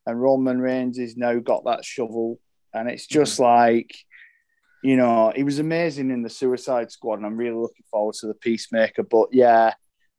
and 0.05 0.21
Roman 0.21 0.59
Reigns 0.59 0.99
has 0.99 1.17
now 1.17 1.39
got 1.39 1.65
that 1.65 1.83
shovel, 1.83 2.39
and 2.73 2.87
it's 2.87 3.07
just 3.07 3.39
like. 3.39 3.95
You 4.83 4.95
know, 4.95 5.33
he 5.35 5.43
was 5.43 5.59
amazing 5.59 6.11
in 6.11 6.21
the 6.21 6.29
Suicide 6.29 6.91
Squad, 6.91 7.15
and 7.15 7.25
I'm 7.25 7.35
really 7.37 7.55
looking 7.55 7.83
forward 7.89 8.15
to 8.19 8.27
the 8.27 8.35
Peacemaker. 8.35 9.03
But 9.03 9.29
yeah, 9.31 9.73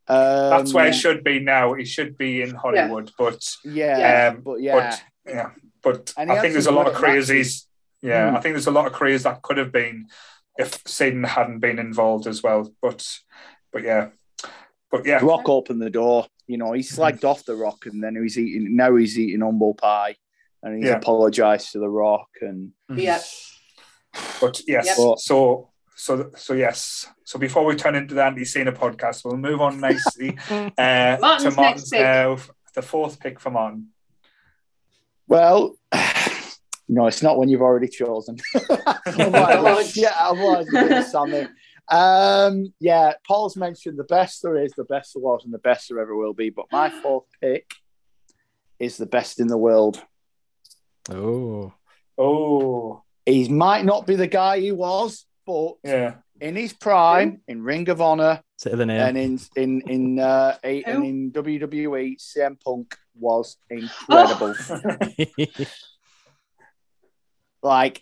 um, 0.09 0.51
That's 0.51 0.75
where 0.75 0.87
he 0.91 0.93
should 0.99 1.23
be 1.23 1.39
now. 1.39 1.75
He 1.75 1.85
should 1.85 2.19
be 2.19 2.43
in 2.43 2.55
Hollywood, 2.55 3.11
but 3.19 3.45
Yeah, 3.65 4.33
Um, 4.35 4.43
but 4.43 4.61
yeah, 4.61 4.75
but 4.75 5.03
yeah, 5.33 5.51
but 5.83 6.13
And 6.17 6.33
I 6.33 6.41
think 6.41 6.55
there's 6.55 6.67
a 6.67 6.73
lot 6.73 6.89
of 6.89 6.95
crazies. 6.95 7.67
Yeah, 8.03 8.31
Hmm. 8.31 8.37
I 8.37 8.41
think 8.41 8.55
there's 8.55 8.67
a 8.67 8.73
lot 8.73 8.87
of 8.87 8.93
careers 8.93 9.25
that 9.25 9.43
could 9.43 9.59
have 9.59 9.73
been 9.73 10.07
if 10.57 10.81
Satan 10.87 11.25
hadn't 11.25 11.59
been 11.61 11.79
involved 11.79 12.27
as 12.27 12.43
well. 12.43 12.73
But 12.83 13.07
but 13.73 13.83
yeah, 13.83 14.09
but 14.91 15.05
yeah, 15.07 15.21
Rock 15.23 15.49
opened 15.49 15.83
the 15.83 15.91
door. 15.91 16.27
You 16.47 16.59
know, 16.59 16.73
he 16.73 16.83
slagged 16.83 17.25
off 17.25 17.45
the 17.45 17.55
Rock, 17.55 17.87
and 17.87 18.03
then 18.03 18.17
he's 18.21 18.39
eating. 18.39 18.75
Now 18.77 18.97
he's 18.97 19.19
eating 19.19 19.41
humble 19.41 19.75
pie, 19.75 20.17
and 20.63 20.77
he's 20.79 20.87
Yeah. 20.87 20.97
apologized 20.97 21.73
to 21.73 21.79
the 21.79 21.89
Rock. 21.89 22.29
And 22.41 22.73
Yeah. 22.95 23.21
But 24.41 24.61
yes, 24.67 24.87
Yep. 24.87 25.19
so 25.19 25.69
so 25.95 26.31
so 26.37 26.53
yes. 26.55 27.07
So 27.25 27.39
before 27.39 27.65
we 27.65 27.75
turn 27.77 27.95
into 27.95 28.15
the 28.15 28.25
Andy 28.25 28.45
Cena 28.45 28.73
podcast, 28.73 29.25
we'll 29.25 29.37
move 29.37 29.61
on 29.61 29.81
nicely 29.81 30.39
uh, 30.51 30.71
to 30.71 31.19
Martin's 31.21 31.57
Martin's 31.57 31.57
next 31.57 31.91
pick. 31.91 32.01
now. 32.01 32.37
The 32.75 32.83
fourth 32.83 33.19
pick 33.21 33.41
for 33.41 33.51
Martin. 33.51 33.89
well, 35.27 35.75
no, 36.89 37.07
it's 37.07 37.23
not 37.23 37.37
when 37.39 37.49
you've 37.49 37.63
already 37.63 37.89
chosen. 37.89 38.39
otherwise, 39.07 39.97
yeah, 39.97 40.15
otherwise, 40.21 40.67
it'd 40.73 41.05
Sammy. 41.07 41.49
Um, 41.91 42.73
yeah, 42.81 43.15
Paul's 43.27 43.57
mentioned 43.57 43.99
the 43.99 44.05
best 44.05 44.43
there 44.43 44.57
is, 44.63 44.73
the 44.73 44.85
best 44.85 45.15
there 45.15 45.23
was, 45.23 45.43
and 45.45 45.53
the 45.53 45.59
best 45.59 45.89
there 45.89 45.99
ever 46.01 46.15
will 46.15 46.35
be. 46.35 46.51
But 46.51 46.67
my 46.71 46.91
fourth 47.03 47.25
pick 47.41 47.71
is 48.79 48.97
the 48.97 49.07
best 49.07 49.41
in 49.41 49.49
the 49.49 49.59
world. 49.59 50.03
Oh, 51.11 51.73
Oh 52.17 53.03
He 53.29 53.49
might 53.49 53.85
not 53.85 54.07
be 54.07 54.17
the 54.17 54.27
guy 54.27 54.59
he 54.61 54.73
was, 54.73 55.27
but 55.47 55.75
yeah, 55.85 56.15
in 56.41 56.57
his 56.57 56.73
prime, 56.73 57.41
in 57.47 57.63
Ring 57.63 57.89
of 57.91 58.01
Honor, 58.01 58.43
the 58.63 58.87
name. 58.87 59.01
and 59.01 59.17
in 59.19 59.41
in 59.57 59.81
in 59.83 60.19
uh, 60.19 60.57
a- 60.65 60.83
and 60.85 61.05
in 61.05 61.33
WWE, 61.33 62.17
CM 62.21 62.59
Punk 62.61 62.97
was 63.15 63.57
incredible. 63.71 64.55
Like 67.63 68.01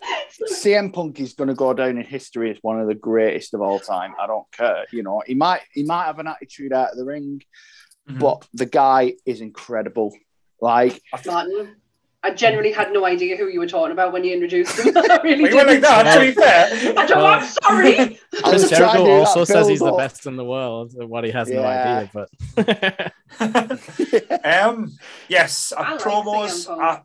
CM 0.52 0.92
Punk 0.92 1.18
is 1.18 1.32
going 1.32 1.48
to 1.48 1.54
go 1.54 1.72
down 1.72 1.96
in 1.96 2.04
history 2.04 2.50
as 2.50 2.58
one 2.60 2.78
of 2.78 2.88
the 2.88 2.94
greatest 2.94 3.54
of 3.54 3.62
all 3.62 3.78
time. 3.80 4.14
I 4.20 4.26
don't 4.26 4.44
care. 4.52 4.84
You 4.92 5.02
know, 5.02 5.22
he 5.26 5.34
might 5.34 5.62
he 5.72 5.82
might 5.82 6.04
have 6.04 6.18
an 6.18 6.26
attitude 6.26 6.72
out 6.74 6.90
of 6.92 6.98
the 6.98 7.04
ring, 7.06 7.40
Mhm. 8.08 8.18
but 8.18 8.46
the 8.52 8.66
guy 8.66 9.14
is 9.24 9.40
incredible. 9.40 10.14
Like 10.60 11.00
Martin, 11.24 11.76
I 12.26 12.30
generally 12.30 12.72
had 12.72 12.92
no 12.92 13.06
idea 13.06 13.36
who 13.36 13.46
you 13.46 13.60
were 13.60 13.68
talking 13.68 13.92
about 13.92 14.12
when 14.12 14.24
you 14.24 14.32
introduced 14.32 14.76
him. 14.80 14.92
I 14.96 15.20
really 15.22 15.48
you 15.48 15.54
went 15.54 15.68
like 15.68 15.80
didn't. 15.80 15.82
that, 15.82 16.14
to 16.14 16.20
be 16.20 16.32
fair. 16.32 16.98
I 16.98 17.06
don't. 17.06 17.24
I'm 17.24 17.46
sorry. 17.62 17.98
I 18.44 18.48
Chris 18.50 18.68
Jericho 18.68 19.10
also 19.20 19.44
says 19.44 19.68
he's 19.68 19.78
the 19.78 19.92
best 19.92 20.26
in 20.26 20.34
the 20.34 20.44
world. 20.44 20.92
What 20.96 21.22
he 21.22 21.30
has 21.30 21.48
no 21.48 21.64
idea, 21.64 22.10
but 22.12 22.28
um, 24.44 24.92
yes, 25.28 25.72
I 25.72 25.82
uh, 25.82 25.90
like 25.92 26.00
promos, 26.00 26.66
Punk. 26.66 26.82
uh, 26.82 26.98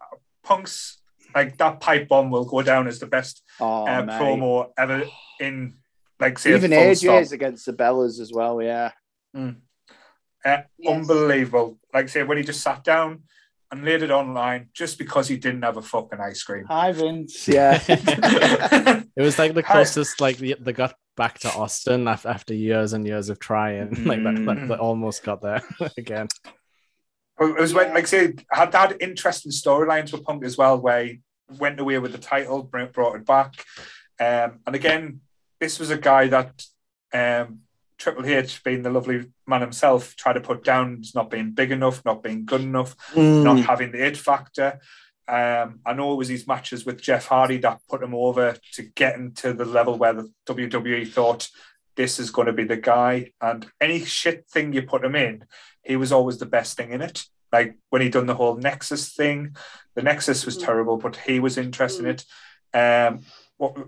Punk's 0.43 0.97
like 1.35 1.55
that 1.57 1.79
pipe 1.79 2.07
bomb 2.07 2.31
will 2.31 2.45
go 2.45 2.63
down 2.63 2.87
as 2.87 2.97
the 2.97 3.05
best 3.05 3.43
Oh, 3.59 3.85
uh, 3.85 4.01
promo 4.19 4.71
ever 4.75 5.03
in 5.39 5.75
like 6.19 6.39
say 6.39 6.55
Even 6.55 6.71
full 6.71 6.79
AJ's 6.79 7.31
against 7.31 7.67
the 7.67 7.73
Bellas 7.73 8.19
as 8.19 8.33
well, 8.33 8.59
yeah. 8.59 8.89
Uh, 9.37 9.51
Yes. 10.43 10.65
Unbelievable. 10.87 11.77
Like 11.93 12.09
say 12.09 12.23
when 12.23 12.37
he 12.37 12.43
just 12.43 12.61
sat 12.61 12.83
down 12.83 13.21
and 13.71 13.85
laid 13.85 14.03
it 14.03 14.11
online 14.11 14.69
just 14.73 14.97
because 14.97 15.27
he 15.27 15.37
didn't 15.37 15.61
have 15.61 15.77
a 15.77 15.81
fucking 15.81 16.19
ice 16.19 16.43
cream. 16.43 16.65
Hi, 16.67 16.91
Vince. 16.91 17.47
Yeah. 17.47 17.81
it 17.87 19.21
was 19.21 19.39
like 19.39 19.53
the 19.53 19.63
Hi. 19.63 19.73
closest 19.73 20.19
like 20.19 20.37
the, 20.37 20.57
they 20.59 20.73
got 20.73 20.93
back 21.15 21.39
to 21.39 21.53
Austin 21.53 22.07
after 22.07 22.53
years 22.53 22.93
and 22.93 23.05
years 23.07 23.29
of 23.29 23.39
trying. 23.39 23.89
Like 24.05 24.23
that, 24.23 24.45
that, 24.45 24.67
that 24.67 24.79
almost 24.79 25.23
got 25.23 25.41
there 25.41 25.61
again. 25.97 26.27
It 27.39 27.59
was 27.59 27.73
when, 27.73 27.87
Yeah. 27.87 27.93
like 27.93 28.07
say, 28.07 28.33
had 28.51 28.73
had 28.73 28.97
interesting 28.99 29.51
storylines 29.51 30.11
with 30.11 30.23
Punk 30.23 30.43
as 30.43 30.57
well, 30.57 30.79
where 30.79 31.05
he 31.05 31.21
went 31.57 31.79
away 31.79 31.97
with 31.97 32.11
the 32.11 32.17
title, 32.17 32.63
brought 32.63 33.15
it 33.15 33.25
back, 33.25 33.65
um, 34.19 34.59
and 34.67 34.75
again, 34.75 35.21
this 35.59 35.79
was 35.79 35.89
a 35.89 35.97
guy 35.97 36.27
that 36.27 36.63
um, 37.13 37.59
Triple 38.01 38.25
H, 38.25 38.63
being 38.63 38.81
the 38.81 38.89
lovely 38.89 39.25
man 39.45 39.61
himself, 39.61 40.15
tried 40.15 40.33
to 40.33 40.41
put 40.41 40.63
down 40.63 40.97
as 41.01 41.13
not 41.13 41.29
being 41.29 41.51
big 41.51 41.71
enough, 41.71 42.03
not 42.03 42.23
being 42.23 42.45
good 42.45 42.61
enough, 42.61 42.95
not 43.15 43.57
Mm. 43.57 43.65
having 43.65 43.91
the 43.91 44.03
it 44.03 44.17
factor. 44.17 44.79
Um, 45.27 45.79
I 45.85 45.93
know 45.93 46.11
it 46.13 46.17
was 46.17 46.27
his 46.29 46.47
matches 46.47 46.83
with 46.83 46.99
Jeff 47.01 47.27
Hardy 47.27 47.57
that 47.57 47.79
put 47.87 48.01
him 48.01 48.15
over 48.15 48.55
to 48.73 48.81
get 48.81 49.15
him 49.15 49.33
to 49.35 49.53
the 49.53 49.65
level 49.65 49.97
where 49.99 50.13
the 50.13 50.31
WWE 50.47 51.05
thought 51.07 51.47
this 51.95 52.19
is 52.19 52.31
going 52.31 52.47
to 52.47 52.53
be 52.53 52.63
the 52.63 52.75
guy. 52.77 53.33
And 53.39 53.67
any 53.79 54.03
shit 54.03 54.47
thing 54.49 54.73
you 54.73 54.81
put 54.81 55.05
him 55.05 55.15
in, 55.15 55.45
he 55.83 55.95
was 55.95 56.11
always 56.11 56.39
the 56.39 56.45
best 56.47 56.75
thing 56.75 56.91
in 56.91 57.01
it. 57.01 57.23
Like 57.53 57.77
when 57.91 58.01
he 58.01 58.09
done 58.09 58.25
the 58.25 58.35
whole 58.35 58.55
Nexus 58.55 59.13
thing, 59.13 59.55
the 59.93 60.01
Nexus 60.01 60.43
was 60.45 60.57
Mm. 60.57 60.65
terrible, 60.65 60.97
but 60.97 61.15
he 61.17 61.39
was 61.39 61.55
interested 61.57 62.03
in 62.05 62.11
it. 62.15 62.25
Um, 62.73 63.19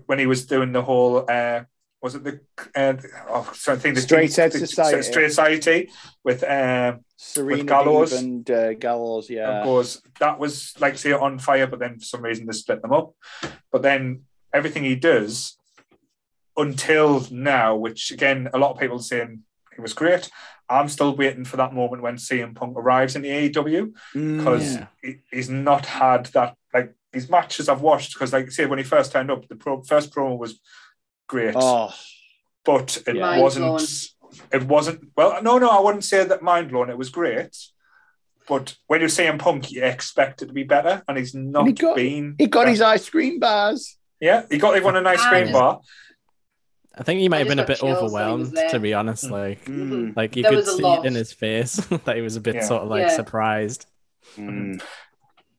when 0.06 0.20
he 0.20 0.26
was 0.26 0.46
doing 0.46 0.70
the 0.72 0.82
whole, 0.82 1.24
uh, 1.28 1.64
was 2.04 2.14
it 2.14 2.22
the 2.22 2.40
uh, 2.76 2.94
oh, 3.30 3.50
sorry, 3.54 3.78
I 3.78 3.80
think 3.80 3.94
the 3.94 4.02
Straight 4.02 4.30
the- 4.30 4.50
Society. 4.66 5.02
Straight 5.02 5.28
Society 5.30 5.90
with 6.22 6.44
um, 6.44 7.00
Serena 7.16 7.64
Gallows. 7.64 8.12
Deeb 8.12 8.18
and 8.18 8.50
uh, 8.50 8.74
Gallows, 8.74 9.30
yeah. 9.30 9.58
of 9.60 9.64
course, 9.64 10.02
that 10.20 10.38
was 10.38 10.74
like 10.78 10.98
say 10.98 11.12
on 11.12 11.38
fire, 11.38 11.66
but 11.66 11.78
then 11.78 11.98
for 11.98 12.04
some 12.04 12.22
reason 12.22 12.44
they 12.46 12.52
split 12.52 12.82
them 12.82 12.92
up. 12.92 13.14
But 13.72 13.80
then 13.82 14.24
everything 14.52 14.84
he 14.84 14.96
does 14.96 15.56
until 16.56 17.26
now, 17.30 17.74
which 17.74 18.10
again, 18.10 18.48
a 18.52 18.58
lot 18.58 18.72
of 18.72 18.78
people 18.78 18.98
saying 18.98 19.40
it 19.76 19.80
was 19.80 19.94
great. 19.94 20.30
I'm 20.68 20.88
still 20.88 21.14
waiting 21.16 21.44
for 21.44 21.56
that 21.56 21.74
moment 21.74 22.02
when 22.02 22.16
CM 22.16 22.54
Punk 22.54 22.76
arrives 22.76 23.16
in 23.16 23.22
the 23.22 23.28
AEW 23.30 23.92
Mm. 24.14 24.38
because 24.38 24.74
Yeah. 24.76 24.86
he, 25.02 25.16
he's 25.32 25.50
not 25.50 25.86
had 25.86 26.26
that 26.26 26.56
like 26.72 26.94
these 27.12 27.28
matches 27.30 27.68
I've 27.68 27.80
watched 27.80 28.14
because 28.14 28.32
like 28.32 28.50
say 28.50 28.66
when 28.66 28.78
he 28.78 28.84
first 28.84 29.12
turned 29.12 29.30
up, 29.30 29.48
the 29.48 29.56
pro, 29.56 29.82
first 29.82 30.12
promo 30.14 30.38
was 30.38 30.60
great, 31.34 31.54
Oh, 31.56 31.92
but 32.64 33.02
it 33.06 33.16
Mind 33.16 33.42
wasn't. 33.42 34.08
It 34.52 34.62
wasn't. 34.64 35.08
Well, 35.16 35.42
no, 35.42 35.58
no, 35.58 35.68
I 35.68 35.80
wouldn't 35.80 36.04
say 36.04 36.24
that 36.24 36.42
mind 36.42 36.70
blown. 36.70 36.90
It 36.90 36.98
was 36.98 37.08
great, 37.08 37.56
but 38.48 38.76
when 38.86 39.00
you're 39.00 39.08
him 39.10 39.38
Punk, 39.38 39.70
you 39.72 39.82
expect 39.84 40.42
it 40.42 40.46
to 40.46 40.52
be 40.52 40.62
better, 40.64 41.02
and 41.08 41.18
he's 41.18 41.34
not 41.34 41.66
he 41.66 41.72
got- 41.72 41.96
been. 41.96 42.34
he 42.38 42.46
got 42.46 42.60
better. 42.60 42.70
his 42.70 42.80
ice 42.80 43.08
cream 43.10 43.38
bars. 43.40 43.96
Yeah, 44.20 44.44
he 44.50 44.58
got. 44.58 44.74
He 44.76 44.80
won 44.80 44.96
a 44.96 45.00
nice 45.02 45.20
Ah, 45.22 45.28
cream 45.30 45.52
bar. 45.52 45.80
I 46.96 47.02
think 47.02 47.18
he 47.20 47.28
might 47.28 47.38
I 47.38 47.40
have 47.40 47.48
been 47.48 47.58
a 47.58 47.66
bit 47.66 47.78
chills 47.78 47.80
that 47.80 47.96
he 47.98 48.02
was 48.04 48.12
overwhelmed, 48.14 48.56
to 48.70 48.78
be 48.78 48.94
honest. 48.94 49.24
Mm. 49.24 49.30
Like, 49.30 49.64
Mhm. 49.64 50.16
like 50.16 50.36
you 50.36 50.42
There 50.44 50.52
could 50.52 50.66
see 50.66 50.82
lot. 50.82 51.04
it 51.04 51.08
in 51.08 51.14
his 51.16 51.32
face 51.32 51.74
that 52.04 52.14
he 52.16 52.22
was 52.22 52.36
a 52.36 52.40
bit 52.40 52.54
Yeah. 52.56 52.62
sort 52.62 52.82
of 52.84 52.88
like 52.88 53.08
Yeah. 53.08 53.16
surprised. 53.16 53.86
Mm. 54.36 54.80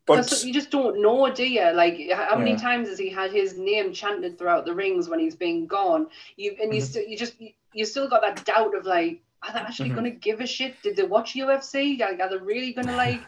But 0.07 0.43
you 0.43 0.53
just 0.53 0.69
don't 0.69 1.01
know, 1.01 1.33
do 1.33 1.45
you? 1.47 1.71
Like, 1.71 1.99
how 2.11 2.37
many 2.37 2.51
Yeah. 2.51 2.57
times 2.57 2.89
has 2.89 2.99
he 2.99 3.09
had 3.09 3.31
his 3.31 3.57
name 3.57 3.91
chanted 3.91 4.37
throughout 4.37 4.65
the 4.65 4.73
rings 4.73 5.09
when 5.09 5.19
he's 5.19 5.35
been 5.35 5.65
gone? 5.65 6.07
You 6.37 6.55
and 6.61 6.73
you 6.73 6.81
Mhm. 6.81 6.85
still, 6.85 7.03
you 7.03 7.17
just, 7.17 7.41
you, 7.41 7.51
you 7.73 7.85
still 7.85 8.07
got 8.07 8.21
that 8.21 8.45
doubt 8.45 8.75
of 8.75 8.85
like, 8.85 9.21
are 9.41 9.53
they 9.53 9.59
actually 9.59 9.89
Mhm. 9.89 9.95
going 9.95 10.11
to 10.11 10.17
give 10.19 10.41
a 10.41 10.47
shit? 10.47 10.79
Did 10.83 10.95
they 10.95 11.03
watch 11.03 11.33
UFC? 11.35 11.97
Like, 11.99 12.19
are 12.19 12.29
they 12.29 12.37
really 12.37 12.73
going 12.73 12.87
to 12.93 12.95
like? 12.95 13.21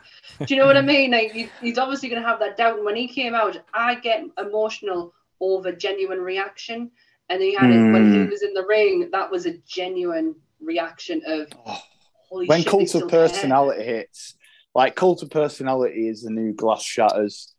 do 0.46 0.54
you 0.54 0.60
know 0.60 0.68
what 0.68 0.78
I 0.78 0.82
mean? 0.82 1.12
Like, 1.12 1.32
he, 1.32 1.50
he's 1.60 1.80
obviously 1.80 2.10
going 2.10 2.22
to 2.22 2.28
have 2.28 2.40
that 2.40 2.58
doubt. 2.58 2.76
And 2.78 2.86
when 2.86 2.96
he 2.96 3.08
came 3.08 3.34
out, 3.34 3.60
I 3.74 3.96
get 3.96 4.24
emotional 4.38 5.14
over 5.42 5.72
genuine 5.72 6.22
reaction, 6.22 6.92
and 7.30 7.42
he 7.42 7.54
had 7.56 7.72
it 7.72 7.92
when 7.92 8.12
he 8.12 8.20
Mm. 8.20 8.30
was 8.30 8.44
in 8.44 8.54
the 8.54 8.66
ring. 8.66 9.10
That 9.12 9.32
was 9.32 9.46
a 9.48 9.58
genuine 9.68 10.36
reaction 10.62 11.22
of 11.26 11.48
Oh. 11.66 11.82
holy 12.30 12.46
When 12.48 12.60
shit. 12.62 12.68
cult 12.68 12.96
of 12.96 13.08
personality 13.10 13.84
hits, 13.84 14.36
like 14.78 14.96
cult 14.96 15.24
of 15.24 15.30
personality 15.32 16.08
is 16.08 16.22
the 16.22 16.30
new 16.30 16.54
glass 16.54 16.84
shatters. 16.84 17.54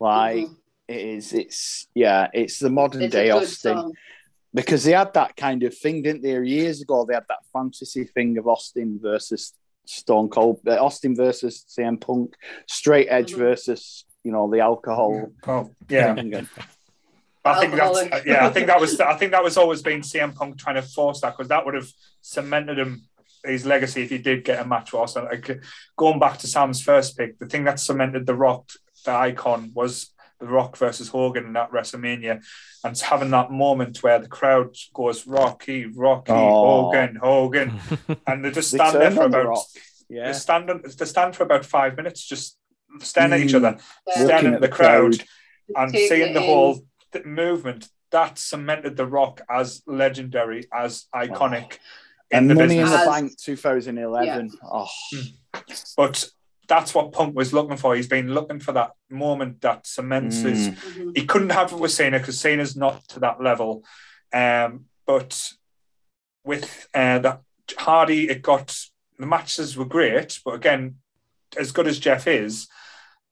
Like 0.00 0.46
Mhm. 0.46 0.56
it 0.88 1.00
is, 1.16 1.32
it's 1.32 1.86
yeah, 1.94 2.28
it's 2.32 2.58
the 2.58 2.70
modern 2.70 3.02
It's 3.02 3.12
day 3.12 3.30
Austin 3.30 3.76
song. 3.76 3.92
because 4.54 4.82
they 4.84 4.92
had 4.92 5.12
that 5.14 5.36
kind 5.36 5.62
of 5.62 5.76
thing, 5.76 6.02
didn't 6.02 6.22
they? 6.22 6.36
Years 6.42 6.80
ago, 6.80 7.04
they 7.04 7.14
had 7.14 7.28
that 7.28 7.44
fantasy 7.52 8.04
thing 8.04 8.38
of 8.38 8.48
Austin 8.48 8.98
versus 9.00 9.52
Stone 9.84 10.30
Cold, 10.30 10.60
uh, 10.66 10.82
Austin 10.84 11.14
versus 11.14 11.64
CM 11.68 11.98
Punk, 12.00 12.34
Straight 12.66 13.08
Edge 13.08 13.32
Mhm. 13.34 13.38
versus 13.38 14.04
you 14.24 14.32
know 14.32 14.50
the 14.50 14.60
alcohol. 14.60 15.30
oh, 15.46 15.70
yeah, 15.88 16.14
thing. 16.14 16.34
And- 16.40 16.48
I 17.44 17.60
think 17.60 17.74
that's 17.76 18.26
yeah. 18.26 18.44
I 18.46 18.50
think 18.50 18.66
that 18.66 18.80
was. 18.80 18.98
I 18.98 19.14
think 19.18 19.30
that 19.30 19.44
was 19.44 19.56
always 19.56 19.80
been 19.82 20.00
CM 20.02 20.32
Punk 20.34 20.58
trying 20.58 20.74
to 20.74 20.82
force 20.82 21.20
that 21.20 21.30
because 21.36 21.46
that 21.48 21.64
would 21.64 21.74
have 21.74 21.88
cemented 22.20 22.76
him 22.78 23.06
his 23.46 23.64
legacy 23.66 24.02
if 24.02 24.10
he 24.10 24.18
did 24.18 24.44
get 24.44 24.60
a 24.60 24.64
match 24.66 24.92
with 24.92 25.00
Austin. 25.02 25.24
Like, 25.24 25.60
going 25.96 26.18
back 26.18 26.38
to 26.38 26.46
Sam's 26.46 26.82
first 26.82 27.16
pick, 27.16 27.38
the 27.38 27.46
thing 27.46 27.64
that 27.64 27.80
cemented 27.80 28.26
the 28.26 28.34
Rock, 28.34 28.70
the 29.04 29.12
icon, 29.12 29.70
was 29.74 30.10
the 30.40 30.46
Rock 30.46 30.76
versus 30.76 31.08
Hogan 31.08 31.46
in 31.46 31.52
that 31.54 31.70
WrestleMania, 31.72 32.44
and 32.84 32.98
having 32.98 33.30
that 33.30 33.50
moment 33.50 34.02
where 34.02 34.18
the 34.18 34.28
crowd 34.28 34.76
goes 34.92 35.26
Rocky, 35.26 35.86
Rocky, 35.86 36.32
Oh. 36.32 36.90
Hogan, 36.92 37.16
Hogan, 37.16 37.80
and 38.26 38.44
they 38.44 38.50
just 38.50 38.72
They 38.72 38.78
stand 38.78 38.96
there 39.00 39.10
for 39.10 39.22
on 39.24 39.30
The 39.30 39.38
about 39.40 39.48
Rock. 39.50 39.66
they 40.10 40.16
Yeah, 40.16 40.32
stand 40.32 40.68
they 40.68 41.04
stand 41.06 41.34
for 41.34 41.44
about 41.44 41.64
five 41.64 41.96
minutes, 41.96 42.24
just 42.26 42.58
staring 43.00 43.32
at 43.32 43.40
each 43.40 43.52
Mm. 43.52 43.56
other, 43.56 43.78
Yeah. 44.06 44.12
staring 44.14 44.28
Looking 44.28 44.48
at 44.48 44.54
at 44.54 44.60
the 44.60 44.66
the 44.68 44.72
crowd 44.72 45.18
crowd. 45.18 45.82
and 45.84 45.90
seeing 45.92 46.30
it 46.30 46.34
the 46.34 46.42
whole 46.42 46.84
th- 47.12 47.24
movement 47.24 47.88
that 48.10 48.38
cemented 48.38 48.96
the 48.96 49.06
rock 49.06 49.40
as 49.50 49.82
legendary 49.86 50.64
as 50.72 51.06
iconic 51.14 51.72
in 51.72 51.78
and 52.30 52.50
the 52.50 52.54
Money 52.54 52.78
in 52.78 52.82
business 52.84 53.00
the 53.04 53.06
Bank 53.06 53.38
2011. 53.38 54.50
Oh, 54.64 54.86
but 55.96 56.28
that's 56.68 56.94
what 56.94 57.12
punk 57.12 57.36
was 57.36 57.52
looking 57.52 57.76
for 57.76 57.94
he's 57.94 58.08
been 58.08 58.34
looking 58.34 58.58
for 58.58 58.72
that 58.72 58.90
moment 59.08 59.60
that 59.60 59.86
cements 59.86 60.42
his 60.42 60.68
Mm. 60.68 60.74
Mhm. 60.74 61.16
he 61.16 61.24
couldn't 61.24 61.50
have 61.50 61.72
it 61.72 61.78
with 61.78 61.92
Cena 61.92 62.18
because 62.18 62.40
Cena's 62.40 62.74
not 62.76 63.06
to 63.10 63.20
that 63.20 63.40
level 63.40 63.84
um 64.32 64.86
but 65.06 65.52
with 66.44 66.88
uh, 66.92 67.20
that 67.20 67.42
Hardy 67.78 68.28
it 68.28 68.42
got 68.42 68.76
the 69.18 69.26
matches 69.26 69.76
were 69.76 69.84
great 69.84 70.40
but 70.44 70.54
again 70.54 70.96
as 71.56 71.70
good 71.70 71.86
as 71.86 72.00
Jeff 72.00 72.26
is 72.26 72.66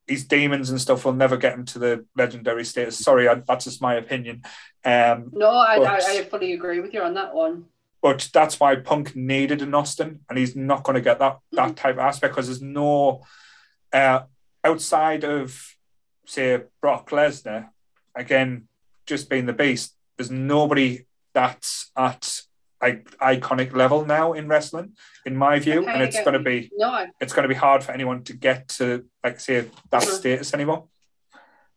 his 0.06 0.24
demons 0.26 0.70
and 0.70 0.80
stuff 0.80 1.04
will 1.04 1.12
never 1.12 1.36
get 1.36 1.54
him 1.54 1.64
to 1.64 1.78
the 1.80 2.04
legendary 2.16 2.64
status 2.64 2.98
sorry 3.00 3.26
I, 3.28 3.34
that's 3.34 3.64
just 3.64 3.82
my 3.82 3.94
opinion 3.94 4.42
um 4.84 5.30
No, 5.32 5.48
I, 5.50 5.74
I, 5.76 5.96
I 5.96 6.24
fully 6.24 6.52
agree 6.52 6.78
with 6.78 6.94
you 6.94 7.02
on 7.02 7.14
that 7.14 7.34
one. 7.34 7.64
But 8.04 8.28
that's 8.34 8.60
why 8.60 8.76
Punk 8.76 9.16
needed 9.16 9.62
an 9.62 9.74
Austin, 9.74 10.20
and 10.28 10.36
he's 10.36 10.54
not 10.54 10.82
going 10.82 10.94
to 10.94 11.00
get 11.00 11.18
that 11.20 11.38
that 11.52 11.74
type 11.74 11.94
of 11.94 12.00
aspect 12.00 12.34
because 12.34 12.48
there's 12.48 12.60
no 12.60 13.22
uh, 13.94 14.20
outside 14.62 15.24
of 15.24 15.74
say 16.26 16.64
Brock 16.82 17.08
Lesnar, 17.08 17.70
again, 18.14 18.68
just 19.06 19.30
being 19.30 19.46
the 19.46 19.54
beast. 19.54 19.96
There's 20.18 20.30
nobody 20.30 21.06
that's 21.32 21.90
at 21.96 22.42
like 22.82 23.16
iconic 23.20 23.72
level 23.74 24.04
now 24.04 24.34
in 24.34 24.48
wrestling, 24.48 24.92
in 25.24 25.34
my 25.34 25.58
view, 25.58 25.80
Okay, 25.84 25.92
and 25.92 26.02
it's 26.02 26.20
going 26.20 26.34
to 26.34 26.40
be 26.40 26.70
No, 26.76 27.06
it's 27.20 27.32
going 27.32 27.44
to 27.44 27.54
be 27.54 27.54
hard 27.54 27.82
for 27.82 27.92
anyone 27.92 28.22
to 28.24 28.34
get 28.34 28.68
to 28.80 29.06
like 29.24 29.40
say 29.40 29.70
that 29.90 30.02
Mhm. 30.02 30.18
status 30.18 30.52
anymore. 30.52 30.88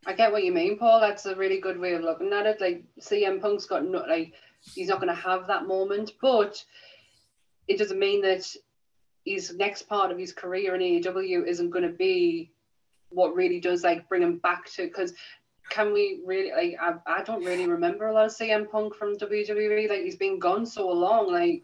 I 0.05 0.11
get 0.11 0.33
what 0.33 0.43
you 0.43 0.51
mean, 0.51 0.77
Paul. 0.77 0.99
That's 0.99 1.25
a 1.25 1.35
really 1.35 1.61
good 1.61 1.79
way 1.79 1.93
of 1.93 2.01
looking 2.01 2.33
at 2.33 2.45
it. 2.45 2.59
Like 2.59 2.83
CM 2.99 3.39
Punk's 3.39 3.65
got 3.65 3.85
no, 3.85 3.99
like 3.99 4.33
he's 4.75 4.89
not 4.89 4.99
going 5.01 5.13
to 5.13 5.21
have 5.21 5.47
that 5.47 5.67
moment, 5.67 6.13
but 6.21 6.63
it 7.67 7.77
doesn't 7.77 7.99
mean 7.99 8.21
that 8.21 8.45
his 9.25 9.53
next 9.55 9.83
part 9.89 10.11
of 10.11 10.17
his 10.17 10.31
career 10.33 10.75
in 10.75 10.81
AEW 10.81 11.45
isn't 11.45 11.69
going 11.69 11.83
to 11.83 11.95
be 11.95 12.51
what 13.09 13.35
really 13.35 13.59
does 13.59 13.83
like 13.83 14.07
bring 14.09 14.21
him 14.21 14.37
back 14.37 14.69
to 14.73 14.83
because. 14.83 15.13
Can 15.69 15.91
we 15.91 16.21
really 16.25 16.51
like? 16.51 16.77
I, 16.81 17.19
I 17.19 17.23
don't 17.23 17.43
really 17.43 17.67
remember 17.67 18.07
a 18.07 18.13
lot 18.13 18.23
of 18.27 18.31
CM 18.31 18.71
Punk 18.71 18.95
from 18.95 19.17
WWE. 19.17 19.89
Like 19.89 19.99
he's 20.01 20.15
been 20.15 20.39
gone 20.39 20.65
so 20.65 20.87
long. 20.89 21.29
Like 21.29 21.63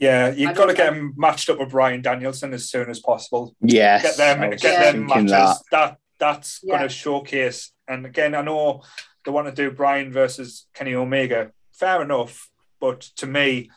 Yeah, 0.00 0.30
you've 0.30 0.56
got 0.56 0.66
to 0.66 0.74
get 0.74 0.92
him 0.92 1.14
matched 1.16 1.48
up 1.48 1.60
with 1.60 1.70
Bryan 1.70 2.02
Danielson 2.02 2.52
as 2.52 2.68
soon 2.68 2.90
as 2.90 2.98
possible. 2.98 3.54
yes. 3.60 4.02
get 4.02 4.16
them 4.16 4.50
get 4.50 4.62
Yeah. 4.64 4.90
them 4.90 5.06
thinking 5.06 5.26
matches. 5.30 5.62
That. 5.70 5.98
that's 6.18 6.60
Yeah. 6.64 6.78
going 6.78 6.88
to 6.88 6.92
showcase. 6.92 7.70
And 7.86 8.06
again, 8.06 8.34
I 8.34 8.42
know 8.42 8.82
they 9.24 9.30
want 9.30 9.46
to 9.46 9.54
do 9.54 9.70
Bryan 9.70 10.10
versus 10.12 10.66
Kenny 10.74 10.96
Omega. 10.96 11.52
Fair 11.82 12.00
enough, 12.02 12.48
but 12.80 13.00
to 13.16 13.26
me, 13.26 13.68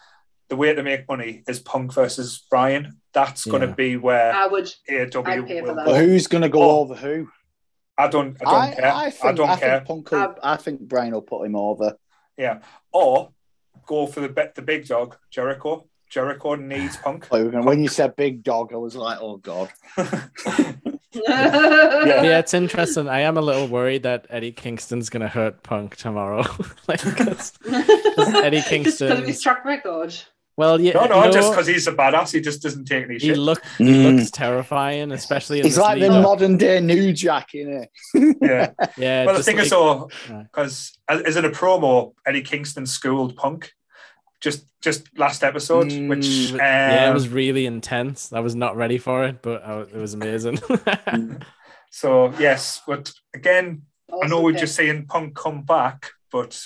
the 0.47 0.55
way 0.55 0.75
to 0.75 0.83
make 0.83 1.07
money 1.07 1.41
is 1.47 1.59
Punk 1.59 1.91
versus 1.91 2.45
Bryan. 2.51 3.01
That's 3.13 3.45
going 3.45 3.61
to 3.67 3.73
be 3.73 3.97
where 3.97 4.31
I 4.31 4.45
would. 4.45 4.71
AEW 4.87 5.27
I'd 5.27 5.47
pay 5.47 5.61
for 5.61 5.73
that. 5.73 5.85
But 5.85 6.05
who's 6.05 6.27
going 6.27 6.43
to 6.43 6.49
go 6.49 6.61
Oh. 6.61 6.79
over 6.81 6.93
who? 6.93 7.29
I 7.97 8.07
don't. 8.07 8.37
I 8.45 8.51
don't 8.51 8.53
I, 8.61 8.75
care. 8.75 8.85
I 8.93 9.13
I, 9.29 9.31
don't 9.31 9.49
I 9.49 9.55
care. 9.55 9.77
think 9.79 9.87
Punk. 9.87 10.11
Will, 10.11 10.19
Um, 10.19 10.35
I 10.43 10.55
think 10.57 10.81
Bryan 10.81 11.13
will 11.13 11.23
put 11.23 11.47
him 11.47 11.55
over. 11.55 11.95
Yeah. 12.37 12.59
Or 12.91 13.31
go 13.87 14.05
for 14.05 14.19
the 14.19 14.29
bet 14.29 14.53
the 14.53 14.61
big 14.61 14.85
dog, 14.85 15.17
Jericho. 15.31 15.87
Jericho 16.07 16.53
needs 16.53 16.97
Punk. 17.03 17.31
Like, 17.31 17.51
we're 17.51 17.61
when 17.63 17.81
you 17.81 17.87
said 17.87 18.15
big 18.15 18.43
dog, 18.43 18.71
I 18.71 18.77
was 18.77 18.95
like, 18.95 19.17
oh 19.19 19.37
god. 19.37 19.71
Yeah. 21.15 22.05
yeah, 22.23 22.39
it's 22.39 22.53
interesting. 22.53 23.07
I 23.07 23.21
am 23.21 23.37
a 23.37 23.41
little 23.41 23.67
worried 23.67 24.03
that 24.03 24.25
Eddie 24.29 24.51
Kingston's 24.51 25.09
gonna 25.09 25.27
hurt 25.29 25.63
Punk 25.63 25.95
tomorrow. 25.95 26.43
like, 26.87 26.99
'cause- 27.01 27.53
Eddie 27.67 28.57
Just 28.61 28.69
because 28.69 29.01
of 29.01 29.09
Kingston- 29.09 29.25
his 29.25 29.41
track 29.41 29.63
record. 29.65 30.13
well, 30.57 30.79
yeah, 30.79 30.93
no, 30.93 31.05
no, 31.07 31.31
just 31.31 31.51
because 31.51 31.67
he's 31.67 31.87
a 31.87 31.91
badass, 31.93 32.31
he 32.33 32.39
just 32.41 32.61
doesn't 32.61 32.85
take 32.85 33.05
any 33.05 33.13
he 33.15 33.19
shit. 33.19 33.37
look 33.37 33.61
he 33.77 33.83
Mm. 33.85 34.17
looks 34.17 34.31
terrifying, 34.31 35.11
especially 35.11 35.59
in 35.59 35.65
He's 35.65 35.75
this 35.75 35.81
like 35.83 35.99
the 35.99 36.09
modern 36.09 36.57
day 36.57 36.79
New 36.79 37.11
Jack, 37.13 37.49
innit? 37.55 37.87
yeah. 38.41 38.71
Yeah, 38.97 39.25
Well, 39.25 39.33
the 39.35 39.39
just 39.39 39.45
thing 39.45 39.57
like- 39.57 39.65
is, 39.65 39.71
though, 39.71 40.09
Yeah. 40.29 40.43
because 40.43 40.97
as 41.09 41.35
in 41.35 41.45
a 41.45 41.49
promo, 41.49 42.13
Eddie 42.25 42.41
Kingston 42.41 42.85
schooled 42.85 43.35
Punk 43.35 43.73
just 44.45 44.65
just 44.81 45.01
last 45.17 45.43
episode, 45.43 45.87
Mm, 45.89 46.07
which 46.07 46.51
um, 46.53 46.59
yeah, 46.59 47.09
it 47.09 47.13
was 47.13 47.27
really 47.29 47.65
intense. 47.65 48.31
I 48.31 48.39
was 48.41 48.53
not 48.55 48.77
ready 48.77 48.99
for 48.99 49.25
it, 49.25 49.41
but 49.41 49.65
I, 49.65 49.81
it 49.81 49.95
was 49.95 50.13
amazing. 50.13 50.59
so 51.91 52.31
yes, 52.39 52.81
but 52.87 53.11
again, 53.33 53.81
I 54.21 54.27
know 54.27 54.35
Also 54.37 54.43
we're 54.45 54.51
just 54.65 54.75
saying 54.75 55.07
Punk 55.07 55.35
come 55.35 55.63
back, 55.63 56.11
but 56.31 56.61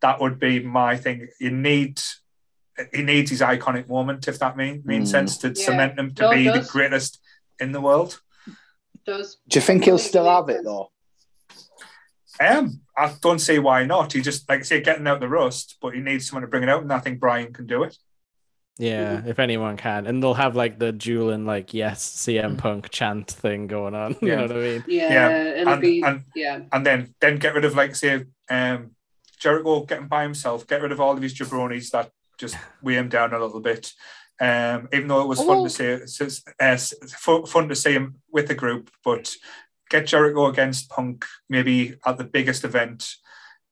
that 0.00 0.20
would 0.20 0.38
be 0.38 0.60
my 0.62 0.96
thing. 0.96 1.26
You 1.40 1.50
need 1.50 2.00
he 2.94 3.02
needs 3.02 3.30
his 3.30 3.40
iconic 3.40 3.88
moment, 3.88 4.28
if 4.28 4.38
that 4.38 4.56
mean, 4.56 4.82
means 4.84 5.08
Mm. 5.08 5.12
sense 5.12 5.38
to 5.38 5.48
Yeah. 5.48 5.54
cement 5.54 5.98
him 5.98 6.14
to 6.14 6.22
No, 6.22 6.30
be 6.30 6.44
the 6.48 6.60
greatest 6.70 7.18
in 7.58 7.72
the 7.72 7.80
world. 7.80 8.20
does. 9.04 9.38
Do 9.48 9.58
you 9.58 9.62
think 9.66 9.84
he'll 9.84 9.98
still 9.98 10.28
have 10.30 10.48
it 10.48 10.62
though? 10.64 10.92
Um, 12.40 12.80
I 12.96 13.14
don't 13.20 13.38
see 13.40 13.58
why 13.58 13.84
not. 13.84 14.12
He 14.12 14.20
just 14.20 14.48
like 14.48 14.60
I 14.60 14.62
say 14.62 14.80
getting 14.80 15.06
out 15.06 15.20
the 15.20 15.28
rust, 15.28 15.76
but 15.80 15.94
he 15.94 16.00
needs 16.00 16.28
someone 16.28 16.42
to 16.42 16.48
bring 16.48 16.62
it 16.62 16.68
out, 16.68 16.82
and 16.82 16.92
I 16.92 16.98
think 17.00 17.20
Bryan 17.20 17.52
can 17.52 17.66
do 17.66 17.82
it. 17.84 17.96
yeah, 18.78 19.22
if 19.26 19.38
anyone 19.40 19.76
can, 19.76 20.06
and 20.06 20.22
they'll 20.22 20.34
have 20.34 20.54
like 20.54 20.78
the 20.78 20.92
dueling 20.92 21.44
like 21.46 21.74
yes 21.74 22.04
CM 22.04 22.56
Punk 22.56 22.90
chant 22.90 23.28
thing 23.28 23.66
going 23.66 23.94
on. 23.94 24.16
You 24.22 24.28
Yeah. 24.28 24.34
know 24.36 24.42
what 24.42 24.52
I 24.52 24.60
mean? 24.60 24.84
Yeah, 24.86 25.12
Yeah, 25.12 25.72
and- 25.72 25.80
be. 25.80 26.02
and- 26.02 26.24
yeah, 26.36 26.60
and 26.72 26.86
then 26.86 27.14
then 27.20 27.36
get 27.38 27.54
rid 27.54 27.64
of 27.64 27.74
like 27.74 27.94
say 27.96 28.24
um 28.48 28.92
Jericho 29.40 29.84
getting 29.84 30.08
by 30.08 30.22
himself, 30.22 30.66
get 30.66 30.82
rid 30.82 30.92
of 30.92 31.00
all 31.00 31.16
of 31.16 31.22
his 31.22 31.34
jabronis 31.34 31.90
that 31.90 32.10
just 32.38 32.56
weigh 32.82 32.94
him 32.94 33.08
down 33.08 33.32
a 33.32 33.38
little 33.38 33.60
bit. 33.60 33.92
Um, 34.40 34.88
even 34.92 35.08
though 35.08 35.22
it 35.22 35.26
was 35.28 35.38
fun 35.40 35.58
Oh. 35.58 35.64
to 35.64 35.70
see, 35.70 35.84
it's, 35.84 36.20
it's, 36.20 36.44
uh, 36.60 36.76
fun 37.46 37.68
to 37.68 37.74
see 37.74 37.90
him 37.92 38.20
with 38.30 38.46
the 38.46 38.54
group, 38.54 38.88
but 39.04 39.34
get 39.90 40.06
Jericho 40.06 40.46
against 40.46 40.90
Punk 40.90 41.24
maybe 41.48 41.94
at 42.06 42.18
the 42.18 42.24
biggest 42.24 42.64
event. 42.64 43.08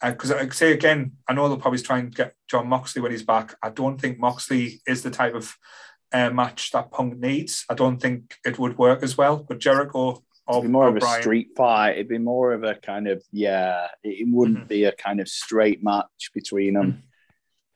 Because 0.05 0.31
I 0.31 0.47
say 0.51 0.73
again, 0.73 1.13
I 1.27 1.33
know 1.33 1.49
they'll 1.49 1.57
probably 1.59 1.81
try 1.81 1.99
and 1.99 2.15
get 2.15 2.35
Jon 2.51 2.69
Moxley 2.69 3.01
when 3.01 3.13
he's 3.13 3.23
back. 3.23 3.55
I 3.63 3.71
don't 3.71 3.99
think 4.01 4.19
Moxley 4.19 4.81
is 4.87 5.03
the 5.03 5.11
type 5.11 5.35
of 5.35 5.57
uh, 6.13 6.31
match 6.31 6.71
that 6.73 6.91
Punk 6.91 7.19
needs. 7.19 7.65
I 7.71 7.75
don't 7.75 7.99
think 7.99 8.37
it 8.45 8.59
would 8.59 8.77
work 8.77 9.03
as 9.03 9.17
well. 9.17 9.39
But 9.49 9.59
Jericho 9.59 10.23
or, 10.47 10.59
It'd 10.59 10.65
be 10.65 10.69
more 10.69 10.85
or 10.87 10.97
of 10.97 11.03
a 11.03 11.21
street 11.21 11.49
fight. 11.57 11.93
It'd 11.93 12.09
be 12.09 12.19
more 12.19 12.53
of 12.53 12.63
a 12.63 12.75
kind 12.77 13.09
of 13.09 13.23
yeah. 13.33 13.87
It 14.05 14.21
it 14.21 14.29
wouldn't 14.31 14.65
Mhm. 14.67 14.69
be 14.69 14.85
a 14.85 14.93
kind 14.93 15.19
of 15.21 15.29
straight 15.29 15.83
match 15.83 16.31
between 16.35 16.75
them. 16.75 17.03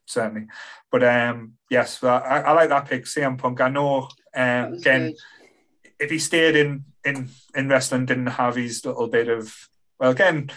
certainly. 0.06 0.46
But 0.92 1.02
um, 1.04 1.54
yes, 1.70 2.02
I, 2.04 2.18
I 2.18 2.52
like 2.52 2.68
that 2.68 2.86
pick, 2.88 3.04
CM 3.06 3.38
Punk. 3.38 3.60
I 3.60 3.68
know 3.70 4.08
um, 4.36 4.70
was 4.72 4.80
again, 4.82 5.06
good. 5.82 5.92
if 6.00 6.10
he 6.10 6.18
stayed 6.18 6.54
in 6.56 6.84
in 7.04 7.28
in 7.54 7.68
wrestling, 7.68 8.06
didn't 8.06 8.26
have 8.28 8.56
his 8.56 8.84
little 8.84 9.08
bit 9.08 9.28
of 9.28 9.68
well, 9.98 10.10
again, 10.10 10.50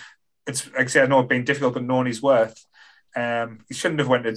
it's 0.47 0.67
like 0.71 0.81
I 0.81 0.87
say, 0.87 1.01
I 1.01 1.05
know 1.07 1.19
it's 1.19 1.29
been 1.29 1.43
difficult, 1.45 1.73
but 1.75 1.83
knowing 1.83 2.07
his 2.07 2.21
worth, 2.21 2.65
um, 3.15 3.59
he 3.67 3.73
shouldn't 3.73 3.99
have 3.99 4.07
went 4.09 4.23
to 4.25 4.35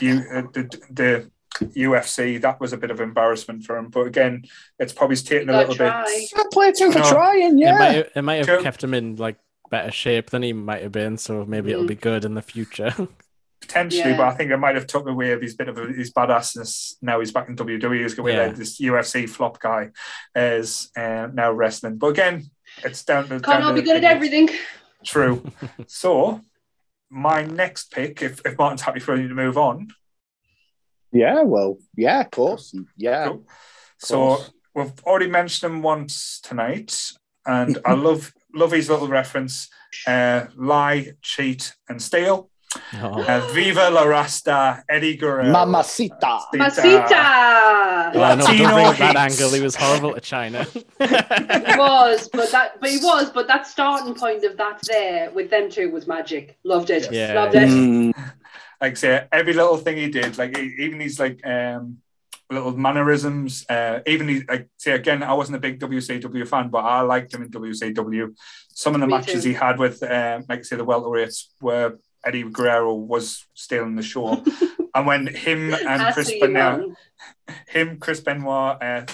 U, 0.00 0.14
the, 0.52 0.80
the 0.90 1.30
UFC. 1.74 2.40
That 2.40 2.60
was 2.60 2.72
a 2.72 2.76
bit 2.76 2.90
of 2.90 3.00
embarrassment 3.00 3.64
for 3.64 3.76
him. 3.76 3.88
But 3.88 4.06
again, 4.06 4.44
it's 4.78 4.92
probably 4.92 5.16
taken 5.16 5.48
a 5.50 5.58
little 5.58 5.74
gotta 5.74 6.04
bit. 6.06 6.30
try. 6.34 6.42
I 6.42 6.44
played 6.52 6.74
to 6.76 6.88
No. 6.90 7.02
trying, 7.10 7.58
It 7.58 7.62
yeah. 7.62 7.78
might 7.78 8.06
it 8.14 8.22
might 8.22 8.34
have 8.36 8.46
Sure. 8.46 8.62
kept 8.62 8.82
him 8.84 8.94
in 8.94 9.16
like 9.16 9.36
better 9.70 9.90
shape 9.90 10.30
than 10.30 10.42
he 10.42 10.52
might 10.52 10.82
have 10.82 10.92
been. 10.92 11.16
So 11.18 11.44
maybe 11.46 11.72
it'll 11.72 11.84
Mm. 11.84 11.88
be 11.88 11.94
good 11.94 12.24
in 12.24 12.34
the 12.34 12.42
future. 12.42 12.94
Potentially, 13.72 14.10
Yeah. 14.10 14.16
but 14.16 14.28
I 14.28 14.34
think 14.34 14.50
it 14.50 14.56
might 14.58 14.74
have 14.74 14.86
took 14.86 15.06
away 15.08 15.32
of 15.32 15.40
his 15.40 15.54
bit 15.56 15.68
of 15.68 15.76
his 15.76 16.12
badassness. 16.12 16.94
Now 17.00 17.20
he's 17.20 17.32
back 17.32 17.48
in 17.48 17.56
WWE. 17.56 18.02
He's 18.02 18.14
going 18.14 18.36
Yeah. 18.36 18.46
like 18.46 18.56
this 18.56 18.78
UFC 18.80 19.26
flop 19.28 19.60
guy 19.60 19.90
is 20.34 20.90
uh, 20.96 21.28
now 21.32 21.52
wrestling. 21.52 21.96
But 21.96 22.08
again, 22.08 22.44
it's 22.84 23.04
down 23.04 23.24
to 23.24 23.28
Can't 23.30 23.42
down 23.44 23.62
all 23.62 23.68
to 23.70 23.74
be 23.74 23.82
good 23.82 23.96
at 23.96 24.04
everything. 24.04 24.50
True. 25.04 25.42
so 25.86 26.40
my 27.10 27.44
next 27.44 27.90
pick, 27.92 28.22
if, 28.22 28.40
if 28.44 28.56
Martin's 28.58 28.82
happy 28.82 29.00
for 29.00 29.16
you 29.16 29.28
to 29.28 29.34
move 29.34 29.56
on, 29.58 29.88
Yeah, 31.12 31.42
well, 31.42 31.78
yeah, 31.96 32.20
of 32.20 32.30
course. 32.30 32.74
Yeah. 32.96 33.26
Cool. 33.28 33.46
so 33.98 34.38
we've 34.74 34.92
already 35.04 35.28
mentioned 35.28 35.70
him 35.72 35.82
once 35.82 36.40
tonight, 36.42 36.96
and 37.46 37.78
I 37.84 37.92
love 37.94 38.32
love 38.54 38.72
his 38.72 38.88
little 38.88 39.08
reference: 39.08 39.68
uh, 40.06 40.46
lie, 40.56 41.12
cheat, 41.20 41.74
and 41.88 42.00
steal. 42.00 42.48
Oh. 42.94 43.22
Uh, 43.22 43.40
Viva 43.52 43.90
la 43.90 44.04
Raza, 44.04 44.82
Eddie 44.88 45.16
Guerrero. 45.16 45.50
Mamacita. 45.52 46.40
Masita. 46.54 48.10
Oh, 48.14 48.18
no, 48.18 48.20
don't 48.20 48.38
Latino 48.40 48.72
bring 48.74 48.86
up 48.86 48.96
that 48.98 49.16
angle. 49.16 49.50
He 49.50 49.60
was 49.60 49.74
horrible 49.74 50.14
to 50.14 50.20
Chyna. 50.20 50.64
He 50.72 51.78
was, 51.78 52.28
but 52.28 52.50
that, 52.50 52.80
but 52.80 52.90
he 52.90 52.98
was, 52.98 53.30
but 53.30 53.46
that 53.48 53.66
starting 53.66 54.14
point 54.14 54.44
of 54.44 54.56
that 54.56 54.80
there 54.86 55.30
with 55.30 55.50
them 55.50 55.70
two 55.70 55.90
was 55.90 56.06
magic. 56.06 56.58
Loved 56.64 56.90
it. 56.90 57.10
Yeah. 57.12 57.34
Loved 57.34 57.54
it. 57.54 57.68
Mm. 57.68 58.12
like 58.80 58.92
I 58.92 58.94
say 58.94 59.26
every 59.32 59.52
little 59.52 59.76
thing 59.76 59.96
he 59.96 60.08
did, 60.08 60.38
like 60.38 60.56
even 60.58 60.98
these 60.98 61.18
like 61.18 61.44
um 61.46 61.98
little 62.50 62.76
mannerisms, 62.76 63.64
uh 63.68 64.00
even 64.06 64.28
he 64.28 64.42
like 64.48 64.68
say 64.76 64.92
again, 64.92 65.22
I 65.22 65.34
wasn't 65.34 65.56
a 65.56 65.60
big 65.60 65.80
WCW 65.80 66.46
fan, 66.46 66.68
but 66.68 66.84
I 66.84 67.00
liked 67.00 67.32
him 67.34 67.42
in 67.42 67.50
WCW. 67.50 68.34
Some 68.74 68.94
of 68.94 69.00
the 69.00 69.06
Me 69.06 69.12
matches 69.14 69.42
too. 69.42 69.50
he 69.50 69.54
had 69.54 69.78
with 69.78 70.02
um 70.02 70.44
like 70.48 70.64
say 70.64 70.76
the 70.76 70.84
welterweights 70.84 71.46
where 71.60 71.98
Eddie 72.24 72.44
Guerrero 72.44 72.94
was 72.94 73.46
stealing 73.54 73.96
the 73.96 74.02
show. 74.02 74.42
and 74.94 75.06
when 75.06 75.26
him 75.26 75.74
and 75.74 76.14
Chris 76.14 76.28
see 76.28 76.40
Benoit, 76.40 76.90
him, 77.66 77.98
Chris 77.98 78.20
Benoit, 78.20 78.82
uh, 78.82 79.06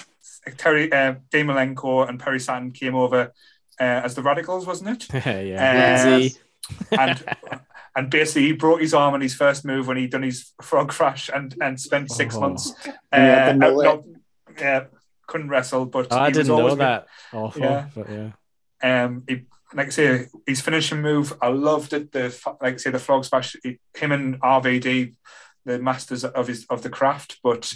Terry 0.57 0.91
uh, 0.91 1.15
Dave 1.31 1.45
Malenko 1.45 2.07
and 2.07 2.19
Perry 2.19 2.39
Saturn 2.39 2.71
came 2.71 2.95
over 2.95 3.33
uh, 3.79 3.83
as 3.83 4.15
the 4.15 4.21
Radicals, 4.21 4.65
wasn't 4.65 5.11
it? 5.11 5.25
yeah. 5.25 6.29
Uh, 6.91 6.95
and 6.99 7.23
and 7.95 8.09
basically 8.09 8.43
he 8.43 8.51
brought 8.53 8.81
his 8.81 8.93
arm 8.93 9.13
on 9.15 9.21
his 9.21 9.33
first 9.35 9.65
move 9.65 9.87
when 9.87 9.97
he 9.97 10.07
done 10.07 10.23
his 10.23 10.51
frog 10.61 10.89
crash 10.89 11.29
and 11.33 11.55
and 11.61 11.79
spent 11.79 12.11
six 12.11 12.35
Oh. 12.35 12.41
months. 12.41 12.73
And 13.11 13.23
he 13.23 13.29
had 13.29 13.59
the 13.59 13.67
uh, 13.67 13.71
mullet. 13.71 13.85
not- 13.85 14.03
yeah, 14.59 14.83
couldn't 15.27 15.49
wrestle, 15.49 15.85
but 15.85 16.07
Oh, 16.11 16.17
I 16.17 16.25
he 16.25 16.29
was 16.29 16.37
didn't 16.37 16.47
know 16.49 16.59
always 16.61 16.77
that. 16.77 17.07
Awful. 17.33 17.61
Yeah. 17.61 17.87
But 17.95 18.07
yeah. 18.09 18.31
Um, 18.81 19.23
he, 19.27 19.45
like 19.73 19.87
I 19.87 19.89
say, 19.89 20.25
his 20.47 20.61
finishing 20.61 21.01
move, 21.01 21.33
I 21.41 21.47
loved 21.49 21.93
it. 21.93 22.11
The 22.11 22.35
like 22.61 22.75
I 22.75 22.77
say, 22.77 22.89
the 22.91 22.99
frog 22.99 23.25
smash. 23.25 23.55
Him 23.63 24.11
and 24.11 24.41
RVD, 24.41 25.15
the 25.65 25.79
masters 25.79 26.23
of 26.25 26.47
his 26.47 26.65
of 26.69 26.81
the 26.81 26.89
craft, 26.89 27.39
but 27.43 27.73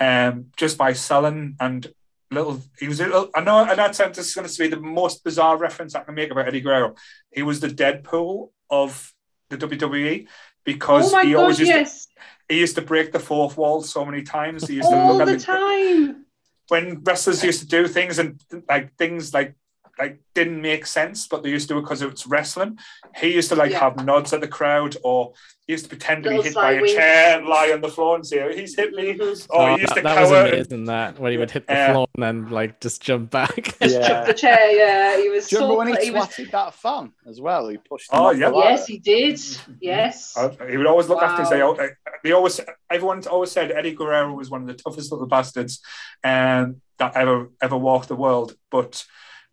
um, 0.00 0.46
just 0.56 0.78
by 0.78 0.92
selling 0.92 1.56
and 1.60 1.86
little, 2.30 2.62
he 2.78 2.88
was 2.88 3.00
a 3.00 3.06
little. 3.06 3.30
I 3.34 3.40
know, 3.42 3.64
and 3.64 3.78
that 3.78 3.94
sounds 3.94 4.16
this 4.16 4.28
is 4.28 4.34
going 4.34 4.48
to 4.48 4.58
be 4.58 4.68
the 4.68 4.80
most 4.80 5.24
bizarre 5.24 5.56
reference 5.58 5.94
I 5.94 6.04
can 6.04 6.14
make 6.14 6.30
about 6.30 6.48
Eddie 6.48 6.60
Guerrero. 6.60 6.94
He 7.30 7.42
was 7.42 7.60
the 7.60 7.68
Deadpool 7.68 8.50
of 8.70 9.12
the 9.50 9.58
WWE 9.58 10.26
because 10.64 11.12
Oh 11.14 11.22
he 11.22 11.32
god, 11.32 11.40
always 11.40 11.60
used 11.60 11.72
to, 11.72 12.22
he 12.48 12.60
used 12.60 12.74
to 12.76 12.82
break 12.82 13.12
the 13.12 13.20
fourth 13.20 13.56
wall 13.56 13.82
so 13.82 14.04
many 14.04 14.22
times. 14.22 14.66
He 14.66 14.76
used 14.76 14.88
to 14.88 14.96
All 14.96 15.16
look 15.16 15.26
the 15.26 15.34
at 15.34 15.40
time. 15.40 16.24
when 16.68 17.02
wrestlers 17.04 17.44
used 17.44 17.60
to 17.60 17.66
do 17.66 17.86
things 17.86 18.18
and 18.18 18.40
like 18.68 18.96
things 18.96 19.32
like 19.32 19.54
like 19.98 20.20
didn't 20.34 20.60
make 20.60 20.84
sense, 20.86 21.26
but 21.26 21.42
they 21.42 21.48
used 21.50 21.68
to 21.68 21.74
do 21.74 21.78
it 21.78 21.82
because 21.82 22.02
it's 22.02 22.26
wrestling. 22.26 22.78
He 23.16 23.32
used 23.34 23.48
to 23.48 23.56
like 23.56 23.70
Yeah. 23.72 23.80
have 23.80 24.04
nods 24.04 24.32
at 24.32 24.40
the 24.42 24.48
crowd, 24.48 24.96
or 25.02 25.32
he 25.66 25.72
used 25.72 25.84
to 25.84 25.88
pretend 25.88 26.24
to 26.24 26.30
be 26.30 26.36
hit 26.36 26.44
by 26.44 26.50
sly 26.52 26.70
a 26.72 26.80
winks. 26.82 26.92
chair, 26.92 27.42
lie 27.42 27.70
on 27.72 27.80
the 27.80 27.88
floor, 27.88 28.14
and 28.16 28.26
say, 28.26 28.54
"He's 28.54 28.76
hit 28.76 28.92
me." 28.92 29.14
Mhm. 29.14 29.46
Or 29.50 29.60
Oh, 29.70 29.74
he 29.74 29.80
used 29.80 29.90
that, 29.94 29.96
to 29.96 30.02
that 30.02 30.20
was 30.20 30.30
cower. 30.30 30.46
amazing. 30.48 30.84
That 30.84 31.18
when 31.18 31.32
he 31.32 31.38
would 31.38 31.50
hit 31.50 31.66
the 31.66 31.72
Yeah. 31.72 31.92
floor 31.92 32.06
and 32.14 32.22
then 32.22 32.50
like 32.50 32.78
just 32.80 33.00
jump 33.02 33.30
back. 33.30 33.74
Yeah. 33.80 34.24
The 34.24 34.34
chair, 34.34 34.70
yeah. 34.76 35.16
He 35.22 35.28
was 35.30 35.48
Do 35.48 35.56
you 35.56 35.62
remember 35.62 35.74
so. 35.74 35.78
when 35.78 36.00
he 36.00 36.04
he 36.06 36.10
was, 36.10 36.36
that 36.52 36.74
fan 36.74 37.12
as 37.26 37.40
well? 37.40 37.68
He 37.68 37.78
pushed 37.78 38.12
him 38.12 38.20
Oh, 38.20 38.26
off 38.26 38.36
yeah. 38.36 38.48
ladder. 38.48 38.70
yes, 38.70 38.86
he 38.86 38.98
did. 38.98 39.40
Yes. 39.80 40.36
Uh, 40.36 40.50
he 40.68 40.76
would 40.76 40.86
always 40.86 41.08
look 41.08 41.22
after 41.22 41.40
and 41.40 41.48
say, 41.48 41.62
Wow. 41.62 41.76
oh, 41.78 41.84
uh, 41.84 41.88
"They 42.22 42.32
always, 42.32 42.60
everyone 42.90 43.22
always 43.28 43.50
said 43.50 43.70
Eddie 43.72 43.94
Guerrero 43.94 44.34
was 44.34 44.50
one 44.50 44.60
of 44.60 44.66
the 44.68 44.74
toughest 44.74 45.10
little 45.10 45.26
bastards 45.26 45.80
um, 46.22 46.82
that 46.98 47.16
ever 47.16 47.50
ever 47.62 47.76
walked 47.78 48.08
the 48.08 48.16
world." 48.16 48.54
But 48.70 49.04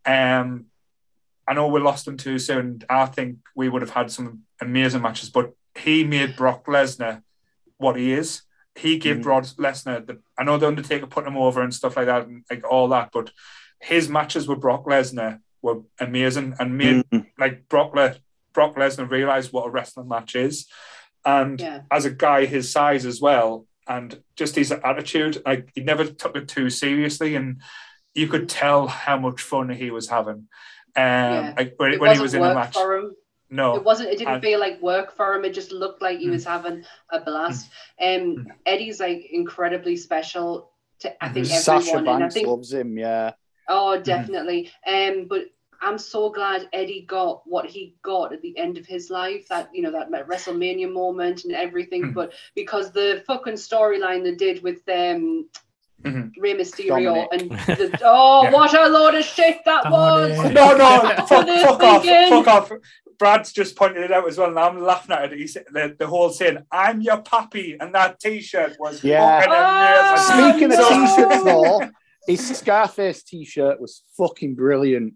um, 0.05 0.65
I 1.47 1.53
know 1.53 1.67
we 1.67 1.79
lost 1.81 2.07
him 2.07 2.17
too 2.17 2.39
soon. 2.39 2.81
I 2.89 3.05
think 3.05 3.37
we 3.55 3.67
would 3.69 3.81
have 3.81 3.91
had 3.91 4.11
some 4.11 4.43
amazing 4.61 5.01
matches, 5.01 5.29
but 5.29 5.53
he 5.77 6.03
made 6.03 6.35
Brock 6.37 6.65
Lesnar 6.67 7.21
what 7.77 7.97
he 7.97 8.13
is. 8.13 8.43
He 8.75 8.97
gave 8.97 9.17
Mm. 9.17 9.23
Brock 9.23 9.43
Lesnar 9.57 10.05
the. 10.05 10.19
I 10.37 10.43
know 10.43 10.57
the 10.57 10.67
Undertaker 10.67 11.05
put 11.07 11.27
him 11.27 11.37
over 11.37 11.61
and 11.61 11.73
stuff 11.73 11.95
like 11.97 12.05
that, 12.07 12.27
and 12.27 12.43
like 12.49 12.63
all 12.69 12.87
that, 12.89 13.09
but 13.11 13.31
his 13.79 14.07
matches 14.09 14.47
with 14.47 14.61
Brock 14.61 14.85
Lesnar 14.85 15.39
were 15.61 15.81
amazing 15.99 16.55
and 16.59 16.77
made 16.77 17.03
Mm. 17.11 17.27
like 17.37 17.67
Brock 17.69 17.93
Le- 17.93 18.15
Brock 18.53 18.75
Lesnar 18.75 19.09
realize 19.09 19.51
what 19.51 19.67
a 19.67 19.69
wrestling 19.69 20.07
match 20.07 20.35
is, 20.35 20.67
and 21.25 21.59
Yeah. 21.59 21.81
as 21.91 22.05
a 22.05 22.11
guy 22.11 22.45
his 22.45 22.71
size 22.71 23.05
as 23.05 23.19
well, 23.21 23.67
and 23.87 24.23
just 24.35 24.55
his 24.55 24.71
attitude, 24.71 25.41
like 25.45 25.69
he 25.75 25.81
never 25.81 26.05
took 26.05 26.35
it 26.37 26.47
too 26.47 26.69
seriously, 26.69 27.35
and 27.35 27.61
you 28.13 28.27
could 28.27 28.47
tell 28.49 28.87
how 28.87 29.17
much 29.17 29.41
fun 29.41 29.69
he 29.69 29.91
was 29.91 30.07
having. 30.09 30.47
Um, 30.95 31.03
Yeah. 31.05 31.53
like 31.57 31.73
when, 31.77 31.99
when 31.99 32.15
he 32.15 32.21
wasn't 32.21 32.43
in 32.43 32.51
a 32.51 32.53
work 32.53 32.63
match. 32.65 32.73
for 32.73 32.95
him. 32.97 33.15
No, 33.49 33.75
It 33.75 33.83
wasn't. 33.83 34.09
It 34.09 34.17
didn't 34.17 34.35
and- 34.35 34.43
feel 34.43 34.59
like 34.59 34.81
work 34.81 35.15
for 35.15 35.33
him. 35.35 35.45
It 35.45 35.53
just 35.53 35.71
looked 35.71 36.01
like 36.01 36.19
he 36.19 36.27
Mm. 36.27 36.31
was 36.31 36.45
having 36.45 36.83
a 37.11 37.19
blast. 37.19 37.69
Um, 38.01 38.47
Eddie's 38.65 38.99
like 38.99 39.25
incredibly 39.31 39.95
special 39.95 40.71
to 40.99 41.23
I 41.23 41.29
think 41.29 41.45
Mhm. 41.47 41.49
everyone, 41.57 41.81
Sasha 41.83 41.97
and 41.97 42.09
I 42.23 42.29
think 42.29 42.47
loves 42.47 42.73
him. 42.73 42.97
Yeah. 42.97 43.33
oh 43.69 43.99
definitely. 43.99 44.71
Um, 44.87 45.25
but 45.25 45.45
I'm 45.81 45.97
so 45.97 46.29
glad 46.29 46.67
Eddie 46.73 47.01
got 47.07 47.45
what 47.45 47.65
he 47.65 47.95
got 48.03 48.31
at 48.33 48.41
the 48.41 48.57
end 48.57 48.77
of 48.77 48.85
his 48.85 49.09
life. 49.09 49.47
That 49.49 49.69
you 49.73 49.81
know 49.83 49.91
that 49.91 50.09
WrestleMania 50.11 50.91
moment 50.91 51.43
and 51.45 51.53
everything. 51.53 52.03
Mhm. 52.05 52.13
But 52.13 52.33
because 52.55 52.91
the 52.91 53.23
fucking 53.27 53.53
storyline 53.55 54.23
they 54.23 54.35
did 54.35 54.63
with 54.63 54.81
um. 54.89 55.49
Mhm. 56.03 56.31
Rey 56.37 56.53
Mysterio 56.55 57.27
Dominic. 57.29 57.29
and 57.31 57.51
the, 57.91 57.99
oh, 58.03 58.43
Yeah. 58.43 58.51
what 58.51 58.73
a 58.73 58.87
load 58.89 59.15
of 59.15 59.23
shit 59.23 59.59
that 59.65 59.89
was! 59.89 60.37
No, 60.51 60.75
no, 60.77 60.99
fuck, 61.25 61.27
fuck 61.27 61.83
off, 61.83 62.05
fuck 62.05 62.47
off. 62.47 62.71
Brad's 63.19 63.53
just 63.53 63.75
pointed 63.75 64.03
it 64.03 64.11
out 64.11 64.27
as 64.27 64.37
well, 64.37 64.49
and 64.49 64.59
I'm 64.59 64.81
laughing 64.81 65.15
at 65.15 65.31
it. 65.31 65.39
He 65.39 65.47
said 65.47 65.65
the, 65.71 65.95
the 65.97 66.07
whole 66.07 66.29
saying, 66.29 66.57
"I'm 66.71 66.99
your 67.01 67.21
puppy," 67.21 67.77
and 67.79 67.93
that 67.95 68.19
T-shirt 68.19 68.75
was 68.79 69.03
Yeah. 69.03 69.39
fucking 69.39 69.53
Ah, 69.55 70.33
amazing. 70.35 70.71
Speaking 70.71 70.79
of 70.79 70.87
t-shirts, 71.15 71.43
though, 71.43 71.89
his 72.27 72.57
Scarface 72.57 73.23
t-shirt 73.23 73.79
was 73.79 74.01
fucking 74.17 74.55
brilliant. 74.55 75.13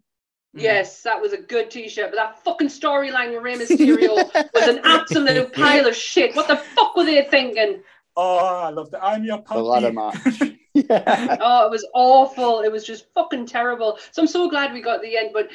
Yes, 0.54 1.02
that 1.04 1.22
was 1.22 1.34
a 1.34 1.38
good 1.38 1.70
t-shirt, 1.70 2.12
but 2.12 2.16
that 2.16 2.44
fucking 2.44 2.70
storyline 2.70 3.34
with 3.34 3.44
Rey 3.44 3.56
Mysterio 3.58 4.16
was 4.54 4.68
an 4.68 4.80
absolute 4.84 5.52
pile 5.54 5.86
of 5.86 5.96
shit. 5.96 6.36
What 6.36 6.48
the 6.48 6.56
fuck 6.58 6.96
were 6.96 7.04
they 7.06 7.24
thinking? 7.30 7.82
Oh, 8.16 8.38
I 8.38 8.70
love 8.70 8.90
that. 8.92 9.04
I'm 9.04 9.24
your 9.24 9.38
puppy. 9.40 9.60
The 9.62 9.66
puppy. 9.66 9.86
ladder 9.86 9.94
match. 9.94 10.57
Yeah. 10.90 11.38
Oh, 11.42 11.66
it 11.66 11.72
was 11.72 11.88
awful. 11.94 12.62
It 12.62 12.72
was 12.72 12.86
just 12.86 13.06
fucking 13.14 13.46
terrible. 13.46 13.98
So 14.12 14.22
I'm 14.22 14.28
so 14.28 14.50
glad 14.50 14.74
we 14.74 14.82
got 14.82 15.02
the 15.02 15.18
end. 15.18 15.32
But 15.34 15.50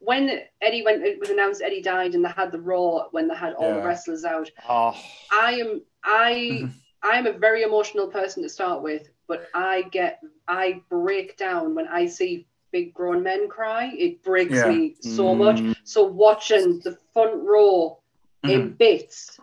when 0.00 0.40
Eddie 0.62 0.82
went, 0.84 1.02
it 1.04 1.18
was 1.18 1.30
announced 1.30 1.62
Eddie 1.62 1.82
died, 1.82 2.14
and 2.14 2.24
they 2.24 2.28
had 2.30 2.52
the 2.52 2.60
Raw 2.60 3.08
when 3.10 3.28
they 3.28 3.34
had 3.34 3.54
all 3.54 3.74
the 3.74 3.82
wrestlers 3.86 4.24
out. 4.24 4.50
Oh, 4.68 4.96
I 5.32 5.52
am 5.54 5.82
I 6.04 6.32
Mhm. 6.64 6.72
I 7.02 7.16
am 7.18 7.26
a 7.26 7.32
very 7.32 7.62
emotional 7.62 8.08
person 8.08 8.42
to 8.42 8.48
start 8.48 8.82
with, 8.82 9.08
but 9.28 9.48
I 9.54 9.82
get 9.82 10.20
I 10.48 10.82
break 10.88 11.36
down 11.36 11.74
when 11.74 11.86
I 11.88 12.06
see 12.06 12.46
big 12.72 12.92
grown 12.92 13.22
men 13.22 13.48
cry. 13.48 13.92
It 13.96 14.22
breaks 14.22 14.54
Yeah. 14.54 14.68
me 14.68 14.96
so 15.00 15.34
much. 15.34 15.60
Mm, 15.62 15.74
So 15.84 16.04
watching 16.04 16.80
the 16.80 16.98
front 17.12 17.34
row 17.42 17.98
in 18.44 18.70
Mhm. 18.70 18.78
bits, 18.78 19.38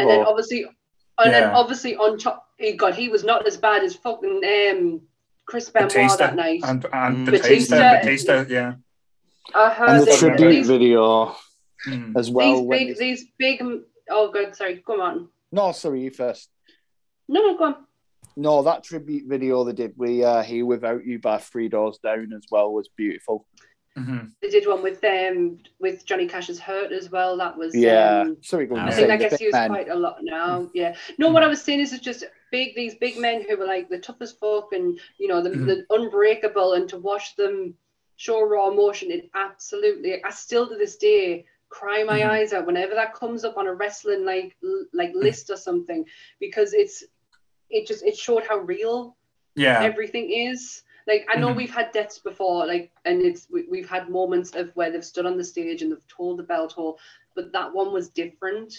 and 0.00 0.08
then 0.10 0.24
obviously, 0.26 0.64
and 1.18 1.32
then 1.32 1.44
obviously 1.54 1.96
on 1.96 2.18
top, 2.18 2.48
he 2.60 2.72
God, 2.74 2.94
he 2.94 3.08
was 3.08 3.24
not 3.24 3.46
as 3.46 3.56
bad 3.56 3.82
as 3.82 3.94
fucking 3.96 4.42
um 4.44 5.00
Chris 5.46 5.68
Benoit 5.70 5.88
Batista 5.92 6.16
that 6.26 6.36
night. 6.36 6.60
and, 6.64 6.84
and 6.92 7.16
Mm. 7.18 7.24
Batista, 7.26 7.76
Batista- 7.76 8.02
Batista, 8.02 8.44
yeah. 8.48 8.74
I 9.54 9.70
heard 9.70 9.88
And 9.88 10.06
the 10.06 10.16
tribute 10.16 10.38
tribute 10.38 10.50
these, 10.52 10.68
video 10.68 11.34
Mm. 11.88 12.16
as 12.16 12.30
well. 12.30 12.60
these 12.60 12.68
big, 12.68 12.86
he's- 12.88 12.98
these 12.98 13.24
big. 13.38 13.62
Oh 14.08 14.30
God, 14.30 14.54
sorry. 14.54 14.82
Come 14.86 15.00
on. 15.00 15.28
No, 15.50 15.72
sorry, 15.72 16.02
you 16.02 16.10
first. 16.10 16.50
No, 17.28 17.40
no, 17.42 17.56
go 17.56 17.64
on. 17.64 17.76
No, 18.36 18.62
that 18.62 18.84
tribute 18.84 19.24
video 19.28 19.64
they 19.64 19.72
did 19.72 19.94
we 19.96 20.22
uh, 20.22 20.42
Here 20.42 20.64
Without 20.66 21.04
You 21.04 21.18
by 21.18 21.38
Three 21.38 21.68
Doors 21.68 21.98
Down 22.02 22.32
as 22.32 22.44
well 22.50 22.72
was 22.72 22.88
beautiful. 22.96 23.46
Mhm. 24.00 24.30
They 24.40 24.48
did 24.48 24.66
one 24.66 24.82
with 24.82 25.02
um 25.04 25.58
with 25.78 26.04
Johnny 26.06 26.26
Cash's 26.26 26.58
Hurt 26.60 26.92
as 26.92 27.10
well. 27.10 27.36
That 27.36 27.56
was 27.56 27.74
Yeah. 27.74 28.20
Um, 28.22 28.36
sorry, 28.42 28.66
go 28.66 28.76
on. 28.76 28.88
I 28.88 28.88
I 28.88 28.92
think 28.92 29.10
I 29.10 29.16
guess 29.16 29.38
he 29.38 29.46
was 29.46 29.52
men. 29.54 29.68
quite 29.70 29.88
a 29.88 29.94
lot 29.94 30.18
now. 30.22 30.70
Yeah. 30.74 30.94
No, 31.18 31.30
what 31.30 31.42
I 31.42 31.46
was 31.48 31.62
saying 31.62 31.80
is 31.80 31.92
it's 31.92 32.02
just 32.04 32.24
big 32.50 32.74
these 32.74 32.94
big 32.96 33.18
men 33.18 33.44
who 33.48 33.56
were 33.56 33.66
like 33.66 33.88
the 33.88 33.98
toughest 33.98 34.38
folk 34.40 34.72
and 34.72 34.98
you 35.18 35.28
know 35.28 35.40
the, 35.42 35.50
Mhm. 35.50 35.66
the 35.66 35.86
unbreakable 35.90 36.72
and 36.74 36.88
to 36.88 36.98
watch 36.98 37.36
them 37.36 37.74
show 38.16 38.40
raw 38.42 38.68
emotion. 38.70 39.10
It 39.10 39.30
absolutely. 39.34 40.22
I 40.24 40.30
still 40.30 40.68
to 40.68 40.76
this 40.76 40.96
day 40.96 41.44
cry 41.68 42.02
my 42.02 42.20
Mhm. 42.20 42.30
eyes 42.30 42.52
out 42.52 42.66
whenever 42.66 42.94
that 42.94 43.14
comes 43.14 43.44
up 43.44 43.56
on 43.56 43.66
a 43.66 43.74
wrestling 43.74 44.24
like 44.24 44.56
like 44.92 45.12
list 45.14 45.50
or 45.50 45.56
something 45.56 46.04
because 46.40 46.72
it's 46.74 47.04
it 47.70 47.86
just 47.86 48.04
it 48.04 48.16
showed 48.16 48.44
how 48.44 48.58
real 48.58 49.16
Yeah. 49.54 49.82
everything 49.82 50.30
is. 50.30 50.82
Like 51.10 51.26
I 51.28 51.40
know 51.40 51.48
Mhm. 51.52 51.56
we've 51.56 51.74
had 51.74 51.90
deaths 51.90 52.20
before, 52.20 52.66
like, 52.68 52.92
and 53.04 53.20
it's 53.22 53.48
we, 53.50 53.64
we've 53.68 53.88
had 53.90 54.08
moments 54.08 54.54
of 54.54 54.70
where 54.76 54.92
they've 54.92 55.04
stood 55.04 55.26
on 55.26 55.36
the 55.36 55.42
stage 55.42 55.82
and 55.82 55.90
they've 55.90 56.06
told 56.08 56.38
the 56.38 56.44
bell 56.44 56.68
toll, 56.68 56.98
but 57.34 57.50
that 57.52 57.74
one 57.74 57.92
was 57.92 58.10
different. 58.10 58.72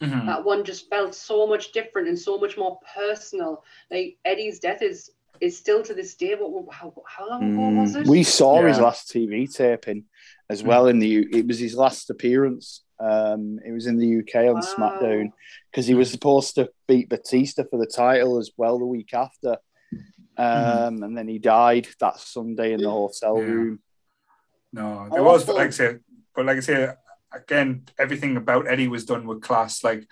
Mhm. 0.00 0.24
That 0.26 0.42
one 0.44 0.64
just 0.64 0.88
felt 0.88 1.14
so 1.14 1.46
much 1.46 1.72
different 1.72 2.08
and 2.08 2.18
so 2.18 2.38
much 2.38 2.56
more 2.56 2.80
personal. 2.94 3.62
Like 3.90 4.16
Eddie's 4.24 4.60
death 4.60 4.80
is 4.80 5.10
is 5.40 5.58
still 5.58 5.82
to 5.82 5.92
this 5.92 6.14
day. 6.14 6.34
What 6.34 6.72
how 6.72 6.94
how 7.06 7.28
long 7.28 7.42
ago 7.52 7.68
was 7.82 7.94
it? 7.96 8.06
Mm, 8.06 8.10
We 8.10 8.22
saw 8.22 8.62
his 8.64 8.80
last 8.80 9.12
TV 9.12 9.46
taping 9.46 10.04
as 10.48 10.62
Mm. 10.62 10.66
well 10.66 10.86
in 10.86 10.98
the 11.00 11.26
it 11.38 11.46
was 11.46 11.58
his 11.58 11.74
last 11.76 12.08
appearance. 12.08 12.82
Um, 12.98 13.58
it 13.66 13.72
was 13.72 13.86
in 13.86 13.98
the 13.98 14.06
UK 14.06 14.46
on 14.48 14.54
Wow. 14.54 14.60
SmackDown 14.60 15.32
because 15.70 15.86
he 15.86 15.94
was 15.94 16.10
supposed 16.10 16.54
to 16.54 16.70
beat 16.88 17.10
Batista 17.10 17.64
for 17.64 17.78
the 17.78 17.86
title 18.04 18.38
as 18.38 18.52
well 18.56 18.78
the 18.78 18.86
week 18.86 19.12
after. 19.12 19.58
Um, 20.36 21.02
and 21.02 21.16
then 21.16 21.28
he 21.28 21.38
died 21.38 21.86
that 22.00 22.18
Sunday 22.18 22.72
in 22.72 22.80
the 22.82 22.90
hotel 22.90 23.36
Mm-hmm. 23.36 23.48
Yeah. 23.48 23.54
room. 23.54 23.78
No, 24.72 25.08
there 25.12 25.22
was, 25.22 25.44
but 25.44 25.54
like 25.56 25.68
I 25.68 25.70
say, 25.70 25.96
but 26.34 26.46
like 26.46 26.56
I 26.56 26.60
say, 26.60 26.88
again, 27.32 27.84
everything 27.98 28.36
about 28.36 28.66
Eddie 28.68 28.88
was 28.88 29.04
done 29.04 29.26
with 29.26 29.40
class. 29.42 29.84
Like, 29.84 30.00
um, 30.00 30.06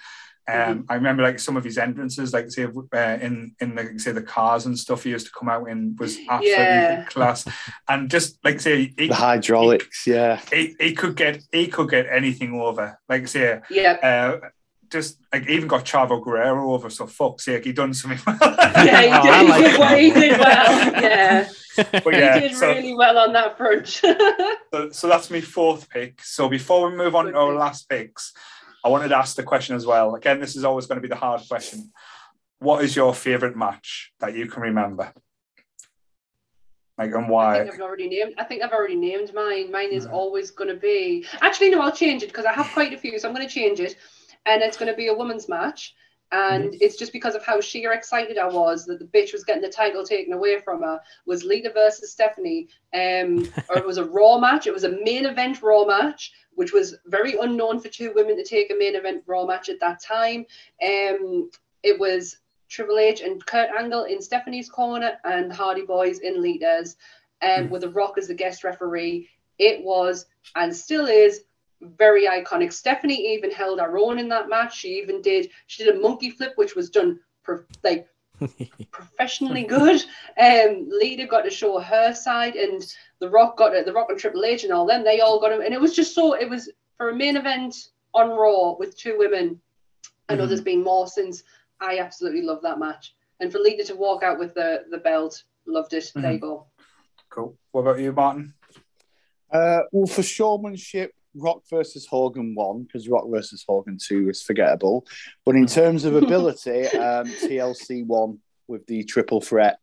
Mm-hmm. 0.55 0.81
I 0.89 0.95
remember 0.97 1.23
like 1.23 1.39
some 1.39 1.57
of 1.57 1.63
his 1.65 1.79
entrances, 1.79 2.33
like 2.33 2.51
say 2.51 2.65
uh, 2.65 2.99
in 3.21 3.55
in 3.61 3.75
the 3.77 3.95
say 3.99 4.11
the 4.13 4.23
cars 4.23 4.67
and 4.67 4.77
stuff 4.79 5.05
he 5.05 5.11
used 5.11 5.27
to 5.27 5.33
come 5.39 5.49
out 5.49 5.69
in 5.69 5.97
was 5.99 6.17
absolutely 6.29 6.65
Yeah. 6.65 7.05
class, 7.05 7.47
and 7.89 8.11
just 8.11 8.39
like 8.45 8.61
say 8.61 8.93
he, 8.99 9.07
The 9.09 9.15
hydraulics, 9.15 10.05
yeah. 10.07 10.41
he, 10.53 10.75
he 10.81 10.95
could 10.95 11.15
get 11.17 11.43
he 11.53 11.69
could 11.69 11.91
get 11.91 12.07
anything 12.11 12.61
over. 12.61 12.99
Like 13.09 13.23
I 13.23 13.27
say, 13.27 13.61
yeah. 13.71 13.93
uh, 14.43 14.49
just 14.93 15.19
like 15.33 15.49
even 15.49 15.67
got 15.67 15.85
Chavo 15.85 16.23
Guerrero 16.23 16.71
over. 16.73 16.89
So 16.91 17.07
fuck's 17.07 17.45
sake, 17.47 17.65
he 17.65 17.73
done 17.73 17.95
something. 17.95 18.21
well. 18.27 18.39
Yeah, 18.87 19.01
he 19.03 19.09
Oh, 19.09 19.23
did, 19.23 19.33
I 19.33 19.43
he 19.43 19.49
like 19.49 19.65
did 19.65 19.79
well. 19.81 19.97
He 19.99 20.11
did 20.11 20.39
well. 20.39 21.03
Yeah, 21.03 21.49
but 22.05 22.13
yeah, 22.15 22.35
he 22.39 22.49
did 22.49 22.57
so, 22.57 22.69
really 22.69 22.95
well 22.95 23.19
on 23.19 23.33
that 23.33 23.57
front. 23.57 23.87
so, 24.73 24.91
so 24.91 25.09
that's 25.09 25.31
my 25.31 25.41
fourth 25.41 25.89
pick. 25.91 26.23
So 26.23 26.49
before 26.49 26.89
we 26.91 26.97
move 26.97 27.15
on 27.17 27.25
Good 27.27 27.33
to 27.33 27.39
our 27.39 27.51
pick. 27.53 27.59
last 27.61 27.89
picks, 27.89 28.33
I 28.85 28.89
wanted 28.89 29.09
to 29.09 29.17
ask 29.17 29.35
the 29.37 29.43
question 29.43 29.75
as 29.75 29.87
well. 29.87 30.15
Again, 30.15 30.39
this 30.41 30.55
is 30.57 30.65
always 30.65 30.87
going 30.87 30.97
to 30.99 31.03
be 31.03 31.09
the 31.09 31.17
hard 31.17 31.41
question. 31.49 31.91
What 32.59 32.85
is 32.85 32.95
your 32.95 33.13
favorite 33.15 33.57
match 33.57 34.13
that 34.21 34.35
you 34.37 34.47
can 34.47 34.63
remember? 34.63 35.13
Like 36.99 37.13
and 37.15 37.25
I 37.25 37.29
why? 37.29 37.59
think 37.63 37.75
I've 37.75 37.81
already 37.81 38.09
named. 38.09 38.35
I 38.39 38.45
think 38.45 38.63
I've 38.63 38.73
already 38.73 38.97
named 38.97 39.33
mine. 39.35 39.73
Mine 39.73 39.93
is 39.93 40.05
Yeah. 40.05 40.11
always 40.13 40.51
going 40.51 40.69
to 40.69 40.77
be. 40.77 41.25
Actually, 41.41 41.71
no, 41.71 41.81
I'll 41.81 41.91
change 41.93 42.23
it 42.23 42.27
because 42.27 42.45
I 42.45 42.53
have 42.53 42.69
quite 42.69 42.93
a 42.93 42.99
few, 42.99 43.19
so 43.19 43.29
I'm 43.29 43.35
going 43.35 43.47
to 43.49 43.53
change 43.53 43.81
it, 43.81 43.97
and 44.47 44.63
it's 44.63 44.77
going 44.77 44.91
to 44.91 44.97
be 44.97 45.09
a 45.09 45.15
women's 45.15 45.49
match. 45.49 45.95
And 46.33 46.75
it's 46.81 46.97
just 46.97 47.13
because 47.13 47.35
of 47.35 47.45
how 47.45 47.61
sheer 47.61 47.93
excited 47.93 48.39
I 48.39 48.49
was 48.49 48.87
that 48.87 48.99
the 48.99 49.05
bitch 49.05 49.35
was 49.35 49.45
getting 49.45 49.61
the 49.61 49.69
title 49.69 50.03
taken 50.03 50.33
away 50.33 50.59
from 50.61 50.81
her. 50.81 50.99
Was 51.27 51.45
Lita 51.45 51.71
versus 51.75 52.11
Stephanie, 52.11 52.69
um, 52.95 53.47
or 53.69 53.77
it 53.77 53.87
was 53.87 53.99
a 53.99 54.07
Raw 54.07 54.39
match. 54.39 54.67
It 54.67 54.73
was 54.73 54.85
a 54.85 54.99
main 55.05 55.27
event 55.27 55.61
Raw 55.61 55.85
match, 55.85 56.33
which 56.55 56.73
was 56.73 56.97
very 57.05 57.37
unknown 57.39 57.81
for 57.81 57.89
two 57.89 58.13
women 58.15 58.37
to 58.37 58.45
take 58.45 58.71
a 58.71 58.75
main 58.75 58.97
event 58.97 59.25
Raw 59.27 59.45
match 59.45 59.69
at 59.69 59.79
that 59.81 60.03
time. 60.03 60.47
Um, 60.83 61.51
it 61.83 62.01
was 62.01 62.39
Triple 62.71 62.99
H 62.99 63.21
and 63.21 63.45
Kurt 63.45 63.69
Angle 63.79 64.05
in 64.05 64.23
Stephanie's 64.23 64.71
corner 64.71 65.19
and 65.25 65.53
Hardy 65.53 65.85
Boys 65.85 66.21
in 66.21 66.41
Lita's, 66.41 66.97
um, 67.43 67.65
Mm. 67.67 67.71
with 67.71 67.83
The 67.83 67.91
Rock 67.91 68.17
as 68.17 68.29
the 68.29 68.35
guest 68.35 68.65
referee. 68.65 69.29
It 69.59 69.85
was 69.85 70.25
and 70.57 70.75
still 70.75 71.07
is 71.07 71.45
very 71.83 72.27
iconic. 72.27 72.73
Stephanie 72.73 73.35
even 73.35 73.51
held 73.51 73.81
her 73.81 73.99
own 73.99 74.19
in 74.19 74.29
that 74.29 74.49
match. 74.49 74.77
She 74.77 74.89
even 74.99 75.21
did 75.23 75.51
she 75.67 75.85
did 75.85 75.97
a 75.97 76.01
monkey 76.01 76.31
flip, 76.31 76.53
which 76.57 76.75
was 76.75 76.91
done 76.91 77.19
per, 77.43 77.67
like 77.83 78.09
professionally 78.91 79.65
good. 79.65 80.03
Um, 80.39 80.89
Lita 80.89 81.27
got 81.27 81.43
to 81.43 81.51
show 81.51 81.79
her 81.79 82.15
side, 82.15 82.57
and 82.57 82.83
The 83.21 83.29
Rock 83.31 83.57
got 83.57 83.75
it. 83.75 83.85
The 83.87 83.93
Rock 83.93 84.09
and 84.11 84.19
Triple 84.19 84.45
H 84.45 84.65
and 84.65 84.73
all 84.73 84.87
them. 84.87 85.05
They 85.05 85.21
all 85.21 85.41
got 85.41 85.53
him, 85.53 85.61
and 85.61 85.75
it 85.75 85.81
was 85.81 85.95
just 85.95 86.15
so. 86.15 86.35
It 86.35 86.49
was 86.49 86.71
for 86.97 87.11
a 87.11 87.15
main 87.17 87.37
event 87.37 87.75
on 88.15 88.31
Raw 88.31 88.77
with 88.79 88.97
two 88.97 89.17
women. 89.19 89.61
I 90.29 90.35
know 90.35 90.45
Mhm. 90.45 90.49
there's 90.49 90.61
been 90.61 90.83
more 90.83 91.07
since. 91.07 91.43
I 91.81 91.99
absolutely 91.99 92.43
love 92.43 92.63
that 92.63 92.79
match, 92.79 93.15
and 93.41 93.51
for 93.51 93.59
Lita 93.59 93.85
to 93.85 93.97
walk 93.97 94.23
out 94.23 94.39
with 94.39 94.55
the 94.55 94.85
the 94.91 94.99
belt, 94.99 95.43
loved 95.67 95.95
it. 95.95 96.13
There 96.15 96.33
you 96.33 96.39
go. 96.39 96.67
Cool. 97.31 97.57
What 97.73 97.81
about 97.83 97.99
you, 97.99 98.13
Martin? 98.13 98.55
Uh, 99.53 99.81
well, 99.91 100.07
for 100.07 100.23
showmanship, 100.23 101.13
Rock 101.35 101.63
versus 101.71 102.07
Hogan 102.07 102.55
won 102.55 102.83
because 102.83 103.09
Rock 103.09 103.25
versus 103.29 103.65
Hogan 103.67 103.99
two 104.01 104.27
was 104.27 104.43
forgettable. 104.43 105.07
But 105.45 105.57
in 105.57 105.67
terms 105.67 106.05
of 106.05 106.15
ability, 106.17 106.87
um, 106.89 107.27
TLC 107.27 108.07
won 108.07 108.39
with 108.69 108.87
the 108.87 109.05
triple 109.05 109.41
threat. 109.41 109.79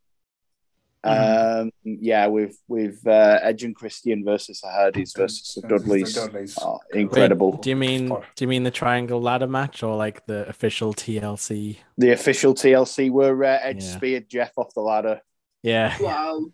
Um, 1.02 1.72
yeah, 1.86 2.28
with 2.28 2.58
with 2.68 3.08
uh, 3.08 3.40
Edge 3.42 3.64
and 3.64 3.74
Christian 3.74 4.26
versus 4.26 4.60
the 4.60 4.68
Hardys 4.70 5.14
versus 5.16 5.58
the 5.62 5.66
Dudleys. 5.66 6.14
The 6.14 6.26
Dudleys. 6.28 6.58
Oh, 6.62 6.80
Wait, 6.94 7.02
incredible. 7.02 7.54
do 7.54 7.70
you 7.70 7.78
mean 7.78 8.10
do 8.10 8.44
you 8.44 8.50
mean 8.50 8.64
the 8.64 8.72
triangle 8.72 9.22
ladder 9.22 9.48
match 9.48 9.82
or 9.82 9.96
like 9.96 10.26
the 10.26 10.48
official 10.50 10.94
TLC? 10.94 11.78
The 11.98 12.12
official 12.12 12.54
TLC 12.54 13.10
where 13.10 13.42
uh, 13.46 13.60
Edge 13.62 13.82
Yeah. 13.84 13.96
speared 13.96 14.30
Jeff 14.30 14.52
off 14.58 14.74
the 14.74 14.82
ladder. 14.82 15.22
Yeah. 15.64 15.96
Wow, 16.02 16.48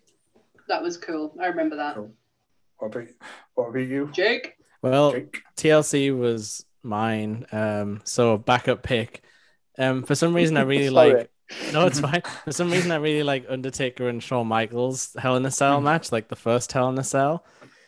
that 0.68 0.80
was 0.80 0.96
cool. 0.96 1.34
I 1.40 1.46
remember 1.46 1.76
that. 1.76 1.96
Cool. 1.96 2.12
What 2.78 2.94
about, 2.94 3.08
what 3.54 3.68
about 3.70 3.78
you, 3.80 4.10
Jake. 4.12 4.52
Well, 4.90 5.12
Jake? 5.12 5.42
TLC 5.56 6.16
was 6.16 6.64
mine. 6.82 7.46
Um, 7.52 8.00
so 8.04 8.36
backup 8.38 8.82
pick. 8.82 9.22
Um, 9.78 10.02
for 10.02 10.14
some 10.14 10.34
reason 10.34 10.56
I 10.56 10.62
really 10.72 10.90
like. 10.90 11.30
No, 11.72 11.86
it's 11.86 12.00
fine. 12.00 12.22
For 12.44 12.50
some 12.52 12.70
reason 12.72 12.90
I 12.90 12.96
really 12.96 13.22
like 13.22 13.46
Undertaker 13.48 14.08
and 14.08 14.20
Shawn 14.22 14.48
Michaels 14.48 15.14
Hell 15.18 15.36
in 15.36 15.46
a 15.46 15.50
Cell 15.50 15.78
Mhm. 15.80 15.84
match, 15.84 16.10
like 16.10 16.28
the 16.28 16.34
first 16.36 16.72
Hell 16.72 16.88
in 16.88 16.98
a 16.98 17.04
Cell. 17.04 17.44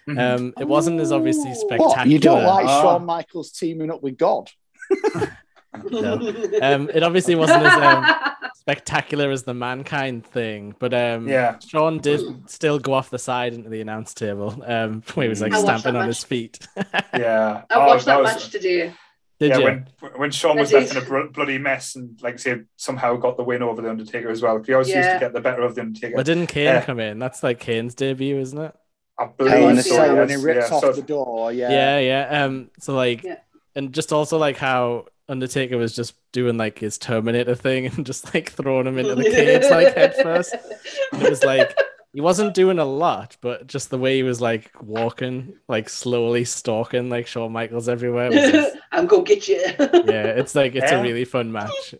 Mhm. 0.08 0.18
Um, 0.36 0.54
it 0.60 0.68
wasn't 0.68 1.00
as 1.00 1.10
obviously 1.12 1.52
spectacular. 1.54 1.88
What? 1.96 2.06
You 2.08 2.18
don't 2.20 2.44
like 2.44 2.66
Ah. 2.66 2.82
Shawn 2.82 3.04
Michaels 3.04 3.50
teaming 3.52 3.90
up 3.90 4.02
with 4.02 4.16
God? 4.16 4.48
Um, 5.74 6.88
it 6.92 7.02
obviously 7.02 7.34
wasn't 7.34 7.62
as 7.62 7.72
um, 7.74 8.04
spectacular 8.54 9.30
as 9.30 9.42
the 9.44 9.54
mankind 9.54 10.24
thing, 10.26 10.74
but 10.78 10.92
um, 10.94 11.28
Yeah. 11.28 11.58
Shawn 11.58 11.98
did 11.98 12.48
still 12.50 12.78
go 12.78 12.92
off 12.94 13.10
the 13.10 13.18
side 13.18 13.54
into 13.54 13.70
the 13.70 13.80
announce 13.80 14.14
table, 14.14 14.62
um, 14.66 15.02
where 15.14 15.24
he 15.24 15.28
was 15.28 15.40
like 15.40 15.52
I 15.54 15.60
stamping 15.60 15.96
on 15.96 16.02
match. 16.02 16.06
his 16.08 16.24
feet. 16.24 16.66
yeah. 17.14 17.62
I 17.70 17.74
Oh, 17.74 17.86
watched 17.86 18.06
that 18.06 18.20
was- 18.20 18.32
match 18.34 18.50
today. 18.50 18.92
Did 19.40 19.50
yeah, 19.50 19.58
you? 19.58 19.64
when 19.64 19.86
when 20.16 20.30
Shawn 20.32 20.58
I 20.58 20.62
was 20.62 20.72
left 20.72 20.90
in 20.90 20.96
a 20.96 21.28
bloody 21.28 21.58
mess 21.58 21.94
and 21.94 22.20
like 22.22 22.34
I 22.34 22.36
say 22.38 22.56
somehow 22.74 23.14
got 23.14 23.36
the 23.36 23.44
win 23.44 23.62
over 23.62 23.80
the 23.80 23.88
Undertaker 23.88 24.30
as 24.30 24.42
well. 24.42 24.60
He 24.60 24.72
always 24.72 24.88
used 24.88 25.08
to 25.10 25.18
get 25.20 25.32
the 25.32 25.40
better 25.40 25.62
of 25.62 25.76
the 25.76 25.82
Undertaker. 25.82 26.16
Well, 26.16 26.24
didn't 26.24 26.48
Kane 26.48 26.64
Yeah. 26.64 26.84
come 26.84 26.98
in? 26.98 27.20
That's 27.20 27.44
like 27.44 27.60
Kane's 27.60 27.94
debut, 27.94 28.36
isn't 28.40 28.58
it? 28.58 28.74
I 29.16 29.22
Hell 29.22 29.30
in 29.30 29.36
believe 29.36 29.78
a 29.78 29.82
so. 29.84 29.94
Cell 29.94 30.16
when 30.16 30.28
he 30.28 30.34
rips 30.34 30.68
yeah. 30.70 30.74
off 30.76 30.80
So- 30.82 30.92
the 30.92 31.02
door. 31.02 31.52
Yeah. 31.52 31.70
Yeah, 31.70 31.98
yeah. 32.00 32.44
Um, 32.44 32.70
so 32.80 32.96
like, 32.96 33.22
Yeah. 33.22 33.36
and 33.76 33.92
just 33.94 34.12
also 34.12 34.38
like 34.38 34.56
how 34.56 35.04
Undertaker 35.28 35.76
was 35.76 35.94
just 35.94 36.14
doing 36.32 36.56
like 36.56 36.78
his 36.78 36.98
Terminator 36.98 37.54
thing 37.54 37.86
and 37.86 38.06
just 38.06 38.32
like 38.34 38.50
throwing 38.52 38.86
him 38.86 38.98
into 38.98 39.14
the 39.14 39.24
cage 39.24 39.64
like 39.70 39.94
head 39.94 40.14
first. 40.22 40.54
It 40.54 41.30
was 41.30 41.44
like 41.44 41.76
he 42.12 42.20
wasn't 42.20 42.54
doing 42.54 42.78
a 42.78 42.84
lot, 42.84 43.36
but 43.40 43.66
just 43.66 43.90
the 43.90 43.98
way 43.98 44.16
he 44.16 44.22
was 44.22 44.40
like 44.40 44.70
walking, 44.82 45.54
like 45.68 45.88
slowly 45.88 46.44
stalking 46.44 47.10
like 47.10 47.26
Shawn 47.26 47.52
Michaels 47.52 47.88
everywhere. 47.88 48.30
Was 48.30 48.50
just, 48.50 48.76
I'm 48.92 49.06
gonna 49.06 49.22
get 49.24 49.46
you. 49.48 49.60
yeah, 49.78 50.26
it's 50.26 50.54
like 50.54 50.74
it's 50.74 50.90
Yeah. 50.90 51.00
a 51.00 51.02
really 51.02 51.24
fun 51.24 51.52
match. 51.52 51.94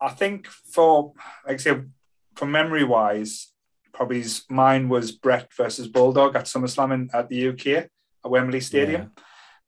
I 0.00 0.10
think 0.10 0.46
for 0.46 1.12
like 1.46 1.54
I 1.54 1.56
say, 1.58 1.80
from 2.34 2.50
memory 2.52 2.84
wise, 2.84 3.48
probably 3.92 4.24
mine 4.50 4.88
was 4.88 5.12
Bret 5.12 5.52
versus 5.54 5.88
Bulldog 5.88 6.36
at 6.36 6.44
SummerSlam 6.44 6.92
in, 6.94 7.10
at 7.14 7.28
the 7.28 7.48
UK 7.48 7.66
at 7.66 7.90
Wembley 8.30 8.60
Stadium. 8.60 9.12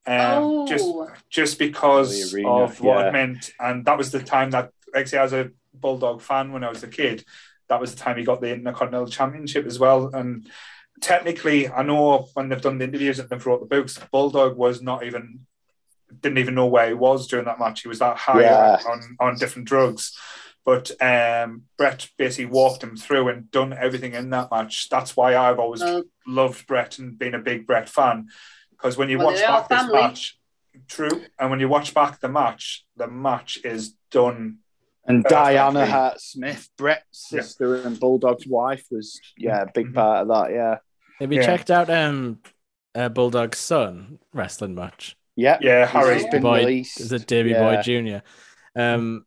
Um, 0.06 0.66
just 0.66 0.84
oh, 0.86 1.08
just 1.28 1.58
because 1.58 2.34
arena, 2.34 2.48
of 2.48 2.80
what 2.80 2.98
yeah. 2.98 3.08
it 3.08 3.12
meant, 3.12 3.50
and 3.60 3.84
that 3.84 3.98
was 3.98 4.10
the 4.10 4.22
time 4.22 4.50
that, 4.50 4.70
like 4.94 5.02
I 5.02 5.04
say, 5.04 5.18
as 5.18 5.32
a 5.32 5.50
Bulldog 5.74 6.22
fan 6.22 6.52
when 6.52 6.64
I 6.64 6.70
was 6.70 6.82
a 6.82 6.88
kid, 6.88 7.24
that 7.68 7.80
was 7.80 7.94
the 7.94 8.00
time 8.00 8.16
he 8.16 8.24
got 8.24 8.40
the 8.40 8.52
Intercontinental 8.52 9.08
Championship 9.08 9.66
as 9.66 9.78
well. 9.78 10.10
And 10.12 10.48
technically, 11.00 11.68
I 11.68 11.82
know 11.82 12.28
when 12.34 12.48
they've 12.48 12.60
done 12.60 12.78
the 12.78 12.84
interviews 12.84 13.18
and 13.18 13.28
they've 13.28 13.46
wrote 13.46 13.60
the 13.60 13.66
books, 13.66 13.98
Bulldog 14.10 14.56
was 14.56 14.82
not 14.82 15.04
even 15.04 15.40
didn't 16.20 16.38
even 16.38 16.56
know 16.56 16.66
where 16.66 16.88
he 16.88 16.94
was 16.94 17.28
during 17.28 17.44
that 17.44 17.60
match. 17.60 17.82
He 17.82 17.88
was 17.88 18.00
that 18.00 18.16
high 18.16 18.42
Yeah. 18.42 18.80
on 18.86 19.16
on 19.20 19.36
different 19.36 19.68
drugs. 19.68 20.16
But 20.64 20.90
um, 21.00 21.62
Bret 21.78 22.08
basically 22.18 22.46
walked 22.46 22.82
him 22.82 22.96
through 22.96 23.28
and 23.28 23.50
done 23.50 23.72
everything 23.72 24.12
in 24.12 24.30
that 24.30 24.50
match. 24.50 24.88
That's 24.88 25.16
why 25.16 25.36
I've 25.36 25.58
always 25.58 25.80
well, 25.80 26.02
loved 26.26 26.66
Bret 26.66 26.98
and 26.98 27.18
been 27.18 27.34
a 27.34 27.38
big 27.38 27.66
Bret 27.66 27.88
fan. 27.88 28.28
Because 28.80 28.96
when 28.96 29.10
you 29.10 29.18
Well, 29.18 29.28
watch 29.28 29.40
back 29.40 29.68
this 29.68 29.92
match, 29.92 30.38
true, 30.88 31.22
and 31.38 31.50
when 31.50 31.60
you 31.60 31.68
watch 31.68 31.92
back 31.92 32.20
the 32.20 32.28
match, 32.28 32.86
the 32.96 33.06
match 33.08 33.58
is 33.64 33.94
done. 34.10 34.58
And 35.06 35.24
Perfectly. 35.24 35.54
Diana 35.54 35.86
Hart 35.86 36.20
Smith, 36.20 36.68
Bret's 36.76 37.28
Yeah. 37.32 37.40
sister 37.42 37.76
and 37.76 37.98
Bulldog's 37.98 38.46
wife, 38.46 38.86
was 38.90 39.20
yeah 39.36 39.62
a 39.62 39.66
big 39.72 39.88
Mhm. 39.88 39.94
part 39.94 40.22
of 40.22 40.28
that. 40.28 40.50
Yeah. 40.52 40.76
Have 41.18 41.32
you 41.32 41.40
Yeah. 41.40 41.46
checked 41.46 41.70
out 41.70 41.90
um 41.90 42.40
uh, 42.94 43.08
Bulldog's 43.08 43.58
son 43.58 44.18
wrestling 44.32 44.74
much? 44.74 45.16
Yeah. 45.36 45.58
Yeah, 45.60 45.86
He's 45.86 45.92
Harry. 45.92 46.18
just 46.18 46.30
been 46.30 46.42
Boy, 46.42 46.58
released. 46.60 47.00
Is 47.00 47.12
it 47.12 47.26
Davey 47.26 47.50
Yeah. 47.50 47.60
Boy 47.60 47.82
Jr.? 47.82 48.18
Um, 48.74 49.24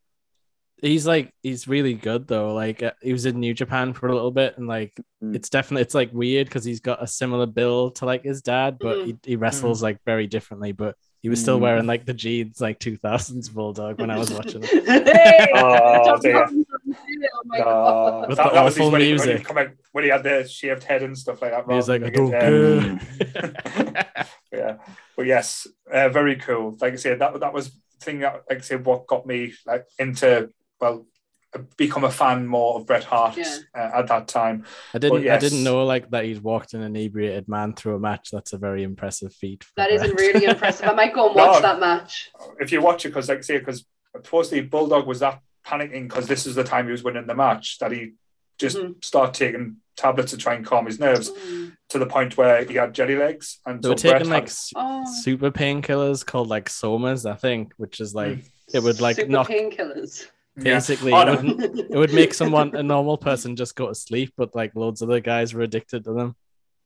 he's 0.88 1.06
like 1.06 1.32
he's 1.42 1.66
really 1.68 1.94
good 1.94 2.26
though. 2.28 2.52
Like 2.54 2.82
uh, 2.82 2.92
he 3.02 3.12
was 3.12 3.26
in 3.26 3.40
New 3.40 3.54
Japan 3.54 3.92
for 3.92 4.08
a 4.08 4.14
little 4.14 4.30
bit, 4.30 4.56
and 4.58 4.66
like 4.68 4.92
Mm. 5.22 5.34
it's 5.34 5.48
definitely 5.48 5.82
it's 5.82 5.94
like 5.94 6.12
weird 6.12 6.46
because 6.48 6.64
he's 6.64 6.80
got 6.80 7.02
a 7.02 7.06
similar 7.06 7.46
build 7.46 7.96
to 7.96 8.04
like 8.04 8.24
his 8.24 8.42
dad, 8.42 8.76
but 8.78 8.98
Mhm. 8.98 9.06
he, 9.06 9.16
he 9.30 9.36
wrestles 9.36 9.82
like 9.82 9.98
very 10.04 10.26
differently. 10.26 10.72
But 10.72 10.96
he 11.22 11.28
was 11.30 11.40
still 11.40 11.56
Mm. 11.58 11.62
wearing 11.62 11.86
like 11.86 12.04
the 12.04 12.12
jeans 12.12 12.60
like 12.60 12.78
two 12.78 12.96
thousands 12.98 13.48
Bulldog 13.48 14.00
when 14.00 14.10
I 14.10 14.18
was 14.18 14.30
watching 14.32 14.62
it. 14.64 14.86
hey, 14.86 15.48
Oh, 15.54 16.04
Tom 16.04 16.20
dear. 16.20 16.34
Robinson, 16.40 16.66
oh 17.32 17.42
my 17.46 18.26
With 18.28 18.36
that, 18.36 18.44
the 18.48 18.54
that 18.54 18.64
was 18.64 18.74
his 18.74 18.80
awful 18.82 18.92
when 18.92 19.00
he, 19.00 19.06
when, 19.08 19.14
music. 19.16 19.38
he 19.38 19.44
come 19.44 19.58
out, 19.58 19.68
when 19.92 20.04
he 20.04 20.10
had 20.10 20.22
the 20.22 20.46
shaved 20.46 20.82
head 20.84 21.02
and 21.02 21.16
stuff 21.16 21.40
like 21.40 21.52
that. 21.52 21.64
He 21.66 21.74
was 21.74 21.88
like, 21.88 22.02
than 22.02 22.10
I 22.12 22.16
don't 22.16 22.34
um, 22.34 22.98
care. 23.00 24.00
yeah, 24.52 24.76
but 25.16 25.26
yes, 25.26 25.66
uh, 25.90 26.08
very 26.10 26.36
cool. 26.36 26.76
Like 26.80 26.92
I 26.92 26.96
said, 26.96 27.18
that 27.20 27.38
that 27.40 27.52
was 27.54 27.70
thing 28.00 28.18
that, 28.20 28.42
like 28.50 28.58
I 28.58 28.60
said, 28.62 28.84
what 28.84 29.06
got 29.06 29.26
me 29.26 29.54
like 29.66 29.86
into 29.98 30.50
well, 30.80 31.06
become 31.76 32.02
a 32.02 32.10
fan 32.10 32.46
more 32.46 32.74
of 32.76 32.86
Bret 32.86 33.04
Hart 33.04 33.36
Yeah. 33.36 33.58
uh, 33.76 33.90
at 34.00 34.08
that 34.08 34.26
time. 34.26 34.64
I 34.92 34.98
didn't 34.98 35.22
yes. 35.22 35.36
I 35.36 35.38
didn't 35.48 35.62
know 35.62 35.84
like 35.84 36.10
that 36.10 36.24
he'd 36.24 36.42
walked 36.42 36.74
an 36.74 36.82
inebriated 36.82 37.48
man 37.48 37.74
through 37.74 37.94
a 37.94 38.00
match. 38.00 38.30
That's 38.32 38.52
a 38.52 38.58
very 38.58 38.82
impressive 38.82 39.32
feat. 39.32 39.62
for 39.62 39.70
That 39.76 39.92
isn't 39.92 40.18
really 40.18 40.44
impressive. 40.52 40.88
I 40.88 40.94
might 40.94 41.14
go 41.14 41.28
and 41.28 41.36
watch 41.36 41.54
No. 41.54 41.60
that 41.60 41.78
match. 41.80 42.30
If 42.58 42.72
you 42.72 42.80
watch 42.82 43.04
it, 43.04 43.10
because 43.10 43.28
like 43.28 43.38
I 43.38 43.42
say, 43.42 43.58
because 43.58 43.84
supposedly 44.16 44.62
Bulldog 44.62 45.06
was 45.06 45.20
that 45.20 45.40
panicking 45.64 46.08
because 46.08 46.26
this 46.26 46.44
is 46.44 46.56
the 46.56 46.64
time 46.64 46.86
he 46.86 46.92
was 46.92 47.04
winning 47.04 47.26
the 47.28 47.34
match 47.36 47.78
that 47.78 47.92
he 47.92 48.14
just 48.58 48.76
Mhm. 48.76 49.02
started 49.04 49.34
taking 49.34 49.76
tablets 49.96 50.32
to 50.32 50.36
try 50.36 50.54
and 50.54 50.66
calm 50.66 50.86
his 50.86 50.98
nerves 50.98 51.30
to 51.88 51.98
the 52.00 52.06
point 52.06 52.36
where 52.36 52.64
he 52.64 52.74
had 52.74 52.92
jelly 52.94 53.14
legs 53.16 53.60
and 53.64 53.80
They 53.80 53.88
were 53.90 53.96
so 53.96 54.08
Bret 54.10 54.18
taking 54.18 54.32
had- 54.32 54.40
like 54.40 54.48
s- 54.48 54.72
Oh. 54.74 55.04
super 55.22 55.50
painkillers 55.52 56.26
called 56.26 56.48
like 56.48 56.68
somas, 56.68 57.28
I 57.30 57.34
think, 57.36 57.72
which 57.76 58.00
is 58.00 58.12
like 58.14 58.40
it 58.72 58.82
would 58.82 59.00
like 59.00 59.16
Super 59.16 59.30
knock 59.30 59.48
painkillers. 59.48 60.26
Yeah. 60.56 60.74
basically 60.74 61.12
Oh, 61.12 61.20
it, 61.22 61.42
no. 61.42 61.54
would, 61.54 61.78
it 61.78 61.90
would 61.98 62.12
make 62.14 62.32
someone 62.34 62.74
a 62.76 62.82
normal 62.82 63.18
person 63.18 63.56
just 63.56 63.74
go 63.74 63.88
to 63.88 63.94
sleep, 63.94 64.32
but 64.36 64.54
like 64.54 64.74
loads 64.76 65.02
of 65.02 65.08
the 65.08 65.20
guys 65.20 65.52
were 65.52 65.62
addicted 65.62 66.04
to 66.04 66.12
them. 66.12 66.36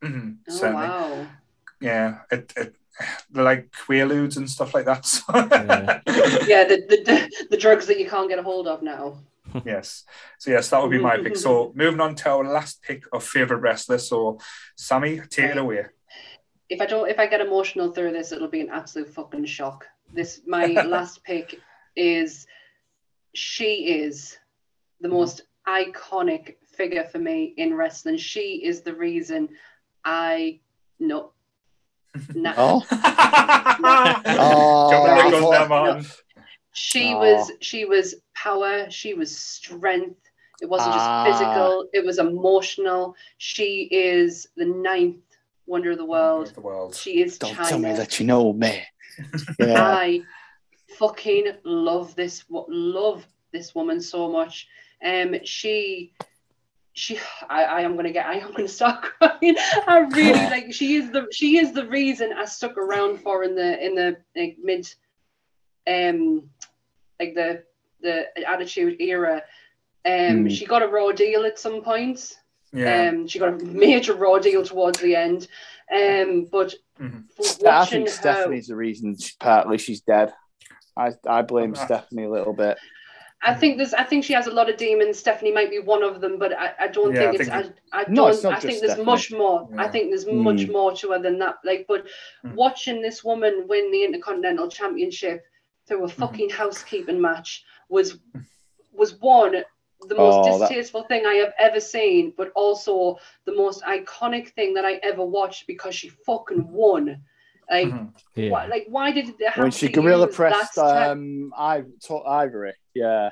Mhm, 0.03 0.37
Oh 0.49 0.53
certainly. 0.53 0.89
wow. 0.89 1.27
yeah, 1.81 2.19
it, 2.31 2.53
it 2.57 2.75
they're 3.31 3.45
like 3.45 3.71
quaaludes 3.71 4.37
and 4.39 4.49
stuff 4.51 4.73
like 4.75 4.87
that. 4.87 5.05
So- 5.13 5.23
Yeah. 5.35 6.01
Yeah, 6.47 6.65
the, 6.65 6.77
the 7.07 7.47
the 7.51 7.57
drugs 7.57 7.87
that 7.87 7.99
you 8.01 8.09
can't 8.09 8.29
get 8.29 8.39
a 8.39 8.43
hold 8.43 8.67
of 8.69 8.83
now. 8.83 9.19
yes. 9.65 10.05
So 10.39 10.51
yes, 10.51 10.71
that 10.71 10.81
would 10.83 10.91
be 10.91 10.99
my 10.99 11.17
pick. 11.19 11.37
So 11.37 11.73
moving 11.77 12.01
on 12.01 12.15
to 12.17 12.31
our 12.31 12.45
last 12.45 12.83
pick 12.83 13.05
of 13.13 13.23
favorite 13.25 13.59
wrestler. 13.61 13.99
So 13.99 14.39
Sammy, 14.77 15.21
take 15.29 15.51
it 15.53 15.59
away. 15.59 15.87
If 16.69 16.81
I 16.81 16.87
don't 16.87 17.09
if 17.09 17.19
I 17.19 17.27
get 17.27 17.41
emotional 17.41 17.93
through 17.93 18.13
this, 18.13 18.33
it'll 18.33 18.49
be 18.49 18.61
an 18.61 18.71
absolute 18.71 19.09
fucking 19.13 19.45
shock. 19.47 19.87
This 20.13 20.41
my 20.47 20.67
last 20.67 21.23
pick 21.23 21.61
is 21.97 22.47
she 23.35 24.01
is 24.03 24.37
the 25.01 25.09
most 25.09 25.43
iconic 25.67 26.57
figure 26.77 27.05
for 27.05 27.19
me 27.19 27.55
in 27.57 27.75
wrestling. 27.75 28.17
She 28.17 28.65
is 28.65 28.83
the 28.83 28.95
reason 28.95 29.49
I 30.05 30.61
no. 30.99 31.33
Nah. 32.35 32.55
Oh, 32.57 32.87
oh, 32.93 34.23
Oh, 34.27 35.05
there 35.05 35.31
goes 35.31 35.51
them 35.51 35.73
on. 35.73 36.07
She 36.73 37.13
Aw. 37.13 37.19
was 37.21 37.53
she 37.61 37.85
was 37.85 38.15
power, 38.35 38.91
she 38.91 39.15
was 39.15 39.37
strength. 39.37 40.21
It 40.61 40.69
wasn't 40.69 40.95
just 40.95 41.07
Ah. 41.07 41.25
physical, 41.25 41.89
it 41.93 42.05
was 42.05 42.19
emotional. 42.19 43.15
She 43.39 43.89
is 43.93 44.49
the 44.57 44.65
ninth 44.65 45.23
wonder 45.67 45.93
of 45.93 45.99
the 45.99 46.05
world. 46.05 46.53
The 46.55 46.61
world. 46.61 46.95
She 46.95 47.21
is 47.23 47.39
don't 47.39 47.55
Chyna. 47.55 47.69
tell 47.69 47.79
me 47.79 47.93
that 47.93 48.19
you 48.19 48.27
know 48.27 48.53
me. 48.53 48.83
Yeah. 49.59 49.85
I 49.85 50.23
fucking 50.89 51.47
love 51.65 52.15
this 52.17 52.45
love 52.49 53.27
this 53.53 53.75
woman 53.75 54.01
so 54.01 54.31
much. 54.31 54.69
Um 55.05 55.37
she 55.45 56.13
she 56.93 57.19
I, 57.49 57.65
I 57.65 57.81
am 57.83 57.97
gonna 57.97 58.13
get 58.13 58.27
I 58.27 58.39
am 58.39 58.53
gonna 58.53 58.69
start 58.69 59.03
crying. 59.19 59.57
I 59.87 59.99
really 60.13 60.47
like 60.51 60.73
she 60.73 60.97
is 60.97 61.11
the 61.11 61.27
she 61.33 61.59
is 61.59 61.73
the 61.73 61.87
reason 61.87 62.33
I 62.33 62.45
stuck 62.45 62.77
around 62.77 63.21
for 63.21 63.45
in 63.45 63.55
the 63.55 63.85
in 63.85 63.95
the 63.95 64.17
like, 64.37 64.57
mid 64.63 64.93
um 65.87 66.51
like 67.21 67.35
the 67.35 67.63
the 68.01 68.27
attitude 68.49 69.01
era. 69.01 69.43
Um 70.05 70.43
Hmm. 70.43 70.49
she 70.49 70.67
got 70.67 70.83
a 70.83 70.89
raw 70.89 71.13
deal 71.13 71.45
at 71.45 71.59
some 71.59 71.83
point. 71.83 72.37
Yeah. 72.73 73.09
Um, 73.09 73.27
she 73.27 73.39
got 73.39 73.61
a 73.61 73.65
major 73.65 74.15
raw 74.15 74.39
deal 74.39 74.63
towards 74.63 75.01
the 75.01 75.17
end. 75.17 75.49
Um, 75.91 76.45
but 76.53 76.75
Mhm. 77.01 77.25
for 77.35 77.47
I 77.47 77.57
watching 77.63 78.05
think 78.05 78.09
her, 78.09 78.15
Stephanie's 78.15 78.67
the 78.67 78.77
reason 78.77 79.17
she, 79.19 79.33
partly 79.41 79.79
she's 79.79 80.03
dead. 80.03 80.35
I, 80.99 81.13
I 81.27 81.43
blame 81.43 81.73
Okay. 81.73 81.85
Stephanie 81.85 82.25
a 82.25 82.31
little 82.31 82.53
bit. 82.53 82.77
I 83.41 83.55
think 83.55 83.77
there's, 83.77 83.95
I 83.95 84.03
think 84.03 84.25
she 84.25 84.33
has 84.33 84.49
a 84.49 84.51
lot 84.51 84.69
of 84.69 84.77
demons. 84.77 85.17
Stephanie 85.17 85.53
might 85.53 85.71
be 85.71 85.79
one 85.79 86.03
of 86.03 86.21
them, 86.21 86.41
but 86.41 86.53
I, 86.53 86.73
I 86.81 86.89
don't 86.89 87.15
Yeah, 87.15 87.21
I 87.21 87.31
think 87.31 87.41
it's. 87.41 87.49
think 87.51 87.73
I, 87.93 88.01
I 88.01 88.05
don't. 88.05 88.15
No, 88.15 88.27
it's 88.27 88.43
not 88.43 88.55
I 88.55 88.59
think 88.59 88.81
there's 88.81 88.93
Stephanie. 88.95 89.05
much 89.07 89.31
more. 89.31 89.69
I 89.79 89.87
think 89.87 90.11
there's 90.11 90.25
Mm. 90.25 90.43
much 90.43 90.67
more 90.69 90.93
to 90.97 91.13
her 91.13 91.21
than 91.21 91.39
that. 91.39 91.55
Like, 91.65 91.87
but 91.87 92.05
Mm. 92.45 92.55
watching 92.55 93.01
this 93.01 93.23
woman 93.23 93.67
win 93.69 93.93
the 93.93 94.05
Intercontinental 94.05 94.69
Championship 94.69 95.45
through 95.87 96.05
a 96.05 96.09
Mm-hmm. 96.09 96.21
fucking 96.21 96.51
housekeeping 96.51 97.21
match 97.21 97.65
was 97.89 98.19
was 98.93 99.15
one 99.21 99.53
the 100.09 100.15
most 100.17 100.35
Oh, 100.49 100.59
that- 100.59 100.69
distasteful 100.69 101.05
thing 101.05 101.25
I 101.25 101.35
have 101.35 101.53
ever 101.61 101.79
seen, 101.79 102.33
but 102.37 102.51
also 102.57 103.19
the 103.45 103.55
most 103.55 103.83
iconic 103.85 104.49
thing 104.51 104.75
that 104.75 104.85
I 104.85 104.95
ever 105.05 105.25
watched 105.25 105.69
because 105.69 105.95
she 105.95 106.09
fucking 106.27 106.67
won. 106.73 107.23
Like, 107.71 107.87
Mhm. 107.89 108.13
Yeah. 108.35 108.51
why, 108.51 108.67
like 108.67 108.87
why 108.89 109.11
did 109.13 109.29
it 109.29 109.35
have 109.49 109.63
When 109.63 109.71
she 109.71 109.89
gorilla 109.89 110.27
pressed 110.27 110.79
um, 110.79 111.53
I, 111.57 111.85
to- 112.07 112.17
Ivory. 112.25 112.73
Yeah. 112.95 113.31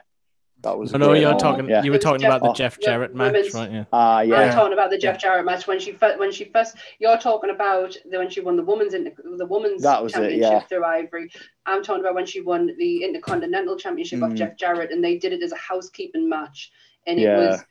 That 0.63 0.79
was. 0.79 0.95
I 0.95 0.99
know 0.99 1.13
you're 1.13 1.35
talking. 1.39 1.69
Yeah. 1.69 1.83
You 1.85 1.91
were 1.91 1.97
It 1.97 1.99
was 1.99 2.05
talking 2.05 2.27
about 2.27 2.43
the 2.43 2.53
Jeff- 2.53 2.75
Jeff 2.75 2.79
yeah, 2.81 2.87
Jarrett 2.89 3.15
match, 3.15 3.33
women's- 3.33 3.55
weren't 3.55 3.73
you? 3.73 3.87
Ah, 3.93 4.19
I'm 4.19 4.29
talking 4.53 4.73
about 4.73 4.91
the 4.91 4.99
Jeff 4.99 5.15
Yeah. 5.17 5.19
Jarrett 5.19 5.45
match 5.47 5.67
when 5.67 5.79
she 5.79 5.93
first, 5.93 6.19
when 6.19 6.33
she 6.33 6.45
first. 6.47 6.77
You're 6.99 7.19
talking 7.19 7.51
about 7.51 7.97
the, 8.11 8.19
when 8.19 8.31
she 8.31 8.41
won 8.41 8.57
the 8.57 8.63
women's 8.65 8.95
inter, 8.95 9.13
the 9.37 9.47
women's 9.47 9.83
That 9.83 10.03
was 10.03 10.13
it, 10.13 10.17
championship 10.17 10.51
yeah. 10.51 10.61
through 10.61 10.85
Ivory. 10.85 11.31
I'm 11.67 11.83
talking 11.83 12.01
about 12.01 12.15
when 12.15 12.27
she 12.27 12.41
won 12.41 12.71
the 12.79 13.05
Intercontinental 13.05 13.77
Championship 13.77 14.23
of 14.23 14.31
Mm. 14.33 14.37
Jeff 14.37 14.57
Jarrett, 14.57 14.91
and 14.93 15.05
they 15.05 15.19
did 15.19 15.33
it 15.35 15.43
as 15.43 15.53
a 15.53 15.57
housekeeping 15.57 16.29
match, 16.29 16.73
and 17.07 17.21
Yeah. 17.21 17.37
it 17.39 17.49
was 17.51 17.65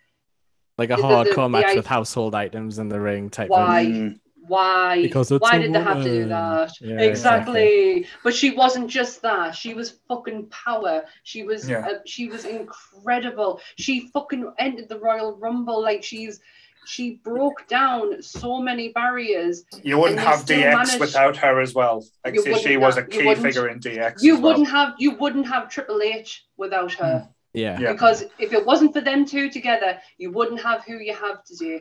Like 0.77 0.89
a 0.91 0.95
The- 0.97 1.01
the- 1.01 1.07
hardcore 1.07 1.35
the 1.35 1.49
match 1.49 1.65
i- 1.67 1.75
with 1.75 1.87
household 1.87 2.35
items 2.35 2.79
in 2.79 2.89
the 2.89 2.99
ring 2.99 3.29
type. 3.29 3.49
Why? 3.49 3.81
Of, 3.81 3.87
Mm. 3.87 4.19
Why 4.47 5.01
Because 5.01 5.31
it's 5.31 5.41
why 5.41 5.55
a 5.57 5.59
did 5.61 5.73
they 5.73 5.81
have 5.81 5.97
to 6.03 6.03
do 6.03 6.27
that 6.29 6.71
Yeah, 6.81 6.99
exactly. 7.01 8.07
but 8.23 8.33
she 8.35 8.51
wasn't 8.51 8.89
just 8.89 9.21
that 9.21 9.55
she 9.55 9.73
was 9.73 9.99
fucking 10.07 10.47
power 10.49 11.03
she 11.23 11.43
was 11.43 11.67
Yeah. 11.69 11.85
uh, 11.87 11.99
she 12.05 12.27
was 12.27 12.45
incredible 12.45 13.59
she 13.77 14.07
fucking 14.13 14.51
entered 14.59 14.89
the 14.89 14.99
royal 14.99 15.37
rumble 15.37 15.81
like 15.81 16.03
she's 16.03 16.39
she 16.87 17.15
broke 17.23 17.67
down 17.67 18.21
so 18.21 18.59
many 18.61 18.89
barriers 18.89 19.63
You 19.81 19.97
wouldn't 19.99 20.19
you 20.19 20.25
have 20.27 20.45
DX 20.45 20.73
managed- 20.73 20.99
without 20.99 21.35
her 21.37 21.59
as 21.59 21.73
well. 21.73 22.05
Like 22.23 22.35
You 22.35 22.43
she 22.43 22.51
wouldn't 22.51 22.81
was 22.81 22.97
a 22.97 23.01
have- 23.01 23.13
you 23.13 23.21
key 23.21 23.35
figure 23.41 23.67
in 23.69 23.79
DX. 23.79 24.21
you 24.21 24.35
as 24.35 24.41
wouldn't 24.41 24.69
have 24.69 24.93
you 24.99 25.11
wouldn't 25.15 25.47
have 25.47 25.67
triple 25.69 26.01
h 26.03 26.45
without 26.57 26.91
her 26.93 27.27
yeah. 27.53 27.79
Yeah. 27.79 27.91
because 27.93 28.23
if 28.37 28.53
it 28.53 28.63
wasn't 28.65 28.93
for 28.93 29.01
them 29.01 29.25
two 29.25 29.49
together 29.49 29.99
you 30.19 30.29
wouldn't 30.31 30.61
have 30.61 30.83
who 30.87 30.97
you 30.99 31.13
have 31.15 31.43
today 31.45 31.77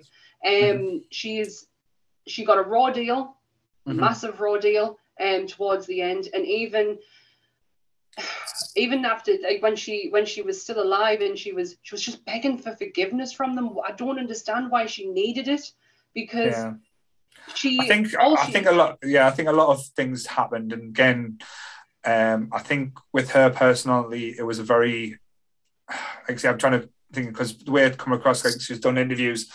um 0.46 0.52
Mm-hmm. 0.52 0.96
she's 1.10 1.66
she 2.26 2.44
got 2.44 2.58
a 2.58 2.62
raw 2.62 2.90
deal 2.90 3.36
Mhm. 3.86 3.96
massive 3.96 4.40
raw 4.40 4.56
deal 4.56 4.98
um 5.20 5.46
towards 5.46 5.86
the 5.86 6.00
end 6.00 6.28
and 6.34 6.44
even 6.46 6.98
even 8.76 9.04
after 9.04 9.32
like 9.42 9.62
when 9.62 9.76
she 9.76 10.08
when 10.10 10.26
she 10.26 10.42
was 10.42 10.60
still 10.60 10.82
alive 10.82 11.20
and 11.20 11.38
she 11.38 11.52
was 11.52 11.76
she 11.82 11.94
was 11.94 12.02
just 12.02 12.24
begging 12.24 12.58
for 12.58 12.74
forgiveness 12.74 13.32
from 13.32 13.54
them 13.54 13.76
i 13.86 13.92
don't 13.92 14.18
understand 14.18 14.70
why 14.70 14.86
she 14.86 15.06
needed 15.08 15.48
it 15.48 15.70
because 16.14 16.54
Yeah. 16.54 16.72
she 17.54 17.80
I 17.80 17.88
think 17.88 18.14
I 18.16 18.46
think 18.46 18.66
a 18.66 18.72
lot. 18.72 18.98
Yeah, 19.02 19.26
I 19.26 19.30
think 19.30 19.48
a 19.48 19.52
lot 19.52 19.68
of 19.68 19.84
things 19.96 20.24
happened, 20.26 20.72
and 20.72 20.82
again, 20.90 21.38
um, 22.04 22.48
I 22.52 22.60
think 22.60 22.98
with 23.12 23.30
her 23.32 23.50
personally, 23.50 24.34
it 24.38 24.44
was 24.46 24.58
a 24.58 24.64
very. 24.64 25.18
Like 26.28 26.42
I'm 26.44 26.56
trying 26.56 26.80
to 26.80 26.88
think 27.12 27.28
because 27.28 27.58
the 27.58 27.70
way 27.70 27.84
it 27.84 27.98
come 27.98 28.14
across, 28.14 28.44
like 28.44 28.60
she's 28.60 28.80
done 28.80 28.96
interviews, 28.96 29.50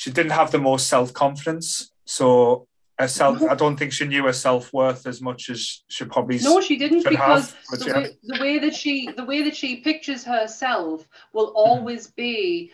she 0.00 0.10
didn't 0.10 0.32
have 0.40 0.50
the 0.50 0.58
most 0.58 0.88
self 0.88 1.12
confidence. 1.14 1.90
So 2.04 2.68
herself, 2.98 3.40
No. 3.40 3.48
I 3.48 3.54
don't 3.54 3.76
think 3.78 3.92
she 3.92 4.06
knew 4.06 4.24
her 4.24 4.32
self 4.32 4.70
worth 4.72 5.06
as 5.06 5.20
much 5.22 5.48
as 5.48 5.60
she 5.88 6.04
probably. 6.04 6.38
no 6.40 6.60
she 6.60 6.76
didn't 6.76 7.04
because 7.04 7.52
have, 7.70 7.80
the, 7.80 7.92
way, 7.94 8.16
the 8.22 8.38
way 8.44 8.58
that 8.58 8.74
she 8.74 8.94
the 9.20 9.24
way 9.24 9.42
that 9.42 9.56
she 9.56 9.70
pictures 9.88 10.22
herself 10.24 11.08
will 11.32 11.50
always 11.64 12.08
be 12.08 12.72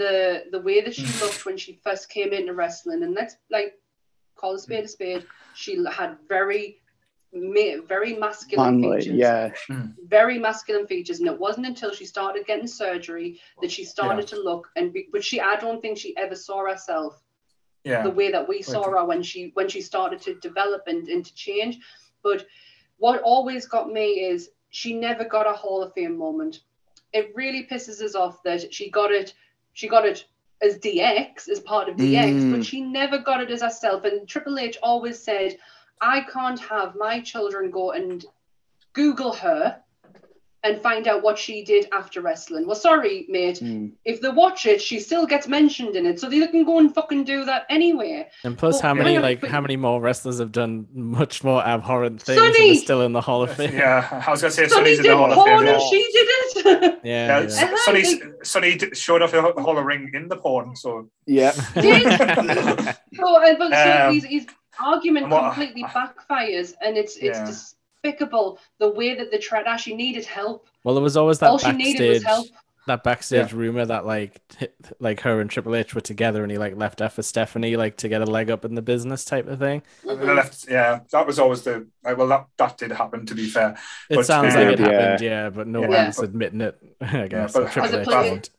the 0.00 0.44
the 0.52 0.60
way 0.60 0.80
that 0.82 0.94
she 0.94 1.04
Mm. 1.04 1.20
looked 1.22 1.46
when 1.46 1.56
she 1.56 1.80
first 1.86 2.08
came 2.10 2.32
into 2.38 2.52
wrestling 2.54 3.02
and 3.02 3.14
let's 3.14 3.36
like 3.50 3.72
call 4.36 4.54
a 4.54 4.58
spade 4.58 4.84
a 4.84 4.88
spade 4.88 5.24
she 5.54 5.72
had 6.00 6.16
very 6.28 6.78
very 7.32 8.14
masculine 8.16 8.80
Manly, 8.80 9.00
features 9.00 9.16
yeah. 9.16 9.50
very 10.06 10.38
masculine 10.38 10.86
features 10.86 11.20
and 11.20 11.28
it 11.28 11.38
wasn't 11.38 11.66
until 11.66 11.92
she 11.92 12.04
started 12.04 12.46
getting 12.46 12.66
surgery 12.66 13.40
that 13.62 13.70
she 13.70 13.84
started 13.84 14.26
to 14.28 14.36
look 14.36 14.68
and 14.76 14.92
be, 14.92 15.08
but 15.12 15.24
she 15.24 15.40
i 15.40 15.56
don't 15.56 15.80
think 15.80 15.96
she 15.96 16.14
ever 16.18 16.34
saw 16.34 16.66
herself 16.66 17.22
yeah, 17.84 18.02
the 18.02 18.10
way 18.10 18.30
that 18.30 18.46
we 18.48 18.62
saw 18.62 18.82
Right. 18.82 19.00
her 19.00 19.04
when 19.06 19.22
she 19.24 19.50
when 19.54 19.68
she 19.68 19.80
started 19.80 20.20
to 20.22 20.34
develop 20.36 20.82
and, 20.86 21.08
and 21.08 21.24
to 21.24 21.34
change. 21.34 21.80
But 22.22 22.46
what 22.98 23.20
always 23.22 23.66
got 23.66 23.90
me 23.90 24.20
is 24.20 24.50
she 24.70 24.94
never 24.94 25.24
got 25.24 25.48
a 25.48 25.52
Hall 25.52 25.82
of 25.82 25.92
Fame 25.92 26.16
moment. 26.16 26.60
It 27.12 27.32
really 27.34 27.66
pisses 27.68 28.00
us 28.00 28.14
off 28.14 28.40
that 28.44 28.72
she 28.72 28.88
got 28.88 29.10
it. 29.10 29.34
She 29.72 29.88
got 29.88 30.06
it 30.06 30.26
as 30.62 30.78
DX 30.78 31.48
as 31.48 31.58
part 31.58 31.88
of 31.88 31.96
DX, 31.96 32.34
Mm. 32.34 32.52
but 32.56 32.64
she 32.64 32.80
never 32.82 33.18
got 33.18 33.42
it 33.42 33.50
as 33.50 33.62
herself. 33.62 34.04
And 34.04 34.28
Triple 34.28 34.60
H 34.60 34.78
always 34.80 35.18
said, 35.18 35.58
"I 36.02 36.20
can't 36.32 36.60
have 36.60 36.94
my 36.96 37.20
children 37.20 37.70
go 37.70 37.92
and 37.92 38.22
Google 38.92 39.32
her." 39.32 39.78
And 40.64 40.80
find 40.80 41.08
out 41.08 41.24
what 41.24 41.36
she 41.40 41.64
did 41.64 41.88
after 41.90 42.20
wrestling. 42.20 42.68
Well, 42.68 42.76
sorry, 42.76 43.26
mate. 43.28 43.58
Mm. 43.60 43.94
If 44.04 44.20
they 44.20 44.28
watch 44.28 44.64
it, 44.64 44.80
she 44.80 45.00
still 45.00 45.26
gets 45.26 45.48
mentioned 45.48 45.96
in 45.96 46.06
it, 46.06 46.20
so 46.20 46.28
they 46.30 46.46
can 46.46 46.62
go 46.64 46.78
and 46.78 46.94
fucking 46.94 47.24
do 47.24 47.44
that 47.46 47.66
anyway. 47.68 48.28
And 48.44 48.56
plus, 48.56 48.74
Well, 48.74 48.82
how 48.82 48.94
many 48.94 49.14
hang 49.14 49.22
like 49.22 49.40
but- 49.40 49.50
how 49.50 49.60
many 49.60 49.74
more 49.76 50.00
wrestlers 50.00 50.38
have 50.38 50.52
done 50.52 50.86
much 50.94 51.42
more 51.42 51.60
abhorrent 51.66 52.22
things 52.22 52.38
Sonny! 52.38 52.68
and 52.68 52.78
are 52.78 52.80
still 52.80 53.00
in 53.02 53.12
the 53.12 53.20
Hall 53.20 53.42
of 53.42 53.52
Fame? 53.56 53.74
yeah. 53.74 54.22
I 54.24 54.30
was 54.30 54.40
gonna 54.40 54.52
say 54.52 54.68
Sonny 54.68 54.94
Sonny's 54.94 54.98
in 55.00 55.06
the 55.06 55.16
Hall 55.16 55.32
of 55.32 55.34
porn 55.34 55.48
Fame. 55.48 55.58
and 55.58 55.66
now. 55.78 55.90
she 55.90 55.98
did 56.12 56.28
it. 56.30 57.00
Yeah, 57.02 57.02
Yeah, 57.02 57.40
yeah. 57.40 57.44
S- 57.46 57.84
Sonny, 57.84 58.04
Sonny 58.44 58.78
showed 58.94 59.22
off 59.22 59.32
the 59.32 59.42
Hall 59.42 59.76
of 59.76 59.84
Ring 59.84 60.12
in 60.14 60.28
the 60.28 60.36
porn, 60.36 60.76
so 60.76 61.10
Yeah. 61.26 61.50
so, 61.50 63.42
uh, 63.42 63.54
but 63.58 63.72
see, 63.72 63.90
Um, 63.90 64.14
his, 64.14 64.24
his 64.24 64.46
argument 64.80 65.28
what- 65.28 65.54
completely 65.54 65.84
backfires, 65.84 66.74
and 66.80 66.96
it's 66.96 67.16
it's 67.16 67.38
Yeah. 67.38 67.44
despicable 67.46 68.58
the 68.78 68.90
way 68.90 69.14
that 69.14 69.30
the 69.30 69.38
trad 69.38 69.78
she 69.78 69.94
needed 69.94 70.24
help. 70.24 70.66
Well, 70.84 70.94
there 70.94 71.04
was 71.04 71.16
always 71.16 71.38
that 71.40 71.50
All 71.50 71.58
she 71.58 71.72
needed 71.72 72.08
was 72.10 72.22
help. 72.24 72.46
that 72.88 73.04
backstage 73.04 73.52
rumor 73.52 73.84
that 73.86 74.04
like 74.04 74.40
t- 74.48 74.66
like 74.98 75.20
her 75.20 75.40
and 75.40 75.48
Triple 75.48 75.76
H 75.76 75.94
were 75.94 76.00
together 76.00 76.42
and 76.42 76.50
he 76.50 76.58
like 76.58 76.76
left 76.76 76.98
her 76.98 77.08
for 77.08 77.22
Stephanie 77.22 77.76
like 77.76 77.96
to 77.98 78.08
get 78.08 78.20
a 78.22 78.26
leg 78.26 78.50
up 78.50 78.64
in 78.64 78.74
the 78.74 78.82
business 78.82 79.24
type 79.24 79.46
of 79.46 79.60
thing. 79.60 79.82
And 80.08 80.20
they 80.20 80.34
left, 80.34 80.66
yeah, 80.68 81.00
that 81.12 81.24
was 81.26 81.38
always 81.38 81.62
the 81.62 81.86
like, 82.02 82.18
well, 82.18 82.26
that, 82.28 82.46
that 82.56 82.78
did 82.78 82.90
happen. 82.90 83.24
To 83.26 83.34
be 83.36 83.46
fair, 83.46 83.76
It 84.10 84.16
But, 84.16 84.26
sounds 84.26 84.54
uh, 84.56 84.58
like 84.58 84.68
it 84.68 84.80
yeah. 84.80 84.90
happened, 84.90 85.20
yeah, 85.20 85.50
but 85.50 85.68
no 85.68 85.82
Yeah. 85.82 86.04
one's 86.04 86.18
admitting 86.18 86.60
it. 86.62 86.76
I 87.00 87.28
guess 87.28 87.52
but- 87.52 87.70
Triple 87.70 87.82
Has 88.14 88.26
it 88.32 88.38
H 88.38 88.50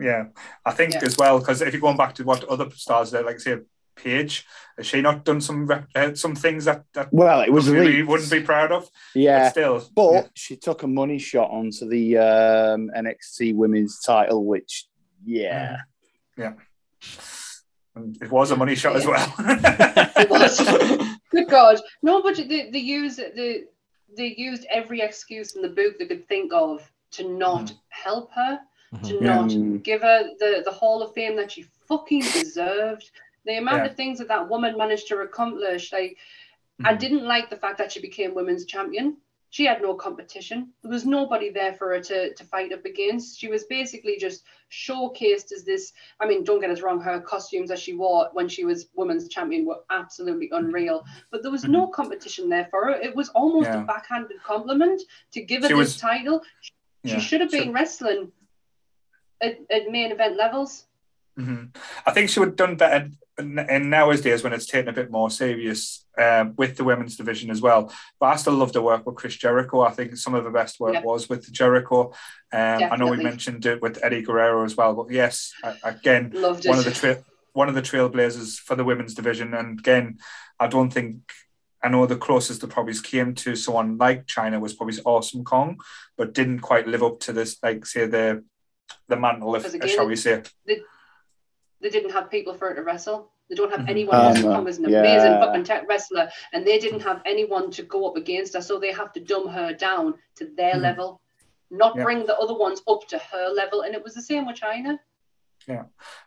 yeah, 0.00 0.24
I 0.64 0.72
think 0.72 0.94
Yeah. 0.94 1.00
as 1.04 1.16
well 1.18 1.38
because 1.38 1.60
if 1.62 1.72
you're 1.72 1.80
going 1.82 1.98
back 1.98 2.14
to 2.16 2.24
what 2.24 2.42
other 2.44 2.68
stars 2.70 3.10
there, 3.12 3.22
like 3.22 3.38
say 3.38 3.58
Paige, 3.96 4.46
has 4.76 4.86
she 4.86 5.00
not 5.00 5.24
done 5.24 5.40
some 5.40 5.68
uh, 5.94 6.14
some 6.14 6.34
things 6.34 6.64
that 6.64 6.84
that 6.94 7.08
Well, 7.12 7.40
it 7.42 7.50
was 7.52 7.68
really 7.68 8.02
wouldn't 8.02 8.30
be 8.30 8.40
proud 8.40 8.72
of? 8.72 8.90
Yeah. 9.14 9.44
but 9.44 9.50
still, 9.50 9.88
But 9.94 10.30
she 10.34 10.56
took 10.56 10.82
a 10.82 10.86
money 10.88 11.18
shot 11.18 11.50
onto 11.50 11.88
the 11.88 12.18
um, 12.18 12.90
NXT 12.96 13.54
Women's 13.54 14.00
title, 14.00 14.44
which, 14.44 14.86
yeah. 15.24 15.78
yeah. 16.36 16.54
And 17.94 18.16
it 18.22 18.30
was 18.30 18.50
a 18.50 18.56
money 18.56 18.74
shot 18.74 18.96
as 18.96 19.06
well. 19.06 19.34
It 19.38 20.30
was. 20.30 20.58
Good 21.30 21.48
God, 21.48 21.78
no, 22.02 22.22
but 22.22 22.36
they, 22.36 22.70
they 22.70 22.78
use 22.78 23.16
the 23.16 23.66
they 24.16 24.34
used 24.36 24.66
every 24.70 25.00
excuse 25.00 25.54
in 25.56 25.62
the 25.62 25.68
book 25.70 25.98
they 25.98 26.06
could 26.06 26.26
think 26.28 26.52
of 26.52 26.90
to 27.12 27.28
not 27.28 27.64
Mhm. 27.66 27.78
help 27.88 28.30
her, 28.32 28.60
to 29.04 29.14
Mhm. 29.14 29.20
not 29.22 29.50
Mm. 29.50 29.82
give 29.82 30.02
her 30.02 30.24
the, 30.38 30.62
the 30.64 30.70
Hall 30.70 31.02
of 31.02 31.12
Fame 31.14 31.36
that 31.36 31.50
she 31.52 31.62
fucking 31.88 32.20
deserved. 32.20 33.10
The 33.44 33.56
amount 33.58 33.78
Yeah. 33.84 33.90
of 33.90 33.96
things 33.96 34.18
that 34.18 34.28
that 34.28 34.48
woman 34.48 34.76
managed 34.76 35.08
to 35.08 35.18
accomplish, 35.18 35.92
like 35.92 36.16
I 36.84 36.94
Mhm. 36.94 36.98
didn't 36.98 37.24
like 37.24 37.50
the 37.50 37.56
fact 37.56 37.78
that 37.78 37.92
she 37.92 38.00
became 38.00 38.34
women's 38.34 38.64
champion. 38.66 39.16
She 39.50 39.66
had 39.66 39.82
no 39.82 39.94
competition. 39.94 40.72
There 40.82 40.90
was 40.90 41.04
nobody 41.04 41.50
there 41.50 41.74
for 41.74 41.88
her 41.92 42.00
to, 42.00 42.32
to 42.32 42.44
fight 42.44 42.72
up 42.72 42.86
against. 42.86 43.38
She 43.38 43.48
was 43.48 43.64
basically 43.64 44.16
just 44.16 44.44
showcased 44.70 45.52
as 45.52 45.62
this. 45.64 45.92
I 46.20 46.26
mean, 46.26 46.42
don't 46.42 46.60
get 46.60 46.70
us 46.70 46.80
wrong, 46.80 47.00
her 47.02 47.20
costumes 47.20 47.68
that 47.68 47.78
she 47.78 47.92
wore 47.92 48.30
when 48.32 48.48
she 48.48 48.64
was 48.64 48.88
women's 48.94 49.28
champion 49.28 49.66
were 49.66 49.84
absolutely 49.90 50.48
unreal. 50.52 51.04
But 51.30 51.42
there 51.42 51.50
was 51.52 51.64
no 51.64 51.86
competition 51.86 52.48
there 52.48 52.66
for 52.70 52.86
her. 52.86 52.92
It 52.92 53.14
was 53.14 53.28
almost 53.30 53.68
Mm-hmm. 53.68 53.78
Yeah. 53.80 53.84
a 53.84 53.86
backhanded 53.86 54.42
compliment 54.42 55.02
to 55.32 55.42
give 55.42 55.62
her 55.62 55.68
She 55.68 55.74
this 55.74 55.78
was- 55.78 55.96
title. 56.00 56.42
She 56.62 56.72
Yeah. 57.04 57.18
should 57.18 57.42
have 57.42 57.50
So- 57.50 57.58
been 57.58 57.72
wrestling 57.74 58.32
at, 59.42 59.58
at 59.70 59.90
main 59.90 60.12
event 60.12 60.36
levels. 60.36 60.86
Hmm 61.36 61.64
I 62.06 62.10
think 62.12 62.28
she 62.28 62.40
would 62.40 62.50
have 62.50 62.56
done 62.56 62.76
better 62.76 63.08
in, 63.38 63.58
in 63.58 63.88
nowadays 63.90 64.42
when 64.44 64.52
it's 64.52 64.66
taken 64.66 64.88
a 64.88 64.92
bit 64.92 65.10
more 65.10 65.30
serious 65.30 66.04
um, 66.18 66.54
with 66.56 66.76
the 66.76 66.84
women's 66.84 67.16
division 67.16 67.50
as 67.50 67.62
well. 67.62 67.90
But 68.20 68.26
I 68.26 68.36
still 68.36 68.52
love 68.54 68.72
the 68.74 68.82
work 68.82 69.06
with 69.06 69.14
Chris 69.16 69.36
Jericho. 69.36 69.80
I 69.80 69.90
think 69.92 70.16
some 70.16 70.34
of 70.34 70.44
the 70.44 70.50
best 70.50 70.78
work 70.78 70.94
Yeah. 70.94 71.02
was 71.02 71.28
with 71.30 71.50
Jericho. 71.50 72.12
Um, 72.52 72.82
I 72.92 72.96
know 72.96 73.06
we 73.06 73.16
mentioned 73.16 73.64
it 73.64 73.80
with 73.80 73.98
Eddie 74.04 74.20
Guerrero 74.22 74.64
as 74.64 74.76
well. 74.76 74.92
But 74.94 75.10
yes, 75.10 75.52
again, 75.82 76.32
Loved 76.34 76.66
it. 76.66 76.68
one 76.68 76.78
of 76.78 76.84
the 76.84 76.90
trail 76.90 77.24
one 77.54 77.68
of 77.68 77.74
the 77.74 77.82
trailblazers 77.82 78.58
for 78.58 78.74
the 78.76 78.84
women's 78.84 79.14
division. 79.14 79.54
And 79.54 79.78
again, 79.78 80.18
I 80.60 80.66
don't 80.68 80.92
think 80.92 81.16
I 81.82 81.88
know 81.88 82.06
the 82.06 82.16
closest 82.16 82.60
the 82.60 82.68
probably 82.68 82.94
came 82.94 83.34
to 83.36 83.56
someone 83.56 83.96
like 83.98 84.26
Chyna 84.26 84.60
was 84.60 84.74
probably 84.74 84.98
Awesome 85.04 85.44
Kong, 85.44 85.78
but 86.18 86.32
didn't 86.34 86.60
quite 86.60 86.86
live 86.86 87.02
up 87.02 87.20
to 87.20 87.32
this, 87.32 87.56
like 87.62 87.84
say 87.86 88.06
the 88.06 88.44
the 89.08 89.16
mantle, 89.16 89.56
if, 89.56 89.64
again, 89.72 89.88
shall 89.88 90.06
we 90.06 90.16
say? 90.16 90.42
They 91.82 91.90
didn't 91.90 92.10
have 92.12 92.30
people 92.30 92.54
for 92.54 92.68
her 92.68 92.74
to 92.74 92.82
wrestle. 92.82 93.32
They 93.48 93.56
don't 93.56 93.70
have 93.70 93.80
Mhm. 93.80 93.90
anyone. 93.90 94.16
Um, 94.16 94.26
Awesome 94.28 94.42
Kong 94.44 94.64
was 94.64 94.78
an 94.78 94.88
yeah. 94.88 95.00
amazing 95.00 95.32
fucking 95.40 95.64
tech 95.64 95.86
wrestler, 95.88 96.30
and 96.52 96.64
they 96.66 96.78
didn't 96.78 97.00
have 97.00 97.20
anyone 97.26 97.70
to 97.72 97.82
go 97.82 98.06
up 98.08 98.16
against 98.16 98.54
her, 98.54 98.62
so 98.62 98.78
they 98.78 98.92
have 98.92 99.12
to 99.14 99.20
dumb 99.20 99.48
her 99.48 99.72
down 99.74 100.14
to 100.36 100.46
their 100.46 100.74
Mhm. 100.74 100.80
level, 100.82 101.20
not 101.70 101.96
Yeah. 101.96 102.04
bring 102.04 102.24
the 102.24 102.38
other 102.38 102.54
ones 102.54 102.80
up 102.86 103.06
to 103.08 103.18
her 103.18 103.48
level. 103.48 103.82
And 103.82 103.94
it 103.94 104.02
was 104.02 104.14
the 104.14 104.22
same 104.22 104.46
with 104.46 104.56
Chyna. 104.56 105.00
Yeah, 105.66 105.84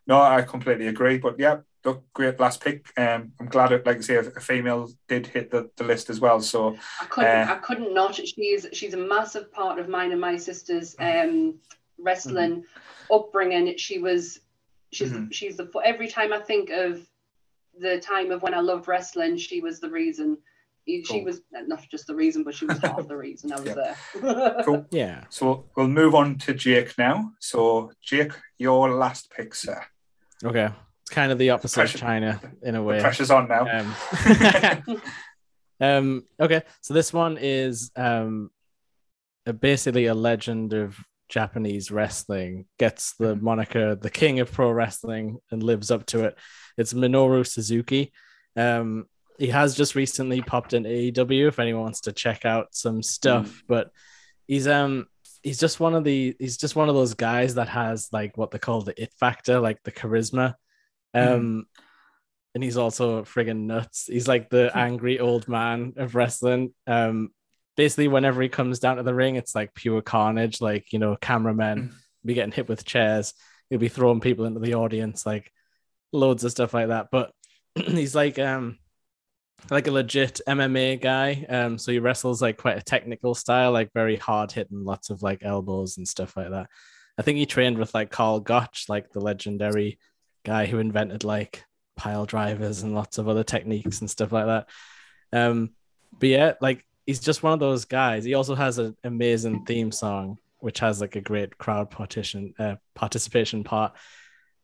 no, 0.08 0.22
I 0.22 0.42
completely 0.43 0.88
agree. 0.88 1.17
But 1.17 1.40
yeah, 1.40 1.58
look, 1.84 2.03
great 2.14 2.40
last 2.40 2.64
pick. 2.64 2.88
Um, 2.98 3.34
I'm 3.40 3.48
glad, 3.48 3.72
it, 3.72 3.85
like 3.85 3.98
I 3.98 4.01
say, 4.01 4.16
a 4.16 4.22
a 4.22 4.40
female 4.40 4.90
did 5.08 5.27
hit 5.27 5.51
the, 5.51 5.69
the 5.77 5.84
list 5.84 6.09
as 6.09 6.19
well. 6.22 6.40
So 6.42 6.77
I 7.01 7.06
couldn't. 7.06 7.50
Uh, 7.50 7.53
I 7.53 7.56
couldn't 7.58 7.93
not. 7.93 8.16
She's 8.16 8.67
she's 8.74 8.93
a 8.93 8.98
massive 8.98 9.51
part 9.51 9.80
of 9.80 9.88
mine 9.90 10.11
and 10.11 10.22
my 10.22 10.38
sister's 10.38 10.95
um, 11.00 11.59
wrestling 11.98 12.66
upbringing. 13.09 13.75
She 13.77 14.00
was. 14.00 14.42
She's 14.95 15.11
Mhm. 15.11 15.33
she's 15.33 15.57
the 15.57 15.69
every 15.83 16.07
time 16.07 16.32
I 16.32 16.40
think 16.40 16.69
of 16.69 17.06
the 17.77 17.99
time 17.99 18.32
of 18.32 18.41
when 18.41 18.53
I 18.53 18.61
loved 18.61 18.88
wrestling, 18.88 19.35
she 19.38 19.59
was 19.61 19.80
the 19.80 19.90
reason. 19.90 20.38
She 20.88 21.01
Cool. 21.09 21.24
was 21.25 21.41
not 21.51 21.82
just 21.90 22.06
the 22.07 22.15
reason, 22.15 22.43
but 22.43 22.53
she 22.56 22.65
was 22.65 22.77
half 22.77 22.99
of 22.99 23.07
the 23.07 23.17
reason 23.17 23.51
I 23.51 23.56
was 23.59 23.65
Yeah. 23.65 23.95
there. 24.22 24.64
cool. 24.64 24.85
Yeah. 24.91 25.25
So 25.30 25.65
we'll 25.75 25.88
move 25.90 26.14
on 26.15 26.38
to 26.45 26.53
Jake 26.53 26.98
now. 26.98 27.33
So 27.40 27.91
Jake, 28.01 28.32
your 28.59 28.91
last 28.93 29.30
pick, 29.32 29.53
sir. 29.56 29.83
Okay. 30.43 30.69
It's 31.01 31.09
kind 31.11 31.32
of 31.32 31.38
the 31.40 31.49
opposite 31.49 31.75
Pressure- 31.82 31.98
of 31.98 32.03
Chyna 32.03 32.53
in 32.61 32.75
a 32.75 32.77
The 32.80 32.83
way. 32.83 32.99
pressure's 33.01 33.32
on 33.32 33.48
now. 33.49 33.64
Um, 33.67 33.95
um, 35.82 36.24
okay, 36.40 36.61
so 36.82 36.93
this 36.93 37.11
one 37.11 37.38
is 37.40 37.91
um, 37.95 38.49
a- 39.45 39.53
basically 39.53 40.06
a 40.06 40.14
legend 40.15 40.74
of 40.74 40.98
Japanese 41.30 41.92
wrestling. 41.92 42.66
Gets 42.80 43.16
the 43.18 43.36
Mhm. 43.36 43.42
moniker 43.42 43.95
the 43.95 44.10
king 44.10 44.40
of 44.40 44.52
pro 44.52 44.72
wrestling 44.72 45.38
and 45.52 45.62
lives 45.64 45.92
up 45.92 46.06
to 46.08 46.26
it. 46.26 46.38
It's 46.78 46.94
Minoru 46.94 47.45
Suzuki. 47.45 48.12
Um, 48.56 49.06
he 49.38 49.48
has 49.48 49.76
just 49.76 49.95
recently 49.95 50.42
popped 50.42 50.74
in 50.74 50.86
AEW. 50.86 51.48
If 51.48 51.60
anyone 51.60 51.84
wants 51.84 52.02
to 52.02 52.12
check 52.14 52.45
out 52.45 52.68
some 52.76 53.04
stuff, 53.04 53.64
but 53.68 53.92
he's 54.48 54.68
um 54.68 55.08
he's 55.44 55.60
just 55.60 55.80
one 55.80 55.94
of 55.94 56.04
the 56.04 56.36
he's 56.40 56.58
just 56.58 56.76
one 56.76 56.90
of 56.90 56.95
those 56.95 57.14
guys 57.14 57.56
that 57.56 57.68
has 57.68 58.08
like 58.12 58.38
what 58.38 58.52
they 58.52 58.60
call 58.60 58.82
the 58.82 59.00
it 59.02 59.14
factor, 59.20 59.60
like 59.60 59.84
the 59.84 59.92
charisma. 59.92 60.56
Um, 61.14 61.66
and 62.54 62.64
he's 62.64 62.78
also 62.78 63.24
friggin' 63.24 63.66
nuts. 63.66 64.06
He's 64.08 64.28
like 64.28 64.50
the 64.50 64.72
angry 64.76 65.20
old 65.20 65.48
man 65.50 65.94
of 65.98 66.16
wrestling. 66.16 66.74
Um, 66.88 67.32
basically, 67.76 68.08
whenever 68.08 68.42
he 68.42 68.50
comes 68.50 68.80
down 68.80 68.98
to 68.98 69.04
the 69.04 69.14
ring, 69.14 69.36
it's 69.36 69.56
like 69.56 69.74
pure 69.74 70.02
carnage. 70.02 70.62
Like 70.62 70.92
you 70.94 71.00
know, 71.00 71.16
cameramen 71.16 71.90
Mm. 71.90 71.94
be 72.26 72.34
getting 72.34 72.52
hit 72.52 72.68
with 72.70 72.86
chairs. 72.86 73.34
He'll 73.70 73.80
be 73.80 73.88
throwing 73.90 74.20
people 74.20 74.45
into 74.45 74.60
the 74.60 74.76
audience, 74.76 75.26
like 75.26 75.52
loads 76.12 76.44
of 76.44 76.52
stuff 76.52 76.74
like 76.74 76.88
that. 76.90 77.08
But 77.12 77.32
he's 77.76 78.16
like 78.16 78.40
um 78.40 78.78
like 79.70 79.88
a 79.88 79.92
legit 79.92 80.42
MMA 80.48 81.02
guy. 81.02 81.45
Um, 81.50 81.78
so 81.78 81.92
he 81.92 82.00
wrestles 82.00 82.42
like 82.42 82.58
quite 82.58 82.78
a 82.78 82.84
technical 82.84 83.34
style, 83.34 83.72
like 83.72 83.92
very 83.94 84.16
hard 84.16 84.52
hitting, 84.52 84.84
lots 84.84 85.10
of 85.10 85.24
like 85.24 85.44
elbows 85.44 85.98
and 85.98 86.08
stuff 86.08 86.38
like 86.38 86.52
that. 86.52 86.68
I 87.18 87.22
think 87.22 87.38
he 87.38 87.45
trained 87.45 87.78
with 87.78 87.94
like 87.94 88.12
Carl 88.12 88.42
Gotch, 88.42 88.86
like 88.90 89.12
the 89.12 89.22
legendary 89.22 89.98
guy 90.44 90.66
who 90.66 90.78
invented 90.80 91.24
like 91.24 91.64
pile 91.95 92.26
drivers 92.26 92.84
and 92.84 92.94
lots 92.94 93.18
of 93.18 93.28
other 93.30 93.44
techniques 93.44 94.02
and 94.02 94.10
stuff 94.10 94.32
like 94.32 94.45
that. 94.45 94.70
Um, 95.32 95.72
but 96.20 96.30
yeah, 96.30 96.54
like 96.62 96.86
he's 97.06 97.19
just 97.19 97.43
one 97.43 97.53
of 97.53 97.59
those 97.59 97.85
guys. 97.85 98.24
He 98.24 98.34
also 98.34 98.56
has 98.56 98.77
an 98.77 98.95
amazing 99.03 99.66
theme 99.66 99.92
song, 99.92 100.38
which 100.59 100.80
has 100.80 101.01
like 101.01 101.16
a 101.16 101.22
great 101.22 101.58
crowd 101.58 101.90
partition 101.92 102.53
uh, 102.59 102.75
participation 102.95 103.64
part. 103.64 103.93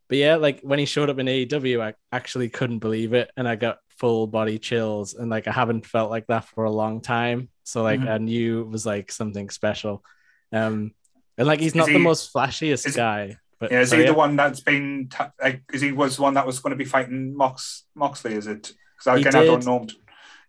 But 0.10 0.18
yeah, 0.18 0.36
like 0.36 0.62
when 0.62 0.80
he 0.80 0.86
showed 0.86 1.10
up 1.10 1.20
in 1.20 1.28
AEW, 1.28 1.82
I 1.82 1.94
actually 2.12 2.50
couldn't 2.50 2.80
believe 2.80 3.14
it, 3.14 3.32
and 3.38 3.48
I 3.48 3.56
got 3.56 3.78
full 4.00 4.28
body 4.28 4.58
chills, 4.60 5.14
and 5.14 5.30
like 5.30 5.48
I 5.48 5.52
haven't 5.52 5.86
felt 5.86 6.10
like 6.10 6.28
that 6.28 6.46
for 6.46 6.64
a 6.66 6.72
long 6.72 7.02
time. 7.02 7.50
So 7.64 7.84
like 7.84 8.00
Mhm. 8.02 8.10
I 8.10 8.18
knew 8.18 8.62
it 8.62 8.68
was 8.68 8.86
like 8.86 9.12
something 9.12 9.50
special. 9.50 10.04
Um, 10.52 10.94
and 11.38 11.48
like 11.48 11.60
he's 11.62 11.76
not 11.76 11.88
he- 11.88 11.94
the 11.94 12.00
most 12.00 12.34
flashiest 12.34 12.86
is- 12.88 12.96
guy, 12.96 13.38
but 13.60 13.72
Yeah, 13.72 13.82
is 13.82 13.90
sorry, 13.92 14.02
he 14.02 14.08
the 14.08 14.14
one 14.16 14.36
that's 14.36 14.60
been 14.60 15.10
like? 15.42 15.62
Is 15.72 15.80
he 15.82 15.92
was 15.94 16.18
the 16.18 16.24
one 16.24 16.34
that 16.34 16.46
was 16.48 16.60
going 16.60 16.72
to 16.72 16.76
be 16.78 16.84
fighting 16.86 17.36
Mox 17.38 17.84
Moxley? 17.96 18.34
Is 18.34 18.48
it? 18.48 18.74
Because 18.98 19.20
again, 19.22 19.36
I 19.36 19.46
don't 19.46 19.66
know. 19.66 19.88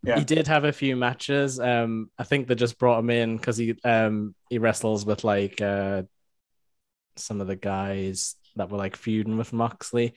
Yeah. 0.03 0.19
He 0.19 0.25
did 0.25 0.49
have 0.49 0.65
a 0.65 0.73
few 0.73 0.97
matches. 0.97 1.61
Um, 1.61 2.11
I 2.19 2.25
think 2.25 2.49
they 2.49 2.57
just 2.57 2.79
brought 2.79 2.99
him 2.99 3.11
in 3.11 3.37
because 3.37 3.57
he 3.57 3.77
um 3.85 4.35
he 4.51 4.59
wrestles 4.59 5.07
with 5.07 5.23
like 5.23 5.61
uh 5.61 6.03
some 7.17 7.41
of 7.41 7.47
the 7.47 7.57
guys 7.57 8.35
that 8.57 8.71
were 8.71 8.79
like 8.79 8.97
feuding 8.97 9.39
with 9.39 9.53
Moxley. 9.53 10.15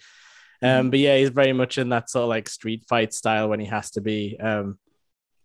Um, 0.61 0.89
but 0.89 0.99
yeah, 0.99 1.17
he's 1.17 1.30
very 1.30 1.53
much 1.53 1.77
in 1.77 1.89
that 1.89 2.09
sort 2.09 2.23
of 2.23 2.30
like 2.30 2.49
street 2.49 2.85
fight 2.88 3.14
style 3.14 3.49
when 3.49 3.59
he 3.59 3.67
has 3.67 3.91
to 3.91 4.01
be. 4.01 4.39
Um, 4.39 4.80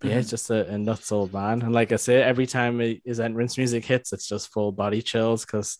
but 0.00 0.10
yeah, 0.10 0.16
he's 0.16 0.30
just 0.30 0.50
a, 0.50 0.66
a 0.66 0.78
nuts 0.78 1.12
old 1.12 1.32
man. 1.32 1.60
And 1.62 1.72
like 1.72 1.92
I 1.92 1.96
say, 1.96 2.22
every 2.22 2.46
time 2.46 2.80
his 3.04 3.20
entrance 3.20 3.58
music 3.58 3.84
hits, 3.84 4.12
it's 4.12 4.26
just 4.26 4.50
full 4.50 4.72
body 4.72 5.02
chills 5.02 5.44
because 5.44 5.78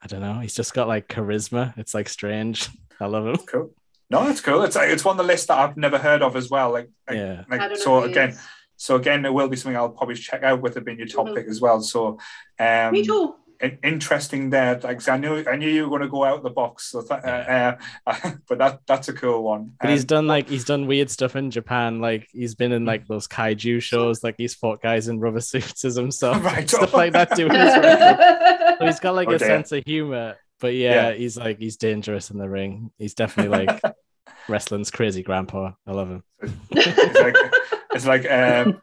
I 0.00 0.06
don't 0.06 0.20
know, 0.20 0.38
he's 0.38 0.54
just 0.54 0.74
got 0.74 0.88
like 0.88 1.08
charisma. 1.08 1.76
It's 1.76 1.94
like 1.94 2.08
strange. 2.08 2.68
I 3.00 3.06
love 3.06 3.26
him. 3.26 3.36
Cool. 3.38 3.74
No, 4.10 4.24
that's 4.24 4.40
cool. 4.40 4.62
It's 4.62 4.76
like 4.76 4.90
it's 4.90 5.04
one 5.04 5.14
of 5.14 5.18
the 5.18 5.24
lists 5.32 5.46
that 5.48 5.58
I've 5.58 5.76
never 5.76 5.98
heard 5.98 6.22
of 6.22 6.36
as 6.36 6.48
well. 6.48 6.70
Like, 6.72 6.88
like, 7.08 7.16
Yeah. 7.18 7.44
like 7.50 7.60
I 7.60 7.68
don't 7.68 7.78
know 7.78 7.84
so 7.84 8.02
again, 8.04 8.28
is. 8.30 8.40
so 8.76 8.96
again, 8.96 9.24
it 9.24 9.32
will 9.32 9.48
be 9.48 9.56
something 9.56 9.76
I'll 9.76 9.88
probably 9.90 10.14
check 10.14 10.42
out 10.44 10.60
with 10.62 10.76
it 10.76 10.84
being 10.84 10.98
your 10.98 11.08
top 11.08 11.26
Mhm. 11.26 11.34
pick 11.34 11.46
as 11.48 11.60
well. 11.60 11.80
So, 11.80 12.18
um, 12.60 12.92
Me 12.92 13.04
too. 13.04 13.34
interesting 13.82 14.50
there. 14.50 14.74
Like 14.78 14.98
'cause 14.98 15.08
I 15.08 15.16
knew 15.16 15.42
I 15.48 15.56
knew 15.56 15.68
you 15.68 15.84
were 15.84 15.88
going 15.88 16.02
to 16.02 16.08
go 16.08 16.24
out 16.24 16.42
the 16.42 16.50
box. 16.50 16.88
So, 16.92 17.00
th- 17.02 17.20
uh, 17.24 17.76
uh, 18.06 18.30
but 18.48 18.58
that 18.58 18.80
that's 18.86 19.08
a 19.08 19.12
cool 19.12 19.42
one. 19.42 19.72
But 19.80 19.90
he's 19.90 20.02
Um, 20.02 20.06
done 20.06 20.26
like 20.28 20.48
he's 20.48 20.64
done 20.64 20.86
weird 20.86 21.10
stuff 21.10 21.34
in 21.36 21.50
Japan. 21.50 22.00
Like 22.00 22.28
he's 22.32 22.54
been 22.54 22.70
in 22.72 22.84
like 22.84 23.06
those 23.08 23.26
kaiju 23.26 23.82
shows. 23.82 24.22
Like 24.22 24.34
he's 24.38 24.54
fought 24.54 24.82
guys 24.82 25.08
in 25.08 25.18
rubber 25.20 25.40
suits 25.40 25.84
as 25.84 25.96
himself, 25.96 26.36
Right. 26.44 26.68
stuff 26.68 26.94
like 26.94 27.12
that. 27.14 27.34
Doing. 27.34 27.50
So 28.78 28.84
he's 28.84 29.00
got 29.00 29.14
like 29.14 29.28
Oh, 29.28 29.32
a 29.32 29.38
dear. 29.38 29.48
sense 29.48 29.72
of 29.72 29.82
humor. 29.86 30.36
But 30.60 30.74
yeah, 30.74 31.08
Yeah. 31.10 31.14
he's 31.14 31.36
like 31.36 31.58
he's 31.58 31.76
dangerous 31.76 32.30
in 32.30 32.38
the 32.38 32.48
ring. 32.48 32.90
He's 32.98 33.14
definitely 33.14 33.66
like 33.66 33.80
wrestling's 34.48 34.90
crazy 34.90 35.22
grandpa. 35.22 35.72
I 35.86 35.92
love 35.92 36.08
him. 36.08 36.22
it's 36.70 37.18
like 37.20 37.36
it's 37.92 38.06
like 38.06 38.30
um, 38.30 38.80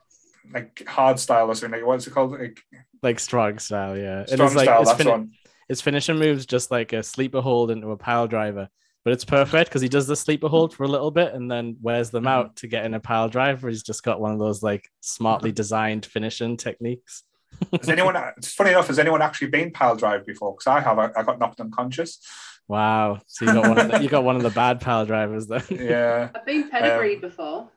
like 0.53 0.83
hard 0.87 1.19
style 1.19 1.47
or 1.49 1.55
something. 1.55 1.79
Like, 1.79 1.87
what's 1.87 2.05
it 2.07 2.11
called? 2.13 2.31
Like 2.33 2.59
Like 3.01 3.19
strong 3.19 3.59
style, 3.59 3.97
yeah. 3.97 4.25
Strong 4.25 4.47
it's 4.47 4.55
like 4.55 4.65
style. 4.65 4.79
his, 4.79 4.87
That's 4.89 4.97
fini- 4.97 5.11
one. 5.11 5.31
his 5.67 5.81
finisher 5.81 6.13
moves 6.13 6.45
just 6.45 6.71
like 6.71 6.93
a 6.93 7.01
sleeper 7.03 7.41
hold 7.41 7.71
into 7.71 7.91
a 7.91 7.97
pile 7.97 8.27
driver. 8.27 8.69
But 9.03 9.11
it's 9.13 9.25
perfect 9.25 9.69
because 9.69 9.81
he 9.81 9.89
does 9.89 10.07
the 10.07 10.15
sleeper 10.15 10.47
hold 10.47 10.73
for 10.73 10.83
a 10.85 10.87
little 10.87 11.11
bit 11.11 11.33
and 11.33 11.51
then 11.51 11.75
wears 11.81 12.09
them 12.09 12.23
Mhm. 12.23 12.29
out 12.29 12.55
to 12.57 12.67
get 12.67 12.85
in 12.85 12.93
a 12.93 13.01
pile 13.01 13.27
driver. 13.27 13.67
He's 13.67 13.83
just 13.83 14.01
got 14.03 14.21
one 14.21 14.31
of 14.31 14.39
those 14.39 14.63
like 14.63 14.87
smartly 15.01 15.51
designed 15.51 16.05
finishing 16.05 16.55
techniques. 16.55 17.23
Has 17.71 17.89
anyone? 17.89 18.15
It's 18.37 18.53
funny 18.53 18.71
enough. 18.71 18.87
Has 18.87 18.99
anyone 18.99 19.21
actually 19.21 19.47
been 19.49 19.71
pile 19.71 19.95
drive 19.95 20.25
before? 20.25 20.53
Because 20.53 20.67
I 20.67 20.79
have. 20.81 20.99
I, 20.99 21.09
I 21.15 21.23
got 21.23 21.39
knocked 21.39 21.59
unconscious. 21.59 22.19
Wow. 22.67 23.19
So 23.27 23.45
you 23.45 23.53
got 23.53 23.67
one 23.67 23.77
of 23.79 23.91
the, 23.91 24.01
you 24.03 24.09
got 24.09 24.23
one 24.23 24.35
of 24.35 24.41
the 24.43 24.49
bad 24.49 24.79
pile 24.81 25.05
drivers 25.05 25.47
then. 25.47 25.63
Yeah. 25.69 26.29
I've 26.33 26.45
been 26.45 26.69
pedigreed 26.69 27.21
before. 27.21 27.69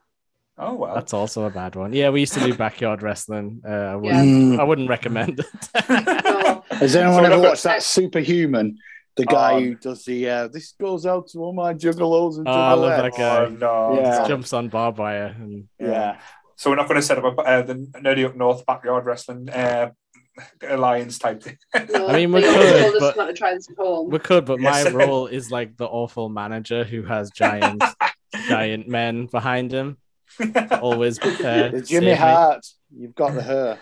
Oh 0.59 0.75
well. 0.75 0.95
That's 0.95 1.13
also 1.13 1.45
a 1.45 1.51
bad 1.51 1.75
one. 1.77 1.93
Yeah, 1.93 2.11
we 2.11 2.21
used 2.21 2.33
to 2.35 2.41
do 2.41 2.55
backyard 2.55 3.03
wrestling. 3.03 3.63
Uh, 3.67 3.71
I 3.71 3.97
wouldn't 3.97 4.61
I 4.61 4.65
wouldn't 4.65 4.89
recommend 4.89 5.41
it. 5.41 5.47
No. 6.25 6.65
Has 6.71 6.97
anyone 6.97 7.25
So 7.25 7.33
ever 7.33 7.43
watched 7.43 7.65
that 7.65 7.83
Superhuman? 7.83 8.79
The 9.17 9.25
guy 9.27 9.53
Oh. 9.55 9.61
who 9.61 9.75
does 9.77 10.05
the 10.05 10.29
uh, 10.31 10.49
this 10.49 10.73
goes 10.73 11.05
out 11.07 11.29
to 11.29 11.39
all 11.41 11.53
my 11.53 11.75
juggalos 11.75 12.37
and 12.39 12.47
Oh, 12.49 12.53
I 12.53 12.73
love 12.75 13.03
that 13.03 13.13
guy. 13.19 13.45
Oh, 13.45 13.49
no. 13.49 14.01
Yeah. 14.01 14.29
Jumps 14.29 14.53
on 14.53 14.69
barbed 14.69 14.99
wire 14.99 15.35
and 15.39 15.69
Yeah. 15.81 16.19
So 16.57 16.71
we're 16.71 16.77
not 16.77 16.89
going 16.89 17.01
to 17.01 17.07
set 17.07 17.19
up 17.19 17.25
a, 17.39 17.43
uh, 17.43 17.63
the 17.63 17.75
Nerdy 17.75 18.25
Up 18.25 18.35
North 18.35 18.65
backyard 18.67 19.05
wrestling 19.07 19.49
uh, 19.51 19.91
alliance 20.67 21.19
type 21.19 21.43
thing. 21.43 21.59
No, 21.91 22.09
I 22.09 22.13
mean, 22.15 22.33
we 22.33 22.43
could, 22.43 22.95
but- 22.99 23.17
not 23.17 23.27
to 23.27 23.33
try 23.35 23.55
this 23.55 23.69
at 23.71 23.77
home. 23.77 24.11
we 24.11 24.19
could, 24.19 24.45
but 24.47 24.61
Yes. 24.61 24.85
my 24.85 24.91
role 24.91 25.27
is 25.27 25.51
like 25.51 25.77
the 25.77 25.87
awful 25.87 26.29
manager 26.29 26.85
who 26.85 27.03
has 27.03 27.31
giant 27.31 27.83
giant 28.49 28.89
men 28.89 29.27
behind 29.27 29.73
him. 29.73 29.99
Always 30.81 31.19
prepared. 31.19 31.73
The 31.73 31.81
Jimmy 31.83 32.07
save 32.07 32.19
me. 32.19 32.25
Hart. 32.25 32.67
You've 32.95 33.15
got 33.15 33.35
the 33.35 33.43
hair. 33.43 33.79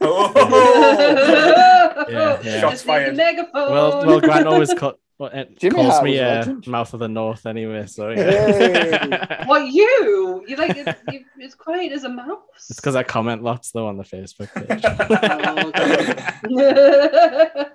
oh, 0.00 2.06
Yeah, 2.10 2.40
yeah. 2.42 2.60
Shots 2.60 2.82
fired. 2.82 3.16
megaphone. 3.16 3.70
Well, 3.72 4.06
well, 4.06 4.20
Grant 4.20 4.46
always 4.46 4.74
cut, 4.74 4.98
Well, 5.18 5.30
it 5.32 5.58
Jimmy 5.58 5.76
calls 5.76 5.92
Hart 5.92 6.04
me 6.04 6.18
a 6.18 6.26
uh, 6.26 6.34
legend. 6.38 6.66
mouth 6.66 6.92
of 6.92 7.00
the 7.00 7.08
north 7.08 7.46
anyway, 7.46 7.86
so 7.86 8.12
Hey. 8.12 8.90
yeah. 9.10 9.44
What 9.46 9.68
you? 9.70 10.44
You 10.48 10.56
like 10.56 10.76
it's, 10.76 11.00
you, 11.12 11.24
it's 11.38 11.54
quiet 11.54 11.92
as 11.92 12.02
a 12.04 12.08
mouse. 12.08 12.38
it's 12.68 12.80
because 12.80 12.96
I 12.96 13.04
comment 13.04 13.42
lots 13.42 13.70
though 13.70 13.86
on 13.86 13.96
the 13.96 14.04
Facebook 14.04 14.52
page. 14.54 14.84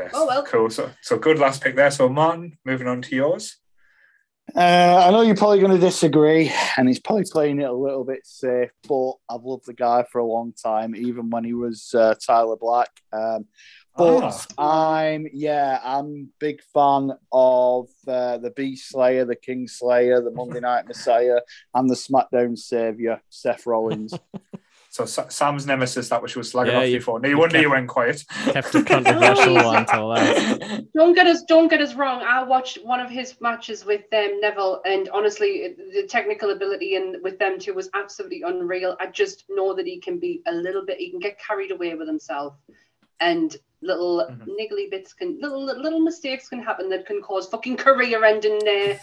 Oh, 0.00 0.08
Oh, 0.14 0.26
well. 0.26 0.42
Cool. 0.44 0.70
So, 0.70 0.90
so 1.02 1.18
good 1.18 1.38
last 1.38 1.62
pick 1.62 1.76
there. 1.76 1.90
So, 1.90 2.08
Martin, 2.08 2.56
moving 2.64 2.86
on 2.86 3.02
to 3.02 3.16
yours. 3.16 3.56
Uh, 4.54 5.04
I 5.06 5.10
know 5.10 5.20
you're 5.22 5.36
probably 5.36 5.60
going 5.60 5.72
to 5.72 5.78
disagree, 5.78 6.50
and 6.76 6.88
he's 6.88 7.00
probably 7.00 7.24
playing 7.30 7.60
it 7.60 7.68
a 7.68 7.72
little 7.72 8.04
bit 8.04 8.20
safe, 8.24 8.70
but 8.88 9.12
I've 9.28 9.42
loved 9.42 9.66
the 9.66 9.74
guy 9.74 10.04
for 10.10 10.20
a 10.20 10.24
long 10.24 10.52
time, 10.54 10.94
even 10.96 11.28
when 11.30 11.44
he 11.44 11.52
was 11.52 11.92
uh, 11.94 12.14
Tyler 12.24 12.56
Black. 12.56 12.88
Um, 13.12 13.46
but 13.98 14.46
Ah. 14.56 15.00
I'm, 15.02 15.26
yeah, 15.32 15.80
I'm 15.84 16.28
big 16.38 16.62
fan 16.72 17.12
of 17.32 17.88
uh, 18.06 18.38
the 18.38 18.50
Beast 18.56 18.88
Slayer, 18.90 19.24
the 19.24 19.36
King 19.36 19.66
Slayer, 19.68 20.20
the 20.22 20.30
Monday 20.30 20.60
Night 20.60 20.86
Messiah, 20.88 21.40
and 21.74 21.90
the 21.90 21.94
SmackDown 21.96 22.56
Savior, 22.56 23.20
Seth 23.28 23.66
Rollins. 23.66 24.14
So, 24.90 25.04
Sa- 25.04 25.28
Sam's 25.28 25.66
nemesis, 25.66 26.08
that 26.08 26.22
which 26.22 26.34
was 26.34 26.50
slagging 26.50 26.68
Yeah, 26.72 26.78
off 26.78 26.88
you- 26.88 26.96
before. 26.98 27.20
No 27.20 27.28
you 27.28 27.38
wonder 27.38 27.52
kept- 27.52 27.62
you 27.62 27.70
went 27.70 27.88
quiet. 27.88 28.24
Kept 28.46 28.74
it 28.74 28.86
controversial 28.86 29.54
one 29.72 29.84
till 29.84 30.06
last. 30.08 30.60
don't 30.94 31.12
get 31.14 31.26
us 31.26 31.42
don't 31.42 31.68
get 31.68 31.82
us 31.82 31.92
wrong. 31.94 32.22
I 32.22 32.42
watched 32.42 32.78
one 32.82 32.98
of 32.98 33.10
his 33.10 33.38
matches 33.42 33.84
with 33.84 34.04
um, 34.14 34.40
Neville, 34.40 34.80
and 34.86 35.10
honestly, 35.10 35.76
the 35.92 36.06
technical 36.08 36.50
ability 36.52 36.96
and 36.96 37.22
with 37.22 37.38
them 37.38 37.58
two 37.58 37.74
was 37.74 37.90
absolutely 37.94 38.42
unreal. 38.46 38.96
I 38.98 39.08
just 39.08 39.44
know 39.50 39.74
that 39.74 39.86
he 39.86 40.00
can 40.00 40.18
be 40.18 40.40
a 40.46 40.52
little 40.52 40.84
bit. 40.86 40.96
He 40.98 41.10
can 41.10 41.20
get 41.20 41.38
carried 41.38 41.70
away 41.70 41.94
with 41.94 42.08
himself, 42.08 42.54
and 43.20 43.56
little 43.80 44.26
Mhm. 44.28 44.46
niggly 44.58 44.90
bits 44.90 45.12
can 45.14 45.38
little 45.40 45.64
little 45.64 46.00
mistakes 46.00 46.48
can 46.48 46.60
happen 46.60 46.88
that 46.90 47.06
can 47.06 47.20
cause 47.22 47.46
fucking 47.48 47.76
career 47.76 48.24
ending. 48.24 48.58
there. 48.64 48.98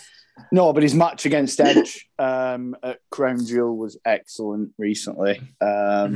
no, 0.51 0.73
but 0.73 0.83
his 0.83 0.93
match 0.93 1.25
against 1.25 1.61
Edge 1.61 2.09
um, 2.19 2.75
at 2.83 2.99
Crown 3.09 3.45
Jewel 3.45 3.77
was 3.77 3.97
excellent 4.03 4.73
recently. 4.77 5.37
Um, 5.61 5.67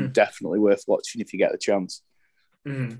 Mhm. 0.09 0.13
Definitely 0.13 0.59
worth 0.59 0.83
watching 0.87 1.21
if 1.21 1.31
you 1.31 1.39
get 1.39 1.53
the 1.53 1.57
chance. 1.57 2.01
Mm. 2.67 2.99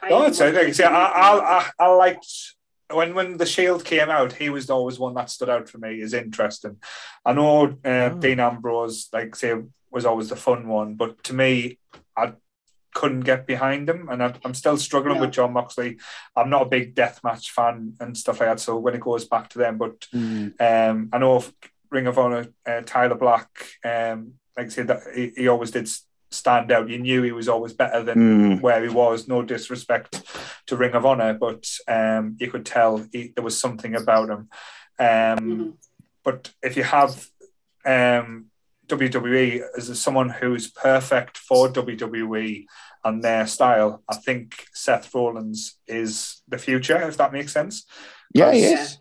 I 0.00 0.10
No, 0.10 0.22
am 0.22 0.28
it's, 0.28 0.38
see, 0.76 0.84
I, 0.84 0.94
I, 0.94 1.58
I, 1.58 1.70
I 1.80 1.86
liked 1.88 2.54
when 2.92 3.14
when 3.14 3.36
the 3.36 3.46
Shield 3.46 3.84
came 3.84 4.08
out. 4.10 4.32
He 4.34 4.48
was 4.48 4.70
always 4.70 4.98
one 5.00 5.14
that 5.14 5.28
stood 5.30 5.48
out 5.50 5.68
for 5.68 5.78
me 5.78 6.00
as 6.02 6.14
interesting. 6.14 6.76
I 7.24 7.32
know 7.32 7.66
uh, 7.84 8.10
Oh. 8.12 8.18
Dean 8.20 8.38
Ambrose, 8.38 9.08
like 9.12 9.34
say, 9.34 9.54
was 9.90 10.06
always 10.06 10.28
the 10.28 10.36
fun 10.36 10.68
one, 10.68 10.94
but 10.94 11.22
to 11.24 11.34
me, 11.34 11.78
I 12.16 12.34
couldn't 13.00 13.20
get 13.30 13.46
behind 13.46 13.88
him, 13.88 14.08
and 14.10 14.22
I, 14.22 14.34
I'm 14.44 14.54
still 14.54 14.76
struggling 14.76 15.16
No. 15.16 15.22
with 15.22 15.32
Jon 15.36 15.52
Moxley. 15.52 15.98
I'm 16.36 16.50
not 16.50 16.62
a 16.66 16.72
big 16.76 16.94
deathmatch 16.94 17.50
fan 17.56 17.94
and 18.00 18.16
stuff 18.16 18.40
like 18.40 18.48
that. 18.50 18.60
So 18.60 18.76
when 18.84 18.94
it 18.94 19.00
goes 19.00 19.24
back 19.24 19.48
to 19.50 19.58
them, 19.58 19.78
but 19.78 19.96
um, 20.12 21.08
I 21.12 21.18
know 21.18 21.42
Ring 21.90 22.06
of 22.06 22.18
Honor, 22.18 22.46
uh, 22.66 22.82
Tyler 22.84 23.16
Black, 23.16 23.48
um, 23.84 24.34
like 24.56 24.66
I 24.66 24.68
said, 24.68 24.88
that 24.88 25.00
he, 25.14 25.32
he 25.36 25.48
always 25.48 25.70
did 25.70 25.88
stand 26.30 26.70
out. 26.70 26.88
You 26.90 26.98
knew 26.98 27.22
he 27.22 27.32
was 27.32 27.48
always 27.48 27.72
better 27.72 28.02
than 28.04 28.18
Mm. 28.18 28.60
where 28.60 28.82
he 28.82 28.88
was. 29.02 29.26
No 29.26 29.42
disrespect 29.42 30.10
to 30.66 30.76
Ring 30.76 30.94
of 30.94 31.04
Honor, 31.06 31.32
but 31.34 31.64
um, 31.88 32.36
you 32.38 32.50
could 32.50 32.66
tell 32.66 33.04
he, 33.12 33.32
there 33.34 33.44
was 33.44 33.58
something 33.58 33.94
about 33.96 34.28
him. 34.34 34.42
Um, 34.98 35.38
Mhm. 35.48 35.72
But 36.22 36.52
if 36.62 36.76
you 36.76 36.84
have 36.84 37.12
um, 37.86 38.49
WWE 38.90 39.62
as 39.76 40.00
someone 40.00 40.28
who's 40.28 40.70
perfect 40.70 41.38
for 41.38 41.68
WWE 41.68 42.66
and 43.04 43.22
their 43.24 43.46
style, 43.46 44.02
I 44.08 44.16
think 44.16 44.66
Seth 44.74 45.14
Rollins 45.14 45.78
is 45.86 46.42
the 46.48 46.58
future. 46.58 47.00
If 47.08 47.16
that 47.16 47.32
makes 47.32 47.52
sense. 47.52 47.86
Yeah, 48.34 48.52
he 48.52 48.60
Yeah. 48.62 48.82
is. 48.82 48.98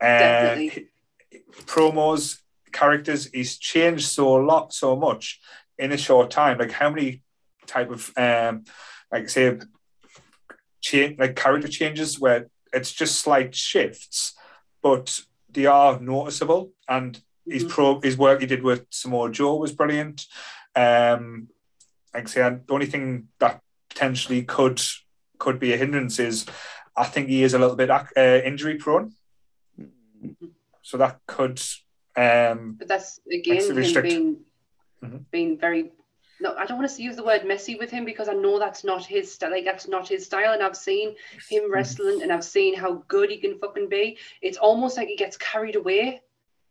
Uh, 0.00 0.04
Definitely. 0.06 0.68
he- 0.68 0.88
promos, 1.64 2.40
characters, 2.72 3.26
he's 3.32 3.56
changed 3.58 4.08
so 4.08 4.36
a 4.36 4.42
lot, 4.44 4.72
so 4.72 4.96
much 4.96 5.40
in 5.78 5.92
a 5.92 5.96
short 5.98 6.30
time. 6.30 6.58
Like 6.58 6.72
how 6.72 6.90
many 6.90 7.22
type 7.66 7.90
of 7.90 8.10
um, 8.16 8.64
like 9.12 9.28
say, 9.28 9.58
change 10.80 11.18
like 11.18 11.36
character 11.36 11.68
changes 11.68 12.18
where 12.20 12.48
it's 12.72 12.92
just 12.92 13.18
slight 13.20 13.54
shifts, 13.54 14.34
but 14.82 15.20
they 15.50 15.66
are 15.66 15.98
noticeable. 16.00 16.72
And 16.88 17.20
his 17.48 17.64
Mhm. 17.64 17.68
pro, 17.70 18.00
his 18.00 18.16
work 18.18 18.40
he 18.40 18.46
did 18.46 18.62
with 18.62 18.86
Samoa 18.90 19.30
Joe 19.30 19.56
was 19.56 19.72
brilliant. 19.72 20.26
Um, 20.74 21.48
like 22.12 22.24
I 22.24 22.26
say, 22.26 22.40
the 22.66 22.72
only 22.72 22.86
thing 22.86 23.28
that 23.38 23.60
potentially 23.88 24.42
could 24.42 24.80
could 25.38 25.58
be 25.58 25.72
a 25.72 25.76
hindrance 25.76 26.18
is 26.18 26.46
I 26.96 27.04
think 27.04 27.28
he 27.28 27.42
is 27.42 27.52
a 27.54 27.58
little 27.58 27.76
bit 27.76 27.90
uh, 27.90 28.00
injury 28.16 28.76
prone 28.76 29.12
so 30.82 30.96
that 30.96 31.20
could 31.26 31.60
um 32.16 32.76
But 32.78 32.88
that's 32.88 33.20
again 33.30 33.62
him 33.62 33.76
restrict. 33.76 34.08
being 34.08 34.44
Mhm. 35.04 35.24
being 35.30 35.58
very. 35.58 35.92
No, 36.40 36.54
I 36.54 36.66
don't 36.66 36.78
want 36.78 36.90
to 36.90 37.02
use 37.02 37.16
the 37.16 37.24
word 37.24 37.44
messy 37.46 37.76
with 37.76 37.90
him 37.90 38.04
because 38.04 38.28
I 38.28 38.34
know 38.34 38.58
that's 38.58 38.84
not 38.84 39.04
his 39.04 39.32
style. 39.32 39.50
Like 39.50 39.64
that's 39.64 39.88
not 39.88 40.08
his 40.08 40.24
style, 40.26 40.52
and 40.52 40.62
I've 40.62 40.76
seen 40.76 41.14
him 41.50 41.70
wrestling, 41.72 42.22
and 42.22 42.30
I've 42.32 42.44
seen 42.44 42.74
how 42.74 43.04
good 43.08 43.30
he 43.30 43.38
can 43.38 43.58
fucking 43.58 43.88
be. 43.88 44.18
It's 44.42 44.58
almost 44.58 44.96
like 44.96 45.08
he 45.08 45.16
gets 45.16 45.36
carried 45.38 45.76
away. 45.76 46.20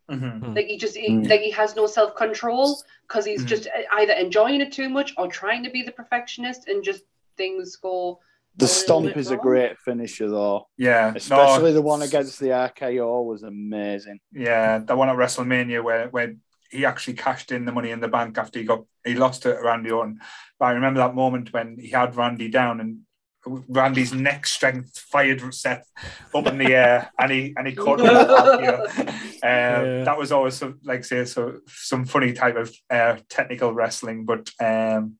Mhm. 0.09 0.55
Like 0.55 0.67
he 0.67 0.77
just 0.77 0.95
he, 0.95 1.09
Mm. 1.09 1.29
like 1.29 1.41
he 1.41 1.51
has 1.51 1.75
no 1.75 1.87
self 1.87 2.15
control 2.15 2.77
because 3.07 3.25
he's 3.25 3.43
Mm. 3.43 3.47
just 3.47 3.67
either 3.93 4.13
enjoying 4.13 4.61
it 4.61 4.71
too 4.71 4.89
much 4.89 5.13
or 5.17 5.27
trying 5.27 5.63
to 5.63 5.69
be 5.69 5.81
the 5.83 5.91
perfectionist, 5.91 6.67
and 6.67 6.83
just 6.83 7.03
things 7.37 7.75
go. 7.77 8.19
The 8.57 8.67
stomp 8.67 9.07
bit 9.07 9.17
is 9.17 9.31
a 9.31 9.35
great 9.37 9.77
finisher, 9.79 10.29
though. 10.29 10.67
yeah 10.77 11.11
Especially 11.15 11.71
no, 11.71 11.73
the 11.73 11.81
one 11.81 12.01
against 12.03 12.39
the 12.39 12.49
RKO 12.53 13.25
was 13.25 13.43
amazing. 13.43 14.19
yeah 14.31 14.77
that 14.79 14.97
one 14.97 15.09
at 15.09 15.17
WrestleMania 15.17 15.83
where 15.83 16.07
where 16.09 16.35
he 16.71 16.85
actually 16.85 17.15
cashed 17.15 17.51
in 17.51 17.65
the 17.65 17.71
money 17.71 17.91
in 17.91 17.99
the 17.99 18.07
bank 18.07 18.37
after 18.37 18.59
he 18.59 18.65
got 18.65 18.83
he 19.05 19.13
lost 19.15 19.43
to 19.43 19.49
Randy 19.61 19.91
Orton 19.91 20.19
but 20.57 20.65
I 20.67 20.71
remember 20.71 20.99
that 21.01 21.15
moment 21.15 21.51
when 21.53 21.77
he 21.77 21.89
had 21.89 22.15
Randy 22.15 22.47
down 22.49 22.79
and 22.79 22.99
Randy's 23.45 24.13
neck 24.13 24.45
strength 24.47 24.97
fired 24.97 25.41
Seth 25.53 25.89
up 26.33 26.47
in 26.47 26.57
the 26.57 26.73
air 26.73 27.11
and 27.19 27.31
he 27.31 27.53
and 27.57 27.67
he 27.67 27.75
caught 27.75 27.99
him 27.99 28.07
with 28.07 28.27
that 28.27 29.09
Um, 29.09 29.41
Yeah. 29.43 30.03
that 30.03 30.17
was 30.17 30.31
always 30.31 30.55
some, 30.55 30.79
like 30.83 31.05
say 31.05 31.25
so 31.25 31.59
some 31.67 32.05
funny 32.05 32.33
type 32.33 32.55
of 32.55 32.73
uh, 32.89 33.17
technical 33.29 33.73
wrestling 33.73 34.25
but 34.25 34.49
um 34.59 35.17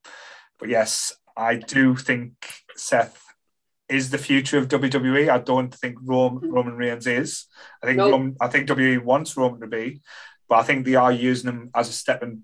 but 0.60 0.70
yes 0.70 1.14
I 1.38 1.56
do 1.56 1.96
think 1.96 2.32
Seth 2.76 3.22
is 3.88 4.10
the 4.10 4.18
future 4.18 4.58
of 4.58 4.68
WWE 4.70 5.30
I 5.30 5.38
don't 5.38 5.74
think 5.74 5.98
Rome, 6.02 6.40
Mhm. 6.42 6.52
Roman 6.52 6.76
Reigns 6.78 7.06
is 7.08 7.46
I 7.84 7.86
think 7.86 7.98
Nope. 7.98 8.12
Roman, 8.12 8.36
I 8.42 8.48
think 8.48 8.68
WWE 8.68 9.04
wants 9.04 9.38
Roman 9.38 9.62
to 9.62 9.68
be 9.68 10.02
but 10.50 10.56
I 10.60 10.64
think 10.64 10.86
they 10.86 10.96
are 10.96 11.12
using 11.12 11.50
him 11.52 11.70
as 11.76 11.90
a 11.90 11.94
stepping 11.94 12.44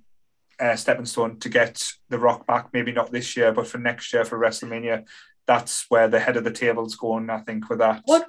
uh, 0.60 0.76
stepping 0.76 1.06
stone 1.08 1.40
to 1.40 1.50
get 1.50 1.82
the 2.10 2.19
Rock 2.19 2.45
back 2.45 2.68
maybe 2.72 2.92
not 2.92 3.11
this 3.11 3.35
year 3.35 3.51
but 3.51 3.66
for 3.66 3.80
next 3.80 4.14
year 4.14 4.24
for 4.24 4.38
WrestleMania 4.38 5.06
that's 5.48 5.86
where 5.90 6.08
the 6.08 6.20
head 6.20 6.38
of 6.38 6.44
the 6.44 6.52
table's 6.52 6.95
going 6.95 7.30
I 7.30 7.40
think 7.40 7.70
with 7.70 7.80
that 7.80 8.02
What 8.06 8.26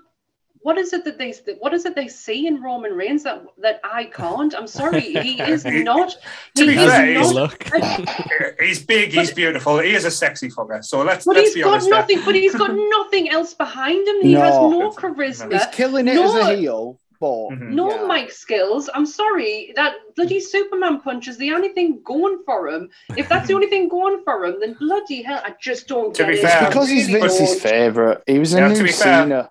what 0.64 0.78
is 0.78 0.92
it 0.92 1.04
that 1.04 1.18
they 1.18 1.34
what 1.58 1.74
is 1.74 1.84
it 1.86 1.96
they 1.96 2.06
see 2.06 2.46
in 2.46 2.62
Roman 2.62 2.92
Reigns 2.92 3.24
that 3.24 3.42
that 3.58 3.80
I 3.82 4.04
can't? 4.04 4.54
I'm 4.54 4.68
sorry, 4.68 5.00
he 5.00 5.40
is 5.54 5.64
not. 5.64 6.14
To 6.56 6.64
he 6.64 6.76
be 6.76 6.76
is 6.80 6.88
fair, 6.90 7.06
he's- 7.06 7.32
Look. 7.32 7.64
he's 8.60 8.84
big 8.84 9.10
he's 9.12 9.32
beautiful 9.32 9.80
he 9.80 9.92
is 9.92 10.04
a 10.04 10.10
sexy 10.10 10.48
fucker 10.48 10.84
so 10.84 11.02
let's 11.02 11.24
But 11.24 11.34
let's 11.36 11.48
he's 11.48 11.54
be 11.56 11.62
got 11.62 11.70
honest 11.72 11.90
there. 11.90 11.98
nothing. 11.98 12.20
But 12.24 12.34
he's 12.36 12.54
got 12.54 12.70
nothing 12.74 13.28
else 13.30 13.54
behind 13.54 14.06
him. 14.06 14.20
He 14.22 14.34
has 14.34 14.54
No. 14.54 14.70
no 14.70 14.90
charisma. 14.92 15.52
He's 15.52 15.66
killing 15.72 16.06
it 16.06 16.14
No. 16.14 16.28
as 16.28 16.48
a 16.48 16.56
heel, 16.56 17.00
but 17.22 17.50
Mhm. 17.54 17.70
No 17.80 17.88
yeah. 17.88 18.06
mic 18.12 18.32
skills. 18.32 18.90
I'm 18.94 19.06
sorry. 19.06 19.72
That 19.76 19.92
bloody 20.16 20.40
Superman 20.40 21.00
punch 21.00 21.28
is 21.28 21.36
the 21.38 21.52
only 21.56 21.68
thing 21.76 22.00
going 22.04 22.38
for 22.44 22.68
him. 22.68 22.90
If 23.16 23.28
that's 23.28 23.46
the 23.46 23.54
only 23.54 23.68
thing 23.68 23.88
going 23.88 24.22
for 24.24 24.44
him, 24.44 24.56
then 24.60 24.72
bloody 24.74 25.22
hell, 25.22 25.40
I 25.44 25.54
just 25.60 25.86
don't 25.86 26.12
To 26.16 26.22
get 26.24 26.28
be 26.32 26.38
it. 26.38 26.42
fair- 26.42 26.62
I 26.62 26.66
because 26.68 26.88
he's 26.88 27.06
really 27.06 27.20
Vince's 27.28 27.62
favourite. 27.62 28.18
He 28.26 28.38
was 28.40 28.52
a 28.54 28.58
Yeah, 28.58 28.68
new 28.68 28.74
to 28.74 28.82
be 28.82 28.88
fair- 28.92 29.22
Cena. 29.22 29.50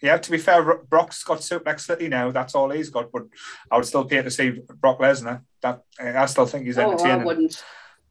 Yeah, 0.00 0.16
to 0.16 0.30
be 0.30 0.38
fair, 0.38 0.62
Brock's 0.92 1.24
got 1.24 1.38
Suplex 1.38 1.80
City 1.80 2.06
now. 2.06 2.30
That's 2.30 2.54
all 2.54 2.70
he's 2.70 2.88
got. 2.88 3.10
But 3.10 3.24
I 3.68 3.76
would 3.76 3.84
still 3.86 4.04
pay 4.04 4.22
to 4.22 4.30
see 4.30 4.50
Brock 4.80 5.00
Lesnar. 5.00 5.40
That 5.62 5.82
I 6.00 6.24
still 6.26 6.46
think 6.46 6.66
he's 6.66 6.78
entertaining. 6.78 7.16
Oh, 7.18 7.20
I 7.22 7.24
wouldn't. 7.24 7.64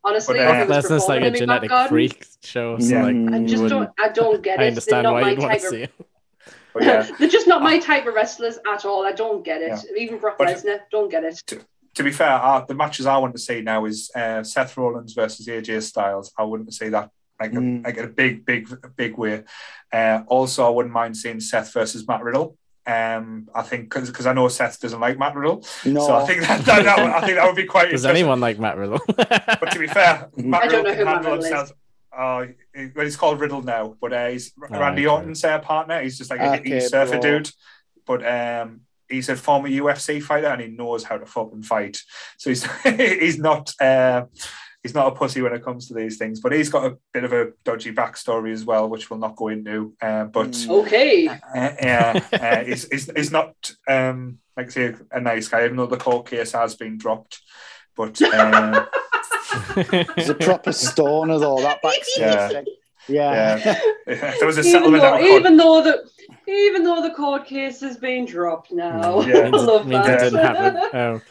Honestly, 0.03 0.37
But, 0.37 0.47
uh, 0.47 0.53
it 0.63 0.67
was 0.67 0.85
Lesnar's 0.85 1.07
like 1.07 1.23
a 1.23 1.31
genetic 1.31 1.71
freak 1.87 2.25
show. 2.43 2.77
So 2.79 2.93
Yeah. 2.93 3.03
like, 3.03 3.15
I 3.33 3.37
you 3.37 3.47
just 3.47 3.63
wouldn't- 3.63 3.95
don't. 3.95 4.05
I 4.05 4.09
don't 4.09 4.41
get 4.43 4.55
it. 4.55 4.59
I 4.59 4.63
They're 4.63 4.67
understand 4.67 5.03
not 5.03 5.13
why 5.13 5.21
my 5.21 5.29
you'd 5.31 5.39
want 5.39 5.53
to 5.53 5.59
see 5.61 5.83
it. 5.83 5.91
But 6.77 6.83
yeah, 6.85 7.09
They're 7.19 7.27
just 7.29 7.47
not 7.47 7.61
my 7.61 7.79
type 7.79 8.05
of 8.07 8.13
wrestlers 8.13 8.57
at 8.71 8.85
all. 8.85 9.05
I 9.05 9.11
don't 9.11 9.43
get 9.43 9.61
it. 9.61 9.69
Yeah. 9.69 9.97
Even 10.03 10.19
Brock 10.19 10.37
But- 10.37 10.47
Lesnar, 10.49 10.79
don't 10.91 11.09
get 11.09 11.23
it. 11.23 11.41
to 11.95 12.03
be 12.03 12.11
fair, 12.11 12.31
uh, 12.33 12.63
the 12.65 12.75
matches 12.75 13.05
I 13.05 13.17
want 13.17 13.33
to 13.35 13.41
see 13.41 13.61
now 13.61 13.85
is 13.85 14.11
uh, 14.15 14.43
Seth 14.43 14.77
Rollins 14.77 15.13
versus 15.13 15.47
AJ 15.47 15.81
Styles. 15.83 16.31
I 16.37 16.43
wouldn't 16.43 16.73
see 16.73 16.89
that 16.89 17.09
like 17.39 17.53
a, 17.53 17.55
Mm. 17.57 17.83
like 17.85 17.97
a 17.97 18.07
big, 18.07 18.45
big, 18.45 18.67
big 18.95 19.17
way. 19.17 19.43
Uh, 19.91 20.21
also, 20.27 20.65
I 20.65 20.69
wouldn't 20.69 20.93
mind 20.93 21.15
seeing 21.17 21.39
Seth 21.39 21.71
versus 21.73 22.07
Matt 22.07 22.23
Riddle. 22.23 22.57
Um, 22.85 23.49
I 23.53 23.63
think 23.63 23.93
because 23.93 24.25
I 24.25 24.31
know 24.33 24.47
Seth 24.47 24.79
doesn't 24.79 24.99
like 24.99 25.19
Matt 25.19 25.35
Riddle, 25.35 25.63
No, 25.85 25.99
so 26.07 26.15
I 26.15 26.25
think 26.25 26.41
that, 26.43 26.63
that, 26.65 26.83
that 26.85 26.99
I 26.99 27.19
think 27.21 27.35
that 27.35 27.45
would 27.45 27.55
be 27.55 27.65
quite. 27.65 27.91
Does 27.91 28.05
anyone 28.05 28.39
like 28.39 28.59
Matt 28.59 28.77
Riddle? 28.77 28.99
But 29.07 29.71
to 29.71 29.79
be 29.79 29.87
fair, 29.87 30.29
Matt 30.37 30.63
I 30.63 30.67
don't 30.67 30.83
Riddle 30.83 30.83
know 30.83 30.89
can 30.91 30.97
who 30.99 31.05
Matt 31.05 31.13
handle 31.15 31.31
Riddle 31.33 31.45
is. 31.45 31.49
himself. 31.49 31.71
Uh, 32.17 32.45
he- 32.75 32.91
well, 32.95 33.05
he's 33.05 33.15
called 33.15 33.39
Riddle 33.39 33.61
now, 33.61 33.95
but 34.01 34.11
uh, 34.13 34.27
he's 34.29 34.51
Oh, 34.61 34.79
Randy 34.79 35.07
okay. 35.07 35.13
Orton's 35.15 35.43
uh, 35.43 35.59
partner. 35.59 36.01
He's 36.01 36.17
just 36.17 36.31
like 36.31 36.39
a 36.41 36.59
Okay, 36.59 36.79
surfer 36.79 37.19
bro. 37.19 37.21
dude, 37.21 37.51
but 38.05 38.25
um, 38.27 38.81
he's 39.09 39.29
a 39.29 39.35
former 39.35 39.69
UFC 39.69 40.21
fighter 40.21 40.47
and 40.47 40.61
he 40.61 40.67
knows 40.67 41.03
how 41.03 41.17
to 41.17 41.25
fucking 41.25 41.63
fight. 41.63 41.97
So 42.37 42.49
he's 42.49 42.65
he's 42.83 43.37
not 43.37 43.71
uh, 43.79 44.25
he's 44.83 44.93
not 44.95 45.07
a 45.07 45.15
pussy 45.15 45.41
when 45.41 45.53
it 45.53 45.63
comes 45.63 45.87
to 45.87 45.93
these 45.93 46.17
things. 46.17 46.39
But 46.41 46.53
he's 46.53 46.69
got 46.69 46.85
a 46.91 46.97
bit 47.13 47.23
of 47.23 47.33
a 47.33 47.51
dodgy 47.63 47.93
backstory 47.93 48.51
as 48.51 48.65
well, 48.65 48.89
which 48.89 49.09
we'll 49.09 49.19
not 49.19 49.35
go 49.35 49.49
into. 49.49 49.93
Uh, 50.01 50.25
but 50.25 50.51
Mm. 50.51 50.69
Okay. 50.85 51.27
uh, 51.27 51.37
yeah, 51.53 52.21
uh, 52.33 52.63
he's, 52.63 52.87
he's, 52.89 53.09
he's 53.15 53.31
not 53.31 53.53
um, 53.87 54.39
like 54.55 54.67
I 54.67 54.69
say 54.69 54.95
a 55.11 55.19
nice 55.21 55.47
guy, 55.49 55.65
even 55.65 55.77
though 55.77 55.85
the 55.85 55.97
court 55.97 56.27
case 56.29 56.53
has 56.53 56.75
been 56.75 56.97
dropped. 56.97 57.39
But 57.95 58.19
uh, 59.53 60.03
He's 60.15 60.29
a 60.29 60.35
proper 60.35 60.71
stoner 60.71 61.39
though. 61.39 61.59
That 61.61 61.81
backstage. 61.81 62.67
Yeah. 63.09 63.57
Yeah. 63.63 63.79
yeah, 64.07 64.35
there 64.37 64.45
was 64.45 64.57
a 64.57 64.59
Even 64.59 64.71
settlement. 64.71 65.01
though, 65.01 65.13
out 65.13 65.21
of 65.21 65.25
even 65.27 65.55
though 65.55 65.81
the 65.81 66.09
even 66.51 66.83
though 66.83 67.01
the 67.01 67.11
court 67.11 67.45
case 67.45 67.79
has 67.79 67.95
been 67.95 68.25
dropped 68.25 68.73
now. 68.73 69.21
Yeah. 69.21 69.37
I 69.45 69.47
love 69.49 69.87
means 69.87 70.05
that. 70.05 70.19
it 70.19 70.23
didn't 70.31 70.39
happen. 70.45 70.89
Oh. 70.93 71.21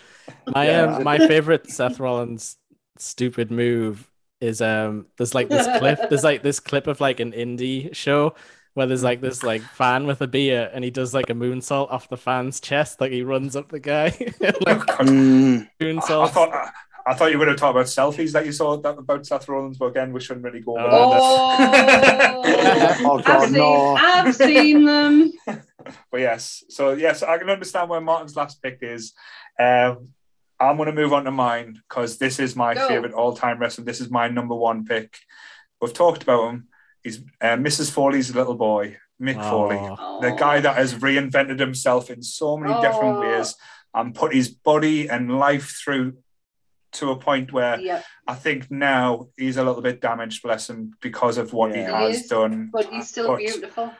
My 0.46 0.66
Yeah. 0.68 0.96
um, 0.96 1.02
my 1.04 1.18
favorite 1.18 1.68
Seth 1.70 2.00
Rollins 2.00 2.56
stupid 2.96 3.50
move 3.50 4.10
is 4.40 4.62
um 4.62 5.04
there's 5.18 5.34
like 5.34 5.50
this 5.50 5.66
clip 5.78 5.98
there's 6.08 6.24
like 6.24 6.42
this 6.42 6.60
clip 6.60 6.86
of 6.86 6.98
like 7.02 7.20
an 7.20 7.32
indie 7.32 7.94
show 7.94 8.34
where 8.72 8.86
there's 8.86 9.04
like 9.04 9.20
this 9.20 9.42
like 9.42 9.60
fan 9.62 10.06
with 10.06 10.22
a 10.22 10.26
beer 10.26 10.70
and 10.72 10.82
he 10.82 10.90
does 10.90 11.12
like 11.12 11.28
a 11.30 11.34
moonsault 11.34 11.90
off 11.90 12.08
the 12.08 12.16
fan's 12.16 12.58
chest 12.60 13.00
like 13.02 13.12
he 13.12 13.22
runs 13.22 13.54
up 13.54 13.68
the 13.70 13.80
guy 13.80 14.06
like 14.40 14.80
Mm. 15.04 15.68
I, 15.80 15.84
I 15.84 15.84
moonsault. 15.84 16.30
thought 16.30 16.72
I, 17.06 17.10
I 17.10 17.14
thought 17.14 17.30
you 17.32 17.38
were 17.38 17.44
going 17.44 17.56
to 17.56 17.60
talk 17.60 17.70
about 17.70 17.86
selfies 17.86 18.32
that 18.32 18.46
you 18.46 18.52
saw 18.52 18.76
that 18.76 18.98
about 18.98 19.26
Seth 19.26 19.48
Rollins, 19.48 19.78
but 19.78 19.86
again, 19.86 20.12
we 20.12 20.20
shouldn't 20.20 20.44
really 20.44 20.60
go 20.60 20.76
over 20.78 20.88
Oh. 20.90 21.56
that. 21.58 22.34
Oh, 22.36 22.42
Oh 23.04 23.18
I've 23.18 23.24
god, 23.24 23.44
seen, 23.44 23.52
no. 23.52 23.94
I've 23.96 24.34
seen 24.34 24.84
them. 24.84 25.32
But 26.10 26.18
yes, 26.20 26.64
so 26.68 26.94
yes, 26.94 27.22
I 27.22 27.38
can 27.38 27.48
understand 27.48 27.88
where 27.88 28.00
Martin's 28.00 28.34
last 28.34 28.60
pick 28.60 28.78
is. 28.82 29.12
Um, 29.60 30.08
I'm 30.58 30.76
going 30.78 30.88
to 30.88 30.92
move 30.92 31.12
on 31.12 31.24
to 31.26 31.30
mine 31.30 31.80
because 31.88 32.18
this 32.18 32.40
is 32.40 32.56
my 32.56 32.74
Go. 32.74 32.88
favorite 32.88 33.12
all-time 33.12 33.60
wrestler. 33.60 33.84
This 33.84 34.00
is 34.00 34.10
my 34.10 34.26
number 34.26 34.56
one 34.56 34.84
pick. 34.84 35.16
We've 35.80 35.92
talked 35.92 36.24
about 36.24 36.48
him. 36.50 36.68
He's 37.04 37.20
uh, 37.40 37.54
Mrs. 37.56 37.92
Foley's 37.92 38.34
little 38.34 38.56
boy, 38.56 38.96
Mick 39.22 39.40
Foley, 39.48 39.76
Oh. 39.80 40.20
the 40.20 40.30
guy 40.32 40.58
that 40.58 40.74
has 40.74 40.94
reinvented 40.96 41.60
himself 41.60 42.10
in 42.10 42.20
so 42.20 42.56
many 42.56 42.74
different 42.80 43.18
Oh. 43.18 43.20
ways 43.20 43.54
and 43.94 44.12
put 44.12 44.34
his 44.34 44.48
body 44.48 45.08
and 45.08 45.38
life 45.38 45.78
through 45.84 46.14
to 46.96 47.10
a 47.10 47.16
point 47.16 47.52
where 47.52 47.78
Yep, 47.80 48.04
I 48.26 48.34
think 48.34 48.70
now 48.70 49.28
he's 49.36 49.56
a 49.56 49.64
little 49.64 49.82
bit 49.82 50.00
damaged, 50.00 50.42
bless 50.42 50.68
him, 50.70 50.92
because 51.00 51.38
of 51.38 51.52
what 51.52 51.70
Yeah. 51.70 51.76
he 51.76 51.82
He 52.06 52.12
has 52.12 52.22
is, 52.22 52.28
done. 52.28 52.70
but 52.72 52.86
he's 52.86 53.08
still 53.08 53.28
But- 53.28 53.38
beautiful. 53.38 53.92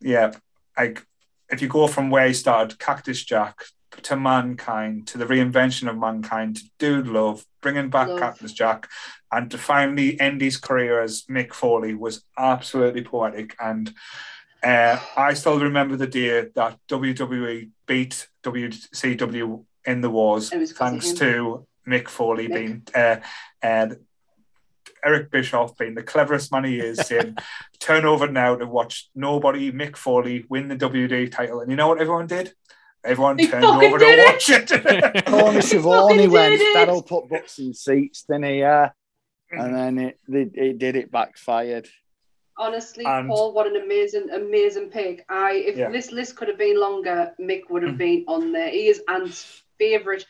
yeah, 0.00 0.32
like 0.78 1.04
if 1.50 1.60
you 1.62 1.68
go 1.68 1.86
from 1.86 2.10
where 2.10 2.26
he 2.28 2.34
started, 2.34 2.78
Cactus 2.78 3.22
Jack, 3.24 3.64
to 4.02 4.16
Mankind, 4.16 5.06
to 5.08 5.18
the 5.18 5.26
reinvention 5.26 5.86
of 5.88 5.98
Mankind, 5.98 6.56
to 6.56 6.64
Dude 6.78 7.06
Love, 7.08 7.44
bringing 7.60 7.90
back 7.90 8.08
Love. 8.08 8.20
Cactus 8.20 8.52
Jack, 8.54 8.88
and 9.30 9.50
to 9.50 9.58
finally 9.58 10.18
end 10.20 10.40
his 10.40 10.56
career 10.56 11.02
as 11.02 11.24
Mick 11.28 11.52
Foley 11.52 11.94
was 11.94 12.24
absolutely 12.38 13.02
poetic. 13.04 13.54
And 13.60 13.92
uh, 14.62 14.98
I 15.16 15.34
still 15.34 15.58
remember 15.60 15.96
the 15.96 16.06
day 16.06 16.48
that 16.54 16.78
WWE 16.88 17.68
beat 17.86 18.28
WCW 18.44 19.64
in 19.84 20.00
the 20.00 20.10
wars, 20.10 20.52
It 20.52 20.58
was 20.58 20.72
'cause 20.72 20.92
of 20.94 21.02
thanks 21.02 21.18
to 21.18 21.66
Mick 21.86 22.08
Foley 22.08 22.48
Mick. 22.48 22.54
being. 22.54 22.82
Uh, 22.94 23.16
and 23.62 23.98
Eric 25.04 25.30
Bischoff 25.32 25.76
being 25.76 25.94
the 25.94 26.02
cleverest 26.02 26.52
man 26.52 26.64
he 26.64 26.78
is, 26.78 26.98
saying, 27.00 27.36
turn 27.80 28.04
over 28.04 28.28
now 28.28 28.54
to 28.56 28.66
watch 28.66 29.10
nobody, 29.14 29.72
Mick 29.72 29.96
Foley, 29.96 30.44
win 30.48 30.68
the 30.68 30.76
WD 30.76 31.30
title. 31.32 31.60
And 31.60 31.70
you 31.70 31.76
know 31.76 31.88
what 31.88 32.00
everyone 32.00 32.28
did? 32.28 32.52
Everyone 33.04 33.36
They 33.36 33.46
turned 33.48 33.64
over 33.64 33.98
to 33.98 34.04
it. 34.04 34.26
watch 34.26 34.48
it. 34.48 35.24
Tony 35.26 35.60
Schiavone 35.60 36.14
fucking 36.18 36.30
went, 36.30 36.54
it. 36.60 36.74
that'll 36.74 37.02
put 37.02 37.28
butts 37.28 37.58
in 37.58 37.74
seats, 37.74 38.22
then 38.28 38.44
he, 38.44 38.62
uh, 38.62 38.90
and 39.50 39.74
then 39.74 39.98
it, 39.98 40.18
it, 40.28 40.50
it 40.54 40.78
did 40.78 40.94
it 40.94 41.10
backfired. 41.10 41.88
Honestly, 42.56 43.04
And- 43.04 43.28
Paul, 43.28 43.52
what 43.54 43.66
an 43.66 43.74
amazing, 43.82 44.28
amazing 44.30 44.90
pick. 44.90 45.24
I 45.28 45.54
if 45.54 45.76
Yeah. 45.76 45.90
this 45.90 46.12
list 46.12 46.36
could 46.36 46.46
have 46.46 46.58
been 46.58 46.78
longer, 46.78 47.32
Mick 47.40 47.62
would 47.70 47.82
have 47.82 47.94
Mhm. 47.94 47.98
been 47.98 48.24
on 48.28 48.52
there. 48.52 48.68
He 48.70 48.86
is 48.86 49.02
Ant's 49.08 49.62
favorite 49.78 50.24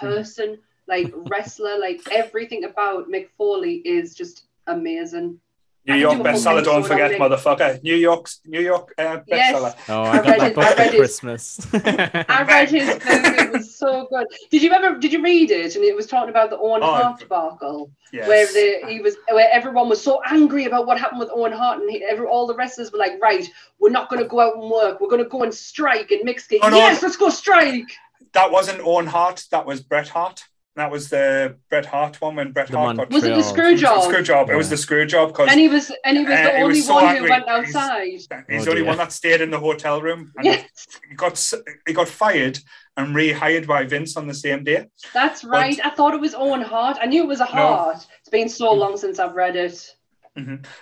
person, 0.00 0.58
like 0.86 1.12
wrestler, 1.30 1.78
like 1.78 2.00
everything 2.10 2.64
about 2.64 3.08
Mick 3.08 3.28
Foley 3.38 3.76
is 3.84 4.14
just 4.14 4.44
amazing. 4.66 5.40
New 5.86 5.96
York 5.96 6.14
can 6.14 6.22
do 6.22 6.30
bestseller, 6.30 6.64
don't 6.64 6.82
forget, 6.82 7.12
on 7.20 7.30
Mick. 7.30 7.36
motherfucker. 7.36 7.82
New 7.82 7.94
York's 7.94 8.40
New 8.46 8.60
York 8.62 8.94
uh, 8.96 9.18
bestseller. 9.30 9.74
Yes. 9.74 9.76
Oh, 9.90 10.00
I 10.02 10.12
I 10.12 10.16
got 10.16 10.26
read 10.26 10.40
that 10.40 10.50
it- 10.50 10.54
book 10.54 10.64
I 10.64 10.72
for 10.72 10.80
read 10.82 10.94
it. 10.94 10.96
Christmas. 10.98 11.66
I 11.74 12.44
read 12.48 12.70
his 12.70 12.88
book; 12.88 13.02
it 13.04 13.52
was 13.52 13.76
so 13.76 14.06
good. 14.10 14.26
Did 14.50 14.62
you 14.62 14.72
ever? 14.72 14.98
Did 14.98 15.12
you 15.12 15.22
read 15.22 15.50
it? 15.50 15.76
And 15.76 15.84
it 15.84 15.94
was 15.94 16.06
talking 16.06 16.30
about 16.30 16.48
the 16.48 16.56
Owen 16.56 16.80
Oh, 16.82 16.86
Hart 16.94 17.20
debacle. 17.20 17.90
Yes. 18.14 18.26
where 18.28 18.46
the, 18.46 18.88
he 18.90 19.00
was 19.00 19.16
where 19.30 19.50
everyone 19.52 19.90
was 19.90 20.00
so 20.02 20.22
angry 20.26 20.64
about 20.64 20.86
what 20.86 20.98
happened 20.98 21.18
with 21.20 21.28
Owen 21.34 21.52
Hart 21.52 21.80
and 21.82 21.90
he, 21.90 22.02
every, 22.02 22.26
all 22.26 22.46
the 22.46 22.54
wrestlers 22.54 22.90
were 22.92 22.98
like 22.98 23.20
right 23.20 23.46
we're 23.80 23.90
not 23.90 24.08
going 24.08 24.22
to 24.22 24.28
go 24.28 24.38
out 24.40 24.54
and 24.56 24.70
work 24.70 25.00
we're 25.00 25.08
going 25.08 25.22
to 25.22 25.28
go 25.28 25.42
and 25.42 25.52
strike 25.52 26.12
and 26.12 26.22
mix 26.24 26.46
it 26.52 26.60
Oh, 26.62 26.68
no. 26.68 26.76
yes 26.76 27.02
let's 27.02 27.16
go 27.16 27.28
strike 27.28 27.90
that 28.32 28.50
wasn't 28.52 28.80
Owen 28.84 29.06
Hart, 29.08 29.44
that 29.50 29.66
was 29.66 29.80
Bret 29.82 30.08
Hart. 30.08 30.44
That 30.76 30.90
was 30.90 31.08
the 31.08 31.56
Bret 31.70 31.86
Hart 31.86 32.20
one 32.20 32.34
when 32.34 32.50
Bret 32.50 32.66
The 32.68 32.76
Hart 32.76 32.96
Mon- 32.96 33.06
got 33.06 33.10
was 33.10 33.22
it 33.22 33.34
the 33.36 33.42
screw 33.42 33.76
job? 33.76 33.92
It 33.92 33.96
was 33.96 34.06
the 34.06 34.10
screw 34.10 34.22
job. 34.24 34.50
It 34.50 34.56
was 34.56 34.70
the 34.70 34.76
screw 34.76 35.06
job 35.06 35.28
because 35.28 35.48
and 35.50 35.60
he 35.60 35.68
was 35.68 35.92
and 36.04 36.16
he 36.18 36.24
was 36.24 36.32
Uh, 36.32 36.42
the 36.42 36.50
he 36.50 36.62
only 36.62 36.66
was 36.80 36.86
so 36.86 36.94
one 36.94 37.04
angry. 37.04 37.28
who 37.28 37.30
went 37.30 37.48
outside. 37.48 38.06
he's 38.08 38.26
Oh, 38.32 38.64
the 38.64 38.70
only 38.70 38.82
one 38.82 38.96
that 38.96 39.12
stayed 39.12 39.40
in 39.40 39.50
the 39.50 39.58
hotel 39.60 40.02
room. 40.02 40.32
And 40.36 40.44
yes. 40.44 40.64
he 41.08 41.14
got 41.14 41.52
he 41.86 41.92
got 41.92 42.08
fired 42.08 42.58
and 42.96 43.14
rehired 43.14 43.66
by 43.68 43.84
Vince 43.84 44.16
on 44.16 44.26
the 44.26 44.34
same 44.34 44.64
day. 44.64 44.86
that's 45.12 45.44
right. 45.44 45.78
I 45.84 45.90
thought 45.90 46.12
it 46.14 46.20
was 46.20 46.34
Owen 46.34 46.62
Hart. 46.62 46.98
I 47.00 47.06
knew 47.06 47.22
it 47.22 47.28
was 47.28 47.40
a 47.40 47.44
Hart. 47.44 48.04
It's 48.20 48.28
been 48.30 48.48
so 48.48 48.72
long 48.72 48.96
since 48.96 49.20
I've 49.20 49.34
read 49.34 49.54
it. 49.56 49.94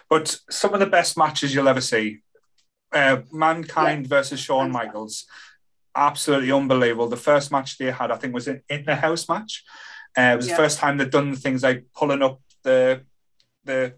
But 0.09 0.39
some 0.51 0.73
of 0.73 0.81
the 0.81 0.87
best 0.87 1.19
matches 1.19 1.55
you'll 1.55 1.69
ever 1.69 1.83
see. 1.83 2.21
Uh, 2.91 3.19
Mankind 3.31 4.07
versus 4.07 4.41
Shawn 4.41 4.73
Hands 4.73 4.93
down. 4.93 5.07
Michaels. 5.95 6.11
Absolutely 6.11 6.53
unbelievable. 6.53 7.09
The 7.09 7.17
first 7.17 7.51
match 7.53 7.79
they 7.79 7.91
had, 7.91 8.11
I 8.11 8.17
think, 8.17 8.35
was 8.35 8.49
an 8.49 8.63
in 8.69 8.85
the 8.85 8.95
house 8.97 9.29
match. 9.29 9.65
Uh, 10.17 10.33
it 10.35 10.37
was 10.37 10.49
Yeah. 10.49 10.57
the 10.57 10.63
first 10.63 10.79
time 10.79 10.97
they'd 10.99 11.11
done 11.11 11.35
things 11.37 11.63
like 11.63 11.87
pulling 11.95 12.23
up 12.23 12.41
the 12.63 13.03
the 13.65 13.95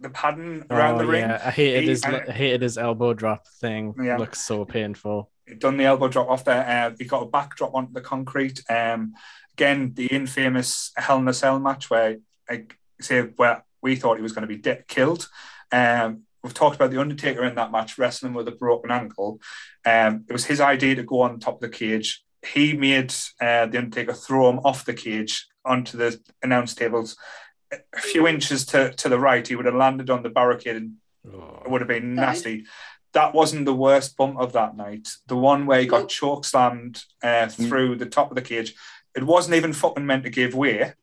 the 0.00 0.10
padding 0.10 0.64
around 0.70 0.96
oh, 0.96 0.98
the 0.98 1.06
ring. 1.06 1.28
yeah. 1.28 1.40
I 1.44 1.50
hated 1.50 1.82
He- 1.84 1.88
his 1.90 2.02
and- 2.04 2.16
I 2.28 2.32
hated 2.32 2.62
his 2.62 2.76
elbow 2.78 3.14
drop 3.14 3.46
thing. 3.60 3.94
Yeah. 4.02 4.16
Looks 4.18 4.40
so 4.40 4.64
painful. 4.64 5.30
He'd 5.46 5.60
done 5.60 5.76
the 5.76 5.84
elbow 5.84 6.08
drop 6.08 6.28
off 6.28 6.44
there. 6.44 6.64
Uh, 6.68 6.94
he 6.98 7.04
got 7.04 7.22
a 7.22 7.26
backdrop 7.26 7.74
onto 7.74 7.92
the 7.92 8.00
concrete. 8.00 8.62
Um, 8.68 9.14
again, 9.54 9.92
the 9.94 10.06
infamous 10.06 10.92
Hell 10.96 11.18
in 11.18 11.28
a 11.28 11.32
Cell 11.34 11.58
match 11.60 11.90
where 11.90 12.16
I 12.48 12.66
say 13.00 13.22
where 13.22 13.64
we 13.80 13.96
thought 13.96 14.16
he 14.16 14.22
was 14.22 14.32
going 14.32 14.42
to 14.48 14.54
be 14.54 14.56
de- 14.60 14.82
killed. 14.88 15.28
Um, 15.70 16.22
we've 16.42 16.54
talked 16.54 16.76
about 16.76 16.90
the 16.90 17.00
Undertaker 17.00 17.44
in 17.44 17.54
that 17.54 17.72
match 17.72 17.98
wrestling 17.98 18.34
with 18.34 18.48
a 18.48 18.52
broken 18.52 18.90
ankle. 18.90 19.40
Um, 19.84 20.24
it 20.28 20.32
was 20.32 20.44
his 20.46 20.60
idea 20.60 20.94
to 20.96 21.02
go 21.02 21.20
on 21.22 21.38
top 21.38 21.54
of 21.56 21.60
the 21.60 21.68
cage. 21.68 22.22
He 22.44 22.72
made 22.76 23.12
uh, 23.40 23.66
the 23.66 23.78
Undertaker 23.78 24.12
throw 24.12 24.50
him 24.50 24.58
off 24.64 24.84
the 24.84 24.94
cage 24.94 25.46
onto 25.64 25.96
the 25.96 26.20
announce 26.42 26.74
tables. 26.74 27.16
A 27.72 28.00
few 28.00 28.26
inches 28.26 28.66
to, 28.66 28.92
to 28.94 29.08
the 29.08 29.18
right, 29.18 29.46
he 29.46 29.54
would 29.56 29.66
have 29.66 29.74
landed 29.74 30.10
on 30.10 30.22
the 30.22 30.28
barricade 30.28 30.76
and 30.76 30.94
it 31.24 31.70
would 31.70 31.80
have 31.80 31.88
been 31.88 32.16
Died. 32.16 32.26
nasty. 32.26 32.64
That 33.12 33.34
wasn't 33.34 33.66
the 33.66 33.74
worst 33.74 34.16
bump 34.16 34.40
of 34.40 34.52
that 34.54 34.76
night. 34.76 35.08
The 35.26 35.36
one 35.36 35.66
where 35.66 35.80
he 35.80 35.86
got 35.86 36.00
Nope. 36.00 36.08
choke 36.08 36.44
slammed 36.44 37.02
uh, 37.22 37.46
through 37.48 37.96
the 37.96 38.06
top 38.06 38.30
of 38.30 38.34
the 38.34 38.42
cage. 38.42 38.74
It 39.14 39.22
wasn't 39.22 39.54
even 39.54 39.72
fucking 39.72 40.04
meant 40.06 40.24
to 40.24 40.30
give 40.30 40.54
way. 40.54 40.94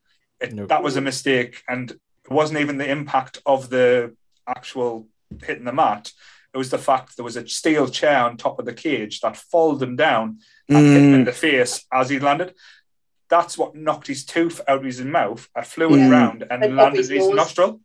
It, 0.41 0.53
Nope. 0.53 0.69
That 0.69 0.83
was 0.83 0.95
a 0.97 1.01
mistake, 1.01 1.61
and 1.67 1.91
it 1.91 2.31
wasn't 2.31 2.59
even 2.59 2.77
the 2.79 2.89
impact 2.89 3.41
of 3.45 3.69
the 3.69 4.15
actual 4.47 5.07
hitting 5.43 5.65
the 5.65 5.73
mat. 5.73 6.11
It 6.53 6.57
was 6.57 6.69
the 6.71 6.77
fact 6.77 7.15
there 7.15 7.23
was 7.25 7.35
a 7.35 7.47
steel 7.47 7.87
chair 7.87 8.23
on 8.23 8.35
top 8.37 8.59
of 8.59 8.65
the 8.65 8.73
cage 8.73 9.19
that 9.21 9.37
folded 9.37 9.87
him 9.87 9.95
down 9.95 10.39
and 10.67 10.77
hit 10.77 10.97
him 11.03 11.13
in 11.13 11.21
Mm. 11.21 11.25
the 11.25 11.31
face 11.31 11.85
as 11.93 12.09
he 12.09 12.19
landed. 12.19 12.55
That's 13.29 13.57
what 13.57 13.75
knocked 13.75 14.07
his 14.07 14.25
tooth 14.25 14.59
out 14.67 14.79
of 14.79 14.83
his 14.85 15.01
mouth. 15.01 15.47
It 15.55 15.65
flew 15.67 15.95
Yeah. 15.95 16.09
round 16.09 16.43
and 16.49 16.63
And 16.63 16.75
landed 16.75 16.97
his 16.97 17.09
in 17.11 17.17
his 17.17 17.29
nostril, 17.29 17.81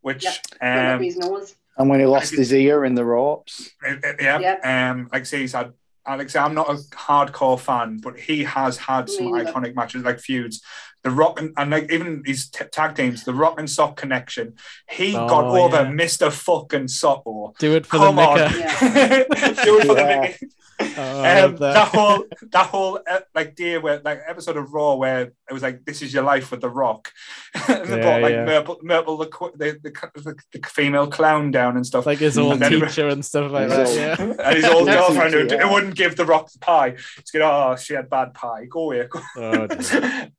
which 0.00 0.24
Yep. 0.24 0.34
Went 0.62 0.78
up 0.88 0.94
um, 0.96 1.02
his 1.02 1.16
nose. 1.18 1.56
And 1.76 1.88
when 1.90 2.00
he 2.00 2.06
lost 2.06 2.32
his 2.34 2.52
ear 2.52 2.84
in 2.84 2.94
the 2.94 3.04
ropes. 3.04 3.70
uh, 3.86 3.96
uh, 4.02 4.12
Yeah. 4.18 4.90
Um, 4.92 5.08
like 5.12 5.22
I 5.22 5.24
say, 5.24 5.40
he's 5.40 5.52
had. 5.52 5.72
Like 6.08 6.20
I 6.22 6.26
say, 6.28 6.38
I'm 6.40 6.54
not 6.54 6.70
a 6.70 6.74
hardcore 6.96 7.58
fan, 7.60 7.98
but 8.02 8.18
he 8.18 8.42
has 8.44 8.76
had 8.78 9.08
some 9.10 9.26
Me 9.32 9.40
iconic 9.44 9.74
matches 9.74 10.02
like 10.02 10.18
feuds. 10.18 10.62
The 11.02 11.10
Rock 11.10 11.40
and, 11.40 11.52
and 11.56 11.70
like 11.70 11.90
even 11.92 12.22
his 12.26 12.48
t- 12.50 12.64
tag 12.72 12.94
teams, 12.94 13.24
the 13.24 13.32
Rock 13.34 13.58
and 13.58 13.70
Sock 13.70 13.96
connection. 13.96 14.54
He 14.88 15.16
Oh, 15.16 15.28
got 15.28 15.44
over 15.46 15.76
yeah. 15.82 15.90
Mr. 15.90 16.30
fucking 16.32 16.84
Socko. 16.88 17.56
Do 17.58 17.74
it 17.76 17.86
for 17.86 17.98
Come 17.98 18.16
the 18.16 18.22
on. 18.22 18.38
Micker. 18.38 19.64
Do 19.64 19.78
it 19.78 19.86
for 19.86 19.96
Yeah. 19.96 20.04
the 20.16 20.20
Mickey. 20.20 20.48
Oh, 20.96 21.18
um, 21.18 21.24
that. 21.24 21.58
that. 21.58 21.88
whole 21.88 22.24
that 22.52 22.66
whole 22.66 23.00
uh, 23.08 23.20
like 23.34 23.54
day 23.54 23.78
where 23.78 24.00
like 24.04 24.20
episode 24.26 24.56
of 24.56 24.72
Raw 24.72 24.94
where 24.94 25.20
it 25.48 25.52
was 25.52 25.62
like 25.62 25.84
this 25.84 26.02
is 26.02 26.12
your 26.14 26.22
life 26.22 26.50
with 26.50 26.60
the 26.60 26.70
Rock, 26.70 27.10
and 27.68 27.88
they 27.88 27.96
Yeah, 27.98 28.02
brought 28.02 28.22
like 28.22 28.32
yeah. 28.32 28.44
Myrtle, 28.44 28.78
Myrtle 28.82 29.16
the, 29.18 29.26
the, 29.56 29.78
the 29.82 30.10
the 30.20 30.34
the 30.52 30.66
female 30.68 31.06
clown 31.06 31.50
down 31.50 31.76
and 31.76 31.86
stuff. 31.86 32.06
like 32.06 32.18
his 32.18 32.38
old 32.38 32.54
And 32.54 32.62
then- 32.62 32.72
teacher 32.80 33.08
and 33.08 33.24
stuff 33.24 33.50
like 33.52 33.68
that. 33.68 33.86
old- 33.86 33.96
Yeah. 33.96 34.16
and 34.44 34.56
his 34.56 34.64
old 34.64 34.86
girlfriend 34.88 35.34
who 35.34 35.46
Yeah. 35.56 35.72
wouldn't 35.72 35.94
give 35.96 36.16
the 36.16 36.24
Rock 36.24 36.50
the 36.52 36.58
pie. 36.58 36.96
It's 37.18 37.30
good. 37.30 37.42
Oh, 37.42 37.76
she 37.76 37.94
had 37.94 38.08
bad 38.08 38.34
pie. 38.34 38.64
Go 38.66 38.80
away. 38.84 39.06
Go. 39.08 39.20
Oh, 39.36 39.66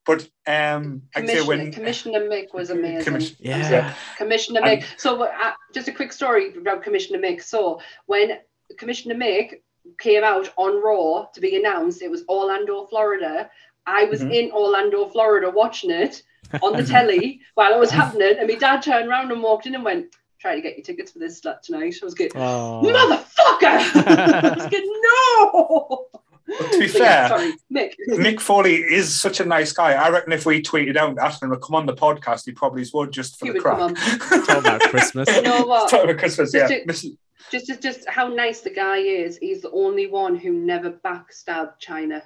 but 0.06 0.28
um, 0.48 1.04
Commissioner, 1.14 1.46
when 1.46 1.72
Commissioner 1.72 2.20
Mick 2.22 2.54
was 2.54 2.70
amazing. 2.70 3.04
Commission- 3.04 3.36
Yeah. 3.40 3.94
Commissioner 4.18 4.62
And- 4.64 4.82
Mick. 4.82 4.86
So, 4.98 5.24
uh, 5.24 5.30
just 5.74 5.88
a 5.88 5.92
quick 5.92 6.12
story 6.12 6.54
about 6.56 6.84
Commissioner 6.84 7.20
Mick. 7.20 7.44
So, 7.44 7.80
when 8.06 8.38
Commissioner 8.78 9.16
Mick 9.16 9.56
came 10.00 10.24
out 10.24 10.50
on 10.58 10.82
Raw 10.84 11.26
to 11.34 11.42
be 11.42 11.56
announced, 11.56 12.02
it 12.02 12.12
was 12.12 12.24
Orlando, 12.30 12.86
Florida. 12.88 13.50
I 13.86 14.06
was 14.06 14.22
Mhm. 14.22 14.32
in 14.34 14.52
Orlando, 14.52 15.08
Florida, 15.08 15.50
watching 15.50 15.90
it 15.92 16.22
on 16.62 16.74
the 16.78 16.84
telly 16.94 17.42
while 17.56 17.74
it 17.74 17.80
was 17.80 17.90
happening, 17.92 18.36
and 18.38 18.48
my 18.48 18.56
dad 18.56 18.82
turned 18.82 19.10
around 19.10 19.32
and 19.32 19.42
walked 19.42 19.66
in 19.66 19.74
and 19.76 19.84
went, 19.84 20.08
"Try 20.40 20.56
to 20.56 20.62
get 20.62 20.78
your 20.78 20.84
tickets 20.84 21.12
for 21.12 21.20
this 21.20 21.42
slut 21.42 21.62
tonight." 21.62 21.96
I 22.02 22.06
was 22.06 22.14
good. 22.14 22.32
Oh. 22.36 22.82
Motherfucker! 22.84 23.62
I 24.52 24.54
was 24.56 24.68
good. 24.68 24.84
No. 24.86 26.06
to 26.70 26.80
be 26.80 26.88
But 26.88 26.96
yeah, 26.96 27.28
fair, 27.28 27.28
sorry, 27.30 27.54
Mick. 27.74 27.94
Mick 28.10 28.40
Foley 28.42 28.76
is 28.76 29.18
such 29.20 29.40
a 29.40 29.46
nice 29.46 29.72
guy. 29.72 29.94
I 29.94 30.10
reckon 30.10 30.34
if 30.34 30.46
we 30.46 30.62
tweeted 30.62 30.98
out 30.98 31.18
asking 31.18 31.48
him 31.50 31.56
to 31.56 31.60
come 31.62 31.76
on 31.76 31.86
the 31.86 31.94
podcast, 31.96 32.44
he 32.46 32.52
probably 32.52 32.86
would 32.94 33.12
just 33.12 33.40
for 33.40 33.46
He 33.46 33.52
the 33.52 33.54
would 33.56 33.64
crack. 33.64 34.46
Talk 34.46 34.58
about 34.60 34.82
Christmas. 34.82 35.28
You 35.36 35.42
know 35.44 35.64
what? 35.66 35.90
Talk 35.90 36.04
about 36.04 36.18
Christmas, 36.18 36.54
yeah. 36.54 36.68
Just 36.68 36.74
to- 36.82 36.86
Miss- 36.88 37.08
just 37.50 37.68
just 37.68 37.82
just 37.82 38.10
how 38.10 38.28
nice 38.28 38.62
the 38.62 38.70
guy 38.70 38.98
is. 38.98 39.38
He's 39.38 39.62
the 39.62 39.72
only 39.72 40.08
one 40.08 40.36
who 40.36 40.52
never 40.52 40.92
backstabbed 40.92 41.80
Chyna. 41.82 42.22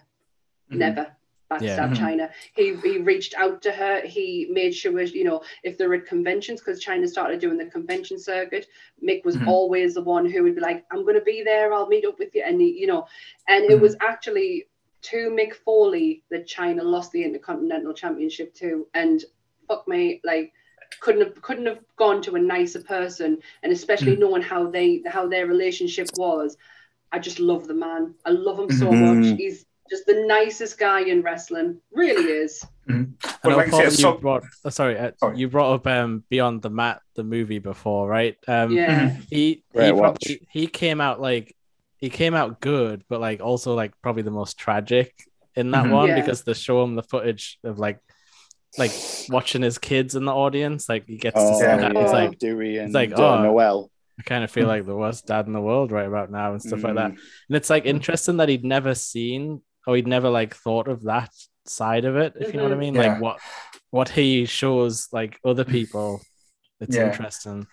Mhm. 0.71 0.77
Never 0.77 1.15
backstabbed 1.51 1.61
Yeah. 1.61 1.89
Chyna. 1.95 2.31
He 2.55 2.75
he 2.77 2.97
reached 2.97 3.35
out 3.35 3.61
to 3.63 3.71
her. 3.71 4.01
He 4.01 4.47
made 4.51 4.73
sure 4.73 4.99
you 5.01 5.23
know 5.23 5.41
if 5.63 5.77
there 5.77 5.89
were 5.89 5.99
conventions 5.99 6.59
because 6.59 6.83
Chyna 6.83 7.07
started 7.07 7.39
doing 7.39 7.57
the 7.57 7.65
convention 7.67 8.17
circuit. 8.19 8.67
Mick 9.03 9.23
was 9.23 9.37
Mhm. 9.37 9.47
always 9.47 9.93
the 9.93 10.01
one 10.01 10.25
who 10.25 10.43
would 10.43 10.55
be 10.55 10.61
like, 10.61 10.85
"I'm 10.91 11.03
going 11.03 11.15
to 11.15 11.21
be 11.21 11.43
there. 11.43 11.73
I'll 11.73 11.87
meet 11.87 12.05
up 12.05 12.17
with 12.19 12.33
you." 12.35 12.43
And 12.43 12.59
he, 12.59 12.69
you 12.79 12.87
know, 12.87 13.07
and 13.47 13.65
it 13.65 13.77
Mhm. 13.77 13.81
was 13.81 13.95
actually 14.01 14.67
to 15.03 15.29
Mick 15.29 15.53
Foley 15.53 16.23
that 16.31 16.47
Chyna 16.47 16.81
lost 16.81 17.11
the 17.11 17.23
Intercontinental 17.23 17.93
Championship 17.93 18.55
to. 18.55 18.87
And 18.95 19.23
fuck 19.67 19.87
me, 19.87 20.19
like 20.23 20.51
couldn't 20.99 21.21
have 21.21 21.41
couldn't 21.41 21.65
have 21.65 21.79
gone 21.97 22.21
to 22.21 22.35
a 22.35 22.39
nicer 22.39 22.81
person 22.81 23.37
and 23.63 23.71
especially 23.71 24.15
Mm. 24.15 24.19
knowing 24.19 24.41
how 24.41 24.69
they 24.69 25.01
how 25.07 25.27
their 25.27 25.45
relationship 25.47 26.07
was 26.17 26.57
i 27.11 27.19
just 27.19 27.39
love 27.39 27.67
the 27.67 27.73
man 27.73 28.13
i 28.25 28.29
love 28.31 28.59
him 28.59 28.71
so 28.71 28.87
Mhm. 28.91 29.01
much 29.31 29.37
he's 29.37 29.65
just 29.89 30.05
the 30.07 30.25
nicest 30.27 30.79
guy 30.79 31.01
in 31.01 31.21
wrestling 31.21 31.79
really 31.91 32.23
is 32.31 32.63
But 32.87 32.95
I 33.43 33.49
know, 33.49 33.57
like 33.57 33.69
Paul, 33.71 33.79
say, 33.79 33.85
you 33.85 33.91
some- 33.91 34.19
brought, 34.19 34.43
oh, 34.63 34.69
sorry, 34.69 34.95
uh, 34.97 35.11
Sorry. 35.19 35.37
you 35.39 35.47
brought 35.49 35.73
up 35.73 35.87
um, 35.87 36.23
Beyond 36.29 36.61
the 36.61 36.69
Mat, 36.69 37.01
the 37.15 37.23
movie 37.23 37.57
before, 37.57 38.07
right? 38.07 38.35
Um, 38.47 38.71
yeah 38.71 39.09
Mhm. 39.09 39.25
he 39.29 39.63
he, 39.73 39.91
probably, 39.91 40.47
he 40.51 40.67
came 40.67 41.01
out 41.01 41.19
like 41.19 41.55
he 41.97 42.09
came 42.11 42.33
out 42.35 42.61
good, 42.61 43.03
but 43.09 43.19
like 43.21 43.41
also 43.41 43.73
like 43.73 43.93
probably 44.03 44.21
the 44.23 44.31
most 44.41 44.57
tragic 44.59 45.13
in 45.55 45.71
that 45.71 45.85
Mhm. 45.85 45.91
one 45.93 46.07
Yeah. 46.09 46.19
because 46.21 46.43
they 46.43 46.53
show 46.53 46.83
him 46.83 46.93
the 46.95 47.01
footage 47.03 47.57
of 47.63 47.79
like 47.79 47.99
like 48.77 48.91
watching 49.29 49.61
his 49.61 49.77
kids 49.77 50.15
in 50.15 50.25
the 50.25 50.33
audience, 50.33 50.87
like 50.89 51.05
he 51.07 51.17
gets 51.17 51.35
to 51.35 51.41
Oh, 51.41 51.59
see 51.59 51.65
yeah. 51.65 51.77
that. 51.77 51.95
It's 51.95 52.11
Oh. 52.11 52.13
like 52.13 52.39
Dewey 52.39 52.77
and 52.77 52.93
like, 52.93 53.11
uh, 53.17 53.37
oh. 53.37 53.43
Noelle. 53.43 53.91
I 54.19 54.23
kind 54.23 54.43
of 54.43 54.51
feel 54.51 54.67
like 54.67 54.85
the 54.85 54.95
worst 54.95 55.27
dad 55.27 55.45
in 55.47 55.53
the 55.53 55.61
world 55.61 55.91
right 55.91 56.07
about 56.07 56.31
now 56.31 56.51
and 56.53 56.61
stuff 56.61 56.83
like 56.83 56.95
that. 56.95 57.11
Mm. 57.11 57.17
And 57.49 57.55
it's 57.57 57.69
like 57.69 57.85
interesting 57.85 58.37
that 58.37 58.47
he'd 58.49 58.63
never 58.63 58.95
seen 58.95 59.61
or 59.85 59.95
he'd 59.97 60.07
never 60.07 60.29
like 60.29 60.55
thought 60.55 60.87
of 60.87 61.03
that 61.03 61.31
side 61.65 62.05
of 62.05 62.15
it, 62.15 62.33
if 62.39 62.53
you 62.53 62.57
know 62.57 62.63
what 62.63 62.71
I 62.71 62.75
mean. 62.75 62.95
Yeah. 62.95 63.13
Like 63.13 63.21
what 63.21 63.39
what 63.91 64.09
he 64.09 64.45
shows 64.45 65.07
like 65.11 65.37
other 65.45 65.65
people. 65.65 66.21
It's 66.79 66.95
Yeah. 66.95 67.07
interesting. 67.11 67.67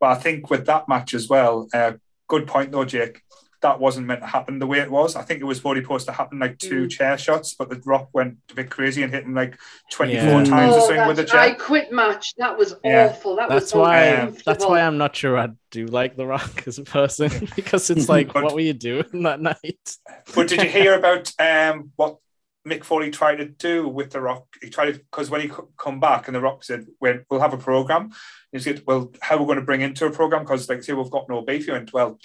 But 0.00 0.06
I 0.10 0.14
think 0.16 0.50
with 0.50 0.66
that 0.66 0.88
match 0.88 1.14
as 1.14 1.28
well, 1.28 1.68
uh, 1.74 1.92
good 2.28 2.46
point 2.46 2.70
though, 2.72 2.84
Jake. 2.84 3.20
That 3.60 3.80
wasn't 3.80 4.06
meant 4.06 4.20
to 4.20 4.26
happen 4.26 4.60
the 4.60 4.68
way 4.68 4.78
it 4.78 4.90
was. 4.90 5.16
I 5.16 5.22
think 5.22 5.40
it 5.40 5.44
was 5.44 5.64
already 5.64 5.82
supposed 5.82 6.06
to 6.06 6.12
happen 6.12 6.38
like 6.38 6.58
two 6.58 6.86
Mm. 6.86 6.90
chair 6.90 7.18
shots, 7.18 7.54
but 7.54 7.68
the 7.68 7.80
Rock 7.84 8.08
went 8.12 8.36
a 8.52 8.54
bit 8.54 8.70
crazy 8.70 9.02
and 9.02 9.12
hit 9.12 9.24
him 9.24 9.34
like 9.34 9.58
24 9.90 10.24
Yeah. 10.24 10.44
times 10.44 10.74
or 10.74 10.78
oh, 10.78 10.86
something 10.86 11.06
with 11.08 11.16
the 11.16 11.22
that 11.24 11.34
I 11.34 11.48
chair. 11.50 11.56
quit 11.58 11.90
match 11.92 12.34
that 12.36 12.56
was 12.56 12.76
Yeah. 12.84 13.06
awful 13.08 13.34
that 13.36 13.48
That's 13.48 13.74
was 13.74 13.80
why 13.80 14.32
that's 14.46 14.64
why 14.64 14.80
I'm 14.82 14.96
not 14.96 15.16
sure 15.16 15.36
I 15.36 15.48
do 15.72 15.86
like 15.86 16.16
The 16.16 16.26
Rock 16.26 16.68
as 16.68 16.78
a 16.78 16.84
person 16.84 17.30
because 17.56 17.90
it's 17.90 18.08
like, 18.14 18.32
But- 18.32 18.44
what 18.44 18.54
were 18.54 18.60
you 18.60 18.74
doing 18.74 19.22
that 19.24 19.40
night? 19.40 19.96
But 20.36 20.46
did 20.48 20.62
you 20.62 20.68
hear 20.68 20.94
about 20.94 21.32
um, 21.40 21.90
what 21.96 22.18
Mick 22.66 22.84
Foley 22.84 23.10
tried 23.10 23.36
to 23.36 23.46
do 23.46 23.88
with 23.88 24.10
The 24.10 24.20
Rock? 24.20 24.44
He 24.62 24.70
tried 24.70 24.92
to, 24.92 24.98
because 25.00 25.30
when 25.30 25.40
he 25.40 25.50
come 25.76 25.98
back 25.98 26.28
and 26.28 26.36
The 26.36 26.40
Rock 26.40 26.62
said, 26.62 26.86
well, 27.00 27.18
we'll 27.28 27.40
have 27.40 27.54
a 27.54 27.58
program. 27.58 28.10
He 28.52 28.60
said, 28.60 28.82
well, 28.86 29.10
how 29.20 29.34
are 29.36 29.38
we 29.40 29.46
going 29.46 29.58
to 29.58 29.64
bring 29.64 29.80
into 29.80 30.06
a 30.06 30.10
program? 30.12 30.42
Because 30.42 30.68
like 30.68 30.84
say 30.84 30.92
we've 30.92 31.10
got 31.10 31.28
no 31.28 31.40
beef. 31.42 31.64
He 31.64 31.72
went, 31.72 31.92
well, 31.92 32.18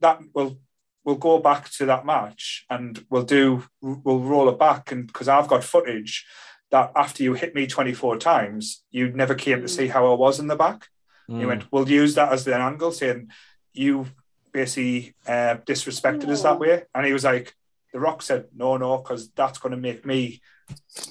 that 0.00 0.20
will 0.34 0.58
we'll 1.06 1.14
go 1.14 1.38
back 1.38 1.70
to 1.70 1.86
that 1.86 2.04
match 2.04 2.66
and 2.68 3.06
we'll 3.08 3.22
do 3.22 3.64
we'll 3.80 4.18
roll 4.20 4.48
it 4.50 4.58
back 4.58 4.90
and 4.92 5.06
because 5.06 5.28
I've 5.28 5.48
got 5.48 5.62
footage 5.64 6.26
that 6.72 6.90
after 6.96 7.22
you 7.22 7.34
hit 7.34 7.54
me 7.54 7.68
24 7.68 8.18
times, 8.18 8.82
you 8.90 9.08
never 9.12 9.36
came 9.36 9.60
to 9.60 9.66
Mm. 9.66 9.70
see 9.70 9.86
how 9.86 10.10
I 10.10 10.14
was 10.16 10.40
in 10.40 10.48
the 10.48 10.56
back. 10.56 10.88
He 11.28 11.34
Mm. 11.34 11.46
went, 11.46 11.72
we'll 11.72 11.88
use 11.88 12.16
that 12.16 12.32
as 12.32 12.44
the 12.44 12.56
angle, 12.56 12.90
saying 12.90 13.30
you 13.72 14.06
basically 14.52 15.14
uh, 15.28 15.56
disrespected 15.64 16.28
us 16.28 16.42
that 16.42 16.58
way. 16.58 16.82
And 16.92 17.06
he 17.06 17.12
was 17.12 17.22
like, 17.24 17.54
The 17.92 18.00
Rock 18.00 18.20
said, 18.22 18.46
no, 18.54 18.76
no, 18.76 18.98
because 18.98 19.30
that's 19.30 19.58
going 19.60 19.70
to 19.70 19.76
make 19.88 20.04
me 20.04 20.40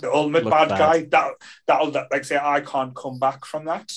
the 0.01 0.11
ultimate 0.13 0.43
Look 0.43 0.51
bad, 0.51 0.69
bad. 0.69 0.77
guy. 0.77 0.97
That 1.09 1.31
that'll 1.67 1.91
that, 1.91 2.07
like 2.11 2.25
say 2.25 2.37
I 2.37 2.59
can't 2.59 2.93
come 2.93 3.17
back 3.17 3.45
from 3.45 3.63
that. 3.65 3.91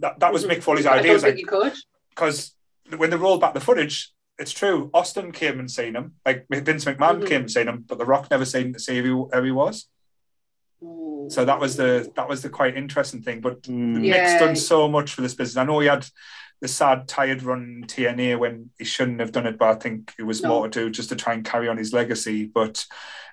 That 0.00 0.18
that 0.18 0.32
was 0.32 0.44
Mick 0.44 0.62
Foley's 0.62 0.86
idea. 0.86 1.02
don't 1.04 1.14
Was 1.14 1.22
think 1.22 1.36
like 1.36 1.40
you 1.40 1.46
could 1.46 1.74
because 2.10 2.52
when 2.96 3.10
they 3.10 3.16
rolled 3.16 3.40
back 3.40 3.54
the 3.54 3.60
footage, 3.60 4.12
it's 4.38 4.52
true. 4.52 4.90
Austin 4.92 5.32
came 5.32 5.58
and 5.58 5.70
seen 5.70 5.94
him. 5.94 6.14
Like 6.24 6.46
Vince 6.50 6.84
McMahon 6.84 7.22
Mhm. 7.22 7.26
came 7.28 7.40
and 7.42 7.50
seen 7.50 7.68
him, 7.68 7.84
but 7.86 7.98
The 7.98 8.04
Rock 8.04 8.30
never 8.30 8.44
seen 8.44 8.72
to 8.74 8.78
see 8.78 9.00
who, 9.02 9.28
who 9.32 9.42
he 9.42 9.50
was. 9.50 9.88
Ooh. 10.82 11.26
So 11.30 11.44
that 11.44 11.58
was 11.58 11.76
the 11.76 12.10
that 12.16 12.28
was 12.28 12.42
the 12.42 12.48
quite 12.50 12.76
interesting 12.76 13.22
thing. 13.22 13.40
But 13.40 13.62
Mm. 13.62 14.04
Yeah. 14.04 14.12
Mick's 14.12 14.40
done 14.40 14.56
so 14.56 14.88
much 14.88 15.14
for 15.14 15.22
this 15.22 15.34
business. 15.34 15.56
I 15.56 15.64
know 15.64 15.80
he 15.80 15.88
had 15.88 16.06
the 16.60 16.68
sad, 16.68 17.06
tired 17.08 17.42
run 17.42 17.84
TNA 17.86 18.36
when 18.38 18.70
he 18.78 18.84
shouldn't 18.84 19.20
have 19.20 19.32
done 19.32 19.46
it, 19.46 19.58
but 19.58 19.68
I 19.68 19.74
think 19.78 20.14
it 20.18 20.22
was 20.22 20.42
No. 20.42 20.48
more 20.50 20.68
to 20.68 20.84
do 20.84 20.90
just 20.90 21.08
to 21.10 21.16
try 21.16 21.34
and 21.34 21.44
carry 21.44 21.68
on 21.68 21.76
his 21.76 21.92
legacy. 21.92 22.46
But 22.46 22.84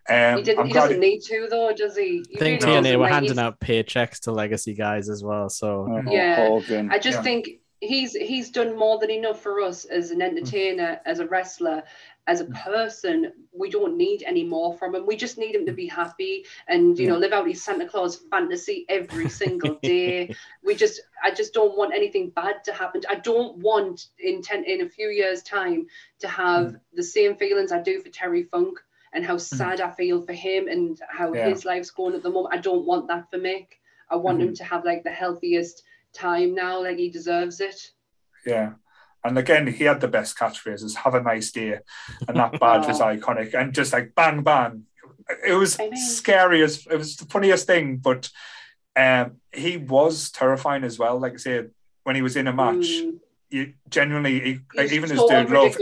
um, 0.10 0.38
he, 0.38 0.44
didn't, 0.44 0.60
I'm 0.60 0.66
he 0.68 0.74
glad. 0.74 0.82
doesn't 0.88 1.00
need 1.00 1.22
to 1.22 1.48
though 1.50 1.72
does 1.74 1.96
he, 1.96 2.26
he 2.30 2.36
I 2.36 2.40
think 2.40 2.62
really 2.64 2.74
TNA 2.76 2.84
doesn't. 2.84 3.00
were 3.00 3.04
Like, 3.04 3.14
handing 3.14 3.32
he's- 3.34 3.38
out 3.46 3.60
paychecks 3.62 4.20
to 4.22 4.32
legacy 4.34 4.74
guys 4.74 5.08
as 5.10 5.24
well. 5.24 5.48
So 5.50 5.88
Oh, 5.90 6.12
Yeah. 6.12 6.60
I 6.92 7.00
just 7.00 7.18
Yeah. 7.20 7.22
think 7.24 7.50
he's 7.84 8.14
he's 8.14 8.50
done 8.50 8.78
more 8.78 9.00
than 9.00 9.12
enough 9.12 9.42
for 9.42 9.62
us 9.62 9.86
as 9.86 10.12
an 10.12 10.20
mm. 10.20 10.24
entertainer, 10.24 11.00
as 11.06 11.20
a 11.20 11.28
wrestler, 11.28 11.84
as 12.28 12.42
a 12.42 12.46
mm. 12.46 12.64
person. 12.64 13.34
We 13.52 13.70
don't 13.70 13.98
need 13.98 14.24
any 14.26 14.44
more 14.44 14.78
from 14.78 14.96
him. 14.96 15.06
We 15.06 15.16
just 15.16 15.38
need 15.38 15.56
him 15.56 15.66
to 15.66 15.74
be 15.74 15.88
happy 15.88 16.46
and 16.68 16.98
you 16.98 17.08
know 17.08 17.18
live 17.18 17.34
out 17.34 17.48
his 17.48 17.64
Santa 17.64 17.88
Claus 17.88 18.22
fantasy 18.32 18.86
every 18.90 19.30
single 19.30 19.78
day. 19.84 20.34
we 20.64 20.76
just 20.76 21.02
I 21.24 21.32
just 21.32 21.54
don't 21.54 21.78
want 21.78 21.94
anything 21.94 22.30
bad 22.30 22.64
to 22.66 22.74
happen. 22.74 23.02
I 23.10 23.16
don't 23.16 23.58
want 23.58 24.08
in 24.20 24.42
ten 24.42 24.64
in 24.64 24.82
a 24.82 24.90
few 24.90 25.10
years 25.10 25.44
time 25.44 25.88
to 26.20 26.28
have 26.28 26.68
mm. 26.68 26.80
the 26.94 27.04
same 27.04 27.36
feelings 27.36 27.72
I 27.72 27.82
do 27.82 28.00
for 28.02 28.10
Terry 28.10 28.44
Funk 28.44 28.80
and 29.14 29.24
how 29.24 29.38
sad 29.38 29.80
I 29.80 29.92
feel 29.92 30.22
for 30.22 30.34
him 30.34 30.68
and 30.68 31.00
how 31.08 31.34
Yeah. 31.34 31.50
his 31.50 31.66
life's 31.66 31.92
going 31.92 32.16
at 32.16 32.24
the 32.24 32.32
moment. 32.32 32.56
I 32.56 32.58
don't 32.58 32.86
want 32.86 33.08
that 33.10 33.30
for 33.30 33.38
Mick. 33.38 33.68
I 34.10 34.16
want 34.16 34.42
him 34.42 34.48
mm-hmm. 34.50 34.56
to 34.56 34.64
have 34.64 34.86
like 34.86 35.04
the 35.04 35.12
healthiest 35.12 35.84
time 36.14 36.56
now, 36.56 36.82
like 36.82 36.98
he 36.98 37.10
deserves 37.10 37.60
it. 37.60 37.92
Yeah. 38.46 38.74
And 39.26 39.38
again, 39.38 39.68
he 39.68 39.86
had 39.86 40.02
the 40.02 40.08
best 40.08 40.38
catchphrases, 40.38 40.96
have 40.96 41.16
a 41.16 41.22
nice 41.22 41.52
day. 41.52 41.80
And 42.28 42.38
that 42.38 42.60
badge 42.60 42.88
was 42.88 43.00
iconic. 43.12 43.54
And 43.54 43.74
just 43.74 43.94
like 43.94 44.14
bang, 44.16 44.44
bang. 44.44 44.84
It 45.48 45.54
was 45.54 45.80
I 45.80 45.90
scary 45.96 46.62
as 46.62 46.86
it 46.86 46.98
was 46.98 47.16
the 47.16 47.26
funniest 47.26 47.66
thing, 47.66 47.98
but 47.98 48.30
um, 48.96 49.38
he 49.54 49.78
was 49.78 50.30
terrifying 50.30 50.84
as 50.84 51.00
well. 51.00 51.18
Like 51.20 51.34
I 51.34 51.38
said, 51.38 51.72
when 52.04 52.16
he 52.18 52.22
was 52.22 52.36
in 52.36 52.48
a 52.48 52.54
match, 52.54 52.86
Mm. 52.86 53.20
you 53.50 53.74
genuinely, 53.90 54.40
he, 54.76 54.82
even 54.96 55.10
his 55.10 55.22
dude 55.24 55.50
love. 55.50 55.78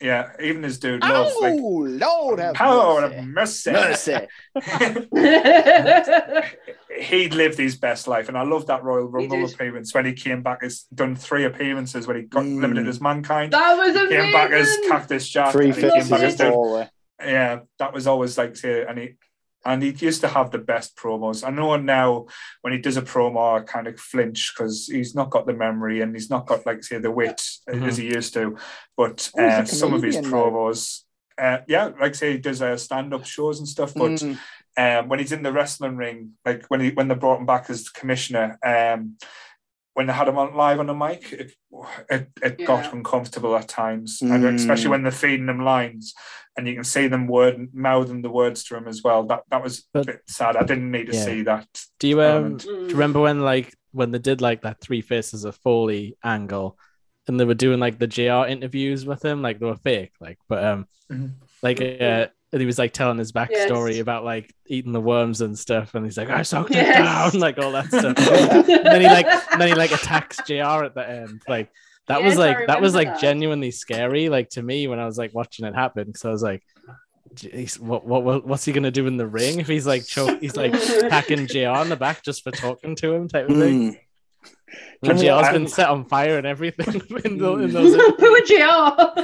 Yeah, 0.00 0.30
even 0.40 0.62
his 0.62 0.78
dude 0.78 1.00
Oh, 1.04 1.38
like, 1.40 2.00
Lord 2.00 2.38
have 2.38 2.54
power 2.54 3.10
mercy. 3.22 3.72
mercy. 3.72 4.16
Mercy. 4.54 5.08
He'd 7.00 7.34
lived 7.34 7.58
his 7.58 7.76
best 7.76 8.08
life, 8.08 8.28
and 8.28 8.36
I 8.36 8.42
love 8.42 8.66
that 8.66 8.82
Royal 8.82 9.04
Rumble 9.08 9.44
appearance 9.44 9.94
when 9.94 10.04
he 10.06 10.12
came 10.14 10.42
back. 10.42 10.62
He's 10.62 10.82
done 10.94 11.14
three 11.16 11.44
appearances 11.44 12.06
when 12.06 12.16
he 12.16 12.22
got 12.22 12.44
Mm. 12.44 12.60
limited 12.60 12.88
as 12.88 13.00
mankind. 13.00 13.52
that 13.52 13.76
was 13.76 13.94
He 13.94 14.00
amazing. 14.00 14.20
came 14.20 14.32
back 14.32 14.50
as 14.52 14.76
Cactus 14.88 15.28
Jack. 15.28 15.52
Three 15.52 15.66
and 15.66 15.74
he 15.76 15.82
came 15.82 16.08
back 16.08 16.20
as 16.22 16.36
dude. 16.36 16.88
yeah, 17.20 17.60
that 17.78 17.92
was 17.92 18.06
always 18.06 18.36
like 18.38 18.56
and 18.64 18.98
he 18.98 19.14
and 19.64 19.82
he 19.82 19.90
used 19.90 20.20
to 20.22 20.28
have 20.28 20.50
the 20.50 20.58
best 20.58 20.96
promos. 20.96 21.46
I 21.46 21.50
know 21.50 21.76
now 21.76 22.26
when 22.62 22.72
he 22.72 22.78
does 22.78 22.96
a 22.96 23.02
promo, 23.02 23.60
I 23.60 23.64
kind 23.64 23.86
of 23.86 23.98
flinch 23.98 24.52
because 24.54 24.86
he's 24.86 25.14
not 25.14 25.30
got 25.30 25.46
the 25.46 25.52
memory 25.52 26.00
and 26.00 26.14
he's 26.14 26.30
not 26.30 26.46
got 26.46 26.64
like 26.66 26.82
say 26.84 26.98
the 26.98 27.10
wit 27.10 27.42
Mhm. 27.68 27.86
as 27.86 27.96
he 27.96 28.06
used 28.06 28.34
to. 28.34 28.56
But 28.96 29.30
Oh, 29.36 29.44
uh, 29.46 29.64
some 29.64 29.92
of 29.94 30.02
his 30.02 30.16
promos 30.18 31.02
uh, 31.38 31.58
yeah, 31.68 31.90
like 32.00 32.16
say, 32.16 32.32
he 32.32 32.38
does 32.38 32.60
uh, 32.60 32.76
stand-up 32.76 33.24
shows 33.24 33.60
and 33.60 33.68
stuff. 33.68 33.94
But 33.94 34.10
Mm. 34.10 34.38
um, 34.76 35.08
when 35.08 35.20
he's 35.20 35.30
in 35.30 35.44
the 35.44 35.52
wrestling 35.52 35.96
ring, 35.96 36.32
like 36.44 36.66
when 36.66 36.80
he 36.80 36.90
when 36.90 37.06
they 37.06 37.14
brought 37.14 37.38
him 37.38 37.46
back 37.46 37.70
as 37.70 37.88
commissioner, 37.88 38.58
um, 38.64 39.16
when 39.98 40.06
they 40.06 40.12
had 40.12 40.28
him 40.28 40.38
on 40.38 40.54
live 40.54 40.78
on 40.78 40.86
the 40.86 40.94
mic, 40.94 41.32
it 41.32 41.50
it, 42.08 42.28
it 42.40 42.64
got 42.64 42.92
uncomfortable 42.92 43.56
at 43.56 43.66
times, 43.66 44.22
and 44.22 44.30
Mm. 44.44 44.54
especially 44.54 44.90
when 44.90 45.02
they're 45.02 45.10
feeding 45.10 45.48
him 45.48 45.64
lines, 45.64 46.14
and 46.56 46.68
you 46.68 46.74
can 46.74 46.84
see 46.84 47.08
them 47.08 47.26
word 47.26 47.68
mouthing 47.74 48.22
the 48.22 48.30
words 48.30 48.62
to 48.64 48.76
him 48.76 48.86
as 48.86 49.02
well. 49.02 49.24
That 49.26 49.42
that 49.50 49.60
was 49.62 49.88
But- 49.92 50.02
a 50.04 50.12
bit 50.12 50.20
sad. 50.28 50.54
I 50.56 50.62
didn't 50.62 50.92
need 50.92 51.06
to 51.08 51.16
Yeah. 51.16 51.24
see 51.24 51.42
that. 51.42 51.66
Do 51.98 52.06
you 52.06 52.22
um 52.22 52.28
element. 52.28 52.62
do 52.62 52.68
you 52.70 52.86
remember 52.98 53.20
when 53.20 53.40
like 53.40 53.74
when 53.90 54.12
they 54.12 54.20
did 54.20 54.40
like 54.40 54.62
that 54.62 54.80
three 54.80 55.00
faces 55.00 55.44
of 55.44 55.56
Foley 55.56 56.16
angle 56.22 56.78
and 57.26 57.40
they 57.40 57.44
were 57.44 57.54
doing 57.66 57.80
like 57.80 57.98
the 57.98 58.06
JR 58.06 58.46
interviews 58.46 59.04
with 59.04 59.24
him, 59.24 59.42
like 59.42 59.58
they 59.58 59.66
were 59.66 59.76
fake, 59.90 60.12
like 60.20 60.38
but 60.48 60.62
um 60.64 60.86
Mhm. 61.10 61.32
like 61.62 61.80
uh 61.80 62.28
and 62.52 62.60
he 62.60 62.66
was 62.66 62.78
like 62.78 62.92
telling 62.92 63.18
his 63.18 63.32
backstory 63.32 63.92
Yes. 63.92 64.00
about 64.00 64.24
like 64.24 64.54
eating 64.66 64.92
the 64.92 65.00
worms 65.00 65.40
and 65.40 65.58
stuff, 65.58 65.94
and 65.94 66.04
he's 66.04 66.16
like, 66.16 66.30
I 66.30 66.42
sucked 66.42 66.70
Yes. 66.70 66.96
it 66.96 67.02
down, 67.02 67.40
like 67.40 67.58
all 67.58 67.72
that 67.72 67.86
stuff. 67.88 68.16
and 68.68 68.86
then 68.86 69.00
he 69.00 69.06
like 69.06 69.26
and 69.52 69.60
then 69.60 69.68
he 69.68 69.74
like 69.74 69.92
attacks 69.92 70.38
JR 70.46 70.84
at 70.84 70.94
the 70.94 71.08
end. 71.08 71.42
Like 71.48 71.70
that 72.06 72.22
was 72.22 72.34
Yes, 72.36 72.38
I 72.38 72.46
like 72.58 72.66
that 72.68 72.80
was 72.80 72.94
like 72.94 73.08
that. 73.08 73.20
genuinely 73.20 73.70
scary, 73.70 74.28
like 74.28 74.48
to 74.50 74.62
me 74.62 74.86
when 74.88 74.98
I 74.98 75.04
was 75.06 75.18
like 75.18 75.34
watching 75.34 75.66
it 75.66 75.74
happen. 75.74 76.04
Because 76.06 76.24
I 76.24 76.30
was 76.30 76.42
like, 76.42 76.62
Jeez, 77.34 77.78
what, 77.78 78.06
what 78.06 78.24
what 78.24 78.46
what's 78.46 78.64
he 78.64 78.72
gonna 78.72 78.90
do 78.90 79.06
in 79.06 79.18
the 79.18 79.26
ring 79.26 79.60
if 79.60 79.68
he's 79.68 79.86
like 79.86 80.06
choke 80.06 80.40
he's 80.40 80.56
like 80.56 80.72
packing 81.10 81.46
JR 81.46 81.82
in 81.82 81.90
the 81.90 81.96
back 81.96 82.22
just 82.24 82.42
for 82.42 82.50
talking 82.50 82.96
to 82.96 83.12
him 83.12 83.28
type 83.28 83.50
of 83.50 83.56
thing. 83.58 83.92
Mm. 83.92 83.98
When 85.00 85.10
Can 85.10 85.16
we- 85.18 85.22
JR's 85.26 85.44
I'm- 85.46 85.52
been 85.54 85.68
set 85.68 85.88
on 85.88 86.04
fire 86.06 86.38
and 86.38 86.46
everything 86.46 86.94
in, 87.24 87.38
the, 87.38 87.52
in 87.58 87.72
those 87.72 87.94
Who 87.94 88.30
would 88.32 88.48
you 88.50 88.62
are? 88.62 89.14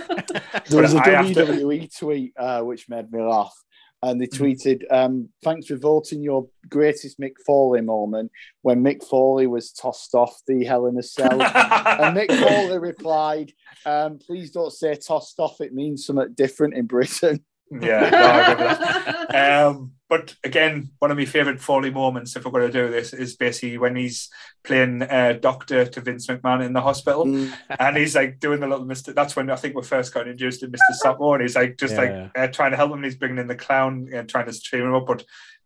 There 0.68 0.82
was 0.82 0.94
a 0.94 1.00
have 1.00 1.26
to- 1.34 1.46
WWE 1.46 1.98
tweet 1.98 2.32
uh, 2.38 2.60
which 2.62 2.88
made 2.88 3.10
me 3.12 3.20
laugh. 3.22 3.54
And 4.02 4.20
they 4.20 4.26
tweeted, 4.26 4.82
um, 4.90 5.30
thanks 5.42 5.66
for 5.68 5.76
voting 5.76 6.22
your 6.22 6.46
greatest 6.68 7.18
Mick 7.18 7.36
Foley 7.46 7.80
moment 7.80 8.30
when 8.60 8.84
Mick 8.84 9.02
Foley 9.02 9.46
was 9.46 9.72
tossed 9.72 10.14
off 10.14 10.42
the 10.46 10.62
Hell 10.62 10.84
in 10.88 10.98
a 10.98 11.02
Cell. 11.02 11.32
and 11.42 12.14
Mick 12.14 12.28
Foley 12.28 12.78
replied, 12.78 13.52
um, 13.86 14.18
please 14.18 14.50
don't 14.50 14.70
say 14.74 14.94
tossed 14.94 15.40
off, 15.40 15.62
it 15.62 15.72
means 15.72 16.04
something 16.04 16.34
different 16.34 16.74
in 16.74 16.84
Britain. 16.84 17.42
Yeah, 17.70 18.08
no, 18.10 18.26
I 18.26 18.54
get 18.54 18.58
that. 18.58 19.64
Um, 19.66 19.92
but 20.08 20.34
again, 20.44 20.90
one 20.98 21.10
of 21.10 21.16
my 21.16 21.24
favourite 21.24 21.60
Foley 21.60 21.90
moments, 21.90 22.36
if 22.36 22.44
we're 22.44 22.50
going 22.52 22.70
to 22.70 22.86
do 22.86 22.90
this, 22.92 23.12
is 23.12 23.36
basically 23.36 23.78
when 23.78 23.96
he's 23.96 24.28
playing 24.62 25.02
uh, 25.02 25.32
doctor 25.40 25.84
to 25.86 26.00
Vince 26.00 26.26
McMahon 26.28 26.64
in 26.64 26.72
the 26.72 26.82
hospital, 26.82 27.24
Mm. 27.24 27.52
and 27.80 27.96
he's 27.96 28.14
like 28.14 28.38
doing 28.38 28.60
the 28.60 28.68
little 28.68 28.84
Mister. 28.84 29.12
That's 29.12 29.34
when 29.34 29.50
I 29.50 29.56
think 29.56 29.74
we 29.74 29.82
first 29.82 30.12
got 30.14 30.28
introduced 30.28 30.60
to 30.60 30.68
Mister 30.68 30.92
Socko, 31.04 31.34
and 31.34 31.42
he's 31.42 31.56
like 31.56 31.76
just 31.78 31.94
Yeah, 31.94 32.00
like 32.00 32.30
uh, 32.38 32.46
trying 32.52 32.70
to 32.72 32.76
help 32.76 32.90
him. 32.90 32.98
and 32.98 33.04
He's 33.06 33.16
bringing 33.16 33.38
in 33.38 33.48
the 33.48 33.56
clown 33.56 34.08
and 34.12 34.28
trying 34.28 34.46
to 34.46 34.52
cheer 34.52 34.86
him 34.86 34.94
up, 34.94 35.06
but 35.06 35.24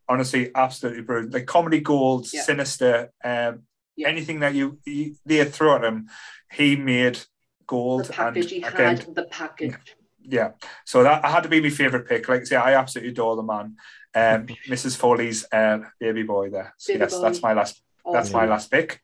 honestly, 0.08 0.50
absolutely 0.54 1.02
brilliant. 1.02 1.34
Like 1.34 1.46
comedy 1.46 1.80
gold, 1.80 2.28
Yeah. 2.32 2.42
sinister. 2.42 3.10
Um, 3.22 3.64
Yeah. 3.96 4.08
Anything 4.08 4.40
that 4.40 4.54
you, 4.54 4.78
you 4.86 5.16
they 5.26 5.44
throw 5.44 5.76
at 5.76 5.84
him, 5.84 6.08
he 6.52 6.76
made 6.76 7.18
gold. 7.66 8.04
the 8.06 8.12
package 8.12 8.50
he 8.50 8.62
and 8.62 8.74
again, 8.74 8.96
had, 8.96 9.14
the 9.14 9.24
package. 9.24 9.74
Yeah. 10.28 10.50
So 10.84 11.02
that 11.02 11.24
had 11.24 11.42
to 11.42 11.48
be 11.48 11.60
my 11.60 11.70
favourite 11.70 12.06
pick. 12.06 12.28
Like 12.28 12.42
I 12.42 12.44
say, 12.44 12.56
I 12.56 12.74
absolutely 12.74 13.10
adore 13.12 13.36
the 13.36 13.42
man. 13.42 13.76
Um, 14.14 14.46
Mrs. 14.68 14.96
Foley's 14.96 15.44
uh, 15.52 15.78
baby 15.98 16.22
boy 16.22 16.50
there. 16.50 16.74
So 16.76 16.92
Baby 16.92 17.00
yes, 17.04 17.14
boy. 17.14 17.22
that's 17.22 17.42
my 17.42 17.52
last. 17.52 17.82
That's 18.12 18.28
Awesome. 18.28 18.40
my 18.40 18.46
last 18.46 18.70
pick. 18.70 19.00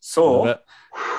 So, 0.00 0.58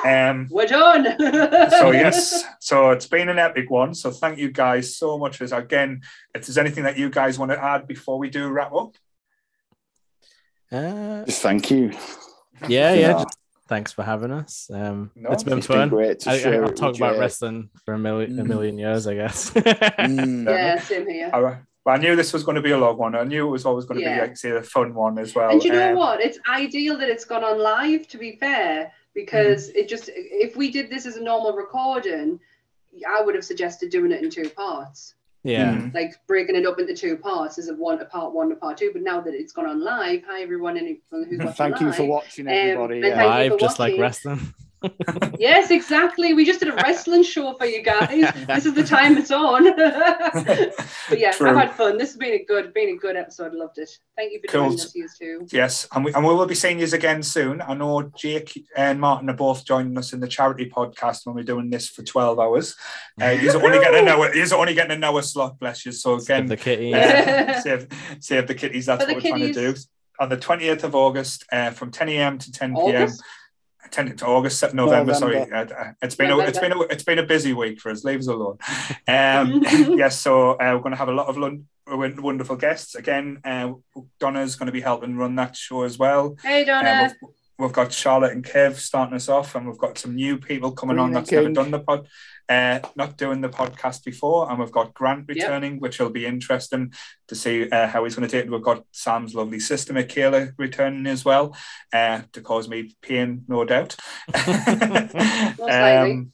um, 0.06 0.48
We're 0.52 0.66
done. 0.66 1.06
so 1.70 1.92
yes, 1.92 2.44
so 2.60 2.90
it's 2.92 3.06
been 3.06 3.30
an 3.30 3.40
epic 3.40 3.70
one. 3.70 3.94
So 3.94 4.10
thank 4.12 4.38
you 4.40 4.52
guys 4.52 4.98
so 4.98 5.18
much 5.18 5.38
for 5.38 5.44
this. 5.46 5.52
Again, 5.54 6.02
if 6.36 6.46
there's 6.46 6.58
anything 6.58 6.84
that 6.86 6.98
you 6.98 7.10
guys 7.10 7.38
want 7.40 7.52
to 7.52 7.64
add 7.64 7.88
before 7.88 8.18
we 8.18 8.30
do 8.30 8.50
wrap 8.50 8.74
up, 8.74 8.96
Uh, 10.72 11.24
Just 11.26 11.42
thank 11.42 11.70
you. 11.72 11.92
yeah, 12.68 12.94
yeah. 12.94 13.00
Yeah. 13.00 13.14
Just 13.24 13.38
thanks 13.72 13.94
for 13.94 14.04
having 14.04 14.32
us. 14.32 14.70
Um, 14.74 15.12
No, 15.16 15.30
it's 15.32 15.44
been 15.44 15.60
It's 15.60 15.68
been 15.68 15.78
fun. 15.78 15.90
great 15.90 16.20
to 16.20 16.32
I, 16.32 16.38
share 16.40 16.62
I, 16.62 16.66
will 16.66 16.74
talk 16.74 16.94
about 16.98 17.16
you. 17.16 17.22
wrestling 17.22 17.70
for 17.86 17.94
a 17.94 17.98
million 18.00 18.38
a 18.38 18.44
Mm. 18.44 18.48
million 18.48 18.78
years, 18.78 19.08
I 19.08 19.16
guess. 19.16 19.50
Mm. 19.56 20.46
yeah, 20.46 20.78
same 20.82 21.08
here. 21.08 21.30
I, 21.34 21.40
well, 21.40 21.58
I 21.88 21.98
knew 21.98 22.18
this 22.18 22.34
was 22.34 22.44
going 22.44 22.56
to 22.56 22.62
be 22.62 22.72
a 22.72 22.78
long 22.78 22.98
one. 22.98 23.16
I 23.16 23.24
knew 23.24 23.48
it 23.48 23.50
was 23.50 23.66
always 23.66 23.86
going 23.86 24.02
to 24.02 24.06
Yeah. 24.06 24.16
be 24.16 24.22
like 24.28 24.36
say 24.38 24.50
a 24.52 24.62
fun 24.62 24.94
one 24.94 25.18
as 25.18 25.34
well. 25.34 25.52
and 25.52 25.64
you 25.64 25.72
know 25.72 25.92
Um, 25.92 25.96
what? 25.96 26.20
It's 26.20 26.38
ideal 26.50 26.98
that 26.98 27.08
it's 27.08 27.24
gone 27.24 27.46
on 27.46 27.58
live, 27.60 28.10
to 28.10 28.18
be 28.18 28.32
fair, 28.36 28.92
because 29.16 29.70
Mm-hmm. 29.70 29.80
it 29.80 29.88
just, 29.88 30.06
if 30.48 30.58
we 30.58 30.70
did 30.70 30.90
this 30.90 31.06
as 31.06 31.16
a 31.16 31.24
normal 31.24 31.54
recording, 31.54 32.40
I 33.08 33.22
would 33.24 33.36
have 33.36 33.46
suggested 33.46 33.90
doing 33.90 34.12
it 34.12 34.22
in 34.22 34.30
two 34.30 34.50
parts, 34.50 35.16
yeah. 35.44 35.74
mm, 35.74 35.94
like 35.94 36.14
breaking 36.28 36.56
it 36.56 36.66
up 36.66 36.80
into 36.80 36.96
two 36.96 37.18
parts 37.18 37.58
as 37.58 37.68
a 37.70 37.74
one, 37.74 38.00
a 38.02 38.06
part 38.06 38.34
one, 38.34 38.52
a 38.52 38.56
part 38.56 38.78
two. 38.78 38.92
But 38.94 39.02
now 39.02 39.22
that 39.22 39.34
it's 39.34 39.54
gone 39.54 39.66
on 39.68 39.82
live, 39.84 40.22
hi 40.28 40.42
everyone, 40.42 40.78
anyone 40.78 41.00
who's 41.12 41.40
watching 41.40 41.54
Thank 41.54 41.82
you 41.82 41.92
for 41.94 42.04
watching, 42.06 42.48
Um, 42.48 42.54
everybody. 42.54 42.96
and 42.98 43.06
yeah. 43.06 43.26
Live, 43.26 43.52
for 43.54 43.58
just 43.60 43.80
like 43.80 43.92
watching. 43.92 44.02
wrestling. 44.02 44.54
Yes, 45.38 45.72
exactly. 45.72 46.34
We 46.34 46.46
just 46.46 46.60
did 46.60 46.70
a 46.70 46.76
wrestling 46.76 47.24
show 47.24 47.54
for 47.56 47.66
you 47.66 47.82
guys. 47.84 48.32
This 48.48 48.66
is 48.66 48.74
the 48.74 48.84
time 48.84 49.18
it's 49.18 49.32
on. 49.32 49.64
but 49.76 51.20
yeah, 51.20 51.32
True. 51.32 51.50
I've 51.50 51.56
had 51.56 51.72
fun. 51.76 51.98
This 51.98 52.10
has 52.10 52.18
been 52.18 52.34
a 52.34 52.44
good, 52.44 52.74
been 52.74 52.90
a 52.90 52.96
good 52.98 53.16
episode. 53.16 53.54
Loved 53.54 53.78
it. 53.78 53.90
Thank 54.16 54.34
you 54.34 54.40
for 54.42 54.48
Cool. 54.48 54.62
joining 54.70 54.80
us, 54.80 54.96
you 54.96 55.08
two. 55.20 55.48
Yes, 55.52 55.88
and 55.94 56.06
we, 56.06 56.14
and 56.14 56.26
we 56.26 56.34
will 56.34 56.46
be 56.46 56.56
seeing 56.56 56.80
you 56.80 56.88
again 56.92 57.24
soon. 57.24 57.62
I 57.62 57.74
know 57.74 58.04
Jake 58.16 58.66
and 58.76 59.00
Martin 59.00 59.30
are 59.30 59.36
both 59.36 59.66
joining 59.66 59.98
us 59.98 60.14
in 60.14 60.20
the 60.20 60.28
charity 60.28 60.70
podcast 60.70 61.26
when 61.26 61.36
we're 61.36 61.44
doing 61.44 61.70
this 61.70 61.88
for 61.90 62.04
12 62.04 62.40
hours. 62.40 62.76
Uh, 63.20 63.30
he's 63.32 63.56
only 63.56 63.80
getting 63.80 64.02
an 64.02 64.08
hour, 64.08 64.32
he's 64.32 64.54
only 64.54 64.74
getting 64.74 64.92
an 64.98 65.04
hour 65.04 65.22
slot, 65.22 65.60
bless 65.60 65.86
you. 65.86 65.92
So 65.92 66.16
Again, 66.16 66.46
again, 66.46 66.48
the 66.48 66.58
kitties. 66.58 66.96
uh, 66.96 67.62
save, 67.62 67.88
save 68.20 68.48
the 68.48 68.56
kitties, 68.56 68.86
that's 68.88 69.04
For 69.04 69.14
what 69.14 69.24
we're 69.24 69.30
trying 69.30 69.54
to 69.54 69.74
do. 69.74 69.76
On 70.20 70.30
the 70.30 70.38
20th 70.38 70.84
of 70.84 70.94
August, 70.94 71.46
uh, 71.52 71.72
from 71.72 71.90
10 71.90 72.10
a.m. 72.10 72.38
to 72.38 72.52
10 72.52 72.76
p.m. 72.76 72.78
August? 72.86 73.24
10 73.90 74.16
to 74.18 74.26
August, 74.26 74.60
Sep- 74.60 74.74
November, 74.74 75.14
sorry. 75.14 75.40
Uh, 75.52 75.66
uh, 75.66 75.92
it's 76.02 76.16
been 76.16 76.30
a, 76.32 76.38
it's 76.40 76.60
been 76.60 76.72
a, 76.72 76.82
it's 76.82 77.04
been 77.04 77.20
a 77.20 77.24
busy 77.24 77.54
week 77.54 77.80
for 77.82 77.92
us. 77.92 78.04
Leave 78.04 78.20
us 78.20 78.28
alone. 78.28 78.58
Um, 79.08 79.64
yes, 79.98 80.20
so 80.20 80.52
uh, 80.52 80.58
we're 80.76 80.80
going 80.80 80.92
to 80.92 80.98
have 80.98 81.10
a 81.10 81.14
lot 81.14 81.28
of 81.28 81.38
lun- 81.38 81.66
wonderful 81.88 82.56
guests 82.56 82.96
again. 82.96 83.40
Uh, 83.44 83.74
Donna's 84.20 84.56
going 84.56 84.68
to 84.68 84.72
be 84.72 84.82
helping 84.82 85.18
run 85.18 85.36
that 85.36 85.56
show 85.56 85.84
as 85.84 85.98
well. 85.98 86.36
Hey, 86.42 86.62
Um, 86.62 86.84
Donna. 86.84 87.16
We've, 87.62 87.70
we've 87.70 87.76
got 87.76 87.94
Charlotte 87.94 88.34
and 88.34 88.44
Kev 88.44 88.76
starting 88.76 89.16
us 89.16 89.30
off, 89.30 89.56
and 89.56 89.68
we've 89.68 89.78
got 89.78 89.98
some 89.98 90.16
new 90.16 90.38
people 90.38 90.72
coming 90.72 91.00
on 91.00 91.12
Green 91.12 91.18
and 91.18 91.26
that's 91.26 91.32
never 91.32 91.52
done 91.52 91.72
the 91.72 91.80
pod, 91.80 92.08
uh, 92.50 92.80
not 92.96 93.18
doing 93.18 93.42
the 93.42 93.50
podcast 93.50 94.04
before, 94.04 94.50
and 94.50 94.60
we've 94.60 94.72
got 94.72 94.94
Grant 94.94 95.26
returning, 95.28 95.80
which 95.80 96.00
will 96.00 96.10
be 96.10 96.26
interesting 96.26 96.94
to 97.28 97.36
see 97.36 97.70
uh, 97.70 97.88
how 97.88 98.04
he's 98.04 98.16
going 98.16 98.28
to 98.28 98.32
take 98.32 98.46
it. 98.46 98.52
We've 98.52 98.62
got 98.62 98.84
Sam's 98.92 99.36
lovely 99.36 99.60
sister 99.60 99.94
Michaela 99.94 100.50
returning 100.58 101.08
as 101.08 101.24
well, 101.24 101.56
uh, 101.94 102.22
to 102.34 102.42
cause 102.42 102.68
me 102.68 102.96
pain, 103.02 103.46
no 103.48 103.64
doubt. 103.66 103.96
likely. 104.48 105.70
um, 105.70 106.34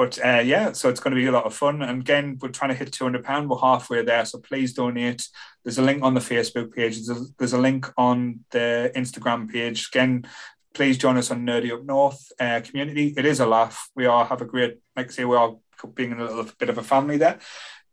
but 0.00 0.18
uh, 0.24 0.40
yeah, 0.42 0.72
so 0.72 0.88
it's 0.88 0.98
going 0.98 1.14
to 1.14 1.20
be 1.20 1.26
a 1.26 1.30
lot 1.30 1.44
of 1.44 1.54
fun. 1.54 1.82
And 1.82 2.00
again, 2.00 2.38
we're 2.40 2.48
trying 2.48 2.70
to 2.70 2.74
hit 2.74 2.90
two 2.90 3.04
hundred 3.04 3.22
pound. 3.22 3.50
We're 3.50 3.58
halfway 3.58 4.02
there, 4.02 4.24
so 4.24 4.38
please 4.38 4.72
donate. 4.72 5.28
There's 5.62 5.76
a 5.76 5.82
link 5.82 6.02
on 6.02 6.14
the 6.14 6.20
Facebook 6.20 6.74
page. 6.74 6.94
There's 6.94 7.20
a, 7.20 7.24
there's 7.36 7.52
a 7.52 7.58
link 7.58 7.92
on 7.98 8.40
the 8.50 8.90
Instagram 8.96 9.52
page. 9.52 9.90
Again, 9.92 10.24
please 10.72 10.96
join 10.96 11.18
us 11.18 11.30
on 11.30 11.44
Nerdy 11.44 11.70
Up 11.70 11.84
North 11.84 12.32
uh, 12.40 12.62
community. 12.64 13.12
It 13.14 13.26
is 13.26 13.40
a 13.40 13.46
laugh. 13.46 13.90
We 13.94 14.06
all 14.06 14.24
have 14.24 14.40
a 14.40 14.46
great, 14.46 14.78
like 14.96 15.08
I 15.08 15.10
say, 15.10 15.26
we 15.26 15.36
are 15.36 15.56
being 15.92 16.14
a 16.14 16.24
little 16.24 16.48
bit 16.58 16.70
of 16.70 16.78
a 16.78 16.82
family 16.82 17.18
there. 17.18 17.38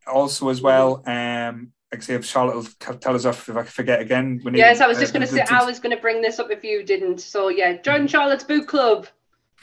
Also, 0.06 0.48
as 0.48 0.62
well, 0.62 1.04
um, 1.06 1.74
like 1.92 2.00
I 2.00 2.06
say, 2.06 2.22
Charlotte 2.22 2.56
will 2.56 2.96
tell 3.00 3.16
us 3.16 3.26
off 3.26 3.50
if 3.50 3.58
I 3.58 3.64
forget 3.64 4.00
again. 4.00 4.42
Yes, 4.54 4.80
I 4.80 4.88
was 4.88 4.98
just 4.98 5.14
uh, 5.14 5.20
going 5.20 5.28
to 5.28 5.34
say, 5.34 5.42
I 5.42 5.66
was 5.66 5.82
going 5.82 5.94
to 5.94 6.02
bring 6.02 6.22
this 6.22 6.40
up 6.40 6.52
if 6.52 6.64
you 6.64 6.84
didn't. 6.84 7.20
So 7.20 7.50
yeah, 7.50 7.82
join 7.82 8.08
Charlotte's 8.08 8.46
Boot 8.46 8.66
Club. 8.66 9.08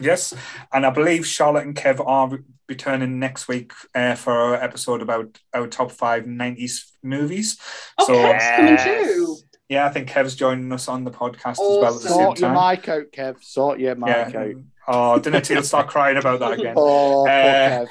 Yes, 0.00 0.34
and 0.72 0.84
I 0.84 0.90
believe 0.90 1.26
Charlotte 1.26 1.66
and 1.66 1.74
Kev 1.76 2.04
are 2.04 2.38
returning 2.68 3.18
next 3.18 3.46
week 3.46 3.72
uh, 3.94 4.14
for 4.14 4.32
our 4.32 4.54
episode 4.54 5.02
about 5.02 5.38
our 5.52 5.66
top 5.66 5.92
five 5.92 6.24
90s 6.24 6.90
movies. 7.02 7.58
Oh, 7.98 8.06
So- 8.06 8.14
Kev's 8.14 8.56
coming 8.56 8.76
too. 8.78 9.36
Yeah, 9.68 9.86
I 9.86 9.90
think 9.90 10.10
Kev's 10.10 10.36
joining 10.36 10.70
us 10.72 10.88
on 10.88 11.04
the 11.04 11.10
podcast 11.10 11.52
as 11.52 11.58
well 11.58 11.86
at 11.86 11.92
the 11.94 12.00
same 12.00 12.12
Sort 12.12 12.40
your 12.40 12.50
mic 12.50 12.86
out, 12.88 13.04
Kev. 13.12 13.42
Sort 13.42 13.78
your 13.80 13.94
mic 13.94 14.08
Yeah. 14.08 14.38
out. 14.40 14.54
Oh, 14.86 15.18
didn't 15.18 15.46
he'll 15.46 15.62
start 15.62 15.88
crying 15.88 16.18
about 16.18 16.40
that 16.40 16.52
again. 16.52 16.74
Oh, 16.76 17.24
poor 17.24 17.28
Uh, 17.28 17.86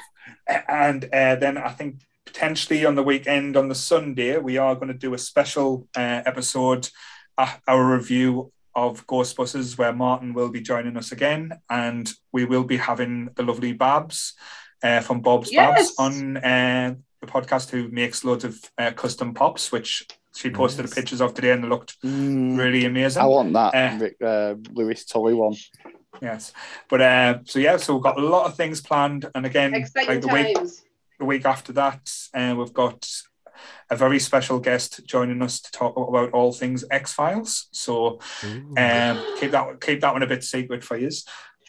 Kev. 0.48 0.64
And 0.68 1.04
uh, 1.06 1.34
then 1.36 1.58
I 1.58 1.70
think 1.70 2.02
potentially 2.26 2.84
on 2.86 2.94
the 2.94 3.02
weekend, 3.02 3.56
on 3.56 3.68
the 3.68 3.74
Sunday, 3.74 4.38
we 4.38 4.56
are 4.56 4.74
going 4.76 4.88
to 4.88 4.94
do 4.94 5.14
a 5.14 5.18
special 5.18 5.88
uh, 5.96 6.22
episode, 6.24 6.88
uh, 7.38 7.52
our 7.66 7.84
review 7.96 8.52
of 8.76 9.06
Ghostbusters, 9.06 9.78
where 9.78 9.92
Martin 9.92 10.34
will 10.34 10.50
be 10.50 10.60
joining 10.60 10.96
us 10.96 11.12
again, 11.12 11.52
and 11.70 12.12
we 12.32 12.44
will 12.44 12.64
be 12.64 12.76
having 12.76 13.30
the 13.36 13.42
lovely 13.42 13.72
Babs 13.72 14.34
uh, 14.82 15.00
from 15.00 15.20
Bob's 15.20 15.52
Yes. 15.52 15.76
Babs 15.76 15.94
on 15.98 16.36
uh, 16.38 16.94
the 17.20 17.26
podcast, 17.26 17.70
who 17.70 17.88
makes 17.88 18.24
loads 18.24 18.44
of 18.44 18.58
uh, 18.78 18.90
custom 18.92 19.34
pops, 19.34 19.70
which 19.72 20.06
she 20.36 20.50
posted 20.50 20.84
Nice. 20.84 20.90
the 20.94 21.00
pictures 21.00 21.20
of 21.20 21.34
today, 21.34 21.52
and 21.52 21.62
they 21.64 21.68
looked 21.68 21.96
Mm, 22.02 22.58
really 22.58 22.84
amazing. 22.84 23.22
I 23.22 23.26
want 23.26 23.52
that 23.52 23.74
Uh, 23.74 23.98
Rick, 23.98 24.16
uh, 24.22 24.54
Louis 24.72 25.04
Tully 25.04 25.34
one. 25.34 25.54
Yes, 26.22 26.52
but 26.88 27.00
uh, 27.00 27.38
so 27.44 27.58
yeah, 27.58 27.76
so 27.76 27.94
we've 27.94 28.02
got 28.02 28.18
a 28.18 28.22
lot 28.22 28.46
of 28.46 28.56
things 28.56 28.80
planned, 28.80 29.28
and 29.34 29.46
again, 29.46 29.74
Exciting 29.74 30.08
like 30.14 30.20
the 30.20 30.28
week, 30.28 30.56
the 31.18 31.24
week 31.24 31.44
after 31.44 31.72
that, 31.74 32.12
uh, 32.34 32.54
we've 32.56 32.72
got 32.72 33.08
a 33.94 33.96
very 33.96 34.18
special 34.18 34.58
guest 34.58 35.00
joining 35.06 35.40
us 35.42 35.60
to 35.60 35.70
talk 35.72 35.94
about 35.96 36.30
all 36.32 36.52
things 36.52 36.84
X 36.90 37.12
Files. 37.12 37.68
So 37.72 38.18
um, 38.76 39.14
keep 39.38 39.50
that 39.52 39.80
keep 39.80 40.00
that 40.02 40.12
one 40.12 40.22
a 40.22 40.26
bit 40.26 40.42
secret 40.44 40.82
for 40.84 40.96
you. 40.96 41.10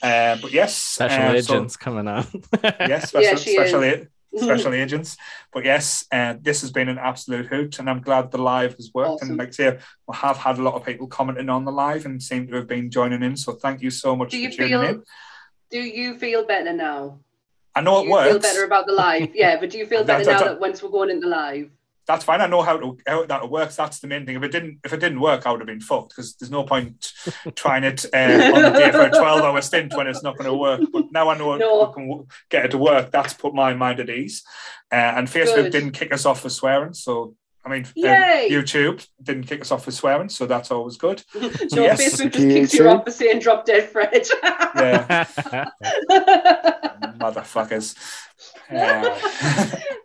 Uh, 0.01 0.35
but 0.41 0.51
yes, 0.51 0.75
Special 0.75 1.23
uh, 1.23 1.41
so- 1.41 1.53
agents 1.55 1.77
coming 1.77 2.07
on. 2.07 2.25
yes, 2.63 3.09
special, 3.09 3.29
Yeah, 3.31 3.35
special, 3.35 3.83
a- 3.83 4.07
special 4.47 4.73
agents. 4.73 5.15
But 5.53 5.63
yes, 5.65 6.05
uh, 6.11 6.35
this 6.41 6.61
has 6.61 6.71
been 6.71 6.89
an 6.89 6.97
absolute 6.97 7.45
hoot, 7.47 7.79
and 7.79 7.89
I'm 7.89 8.01
glad 8.01 8.29
the 8.31 8.37
live 8.37 8.73
has 8.75 8.91
worked. 8.93 9.09
Awesome. 9.09 9.29
And 9.29 9.37
like 9.37 9.49
I 9.49 9.51
say, 9.51 9.79
we 10.07 10.15
have 10.15 10.37
had 10.37 10.57
a 10.59 10.61
lot 10.63 10.75
of 10.75 10.85
people 10.85 11.07
commenting 11.07 11.49
on 11.49 11.63
the 11.63 11.71
live 11.71 12.05
and 12.05 12.21
seem 12.21 12.47
to 12.47 12.55
have 12.57 12.67
been 12.67 12.91
joining 12.91 13.23
in. 13.23 13.37
So 13.37 13.53
thank 13.53 13.81
you 13.81 13.89
so 13.89 14.15
much 14.15 14.31
Do 14.31 14.37
for 14.37 14.41
you 14.43 14.51
tuning 14.51 14.69
feel? 14.71 14.81
in. 14.89 15.03
Do 15.71 15.79
you 15.79 16.17
feel 16.17 16.45
better 16.45 16.73
now? 16.73 17.19
I 17.73 17.81
know 17.81 17.95
Do 17.95 17.99
it 18.01 18.09
you 18.09 18.23
feel 18.23 18.33
works. 18.33 18.45
better 18.47 18.63
about 18.65 18.85
the 18.87 18.93
live? 18.93 19.29
Yeah, 19.43 19.59
but 19.59 19.69
do 19.69 19.77
you 19.77 19.85
feel 19.85 20.03
better 20.03 20.23
now 20.29 20.39
that- 20.39 20.45
that 20.45 20.59
once 20.59 20.83
we're 20.83 20.91
going 20.91 21.09
into 21.09 21.27
live? 21.27 21.69
That's 22.07 22.23
fine. 22.23 22.39
I 22.39 22.45
know 22.47 22.61
how 22.61 22.77
to 22.77 22.97
how 23.07 23.25
that 23.25 23.49
works. 23.49 23.75
That's 23.75 23.99
the 23.99 24.07
main 24.07 24.25
thing. 24.25 24.35
If 24.35 24.43
it 24.43 24.51
didn't 24.51 24.79
if 24.83 24.93
it 24.93 24.99
didn't 24.99 25.19
work, 25.21 25.47
I 25.47 25.51
would 25.51 25.59
have 25.61 25.67
been 25.67 25.81
fucked 25.81 26.09
because 26.09 26.35
there's 26.35 26.51
no 26.51 26.63
point 26.63 27.11
trying 27.55 27.83
it 27.83 28.05
uh, 28.13 28.51
on 28.55 28.61
the 28.61 28.69
day 28.77 28.91
for 28.91 29.01
a 29.01 29.09
12 29.09 29.41
hour 29.41 29.61
stint 29.61 29.95
when 29.95 30.05
it's 30.07 30.21
not 30.21 30.37
going 30.37 30.49
to 30.49 30.55
work. 30.55 30.81
But 30.93 31.05
now 31.11 31.29
I 31.29 31.37
know 31.37 31.55
No. 31.57 31.87
we 31.87 31.93
can 31.93 32.07
w- 32.07 32.27
get 32.49 32.65
it 32.65 32.71
to 32.71 32.77
work. 32.77 33.11
That's 33.11 33.33
put 33.33 33.55
my 33.55 33.73
mind 33.73 33.99
at 33.99 34.09
ease. 34.09 34.43
Uh, 34.91 34.95
and 35.17 35.27
Facebook 35.27 35.55
Good. 35.63 35.71
didn't 35.71 35.91
kick 35.93 36.13
us 36.13 36.25
off 36.27 36.41
for 36.41 36.49
swearing. 36.49 36.93
So, 36.93 37.33
I 37.65 37.69
mean, 37.69 37.85
um, 37.85 37.93
YouTube 38.51 39.05
didn't 39.23 39.45
kick 39.45 39.61
us 39.61 39.71
off 39.71 39.85
for 39.85 39.91
swearing. 39.91 40.29
So 40.29 40.45
that's 40.45 40.69
always 40.69 40.97
good. 40.97 41.23
no, 41.35 41.49
yes, 41.81 41.99
Facebook 41.99 42.31
just 42.31 42.47
kicked 42.47 42.73
you 42.73 42.87
off 42.87 43.05
for 43.05 43.11
saying 43.11 43.39
drop 43.39 43.65
dead 43.65 43.89
Fred. 43.89 44.27
Yeah, 44.75 45.23
motherfuckers. 47.17 47.95
Yeah. 48.69 49.17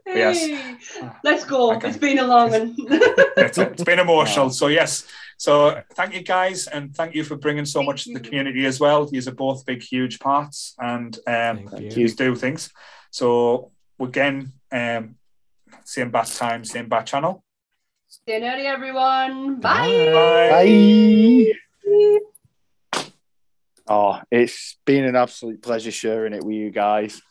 Yes. 0.06 0.84
Let's 1.24 1.44
go. 1.44 1.74
Okay. 1.74 1.89
It's 1.89 1.98
been 1.98 2.20
a 2.20 2.26
long 2.26 2.50
one. 2.52 2.76
it's, 2.78 3.58
it's 3.58 3.82
been 3.82 3.98
emotional. 3.98 4.50
So 4.50 4.68
yes. 4.68 5.08
So 5.39 5.82
thank 5.94 6.14
you 6.14 6.22
guys, 6.22 6.68
and 6.68 6.94
thank 6.94 7.14
you 7.16 7.24
for 7.24 7.34
bringing 7.36 7.64
so 7.64 7.80
Thank 7.80 7.89
much 7.89 8.05
to 8.05 8.12
the 8.12 8.20
community 8.20 8.64
as 8.64 8.78
well. 8.78 9.06
These 9.06 9.26
are 9.26 9.34
both 9.34 9.66
big, 9.66 9.82
huge 9.82 10.20
parts, 10.20 10.74
and 10.78 11.16
um, 11.26 11.66
Thank 11.66 11.94
these 11.94 12.14
do 12.14 12.36
things. 12.36 12.70
So 13.10 13.72
again, 13.98 14.52
um, 14.70 15.16
same 15.84 16.10
bat 16.10 16.26
time, 16.26 16.64
same 16.64 16.89
bat 16.89 17.06
channel. 17.06 17.42
Stay 18.12 18.40
nerdy, 18.40 18.64
everyone. 18.64 19.60
Bye. 19.60 19.86
Bye. 20.50 21.52
Bye. 21.86 22.18
Oh, 23.86 24.20
it's 24.32 24.76
been 24.84 25.05
an 25.05 25.14
absolute 25.14 25.62
pleasure 25.62 25.92
sharing 25.92 26.32
it 26.32 26.42
with 26.42 26.56
you 26.56 26.70
guys. 26.72 27.22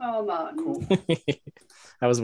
Oh, 0.00 0.24
man. 0.24 0.56
Cool. 0.56 0.80
that 2.00 2.06
was 2.06 2.22